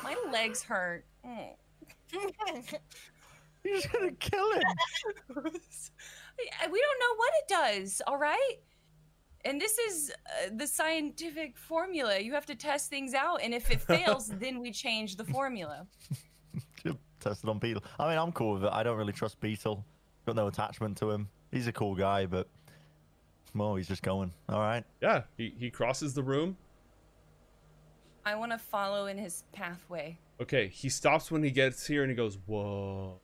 My 0.04 0.16
legs 0.32 0.64
hurt. 0.64 1.06
Mm. 1.26 1.56
You're 3.64 3.76
just 3.76 3.92
gonna 3.92 4.12
kill 4.14 4.52
it. 4.52 4.64
We 6.72 6.82
don't 6.82 7.00
know 7.00 7.16
what 7.18 7.34
it 7.40 7.48
does, 7.48 8.02
all 8.08 8.18
right? 8.18 8.56
And 9.46 9.60
this 9.60 9.78
is 9.78 10.12
uh, 10.26 10.50
the 10.56 10.68
scientific 10.68 11.58
formula. 11.58 12.20
You 12.20 12.34
have 12.34 12.46
to 12.48 12.56
test 12.56 12.90
things 12.90 13.14
out, 13.14 13.42
and 13.44 13.54
if 13.54 13.72
it 13.72 13.82
fails, 13.94 14.28
then 14.28 14.60
we 14.60 14.72
change 14.72 15.16
the 15.16 15.26
formula. 15.26 15.88
Should 16.84 16.98
test 17.20 17.44
it 17.44 17.50
on 17.50 17.60
Beetle. 17.60 17.84
I 18.00 18.10
mean, 18.10 18.18
I'm 18.18 18.32
cool 18.32 18.54
with 18.54 18.64
it. 18.64 18.72
I 18.72 18.84
don't 18.84 18.98
really 18.98 19.14
trust 19.14 19.40
Beetle. 19.40 19.86
Got 20.26 20.36
no 20.36 20.48
attachment 20.48 20.98
to 20.98 21.10
him. 21.12 21.30
He's 21.52 21.68
a 21.68 21.74
cool 21.74 21.96
guy, 21.96 22.26
but 22.26 22.48
well, 23.56 23.76
he's 23.76 23.88
just 23.88 24.04
going. 24.04 24.32
All 24.50 24.60
right. 24.60 24.84
Yeah. 25.02 25.24
He 25.38 25.54
he 25.58 25.70
crosses 25.70 26.14
the 26.14 26.24
room. 26.24 26.58
I 28.26 28.36
want 28.36 28.52
to 28.52 28.58
follow 28.58 29.08
in 29.08 29.18
his 29.18 29.44
pathway. 29.52 30.18
Okay. 30.42 30.68
He 30.68 30.90
stops 30.90 31.32
when 31.32 31.44
he 31.44 31.52
gets 31.52 31.86
here 31.88 32.04
and 32.04 32.10
he 32.10 32.16
goes, 32.16 32.38
"Whoa." 32.46 33.20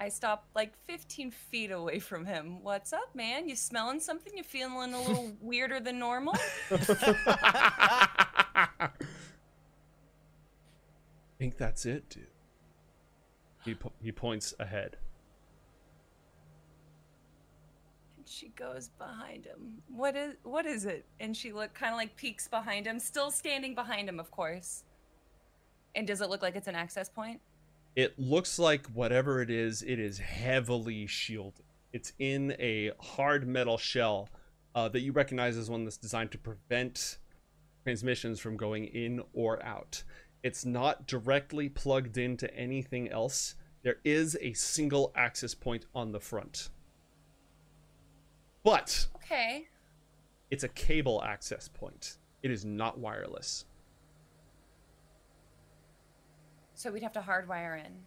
I 0.00 0.10
stop 0.10 0.46
like 0.54 0.74
15 0.86 1.32
feet 1.32 1.72
away 1.72 1.98
from 1.98 2.24
him. 2.24 2.62
What's 2.62 2.92
up, 2.92 3.16
man? 3.16 3.48
You 3.48 3.56
smelling 3.56 3.98
something? 3.98 4.32
You 4.36 4.44
feeling 4.44 4.94
a 4.94 5.00
little 5.00 5.32
weirder 5.40 5.80
than 5.80 5.98
normal? 5.98 6.34
I 6.70 6.76
think 11.38 11.56
that's 11.56 11.84
it, 11.84 12.08
dude. 12.10 12.26
He 13.64 13.74
po- 13.74 13.92
he 14.00 14.12
points 14.12 14.54
ahead. 14.60 14.98
And 18.16 18.17
she 18.28 18.48
goes 18.48 18.88
behind 18.88 19.44
him. 19.44 19.82
What 19.88 20.16
is 20.16 20.34
what 20.42 20.66
is 20.66 20.84
it? 20.84 21.04
And 21.20 21.36
she 21.36 21.52
look 21.52 21.74
kind 21.74 21.92
of 21.92 21.98
like 21.98 22.16
peeks 22.16 22.48
behind 22.48 22.86
him, 22.86 22.98
still 22.98 23.30
standing 23.30 23.74
behind 23.74 24.08
him, 24.08 24.20
of 24.20 24.30
course. 24.30 24.84
And 25.94 26.06
does 26.06 26.20
it 26.20 26.30
look 26.30 26.42
like 26.42 26.56
it's 26.56 26.68
an 26.68 26.74
access 26.74 27.08
point? 27.08 27.40
It 27.96 28.18
looks 28.18 28.58
like 28.58 28.86
whatever 28.88 29.42
it 29.42 29.50
is, 29.50 29.82
it 29.82 29.98
is 29.98 30.18
heavily 30.18 31.06
shielded. 31.06 31.64
It's 31.92 32.12
in 32.18 32.54
a 32.58 32.92
hard 33.00 33.48
metal 33.48 33.78
shell 33.78 34.28
uh, 34.74 34.88
that 34.90 35.00
you 35.00 35.12
recognize 35.12 35.56
as 35.56 35.70
one 35.70 35.84
that's 35.84 35.96
designed 35.96 36.30
to 36.32 36.38
prevent 36.38 37.18
transmissions 37.82 38.38
from 38.38 38.56
going 38.56 38.84
in 38.84 39.22
or 39.32 39.62
out. 39.64 40.04
It's 40.42 40.64
not 40.64 41.06
directly 41.06 41.68
plugged 41.68 42.18
into 42.18 42.54
anything 42.54 43.08
else. 43.08 43.56
There 43.82 43.96
is 44.04 44.36
a 44.40 44.52
single 44.52 45.12
access 45.16 45.54
point 45.54 45.86
on 45.94 46.12
the 46.12 46.20
front. 46.20 46.68
But 48.68 49.06
Okay. 49.16 49.66
it's 50.50 50.62
a 50.62 50.68
cable 50.68 51.24
access 51.24 51.68
point. 51.68 52.18
It 52.42 52.50
is 52.50 52.66
not 52.66 52.98
wireless. 52.98 53.64
So 56.74 56.92
we'd 56.92 57.02
have 57.02 57.14
to 57.14 57.20
hardwire 57.20 57.82
in. 57.82 58.04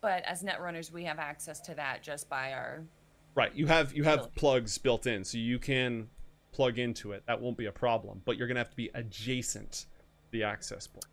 But 0.00 0.24
as 0.24 0.42
netrunners, 0.42 0.90
we 0.90 1.04
have 1.04 1.18
access 1.18 1.60
to 1.60 1.74
that 1.74 2.02
just 2.02 2.30
by 2.30 2.54
our. 2.54 2.86
Right. 3.34 3.54
You 3.54 3.66
have 3.66 3.92
you 3.92 4.04
have 4.04 4.34
plugs 4.34 4.78
built 4.78 5.06
in, 5.06 5.22
so 5.24 5.36
you 5.36 5.58
can 5.58 6.08
plug 6.52 6.78
into 6.78 7.12
it. 7.12 7.22
That 7.26 7.42
won't 7.42 7.58
be 7.58 7.66
a 7.66 7.72
problem. 7.72 8.22
But 8.24 8.38
you're 8.38 8.48
gonna 8.48 8.60
have 8.60 8.70
to 8.70 8.76
be 8.76 8.90
adjacent 8.94 9.84
the 10.30 10.44
access 10.44 10.86
point. 10.86 11.04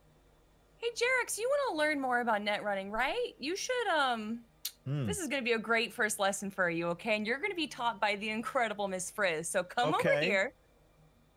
Hey, 0.77 0.87
Jerax, 0.91 1.37
you 1.37 1.49
want 1.49 1.71
to 1.71 1.77
learn 1.77 1.99
more 1.99 2.21
about 2.21 2.41
net 2.41 2.63
running, 2.63 2.89
right? 2.89 3.35
You 3.37 3.57
should. 3.57 3.87
Um, 3.87 4.45
Hmm. 4.85 5.05
this 5.05 5.19
is 5.19 5.27
going 5.27 5.41
to 5.41 5.45
be 5.45 5.53
a 5.53 5.59
great 5.59 5.93
first 5.93 6.19
lesson 6.19 6.49
for 6.49 6.69
you, 6.69 6.87
okay? 6.87 7.15
And 7.15 7.27
you're 7.27 7.39
going 7.39 7.51
to 7.51 7.55
be 7.55 7.67
taught 7.67 7.99
by 7.99 8.15
the 8.15 8.29
incredible 8.29 8.87
Miss 8.87 9.11
Frizz. 9.11 9.49
So 9.49 9.63
come 9.63 9.89
over 9.93 9.97
Okay. 9.97 10.25
here. 10.25 10.53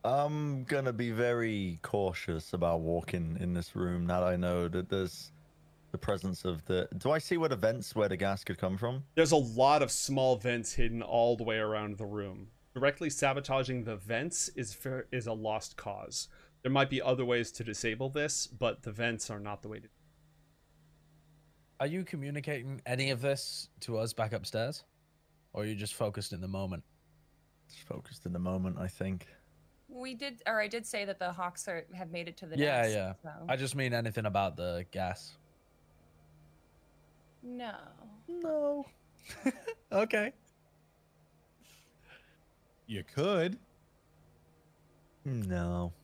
I'm 0.02 0.64
gonna 0.64 0.94
be 0.94 1.10
very 1.10 1.78
cautious 1.82 2.54
about 2.54 2.80
walking 2.80 3.36
in 3.38 3.52
this 3.52 3.76
room. 3.76 4.06
Now 4.06 4.20
that 4.20 4.28
I 4.28 4.36
know 4.36 4.66
that 4.68 4.88
there's 4.88 5.30
the 5.92 5.98
presence 5.98 6.46
of 6.46 6.64
the. 6.64 6.88
Do 6.96 7.10
I 7.10 7.18
see 7.18 7.36
where 7.36 7.50
the 7.50 7.56
vents 7.56 7.94
where 7.94 8.08
the 8.08 8.16
gas 8.16 8.42
could 8.42 8.56
come 8.56 8.78
from? 8.78 9.04
There's 9.14 9.32
a 9.32 9.36
lot 9.36 9.82
of 9.82 9.90
small 9.90 10.36
vents 10.36 10.72
hidden 10.72 11.02
all 11.02 11.36
the 11.36 11.44
way 11.44 11.58
around 11.58 11.98
the 11.98 12.06
room. 12.06 12.48
Directly 12.74 13.10
sabotaging 13.10 13.84
the 13.84 13.96
vents 13.96 14.48
is 14.56 14.72
fair, 14.72 15.06
is 15.12 15.26
a 15.26 15.34
lost 15.34 15.76
cause. 15.76 16.28
There 16.62 16.72
might 16.72 16.88
be 16.88 17.02
other 17.02 17.26
ways 17.26 17.50
to 17.52 17.64
disable 17.64 18.08
this, 18.08 18.46
but 18.46 18.82
the 18.82 18.92
vents 18.92 19.28
are 19.28 19.40
not 19.40 19.60
the 19.60 19.68
way 19.68 19.80
to. 19.80 19.88
Are 21.80 21.86
you 21.86 22.04
communicating 22.04 22.82
any 22.84 23.10
of 23.10 23.22
this 23.22 23.70
to 23.80 23.96
us 23.96 24.12
back 24.12 24.34
upstairs, 24.34 24.84
or 25.54 25.62
are 25.62 25.66
you 25.66 25.74
just 25.74 25.94
focused 25.94 26.34
in 26.34 26.40
the 26.42 26.46
moment? 26.48 26.82
Just 27.70 27.82
focused 27.88 28.26
in 28.26 28.34
the 28.34 28.38
moment, 28.38 28.76
I 28.78 28.86
think. 28.86 29.26
We 29.88 30.14
did, 30.14 30.42
or 30.46 30.60
I 30.60 30.68
did 30.68 30.86
say 30.86 31.06
that 31.06 31.18
the 31.18 31.32
Hawks 31.32 31.66
are, 31.68 31.86
have 31.94 32.10
made 32.10 32.28
it 32.28 32.36
to 32.38 32.46
the 32.46 32.58
Yeah, 32.58 32.82
nest. 32.82 32.94
yeah. 32.94 33.12
so- 33.22 33.46
I 33.48 33.56
just 33.56 33.74
mean 33.74 33.94
anything 33.94 34.26
about 34.26 34.56
the 34.56 34.84
gas. 34.90 35.32
No. 37.42 37.72
No. 38.28 38.84
okay. 39.92 40.32
You 42.86 43.02
could. 43.04 43.58
No. 45.24 45.92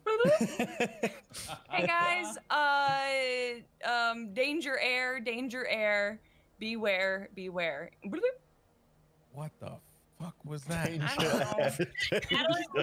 Hey 1.70 1.86
guys, 1.86 2.38
uh, 2.50 3.90
um, 3.90 4.32
danger 4.32 4.78
air, 4.80 5.20
danger 5.20 5.66
air, 5.68 6.18
beware, 6.58 7.28
beware. 7.34 7.90
What 9.32 9.50
the 9.60 9.72
fuck 10.18 10.34
was 10.44 10.64
that? 10.64 10.88
I 10.88 11.76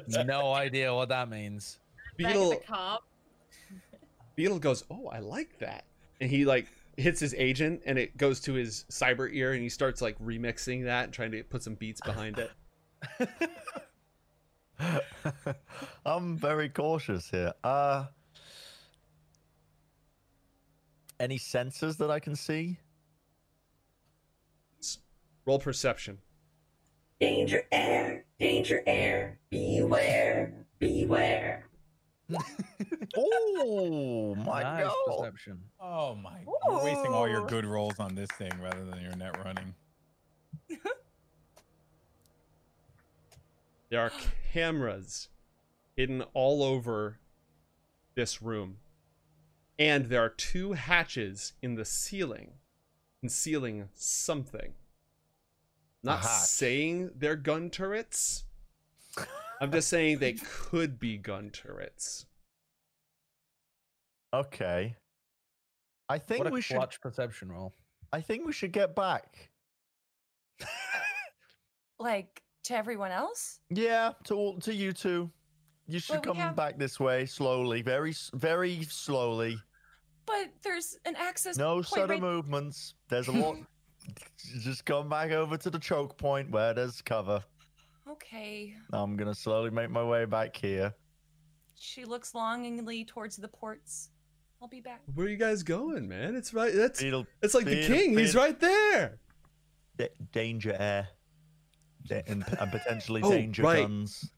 don't 0.05 0.17
know. 0.17 0.23
no 0.23 0.53
idea 0.53 0.93
what 0.93 1.09
that 1.09 1.29
means. 1.29 1.79
Beetle 2.15 2.61
cop. 2.67 3.03
Beetle 4.35 4.59
goes, 4.59 4.83
"Oh, 4.91 5.07
I 5.07 5.19
like 5.19 5.57
that," 5.59 5.85
and 6.21 6.29
he 6.29 6.45
like 6.45 6.67
hits 6.97 7.19
his 7.19 7.33
agent, 7.33 7.81
and 7.85 7.97
it 7.97 8.15
goes 8.17 8.39
to 8.41 8.53
his 8.53 8.85
cyber 8.91 9.33
ear, 9.33 9.53
and 9.53 9.63
he 9.63 9.69
starts 9.69 10.01
like 10.01 10.17
remixing 10.19 10.83
that, 10.85 11.05
and 11.05 11.13
trying 11.13 11.31
to 11.31 11.43
put 11.43 11.63
some 11.63 11.73
beats 11.75 12.01
behind 12.01 12.37
it. 12.37 12.51
I'm 16.15 16.37
very 16.37 16.69
cautious 16.69 17.29
here. 17.29 17.53
Uh 17.63 18.05
any 21.19 21.39
sensors 21.39 21.97
that 21.97 22.11
I 22.11 22.19
can 22.19 22.35
see? 22.35 22.77
Roll 25.47 25.57
perception. 25.57 26.19
Danger 27.19 27.63
air, 27.71 28.25
danger 28.39 28.83
air, 28.85 29.39
beware, 29.49 30.53
beware. 30.79 31.69
oh 33.17 34.35
my 34.35 34.61
nice 34.63 34.85
god! 34.85 34.95
perception. 35.07 35.59
Oh 35.79 36.15
my! 36.15 36.43
God. 36.45 36.55
You're 36.67 36.83
wasting 36.83 37.13
all 37.13 37.27
your 37.27 37.47
good 37.47 37.65
rolls 37.65 37.99
on 37.99 38.13
this 38.15 38.29
thing 38.37 38.51
rather 38.61 38.85
than 38.85 39.01
your 39.01 39.15
net 39.15 39.37
running. 39.43 39.73
There 43.89 44.01
are 44.01 44.11
cameras 44.51 45.29
hidden 45.95 46.23
all 46.33 46.63
over 46.63 47.19
this 48.15 48.41
room. 48.41 48.77
And 49.79 50.05
there 50.05 50.23
are 50.23 50.29
two 50.29 50.73
hatches 50.73 51.53
in 51.61 51.75
the 51.75 51.85
ceiling 51.85 52.53
concealing 53.21 53.89
something. 53.93 54.73
Not 56.03 56.25
saying 56.25 57.11
they're 57.15 57.35
gun 57.37 57.69
turrets. 57.69 58.43
I'm 59.61 59.71
just 59.71 59.87
saying 59.87 60.19
they 60.19 60.33
could 60.43 60.99
be 60.99 61.17
gun 61.17 61.49
turrets. 61.49 62.25
Okay. 64.33 64.95
I 66.09 66.17
think 66.17 66.39
What 66.43 66.47
a 66.49 66.53
we 66.53 66.61
should. 66.61 66.75
clutch 66.75 66.99
perception 66.99 67.51
roll. 67.51 67.73
I 68.11 68.19
think 68.21 68.45
we 68.45 68.51
should 68.51 68.73
get 68.73 68.95
back. 68.95 69.49
Like 71.99 72.43
to 72.65 72.75
everyone 72.75 73.11
else? 73.11 73.59
Yeah, 73.69 74.11
to 74.25 74.35
all, 74.35 74.59
to 74.59 74.73
you 74.73 74.91
two. 74.91 75.31
You 75.87 75.99
should 75.99 76.15
But 76.17 76.23
come 76.23 76.37
have- 76.37 76.55
back 76.55 76.77
this 76.77 76.99
way 76.99 77.25
slowly, 77.25 77.81
very 77.81 78.13
very 78.33 78.83
slowly. 78.83 79.57
But 80.25 80.49
there's 80.61 80.97
an 81.05 81.15
access 81.17 81.57
No 81.57 81.75
point 81.75 81.87
sudden 81.87 82.09
right- 82.09 82.21
movements. 82.21 82.95
There's 83.09 83.27
a 83.27 83.33
lot. 83.33 83.57
Just 84.61 84.85
come 84.85 85.09
back 85.09 85.31
over 85.31 85.57
to 85.57 85.69
the 85.69 85.79
choke 85.79 86.17
point 86.17 86.49
where 86.51 86.73
there's 86.73 87.01
cover. 87.01 87.43
Okay. 88.09 88.73
I'm 88.91 89.15
gonna 89.17 89.35
slowly 89.35 89.69
make 89.69 89.89
my 89.89 90.03
way 90.03 90.25
back 90.25 90.55
here. 90.55 90.93
She 91.75 92.05
looks 92.05 92.33
longingly 92.33 93.03
towards 93.05 93.35
the 93.35 93.47
ports. 93.47 94.09
I'll 94.61 94.67
be 94.69 94.79
back. 94.79 95.01
Where 95.13 95.25
are 95.25 95.29
you 95.29 95.35
guys 95.37 95.63
going, 95.63 96.07
man? 96.07 96.35
It's 96.35 96.53
right. 96.53 96.73
That's 96.73 97.01
Beetle, 97.01 97.25
it's 97.41 97.53
like 97.53 97.65
the 97.65 97.75
Beetle, 97.75 97.95
king. 97.97 98.17
He's 98.17 98.35
right 98.35 98.57
there. 98.59 99.19
da- 99.97 100.09
danger 100.31 100.73
air, 100.79 101.09
Da- 102.07 102.23
and, 102.27 102.43
and 102.59 102.71
potentially 102.71 103.21
Oh, 103.23 103.29
danger 103.31 103.61
right. 103.63 103.81
guns. 103.83 104.31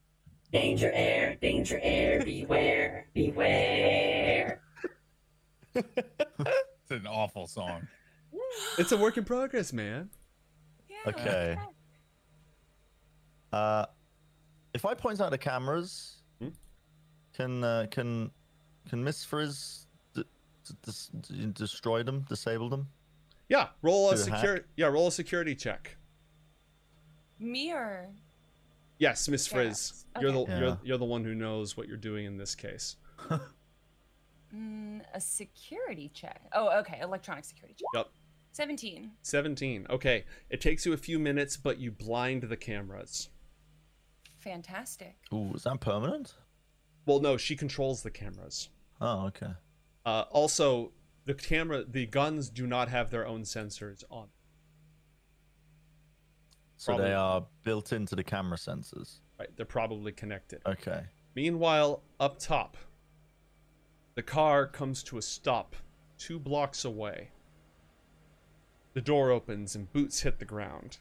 Danger 0.56 0.90
air, 0.94 1.36
danger 1.42 1.78
air, 1.84 2.24
beware, 2.24 3.08
beware. 3.14 4.62
It's 5.76 6.92
an 6.92 7.06
awful 7.08 7.46
song. 7.46 7.86
It's 8.78 8.94
a 8.94 8.98
work 8.98 9.18
in 9.18 9.26
progress, 9.26 9.74
man. 9.74 10.10
Yeah. 10.90 10.96
Okay. 11.12 11.58
Uh, 13.52 13.86
if 14.74 14.86
I 14.86 14.94
point 14.94 15.20
out 15.20 15.30
the 15.32 15.38
cameras, 15.38 16.22
Hmm? 16.40 16.48
can 17.34 17.62
uh, 17.62 17.88
can 17.92 18.32
can 18.90 19.04
Miss 19.04 19.26
Frizz 19.26 19.88
d- 20.14 20.24
d- 20.64 20.92
d- 21.22 21.52
destroy 21.54 22.02
them, 22.02 22.24
disable 22.30 22.70
them? 22.70 22.88
Yeah, 23.50 23.68
roll 23.82 24.10
a 24.10 24.16
Do 24.16 24.24
the 24.24 24.30
hack? 24.32 24.40
security. 24.40 24.66
Yeah, 24.78 24.88
roll 24.88 25.08
a 25.08 25.12
security 25.12 25.54
check. 25.54 25.98
Me 27.40 27.74
or 27.74 28.08
Yes, 28.98 29.28
Miss 29.28 29.48
Frizz. 29.48 30.06
Yes, 30.16 30.22
You're 30.22 30.32
the 30.32 30.40
okay. 30.40 30.60
you're, 30.60 30.80
you're 30.84 30.98
the 30.98 31.06
one 31.06 31.24
who 31.24 31.36
knows 31.36 31.76
what 31.76 31.88
you're 31.88 31.98
doing 31.98 32.26
in 32.26 32.38
this 32.38 32.56
case. 32.56 32.96
mm, 34.56 35.02
a 35.14 35.22
security 35.22 36.10
check? 36.14 36.42
Oh, 36.54 36.80
okay. 36.80 37.00
Electronic 37.02 37.44
security 37.46 37.76
check. 37.76 37.86
Yep. 37.94 38.08
17. 38.54 39.12
17. 39.22 39.88
Okay. 39.90 40.24
It 40.50 40.62
takes 40.62 40.86
you 40.86 40.94
a 40.94 40.98
few 40.98 41.20
minutes, 41.20 41.58
but 41.58 41.78
you 41.78 41.92
blind 41.92 42.44
the 42.44 42.56
cameras. 42.56 43.30
Fantastic. 44.40 45.18
Ooh, 45.34 45.52
is 45.54 45.64
that 45.64 45.82
permanent? 45.82 46.36
Well, 47.06 47.20
no, 47.20 47.36
she 47.36 47.56
controls 47.56 48.02
the 48.02 48.12
cameras. 48.12 48.70
Oh, 49.02 49.26
okay. 49.28 49.52
Uh, 50.06 50.24
also, 50.32 50.92
the 51.26 51.34
camera, 51.34 51.84
the 51.84 52.06
guns 52.06 52.50
do 52.50 52.66
not 52.66 52.88
have 52.90 53.10
their 53.12 53.28
own 53.28 53.42
sensors 53.42 54.04
on. 54.10 54.28
So 56.78 56.98
they 56.98 57.14
are 57.14 57.46
built 57.64 57.94
into 57.94 58.16
the 58.16 58.24
camera 58.24 58.58
sensors. 58.58 59.20
Right? 59.40 59.50
They're 59.56 59.66
probably 59.66 60.12
connected. 60.12 60.62
Okay. 60.66 61.04
Meanwhile, 61.36 62.02
up 62.20 62.40
top, 62.40 62.78
the 64.16 64.24
car 64.24 64.68
comes 64.68 65.04
to 65.04 65.18
a 65.18 65.22
stop 65.22 65.76
two 66.18 66.40
blocks 66.40 66.86
away. 66.86 67.30
The 68.94 69.02
door 69.02 69.32
opens 69.32 69.76
and 69.76 69.92
boots 69.92 70.22
hit 70.22 70.40
the 70.40 70.46
ground. 70.46 71.00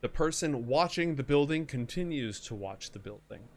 The 0.00 0.08
person 0.08 0.66
watching 0.66 1.16
the 1.16 1.22
building 1.22 1.66
continues 1.66 2.40
to 2.40 2.54
watch 2.54 2.90
the 2.90 2.98
building. 2.98 3.48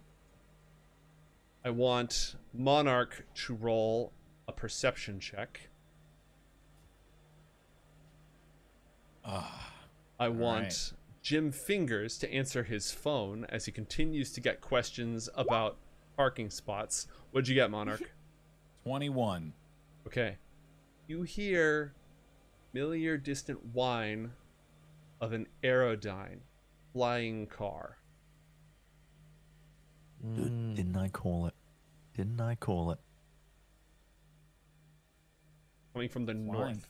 I 1.65 1.69
want 1.69 2.35
Monarch 2.53 3.25
to 3.35 3.55
roll 3.55 4.11
a 4.47 4.51
perception 4.51 5.19
check. 5.19 5.69
Ah, 9.25 9.72
I 10.23 10.27
All 10.27 10.33
want 10.33 10.63
right. 10.63 10.93
Jim 11.21 11.51
Fingers 11.51 12.17
to 12.19 12.33
answer 12.33 12.63
his 12.63 12.91
phone 12.91 13.45
as 13.49 13.65
he 13.65 13.73
continues 13.73 14.31
to 14.31 14.39
get 14.39 14.61
questions 14.61 15.27
about 15.35 15.77
parking 16.15 16.49
spots. 16.49 17.07
What'd 17.31 17.49
you 17.49 17.55
get, 17.55 17.69
Monarch? 17.69 18.01
21. 18.83 19.51
Okay. 20.07 20.37
You 21.07 21.23
hear 21.23 21.93
familiar 22.71 23.17
distant 23.17 23.65
whine 23.73 24.31
of 25.19 25.33
an 25.33 25.47
Aerodyne 25.61 26.39
flying 26.93 27.47
car. 27.47 27.97
Mm. 30.25 30.73
Didn't 30.73 30.95
I 30.95 31.09
call 31.09 31.47
it? 31.47 31.53
Didn't 32.15 32.39
I 32.39 32.55
call 32.55 32.91
it? 32.91 32.99
coming 35.93 36.09
from 36.09 36.25
the 36.25 36.33
Flying. 36.33 36.47
north. 36.47 36.89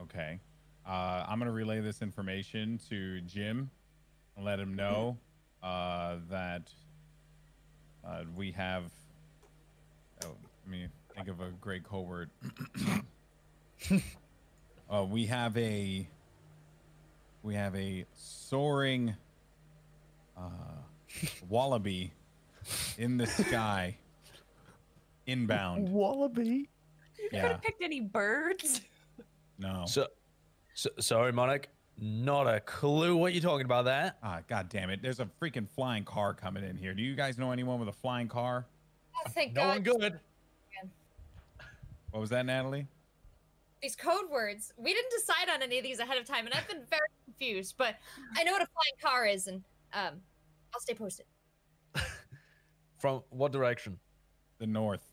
Okay. 0.00 0.40
Uh, 0.86 1.24
I'm 1.28 1.38
gonna 1.38 1.52
relay 1.52 1.80
this 1.80 2.02
information 2.02 2.80
to 2.88 3.20
Jim 3.22 3.70
and 4.36 4.44
let 4.44 4.58
him 4.58 4.74
know 4.74 5.16
uh, 5.62 6.16
that 6.30 6.70
uh, 8.04 8.24
we 8.36 8.50
have. 8.52 8.84
Oh, 10.24 10.34
let 10.64 10.70
me 10.70 10.88
think 11.14 11.28
of 11.28 11.40
a 11.40 11.50
great 11.60 11.84
covert. 11.84 12.30
uh, 14.90 15.04
we 15.04 15.26
have 15.26 15.56
a. 15.56 16.06
We 17.44 17.54
have 17.54 17.74
a 17.74 18.04
soaring 18.14 19.14
uh, 20.36 20.40
wallaby 21.48 22.12
in 22.98 23.16
the 23.16 23.26
sky, 23.26 23.96
inbound. 25.26 25.88
Wallaby. 25.88 26.68
You 27.18 27.30
could 27.30 27.38
have 27.40 27.62
picked 27.62 27.82
any 27.82 28.00
birds. 28.00 28.80
No. 29.58 29.84
So, 29.86 30.08
so, 30.74 30.90
sorry, 30.98 31.32
Monarch. 31.32 31.68
Not 31.98 32.46
a 32.52 32.58
clue 32.60 33.16
what 33.16 33.34
you're 33.34 33.42
talking 33.42 33.66
about 33.66 33.84
there. 33.84 34.14
Ah, 34.22 34.40
god 34.48 34.68
damn 34.70 34.88
it. 34.90 35.00
There's 35.02 35.20
a 35.20 35.28
freaking 35.40 35.68
flying 35.68 36.04
car 36.04 36.32
coming 36.34 36.64
in 36.64 36.76
here. 36.76 36.94
Do 36.94 37.02
you 37.02 37.14
guys 37.14 37.36
know 37.38 37.52
anyone 37.52 37.78
with 37.78 37.88
a 37.88 37.92
flying 37.92 38.28
car? 38.28 38.66
Oh, 39.14 39.30
thank 39.30 39.52
No 39.54 39.62
God. 39.62 39.68
one 39.68 39.82
good. 39.82 40.20
What 42.10 42.20
was 42.20 42.30
that, 42.30 42.44
Natalie? 42.46 42.86
These 43.82 43.96
code 43.96 44.30
words. 44.30 44.72
We 44.76 44.92
didn't 44.92 45.10
decide 45.10 45.48
on 45.54 45.62
any 45.62 45.78
of 45.78 45.84
these 45.84 45.98
ahead 45.98 46.18
of 46.18 46.26
time, 46.26 46.44
and 46.46 46.54
I've 46.54 46.68
been 46.68 46.82
very 46.88 47.00
confused. 47.24 47.74
But 47.78 47.96
I 48.36 48.44
know 48.44 48.52
what 48.52 48.62
a 48.62 48.66
flying 48.66 49.00
car 49.14 49.26
is, 49.26 49.46
and 49.46 49.62
um, 49.94 50.20
I'll 50.74 50.80
stay 50.80 50.94
posted. 50.94 51.26
From 52.98 53.22
what 53.30 53.50
direction? 53.52 53.98
The 54.58 54.66
north. 54.66 55.12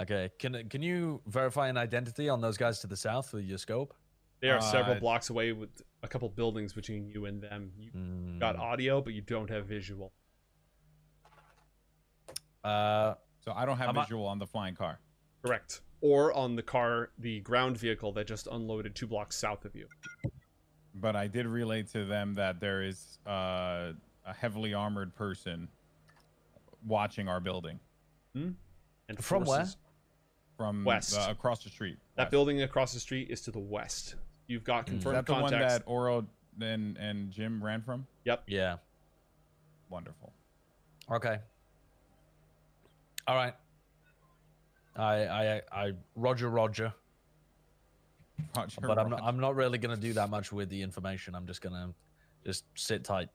Okay. 0.00 0.30
Can 0.38 0.68
can 0.68 0.82
you 0.82 1.20
verify 1.26 1.68
an 1.68 1.76
identity 1.76 2.28
on 2.28 2.40
those 2.40 2.56
guys 2.56 2.78
to 2.80 2.86
the 2.86 2.96
south 2.96 3.32
with 3.32 3.44
your 3.44 3.58
scope? 3.58 3.94
They 4.42 4.50
are 4.50 4.60
several 4.60 4.96
Uh, 4.96 5.00
blocks 5.00 5.30
away 5.30 5.52
with 5.52 5.82
a 6.02 6.08
couple 6.08 6.28
buildings 6.28 6.72
between 6.72 7.06
you 7.06 7.26
and 7.26 7.40
them. 7.40 7.72
You 7.78 7.90
got 8.40 8.56
Mm, 8.56 8.60
audio, 8.60 9.00
but 9.00 9.12
you 9.14 9.20
don't 9.22 9.48
have 9.48 9.66
visual. 9.66 10.12
Uh, 12.64 13.14
So 13.44 13.52
I 13.52 13.64
don't 13.64 13.78
have 13.78 13.88
I'm 13.88 13.94
visual 14.04 14.26
on 14.26 14.38
the 14.38 14.46
flying 14.46 14.74
car. 14.74 15.00
Correct. 15.42 15.80
Or 16.00 16.32
on 16.32 16.54
the 16.56 16.62
car, 16.62 17.10
the 17.18 17.40
ground 17.40 17.76
vehicle 17.76 18.12
that 18.12 18.26
just 18.26 18.46
unloaded 18.48 18.94
two 18.96 19.06
blocks 19.06 19.36
south 19.36 19.64
of 19.64 19.74
you. 19.76 19.88
But 20.94 21.16
I 21.16 21.26
did 21.28 21.46
relay 21.46 21.82
to 21.84 22.04
them 22.04 22.34
that 22.34 22.58
there 22.60 22.82
is 22.82 23.18
uh, 23.26 23.92
a 24.24 24.32
heavily 24.34 24.74
armored 24.74 25.14
person 25.14 25.68
watching 26.84 27.28
our 27.28 27.40
building 27.40 27.78
Hmm? 28.34 28.50
And 29.08 29.24
From 29.24 29.44
where? 29.44 29.66
from 30.56 30.84
West. 30.84 31.16
uh, 31.16 31.30
across 31.30 31.62
the 31.64 31.70
street. 31.70 31.98
That 32.16 32.24
West. 32.24 32.30
building 32.30 32.62
across 32.62 32.92
the 32.92 33.00
street 33.00 33.30
is 33.30 33.40
to 33.42 33.50
the 33.50 33.58
west. 33.58 34.14
You've 34.52 34.64
got 34.64 34.86
Mm. 34.86 34.98
Is 34.98 35.06
Is 35.06 35.12
that 35.12 35.24
the 35.24 35.32
one 35.32 35.50
that 35.50 35.82
Oro 35.86 36.26
and, 36.60 36.98
and 36.98 37.30
Jim 37.30 37.64
ran 37.64 37.80
from? 37.80 38.06
Yep. 38.24 38.44
Yeah. 38.46 38.76
Wonderful. 39.88 40.30
Okay. 41.10 41.38
All 43.26 43.34
right. 43.34 43.54
I 44.94 45.24
I 45.24 45.62
I 45.72 45.92
Roger 46.16 46.50
Roger. 46.50 46.92
Roger, 48.54 48.80
But 48.82 48.98
I'm 48.98 49.08
not 49.08 49.22
I'm 49.22 49.40
not 49.40 49.56
really 49.56 49.78
gonna 49.78 49.96
do 49.96 50.12
that 50.12 50.28
much 50.28 50.52
with 50.52 50.68
the 50.68 50.82
information. 50.82 51.34
I'm 51.34 51.46
just 51.46 51.62
gonna 51.62 51.94
just 52.44 52.64
sit 52.74 53.04
tight. 53.04 53.30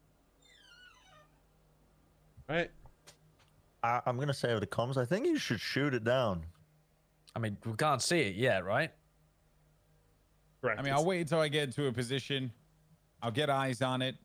Right? 2.48 2.70
I, 3.82 4.02
I'm 4.06 4.20
gonna 4.20 4.36
say 4.36 4.52
over 4.52 4.60
the 4.60 4.68
comms. 4.68 4.98
I 4.98 5.06
think 5.06 5.26
you 5.26 5.40
should 5.40 5.60
shoot 5.60 5.96
it 5.96 6.04
down. 6.04 6.46
I 7.36 7.40
mean, 7.40 7.58
we 7.66 7.74
can't 7.74 8.04
see 8.04 8.20
it 8.22 8.36
yet, 8.36 8.64
right? 8.66 8.92
Correct. 10.62 10.80
I 10.80 10.84
mean, 10.84 10.94
I'll 10.94 11.06
wait 11.06 11.22
until 11.22 11.40
I 11.40 11.48
get 11.48 11.64
into 11.64 11.88
a 11.88 11.92
position. 11.92 12.52
I'll 13.22 13.32
get 13.32 13.50
eyes 13.50 13.82
on 13.82 14.02
it. 14.02 14.16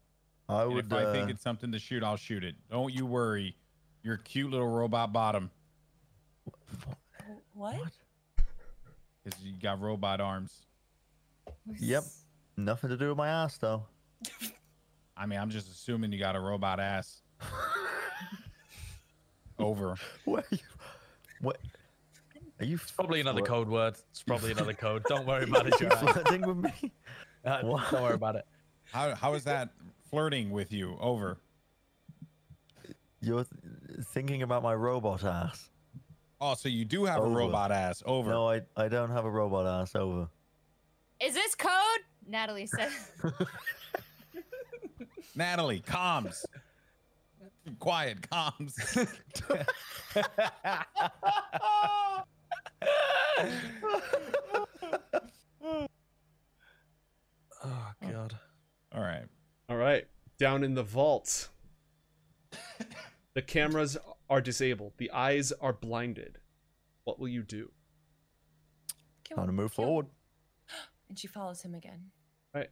I 0.48 0.62
And 0.62 0.74
would. 0.74 0.86
if 0.86 0.92
I 0.92 1.12
think 1.12 1.26
uh, 1.28 1.30
it's 1.32 1.42
something 1.42 1.70
to 1.72 1.78
shoot, 1.78 2.02
I'll 2.02 2.16
shoot 2.16 2.44
it. 2.44 2.54
Don't 2.70 2.92
you 2.92 3.06
worry. 3.06 3.54
Your 4.02 4.16
cute 4.16 4.50
little 4.50 4.66
robot 4.68 5.12
bottom, 5.12 5.50
What? 7.54 7.76
because 9.22 9.40
you 9.40 9.52
got 9.62 9.80
robot 9.80 10.20
arms. 10.20 10.52
Yep. 11.78 12.02
Nothing 12.56 12.90
to 12.90 12.96
do 12.96 13.08
with 13.10 13.16
my 13.18 13.28
ass 13.28 13.56
though. 13.58 13.84
I 15.16 15.26
mean, 15.26 15.38
I'm 15.38 15.50
just 15.50 15.70
assuming 15.70 16.10
you 16.12 16.18
got 16.18 16.34
a 16.34 16.40
robot 16.40 16.80
ass. 16.80 17.22
Over. 19.58 19.94
What? 20.24 20.44
Are 20.50 20.56
you, 20.56 20.58
what? 21.40 21.58
Are 22.62 22.64
you 22.64 22.78
Probably 22.94 23.20
another 23.20 23.40
flirt- 23.40 23.48
code 23.48 23.68
word. 23.68 23.94
It's 24.12 24.22
probably 24.22 24.52
another 24.52 24.72
code. 24.72 25.02
Don't 25.08 25.26
worry 25.26 25.42
about 25.48 25.66
it, 25.66 25.74
you 25.80 25.88
Joanne. 25.88 26.06
flirting 26.14 26.46
with 26.46 26.56
me? 26.58 26.92
Uh, 27.44 27.60
Don't 27.60 27.92
worry 27.92 28.14
about 28.14 28.36
it. 28.36 28.46
How 28.92 29.16
how 29.16 29.34
is 29.34 29.42
that 29.44 29.70
flirting 30.08 30.52
with 30.52 30.72
you? 30.72 30.96
Over. 31.00 31.38
You're 33.20 33.42
th- 33.42 34.06
thinking 34.14 34.42
about 34.42 34.62
my 34.62 34.74
robot 34.76 35.24
ass. 35.24 35.68
Oh, 36.40 36.54
so 36.54 36.68
you 36.68 36.84
do 36.84 37.04
have 37.04 37.18
Over. 37.18 37.32
a 37.32 37.34
robot 37.34 37.72
ass. 37.72 38.00
Over. 38.06 38.30
No, 38.30 38.48
I 38.48 38.60
I 38.76 38.86
don't 38.86 39.10
have 39.10 39.24
a 39.24 39.30
robot 39.30 39.66
ass. 39.66 39.96
Over. 39.96 40.28
Is 41.20 41.34
this 41.34 41.56
code? 41.56 41.72
Natalie 42.28 42.66
said. 42.66 42.90
Natalie, 45.34 45.80
comms. 45.84 46.44
Quiet, 47.80 48.20
comms. 48.30 48.74
Oh 57.64 57.92
god. 58.10 58.38
All 58.92 59.02
right. 59.02 59.24
All 59.68 59.76
right. 59.76 60.06
Down 60.38 60.64
in 60.64 60.74
the 60.74 60.82
vault. 60.82 61.48
the 63.34 63.42
cameras 63.42 63.96
are 64.28 64.40
disabled. 64.40 64.94
The 64.96 65.10
eyes 65.12 65.52
are 65.52 65.72
blinded. 65.72 66.38
What 67.04 67.18
will 67.18 67.28
you 67.28 67.42
do? 67.42 67.70
Kill 69.24 69.36
Time 69.36 69.46
to 69.46 69.52
move 69.52 69.74
kill 69.74 69.84
forward. 69.84 70.06
And 71.08 71.18
she 71.18 71.26
follows 71.26 71.60
him 71.60 71.74
again. 71.74 72.10
Right. 72.54 72.70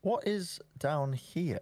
What 0.00 0.26
is 0.26 0.58
down 0.78 1.12
here? 1.12 1.60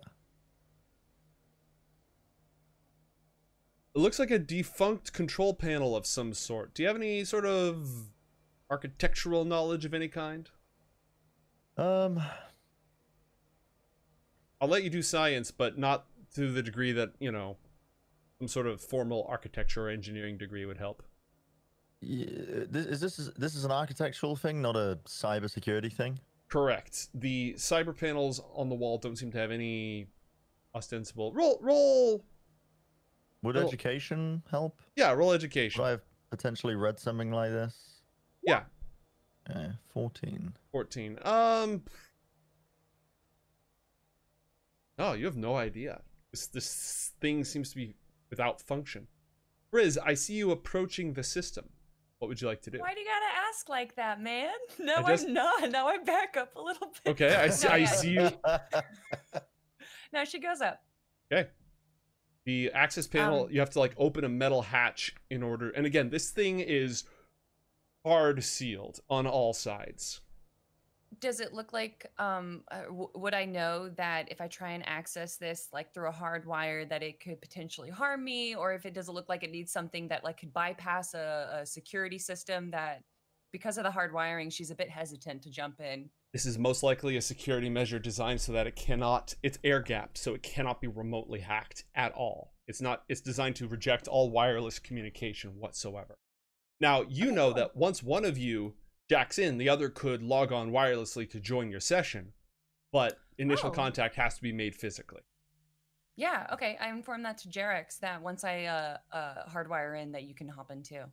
It 3.95 3.99
looks 4.01 4.19
like 4.19 4.31
a 4.31 4.39
defunct 4.39 5.13
control 5.13 5.55
panel 5.55 5.95
of 5.95 6.05
some 6.07 6.35
sort. 6.35 6.75
Do 6.75 6.83
you 6.83 6.89
have 6.89 6.97
any 6.97 7.25
sort 7.25 7.47
of 7.47 8.09
architectural 8.71 9.45
knowledge 9.45 9.85
of 9.85 9.95
any 9.95 10.09
kind? 10.09 10.51
Um, 11.77 12.21
I'll 14.61 14.69
let 14.69 14.83
you 14.83 14.91
do 14.91 15.03
science, 15.03 15.51
but 15.53 15.79
not 15.79 16.07
to 16.35 16.51
the 16.51 16.63
degree 16.63 16.91
that, 16.93 17.13
you 17.21 17.31
know, 17.31 17.57
some 18.41 18.49
sort 18.49 18.67
of 18.67 18.81
formal 18.81 19.27
architecture 19.29 19.87
or 19.87 19.91
engineering 19.91 20.39
degree 20.39 20.65
would 20.67 20.79
help. 20.79 21.03
y- 22.03 22.27
this, 22.69 22.87
is 22.87 23.01
this 23.01 23.31
this 23.37 23.55
is 23.55 23.65
an 23.65 23.71
architectural 23.71 24.35
thing, 24.35 24.61
not 24.61 24.75
a 24.75 24.99
cybersecurity 25.05 25.93
thing? 25.93 26.19
Correct. 26.49 27.09
The 27.15 27.55
cyber 27.55 27.97
panels 27.97 28.41
on 28.55 28.69
the 28.69 28.75
wall 28.75 28.99
don't 28.99 29.17
seem 29.17 29.31
to 29.33 29.39
have 29.39 29.53
any 29.53 30.07
ostensible 30.75 31.33
roll 31.33 31.59
roll 31.63 32.25
Would 33.45 33.55
Well- 33.57 33.67
education 33.69 34.43
help? 34.51 34.81
yeah, 34.97 35.13
roll 35.13 35.33
education. 35.33 35.81
Would 35.83 35.87
I 35.87 35.91
have 35.91 36.03
potentially 36.31 36.75
read 36.75 36.99
something 36.99 37.31
like 37.31 37.51
this? 37.51 38.01
Yeah, 38.43 38.65
Yeah, 39.49 39.73
fourteen. 39.93 40.55
14. 40.73 41.19
Um 41.23 41.85
No, 44.99 45.13
you 45.13 45.25
have 45.27 45.37
no 45.37 45.57
idea. 45.57 46.03
This 46.31 46.47
this 46.47 47.13
thing 47.21 47.45
seems 47.45 47.71
to 47.71 47.77
be 47.77 47.97
without 48.31 48.61
function. 48.61 49.09
Riz, 49.73 49.99
I 49.99 50.15
see 50.15 50.35
you 50.35 50.51
approaching 50.53 51.13
the 51.15 51.23
system. 51.23 51.69
What 52.19 52.29
would 52.29 52.41
you 52.41 52.47
like 52.49 52.63
to 52.63 52.71
do? 52.71 52.79
Why 52.79 52.95
do 52.95 53.01
you 53.01 53.07
gotta 53.07 53.49
ask 53.49 53.69
like 53.69 53.97
that, 53.97 54.21
man? 54.21 54.53
No, 54.79 55.03
just- 55.07 55.27
I'm 55.27 55.35
not. 55.35 55.71
Now 55.77 55.89
I 55.89 55.99
back 55.99 56.37
up 56.37 56.55
a 56.57 56.61
little 56.63 56.93
bit. 57.05 57.11
Okay, 57.13 57.35
I 57.35 57.49
see 57.49 57.69
No, 57.69 57.75
I 57.75 57.77
yeah. 57.79 57.87
see 57.87 58.11
you 58.13 58.31
Now 60.13 60.25
she 60.25 60.39
goes 60.39 60.61
up. 60.61 60.81
Okay. 61.33 61.51
The 62.47 62.71
access 62.73 63.07
panel, 63.07 63.45
Um, 63.45 63.51
you 63.51 63.61
have 63.61 63.71
to 63.71 63.79
like 63.79 63.95
open 63.97 64.25
a 64.25 64.29
metal 64.29 64.63
hatch 64.63 65.15
in 65.31 65.43
order. 65.43 65.71
And 65.71 65.87
again, 65.87 66.11
this 66.11 66.31
thing 66.31 66.61
is 66.61 67.05
hard 68.05 68.45
sealed 68.45 69.01
on 69.09 69.27
all 69.27 69.53
sides. 69.55 70.21
Does 71.21 71.39
it 71.41 71.55
look 71.55 71.73
like 71.73 72.11
um 72.19 72.65
uh, 72.71 72.83
w- 72.87 73.09
would 73.15 73.35
I 73.35 73.45
know 73.45 73.89
that 73.91 74.31
if 74.33 74.41
I 74.41 74.49
try 74.49 74.73
and 74.73 74.87
access 74.87 75.37
this 75.37 75.69
like 75.73 75.95
through 75.95 76.09
a 76.09 76.13
hard 76.13 76.45
wire 76.45 76.85
that 76.87 77.03
it 77.05 77.21
could 77.21 77.41
potentially 77.41 77.89
harm 77.89 78.25
me 78.25 78.55
or 78.57 78.75
if 78.75 78.85
it 78.85 78.95
doesn't 78.95 79.15
look 79.15 79.29
like 79.29 79.45
it 79.45 79.53
needs 79.53 79.71
something 79.73 80.09
that 80.09 80.25
like 80.25 80.39
could 80.41 80.53
bypass 80.53 81.15
a, 81.15 81.61
a 81.63 81.67
security 81.67 82.19
system 82.19 82.71
that 82.73 83.05
because 83.55 83.79
of 83.79 83.85
the 83.85 83.91
hard 83.93 84.13
wiring 84.13 84.51
she's 84.51 84.73
a 84.73 84.75
bit 84.75 84.91
hesitant 84.91 85.41
to 85.41 85.49
jump 85.49 85.81
in. 85.81 86.11
This 86.33 86.45
is 86.45 86.59
most 86.59 86.83
likely 86.83 87.17
a 87.17 87.23
security 87.23 87.71
measure 87.71 88.01
designed 88.01 88.41
so 88.41 88.51
that 88.51 88.67
it 88.67 88.75
cannot 88.75 89.37
it's 89.45 89.61
air 89.63 89.81
gapped, 89.81 90.19
so 90.19 90.35
it 90.35 90.43
cannot 90.43 90.81
be 90.81 90.89
remotely 90.89 91.39
hacked 91.39 91.85
at 91.95 92.13
all. 92.15 92.53
It's 92.67 92.81
not 92.81 93.05
it's 93.09 93.21
designed 93.21 93.55
to 93.57 93.69
reject 93.69 94.09
all 94.09 94.29
wireless 94.29 94.81
communication 94.81 95.53
whatsoever. 95.61 96.19
Now, 96.81 97.03
you 97.03 97.31
know 97.31 97.53
that 97.53 97.77
once 97.77 98.03
one 98.03 98.25
of 98.25 98.37
you 98.37 98.75
jacks 99.09 99.39
in, 99.39 99.59
the 99.59 99.69
other 99.69 99.89
could 99.89 100.21
log 100.21 100.51
on 100.51 100.73
wirelessly 100.73 101.31
to 101.31 101.39
join 101.39 101.71
your 101.71 101.79
session, 101.79 102.33
but 102.91 103.21
initial 103.39 103.69
Oh. 103.69 103.73
contact 103.73 104.17
has 104.17 104.35
to 104.35 104.43
be 104.43 104.53
made 104.53 104.75
physically. 104.75 105.23
Yeah, 106.17 106.49
okay. 106.53 106.77
I 106.81 106.89
informed 106.89 107.25
that 107.25 107.39
to 107.39 107.49
Jerax 107.49 108.01
that 108.01 108.21
once 108.21 108.43
I 108.43 108.65
uh, 108.65 108.97
uh 109.13 109.49
hardwire 109.49 110.03
in 110.03 110.11
that 110.11 110.25
you 110.25 110.35
can 110.35 110.49
hop 110.49 110.73
in 110.73 110.83
too. 110.83 111.05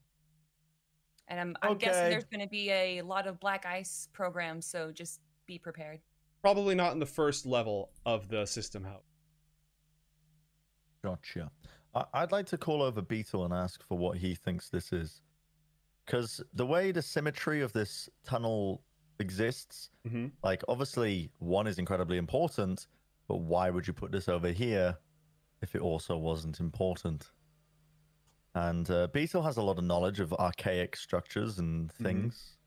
And 1.31 1.39
I'm 1.39 1.55
I'm 1.61 1.77
guessing 1.77 2.09
there's 2.09 2.25
going 2.25 2.41
to 2.41 2.49
be 2.49 2.69
a 2.71 3.01
lot 3.03 3.25
of 3.25 3.39
black 3.39 3.65
ice 3.65 4.09
programs, 4.11 4.65
so 4.65 4.91
just 4.91 5.21
be 5.47 5.57
prepared. 5.57 6.01
Probably 6.41 6.75
not 6.75 6.91
in 6.91 6.99
the 6.99 7.05
first 7.05 7.45
level 7.45 7.91
of 8.05 8.27
the 8.27 8.45
system 8.45 8.83
house. 8.83 9.05
Gotcha. 11.03 11.49
I- 11.95 12.05
I'd 12.13 12.33
like 12.33 12.47
to 12.47 12.57
call 12.57 12.81
over 12.81 13.01
Beetle 13.01 13.45
and 13.45 13.53
ask 13.53 13.81
for 13.87 13.97
what 13.97 14.17
he 14.17 14.35
thinks 14.35 14.69
this 14.69 14.91
is. 14.91 15.21
Because 16.05 16.43
the 16.53 16.65
way 16.65 16.91
the 16.91 17.01
symmetry 17.01 17.61
of 17.61 17.71
this 17.71 18.09
tunnel 18.25 18.83
exists, 19.19 19.89
Mm-hmm. 20.05 20.27
like, 20.43 20.63
obviously, 20.67 21.31
one 21.39 21.65
is 21.65 21.79
incredibly 21.79 22.17
important, 22.17 22.87
but 23.29 23.37
why 23.37 23.69
would 23.69 23.87
you 23.87 23.93
put 23.93 24.11
this 24.11 24.27
over 24.27 24.49
here 24.51 24.97
if 25.61 25.75
it 25.75 25.81
also 25.81 26.17
wasn't 26.17 26.59
important? 26.59 27.31
And 28.53 28.89
uh, 28.91 29.07
Beetle 29.07 29.43
has 29.43 29.57
a 29.57 29.61
lot 29.61 29.77
of 29.77 29.83
knowledge 29.85 30.19
of 30.19 30.33
archaic 30.33 30.95
structures 30.95 31.59
and 31.59 31.89
Mhm. 31.93 32.03
things. 32.03 32.57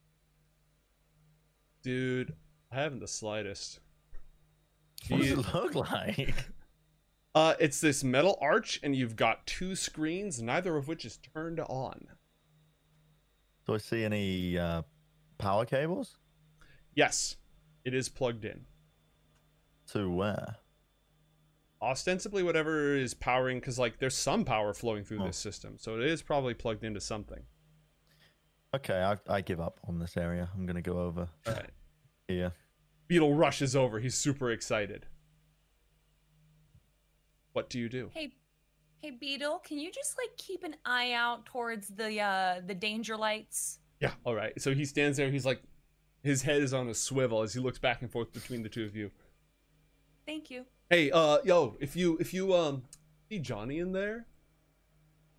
Dude, 1.83 2.35
I 2.71 2.75
haven't 2.81 2.99
the 2.99 3.07
slightest. 3.07 3.79
What 5.09 5.19
does 5.21 5.29
You- 5.29 5.39
it 5.41 5.53
look 5.53 5.75
like? 5.75 6.35
Uh, 7.35 7.53
it's 7.59 7.81
this 7.81 8.01
metal 8.01 8.37
arch, 8.39 8.79
and 8.81 8.95
you've 8.95 9.17
got 9.17 9.45
two 9.45 9.75
screens, 9.75 10.41
neither 10.41 10.77
of 10.77 10.87
which 10.87 11.03
is 11.03 11.17
turned 11.17 11.59
on. 11.59 12.07
Do 13.67 13.73
I 13.73 13.77
see 13.77 14.05
any 14.05 14.57
uh, 14.57 14.83
power 15.37 15.65
cables? 15.65 16.17
Yes, 16.93 17.35
it 17.83 17.93
is 17.93 18.07
plugged 18.07 18.45
in. 18.45 18.65
To 19.87 20.09
where? 20.09 20.55
Ostensibly, 21.85 22.41
whatever 22.43 22.95
is 22.95 23.13
powering, 23.13 23.59
because 23.59 23.77
like 23.77 23.99
there's 23.99 24.15
some 24.15 24.43
power 24.43 24.73
flowing 24.73 25.03
through 25.03 25.21
Oh. 25.21 25.27
this 25.27 25.37
system, 25.37 25.77
so 25.77 25.95
it 25.99 26.03
is 26.05 26.21
probably 26.21 26.53
plugged 26.55 26.83
into 26.83 26.99
something. 26.99 27.43
Okay, 28.75 29.01
I, 29.01 29.17
I 29.33 29.41
give 29.41 29.61
up 29.61 29.79
on 29.87 29.99
this 29.99 30.17
area. 30.17 30.49
I'm 30.55 30.65
going 30.65 30.75
to 30.75 30.81
go 30.81 30.99
over 30.99 31.29
All 31.47 31.53
right. 31.53 31.69
here. 32.27 32.51
Beetle 33.07 33.33
rushes 33.35 33.75
over. 33.75 33.99
He's 33.99 34.15
super 34.15 34.51
excited. 34.51 35.05
What 37.53 37.69
do 37.69 37.79
you 37.79 37.87
do? 37.87 38.09
Hey, 38.13 38.31
hey 39.01 39.11
Beetle, 39.11 39.59
can 39.59 39.77
you 39.77 39.91
just 39.91 40.17
like 40.17 40.35
keep 40.37 40.63
an 40.63 40.75
eye 40.85 41.13
out 41.13 41.45
towards 41.45 41.87
the 41.89 42.19
uh 42.19 42.61
the 42.65 42.73
danger 42.75 43.15
lights? 43.15 43.79
Yeah. 44.01 44.11
All 44.25 44.35
right. 44.35 44.59
So 44.61 44.73
he 44.73 44.83
stands 44.85 45.17
there. 45.17 45.31
He's 45.31 45.45
like, 45.45 45.61
his 46.21 46.41
head 46.41 46.61
is 46.61 46.73
on 46.73 46.89
a 46.89 46.93
swivel 46.93 47.43
as 47.43 47.53
he 47.53 47.59
looks 47.61 47.79
back 47.79 48.01
and 48.01 48.11
forth 48.11 48.33
between 48.33 48.63
the 48.63 48.69
two 48.69 48.83
of 48.83 48.95
you. 48.95 49.11
Thank 50.25 50.49
you. 50.49 50.65
Hey, 50.89 51.09
uh, 51.11 51.39
yo, 51.43 51.75
if 51.79 51.95
you 51.95 52.17
if 52.19 52.33
you 52.33 52.53
um 52.53 52.83
see 53.29 53.39
Johnny 53.39 53.79
in 53.79 53.91
there, 53.91 54.27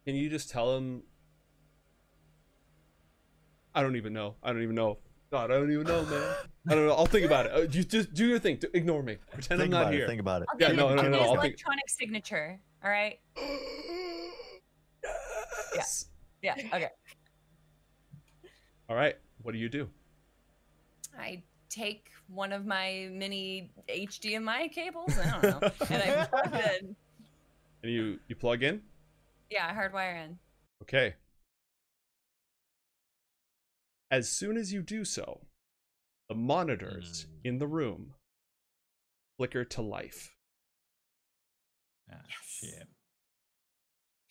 can 0.05 0.15
you 0.15 0.29
just 0.29 0.51
tell 0.51 0.77
him? 0.77 1.03
I 3.75 3.83
don't 3.83 3.97
even 3.97 4.13
know. 4.13 4.37
I 4.43 4.53
don't 4.53 4.63
even 4.63 4.75
know. 4.75 4.99
God, 5.31 5.51
I 5.51 5.55
don't 5.55 5.71
even 5.71 5.87
know, 5.87 6.03
man. 6.05 6.35
I 6.69 6.75
don't 6.75 6.87
know. 6.87 6.95
I'll 6.95 7.07
think 7.07 7.27
about 7.27 7.47
it. 7.47 7.53
Uh, 7.53 7.61
you 7.63 7.85
just 7.85 8.15
do 8.15 8.27
your 8.27 8.39
thing. 8.39 8.59
Ignore 8.75 9.03
me. 9.03 9.19
Pretend 9.33 9.61
think 9.61 9.67
I'm 9.67 9.71
not 9.71 9.83
about 9.83 9.93
here. 9.95 10.05
it. 10.05 10.09
Think 10.09 10.21
about 10.21 10.43
it. 10.43 10.49
I'll 10.53 10.61
Yeah, 10.61 10.69
give 10.69 10.77
no, 10.77 10.91
you- 10.91 10.97
no, 10.97 11.03
no, 11.03 11.09
give 11.11 11.13
you 11.13 11.19
I'll 11.19 11.33
his 11.35 11.41
think- 11.43 11.55
electronic 11.55 11.89
signature. 11.91 12.61
All 12.83 12.91
right. 12.91 13.19
yes. 15.75 16.07
Yeah. 16.43 16.55
Okay. 16.73 16.89
All 18.89 18.97
right. 18.97 19.17
What 19.43 19.53
do 19.53 19.59
you 19.59 19.69
do? 19.69 19.89
I 21.19 21.43
take 21.69 22.11
one 22.29 22.53
of 22.53 22.67
my 22.67 23.09
mini 23.13 23.71
HDMI 23.89 24.73
cables. 24.73 25.17
I 25.19 25.31
don't 25.31 25.43
know, 25.63 25.71
and 25.91 26.03
I 26.03 26.27
plug 26.27 26.55
in. 26.55 26.97
And 27.83 27.93
you 27.93 28.19
you 28.29 28.37
plug 28.37 28.63
in. 28.63 28.83
Yeah, 29.51 29.69
I 29.71 29.75
hardwire 29.75 30.25
in. 30.25 30.39
Okay. 30.83 31.15
As 34.11 34.29
soon 34.29 34.57
as 34.57 34.73
you 34.73 34.83
do 34.83 35.05
so, 35.05 35.41
the 36.29 36.35
monitors 36.35 37.27
Mm. 37.27 37.41
in 37.45 37.59
the 37.59 37.67
room 37.67 38.15
flicker 39.37 39.65
to 39.65 39.83
life. 39.83 40.35
Ah, 42.11 42.17
shit. 42.45 42.89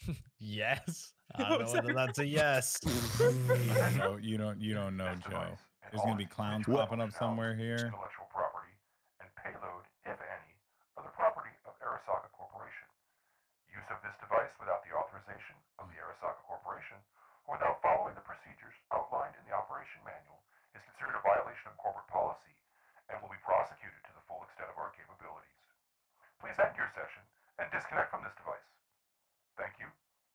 Yes. 0.40 1.14
I 1.34 1.44
don't 1.50 1.66
know 1.66 1.72
whether 1.74 1.94
that's 1.94 2.20
a 2.20 2.26
yes. 2.26 2.80
you 3.20 3.98
don't. 3.98 4.24
You 4.24 4.38
don't. 4.38 4.62
You 4.62 4.74
don't 4.76 4.96
know, 4.98 5.14
Joe. 5.30 5.58
There's 5.96 6.12
gonna 6.12 6.20
be 6.20 6.28
clowns 6.28 6.68
popping 6.68 7.00
up 7.00 7.16
somewhere 7.16 7.56
here. 7.56 7.88
Intellectual 7.88 8.28
property 8.28 8.76
and 9.24 9.32
payload, 9.40 9.88
if 10.04 10.20
any, 10.20 10.52
are 11.00 11.08
the 11.08 11.16
property 11.16 11.56
of 11.64 11.72
Arasaka 11.80 12.28
Corporation. 12.36 12.84
Use 13.72 13.88
of 13.88 14.04
this 14.04 14.12
device 14.20 14.52
without 14.60 14.84
the 14.84 14.92
authorization 14.92 15.56
of 15.80 15.88
the 15.88 15.96
Arasaka 16.04 16.44
Corporation 16.52 17.00
or 17.48 17.56
without 17.56 17.80
following 17.80 18.12
the 18.12 18.28
procedures 18.28 18.76
outlined 18.92 19.40
in 19.40 19.48
the 19.48 19.56
operation 19.56 20.04
manual 20.04 20.44
is 20.76 20.84
considered 20.84 21.16
a 21.16 21.24
violation 21.24 21.72
of 21.72 21.80
corporate 21.80 22.12
policy 22.12 22.52
and 23.08 23.16
will 23.24 23.32
be 23.32 23.40
prosecuted 23.48 24.04
to 24.04 24.12
the 24.20 24.24
full 24.28 24.44
extent 24.44 24.68
of 24.68 24.76
our 24.76 24.92
capabilities. 25.00 25.56
Please 26.44 26.60
end 26.60 26.76
your 26.76 26.92
session 26.92 27.24
and 27.56 27.72
disconnect 27.72 28.12
from 28.12 28.20
this 28.28 28.36
device. 28.36 28.68
Thank 29.56 29.80
you, 29.80 29.88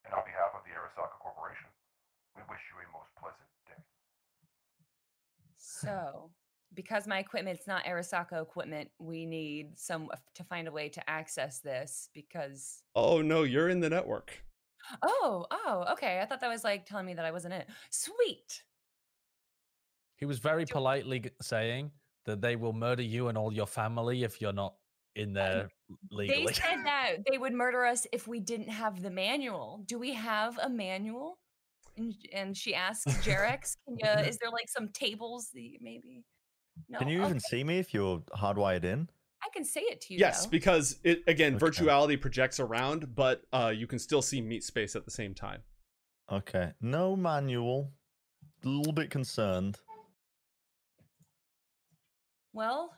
and 0.09 0.17
on 0.17 0.25
behalf 0.25 0.57
of 0.57 0.65
the 0.65 0.73
Arasaka 0.73 1.21
Corporation, 1.21 1.69
we 2.33 2.41
wish 2.49 2.65
you 2.73 2.81
a 2.81 2.89
most 2.97 3.13
pleasant 3.21 3.45
day. 3.69 3.77
So, 5.81 6.31
because 6.75 7.07
my 7.07 7.19
equipment's 7.19 7.67
not 7.67 7.85
Arasaka 7.85 8.41
equipment, 8.41 8.91
we 8.99 9.27
need 9.27 9.79
some 9.79 10.09
to 10.35 10.45
find 10.45 10.69
a 10.69 10.73
way 10.73 10.89
to 10.89 11.11
access 11.11 11.61
this 11.61 12.09
because 12.15 12.83
Oh 12.95 13.23
no, 13.23 13.43
you're 13.43 13.69
in 13.69 13.81
the 13.81 13.91
network. 13.91 14.33
Oh, 15.03 15.47
oh, 15.51 15.85
okay. 15.93 16.21
I 16.21 16.27
thought 16.27 16.41
that 16.41 16.49
was 16.49 16.65
like 16.65 16.87
telling 16.87 17.07
me 17.07 17.15
that 17.15 17.25
I 17.25 17.31
wasn't 17.31 17.55
in 17.55 17.61
it. 17.61 17.69
Sweet. 17.91 18.63
He 20.17 20.27
was 20.27 20.39
very 20.39 20.67
politely 20.67 21.25
saying 21.41 21.91
that 22.27 22.41
they 22.41 22.57
will 22.57 22.73
murder 22.73 23.03
you 23.03 23.29
and 23.29 23.39
all 23.39 23.53
your 23.53 23.67
family 23.67 24.23
if 24.23 24.41
you're 24.41 24.53
not 24.53 24.75
in 25.17 25.33
there 25.33 25.71
legally. 26.11 26.47
They 26.47 26.53
said 26.53 26.85
that 26.85 27.17
they 27.31 27.39
would 27.39 27.55
murder 27.55 27.85
us 27.85 28.07
if 28.13 28.29
we 28.29 28.41
didn't 28.41 28.69
have 28.69 29.03
the 29.03 29.11
manual. 29.11 29.83
Do 29.87 29.99
we 29.99 30.15
have 30.15 30.59
a 30.59 30.69
manual? 30.69 31.39
And, 31.97 32.15
and 32.33 32.57
she 32.57 32.75
asks 32.75 33.13
Jerax, 33.27 33.77
can 33.87 33.97
you, 33.99 34.29
is 34.29 34.39
there 34.39 34.51
like 34.51 34.69
some 34.69 34.89
tables 34.89 35.51
that 35.55 35.61
you 35.61 35.79
maybe? 35.81 36.25
No. 36.89 36.99
Can 36.99 37.09
you 37.09 37.23
even 37.25 37.41
see 37.41 37.63
me 37.65 37.79
if 37.79 37.93
you're 37.93 38.21
hardwired 38.37 38.85
in? 38.85 39.09
I 39.43 39.49
can 39.53 39.65
say 39.65 39.81
it 39.83 40.01
to 40.03 40.15
you. 40.15 40.21
Yes, 40.21 40.45
though. 40.45 40.51
because 40.51 40.99
it 41.03 41.23
again 41.27 41.57
Okay. 41.57 41.67
virtuality 41.67 42.21
projects 42.21 42.61
around, 42.61 43.15
but 43.15 43.43
uh, 43.53 43.73
you 43.75 43.87
can 43.87 43.99
still 43.99 44.23
see 44.23 44.41
meat 44.41 44.65
space 44.65 44.95
at 44.97 45.05
the 45.05 45.11
same 45.11 45.35
time. 45.35 45.63
Okay. 46.31 46.73
No 46.81 47.17
manual. 47.17 47.93
A 48.65 48.69
little 48.69 48.93
bit 48.93 49.11
concerned. 49.11 49.79
Well, 52.53 52.93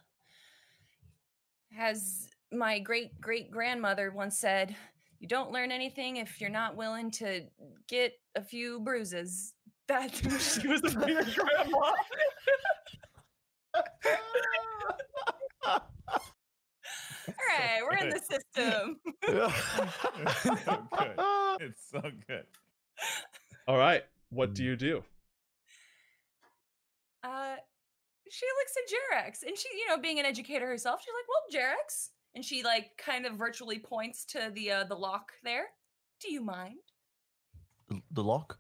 as 1.78 2.28
my 2.50 2.78
great 2.78 3.20
great 3.20 3.50
grandmother 3.50 4.10
once 4.10 4.38
said, 4.38 4.74
you 5.23 5.28
don't 5.28 5.52
learn 5.52 5.70
anything 5.70 6.17
if 6.17 6.41
you're 6.41 6.51
not 6.51 6.76
willing 6.76 7.09
to 7.12 7.44
get 7.89 8.15
a 8.34 8.42
few 8.42 8.81
bruises. 8.81 9.55
That 9.89 10.15
she 10.15 10.68
was 10.68 10.81
a 10.84 10.99
weird 11.01 11.26
grandma. 11.34 11.92
All 15.67 17.49
right, 17.49 17.81
we're 17.83 17.97
in 17.97 18.10
the 18.10 18.20
system. 18.20 19.01
so 19.25 19.51
good. 20.97 21.17
It's 21.60 21.91
so 21.91 22.01
good. 22.28 22.47
All 23.67 23.76
right, 23.76 24.05
what 24.31 24.55
do 24.55 24.62
you 24.62 24.76
do? 24.76 25.02
Uh, 27.25 27.57
she 28.31 28.47
looks 28.60 28.75
at 28.78 28.86
Jerax, 28.89 29.42
and 29.47 29.59
she, 29.59 29.68
you 29.76 29.89
know, 29.89 29.99
being 29.99 30.20
an 30.20 30.25
educator 30.25 30.67
herself, 30.68 31.01
she's 31.02 31.12
like, 31.12 31.26
"Well, 31.28 31.51
Jerax," 31.60 32.10
and 32.35 32.44
she 32.44 32.62
like 32.62 32.97
kind 32.99 33.27
of 33.27 33.35
virtually 33.35 33.78
points 33.78 34.25
to 34.27 34.51
the 34.55 34.70
uh, 34.70 34.85
the 34.85 34.94
lock 34.94 35.33
there. 35.44 35.67
Do 36.20 36.33
you 36.33 36.43
mind? 36.43 36.77
the 38.11 38.23
lock? 38.25 38.59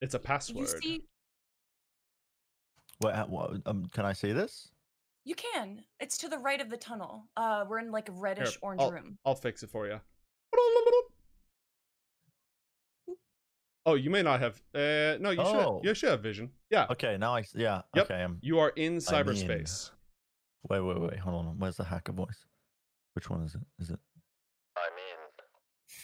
It's 0.00 0.14
a 0.14 0.18
You 0.18 0.22
password. 0.24 0.68
see, 0.82 1.04
Wait, 3.02 3.12
uh, 3.12 3.26
what, 3.26 3.60
um, 3.66 3.86
can 3.92 4.04
I 4.04 4.12
see 4.12 4.32
this? 4.32 4.68
You 5.24 5.34
can. 5.34 5.84
It's 6.00 6.18
to 6.18 6.28
the 6.28 6.38
right 6.38 6.60
of 6.60 6.68
the 6.70 6.76
tunnel. 6.76 7.28
Uh, 7.36 7.64
we're 7.68 7.78
in 7.78 7.92
like 7.92 8.08
a 8.08 8.12
Here, 8.12 8.20
reddish 8.20 8.58
orange 8.62 8.80
I'll, 8.82 8.90
room. 8.92 9.18
I'll 9.24 9.34
fix 9.34 9.62
it 9.62 9.70
for 9.70 9.86
you. 9.86 10.00
Oh, 13.86 13.94
you 13.94 14.10
may 14.10 14.22
not 14.22 14.40
have. 14.40 14.60
Uh, 14.74 15.16
no, 15.20 15.30
you 15.30 15.40
Oh. 15.40 15.80
should. 15.80 15.88
You 15.88 15.94
should 15.94 16.10
have 16.10 16.22
vision. 16.22 16.50
Yeah, 16.70 16.86
Okay, 16.90 17.16
now 17.16 17.34
I. 17.36 17.44
yeah. 17.54 17.82
Yep. 17.94 18.04
Okay, 18.10 18.22
um, 18.22 18.38
you 18.42 18.58
are 18.58 18.70
in 18.70 18.86
I'm 18.86 18.94
in. 18.94 19.00
cyberspace. 19.00 19.90
wait, 20.68 20.80
wait, 20.80 21.00
wait. 21.00 21.18
Hold 21.18 21.46
on. 21.46 21.58
Where's 21.58 21.76
the 21.76 21.84
hacker 21.84 22.12
voice? 22.12 22.44
Which 23.14 23.28
one 23.30 23.42
is 23.42 23.54
it? 23.54 23.60
Is 23.78 23.90
it? 23.90 23.98
I 24.76 24.88
mean, 24.94 25.16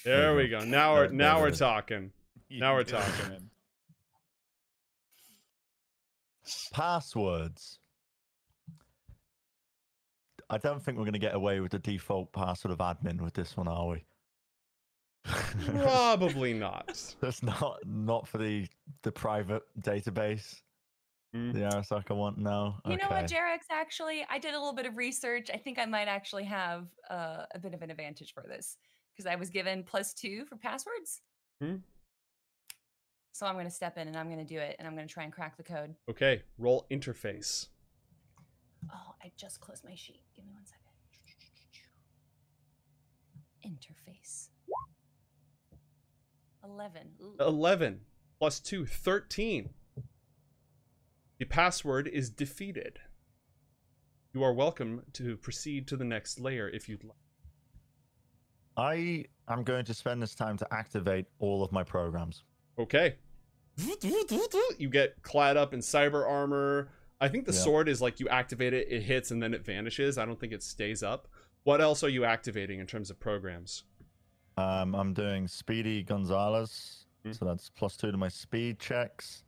There 0.05 0.21
There 0.21 0.37
we 0.37 0.49
go. 0.49 0.61
go. 0.61 0.65
Now 0.65 0.95
we're 0.95 1.09
now 1.09 1.41
we're 1.41 1.49
is. 1.49 1.59
talking. 1.59 2.11
You 2.49 2.61
Now 2.61 2.75
we're 2.75 2.85
talking. 2.85 3.51
Passwords. 6.73 7.79
I 10.49 10.59
don't 10.59 10.81
think 10.83 10.97
we're 10.97 11.05
going 11.05 11.15
to 11.15 11.19
get 11.19 11.35
away 11.35 11.59
with 11.61 11.73
the 11.73 11.79
default 11.81 12.33
password 12.33 12.71
of 12.73 12.79
admin 12.79 13.21
with 13.21 13.35
this 13.35 13.57
one, 13.57 13.67
are 13.67 13.89
we? 13.89 14.05
Probably 15.25 16.53
not. 16.53 17.03
That's 17.21 17.43
not 17.43 17.79
not 17.85 18.29
for 18.29 18.39
the 18.39 18.67
the 19.03 19.11
private 19.11 19.63
database. 19.81 20.61
The 21.53 21.61
Arasaka 21.61 22.15
one, 22.15 22.35
no. 22.39 22.77
You 22.87 22.97
know 22.97 23.09
what. 23.09 23.27
Jerax? 23.27 23.67
Actually, 23.71 24.25
I 24.31 24.39
did 24.39 24.55
a 24.55 24.59
little 24.59 24.75
bit 24.75 24.87
of 24.87 24.97
research. 24.97 25.51
I 25.53 25.57
think 25.57 25.79
I 25.79 25.87
might 25.87 26.09
actually 26.09 26.45
have 26.45 26.87
uh, 27.11 27.45
a 27.55 27.59
bit 27.59 27.75
of 27.75 27.83
an 27.83 27.91
advantage 27.91 28.33
for 28.33 28.45
this 28.47 28.77
because 29.13 29.27
I 29.31 29.37
was 29.37 29.51
given 29.51 29.83
plus 29.83 30.15
two 30.15 30.45
for 30.47 30.57
passwords. 30.57 31.23
Hmm. 31.61 31.77
So 33.33 33.47
I'm 33.47 33.55
going 33.55 33.67
to 33.67 33.71
step 33.71 33.99
in 33.99 34.09
and 34.09 34.17
I'm 34.17 34.27
going 34.27 34.39
to 34.39 34.45
do 34.45 34.59
it 34.59 34.77
and 34.79 34.89
I'm 34.89 34.95
going 34.95 35.07
to 35.07 35.13
try 35.13 35.25
and 35.25 35.33
crack 35.33 35.57
the 35.57 35.63
code. 35.63 35.95
Okay, 36.09 36.43
roll 36.59 36.87
interface. 36.91 37.67
Oh, 38.91 39.15
I 39.23 39.31
just 39.37 39.61
closed 39.61 39.85
my 39.85 39.95
sheet. 39.95 40.23
Give 40.35 40.45
me 40.45 40.53
one 40.53 40.65
second. 40.65 40.83
Interface. 43.67 44.49
11. 46.65 47.03
Ooh. 47.23 47.37
11 47.41 48.01
plus 48.39 48.61
2, 48.61 48.87
13. 48.87 49.69
The 51.39 51.45
password 51.45 52.09
is 52.09 52.31
defeated. 52.31 52.99
You 54.33 54.43
are 54.43 54.53
welcome 54.53 55.03
to 55.15 55.37
proceed 55.37 55.87
to 55.89 55.97
the 55.97 56.05
next 56.05 56.41
layer 56.41 56.69
if 56.69 56.89
you'd 56.89 57.05
like. 57.05 57.17
I 58.77 59.25
am 59.49 59.63
going 59.63 59.85
to 59.87 59.95
spend 59.95 60.23
this 60.23 60.35
time 60.35 60.57
to 60.59 60.67
activate 60.73 61.27
all 61.39 61.63
of 61.63 61.73
my 61.73 61.83
programs. 61.83 62.45
Okay. 62.79 63.17
You 63.77 64.89
get 64.91 65.23
clad 65.23 65.57
up 65.57 65.73
in 65.75 65.81
cyber 65.81 66.27
armor. 66.29 66.89
I 67.21 67.29
think 67.29 67.47
the 67.47 67.53
Yeah. 67.53 67.59
sword 67.61 67.89
is 67.89 68.03
like 68.03 68.21
you 68.21 68.29
activate 68.29 68.73
it, 68.75 68.89
it 68.91 69.03
hits, 69.03 69.31
and 69.31 69.43
then 69.43 69.55
it 69.55 69.65
vanishes. 69.65 70.19
I 70.19 70.25
don't 70.27 70.39
think 70.39 70.53
it 70.53 70.63
stays 70.63 71.03
up. 71.03 71.29
What 71.65 71.81
else 71.81 72.05
are 72.05 72.09
you 72.09 72.25
activating 72.25 72.79
in 72.81 72.87
terms 72.87 73.11
of 73.11 73.19
programs? 73.19 73.85
Um, 74.59 74.95
I'm 74.95 75.13
doing 75.13 75.49
Speedy 75.49 76.03
Gonzalez, 76.03 77.07
Hmm. 77.25 77.33
so 77.33 77.45
that's 77.45 77.69
plus 77.71 77.97
two 77.97 78.11
to 78.11 78.17
my 78.19 78.29
speed 78.29 78.79
checks. 78.79 79.43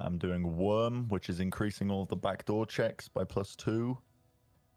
I'm 0.00 0.18
doing 0.18 0.56
Worm, 0.56 1.08
which 1.08 1.28
is 1.28 1.40
increasing 1.40 1.90
all 1.90 2.02
of 2.02 2.08
the 2.08 2.16
backdoor 2.16 2.66
checks 2.66 3.08
by 3.08 3.24
plus 3.24 3.54
two, 3.54 3.98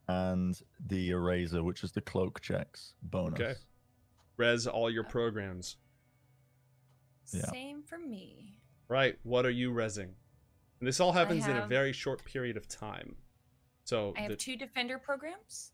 and 0.08 0.60
the 0.88 1.12
Eraser, 1.12 1.64
which 1.64 1.84
is 1.84 1.92
the 1.92 2.02
cloak 2.02 2.42
checks 2.42 2.94
bonus. 3.04 3.58
Res 4.38 4.68
all 4.68 4.90
your 4.90 5.04
programs. 5.04 5.78
Yeah. 7.32 7.46
Same 7.52 7.84
for 7.84 7.98
me. 7.98 8.60
Right. 8.90 9.18
What 9.24 9.46
are 9.46 9.50
you 9.52 9.72
resing? 9.72 10.10
And 10.80 10.88
this 10.88 11.00
all 11.00 11.12
happens 11.14 11.48
in 11.48 11.56
a 11.56 11.66
very 11.68 11.94
short 11.94 12.24
period 12.26 12.58
of 12.58 12.68
time. 12.68 13.16
So 13.86 14.14
I 14.18 14.22
have 14.22 14.32
the- 14.32 14.36
two 14.36 14.58
defender 14.58 14.98
programs, 14.98 15.72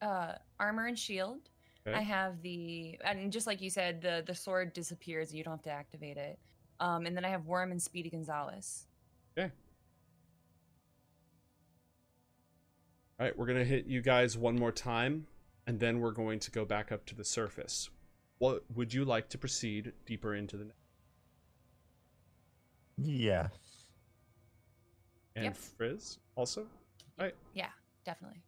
uh, 0.00 0.34
armor 0.60 0.86
and 0.86 0.98
shield. 0.98 1.48
Okay. 1.86 1.96
I 1.98 2.02
have 2.02 2.40
the, 2.42 2.98
and 3.04 3.30
just 3.32 3.46
like 3.46 3.60
you 3.60 3.68
said, 3.70 4.00
the 4.00 4.22
the 4.26 4.34
sword 4.34 4.72
disappears. 4.72 5.34
You 5.34 5.44
don't 5.44 5.52
have 5.54 5.62
to 5.62 5.70
activate 5.70 6.16
it. 6.16 6.38
Um, 6.80 7.06
and 7.06 7.16
then 7.16 7.24
I 7.24 7.28
have 7.28 7.46
Worm 7.46 7.70
and 7.70 7.80
Speedy 7.80 8.10
Gonzalez. 8.10 8.86
Okay. 9.38 9.50
All 13.18 13.26
right, 13.26 13.38
we're 13.38 13.46
gonna 13.46 13.64
hit 13.64 13.86
you 13.86 14.02
guys 14.02 14.36
one 14.36 14.56
more 14.56 14.72
time, 14.72 15.26
and 15.66 15.78
then 15.78 16.00
we're 16.00 16.10
going 16.12 16.40
to 16.40 16.50
go 16.50 16.64
back 16.64 16.90
up 16.92 17.06
to 17.06 17.14
the 17.14 17.24
surface. 17.24 17.90
What 18.38 18.64
would 18.74 18.92
you 18.92 19.04
like 19.04 19.28
to 19.30 19.38
proceed 19.38 19.92
deeper 20.04 20.34
into 20.34 20.56
the? 20.56 20.70
Yes. 22.96 23.50
And 25.36 25.46
Yep. 25.46 25.56
Frizz 25.56 26.18
also. 26.36 26.66
Yeah, 27.54 27.70
definitely. 28.04 28.42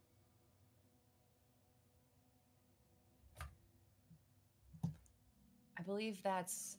I 5.79 5.83
believe 5.85 6.21
that's 6.23 6.77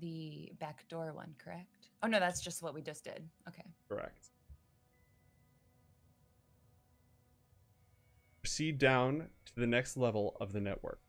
the 0.00 0.52
back 0.58 0.86
door 0.88 1.12
one, 1.12 1.34
correct? 1.38 1.90
Oh 2.02 2.06
no, 2.06 2.20
that's 2.20 2.40
just 2.40 2.62
what 2.62 2.74
we 2.74 2.82
just 2.82 3.04
did. 3.04 3.28
Okay. 3.48 3.64
Correct. 3.88 4.30
Proceed 8.42 8.78
down 8.78 9.28
to 9.46 9.54
the 9.56 9.66
next 9.66 9.96
level 9.96 10.36
of 10.40 10.52
the 10.52 10.60
network. 10.60 11.00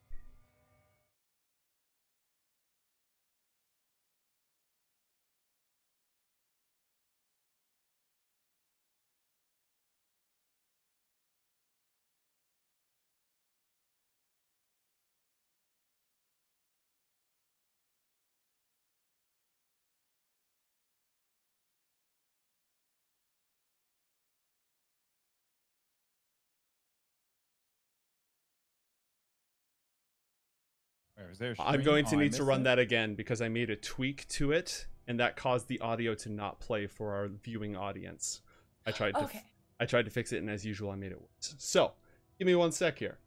Is 31.31 31.37
there 31.37 31.51
a 31.51 31.61
I'm 31.61 31.83
going 31.83 32.05
to 32.05 32.15
Oh, 32.15 32.19
need 32.19 32.33
to 32.33 32.43
run 32.43 32.61
it? 32.61 32.63
that 32.65 32.79
again 32.79 33.15
because 33.15 33.41
I 33.41 33.49
made 33.49 33.69
a 33.69 33.75
tweak 33.75 34.27
to 34.29 34.51
it, 34.51 34.87
and 35.07 35.19
that 35.19 35.35
caused 35.35 35.67
the 35.67 35.79
audio 35.81 36.13
to 36.15 36.29
not 36.29 36.59
play 36.59 36.87
for 36.87 37.13
our 37.15 37.27
viewing 37.27 37.75
audience. 37.75 38.41
I 38.85 38.91
tried 38.91 39.11
to, 39.15 39.19
f- 39.21 39.23
Okay. 39.25 39.43
I 39.79 39.85
tried 39.85 40.05
to 40.05 40.11
fix 40.11 40.31
it, 40.33 40.37
and 40.37 40.49
as 40.49 40.65
usual, 40.65 40.91
I 40.91 40.95
made 40.95 41.11
it 41.11 41.19
worse. 41.19 41.55
So, 41.57 41.93
give 42.37 42.45
me 42.47 42.55
one 42.55 42.71
sec 42.71 42.99
here. 42.99 43.17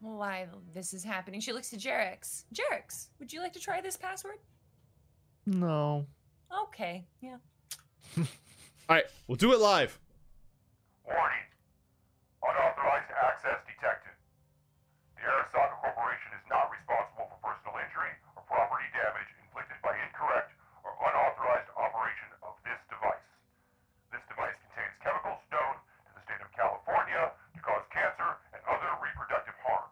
Why 0.00 0.46
this 0.74 0.92
is 0.92 1.02
happening? 1.02 1.40
She 1.40 1.52
looks 1.52 1.70
to 1.70 1.76
Jerax. 1.76 2.44
Jerax, 2.52 3.08
would 3.18 3.32
you 3.32 3.40
like 3.40 3.52
to 3.54 3.60
try 3.60 3.80
this 3.80 3.96
password? 3.96 4.36
No. 5.46 6.06
Okay. 6.64 7.06
Yeah. 7.20 7.36
All 8.18 8.24
right, 8.90 9.04
we'll 9.26 9.36
do 9.36 9.52
it 9.52 9.58
live. 9.58 9.98
Warning. 11.06 11.38
Unauthorized 12.42 13.10
access 13.24 13.58
detected. 13.66 14.12
The 15.16 15.24
Arasaka 15.24 15.76
Corporation 15.80 16.30
is 16.36 16.44
not 16.52 16.68
responsible 16.68 17.26
for 17.32 17.38
personal 17.40 17.80
injury 17.80 18.12
or 18.36 18.44
property 18.44 18.84
damage 18.92 19.30
inflicted 19.40 19.80
by 19.80 19.96
incorrect 19.96 20.52
or 20.84 20.92
unauthorized 21.00 21.72
operation 21.72 22.28
of 22.44 22.52
this 22.68 22.76
device. 22.92 23.24
This 24.12 24.20
device 24.28 24.56
contains 24.68 24.92
chemicals 25.00 25.40
known 25.48 25.80
to 25.80 26.10
the 26.12 26.22
state 26.28 26.42
of 26.44 26.52
California 26.52 27.32
to 27.32 27.58
cause 27.64 27.84
cancer 27.88 28.30
and 28.52 28.60
other 28.68 28.90
reproductive 29.00 29.56
harm. 29.64 29.88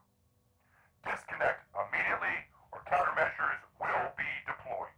Disconnect 1.08 1.64
immediately 1.72 2.36
or 2.70 2.84
countermeasures 2.84 3.60
will 3.80 4.12
be 4.20 4.28
deployed. 4.44 4.96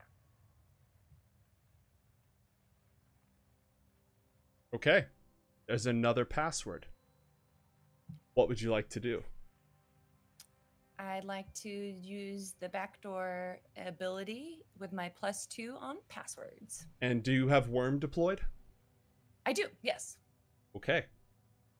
Okay, 4.74 5.06
there's 5.70 5.86
another 5.86 6.26
password. 6.26 6.90
What 8.34 8.48
would 8.50 8.60
you 8.60 8.70
like 8.74 8.90
to 8.90 9.00
do? 9.00 9.22
I'd 11.26 11.28
like 11.28 11.52
to 11.54 11.68
use 11.68 12.54
the 12.60 12.68
backdoor 12.68 13.58
ability 13.84 14.60
with 14.78 14.92
my 14.92 15.08
plus 15.08 15.44
two 15.46 15.74
on 15.80 15.96
passwords. 16.08 16.86
And 17.00 17.20
do 17.20 17.32
you 17.32 17.48
have 17.48 17.68
Worm 17.68 17.98
deployed? 17.98 18.42
I 19.44 19.52
do, 19.52 19.64
yes. 19.82 20.18
Okay. 20.76 21.06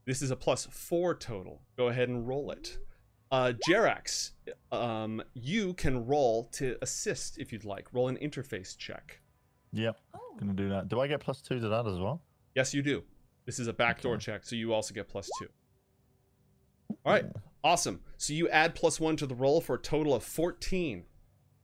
This 0.04 0.20
is 0.20 0.32
a 0.32 0.36
plus 0.36 0.66
four 0.66 1.14
total. 1.14 1.62
Go 1.76 1.86
ahead 1.88 2.08
and 2.08 2.26
roll 2.26 2.50
it. 2.50 2.76
Uh, 3.30 3.52
Jerax, 3.68 4.32
um, 4.72 5.22
you 5.34 5.74
can 5.74 6.04
roll 6.06 6.48
to 6.54 6.76
assist 6.82 7.38
if 7.38 7.52
you'd 7.52 7.64
like. 7.64 7.86
Roll 7.92 8.08
an 8.08 8.16
interface 8.16 8.76
check. 8.76 9.20
Yep. 9.72 9.96
Oh, 10.14 10.36
Gonna 10.40 10.54
do 10.54 10.68
that. 10.70 10.88
Do 10.88 10.98
I 11.00 11.06
get 11.06 11.20
plus 11.20 11.40
two 11.40 11.60
to 11.60 11.68
that 11.68 11.86
as 11.86 12.00
well? 12.00 12.20
Yes, 12.56 12.74
you 12.74 12.82
do. 12.82 13.04
This 13.44 13.60
is 13.60 13.68
a 13.68 13.72
backdoor 13.72 14.14
Okay. 14.14 14.24
check, 14.24 14.44
so 14.44 14.56
you 14.56 14.72
also 14.74 14.92
get 14.92 15.06
plus 15.08 15.30
two. 15.38 15.46
All 17.04 17.12
right, 17.12 17.26
awesome. 17.66 18.00
So 18.16 18.32
you 18.32 18.48
add 18.48 18.74
plus 18.76 19.00
one 19.00 19.16
to 19.16 19.26
the 19.26 19.34
roll 19.34 19.60
for 19.60 19.74
a 19.74 19.78
total 19.78 20.14
of 20.14 20.22
14. 20.22 21.04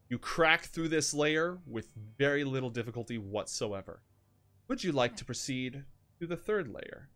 You 0.09 0.19
crack 0.19 0.65
through 0.65 0.89
this 0.89 1.15
layer 1.15 1.59
with 1.67 1.93
very 2.19 2.43
little 2.45 2.71
difficulty 2.71 3.19
whatsoever. 3.19 4.03
Would 4.69 4.83
you 4.83 4.91
like 4.93 5.17
to 5.17 5.25
proceed 5.25 5.85
to 6.21 6.27
the 6.27 6.37
third 6.37 6.69
layer? 6.69 7.09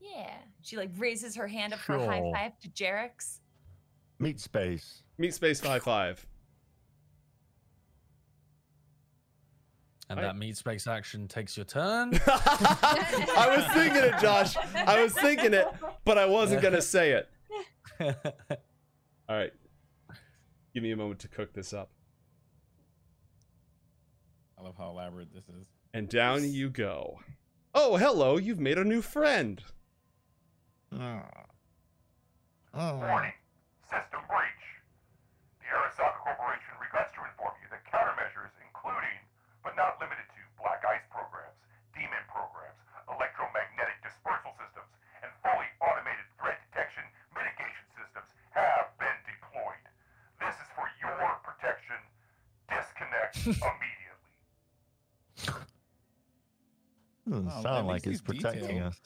yeah. 0.00 0.34
She 0.62 0.76
like 0.76 0.90
raises 0.98 1.36
her 1.36 1.46
hand 1.48 1.72
up 1.74 1.78
for 1.80 1.94
a 1.94 2.06
high 2.06 2.18
Sure. 2.20 2.32
five 2.34 2.58
to 2.60 2.68
Jerax. 2.70 3.40
Meat 4.18 4.38
space. 4.40 5.02
Meet 5.18 5.34
space 5.34 5.60
high 5.60 5.78
five. 5.78 6.26
And 10.10 10.20
I- 10.20 10.22
that 10.22 10.36
meat 10.36 10.56
space 10.56 10.86
action 10.86 11.26
takes 11.28 11.56
your 11.56 11.64
turn. 11.66 12.12
I 12.26 13.54
was 13.56 13.66
thinking 13.74 14.02
it, 14.04 14.20
Josh. 14.20 14.56
I 14.74 15.02
was 15.02 15.12
thinking 15.14 15.54
it, 15.54 15.66
but 16.04 16.18
I 16.18 16.26
wasn't 16.26 16.60
gonna 16.62 16.82
say 16.96 17.12
it. 17.12 17.28
All 18.00 19.36
right. 19.36 19.52
Give 20.72 20.82
me 20.82 20.90
a 20.90 20.96
moment 20.96 21.20
to 21.20 21.28
cook 21.28 21.52
this 21.52 21.72
up. 21.72 21.90
I 24.58 24.62
love 24.62 24.74
how 24.76 24.90
elaborate 24.90 25.32
this 25.32 25.44
is. 25.44 25.66
And 25.92 26.08
down 26.08 26.50
you 26.50 26.70
go. 26.70 27.20
Oh, 27.74 27.96
hello, 27.96 28.36
you've 28.36 28.60
made 28.60 28.78
a 28.78 28.84
new 28.84 29.02
friend. 29.02 29.62
Ah. 30.94 31.26
Oh. 32.74 32.98
Warning. 32.98 33.34
System 33.86 34.22
breach. 34.26 34.64
The 35.62 35.70
Arasaka 35.70 36.18
Corporation 36.22 36.74
regrets 36.82 37.14
to 37.14 37.22
inform 37.22 37.54
you 37.62 37.70
that 37.70 37.86
countermeasures 37.86 38.50
including, 38.62 39.18
but 39.62 39.78
not 39.78 39.98
limited 40.02 40.26
to, 40.34 40.42
black 40.58 40.82
ice 40.82 41.02
programs, 41.10 41.54
demon 41.94 42.22
programs, 42.26 42.78
electromagnetic 43.10 43.98
dispersal 44.02 44.54
systems, 44.58 44.90
and 45.22 45.30
fully 45.42 45.66
automated 45.82 46.26
threat 46.38 46.58
detection 46.70 47.06
mitigation 47.34 47.86
systems 47.94 48.30
have 48.54 48.90
been 49.02 49.18
deployed. 49.26 49.82
This 50.38 50.54
is 50.58 50.68
for 50.78 50.86
your 51.02 51.42
protection. 51.42 51.98
Disconnect 52.70 53.33
immediately. 53.46 53.64
Doesn't 57.28 57.48
Oh, 57.50 57.62
sound 57.62 57.86
like 57.86 57.98
it's 58.06 58.06
he's 58.06 58.22
protecting 58.22 58.66
detailed. 58.68 58.82
us. 58.92 59.00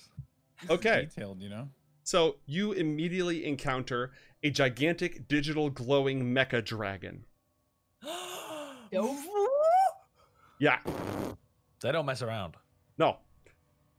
Okay. 0.71 1.09
Detailed, 1.15 1.41
you 1.41 1.49
know. 1.49 1.69
So 2.03 2.37
you 2.47 2.73
immediately 2.73 3.45
encounter 3.47 4.11
a 4.43 4.51
gigantic 4.51 5.29
digital 5.29 5.71
glowing 5.71 6.25
mecha 6.35 6.65
dragon. 6.65 7.25
Yeah, 10.61 10.79
they 11.83 11.93
don't 11.93 12.07
mess 12.07 12.21
around. 12.23 12.55
no. 12.97 13.19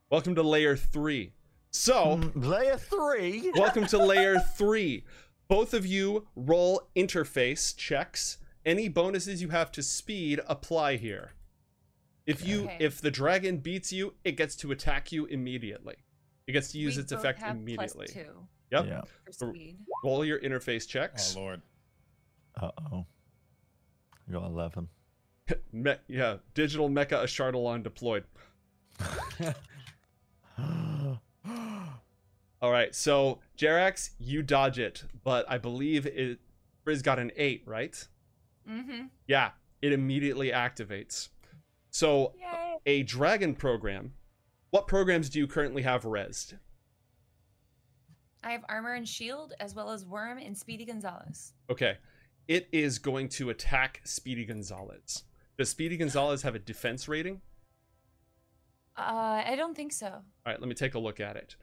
Welcome 0.09 0.33
to 0.35 0.41
layer 0.43 0.75
three. 0.75 1.31
So, 1.71 2.17
Mm, 2.17 2.45
layer 2.45 2.75
three. 2.77 3.51
welcome 3.55 3.85
to 3.87 3.97
layer 3.97 4.39
three. 4.39 5.05
Both 5.47 5.73
of 5.75 5.85
you 5.85 6.27
roll 6.35 6.89
interface 6.97 7.73
checks. 7.77 8.39
Any 8.65 8.87
bonuses 8.89 9.41
you 9.41 9.49
have 9.49 9.71
to 9.73 9.81
speed 9.83 10.41
apply 10.47 10.97
here. 10.97 11.31
If 12.25 12.45
you 12.45 12.63
Okay. 12.65 12.77
if 12.79 13.01
the 13.01 13.09
dragon 13.11 13.57
beats 13.57 13.91
you, 13.91 14.13
it 14.23 14.33
gets 14.33 14.55
to 14.57 14.71
attack 14.71 15.11
you 15.11 15.25
immediately. 15.25 15.95
It 16.45 16.51
gets 16.51 16.71
to 16.73 16.77
use 16.77 16.95
We 16.97 17.03
its 17.03 17.11
effect 17.11 17.39
have 17.39 17.55
immediately. 17.55 18.07
Plus 18.11 18.25
two 18.25 18.47
Yep. 18.71 18.85
Yeah. 18.85 19.01
for 19.25 19.31
speed. 19.31 19.77
Roll 20.03 20.23
your 20.25 20.39
interface 20.39 20.87
checks. 20.87 21.35
Oh 21.35 21.39
lord. 21.39 21.61
Uh 22.55 22.71
oh. 22.91 23.05
I 24.27 24.31
got 24.31 24.43
eleven. 24.45 24.89
Me- 25.71 25.95
yeah, 26.07 26.37
digital 26.53 26.89
mecha 26.89 27.23
Ashardalon 27.23 27.81
deployed. 27.81 28.25
All 32.61 32.71
right, 32.71 32.93
so 32.93 33.39
Jerax, 33.57 34.09
you 34.19 34.43
dodge 34.43 34.77
it, 34.79 35.05
but 35.23 35.49
I 35.49 35.57
believe 35.57 36.05
it 36.05 36.39
Frizz 36.83 37.01
got 37.01 37.17
an 37.17 37.31
eight, 37.37 37.63
right? 37.65 38.05
Mm-hmm. 38.69 39.05
Yeah, 39.27 39.51
it 39.81 39.93
immediately 39.93 40.51
activates. 40.51 41.29
So 41.89 42.33
Yay. 42.39 42.75
a 42.85 43.03
dragon 43.03 43.55
program. 43.55 44.13
What 44.69 44.87
programs 44.87 45.29
do 45.29 45.39
you 45.39 45.47
currently 45.47 45.81
have 45.81 46.03
resed? 46.03 46.53
I 48.43 48.51
have 48.51 48.63
armor 48.69 48.93
and 48.93 49.07
shield, 49.07 49.53
as 49.59 49.75
well 49.75 49.89
as 49.89 50.05
Worm 50.05 50.37
and 50.37 50.57
Speedy 50.57 50.85
Gonzalez. 50.85 51.53
Okay. 51.69 51.97
It 52.47 52.67
is 52.71 52.99
going 52.99 53.29
to 53.29 53.49
attack 53.49 54.01
Speedy 54.05 54.45
Gonzalez. 54.45 55.23
Does 55.57 55.69
Speedy 55.69 55.97
Gonzalez 55.97 56.43
have 56.43 56.55
a 56.55 56.59
defense 56.59 57.07
rating? 57.07 57.41
Uh, 58.97 59.43
I 59.45 59.55
don't 59.55 59.75
think 59.75 59.91
so. 59.91 60.07
All 60.07 60.23
right, 60.45 60.59
let 60.59 60.67
me 60.67 60.75
take 60.75 60.93
a 60.95 60.99
look 60.99 61.19
at 61.19 61.35
it. 61.35 61.55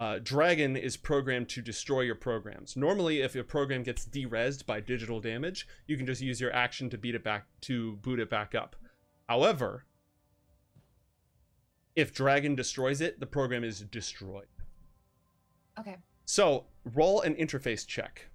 Uh, 0.00 0.18
Dragon 0.22 0.76
is 0.76 0.96
programmed 0.96 1.50
to 1.50 1.60
destroy 1.60 2.00
your 2.00 2.14
programs. 2.14 2.74
Normally, 2.74 3.20
if 3.20 3.34
your 3.34 3.44
program 3.44 3.82
gets 3.82 4.06
derezzed 4.06 4.64
by 4.64 4.80
digital 4.80 5.20
damage, 5.20 5.68
you 5.86 5.98
can 5.98 6.06
just 6.06 6.22
use 6.22 6.40
your 6.40 6.52
action 6.54 6.88
to 6.88 6.96
beat 6.98 7.14
it 7.14 7.22
back 7.22 7.44
to 7.62 7.96
boot 7.96 8.18
it 8.18 8.30
back 8.30 8.54
up. 8.54 8.76
However, 9.28 9.84
if 11.94 12.14
Dragon 12.14 12.54
destroys 12.54 13.02
it, 13.02 13.20
the 13.20 13.26
program 13.26 13.62
is 13.62 13.82
destroyed. 13.82 14.46
Okay. 15.78 15.98
So 16.24 16.64
roll 16.94 17.20
an 17.20 17.34
interface 17.34 17.86
check. 17.86 18.28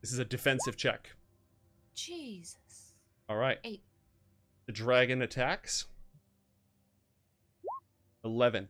This 0.00 0.12
is 0.12 0.18
a 0.20 0.24
defensive 0.24 0.76
check. 0.76 1.10
Jesus. 1.94 2.94
All 3.28 3.36
right. 3.36 3.58
Eight. 3.64 3.82
The 4.66 4.72
dragon 4.72 5.22
attacks. 5.22 5.86
11. 8.24 8.68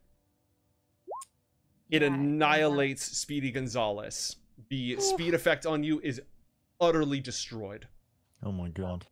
It 1.91 2.02
Yeah, 2.02 2.09
I 2.09 2.10
think 2.10 2.23
that- 2.23 2.25
annihilates 2.28 3.05
Speedy 3.05 3.51
Gonzalez. 3.51 4.36
The 4.69 5.01
speed 5.01 5.35
effect 5.35 5.67
on 5.67 5.83
you 5.83 6.01
is 6.01 6.20
utterly 6.81 7.20
destroyed. 7.20 7.89
Oh 8.43 8.52
my 8.52 8.69
god. 8.69 9.07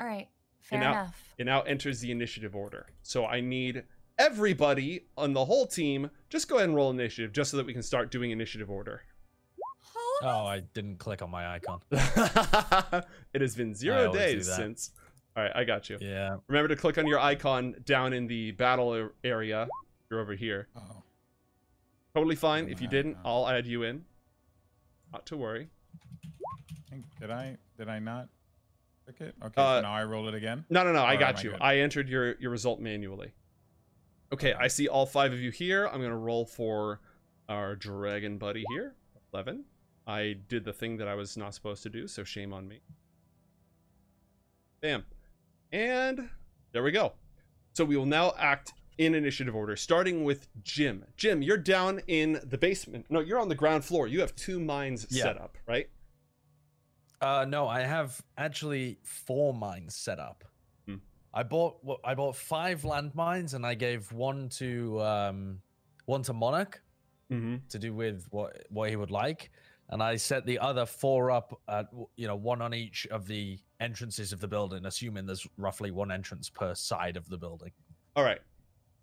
All 0.00 0.06
right. 0.06 0.28
Fair 0.60 0.80
now- 0.80 0.90
enough. 0.92 1.34
It 1.38 1.44
now 1.44 1.62
enters 1.62 2.00
the 2.00 2.10
initiative 2.10 2.56
order. 2.56 2.86
So 3.02 3.26
I 3.26 3.40
need 3.40 3.84
everybody 4.18 5.06
on 5.16 5.32
the 5.32 5.44
whole 5.44 5.66
team 5.66 6.10
just 6.30 6.48
go 6.48 6.56
ahead 6.56 6.68
and 6.68 6.76
roll 6.76 6.90
initiative 6.90 7.32
just 7.32 7.50
so 7.50 7.56
that 7.56 7.66
we 7.66 7.72
can 7.72 7.82
start 7.82 8.10
doing 8.10 8.30
initiative 8.30 8.70
order. 8.70 9.02
Oh, 10.22 10.46
I 10.46 10.60
didn't 10.60 10.98
click 10.98 11.20
on 11.22 11.30
my 11.30 11.54
icon. 11.54 11.80
it 11.90 13.40
has 13.40 13.54
been 13.56 13.74
zero 13.74 14.12
days 14.12 14.52
since. 14.52 14.90
All 15.36 15.42
right, 15.42 15.52
I 15.54 15.64
got 15.64 15.90
you. 15.90 15.98
Yeah. 16.00 16.36
Remember 16.46 16.68
to 16.68 16.76
click 16.76 16.96
on 16.96 17.06
your 17.06 17.18
icon 17.18 17.74
down 17.84 18.12
in 18.12 18.26
the 18.28 18.52
battle 18.52 19.10
area. 19.24 19.68
You're 20.08 20.20
over 20.20 20.34
here. 20.34 20.68
Oh. 20.76 21.02
Totally 22.14 22.36
fine. 22.36 22.68
If 22.68 22.80
you 22.80 22.88
didn't. 22.88 23.16
I'll 23.24 23.48
add 23.48 23.66
you 23.66 23.82
in. 23.82 24.04
Not 25.12 25.26
to 25.26 25.36
worry. 25.36 25.68
Did 27.20 27.30
I 27.30 27.56
did 27.76 27.88
I 27.88 27.98
not 27.98 28.28
click 29.04 29.20
it? 29.20 29.34
Okay, 29.44 29.60
Uh, 29.60 29.78
so 29.78 29.82
now 29.82 29.92
I 29.92 30.04
roll 30.04 30.28
it 30.28 30.34
again. 30.34 30.64
No, 30.70 30.84
no, 30.84 30.92
no. 30.92 31.02
I 31.02 31.16
got 31.16 31.34
am 31.34 31.38
I 31.38 31.42
you. 31.42 31.56
I 31.60 31.76
entered 31.78 32.08
your 32.08 32.34
your 32.36 32.50
result 32.50 32.80
manually. 32.80 33.32
Okay, 34.32 34.52
I 34.54 34.68
see 34.68 34.86
all 34.88 35.06
five 35.06 35.32
of 35.32 35.40
you 35.40 35.50
here. 35.50 35.86
I'm 35.86 36.00
gonna 36.00 36.16
roll 36.16 36.46
for 36.46 37.00
our 37.48 37.74
dragon 37.74 38.38
buddy 38.38 38.64
here. 38.70 38.94
Eleven. 39.32 39.64
I 40.06 40.36
did 40.48 40.64
the 40.64 40.72
thing 40.72 40.98
that 40.98 41.08
I 41.08 41.14
was 41.14 41.36
not 41.36 41.54
supposed 41.54 41.82
to 41.84 41.88
do, 41.88 42.06
so 42.06 42.22
shame 42.24 42.52
on 42.52 42.68
me. 42.68 42.80
Bam. 44.80 45.04
And 45.72 46.28
there 46.72 46.82
we 46.82 46.92
go. 46.92 47.14
So 47.72 47.84
we 47.84 47.96
will 47.96 48.06
now 48.06 48.34
act 48.38 48.72
in 48.98 49.14
initiative 49.14 49.54
order, 49.56 49.76
starting 49.76 50.24
with 50.24 50.46
Jim. 50.62 51.04
Jim, 51.16 51.42
you're 51.42 51.56
down 51.56 52.00
in 52.06 52.40
the 52.44 52.58
basement. 52.58 53.06
No, 53.10 53.20
you're 53.20 53.40
on 53.40 53.48
the 53.48 53.54
ground 53.54 53.84
floor. 53.84 54.06
You 54.06 54.20
have 54.20 54.34
two 54.36 54.60
mines 54.60 55.06
Yeah. 55.10 55.24
set 55.24 55.40
up, 55.40 55.58
right? 55.66 55.88
Uh, 57.20 57.46
no, 57.48 57.66
I 57.66 57.80
have 57.80 58.20
actually 58.36 58.98
four 59.02 59.54
mines 59.54 59.94
set 59.96 60.18
up. 60.18 60.44
Hmm. 60.86 60.96
I 61.32 61.42
bought 61.42 61.78
wh- 61.86 62.06
I 62.06 62.14
bought 62.14 62.36
five 62.36 62.82
landmines 62.82 63.54
and 63.54 63.64
I 63.64 63.74
gave 63.74 64.12
one 64.12 64.48
to 64.50 65.00
um 65.02 65.60
one 66.06 66.22
to 66.22 66.32
Monarch 66.32 66.80
Mm-hmm. 67.32 67.56
to 67.70 67.78
do 67.78 67.94
with 67.94 68.26
what 68.30 68.66
what 68.68 68.90
he 68.90 68.96
would 68.96 69.10
like, 69.10 69.50
and 69.88 70.02
I 70.02 70.16
set 70.16 70.44
the 70.44 70.58
other 70.58 70.84
four 70.84 71.30
up 71.30 71.58
at 71.66 71.86
you 72.16 72.26
know 72.28 72.36
one 72.36 72.60
on 72.60 72.74
each 72.74 73.06
of 73.06 73.26
the 73.26 73.58
entrances 73.80 74.32
of 74.32 74.40
the 74.40 74.46
building, 74.48 74.84
assuming 74.84 75.24
there's 75.24 75.46
roughly 75.56 75.90
one 75.90 76.12
entrance 76.12 76.50
per 76.50 76.74
side 76.74 77.16
of 77.16 77.26
the 77.30 77.38
building. 77.38 77.72
All 78.14 78.22
right. 78.24 78.40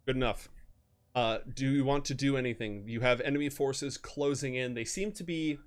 Good 0.05 0.15
enough. 0.15 0.49
Uh, 1.13 1.39
do 1.53 1.69
you 1.69 1.83
want 1.83 2.05
to 2.05 2.13
do 2.13 2.37
anything? 2.37 2.87
You 2.87 3.01
have 3.01 3.19
enemy 3.21 3.49
forces 3.49 3.97
closing 3.97 4.55
in. 4.55 4.73
They 4.73 4.85
seem 4.85 5.11
to 5.13 5.23
be 5.23 5.59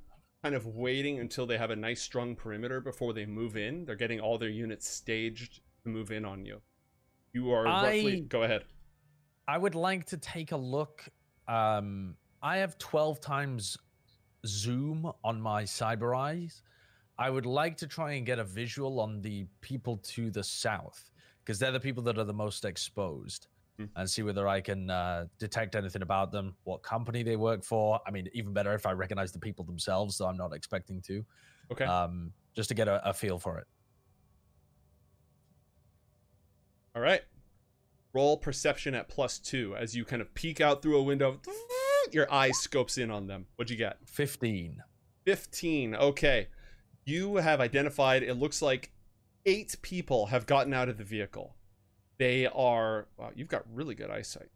kind 0.43 0.55
of 0.55 0.67
waiting 0.67 1.21
until 1.21 1.47
they 1.47 1.59
have 1.59 1.71
a 1.71 1.77
nice 1.77 2.03
strong 2.03 2.35
perimeter 2.35 2.81
before 2.81 3.13
they 3.13 3.27
move 3.27 3.57
in. 3.57 3.85
They're 3.85 3.95
getting 3.97 4.21
all 4.21 4.39
their 4.39 4.49
units 4.49 4.89
staged 4.89 5.61
to 5.85 5.89
move 5.91 6.11
in 6.11 6.25
on 6.25 6.45
you. 6.45 6.61
You 7.33 7.51
are 7.53 7.65
roughly. 7.65 8.17
I- 8.17 8.21
Go 8.21 8.43
ahead. 8.43 8.65
I 9.47 9.59
would 9.59 9.75
like 9.75 10.07
to 10.07 10.17
take 10.17 10.53
a 10.53 10.57
look. 10.57 11.05
Um, 11.47 12.17
I 12.43 12.59
have 12.59 12.79
12 12.79 13.21
times 13.21 13.77
zoom 14.47 15.11
on 15.23 15.41
my 15.41 15.65
cyber 15.65 16.17
eyes. 16.17 16.63
I 17.19 17.29
would 17.31 17.47
like 17.47 17.77
to 17.79 17.87
try 17.87 18.13
and 18.13 18.25
get 18.27 18.39
a 18.39 18.45
visual 18.45 19.01
on 19.01 19.21
the 19.21 19.47
people 19.61 19.99
to 19.99 20.31
the 20.31 20.43
south 20.43 21.11
because 21.45 21.59
they're 21.59 21.73
the 21.73 21.81
people 21.81 22.03
that 22.05 22.17
are 22.19 22.25
the 22.25 22.33
most 22.33 22.65
exposed 22.65 23.47
Hmm. 23.79 23.87
and 23.97 24.09
see 24.09 24.23
whether 24.23 24.47
I 24.47 24.61
can 24.61 24.89
uh, 24.89 25.27
detect 25.41 25.75
anything 25.75 26.03
about 26.03 26.31
them, 26.31 26.55
what 26.63 26.83
company 26.85 27.25
they 27.25 27.35
work 27.35 27.65
for. 27.65 27.99
I 28.07 28.13
mean, 28.13 28.29
even 28.33 28.53
better 28.53 28.73
if 28.75 28.87
I 28.87 28.93
recognize 28.93 29.33
the 29.33 29.41
people 29.41 29.65
themselves, 29.65 30.17
though 30.17 30.27
I'm 30.27 30.37
not 30.37 30.53
expecting 30.55 31.01
to, 31.03 31.25
Okay. 31.73 31.85
um, 31.85 32.33
just 32.55 32.69
to 32.69 32.75
get 32.77 32.87
a, 32.87 33.09
a 33.09 33.13
feel 33.13 33.39
for 33.39 33.59
it. 33.59 33.67
all 36.95 37.03
right. 37.03 37.23
Roll 38.13 38.37
perception 38.37 38.95
at 38.95 39.09
plus 39.09 39.39
two 39.41 39.75
as 39.77 39.97
you 39.97 40.05
kind 40.05 40.23
of 40.23 40.33
peek 40.35 40.61
out 40.61 40.81
through 40.83 40.97
a 40.99 41.03
window. 41.03 41.41
Your 42.13 42.33
eye 42.33 42.53
scopes 42.53 42.97
in 42.99 43.11
on 43.11 43.27
them. 43.27 43.47
What'd 43.57 43.71
you 43.71 43.77
get? 43.77 43.99
15. 44.07 44.83
15. 45.25 45.95
Okay. 45.97 46.47
You 47.05 47.37
have 47.37 47.61
identified, 47.61 48.23
it 48.23 48.35
looks 48.35 48.63
like 48.63 48.93
eight 49.47 49.75
people 49.83 50.27
have 50.27 50.47
gotten 50.47 50.73
out 50.73 50.89
of 50.89 50.97
the 50.97 51.03
vehicle. 51.05 51.57
They 52.19 52.47
are, 52.47 53.07
wow, 53.17 53.31
you've 53.35 53.49
got 53.49 53.65
really 53.73 53.95
good 53.95 54.11
eyesight. 54.11 54.49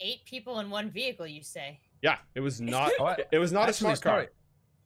Eight 0.00 0.24
people 0.24 0.60
in 0.60 0.70
one 0.70 0.90
vehicle, 0.90 1.26
you 1.26 1.42
say? 1.42 1.80
Yeah, 2.02 2.18
it 2.34 2.40
was 2.40 2.60
not, 2.60 2.92
I- 3.00 3.24
it 3.32 3.38
was 3.38 3.52
not 3.52 3.68
a 3.68 3.72
smart 3.72 4.00
car. 4.00 4.12
sorry. 4.12 4.28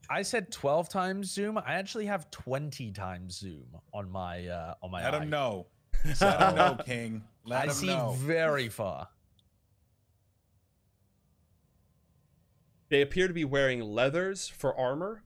I 0.09 0.23
said 0.23 0.51
12 0.51 0.89
times 0.89 1.31
zoom. 1.31 1.57
I 1.59 1.75
actually 1.75 2.07
have 2.07 2.31
20 2.33 2.91
times 2.93 3.37
zoom 3.39 3.67
on 3.95 4.11
my 4.11 4.45
uh 4.49 4.75
on 4.83 4.91
my 4.91 5.05
Let 5.05 5.15
eye. 5.15 5.19
him 5.23 5.31
know. 5.31 5.67
Let 6.21 6.41
him 6.49 6.55
know, 6.57 6.77
King. 6.85 7.23
Let 7.45 7.61
I 7.63 7.65
him 7.67 7.71
see 7.71 7.87
know. 7.87 8.17
very 8.19 8.69
far. 8.69 9.09
They 12.89 13.03
appear 13.03 13.29
to 13.29 13.35
be 13.35 13.45
wearing 13.45 13.81
leathers 13.83 14.49
for 14.49 14.77
armor. 14.77 15.23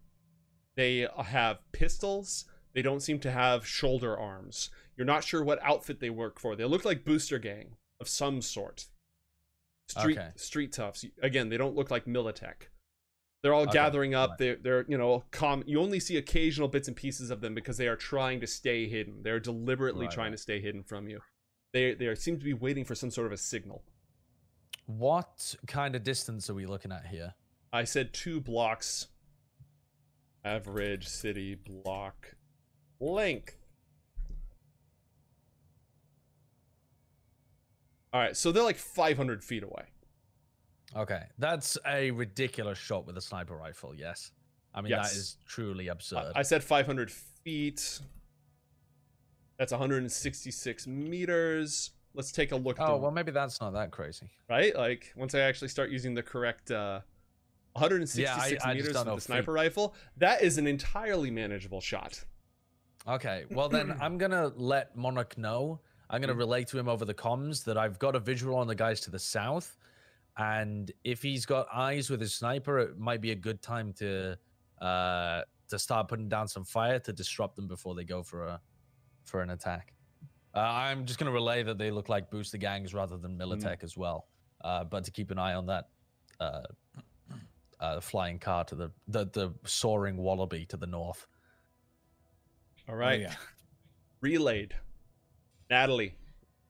They 0.77 1.09
have 1.17 1.61
pistols. 1.73 2.45
They 2.75 2.83
don't 2.83 3.01
seem 3.01 3.21
to 3.21 3.31
have 3.31 3.67
shoulder 3.67 4.15
arms. 4.19 4.69
You're 4.97 5.07
not 5.07 5.25
sure 5.25 5.43
what 5.43 5.63
outfit 5.63 6.01
they 6.01 6.11
work 6.11 6.39
for. 6.39 6.55
They 6.57 6.65
look 6.65 6.85
like 6.85 7.05
booster 7.05 7.39
gang 7.39 7.77
of 8.01 8.09
some 8.09 8.41
sort. 8.43 8.87
Street 9.89 10.19
Okay. 10.19 10.31
street 10.37 10.73
toughs. 10.73 11.05
Again, 11.23 11.49
they 11.49 11.57
don't 11.57 11.75
look 11.75 11.91
like 11.91 12.07
Militech. 12.07 12.69
They're 13.43 13.53
all 13.53 13.65
Okay, 13.65 13.73
gathering 13.73 14.15
up. 14.15 14.31
right. 14.31 14.39
They're 14.39 14.57
they're 14.57 14.85
you 14.89 14.97
know 14.97 15.25
com. 15.31 15.63
You 15.67 15.81
only 15.81 16.01
see 16.01 16.17
occasional 16.17 16.69
bits 16.69 16.89
and 16.89 16.97
pieces 16.97 17.31
of 17.31 17.43
them 17.43 17.55
because 17.55 17.77
they 17.77 17.89
are 17.89 17.97
trying 17.97 18.41
to 18.41 18.47
stay 18.47 18.89
hidden. 18.89 19.23
They're 19.23 19.41
deliberately 19.41 20.07
Right, 20.07 20.15
trying 20.15 20.33
to 20.33 20.39
stay 20.39 20.61
hidden 20.61 20.83
from 20.83 21.09
you. 21.09 21.21
They 21.73 21.93
they 21.95 22.15
seem 22.15 22.39
to 22.39 22.45
be 22.45 22.55
waiting 22.55 22.85
for 22.87 22.95
some 22.95 23.11
sort 23.11 23.27
of 23.27 23.33
a 23.33 23.37
signal. 23.37 23.85
What 24.87 25.55
kind 25.67 25.95
of 25.95 26.03
distance 26.05 26.49
are 26.49 26.55
we 26.55 26.65
looking 26.67 26.93
at 26.93 27.07
here? 27.09 27.35
I 27.73 27.85
said 27.85 28.15
two 28.15 28.41
blocks. 28.41 29.09
Average 30.45 31.07
city 31.09 31.55
block 31.55 32.37
length. 33.01 33.64
All 38.15 38.21
right, 38.21 38.37
so 38.37 38.53
they're 38.53 38.63
like 38.63 38.77
500 38.77 39.43
feet 39.43 39.65
away. 39.65 39.87
Okay, 40.97 41.25
that's 41.37 41.77
a 41.85 42.13
ridiculous 42.13 42.79
shot 42.79 43.07
with 43.07 43.17
a 43.19 43.21
sniper 43.21 43.57
rifle. 43.57 43.93
Yes, 43.93 44.31
I 44.73 44.81
mean 44.81 44.91
Yes. 44.91 45.11
that 45.13 45.19
is 45.19 45.37
truly 45.49 45.89
absurd. 45.89 46.31
I 46.37 46.43
said 46.43 46.63
500 46.63 47.11
feet. 47.11 47.99
That's 49.59 49.73
166 49.73 50.87
meters. 50.87 51.91
Let's 52.15 52.31
take 52.31 52.53
a 52.53 52.57
look. 52.57 52.77
oh 52.79 52.97
well, 52.99 53.11
maybe 53.11 53.33
that's 53.33 53.61
not 53.61 53.73
that 53.73 53.91
crazy. 53.91 54.29
right? 54.49 54.75
Like 54.77 55.13
once 55.17 55.35
I 55.35 55.41
actually 55.41 55.69
start 55.69 55.91
using 55.91 56.15
the 56.15 56.23
correct 56.23 56.71
uh 56.71 57.01
166 57.73 58.65
I 58.65 58.75
just 58.75 58.87
meters 58.89 59.05
with 59.05 59.15
the 59.17 59.21
sniper 59.21 59.43
feet. 59.47 59.51
rifle, 59.53 59.95
that 60.19 60.41
is 60.43 60.59
an 60.59 60.69
entirely 60.69 61.33
manageable 61.33 61.81
shot. 61.81 62.25
Okay, 63.09 63.47
well 63.51 63.69
then 63.69 63.97
I'm 64.01 64.19
gonna 64.19 64.53
let 64.55 64.95
Monarch 64.97 65.37
know. 65.37 65.81
I'm 66.15 66.21
Hmm. 66.21 66.27
gonna 66.29 66.39
relay 66.39 66.65
to 66.65 66.79
him 66.79 66.89
over 66.89 67.05
the 67.05 67.15
comms 67.15 67.65
that 67.65 67.77
I've 67.77 67.99
got 67.99 68.15
a 68.15 68.21
visual 68.21 68.57
on 68.57 68.67
the 68.69 68.75
guys 68.75 69.01
to 69.03 69.11
the 69.11 69.19
south, 69.19 69.77
and 70.37 70.91
if 71.03 71.23
he's 71.23 71.45
got 71.45 71.67
eyes 71.73 72.09
with 72.09 72.21
his 72.21 72.35
sniper, 72.35 72.79
it 72.79 72.99
might 72.99 73.21
be 73.21 73.33
a 73.33 73.35
good 73.35 73.61
time 73.63 73.93
to 73.95 74.39
uh 74.81 75.43
to 75.69 75.79
start 75.79 76.09
putting 76.09 76.29
down 76.29 76.47
some 76.47 76.65
fire 76.65 76.99
to 77.01 77.13
disrupt 77.13 77.57
them 77.57 77.67
before 77.67 77.95
they 77.95 78.05
go 78.05 78.23
for 78.23 78.47
a 78.47 78.61
for 79.25 79.41
an 79.43 79.51
attack. 79.51 79.93
Uh, 80.55 80.61
I'm 80.61 81.05
just 81.05 81.19
gonna 81.19 81.33
relay 81.33 81.65
that 81.65 81.79
they 81.79 81.91
look 81.91 82.09
like 82.09 82.31
booster 82.31 82.59
gangs 82.59 82.95
rather 82.95 83.17
than 83.17 83.33
Hmm. 83.33 83.43
Militech 83.43 83.83
as 83.83 83.97
well, 83.97 84.29
uh, 84.63 84.85
but 84.85 85.03
to 85.05 85.11
keep 85.11 85.31
an 85.33 85.39
eye 85.39 85.55
on 85.55 85.67
that 85.67 85.89
uh, 86.39 86.63
uh, 87.81 88.01
flying 88.01 88.39
car 88.39 88.65
to 88.65 88.75
the, 88.77 88.93
the 89.09 89.25
the 89.27 89.53
soaring 89.65 90.17
wallaby 90.17 90.65
to 90.67 90.77
the 90.77 90.87
north. 90.87 91.27
All 92.89 92.95
right, 92.97 93.19
Oh, 93.21 93.23
yeah. 93.23 93.35
Relayed. 94.21 94.75
Natalie, 95.79 96.15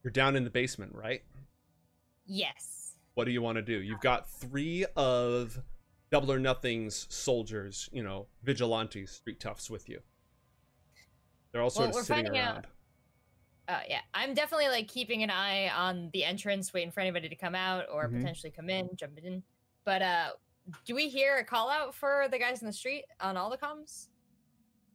you're 0.02 0.10
down 0.10 0.34
in 0.34 0.44
the 0.44 0.50
basement, 0.50 0.94
right? 0.94 1.22
Yes. 2.24 2.94
What 3.12 3.26
do 3.26 3.32
you 3.32 3.42
want 3.42 3.56
to 3.56 3.62
do? 3.62 3.82
You've 3.82 4.00
got 4.00 4.30
three 4.30 4.86
of 4.96 5.60
Double 6.10 6.32
or 6.32 6.38
Nothing's 6.38 7.06
soldiers, 7.10 7.90
you 7.92 8.02
know, 8.02 8.28
vigilantes, 8.44 9.10
street 9.10 9.40
toughs 9.40 9.68
with 9.68 9.90
you. 9.90 10.00
They're 11.52 11.60
all 11.60 11.68
sort 11.68 11.88
Well, 11.88 11.96
we're 11.96 12.00
of 12.00 12.06
sitting 12.06 12.24
finding 12.24 12.40
out- 12.40 12.54
around. 12.54 12.66
Uh, 13.68 13.80
yeah, 13.90 14.00
I'm 14.14 14.32
definitely 14.32 14.68
like 14.68 14.88
keeping 14.88 15.22
an 15.22 15.28
eye 15.28 15.68
on 15.68 16.08
the 16.14 16.24
entrance, 16.24 16.72
waiting 16.72 16.90
for 16.90 17.00
anybody 17.00 17.28
to 17.28 17.36
come 17.36 17.54
out 17.54 17.84
or 17.92 18.08
Mhm. 18.08 18.20
potentially 18.20 18.52
come 18.52 18.70
in, 18.70 18.88
jump 18.96 19.18
in. 19.18 19.42
But 19.84 20.00
uh, 20.00 20.32
do 20.86 20.94
we 20.94 21.10
hear 21.10 21.36
a 21.36 21.44
call 21.44 21.68
out 21.68 21.94
for 21.94 22.26
the 22.30 22.38
guys 22.38 22.62
in 22.62 22.66
the 22.66 22.72
street 22.72 23.04
on 23.20 23.36
all 23.36 23.50
the 23.50 23.58
comms? 23.58 24.08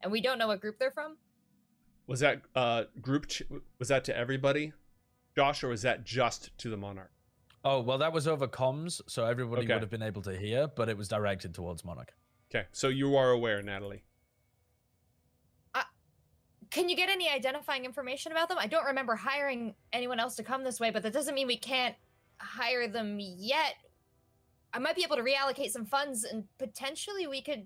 And 0.01 0.11
we 0.11 0.19
don't 0.19 0.39
know 0.39 0.47
what 0.47 0.61
group 0.61 0.79
they're 0.79 0.89
from. 0.91 1.17
Was 2.09 2.21
that 2.21 2.41
uh 2.55 2.85
group 2.99 3.27
ch- 3.27 3.43
was 3.77 3.87
that 3.89 4.03
to 4.05 4.17
everybody? 4.17 4.73
Josh 5.35 5.63
or 5.63 5.67
was 5.69 5.83
that 5.83 6.03
just 6.03 6.57
to 6.57 6.69
the 6.69 6.75
monarch? 6.77 7.11
Oh 7.63 7.81
well, 7.81 7.99
that 7.99 8.11
was 8.13 8.27
over 8.27 8.47
comms, 8.47 8.99
so 9.07 9.25
everybody 9.25 9.63
Okay. 9.63 9.73
would 9.73 9.81
have 9.83 9.91
been 9.91 10.01
able 10.01 10.21
to 10.23 10.35
hear, 10.35 10.67
but 10.67 10.89
it 10.89 10.97
was 10.97 11.07
directed 11.07 11.53
towards 11.53 11.85
Monarch. 11.85 12.13
Okay, 12.49 12.65
so 12.71 12.87
you 12.87 13.15
are 13.15 13.29
aware, 13.31 13.61
Natalie. 13.61 14.03
Can 16.71 16.87
you 16.87 16.95
get 16.95 17.09
any 17.09 17.27
identifying 17.27 17.83
information 17.83 18.31
about 18.31 18.47
them? 18.47 18.59
I 18.59 18.67
don't 18.67 18.85
remember 18.85 19.15
hiring 19.15 19.73
anyone 19.91 20.19
else 20.19 20.35
to 20.35 20.43
come 20.43 20.63
this 20.63 20.79
way, 20.79 20.91
but 20.91 21.01
that 21.01 21.13
doesn't 21.13 21.33
mean 21.33 21.47
we 21.47 21.57
can't 21.57 21.95
hire 22.37 22.87
them 22.87 23.17
yet. 23.19 23.73
I 24.71 24.77
might 24.77 24.95
be 24.95 25.03
able 25.03 25.15
to 25.15 25.23
reallocate 25.23 25.71
some 25.71 25.87
funds 25.87 26.23
and 26.25 26.43
potentially 26.59 27.25
we 27.25 27.41
could, 27.41 27.65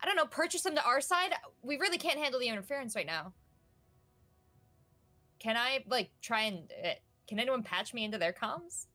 I 0.00 0.06
don't 0.06 0.14
know, 0.14 0.26
purchase 0.26 0.62
them 0.62 0.76
to 0.76 0.84
our 0.84 1.00
side. 1.00 1.32
We 1.62 1.76
really 1.78 1.98
can't 1.98 2.20
handle 2.20 2.38
the 2.38 2.46
interference 2.46 2.94
right 2.94 3.04
now. 3.04 3.32
Can 5.40 5.56
I, 5.56 5.82
like, 5.88 6.10
try 6.22 6.42
and. 6.42 6.70
Uh, 6.84 6.90
can 7.26 7.38
anyone 7.40 7.62
patch 7.62 7.92
me 7.94 8.04
into 8.04 8.18
their 8.18 8.32
comms? 8.32 8.86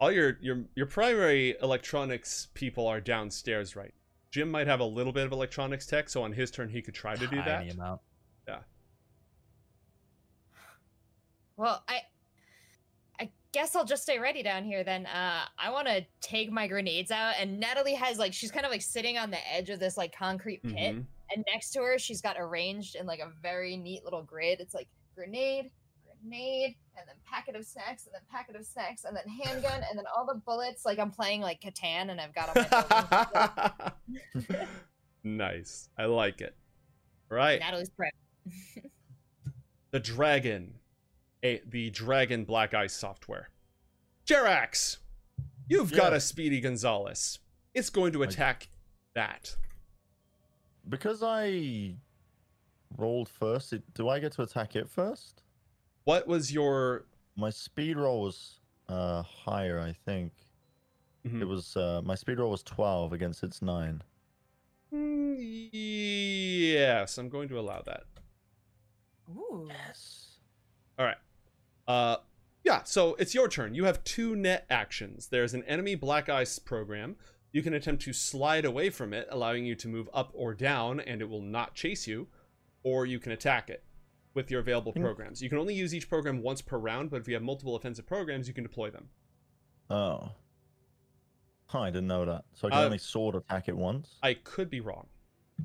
All 0.00 0.10
your 0.10 0.38
your 0.40 0.64
your 0.74 0.86
primary 0.86 1.56
electronics 1.62 2.48
people 2.54 2.86
are 2.86 3.00
downstairs, 3.00 3.76
right? 3.76 3.92
Jim 4.30 4.50
might 4.50 4.66
have 4.66 4.80
a 4.80 4.84
little 4.84 5.12
bit 5.12 5.26
of 5.26 5.32
electronics 5.32 5.84
tech, 5.86 6.08
so 6.08 6.22
on 6.22 6.32
his 6.32 6.50
turn 6.50 6.68
he 6.70 6.80
could 6.80 6.94
try 6.94 7.14
to 7.16 7.26
do 7.26 7.36
that. 7.36 7.58
Tiny 7.58 7.70
amount. 7.70 8.00
Yeah. 8.48 8.60
Well, 11.56 11.84
I 11.88 12.00
I 13.20 13.30
guess 13.52 13.76
I'll 13.76 13.84
just 13.84 14.02
stay 14.02 14.18
ready 14.18 14.42
down 14.42 14.64
here 14.64 14.82
then. 14.82 15.06
Uh 15.06 15.42
I 15.58 15.70
want 15.70 15.86
to 15.88 16.04
take 16.22 16.50
my 16.50 16.66
grenades 16.66 17.10
out 17.10 17.34
and 17.38 17.60
Natalie 17.60 17.94
has 17.94 18.18
like 18.18 18.32
she's 18.32 18.50
kind 18.50 18.64
of 18.64 18.72
like 18.72 18.82
sitting 18.82 19.18
on 19.18 19.30
the 19.30 19.52
edge 19.52 19.68
of 19.70 19.78
this 19.78 19.96
like 19.96 20.16
concrete 20.16 20.62
pit 20.62 20.96
Mhm. 20.96 21.04
And 21.34 21.44
next 21.46 21.70
to 21.72 21.80
her 21.80 21.98
she's 21.98 22.20
got 22.20 22.36
arranged 22.38 22.96
in 22.96 23.06
like 23.06 23.20
a 23.20 23.30
very 23.42 23.76
neat 23.76 24.04
little 24.04 24.22
grid. 24.22 24.60
It's 24.60 24.74
like 24.74 24.88
grenade, 25.14 25.70
grenade, 26.20 26.76
and 26.96 27.08
then 27.08 27.16
packet 27.24 27.56
of 27.56 27.64
snacks 27.64 28.06
and 28.06 28.14
then 28.14 28.22
packet 28.30 28.56
of 28.56 28.64
snacks 28.64 29.04
and 29.04 29.16
then 29.16 29.24
handgun 29.28 29.82
and 29.88 29.98
then 29.98 30.04
all 30.16 30.26
the 30.26 30.40
bullets 30.46 30.84
like 30.84 30.98
I'm 30.98 31.10
playing 31.10 31.40
like 31.40 31.60
Catan 31.60 32.10
and 32.10 32.20
I've 32.20 32.34
got 32.34 32.56
all 32.56 33.92
my 34.50 34.66
nice. 35.24 35.88
I 35.98 36.06
like 36.06 36.40
it. 36.40 36.56
Right. 37.28 37.60
Natalie's 37.60 37.90
prep. 37.90 38.12
The 39.92 40.00
dragon. 40.00 40.74
A 41.42 41.62
the 41.66 41.90
dragon 41.90 42.44
black 42.44 42.74
ice 42.74 42.92
software. 42.92 43.48
Jerax! 44.26 44.98
You've 45.68 45.92
got 45.92 46.12
a 46.12 46.20
Speedy 46.20 46.60
Gonzalez. 46.60 47.38
It's 47.74 47.90
going 47.90 48.12
to 48.12 48.22
attack 48.22 48.68
that. 49.14 49.56
Because 50.90 51.22
I 51.22 51.94
rolled 52.98 53.28
first, 53.28 53.72
it, 53.72 53.82
do 53.94 54.08
I 54.08 54.18
get 54.18 54.32
to 54.32 54.42
attack 54.42 54.76
it 54.76 54.90
first? 54.90 55.42
What 56.04 56.26
was 56.26 56.52
your 56.52 57.06
My 57.36 57.50
speed 57.50 57.96
roll 57.96 58.22
was 58.22 58.60
uh, 58.88 59.22
higher, 59.22 59.78
I 59.80 59.92
think. 60.04 60.32
Mhm. 61.26 61.40
It 61.42 61.44
was 61.44 61.76
uh, 61.76 62.02
my 62.04 62.14
speed 62.16 62.38
roll 62.38 62.50
was 62.50 62.62
twelve 62.62 63.12
against 63.12 63.42
its 63.42 63.62
nine. 63.62 64.02
Mm, 64.92 65.70
Yes, 65.72 67.16
I'm 67.18 67.28
going 67.28 67.48
to 67.50 67.58
allow 67.58 67.82
that. 67.82 68.04
Ooh. 69.30 69.68
Yes. 69.68 70.38
All 70.98 71.04
right. 71.06 71.18
Uh, 71.86 72.16
yeah. 72.64 72.82
So 72.84 73.14
it's 73.16 73.34
your 73.34 73.48
turn. 73.48 73.74
You 73.74 73.84
have 73.84 74.02
two 74.02 74.34
net 74.34 74.66
actions. 74.70 75.28
There's 75.28 75.54
an 75.54 75.62
enemy 75.64 75.94
black 75.94 76.28
ice 76.28 76.58
program. 76.58 77.16
You 77.52 77.62
can 77.62 77.74
attempt 77.74 78.02
to 78.04 78.12
slide 78.12 78.64
away 78.64 78.90
from 78.90 79.12
it, 79.12 79.26
allowing 79.30 79.64
you 79.66 79.74
to 79.76 79.88
move 79.88 80.08
up 80.14 80.30
or 80.34 80.54
down, 80.54 81.00
and 81.00 81.20
it 81.20 81.28
will 81.28 81.42
not 81.42 81.74
chase 81.74 82.06
you. 82.06 82.28
Or 82.82 83.04
you 83.06 83.18
can 83.18 83.32
attack 83.32 83.68
it 83.68 83.84
with 84.34 84.50
your 84.50 84.60
available 84.60 84.92
Hmm. 84.92 85.02
programs. 85.02 85.42
You 85.42 85.48
can 85.48 85.58
only 85.58 85.74
use 85.74 85.94
each 85.94 86.08
program 86.08 86.40
once 86.42 86.62
per 86.62 86.78
round, 86.78 87.10
but 87.10 87.20
if 87.20 87.28
you 87.28 87.34
have 87.34 87.42
multiple 87.42 87.74
offensive 87.76 88.06
programs, 88.06 88.46
you 88.48 88.54
can 88.54 88.62
deploy 88.64 88.90
them. 88.90 89.10
Oh. 89.90 90.32
Huh, 91.66 91.80
I 91.80 91.90
didn't 91.90 92.06
know 92.08 92.24
that. 92.24 92.44
So 92.54 92.68
I 92.68 92.70
can 92.70 92.78
Uh, 92.80 92.84
only 92.84 92.98
sword 92.98 93.34
attack 93.34 93.68
it 93.68 93.76
once. 93.76 94.16
I 94.22 94.34
could 94.34 94.70
be 94.70 94.80
wrong. 94.80 95.08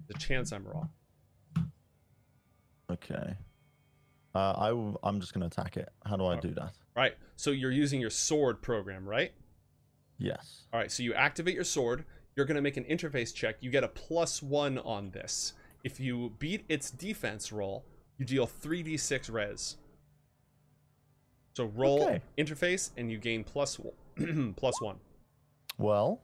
The 0.07 0.13
chance 0.15 0.51
I'm 0.51 0.65
wrong. 0.67 0.89
Okay. 2.89 3.37
Uh, 4.35 4.53
I 4.57 4.69
w- 4.69 4.97
I'm 5.03 5.19
just 5.21 5.33
gonna 5.33 5.45
attack 5.47 5.77
it. 5.77 5.89
How 6.05 6.17
do 6.17 6.25
I 6.25 6.39
do 6.39 6.51
that? 6.55 6.73
Right. 6.95 7.17
So 7.37 7.51
you're 7.51 7.71
using 7.71 8.01
your 8.01 8.09
sword 8.09 8.61
program, 8.61 9.07
right? 9.07 9.33
Yes. 10.17 10.63
All 10.73 10.79
right, 10.79 10.91
so 10.91 11.03
you 11.03 11.13
activate 11.13 11.55
your 11.55 11.63
sword. 11.63 12.05
You're 12.35 12.45
going 12.45 12.55
to 12.55 12.61
make 12.61 12.77
an 12.77 12.83
interface 12.85 13.33
check. 13.33 13.55
You 13.61 13.69
get 13.69 13.83
a 13.83 13.87
plus 13.87 14.41
one 14.43 14.77
on 14.79 15.11
this. 15.11 15.53
If 15.83 15.99
you 15.99 16.33
beat 16.39 16.65
its 16.69 16.91
defense 16.91 17.51
roll, 17.51 17.85
you 18.17 18.25
deal 18.25 18.47
3d6 18.47 19.31
res. 19.31 19.77
So 21.53 21.65
roll 21.65 22.03
Okay. 22.03 22.21
interface 22.37 22.91
and 22.97 23.09
you 23.11 23.17
gain 23.17 23.43
plus, 23.43 23.77
one- 24.17 24.53
plus. 24.55 24.75
Well, 25.77 26.21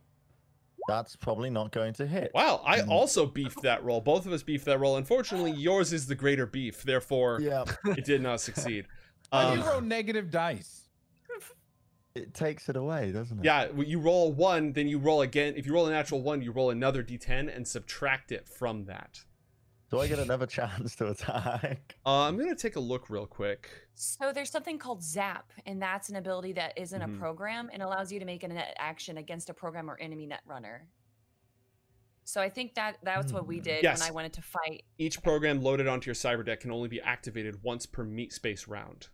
that's 0.87 1.15
probably 1.15 1.49
not 1.49 1.71
going 1.71 1.93
to 1.93 2.07
hit. 2.07 2.31
Wow, 2.33 2.61
I 2.65 2.79
Mhm. 2.79 2.89
also 2.89 3.25
beefed 3.25 3.61
that 3.61 3.83
roll. 3.83 4.01
Both 4.01 4.25
of 4.25 4.33
us 4.33 4.43
beefed 4.43 4.65
that 4.65 4.79
roll. 4.79 4.97
Unfortunately, 4.97 5.51
yours 5.51 5.93
is 5.93 6.07
the 6.07 6.15
greater 6.15 6.45
beef. 6.45 6.83
Therefore, 6.83 7.39
Yeah. 7.41 7.65
it 7.85 8.03
did 8.05 8.21
not 8.21 8.41
succeed. 8.41 8.87
Why 9.29 9.51
do 9.53 9.57
you 9.59 9.63
Um, 9.63 9.69
roll 9.69 9.81
negative 9.81 10.31
dice? 10.31 10.80
It 12.13 12.33
takes 12.33 12.67
it 12.67 12.75
away, 12.75 13.11
doesn't 13.11 13.39
it? 13.39 13.45
yeah, 13.45 13.67
you 13.77 13.99
roll 13.99 14.33
one, 14.33 14.73
then 14.73 14.87
you 14.87 14.97
roll 14.99 15.21
again. 15.21 15.53
If 15.55 15.65
you 15.65 15.73
roll 15.73 15.87
a 15.87 15.91
natural 15.91 16.21
one, 16.21 16.41
you 16.41 16.51
roll 16.51 16.69
another 16.69 17.03
d10 17.03 17.55
and 17.55 17.65
subtract 17.67 18.31
it 18.31 18.47
from 18.49 18.85
that. 18.85 19.21
Do 19.89 19.99
I 19.99 20.07
get 20.07 20.19
another 20.19 20.45
chance 20.57 20.95
to 20.97 21.07
attack? 21.07 21.95
Uh, 22.05 22.21
I'm 22.27 22.35
going 22.37 22.49
to 22.49 22.55
take 22.55 22.75
a 22.77 22.79
look 22.79 23.09
real 23.09 23.25
quick. 23.27 23.69
So 23.93 24.31
there's 24.33 24.49
something 24.49 24.77
called 24.79 25.03
Zap, 25.03 25.51
and 25.65 25.81
that's 25.81 26.09
an 26.09 26.15
ability 26.15 26.53
that 26.53 26.73
isn't 26.77 27.01
Mhm. 27.01 27.15
a 27.15 27.19
program 27.19 27.69
and 27.71 27.81
allows 27.83 28.11
you 28.11 28.19
to 28.19 28.25
make 28.25 28.43
an 28.43 28.51
action 28.77 29.17
against 29.17 29.49
a 29.49 29.53
program 29.53 29.89
or 29.89 29.97
enemy 29.99 30.25
net 30.25 30.41
runner. 30.45 30.87
So 32.23 32.41
I 32.41 32.49
think 32.49 32.75
that 32.75 32.97
that's 33.03 33.31
what 33.33 33.47
we 33.47 33.57
Hmm. 33.57 33.63
did 33.63 33.83
Yes. 33.83 33.99
when 33.99 34.09
I 34.09 34.11
wanted 34.11 34.33
to 34.33 34.41
fight. 34.41 34.83
Each 34.97 35.21
program 35.21 35.61
loaded 35.61 35.87
onto 35.87 36.07
your 36.07 36.15
cyber 36.15 36.45
deck 36.45 36.61
can 36.61 36.71
only 36.71 36.87
be 36.87 37.01
activated 37.01 37.61
once 37.63 37.85
per 37.85 38.03
meat 38.03 38.31
space 38.33 38.67
round. 38.67 39.09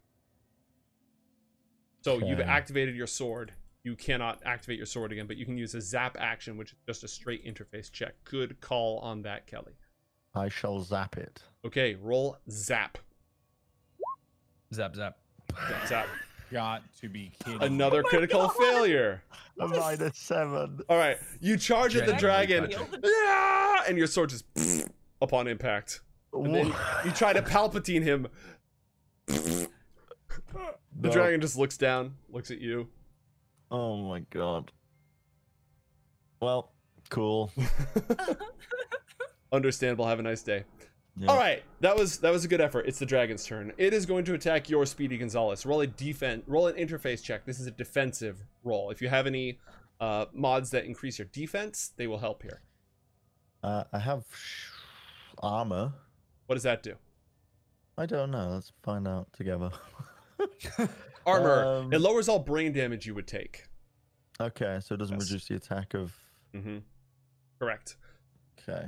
So 2.01 2.19
you've 2.19 2.39
activated 2.39 2.95
your 2.95 3.07
sword. 3.07 3.53
You 3.83 3.95
cannot 3.95 4.41
activate 4.45 4.77
your 4.77 4.85
sword 4.85 5.11
again, 5.11 5.27
but 5.27 5.37
you 5.37 5.45
can 5.45 5.57
use 5.57 5.73
a 5.73 5.81
zap 5.81 6.17
action, 6.19 6.57
which 6.57 6.73
is 6.73 6.77
just 6.85 7.03
a 7.03 7.07
straight 7.07 7.45
interface 7.45 7.91
check. 7.91 8.15
Good 8.25 8.59
call 8.59 8.99
on 8.99 9.21
that, 9.21 9.47
Kelly. 9.47 9.73
I 10.35 10.49
shall 10.49 10.79
zap 10.81 11.17
it. 11.17 11.41
Okay, 11.65 11.95
roll 11.95 12.37
zap. 12.49 12.97
Zap 14.73 14.95
zap. 14.95 15.17
Zap, 15.69 15.87
zap. 15.87 16.07
Got 16.51 16.83
to 17.01 17.09
be 17.09 17.31
kidding. 17.43 17.61
Another 17.61 18.03
critical 18.03 18.49
failure. 18.49 19.21
A 19.59 19.67
minus 19.67 20.17
seven. 20.17 20.81
All 20.87 20.97
right, 20.97 21.17
you 21.41 21.57
charge 21.57 21.95
at 21.95 22.05
the 22.05 22.13
dragon, 22.13 22.69
yeah, 23.03 23.83
and 23.87 23.97
your 23.97 24.07
sword 24.07 24.29
just 24.29 24.45
upon 25.21 25.47
impact. 25.47 26.01
And 26.33 26.53
then 26.53 26.73
you 27.03 27.11
try 27.11 27.33
to 27.33 27.41
Palpatine 27.41 28.03
him. 28.03 28.27
The 30.99 31.07
No. 31.09 31.13
dragon 31.13 31.41
just 31.41 31.57
looks 31.57 31.77
down, 31.77 32.15
looks 32.29 32.49
at 32.51 32.59
you. 32.59 32.87
Oh 33.69 33.97
my 34.07 34.19
god. 34.31 34.71
Well, 36.41 36.71
cool. 37.09 37.51
Understandable. 39.51 40.05
Have 40.07 40.19
a 40.19 40.23
nice 40.23 40.43
day. 40.43 40.63
Yeah. 41.19 41.31
All 41.31 41.37
right, 41.37 41.63
that 41.81 41.95
was 41.95 42.19
that 42.19 42.31
was 42.31 42.45
a 42.45 42.47
good 42.47 42.61
effort. 42.61 42.85
It's 42.87 42.99
the 42.99 43.05
dragon's 43.05 43.43
turn. 43.45 43.73
It 43.77 43.91
is 43.93 44.05
going 44.05 44.23
to 44.25 44.33
attack 44.35 44.69
your 44.69 44.85
Speedy 44.85 45.17
Gonzalez. 45.17 45.65
Roll 45.65 45.81
a 45.81 45.87
defense. 45.87 46.43
Roll 46.47 46.67
an 46.67 46.75
interface 46.75 47.23
check. 47.23 47.45
This 47.45 47.59
is 47.59 47.65
a 47.65 47.71
defensive 47.71 48.43
roll. 48.63 48.91
If 48.91 49.01
you 49.01 49.09
have 49.09 49.25
any 49.25 49.57
uh, 49.99 50.25
mods 50.33 50.69
that 50.71 50.85
increase 50.85 51.17
your 51.17 51.27
defense, 51.31 51.91
they 51.97 52.05
will 52.05 52.19
help 52.19 52.43
here. 52.43 52.61
Uh, 53.63 53.85
I 53.91 53.97
have 53.99 54.25
sh- 54.31 54.67
armor. 55.41 55.91
What 56.45 56.53
does 56.55 56.63
that 56.63 56.83
do? 56.83 56.93
I 57.97 58.05
don't 58.05 58.29
know. 58.29 58.49
Let's 58.49 58.71
find 58.83 59.07
out 59.07 59.27
together. 59.33 59.71
Armor. 61.25 61.65
Um, 61.65 61.93
it 61.93 61.99
lowers 61.99 62.29
all 62.29 62.39
brain 62.39 62.71
damage 62.73 63.05
you 63.05 63.13
would 63.15 63.27
take. 63.27 63.65
Okay, 64.39 64.79
so 64.81 64.95
it 64.95 64.97
doesn't 64.99 65.15
Yes. 65.19 65.29
reduce 65.31 65.47
the 65.47 65.55
attack 65.55 65.93
of. 65.93 66.15
Mm-hmm. 66.53 66.77
Correct. 67.59 67.97
Okay. 68.59 68.87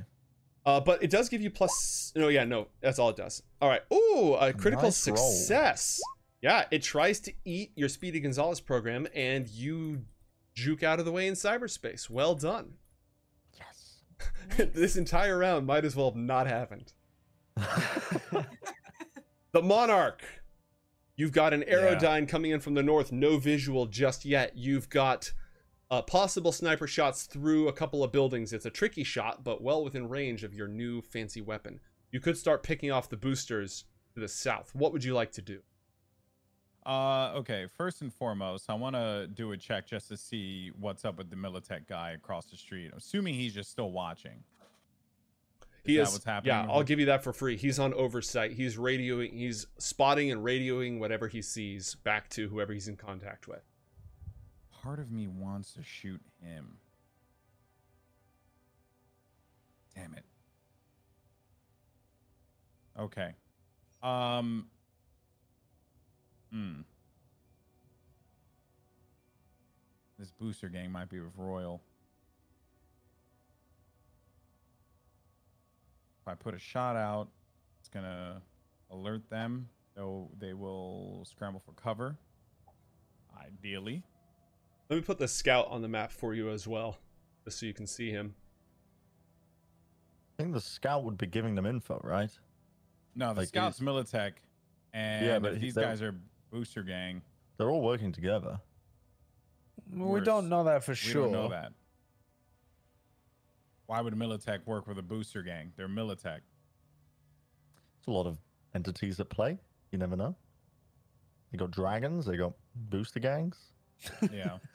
Uh, 0.66 0.80
but 0.80 1.02
it 1.04 1.10
does 1.10 1.30
give 1.30 1.42
you 1.42 1.50
plus. 1.50 2.12
No, 2.16 2.28
yeah, 2.28 2.44
no, 2.44 2.68
that's 2.82 3.00
all 3.00 3.10
it 3.10 3.16
does. 3.16 3.42
All 3.62 3.70
right. 3.70 3.82
Ooh, 3.92 4.36
a 4.36 4.54
critical 4.54 4.84
nice 4.86 5.08
roll. 5.08 5.18
success. 5.18 6.00
Yeah, 6.42 6.66
it 6.72 6.84
tries 6.84 7.20
to 7.22 7.34
eat 7.46 7.72
your 7.76 7.90
Speedy 7.90 8.20
Gonzalez 8.20 8.62
program, 8.62 9.08
and 9.16 9.50
you 9.50 10.06
juke 10.54 10.84
out 10.84 11.00
of 11.00 11.06
the 11.06 11.12
way 11.12 11.28
in 11.28 11.34
cyberspace. 11.34 12.10
Well 12.10 12.36
done. 12.36 12.74
Yes. 13.58 14.04
this 14.74 14.96
entire 14.96 15.38
round 15.40 15.66
might 15.66 15.84
as 15.84 15.96
well 15.96 16.12
have 16.12 16.16
not 16.16 16.48
happened. 16.48 16.94
The 19.52 19.64
Monarch. 19.64 20.22
You've 21.20 21.34
got 21.34 21.54
an 21.54 21.64
Aerodyne 21.64 22.30
coming 22.30 22.52
in 22.52 22.62
from 22.62 22.76
the 22.76 22.82
north. 22.82 23.12
No 23.12 23.40
visual 23.40 23.88
just 23.88 24.24
yet. 24.24 24.56
You've 24.56 24.88
got 24.88 25.34
uh, 25.92 26.02
possible 26.02 26.54
sniper 26.54 26.88
shots 26.88 27.26
through 27.26 27.68
a 27.68 27.74
couple 27.74 28.06
of 28.06 28.14
buildings. 28.14 28.54
It's 28.54 28.66
a 28.66 28.70
tricky 28.70 29.04
shot, 29.04 29.44
but 29.44 29.62
well 29.62 29.84
within 29.84 30.08
range 30.08 30.46
of 30.46 30.54
your 30.54 30.70
new 30.70 31.02
fancy 31.02 31.42
weapon. 31.42 31.82
You 32.10 32.22
could 32.22 32.38
start 32.38 32.64
picking 32.64 32.90
off 32.90 33.10
the 33.10 33.18
boosters 33.18 33.84
to 34.14 34.22
the 34.22 34.30
south. 34.30 34.74
What 34.74 34.94
would 34.94 35.04
you 35.04 35.14
like 35.14 35.34
to 35.34 35.42
do? 35.42 35.60
Uh, 36.86 37.34
okay. 37.36 37.68
First 37.68 38.02
and 38.02 38.14
foremost, 38.14 38.70
I 38.70 38.76
want 38.76 38.96
to 38.96 39.28
do 39.28 39.52
a 39.52 39.58
check 39.58 39.88
just 39.88 40.08
to 40.08 40.16
see 40.16 40.72
what's 40.80 41.04
up 41.04 41.18
with 41.18 41.30
the 41.30 41.36
Militech 41.36 41.86
guy 41.86 42.12
across 42.12 42.46
the 42.46 42.56
street. 42.56 42.94
Assuming 42.96 43.34
he's 43.34 43.54
just 43.54 43.72
still 43.72 43.92
watching. 43.92 44.42
He 45.90 45.98
is. 45.98 46.12
what's 46.12 46.26
happening 46.26 46.54
yeah, 46.54 46.68
I'll 46.70 46.84
give 46.84 47.00
you 47.00 47.08
that 47.08 47.24
for 47.24 47.34
free. 47.34 47.58
He's 47.58 47.80
on 47.80 47.94
oversight. 47.94 48.52
He's 48.52 48.78
radioing. 48.78 49.34
He's 49.34 49.68
spotting 49.78 50.32
and 50.32 50.44
radioing 50.44 51.00
whatever 51.00 51.28
he 51.28 51.42
sees 51.42 51.96
back 51.96 52.30
to 52.32 52.48
whoever 52.48 52.74
he's 52.74 52.88
in 52.88 52.96
contact 52.96 53.48
with. 53.48 53.64
Part 54.72 55.00
of 55.00 55.12
me 55.12 55.28
wants 55.28 55.74
to 55.74 55.84
shoot 55.84 56.22
him. 56.42 56.78
Damn 59.96 60.14
it. 60.14 60.24
Okay. 63.00 63.36
Um. 64.02 64.68
Hmm. 66.52 66.82
This 70.18 70.32
booster 70.32 70.68
gang 70.68 70.92
might 70.92 71.10
be 71.10 71.20
with 71.20 71.32
Royal. 71.38 71.82
I 76.30 76.36
put 76.36 76.54
a 76.54 76.60
shot 76.60 76.96
out, 76.96 77.28
it's 77.80 77.90
gonna 77.90 78.42
alert 78.92 79.30
them. 79.30 79.70
So 79.96 80.30
they 80.40 80.54
will 80.54 81.26
scramble 81.30 81.60
for 81.60 81.74
cover. 81.74 82.16
Ideally. 83.38 84.04
Let 84.90 84.96
me 84.98 85.02
put 85.02 85.20
the 85.20 85.28
scout 85.28 85.68
on 85.70 85.82
the 85.82 85.88
map 85.88 86.12
for 86.12 86.34
you 86.34 86.50
as 86.50 86.68
well, 86.68 86.98
just 87.44 87.60
so 87.60 87.66
you 87.66 87.74
can 87.74 87.86
see 87.86 88.10
him. 88.10 88.34
I 90.38 90.44
think 90.44 90.54
the 90.54 90.62
scout 90.62 91.04
would 91.04 91.18
be 91.18 91.28
giving 91.28 91.56
them 91.56 91.66
info, 91.66 92.00
right? 92.04 92.32
No, 93.14 93.34
the 93.34 93.42
Like, 93.42 93.50
scouts 93.50 93.80
Militech, 93.80 94.34
and 94.94 95.26
Yeah, 95.26 95.40
but 95.40 95.60
these 95.60 95.74
guys 95.74 96.02
are 96.02 96.16
booster 96.50 96.82
gang. 96.82 97.22
They're 97.58 97.70
all 97.70 97.82
working 97.82 98.12
together. 98.12 98.60
We 99.92 100.02
We're 100.06 100.22
don't 100.22 100.48
know 100.50 100.64
that 100.64 100.84
for 100.84 100.96
sure. 100.96 101.24
We 101.24 101.30
sure. 101.30 101.34
don't 101.34 101.44
know 101.44 101.50
that. 101.50 101.74
Why 103.90 104.02
would 104.02 104.14
Militech 104.14 104.68
work 104.68 104.86
with 104.86 105.00
a 105.00 105.02
booster 105.02 105.42
gang? 105.42 105.72
They're 105.76 105.88
Militech. 105.88 106.42
It's 107.98 108.08
a 108.08 108.12
lot 108.12 108.28
of 108.28 108.38
entities 108.76 109.20
at 109.20 109.30
play. 109.30 109.58
You 109.92 109.98
never 109.98 110.16
know. 110.16 110.36
They 111.52 111.58
got 111.58 111.72
dragons. 111.72 112.28
They 112.28 112.38
got 112.38 112.54
booster 112.76 113.20
gangs. 113.20 113.58
Yeah. 114.32 114.60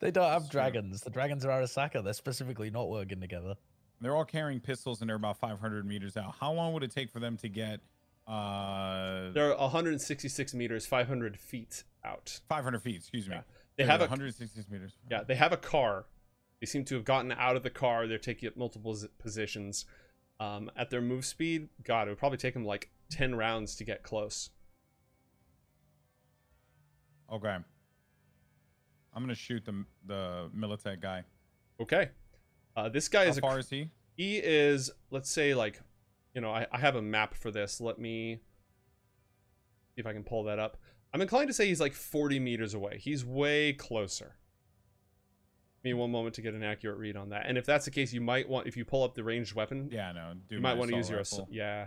They 0.00 0.10
don't 0.10 0.28
have 0.28 0.42
It's 0.42 0.50
true. 0.50 0.60
dragons. 0.60 1.00
The 1.00 1.10
dragons 1.10 1.44
are 1.46 1.48
Arasaka. 1.62 2.02
They're 2.04 2.12
specifically 2.12 2.70
not 2.70 2.88
working 2.90 3.20
together. 3.20 3.54
they're 4.00 4.14
all 4.16 4.24
carrying 4.24 4.58
pistols 4.60 5.00
and 5.00 5.08
they're 5.08 5.16
about 5.16 5.38
500 5.38 5.86
meters 5.86 6.16
out. 6.16 6.34
How 6.40 6.52
long 6.52 6.72
would 6.74 6.82
it 6.82 6.90
take 6.90 7.08
for 7.08 7.20
them 7.20 7.36
to 7.38 7.48
get 7.48 7.80
uh 8.26 9.30
They're 9.30 9.56
166 9.56 10.54
meters, 10.54 10.86
500 10.86 11.38
feet 11.38 11.84
out. 12.04 12.40
500 12.48 12.82
feet? 12.82 12.96
Excuse 12.96 13.28
me. 13.28 13.36
Yeah. 13.36 13.42
They 13.76 13.84
Yeah, 13.84 13.90
have 13.92 14.00
they're 14.00 14.08
a 14.08 14.10
166 14.10 14.68
meters. 14.68 14.92
yeah, 15.08 15.22
they 15.22 15.36
have 15.36 15.52
a 15.52 15.56
car. 15.56 16.04
They 16.62 16.66
seem 16.66 16.84
to 16.84 16.94
have 16.94 17.04
gotten 17.04 17.32
out 17.32 17.56
of 17.56 17.64
the 17.64 17.70
car. 17.70 18.06
They're 18.06 18.18
taking 18.18 18.48
up 18.48 18.56
multiple 18.56 18.96
positions. 19.18 19.84
Um, 20.38 20.70
at 20.76 20.90
their 20.90 21.00
move 21.00 21.24
speed, 21.24 21.70
God, 21.82 22.06
it 22.06 22.12
would 22.12 22.20
probably 22.20 22.38
take 22.38 22.54
them 22.54 22.64
like 22.64 22.88
10 23.10 23.34
rounds 23.34 23.74
to 23.74 23.84
get 23.84 24.04
close. 24.04 24.50
Okay. 27.32 27.56
I'm 29.12 29.22
gonna 29.22 29.34
shoot 29.34 29.64
the 29.64 29.84
the 30.06 30.50
Militech 30.56 31.00
guy. 31.00 31.24
Okay. 31.80 32.10
Uh, 32.76 32.88
this 32.88 33.08
guy 33.08 33.24
How 33.24 33.30
is 33.30 33.38
a 33.38 33.40
far 33.40 33.58
is 33.58 33.68
he? 33.68 33.90
he 34.14 34.36
is 34.36 34.88
let's 35.10 35.30
say 35.30 35.54
like 35.54 35.80
you 36.32 36.40
know 36.40 36.52
I, 36.52 36.68
I 36.70 36.78
have 36.78 36.94
a 36.94 37.02
map 37.02 37.34
for 37.34 37.50
this 37.50 37.80
let 37.80 37.98
me 37.98 38.40
see 39.94 40.00
if 40.00 40.06
i 40.06 40.12
can 40.12 40.22
pull 40.22 40.44
that 40.44 40.58
up 40.58 40.78
i'm 41.12 41.20
inclined 41.20 41.48
to 41.48 41.54
say 41.54 41.66
he's 41.66 41.80
like 41.80 41.92
40 41.92 42.40
meters 42.40 42.72
away 42.72 42.98
he's 42.98 43.24
way 43.24 43.74
closer 43.74 44.36
me 45.84 45.94
one 45.94 46.10
moment 46.10 46.34
to 46.36 46.42
get 46.42 46.54
an 46.54 46.62
accurate 46.62 46.98
read 46.98 47.16
on 47.16 47.30
that 47.30 47.46
and 47.46 47.58
if 47.58 47.64
that's 47.66 47.84
the 47.84 47.90
case 47.90 48.12
you 48.12 48.20
might 48.20 48.48
want 48.48 48.66
if 48.66 48.76
you 48.76 48.84
pull 48.84 49.02
up 49.02 49.14
the 49.14 49.24
ranged 49.24 49.54
weapon 49.54 49.88
Yeah, 49.90 50.12
no. 50.12 50.32
Do 50.48 50.54
you 50.56 50.60
might 50.60 50.76
want 50.76 50.90
to 50.90 50.96
use 50.96 51.10
assault 51.10 51.48
your 51.50 51.64
rifle. 51.64 51.86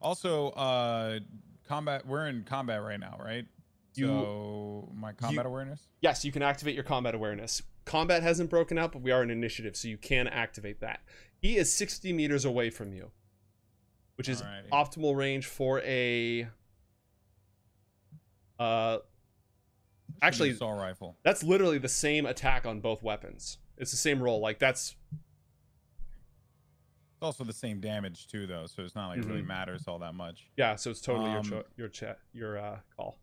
Also, 0.00 0.50
uh, 0.50 1.20
combat. 1.66 2.06
We're 2.06 2.26
in 2.26 2.44
combat 2.44 2.82
right 2.82 3.00
now, 3.00 3.16
right? 3.22 3.46
You- 3.94 4.06
so 4.06 4.88
my 4.94 5.12
combat 5.12 5.46
awareness. 5.46 5.86
yes 6.00 6.24
you 6.24 6.32
can 6.32 6.42
activate 6.42 6.74
your 6.74 6.82
combat 6.82 7.14
awareness 7.14 7.62
combat 7.84 8.22
hasn't 8.24 8.50
broken 8.50 8.76
out 8.76 8.90
but 8.90 9.02
we 9.02 9.12
are 9.12 9.22
in 9.22 9.30
initiative 9.30 9.76
so 9.76 9.86
you 9.86 9.96
can 9.98 10.26
activate 10.26 10.80
that 10.80 11.00
he 11.38 11.56
is 11.56 11.72
60 11.72 12.12
meters 12.12 12.44
away 12.44 12.70
from 12.70 12.92
you 12.92 13.12
which 14.16 14.28
is 14.28 14.42
Alrighty. 14.42 14.68
optimal 14.70 15.14
range 15.16 15.46
for 15.46 15.80
a 15.82 16.48
uh 18.58 18.98
an 18.98 19.00
actually 20.22 20.50
assault 20.50 20.78
rifle. 20.78 21.16
that's 21.22 21.42
literally 21.42 21.78
the 21.78 21.88
same 21.88 22.24
attack 22.26 22.64
on 22.66 22.80
both 22.80 23.02
weapons 23.02 23.58
it's 23.76 23.90
the 23.90 23.96
same 23.96 24.22
roll 24.22 24.40
like 24.40 24.58
that's 24.58 24.96
It's 27.12 27.22
also 27.22 27.44
the 27.44 27.52
same 27.52 27.80
damage 27.80 28.26
too, 28.26 28.46
though, 28.46 28.66
so 28.66 28.82
it's 28.82 28.94
not 28.94 29.08
like 29.08 29.18
it 29.18 29.24
really 29.24 29.42
matters 29.42 29.84
all 29.88 29.98
that 30.00 30.14
much. 30.14 30.46
yeah 30.56 30.76
so 30.76 30.90
it's 30.90 31.00
totally 31.00 31.30
your 31.30 31.40
Um, 31.40 31.44
cho- 31.50 31.64
your 31.76 31.88
chat 31.88 32.18
your 32.32 32.58
uh 32.58 32.78
call 32.96 33.18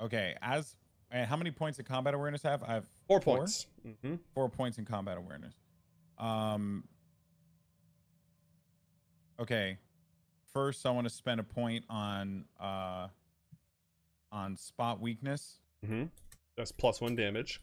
Okay, 0.00 0.36
as 0.42 0.76
and 1.10 1.26
how 1.28 1.36
many 1.36 1.50
points 1.50 1.78
of 1.78 1.84
combat 1.86 2.14
awareness 2.14 2.44
I 2.44 2.50
have? 2.50 2.62
I 2.62 2.74
have 2.74 2.86
four 3.06 3.18
points 3.20 3.66
hmm 4.02 4.14
Four 4.34 4.48
points 4.48 4.78
in 4.78 4.84
combat 4.84 5.16
awareness. 5.18 5.54
Um. 6.18 6.84
Okay, 9.40 9.78
first 10.52 10.84
I 10.86 10.90
want 10.90 11.06
to 11.08 11.12
spend 11.14 11.40
a 11.40 11.44
point 11.44 11.84
on 11.88 12.44
uh 12.60 13.08
on 14.30 14.56
spot 14.56 15.00
weakness. 15.00 15.60
Hmm 15.86 16.04
that's 16.56 16.72
plus 16.72 17.00
one 17.00 17.14
damage 17.14 17.60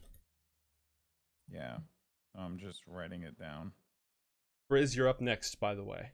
Yeah, 1.52 1.76
I'm 2.34 2.58
just 2.58 2.80
writing 2.86 3.22
it 3.22 3.38
down. 3.38 3.72
Friz, 4.68 4.96
you're 4.96 5.08
up 5.08 5.20
next 5.20 5.60
by 5.60 5.74
the 5.74 5.84
way 5.84 6.10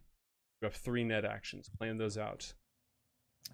you 0.60 0.66
have 0.66 0.74
three 0.74 1.05
net 1.05 1.24
actions 1.24 1.68
plan 1.68 1.98
those 1.98 2.18
out 2.18 2.55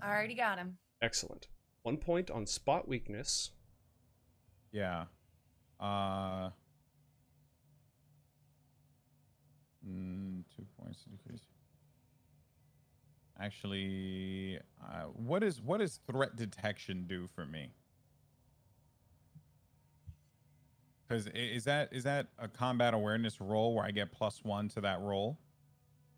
I 0.02 0.09
already 0.09 0.35
got 0.35 0.59
him. 0.59 0.78
excellent 1.02 1.49
one 1.83 1.97
point 1.99 2.31
on 2.31 2.47
spot 2.47 2.89
weakness 2.89 3.51
Yeah. 4.73 5.05
Uh. 5.81 6.51
Mm, 9.89 10.43
two 10.55 10.67
points 10.78 11.02
to 11.05 11.10
decrease. 11.10 11.41
Actually, 13.41 14.59
uh, 14.83 15.05
what 15.15 15.43
is 15.44 15.62
what 15.62 15.78
does 15.78 16.01
threat 16.10 16.35
detection 16.36 17.07
do 17.09 17.28
for 17.28 17.47
me? 17.47 17.70
Because 21.09 21.27
is 21.28 21.65
that 21.65 21.89
is 21.93 22.05
that 22.05 22.27
a 22.39 22.49
combat 22.49 22.93
awareness 22.93 23.41
roll 23.41 23.75
where 23.75 23.85
I 23.85 23.91
get 23.91 24.12
plus 24.12 24.45
one 24.45 24.69
to 24.70 24.81
that 24.83 25.01
roll? 25.01 25.39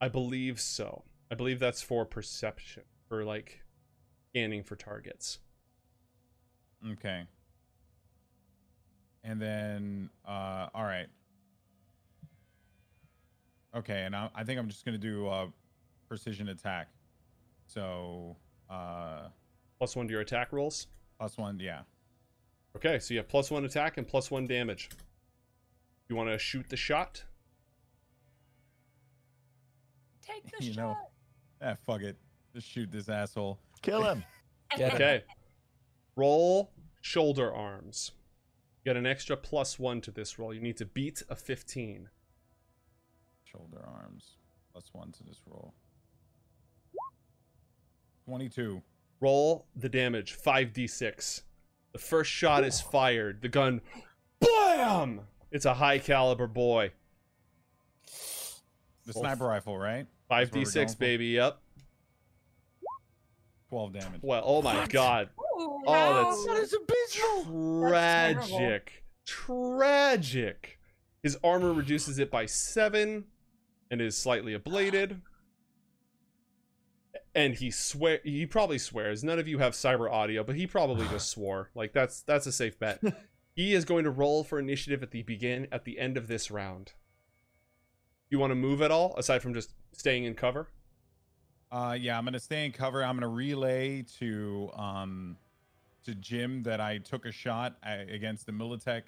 i 0.02 0.08
believe 0.08 0.58
so 0.58 1.04
i 1.30 1.34
believe 1.34 1.58
that's 1.58 1.82
for 1.82 2.06
perception 2.06 2.82
for 3.06 3.22
like 3.22 3.60
scanning 4.30 4.62
for 4.62 4.74
targets 4.76 5.40
Okay. 6.92 7.24
And 9.22 9.40
then, 9.40 10.10
uh, 10.26 10.68
all 10.74 10.84
right. 10.84 11.08
Okay, 13.76 14.04
and 14.04 14.16
I, 14.16 14.30
I 14.34 14.44
think 14.44 14.58
I'm 14.58 14.68
just 14.68 14.84
gonna 14.84 14.98
do 14.98 15.28
uh, 15.28 15.46
precision 16.08 16.48
attack. 16.48 16.88
So, 17.66 18.36
uh, 18.68 19.28
plus 19.78 19.94
one 19.94 20.08
to 20.08 20.12
your 20.12 20.22
attack 20.22 20.52
rolls 20.52 20.86
plus 21.18 21.36
one, 21.36 21.60
yeah. 21.60 21.82
Okay, 22.76 22.98
so 22.98 23.14
you 23.14 23.18
have 23.20 23.28
plus 23.28 23.50
one 23.50 23.64
attack 23.64 23.96
and 23.98 24.06
plus 24.06 24.30
one 24.30 24.46
damage. 24.46 24.90
You 26.08 26.16
want 26.16 26.30
to 26.30 26.38
shoot 26.38 26.68
the 26.68 26.76
shot? 26.76 27.24
Take 30.22 30.44
the 30.58 30.64
You 30.64 30.72
shot. 30.72 30.80
know, 30.82 30.96
Ah, 31.62 31.74
fuck 31.86 32.00
it. 32.02 32.16
Just 32.54 32.68
shoot 32.68 32.90
this 32.90 33.08
asshole. 33.08 33.58
Kill 33.82 34.02
him. 34.04 34.24
Okay. 34.78 35.24
Roll 36.16 36.70
shoulder 37.00 37.52
arms. 37.52 38.12
You 38.84 38.90
get 38.90 38.96
an 38.96 39.04
extra 39.04 39.36
plus 39.36 39.80
one 39.80 40.00
to 40.02 40.12
this 40.12 40.38
roll. 40.38 40.54
You 40.54 40.60
need 40.60 40.76
to 40.76 40.86
beat 40.86 41.24
a 41.28 41.34
15. 41.34 42.08
Shoulder 43.42 43.84
arms. 43.84 44.36
Plus 44.72 44.84
one 44.92 45.10
to 45.10 45.24
this 45.24 45.40
roll. 45.44 45.74
22. 48.26 48.80
Roll 49.20 49.66
the 49.74 49.88
damage 49.88 50.36
5d6. 50.38 51.42
The 51.92 51.98
first 51.98 52.30
shot 52.30 52.64
is 52.64 52.80
fired. 52.80 53.42
The 53.42 53.48
gun, 53.48 53.80
BAM! 54.40 55.20
It's 55.50 55.64
a 55.64 55.74
high 55.74 55.98
caliber 55.98 56.46
boy. 56.46 56.92
The 59.06 59.12
sniper 59.12 59.46
rifle, 59.46 59.76
right? 59.76 60.06
That's 60.28 60.50
what 60.52 60.58
we're 60.58 60.62
going 60.64 60.86
5d6, 60.86 60.92
for? 60.92 60.98
baby. 60.98 61.26
Yep. 61.26 61.58
12 63.70 63.92
damage. 63.92 64.20
Well, 64.22 64.42
oh 64.44 64.62
my 64.62 64.86
god. 64.86 65.28
Ooh, 65.38 65.82
Oh, 65.86 65.92
no. 65.92 66.14
that's- 66.14 66.44
That 66.46 66.56
is 66.62 66.74
abysmal. 66.74 67.90
That's. 67.90 68.48
Tragic. 68.48 69.04
Tragic. 69.26 70.78
His 71.22 71.38
armor 71.44 71.72
reduces 71.72 72.18
it 72.18 72.30
by 72.30 72.46
seven 72.46 73.24
and 73.90 74.00
is 74.00 74.16
slightly 74.16 74.56
ablated. 74.58 75.20
And 77.34 77.54
he 77.54 77.70
swear 77.70 78.20
he 78.24 78.46
probably 78.46 78.78
swears. 78.78 79.22
None 79.22 79.38
of 79.38 79.46
you 79.46 79.58
have 79.58 79.74
cyber 79.74 80.10
audio, 80.10 80.42
but 80.42 80.56
he 80.56 80.66
probably 80.66 81.06
just 81.08 81.28
swore. 81.30 81.70
Like 81.74 81.92
that's 81.92 82.22
that's 82.22 82.46
a 82.46 82.52
safe 82.52 82.78
bet. 82.78 83.00
he 83.54 83.72
is 83.72 83.84
going 83.84 84.04
to 84.04 84.10
roll 84.10 84.42
for 84.44 84.58
initiative 84.58 85.02
at 85.02 85.10
the 85.10 85.22
begin 85.22 85.68
at 85.70 85.84
the 85.84 85.98
end 85.98 86.16
of 86.16 86.28
this 86.28 86.50
round. 86.50 86.92
You 88.30 88.38
want 88.38 88.50
to 88.52 88.56
move 88.56 88.82
at 88.82 88.90
all 88.90 89.14
aside 89.16 89.42
from 89.42 89.54
just 89.54 89.74
staying 89.92 90.24
in 90.24 90.34
cover? 90.34 90.68
Uh, 91.72 91.96
yeah, 91.98 92.18
I'm 92.18 92.24
gonna 92.24 92.40
stay 92.40 92.64
in 92.64 92.72
cover. 92.72 93.04
I'm 93.04 93.16
gonna 93.16 93.28
relay 93.28 94.02
to 94.18 94.70
um 94.74 95.36
to 96.04 96.14
Jim 96.14 96.62
that 96.64 96.80
I 96.80 96.98
took 96.98 97.26
a 97.26 97.32
shot 97.32 97.76
against 97.84 98.46
the 98.46 98.52
Militech 98.52 99.02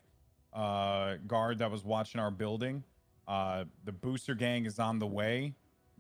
uh 0.53 1.17
guard 1.27 1.59
that 1.59 1.71
was 1.71 1.85
watching 1.85 2.21
our 2.21 2.31
building. 2.31 2.85
Uh, 3.27 3.65
the 3.85 3.93
booster 3.93 4.35
gang 4.35 4.67
is 4.67 4.79
on 4.79 4.99
the 4.99 5.07
way, 5.07 5.55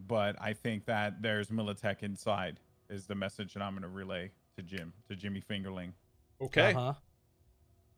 but 0.06 0.36
I 0.40 0.52
think 0.52 0.84
that 0.86 1.22
there's 1.22 1.48
Militech 1.48 2.02
inside. 2.02 2.58
Is 2.90 3.06
the 3.06 3.14
message 3.14 3.54
that 3.54 3.62
I'm 3.62 3.74
gonna 3.74 3.88
relay 3.88 4.30
to 4.56 4.62
Jim 4.62 4.92
to 5.08 5.16
Jimmy 5.16 5.40
Fingerling. 5.40 5.92
Okay. 6.40 6.74
Uh-huh. 6.74 6.92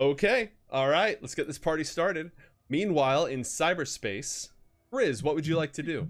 Okay. 0.01 0.53
All 0.71 0.89
right. 0.89 1.21
Let's 1.21 1.35
get 1.35 1.47
this 1.47 1.59
party 1.59 1.83
started. 1.85 2.31
Meanwhile, 2.69 3.27
in 3.27 3.41
cyberspace, 3.41 4.51
Friz, 4.91 5.23
what 5.23 5.35
would 5.35 5.47
you 5.47 5.57
like 5.57 5.73
to 5.75 5.83
do? 5.83 6.09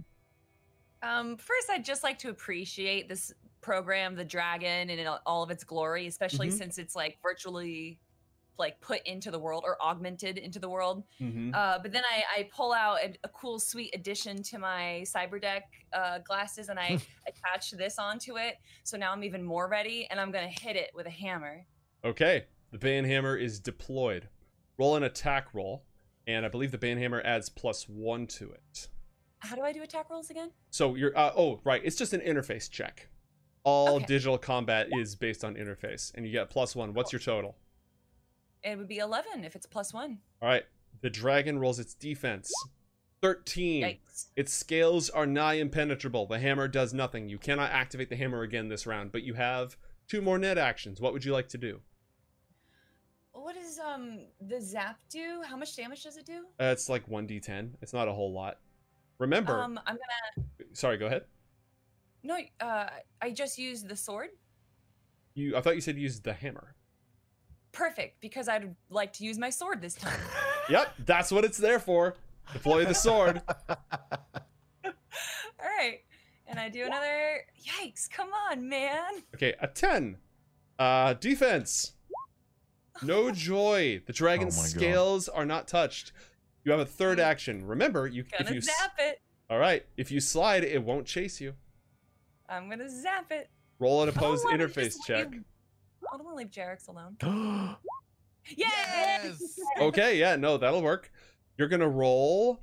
Um, 1.02 1.36
first, 1.36 1.70
I'd 1.70 1.84
just 1.84 2.02
like 2.02 2.18
to 2.20 2.30
appreciate 2.30 3.08
this 3.08 3.32
program, 3.60 4.14
the 4.14 4.24
Dragon, 4.24 4.90
and 4.90 5.08
all 5.26 5.42
of 5.42 5.50
its 5.50 5.64
glory, 5.64 6.06
especially 6.06 6.48
Mhm. 6.48 6.58
since 6.58 6.78
it's 6.78 6.94
like 6.94 7.18
virtually 7.22 7.98
like 8.58 8.80
put 8.80 9.00
into 9.06 9.30
the 9.30 9.38
world 9.38 9.64
or 9.66 9.76
augmented 9.82 10.38
into 10.38 10.58
the 10.58 10.68
world. 10.68 11.04
Mm-hmm. 11.20 11.50
Uh, 11.54 11.78
but 11.82 11.92
then 11.92 12.02
I, 12.10 12.40
I 12.40 12.48
pull 12.54 12.72
out 12.72 12.98
a, 13.02 13.14
a 13.24 13.28
cool, 13.28 13.58
sweet 13.58 13.94
addition 13.94 14.42
to 14.44 14.58
my 14.58 15.04
cyberdeck 15.04 15.62
uh, 15.92 16.18
glasses, 16.18 16.68
and 16.68 16.78
I 16.78 16.98
attach 17.28 17.72
this 17.72 17.98
onto 17.98 18.38
it. 18.38 18.56
So 18.84 18.96
now 18.96 19.12
I'm 19.12 19.24
even 19.24 19.42
more 19.42 19.68
ready, 19.68 20.06
and 20.10 20.20
I'm 20.20 20.30
gonna 20.30 20.48
hit 20.48 20.76
it 20.76 20.90
with 20.94 21.06
a 21.06 21.10
hammer. 21.10 21.66
Okay. 22.04 22.44
The 22.70 22.78
Banhammer 22.78 23.40
is 23.40 23.60
deployed. 23.60 24.28
Roll 24.78 24.96
an 24.96 25.04
attack 25.04 25.54
roll, 25.54 25.84
and 26.26 26.44
I 26.44 26.48
believe 26.48 26.72
the 26.72 26.78
Banhammer 26.78 27.24
adds 27.24 27.48
plus 27.48 27.88
one 27.88 28.26
to 28.26 28.50
it. 28.50 28.88
How 29.38 29.54
do 29.54 29.62
I 29.62 29.72
do 29.72 29.82
attack 29.82 30.10
rolls 30.10 30.30
again? 30.30 30.50
So 30.70 30.94
you're 30.96 31.16
uh, 31.16 31.32
oh 31.36 31.60
right, 31.64 31.80
it's 31.84 31.96
just 31.96 32.12
an 32.12 32.20
interface 32.20 32.68
check. 32.68 33.08
All 33.62 33.96
Okay. 33.96 34.06
digital 34.06 34.38
combat 34.38 34.88
is 34.90 35.14
based 35.14 35.44
on 35.44 35.54
interface, 35.54 36.12
and 36.14 36.26
you 36.26 36.32
get 36.32 36.50
plus 36.50 36.74
one. 36.74 36.94
What's 36.94 37.12
your 37.12 37.20
total? 37.20 37.56
It 38.64 38.78
would 38.78 38.88
be 38.88 38.98
11 38.98 39.44
if 39.44 39.54
it's 39.54 39.66
plus 39.66 39.92
one. 39.92 40.18
All 40.42 40.48
right. 40.48 40.64
The 41.02 41.10
dragon 41.10 41.58
rolls 41.58 41.78
its 41.78 41.94
defense. 41.94 42.50
Thirteen. 43.20 43.84
Yikes. 43.84 44.26
Its 44.36 44.52
scales 44.52 45.08
are 45.10 45.26
nigh 45.26 45.54
impenetrable. 45.54 46.26
The 46.26 46.38
hammer 46.38 46.68
does 46.68 46.92
nothing. 46.92 47.28
You 47.28 47.38
cannot 47.38 47.70
activate 47.72 48.10
the 48.10 48.16
hammer 48.16 48.42
again 48.42 48.68
this 48.68 48.86
round, 48.86 49.12
but 49.12 49.22
you 49.22 49.34
have 49.34 49.76
two 50.08 50.20
more 50.20 50.38
net 50.38 50.58
actions. 50.58 51.00
What 51.00 51.12
would 51.14 51.24
you 51.24 51.32
like 51.32 51.48
to 51.48 51.58
do? 51.58 51.80
What 53.32 53.54
does 53.54 53.78
um 53.78 54.20
the 54.40 54.60
zap 54.60 55.00
do? 55.10 55.42
How 55.46 55.56
much 55.56 55.74
damage 55.76 56.02
does 56.04 56.16
it 56.16 56.26
do? 56.26 56.44
Uh, 56.60 56.64
it's 56.66 56.88
like 56.88 57.08
1d10. 57.08 57.70
It's 57.82 57.92
not 57.92 58.08
a 58.08 58.12
whole 58.12 58.32
lot. 58.32 58.58
Remember, 59.18 59.58
Um, 59.60 59.78
I'm 59.86 59.96
gonna 59.96 60.48
sorry, 60.72 60.96
go 60.98 61.06
ahead. 61.06 61.24
no. 62.22 62.38
Uh, 62.60 62.88
I 63.22 63.30
just 63.30 63.58
used 63.58 63.88
the 63.88 63.96
sword. 63.96 64.30
You 65.34 65.56
I 65.56 65.60
thought 65.60 65.74
you 65.74 65.80
said 65.80 65.96
use 65.98 66.20
the 66.20 66.32
hammer. 66.34 66.74
Perfect, 67.74 68.20
because 68.22 68.48
I'd 68.48 68.74
like 68.88 69.12
to 69.14 69.24
use 69.24 69.36
my 69.36 69.50
sword 69.50 69.82
this 69.82 69.94
time. 69.94 70.18
Yep, 70.70 70.94
that's 71.04 71.30
what 71.30 71.44
it's 71.44 71.58
there 71.58 71.78
for. 71.78 72.16
Deploy 72.54 72.86
the 72.86 72.94
sword. 72.94 73.42
All 73.68 74.90
right, 75.62 75.98
and 76.46 76.58
I 76.58 76.70
do 76.70 76.84
another. 76.84 77.44
Yikes! 77.62 78.08
Come 78.10 78.30
on, 78.50 78.66
man. 78.66 79.12
Okay, 79.34 79.52
a 79.60 79.66
10. 79.66 80.16
Uh 80.78 81.12
defense. 81.14 81.92
No 83.02 83.30
joy. 83.32 84.00
The 84.06 84.12
dragon's 84.14 84.56
Oh 84.56 84.62
my 84.62 84.68
God. 84.68 84.70
scales 84.70 85.28
are 85.28 85.44
not 85.44 85.68
touched. 85.68 86.12
You 86.64 86.72
have 86.72 86.80
a 86.80 86.86
third 86.86 87.20
action. 87.20 87.66
Remember, 87.66 88.06
you 88.06 88.24
can 88.24 88.40
if 88.40 88.46
Gonna 88.46 88.54
you 88.54 88.60
zap 88.62 88.92
it. 88.98 89.20
All 89.50 89.58
right, 89.58 89.84
if 89.98 90.10
you 90.10 90.18
slide, 90.20 90.64
it 90.64 90.82
won't 90.82 91.06
chase 91.06 91.40
you. 91.42 91.52
I'm 92.48 92.70
gonna 92.70 92.88
zap 92.88 93.30
it. 93.30 93.50
Roll 93.78 94.02
an 94.02 94.08
I 94.08 94.12
don't 94.12 94.16
opposed 94.16 94.44
wanna 94.44 94.56
interface 94.66 94.94
check. 95.06 95.30
leave- 95.30 95.44
I 96.12 96.16
don't 96.16 96.26
want 96.26 96.36
to 96.36 96.38
leave 96.38 96.50
Jerax 96.50 96.88
alone. 96.88 97.16
Oh 98.46 98.50
Yay! 98.56 98.66
Yes! 98.66 99.58
Okay, 99.80 100.18
yeah, 100.18 100.36
no, 100.36 100.58
that'll 100.58 100.82
work. 100.82 101.10
You're 101.56 101.68
gonna 101.68 101.88
roll 101.88 102.60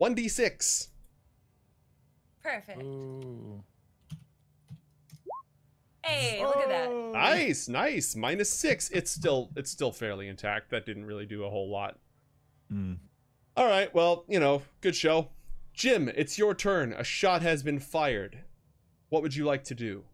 1d6. 0.00 0.88
Perfect. 2.42 2.82
Ooh. 2.82 3.62
Hey, 6.02 6.42
look 6.42 6.56
at 6.56 6.68
that. 6.68 6.88
Oh. 6.88 7.12
Nice, 7.12 7.68
nice. 7.68 8.16
Minus 8.16 8.50
six. 8.50 8.88
It's 8.90 9.10
still 9.10 9.50
it's 9.54 9.70
still 9.70 9.92
fairly 9.92 10.28
intact. 10.28 10.70
That 10.70 10.86
didn't 10.86 11.04
really 11.04 11.26
do 11.26 11.44
a 11.44 11.50
whole 11.50 11.70
lot. 11.70 11.98
Mm. 12.72 12.96
All 13.56 13.66
right, 13.66 13.94
well, 13.94 14.24
you 14.28 14.40
know, 14.40 14.62
good 14.80 14.96
show. 14.96 15.28
Jim, 15.74 16.08
it's 16.08 16.38
your 16.38 16.54
turn. 16.54 16.92
A 16.92 17.04
shot 17.04 17.42
has 17.42 17.62
been 17.62 17.78
fired. 17.78 18.38
What 19.08 19.22
would 19.22 19.36
you 19.36 19.44
like 19.44 19.64
to 19.64 19.74
do? 19.74 20.04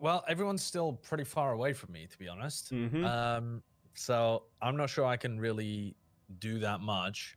Well, 0.00 0.24
everyone's 0.26 0.62
still 0.62 0.94
pretty 0.94 1.24
far 1.24 1.52
away 1.52 1.74
from 1.74 1.92
me, 1.92 2.06
to 2.10 2.18
be 2.18 2.26
honest. 2.26 2.72
Mm-hmm. 2.72 3.04
Um, 3.04 3.62
so 3.94 4.44
I'm 4.62 4.74
not 4.74 4.88
sure 4.88 5.04
I 5.04 5.18
can 5.18 5.38
really 5.38 5.94
do 6.38 6.58
that 6.60 6.80
much. 6.80 7.36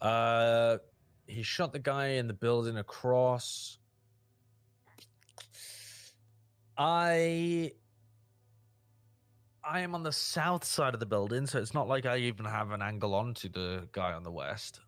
Uh, 0.00 0.78
he 1.26 1.42
shot 1.42 1.72
the 1.72 1.80
guy 1.80 2.06
in 2.10 2.28
the 2.28 2.34
building 2.34 2.78
across. 2.78 3.78
I 6.76 7.72
I 9.64 9.80
am 9.80 9.96
on 9.96 10.04
the 10.04 10.12
south 10.12 10.64
side 10.64 10.94
of 10.94 11.00
the 11.00 11.06
building, 11.06 11.46
so 11.46 11.58
it's 11.58 11.74
not 11.74 11.88
like 11.88 12.06
I 12.06 12.18
even 12.18 12.44
have 12.44 12.70
an 12.70 12.80
angle 12.80 13.14
onto 13.14 13.48
the 13.48 13.88
guy 13.90 14.12
on 14.12 14.22
the 14.22 14.30
west. 14.30 14.80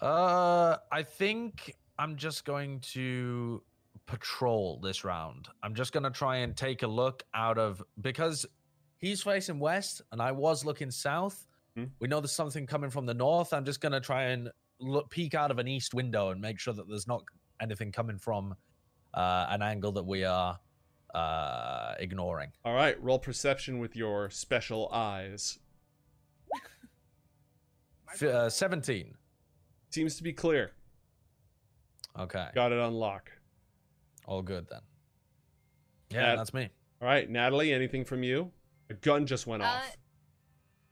Uh, 0.00 0.78
I 0.90 1.02
think 1.02 1.76
I'm 1.98 2.16
just 2.16 2.46
going 2.46 2.80
to 2.92 3.62
patrol 4.10 4.80
this 4.82 5.04
round. 5.04 5.48
I'm 5.62 5.74
just 5.74 5.92
going 5.92 6.02
to 6.02 6.10
try 6.10 6.38
and 6.38 6.56
take 6.56 6.82
a 6.82 6.86
look 6.86 7.22
out 7.32 7.58
of 7.58 7.80
because 8.00 8.44
he's 8.98 9.22
facing 9.22 9.60
west 9.60 10.02
and 10.10 10.20
I 10.20 10.32
was 10.32 10.64
looking 10.64 10.90
south. 10.90 11.46
Hmm. 11.76 11.84
We 12.00 12.08
know 12.08 12.20
there's 12.20 12.32
something 12.32 12.66
coming 12.66 12.90
from 12.90 13.06
the 13.06 13.14
north. 13.14 13.52
I'm 13.52 13.64
just 13.64 13.80
going 13.80 13.92
to 13.92 14.00
try 14.00 14.24
and 14.24 14.50
look 14.80 15.10
peek 15.10 15.34
out 15.34 15.52
of 15.52 15.60
an 15.60 15.68
east 15.68 15.94
window 15.94 16.30
and 16.30 16.40
make 16.40 16.58
sure 16.58 16.74
that 16.74 16.88
there's 16.88 17.06
not 17.06 17.22
anything 17.62 17.92
coming 17.92 18.18
from 18.18 18.54
uh, 19.14 19.46
an 19.48 19.62
angle 19.62 19.92
that 19.92 20.04
we 20.04 20.24
are 20.24 20.58
uh, 21.14 21.94
ignoring. 22.00 22.50
All 22.64 22.74
right, 22.74 23.00
roll 23.00 23.20
perception 23.20 23.78
with 23.78 23.94
your 23.94 24.28
special 24.30 24.88
eyes. 24.92 25.60
F- 28.12 28.22
uh, 28.24 28.50
17. 28.50 29.14
Seems 29.90 30.16
to 30.16 30.24
be 30.24 30.32
clear. 30.32 30.72
Okay. 32.18 32.48
Got 32.56 32.72
it 32.72 32.80
on 32.80 32.94
lock. 32.94 33.30
All 34.30 34.42
good 34.42 34.68
then. 34.70 34.78
Yeah, 36.10 36.20
Nat- 36.20 36.36
that's 36.36 36.54
me. 36.54 36.68
All 37.02 37.08
right, 37.08 37.28
Natalie, 37.28 37.72
anything 37.72 38.04
from 38.04 38.22
you? 38.22 38.52
A 38.88 38.94
gun 38.94 39.26
just 39.26 39.44
went 39.44 39.60
Uh, 39.60 39.66
off. 39.66 39.96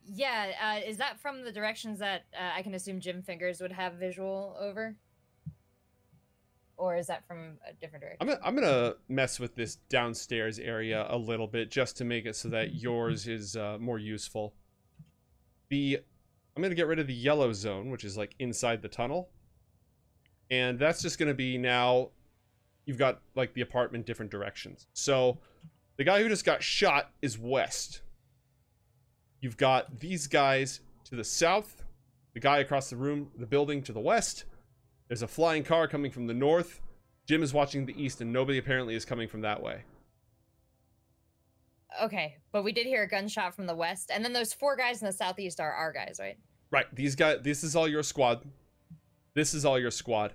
Yeah, 0.05 0.51
uh, 0.61 0.81
is 0.89 0.97
that 0.97 1.21
from 1.21 1.45
the 1.45 1.53
directions 1.53 2.01
that 2.01 2.25
uh, 2.37 2.51
I 2.57 2.63
can 2.63 2.75
assume 2.75 2.99
Jim 2.99 3.23
Fingers 3.23 3.61
would 3.61 3.71
have 3.71 3.95
visual 3.95 4.57
over? 4.59 4.97
Or 6.77 6.97
is 6.97 7.07
that 7.07 7.25
from 7.29 7.59
a 7.69 7.73
different 7.75 8.03
direction? 8.03 8.19
I'm 8.21 8.27
gonna, 8.27 8.41
I'm 8.45 8.55
gonna 8.57 8.95
mess 9.09 9.39
with 9.39 9.55
this 9.55 9.77
downstairs 9.89 10.59
area 10.59 11.07
a 11.09 11.17
little 11.17 11.47
bit 11.47 11.71
just 11.71 11.97
to 11.99 12.05
make 12.05 12.27
it 12.27 12.35
so 12.35 12.49
that 12.49 12.75
yours 12.75 13.29
is 13.29 13.57
uh, 13.57 13.79
more 13.79 13.99
useful. 14.01 14.55
The 15.69 16.01
I'm 16.57 16.63
gonna 16.63 16.75
get 16.75 16.89
rid 16.89 16.99
of 16.99 17.07
the 17.07 17.15
yellow 17.15 17.53
zone, 17.53 17.91
which 17.91 18.03
is 18.03 18.17
like 18.17 18.35
inside 18.41 18.83
the 18.83 18.89
tunnel, 18.89 19.31
and 20.51 20.77
that's 20.79 21.03
just 21.03 21.19
gonna 21.21 21.35
be 21.35 21.57
now. 21.57 22.11
You've 22.89 22.97
got 22.97 23.21
like 23.35 23.53
the 23.53 23.61
apartment 23.61 24.07
different 24.07 24.31
directions. 24.33 24.87
So 24.95 25.37
The 25.99 26.05
guy 26.05 26.23
who 26.23 26.29
just 26.31 26.47
got 26.47 26.63
shot 26.63 27.11
is 27.21 27.39
west. 27.39 28.01
You've 29.43 29.59
got 29.59 30.01
these 30.01 30.27
guys 30.27 30.81
to 31.05 31.15
the 31.15 31.23
south, 31.23 31.85
the 32.33 32.41
guy 32.41 32.59
across 32.61 32.89
the 32.89 32.97
room, 32.97 33.31
the 33.37 33.45
building 33.47 33.83
to 33.83 33.93
the 33.93 34.01
west. 34.01 34.45
There's 35.09 35.21
a 35.21 35.29
flying 35.29 35.65
car 35.65 35.87
coming 35.87 36.11
from 36.11 36.29
the 36.29 36.35
north. 36.35 36.81
Jim 37.27 37.43
is 37.43 37.53
watching 37.53 37.85
the 37.85 38.01
east, 38.03 38.23
and 38.23 38.33
nobody 38.33 38.57
apparently 38.57 38.95
is 38.95 39.05
coming 39.05 39.29
from 39.29 39.43
that 39.43 39.63
way. 39.63 39.83
Okay, 42.03 42.37
but 42.53 42.63
we 42.65 42.73
did 42.73 42.87
hear 42.87 43.03
a 43.03 43.09
gunshot 43.09 43.55
from 43.55 43.67
the 43.67 43.75
west, 43.75 44.11
and 44.13 44.25
then 44.25 44.33
those 44.33 44.55
four 44.55 44.77
guys 44.77 45.03
in 45.03 45.07
the 45.07 45.13
southeast 45.13 45.61
are 45.61 45.73
our 45.73 45.93
guys, 45.93 46.17
right? 46.21 46.39
Right, 46.71 46.87
these 46.95 47.15
guys. 47.17 47.41
This 47.43 47.65
is 47.65 47.77
all 47.77 47.89
your 47.89 48.03
squad. 48.03 48.45
This 49.35 49.53
is 49.53 49.65
all 49.65 49.79
your 49.79 49.91
squad. 49.91 50.33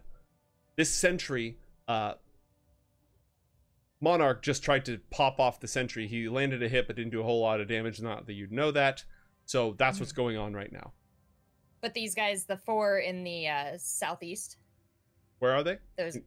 This 0.76 0.90
sentry, 0.90 1.58
uh, 1.88 2.14
Monarch 4.04 4.42
just 4.44 4.64
tried 4.64 4.84
to 4.86 5.00
pop 5.12 5.40
off 5.40 5.62
the 5.62 5.68
sentry. 5.68 6.08
He 6.08 6.28
landed 6.28 6.62
a 6.62 6.68
hit, 6.68 6.88
but 6.88 6.98
didn't 6.98 7.12
do 7.12 7.22
a 7.22 7.24
whole 7.24 7.42
lot 7.42 7.62
of 7.62 7.68
damage. 7.70 8.02
Not 8.02 8.26
that 8.28 8.34
you'd 8.34 8.52
know 8.52 8.70
that. 8.72 9.04
So 9.46 9.76
that's 9.80 10.00
what's 10.00 10.12
going 10.12 10.38
on 10.38 10.54
right 10.54 10.72
now. 10.72 10.92
But 11.82 11.94
these 11.94 12.14
guys, 12.14 12.44
the 12.46 12.58
four 12.58 13.00
in 13.00 13.24
the 13.24 13.48
uh, 13.48 13.72
southeast, 13.78 14.58
Where 15.40 15.54
are 15.54 15.64
they? 15.64 15.78
those, 15.98 16.18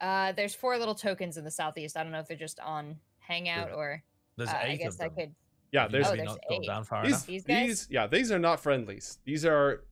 uh, 0.00 0.32
there's 0.32 0.54
four 0.54 0.76
little 0.78 0.94
tokens 0.94 1.36
in 1.38 1.44
the 1.44 1.50
southeast. 1.50 1.96
I 1.96 2.02
don't 2.02 2.12
know 2.12 2.18
if 2.20 2.28
they're 2.28 2.36
just 2.36 2.60
on 2.60 2.96
Hangout 3.18 3.72
or 3.72 4.02
There's 4.36 4.50
uh, 4.50 4.52
I 4.52 4.64
eight 4.68 4.78
guess 4.80 4.94
of 4.96 5.00
I 5.00 5.04
them. 5.08 5.14
could. 5.16 5.34
Yeah, 5.72 5.88
there's 5.88 6.06
Oh, 6.08 6.16
there's 6.16 6.28
not 6.28 6.38
eight. 6.50 6.66
down 6.66 6.84
far 6.84 7.02
these, 7.02 7.10
enough. 7.12 7.26
These 7.26 7.44
guys? 7.44 7.66
these. 7.66 7.88
Yeah, 7.90 8.06
these 8.06 8.30
are 8.30 8.38
not 8.38 8.60
friendlies. 8.60 9.18
These 9.24 9.44
are 9.46 9.84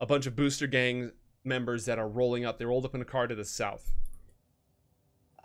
a 0.00 0.06
bunch 0.06 0.26
of 0.26 0.34
booster 0.34 0.66
gang 0.66 1.12
members 1.44 1.84
that 1.86 1.98
are 1.98 2.08
rolling 2.08 2.44
up. 2.46 2.58
They 2.58 2.64
rolled 2.64 2.84
up 2.86 2.94
in 2.94 3.00
a 3.02 3.04
car 3.06 3.26
to 3.26 3.34
the 3.34 3.44
south. 3.44 3.92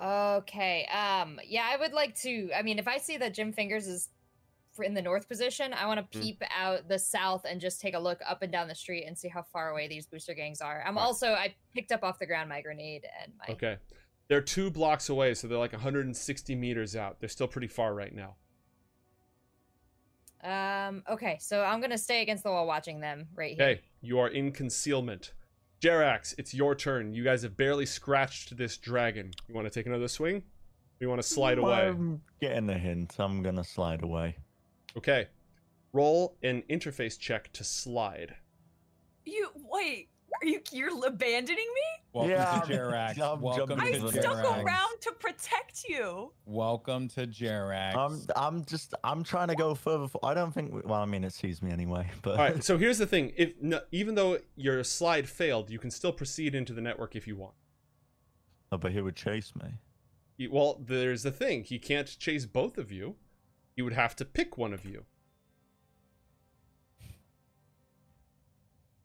Okay. 0.01 0.85
Um. 0.87 1.39
Yeah, 1.45 1.67
I 1.71 1.77
would 1.77 1.93
like 1.93 2.15
to. 2.21 2.49
I 2.55 2.61
mean, 2.63 2.79
if 2.79 2.87
I 2.87 2.97
see 2.97 3.17
that 3.17 3.33
Jim 3.33 3.53
Fingers 3.53 3.87
is 3.87 4.09
in 4.81 4.93
the 4.93 5.01
north 5.01 5.27
position, 5.27 5.73
I 5.73 5.85
want 5.85 6.11
to 6.11 6.17
Mm. 6.17 6.21
peep 6.21 6.43
out 6.57 6.87
the 6.87 6.97
south 6.97 7.45
and 7.47 7.61
just 7.61 7.79
take 7.81 7.93
a 7.93 7.99
look 7.99 8.19
up 8.27 8.41
and 8.41 8.51
down 8.51 8.67
the 8.67 8.73
street 8.75 9.03
and 9.05 9.15
see 9.17 9.27
how 9.27 9.43
far 9.43 9.69
away 9.69 9.87
these 9.87 10.07
booster 10.07 10.33
gangs 10.33 10.61
are. 10.61 10.81
I'm 10.87 10.95
Right. 10.95 11.03
also 11.03 11.33
I 11.33 11.53
picked 11.75 11.91
up 11.91 12.03
off 12.03 12.17
the 12.19 12.25
ground 12.25 12.49
my 12.49 12.61
grenade 12.61 13.05
and 13.21 13.33
my. 13.37 13.53
Okay. 13.53 13.77
They're 14.27 14.41
two 14.41 14.71
blocks 14.71 15.09
away, 15.09 15.33
so 15.33 15.47
they're 15.47 15.57
like 15.57 15.73
160 15.73 16.55
meters 16.55 16.95
out. 16.95 17.19
They're 17.19 17.27
still 17.29 17.49
pretty 17.49 17.67
far 17.67 17.93
right 17.93 18.13
now. 18.15 18.37
Um. 20.43 21.03
Okay. 21.07 21.37
So 21.39 21.63
I'm 21.63 21.81
gonna 21.81 21.97
stay 21.97 22.21
against 22.23 22.43
the 22.43 22.49
wall 22.49 22.65
watching 22.65 22.99
them 23.01 23.27
right 23.35 23.55
here. 23.55 23.63
Okay, 23.65 23.81
you 24.01 24.17
are 24.19 24.29
in 24.29 24.51
concealment. 24.51 25.33
Jerax, 25.81 26.35
it's 26.37 26.53
your 26.53 26.75
turn. 26.75 27.13
You 27.15 27.23
guys 27.23 27.41
have 27.41 27.57
barely 27.57 27.87
scratched 27.87 28.55
this 28.55 28.77
dragon. 28.77 29.31
You 29.47 29.55
want 29.55 29.65
to 29.65 29.71
take 29.71 29.87
another 29.87 30.07
swing? 30.07 30.35
Or 30.35 30.41
you 30.99 31.09
want 31.09 31.19
to 31.19 31.27
slide 31.27 31.57
away? 31.57 31.87
I'm 31.87 32.21
getting 32.39 32.69
a 32.69 32.77
hint. 32.77 33.15
I'm 33.17 33.41
gonna 33.41 33.63
slide 33.63 34.03
away. 34.03 34.37
Okay. 34.95 35.27
Roll 35.91 36.37
an 36.43 36.61
interface 36.69 37.17
check 37.17 37.51
to 37.53 37.63
slide. 37.63 38.35
You 39.25 39.49
wait. 39.55 40.09
Are 40.41 40.47
you 40.47 40.59
you're 40.71 41.05
abandoning 41.05 41.57
me? 41.57 42.03
Welcome 42.13 42.31
Yeah, 42.31 42.45
to 42.45 42.51
I'm- 42.51 42.67
Jerax. 42.67 43.19
I'm 43.19 43.41
Welcome 43.41 43.69
jumping 43.69 43.87
to 43.93 43.93
into 43.99 44.11
the 44.11 44.21
stuck 44.21 44.37
Jerax. 44.45 44.63
around 44.63 45.01
to 45.01 45.11
protect 45.13 45.83
you. 45.87 46.31
Welcome 46.45 47.07
to 47.09 47.27
Jerax. 47.27 47.95
I'm 47.95 48.21
I'm 48.35 48.65
just 48.65 48.93
I'm 49.03 49.23
trying 49.23 49.49
to 49.49 49.55
go 49.55 49.75
further. 49.75 50.07
For, 50.07 50.19
I 50.25 50.33
don't 50.33 50.51
think. 50.53 50.71
Well, 50.85 51.01
I 51.01 51.05
mean, 51.05 51.23
it 51.23 51.33
sees 51.33 51.61
me 51.61 51.71
anyway. 51.71 52.09
But 52.21 52.31
All 52.31 52.37
right. 52.45 52.63
So 52.63 52.77
here's 52.77 52.97
the 52.97 53.07
thing: 53.07 53.33
if 53.37 53.53
no, 53.61 53.81
even 53.91 54.15
though 54.15 54.39
your 54.55 54.83
slide 54.83 55.27
failed, 55.29 55.69
you 55.69 55.79
can 55.79 55.91
still 55.91 56.11
proceed 56.13 56.55
into 56.55 56.73
the 56.73 56.81
network 56.81 57.15
if 57.15 57.27
you 57.27 57.35
want. 57.35 57.53
Oh, 58.71 58.77
but 58.77 58.91
he 58.93 59.01
would 59.01 59.15
chase 59.15 59.53
me. 59.61 59.69
He- 60.37 60.47
Well, 60.47 60.81
there's 60.85 61.23
the 61.23 61.31
thing: 61.31 61.63
he 61.63 61.77
can't 61.77 62.07
chase 62.19 62.45
both 62.45 62.77
of 62.77 62.91
you. 62.91 63.15
He 63.75 63.81
would 63.81 63.93
have 63.93 64.15
to 64.17 64.25
pick 64.25 64.57
one 64.57 64.73
of 64.73 64.85
you. 64.85 65.05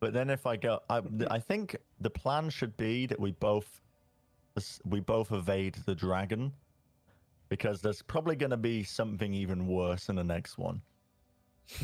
But 0.01 0.13
then 0.13 0.31
if 0.31 0.47
I 0.47 0.57
go, 0.57 0.81
I, 0.91 1.01
mm-hmm. 1.01 1.25
I 1.31 1.39
think 1.39 1.77
the 2.01 2.11
plan 2.11 2.51
should 2.51 2.77
be 2.77 3.07
that 3.07 3.19
we 3.19 3.33
both 3.33 3.81
we 4.85 5.01
both 5.01 5.33
evade 5.33 5.75
the 5.85 5.95
dragon, 5.95 6.53
because 7.51 7.83
there's 7.83 8.01
probably 8.03 8.37
going 8.37 8.51
to 8.51 8.57
be 8.57 8.83
something 8.83 9.35
even 9.35 9.67
worse 9.67 10.09
in 10.09 10.17
the 10.17 10.25
next 10.25 10.57
one. 10.59 10.81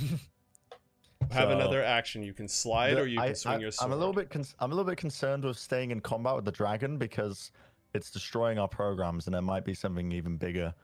Have 1.31 1.49
So, 1.49 1.51
another 1.51 1.83
action. 1.85 2.23
You 2.23 2.33
can 2.33 2.49
slide, 2.49 2.95
the- 2.95 3.03
or 3.03 3.07
you 3.07 3.21
I- 3.21 3.27
can 3.29 3.35
swing 3.37 3.55
I, 3.55 3.59
your 3.59 3.71
sword. 3.71 3.87
I'm 3.91 3.93
a 3.93 3.97
little 3.99 4.15
bit 4.15 4.31
con- 4.31 4.45
I'm 4.59 4.73
a 4.73 4.75
little 4.75 4.91
bit 4.91 4.99
concerned 4.99 5.45
with 5.45 5.59
staying 5.59 5.91
in 5.91 6.01
combat 6.01 6.35
with 6.35 6.45
the 6.45 6.53
dragon 6.53 6.99
because 6.99 7.53
it's 7.95 8.11
destroying 8.11 8.59
our 8.59 8.69
programs, 8.69 9.27
and 9.27 9.35
there 9.35 9.43
might 9.43 9.65
be 9.65 9.75
something 9.75 10.11
even 10.13 10.37
bigger 10.37 10.75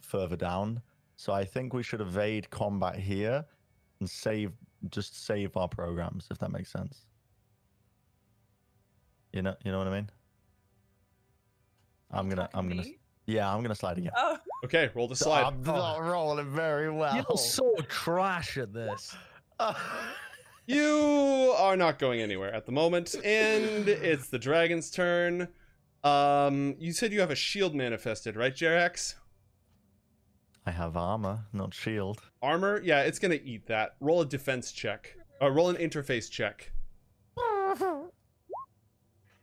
further 0.00 0.36
down. 0.36 0.80
So 1.16 1.32
I 1.32 1.44
think 1.44 1.72
we 1.72 1.82
should 1.82 2.00
evade 2.00 2.48
combat 2.50 2.96
here 2.96 3.44
and 4.00 4.08
save 4.08 4.52
just 4.90 5.24
save 5.26 5.56
our 5.56 5.68
programs, 5.68 6.26
if 6.30 6.38
that 6.38 6.50
makes 6.52 6.70
sense. 6.70 7.06
You 9.32 9.42
know, 9.42 9.54
you 9.64 9.72
know 9.72 9.78
what 9.78 9.88
I 9.88 9.92
mean. 9.92 10.10
I'm 12.10 12.28
gonna, 12.28 12.42
Talking 12.42 12.58
I'm 12.58 12.68
to 12.70 12.74
gonna, 12.76 12.88
me? 12.88 12.98
yeah, 13.26 13.52
I'm 13.52 13.62
gonna 13.62 13.74
slide 13.74 13.98
again. 13.98 14.12
Oh, 14.16 14.38
Okay, 14.64 14.90
roll 14.94 15.06
the 15.08 15.16
slide. 15.16 15.42
I'm 15.44 15.62
not 15.62 15.98
rolling 16.02 16.46
very 16.50 16.90
well. 16.90 17.14
You're 17.14 17.36
so 17.36 17.74
trash 17.88 18.56
at 18.56 18.72
this. 18.72 19.14
You 20.68 21.54
are 21.58 21.76
not 21.76 22.00
going 22.00 22.20
anywhere 22.20 22.52
at 22.52 22.66
the 22.66 22.72
moment, 22.72 23.14
and 23.24 23.88
it's 23.88 24.26
the 24.30 24.38
dragon's 24.38 24.90
turn. 24.90 25.46
Um, 26.02 26.74
you 26.80 26.92
said 26.92 27.12
you 27.12 27.20
have 27.20 27.30
a 27.30 27.36
shield 27.36 27.72
manifested, 27.72 28.34
right, 28.34 28.52
Jerax? 28.52 29.14
I 30.66 30.72
have 30.72 30.96
armor, 30.96 31.46
not 31.52 31.72
shield. 31.72 32.20
Armor? 32.42 32.80
Yeah, 32.82 33.02
it's 33.02 33.20
gonna 33.20 33.38
eat 33.42 33.66
that. 33.68 33.94
Roll 34.00 34.22
a 34.22 34.26
defense 34.26 34.72
check. 34.72 35.16
Uh, 35.40 35.50
roll 35.50 35.68
an 35.70 35.76
interface 35.76 36.30
check. 36.30 36.72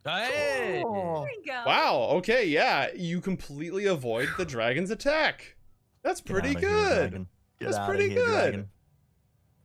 Hey! 0.06 0.84
Oh. 0.86 1.22
there 1.22 1.32
you 1.32 1.44
go. 1.46 1.64
Wow. 1.66 2.08
Okay. 2.18 2.46
Yeah, 2.46 2.90
you 2.94 3.22
completely 3.22 3.86
avoid 3.86 4.30
the 4.38 4.46
dragon's 4.46 4.92
attack. 4.92 5.56
That's 6.04 6.20
pretty 6.20 6.50
outta 6.50 6.60
here, 6.60 6.70
good. 6.70 6.98
dragon. 6.98 7.28
That's 7.60 7.80
pretty 7.80 8.10
here, 8.10 8.26
good. 8.26 8.42
dragon. 8.42 8.70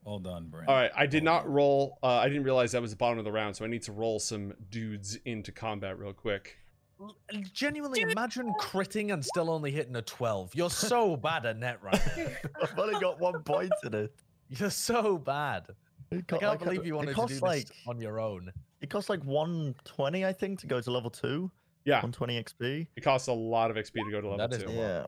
well 0.05 0.20
done, 0.20 0.49
Brent. 0.49 0.69
All 0.69 0.77
right. 0.77 0.93
I 0.95 1.07
did 1.07 1.25
not 1.25 1.49
roll. 1.51 1.99
Uh, 2.03 2.19
I 2.19 2.28
didn't 2.28 2.45
realize 2.45 2.73
that 2.73 2.83
was 2.83 2.93
the 2.93 2.97
bottom 2.97 3.19
of 3.19 3.25
the 3.25 3.33
round, 3.33 3.57
so 3.57 3.65
I 3.65 3.69
need 3.69 3.83
to 3.83 3.93
roll 3.93 4.20
some 4.20 4.55
dudes 4.70 5.19
into 5.25 5.51
combat 5.51 5.99
real 5.99 6.12
quick. 6.12 6.59
L- 7.01 7.17
Genuinely, 7.52 8.01
imagine 8.02 8.52
critting 8.60 9.12
and 9.12 9.25
still 9.25 9.51
only 9.51 9.70
hitting 9.70 9.97
a 9.97 10.02
12. 10.02 10.55
You're 10.55 10.70
so 10.70 11.17
bad 11.17 11.47
at 11.47 11.59
net 11.59 11.78
rank. 11.83 12.01
I've 12.62 12.78
only 12.78 12.99
got 13.01 13.20
one 13.20 13.43
point 13.43 13.73
in 13.85 13.94
it. 13.94 14.15
You're 14.49 14.70
so 14.70 15.18
bad. 15.18 15.67
It 16.10 16.25
I 16.33 16.39
can't 16.39 16.43
like, 16.43 16.59
believe 16.60 16.86
you 16.86 16.94
it 16.94 16.97
wanted 16.97 17.10
to 17.10 17.15
costs 17.15 17.41
do 17.41 17.47
this 17.49 17.70
on 17.86 18.01
your 18.01 18.18
own. 18.18 18.51
it 18.81 18.89
costs 18.89 19.10
like 19.10 19.23
120, 19.25 20.25
I 20.25 20.33
think, 20.33 20.59
to 20.60 20.67
go 20.67 20.81
to 20.81 20.91
level 20.91 21.10
two. 21.10 21.51
Yeah, 21.85 21.97
120 22.02 22.43
XP. 22.43 22.86
it 22.97 23.01
costs 23.02 23.28
a 23.28 23.33
lot 23.33 23.70
of 23.70 23.77
XP 23.77 23.93
to 24.05 24.10
go 24.10 24.20
to 24.20 24.28
level 24.28 24.49
That 24.49 24.52
is 24.57 24.62
two. 24.62 24.73
Yeah. 24.73 25.07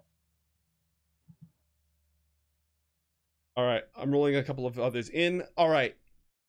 All 3.57 3.67
right, 3.67 3.83
I'm 3.97 4.11
rolling 4.11 4.37
a 4.37 4.43
couple 4.43 4.67
of 4.67 4.79
others 4.79 5.09
in. 5.11 5.43
All 5.57 5.69
right, 5.69 5.97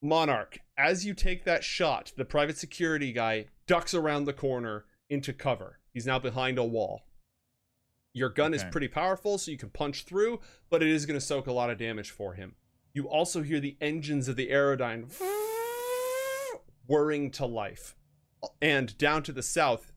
Monarch, 0.02 0.60
as 0.78 1.06
you 1.06 1.14
take 1.14 1.44
that 1.46 1.64
shot, 1.64 2.12
the 2.16 2.26
private 2.26 2.58
security 2.58 3.12
guy 3.12 3.46
ducks 3.68 3.94
around 3.94 4.26
the 4.26 4.34
corner 4.34 4.86
into 5.12 5.34
cover. 5.34 5.80
He's 5.94 6.08
now 6.08 6.18
behind 6.18 6.58
a 6.58 6.64
wall. 6.64 7.02
Your 8.14 8.30
gun 8.30 8.54
is 8.54 8.64
pretty 8.72 8.88
powerful, 8.88 9.38
so 9.38 9.52
you 9.52 9.58
can 9.58 9.70
punch 9.70 10.04
through, 10.04 10.40
but 10.70 10.82
it 10.82 10.90
is 10.90 11.06
going 11.06 11.20
to 11.20 11.26
soak 11.26 11.48
a 11.48 11.54
lot 11.54 11.70
of 11.70 11.78
damage 11.78 12.10
for 12.10 12.34
him. 12.34 12.56
You 12.94 13.08
also 13.08 13.42
hear 13.42 13.60
the 13.60 13.78
engines 13.80 14.28
of 14.28 14.36
the 14.36 14.50
Aerodyne 14.50 15.14
whirring 16.88 17.32
to 17.32 17.46
life. 17.46 17.96
And 18.62 18.98
down 18.98 19.24
to 19.24 19.32
the 19.32 19.44
south, 19.44 19.94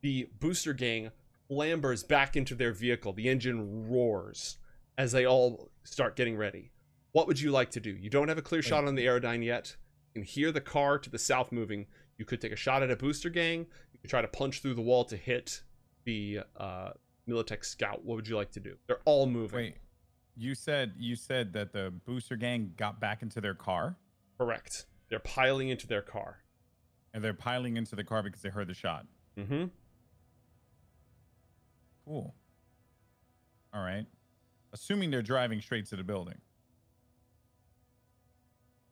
the 0.00 0.28
booster 0.38 0.72
gang 0.72 1.10
clambers 1.50 2.06
back 2.06 2.36
into 2.36 2.54
their 2.54 2.72
vehicle. 2.72 3.12
The 3.12 3.28
engine 3.28 3.88
roars 3.88 4.58
as 4.98 5.12
they 5.12 5.26
all 5.26 5.70
start 5.82 6.14
getting 6.14 6.36
ready. 6.36 6.70
What 7.12 7.26
would 7.26 7.40
you 7.40 7.50
like 7.50 7.70
to 7.70 7.80
do? 7.80 7.90
You 7.90 8.10
don't 8.10 8.28
have 8.28 8.38
a 8.38 8.42
clear 8.42 8.62
shot 8.62 8.86
on 8.86 8.94
the 8.94 9.06
Aerodyne 9.06 9.44
yet. 9.44 9.76
You 10.14 10.22
can 10.22 10.26
hear 10.26 10.52
the 10.52 10.60
car 10.60 10.98
to 10.98 11.10
the 11.10 11.18
south 11.18 11.50
moving. 11.50 11.86
You 12.18 12.24
could 12.24 12.40
take 12.40 12.52
a 12.52 12.56
shot 12.56 12.82
at 12.82 12.90
a 12.90 12.96
booster 12.96 13.30
gang. 13.30 13.66
You 13.96 14.00
could 14.02 14.10
try 14.10 14.20
to 14.20 14.28
punch 14.28 14.60
through 14.60 14.74
the 14.74 14.82
wall 14.82 15.04
to 15.06 15.16
hit 15.16 15.62
the 16.04 16.40
uh, 16.56 16.90
Militech 17.26 17.64
scout. 17.64 18.04
What 18.04 18.16
would 18.16 18.28
you 18.28 18.36
like 18.36 18.52
to 18.52 18.60
do? 18.60 18.76
They're 18.86 19.00
all 19.06 19.26
moving. 19.26 19.56
Wait, 19.56 19.76
you 20.36 20.54
said 20.54 20.92
you 20.98 21.16
said 21.16 21.54
that 21.54 21.72
the 21.72 21.92
booster 22.04 22.36
gang 22.36 22.74
got 22.76 23.00
back 23.00 23.22
into 23.22 23.40
their 23.40 23.54
car 23.54 23.96
Correct. 24.38 24.84
They're 25.08 25.18
piling 25.18 25.70
into 25.70 25.86
their 25.86 26.02
car. 26.02 26.42
and 27.14 27.24
they're 27.24 27.32
piling 27.32 27.78
into 27.78 27.96
the 27.96 28.04
car 28.04 28.22
because 28.22 28.42
they 28.42 28.50
heard 28.50 28.66
the 28.68 28.74
shot. 28.74 29.06
Mm-hmm. 29.38 29.64
Cool. 32.04 32.34
All 33.72 33.82
right. 33.82 34.04
Assuming 34.74 35.10
they're 35.10 35.22
driving 35.22 35.62
straight 35.62 35.86
to 35.86 35.96
the 35.96 36.04
building. 36.04 36.36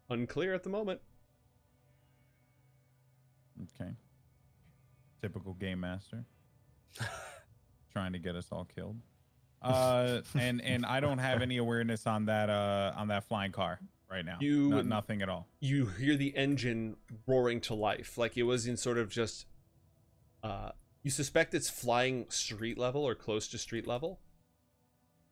Unclear 0.08 0.54
at 0.54 0.62
the 0.62 0.70
moment. 0.70 1.00
Okay. 3.62 3.90
Typical 5.24 5.54
game 5.54 5.80
master. 5.80 6.26
Trying 7.92 8.12
to 8.12 8.18
get 8.18 8.36
us 8.36 8.48
all 8.52 8.66
killed. 8.74 9.00
Uh, 9.62 10.20
and 10.34 10.60
and 10.60 10.84
I 10.84 11.00
don't 11.00 11.16
have 11.16 11.40
any 11.40 11.56
awareness 11.56 12.06
on 12.06 12.26
that 12.26 12.50
uh 12.50 12.92
on 12.94 13.08
that 13.08 13.24
flying 13.24 13.52
car 13.52 13.80
right 14.10 14.22
now. 14.24 14.36
You- 14.40 14.68
No- 14.68 14.82
nothing 14.82 15.22
at 15.22 15.30
all. 15.30 15.48
you 15.60 15.86
hear 15.86 16.14
the 16.16 16.36
engine 16.36 16.96
roaring 17.26 17.62
to 17.62 17.74
life 17.74 18.18
like 18.18 18.36
it 18.36 18.42
was 18.42 18.66
in 18.66 18.76
sort 18.76 18.98
of 18.98 19.08
just 19.08 19.46
uh 20.42 20.72
you 21.02 21.10
suspect 21.10 21.54
it's 21.54 21.70
flying 21.70 22.26
street 22.28 22.76
level 22.76 23.02
or 23.02 23.14
close 23.14 23.48
to 23.48 23.56
street 23.56 23.86
level 23.86 24.20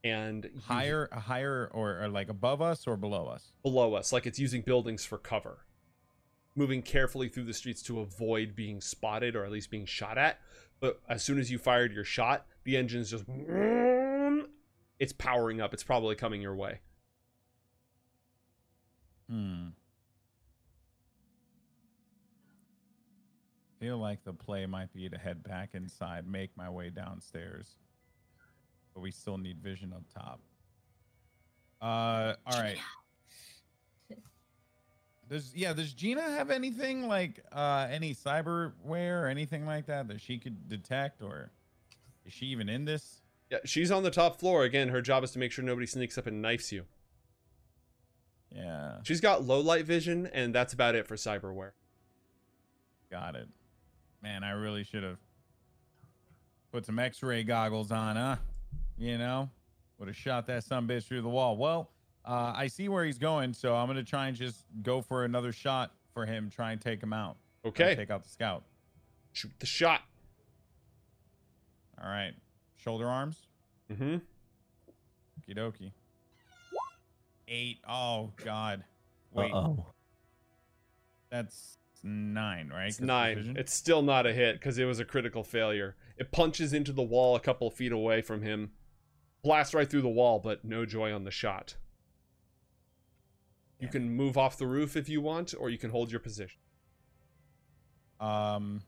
and 0.02 0.44
you- 0.54 0.60
Higher, 0.62 1.10
higher, 1.12 1.68
or, 1.74 2.02
or 2.02 2.08
like 2.08 2.30
above 2.30 2.62
us 2.62 2.86
or 2.86 2.96
below 2.96 3.26
us. 3.26 3.52
below 3.62 3.92
us 3.92 4.10
like 4.10 4.24
it's 4.26 4.38
using 4.38 4.62
buildings 4.62 5.04
for 5.04 5.18
cover 5.18 5.66
moving 6.54 6.82
carefully 6.82 7.28
through 7.28 7.44
the 7.44 7.54
streets 7.54 7.82
to 7.82 8.00
avoid 8.00 8.54
being 8.54 8.80
spotted 8.80 9.34
or 9.34 9.44
at 9.44 9.50
least 9.50 9.70
being 9.70 9.86
shot 9.86 10.18
at 10.18 10.38
but 10.80 11.00
as 11.08 11.22
soon 11.22 11.38
as 11.38 11.50
you 11.50 11.58
fired 11.58 11.92
your 11.92 12.04
shot 12.04 12.46
the 12.64 12.76
engine's 12.76 13.10
just 13.10 13.24
it's 14.98 15.12
powering 15.12 15.60
up 15.60 15.72
it's 15.72 15.84
probably 15.84 16.14
coming 16.14 16.42
your 16.42 16.54
way 16.54 16.80
Hmm. 19.32 19.68
Feel 23.80 23.96
like 23.96 24.22
the 24.24 24.32
play 24.32 24.66
might 24.66 24.92
be 24.92 25.08
to 25.08 25.16
head 25.16 25.42
back 25.42 25.70
inside, 25.72 26.26
make 26.26 26.50
my 26.56 26.68
way 26.68 26.90
downstairs. 26.90 27.78
But 28.94 29.00
we 29.00 29.10
still 29.10 29.38
need 29.38 29.58
vision 29.60 29.92
up 29.94 30.02
top. 30.14 30.40
Uh 31.80 32.34
all 32.46 32.60
right. 32.60 32.76
Does 35.32 35.50
yeah, 35.56 35.72
does 35.72 35.94
Gina 35.94 36.20
have 36.20 36.50
anything 36.50 37.08
like 37.08 37.42
uh 37.52 37.88
any 37.90 38.14
cyberware 38.14 39.22
or 39.22 39.28
anything 39.28 39.64
like 39.64 39.86
that 39.86 40.06
that 40.08 40.20
she 40.20 40.36
could 40.36 40.68
detect 40.68 41.22
or 41.22 41.50
is 42.26 42.34
she 42.34 42.46
even 42.46 42.68
in 42.68 42.84
this? 42.84 43.22
yeah 43.50 43.58
she's 43.64 43.90
on 43.90 44.02
the 44.02 44.10
top 44.10 44.38
floor 44.38 44.64
again 44.64 44.88
her 44.90 45.00
job 45.00 45.24
is 45.24 45.30
to 45.30 45.38
make 45.38 45.50
sure 45.50 45.64
nobody 45.64 45.86
sneaks 45.86 46.18
up 46.18 46.26
and 46.26 46.42
knifes 46.42 46.70
you 46.70 46.84
Yeah, 48.54 48.98
She's 49.04 49.20
got 49.22 49.42
low 49.44 49.60
light 49.60 49.86
vision, 49.86 50.26
and 50.26 50.54
that's 50.54 50.74
about 50.74 50.94
it 50.94 51.06
for 51.06 51.16
cyberware. 51.16 51.72
got 53.10 53.34
it. 53.34 53.48
Man, 54.22 54.44
I 54.44 54.50
really 54.50 54.84
should 54.84 55.02
have 55.02 55.18
put 56.72 56.84
some 56.84 56.98
x-ray 56.98 57.42
goggles 57.44 57.90
on, 57.90 58.16
huh? 58.16 58.36
You 58.98 59.16
know? 59.16 59.48
Would 59.98 60.08
have 60.08 60.16
shot 60.16 60.46
that 60.48 60.64
some 60.64 60.86
bitch 60.86 61.04
through 61.04 61.22
the 61.22 61.28
wall. 61.30 61.56
Well, 61.56 61.90
uh, 62.24 62.52
I 62.56 62.66
see 62.68 62.88
where 62.88 63.04
he's 63.04 63.18
going, 63.18 63.52
so 63.54 63.74
I'm 63.74 63.86
gonna 63.86 64.02
try 64.04 64.28
and 64.28 64.36
just 64.36 64.64
go 64.82 65.00
for 65.02 65.24
another 65.24 65.52
shot 65.52 65.92
for 66.14 66.26
him, 66.26 66.50
try 66.50 66.72
and 66.72 66.80
take 66.80 67.02
him 67.02 67.12
out. 67.12 67.36
Okay, 67.64 67.94
Take 67.94 68.10
out 68.10 68.22
the 68.22 68.28
scout. 68.28 68.64
shoot 69.32 69.52
the 69.60 69.66
shot. 69.66 70.02
All 72.02 72.08
right. 72.08 72.32
Shoulder 72.76 73.06
arms. 73.08 73.36
Mm-hmm. 73.92 74.16
Okie 75.40 75.56
dokie. 75.56 75.92
Eight. 77.48 77.78
Oh 77.88 78.32
God. 78.44 78.84
Wait, 79.32 79.52
Uh-oh. 79.52 79.86
that's 81.30 81.78
nine, 82.02 82.68
right? 82.68 82.88
It's 82.88 82.98
'Cause 82.98 83.06
nine. 83.06 83.34
precision? 83.34 83.56
It's 83.56 83.72
still 83.72 84.02
not 84.02 84.26
a 84.26 84.32
hit 84.32 84.54
because 84.58 84.78
it 84.78 84.84
was 84.84 84.98
a 85.00 85.04
critical 85.04 85.42
failure. 85.44 85.96
It 86.18 86.32
punches 86.32 86.72
into 86.72 86.92
the 86.92 87.02
wall 87.02 87.36
a 87.36 87.40
couple 87.40 87.70
feet 87.70 87.92
away 87.92 88.20
from 88.22 88.42
him, 88.42 88.72
blasts 89.42 89.72
right 89.74 89.88
through 89.88 90.02
the 90.02 90.08
wall, 90.08 90.38
but 90.38 90.64
no 90.64 90.84
joy 90.84 91.12
on 91.14 91.24
the 91.24 91.30
shot. 91.30 91.76
You 93.82 93.88
can 93.88 94.08
move 94.08 94.38
off 94.38 94.58
the 94.58 94.66
roof 94.66 94.96
if 94.96 95.08
you 95.08 95.20
want, 95.20 95.54
or 95.58 95.68
you 95.68 95.76
can 95.76 95.90
hold 95.90 96.08
your 96.08 96.20
position. 96.20 96.60
Um. 98.20 98.80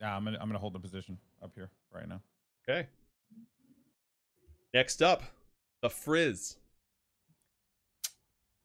Yeah, 0.00 0.16
I'm 0.16 0.24
gonna 0.24 0.36
I'm 0.40 0.48
gonna 0.48 0.58
hold 0.58 0.72
the 0.72 0.80
position 0.80 1.16
up 1.40 1.52
here 1.54 1.70
right 1.94 2.08
now. 2.08 2.20
Okay. 2.68 2.88
Next 4.74 5.00
up, 5.00 5.22
the 5.80 5.88
Friz. 5.88 6.56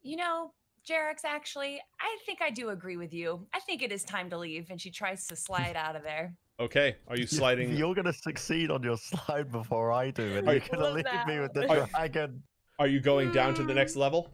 You 0.01 0.17
know, 0.17 0.51
Jerax, 0.89 1.23
actually, 1.23 1.79
I 2.01 2.17
think 2.25 2.41
I 2.41 2.49
do 2.49 2.69
agree 2.69 2.97
with 2.97 3.13
you. 3.13 3.45
I 3.53 3.59
think 3.59 3.83
it 3.83 3.91
is 3.91 4.03
time 4.03 4.31
to 4.31 4.37
leave, 4.37 4.71
and 4.71 4.81
she 4.81 4.89
tries 4.89 5.27
to 5.27 5.35
slide 5.35 5.75
out 5.75 5.95
of 5.95 6.01
there. 6.01 6.33
Okay, 6.59 6.97
are 7.07 7.17
you 7.17 7.25
sliding? 7.25 7.75
You're 7.75 7.95
gonna 7.95 8.13
succeed 8.13 8.69
on 8.69 8.83
your 8.83 8.97
slide 9.11 9.51
before 9.51 9.91
I 9.91 10.11
do, 10.11 10.37
and 10.37 10.47
you're 10.47 10.59
gonna 10.59 10.83
Well, 10.83 10.93
leave 10.93 11.25
me 11.27 11.39
with 11.39 11.51
the 11.53 11.61
no. 11.65 11.87
dragon. 11.87 12.43
Are 12.79 12.87
you 12.87 12.99
going 12.99 13.31
down 13.31 13.53
to 13.55 13.63
the 13.63 13.73
next 13.73 13.93
mm. 13.93 13.97
level? 13.97 14.29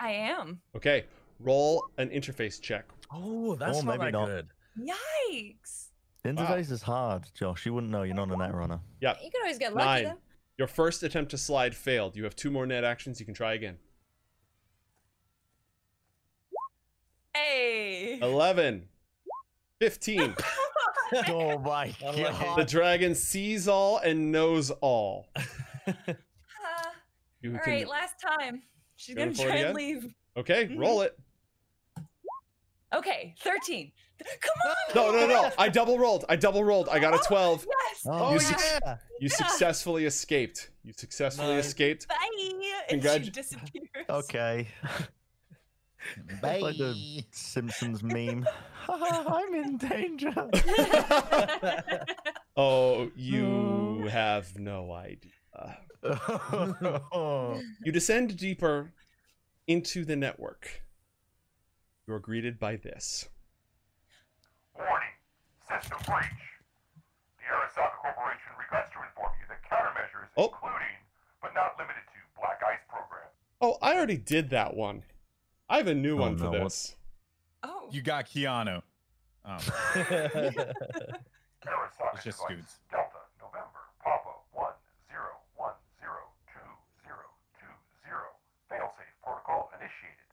I 0.00 0.10
am. 0.10 0.60
Okay, 0.76 1.04
roll 1.40 1.88
an 1.98 2.08
interface 2.10 2.60
check. 2.60 2.86
Oh, 3.12 3.54
that's 3.56 3.78
Or 3.78 3.84
not 3.84 3.98
maybe 3.98 4.04
that 4.06 4.12
not. 4.12 4.26
good. 4.26 4.46
Yikes. 4.78 5.88
Interface 6.24 6.70
is 6.70 6.82
hard, 6.82 7.24
Josh. 7.34 7.64
You 7.64 7.74
wouldn't 7.74 7.92
know. 7.92 8.02
You're 8.02 8.14
not 8.14 8.30
a 8.30 8.36
net 8.36 8.54
runner. 8.54 8.80
Yep. 9.00 9.18
You 9.22 9.30
can 9.30 9.40
always 9.42 9.58
get 9.58 9.74
lucky 9.74 9.86
Nine. 9.86 10.04
though. 10.04 10.18
Your 10.58 10.66
first 10.66 11.02
attempt 11.02 11.30
to 11.30 11.38
slide 11.38 11.74
failed. 11.74 12.16
You 12.16 12.24
have 12.24 12.34
two 12.36 12.50
more 12.50 12.66
net 12.66 12.84
actions. 12.84 13.20
You 13.20 13.26
can 13.26 13.34
try 13.34 13.54
again. 13.54 13.76
Hey. 17.34 18.18
11. 18.20 18.88
15. 19.80 20.34
oh 21.28 21.58
my 21.58 21.94
Unlucky. 22.04 22.46
the 22.56 22.64
dragon 22.64 23.14
sees 23.14 23.68
all 23.68 23.98
and 23.98 24.32
knows 24.32 24.70
all. 24.70 25.28
You 27.40 27.52
all 27.54 27.58
can- 27.60 27.72
right, 27.72 27.88
last 27.88 28.14
time. 28.20 28.62
She's 28.96 29.14
Going 29.14 29.32
gonna 29.32 29.48
try 29.48 29.56
again? 29.56 29.66
and 29.68 29.76
leave. 29.76 30.14
Okay, 30.36 30.66
Mhm. 30.66 30.78
roll 30.80 31.02
it. 31.02 31.16
Okay, 32.92 33.34
13. 33.40 33.92
Come 34.40 34.54
on. 34.66 34.94
No, 34.94 35.12
no, 35.12 35.26
no. 35.28 35.50
I 35.58 35.68
double 35.68 35.98
rolled. 35.98 36.24
I 36.28 36.36
double 36.36 36.64
rolled. 36.64 36.88
I 36.88 36.98
got 36.98 37.14
a 37.14 37.18
12. 37.18 37.66
Yes. 37.68 38.02
Oh, 38.06 38.30
You 38.32 38.40
yeah. 38.40 38.78
suc- 38.80 39.00
You 39.20 39.28
successfully 39.28 40.06
escaped. 40.06 40.70
You 40.82 40.92
successfully 40.96 41.54
Nice. 41.54 41.66
escaped. 41.66 42.08
Bye. 42.08 42.16
And 42.90 43.02
Congrat- 43.02 43.24
she 43.24 43.30
disappears. 43.30 43.84
Okay. 44.08 44.68
Bye. 46.40 46.58
like 46.60 46.78
the 46.78 47.22
Simpsons 47.32 48.02
meme. 48.02 48.46
I'm 48.88 49.54
in 49.54 49.76
danger. 49.76 50.32
Oh, 52.56 53.10
you 53.14 54.08
have 54.10 54.58
no 54.58 54.90
idea. 54.92 55.30
You 57.84 57.92
descend 57.92 58.36
deeper 58.36 58.92
into 59.66 60.04
the 60.04 60.16
network. 60.16 60.82
You 62.06 62.14
are 62.14 62.20
greeted 62.20 62.58
by 62.58 62.76
this. 62.76 63.28
Warning. 64.76 65.08
System 65.68 65.98
breach. 66.06 66.24
The 67.38 67.44
Arasaka 67.52 67.96
Corporation 68.00 68.52
regrets 68.58 68.90
to 68.92 68.98
inform 69.06 69.32
you 69.40 69.46
that 69.48 69.62
countermeasures, 69.68 70.28
Oh. 70.36 70.44
including 70.46 70.96
but 71.42 71.52
not 71.54 71.76
limited 71.78 72.02
to 72.06 72.18
Black 72.40 72.60
Ice 72.66 72.80
Program, 72.88 73.28
Oh, 73.60 73.76
I 73.82 73.94
already 73.96 74.16
did 74.16 74.50
that 74.50 74.74
one. 74.74 75.02
I 75.68 75.76
have 75.78 75.86
a 75.88 75.94
new 75.94 76.16
Oh, 76.16 76.20
one 76.22 76.36
for 76.38 76.44
no, 76.44 76.50
what- 76.52 76.62
this. 76.64 76.96
oh. 77.64 77.88
You 77.92 78.00
got 78.02 78.26
Keanu. 78.26 78.82
Um, 79.44 79.58
Arasaka 79.58 80.74
It's 82.14 82.24
just 82.24 82.38
device, 82.38 82.56
Scoots. 82.56 82.78
Delta, 82.90 83.18
November, 83.40 83.82
Papa, 84.02 84.30
10102020. 84.54 84.68
Failsafe 88.70 89.12
protocol 89.24 89.70
initiated. 89.78 90.28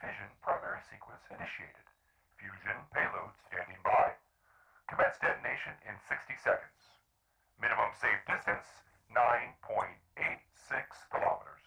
Fission 0.00 0.28
primary 0.42 0.80
sequence 0.90 1.24
initiated. 1.32 1.86
Fusion 2.38 2.76
payload 2.92 3.32
standing 3.48 3.80
by. 3.84 4.12
Commence 4.88 5.16
detonation 5.18 5.72
in 5.88 5.96
60 6.06 6.36
seconds. 6.44 6.80
Minimum 7.58 7.90
safe 7.96 8.20
distance 8.28 8.66
9.86 9.10 9.96
kilometers. 11.10 11.62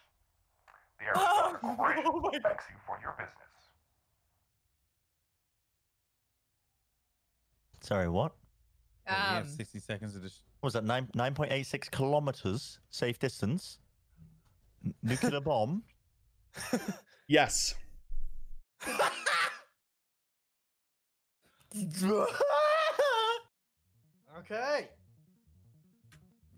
The 1.01 1.05
Arasaka 1.11 1.17
Oh, 1.17 1.57
Corporation 1.61 2.03
oh 2.05 2.19
my- 2.21 2.39
thanks 2.39 2.65
you 2.69 2.77
for 2.85 2.99
your 3.01 3.13
business. 3.17 3.55
Sorry, 7.81 8.09
what? 8.09 8.33
we 9.07 9.13
have 9.15 9.45
Um, 9.45 9.49
60 9.49 9.79
seconds 9.79 10.13
to 10.13 10.19
just. 10.19 10.43
What 10.59 10.67
was 10.67 10.73
that 10.73 10.83
nine 10.83 11.09
nine 11.15 11.33
point 11.33 11.51
eight 11.51 11.63
six 11.65 11.89
kilometers 11.89 12.79
safe 12.91 13.17
distance? 13.17 13.79
N- 14.85 14.93
nuclear 15.01 15.41
bomb. 15.41 15.83
Yes. 17.27 17.75
Okay. 24.39 24.89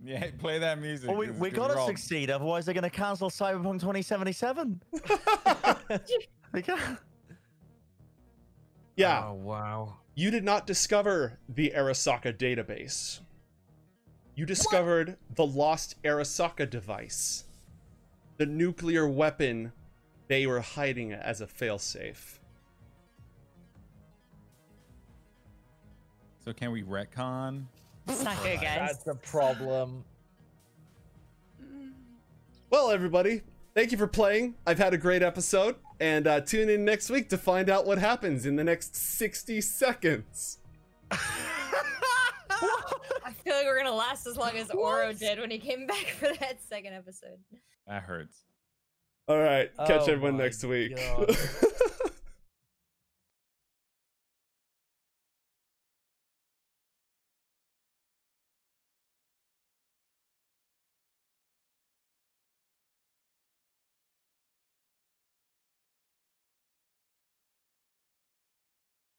Yeah, 0.04 0.26
play 0.40 0.60
that 0.60 0.80
music. 0.82 1.10
Well, 1.10 1.18
we 1.20 1.28
'cause- 1.28 1.36
we 1.40 1.50
'cause 1.52 1.58
gotta 1.58 1.80
we're 1.80 1.86
succeed, 1.88 2.30
otherwise 2.32 2.66
they're 2.66 2.74
gonna 2.74 2.90
cancel 2.90 3.30
Cyberpunk 3.30 3.80
2077. 3.82 4.82
They 6.54 6.62
can't- 6.62 6.98
yeah. 8.98 9.26
Oh 9.28 9.34
wow. 9.34 9.98
You 10.16 10.32
did 10.32 10.44
not 10.44 10.68
discover 10.68 11.40
the 11.48 11.72
Arasaka 11.76 12.34
database. 12.38 13.22
You 14.36 14.46
discovered 14.46 15.18
the 15.36 15.46
lost 15.46 15.96
Arasaka 16.04 16.70
device. 16.70 17.46
The 18.38 18.46
nuclear 18.46 19.08
weapon 19.08 19.72
they 20.28 20.46
were 20.48 20.60
hiding 20.62 21.14
as 21.14 21.40
a 21.42 21.48
failsafe. 21.48 22.40
So 26.44 26.54
can 26.54 26.72
we 26.72 26.84
retcon 26.84 27.66
It's 28.08 28.24
not 28.24 28.42
good, 28.44 28.60
guys. 28.62 28.80
That's 28.92 29.04
the 29.04 29.16
problem. 29.16 30.04
Well, 32.70 32.90
everybody, 32.90 33.42
thank 33.76 33.92
you 33.92 33.98
for 33.98 34.08
playing. 34.08 34.56
I've 34.66 34.78
had 34.78 34.94
a 34.94 34.98
great 34.98 35.22
episode, 35.22 35.76
and 36.00 36.26
uh, 36.26 36.42
tune 36.42 36.70
in 36.70 36.86
next 36.86 37.10
week 37.10 37.30
to 37.30 37.38
find 37.38 37.70
out 37.70 37.86
what 37.86 37.98
happens 37.98 38.46
in 38.46 38.56
the 38.56 38.64
next 38.64 38.96
60 38.96 39.60
seconds. 39.62 40.60
I 41.12 41.18
feel 43.44 43.54
like 43.56 43.66
we're 43.66 43.78
gonna 43.78 43.94
last 43.94 44.26
as 44.26 44.38
long 44.38 44.56
as 44.56 44.72
Oro 44.72 45.12
did 45.14 45.40
when 45.40 45.52
he 45.52 45.58
came 45.60 45.86
back 45.86 46.06
for 46.18 46.30
that 46.40 46.60
second 46.68 46.94
episode. 46.94 47.40
That 47.88 48.04
hurts. 48.04 48.46
All 49.28 49.38
right, 49.40 49.70
catch 49.86 50.08
Oh 50.08 50.12
everyone 50.12 50.38
next 50.38 50.64
week. 50.64 50.96
God. 50.96 51.36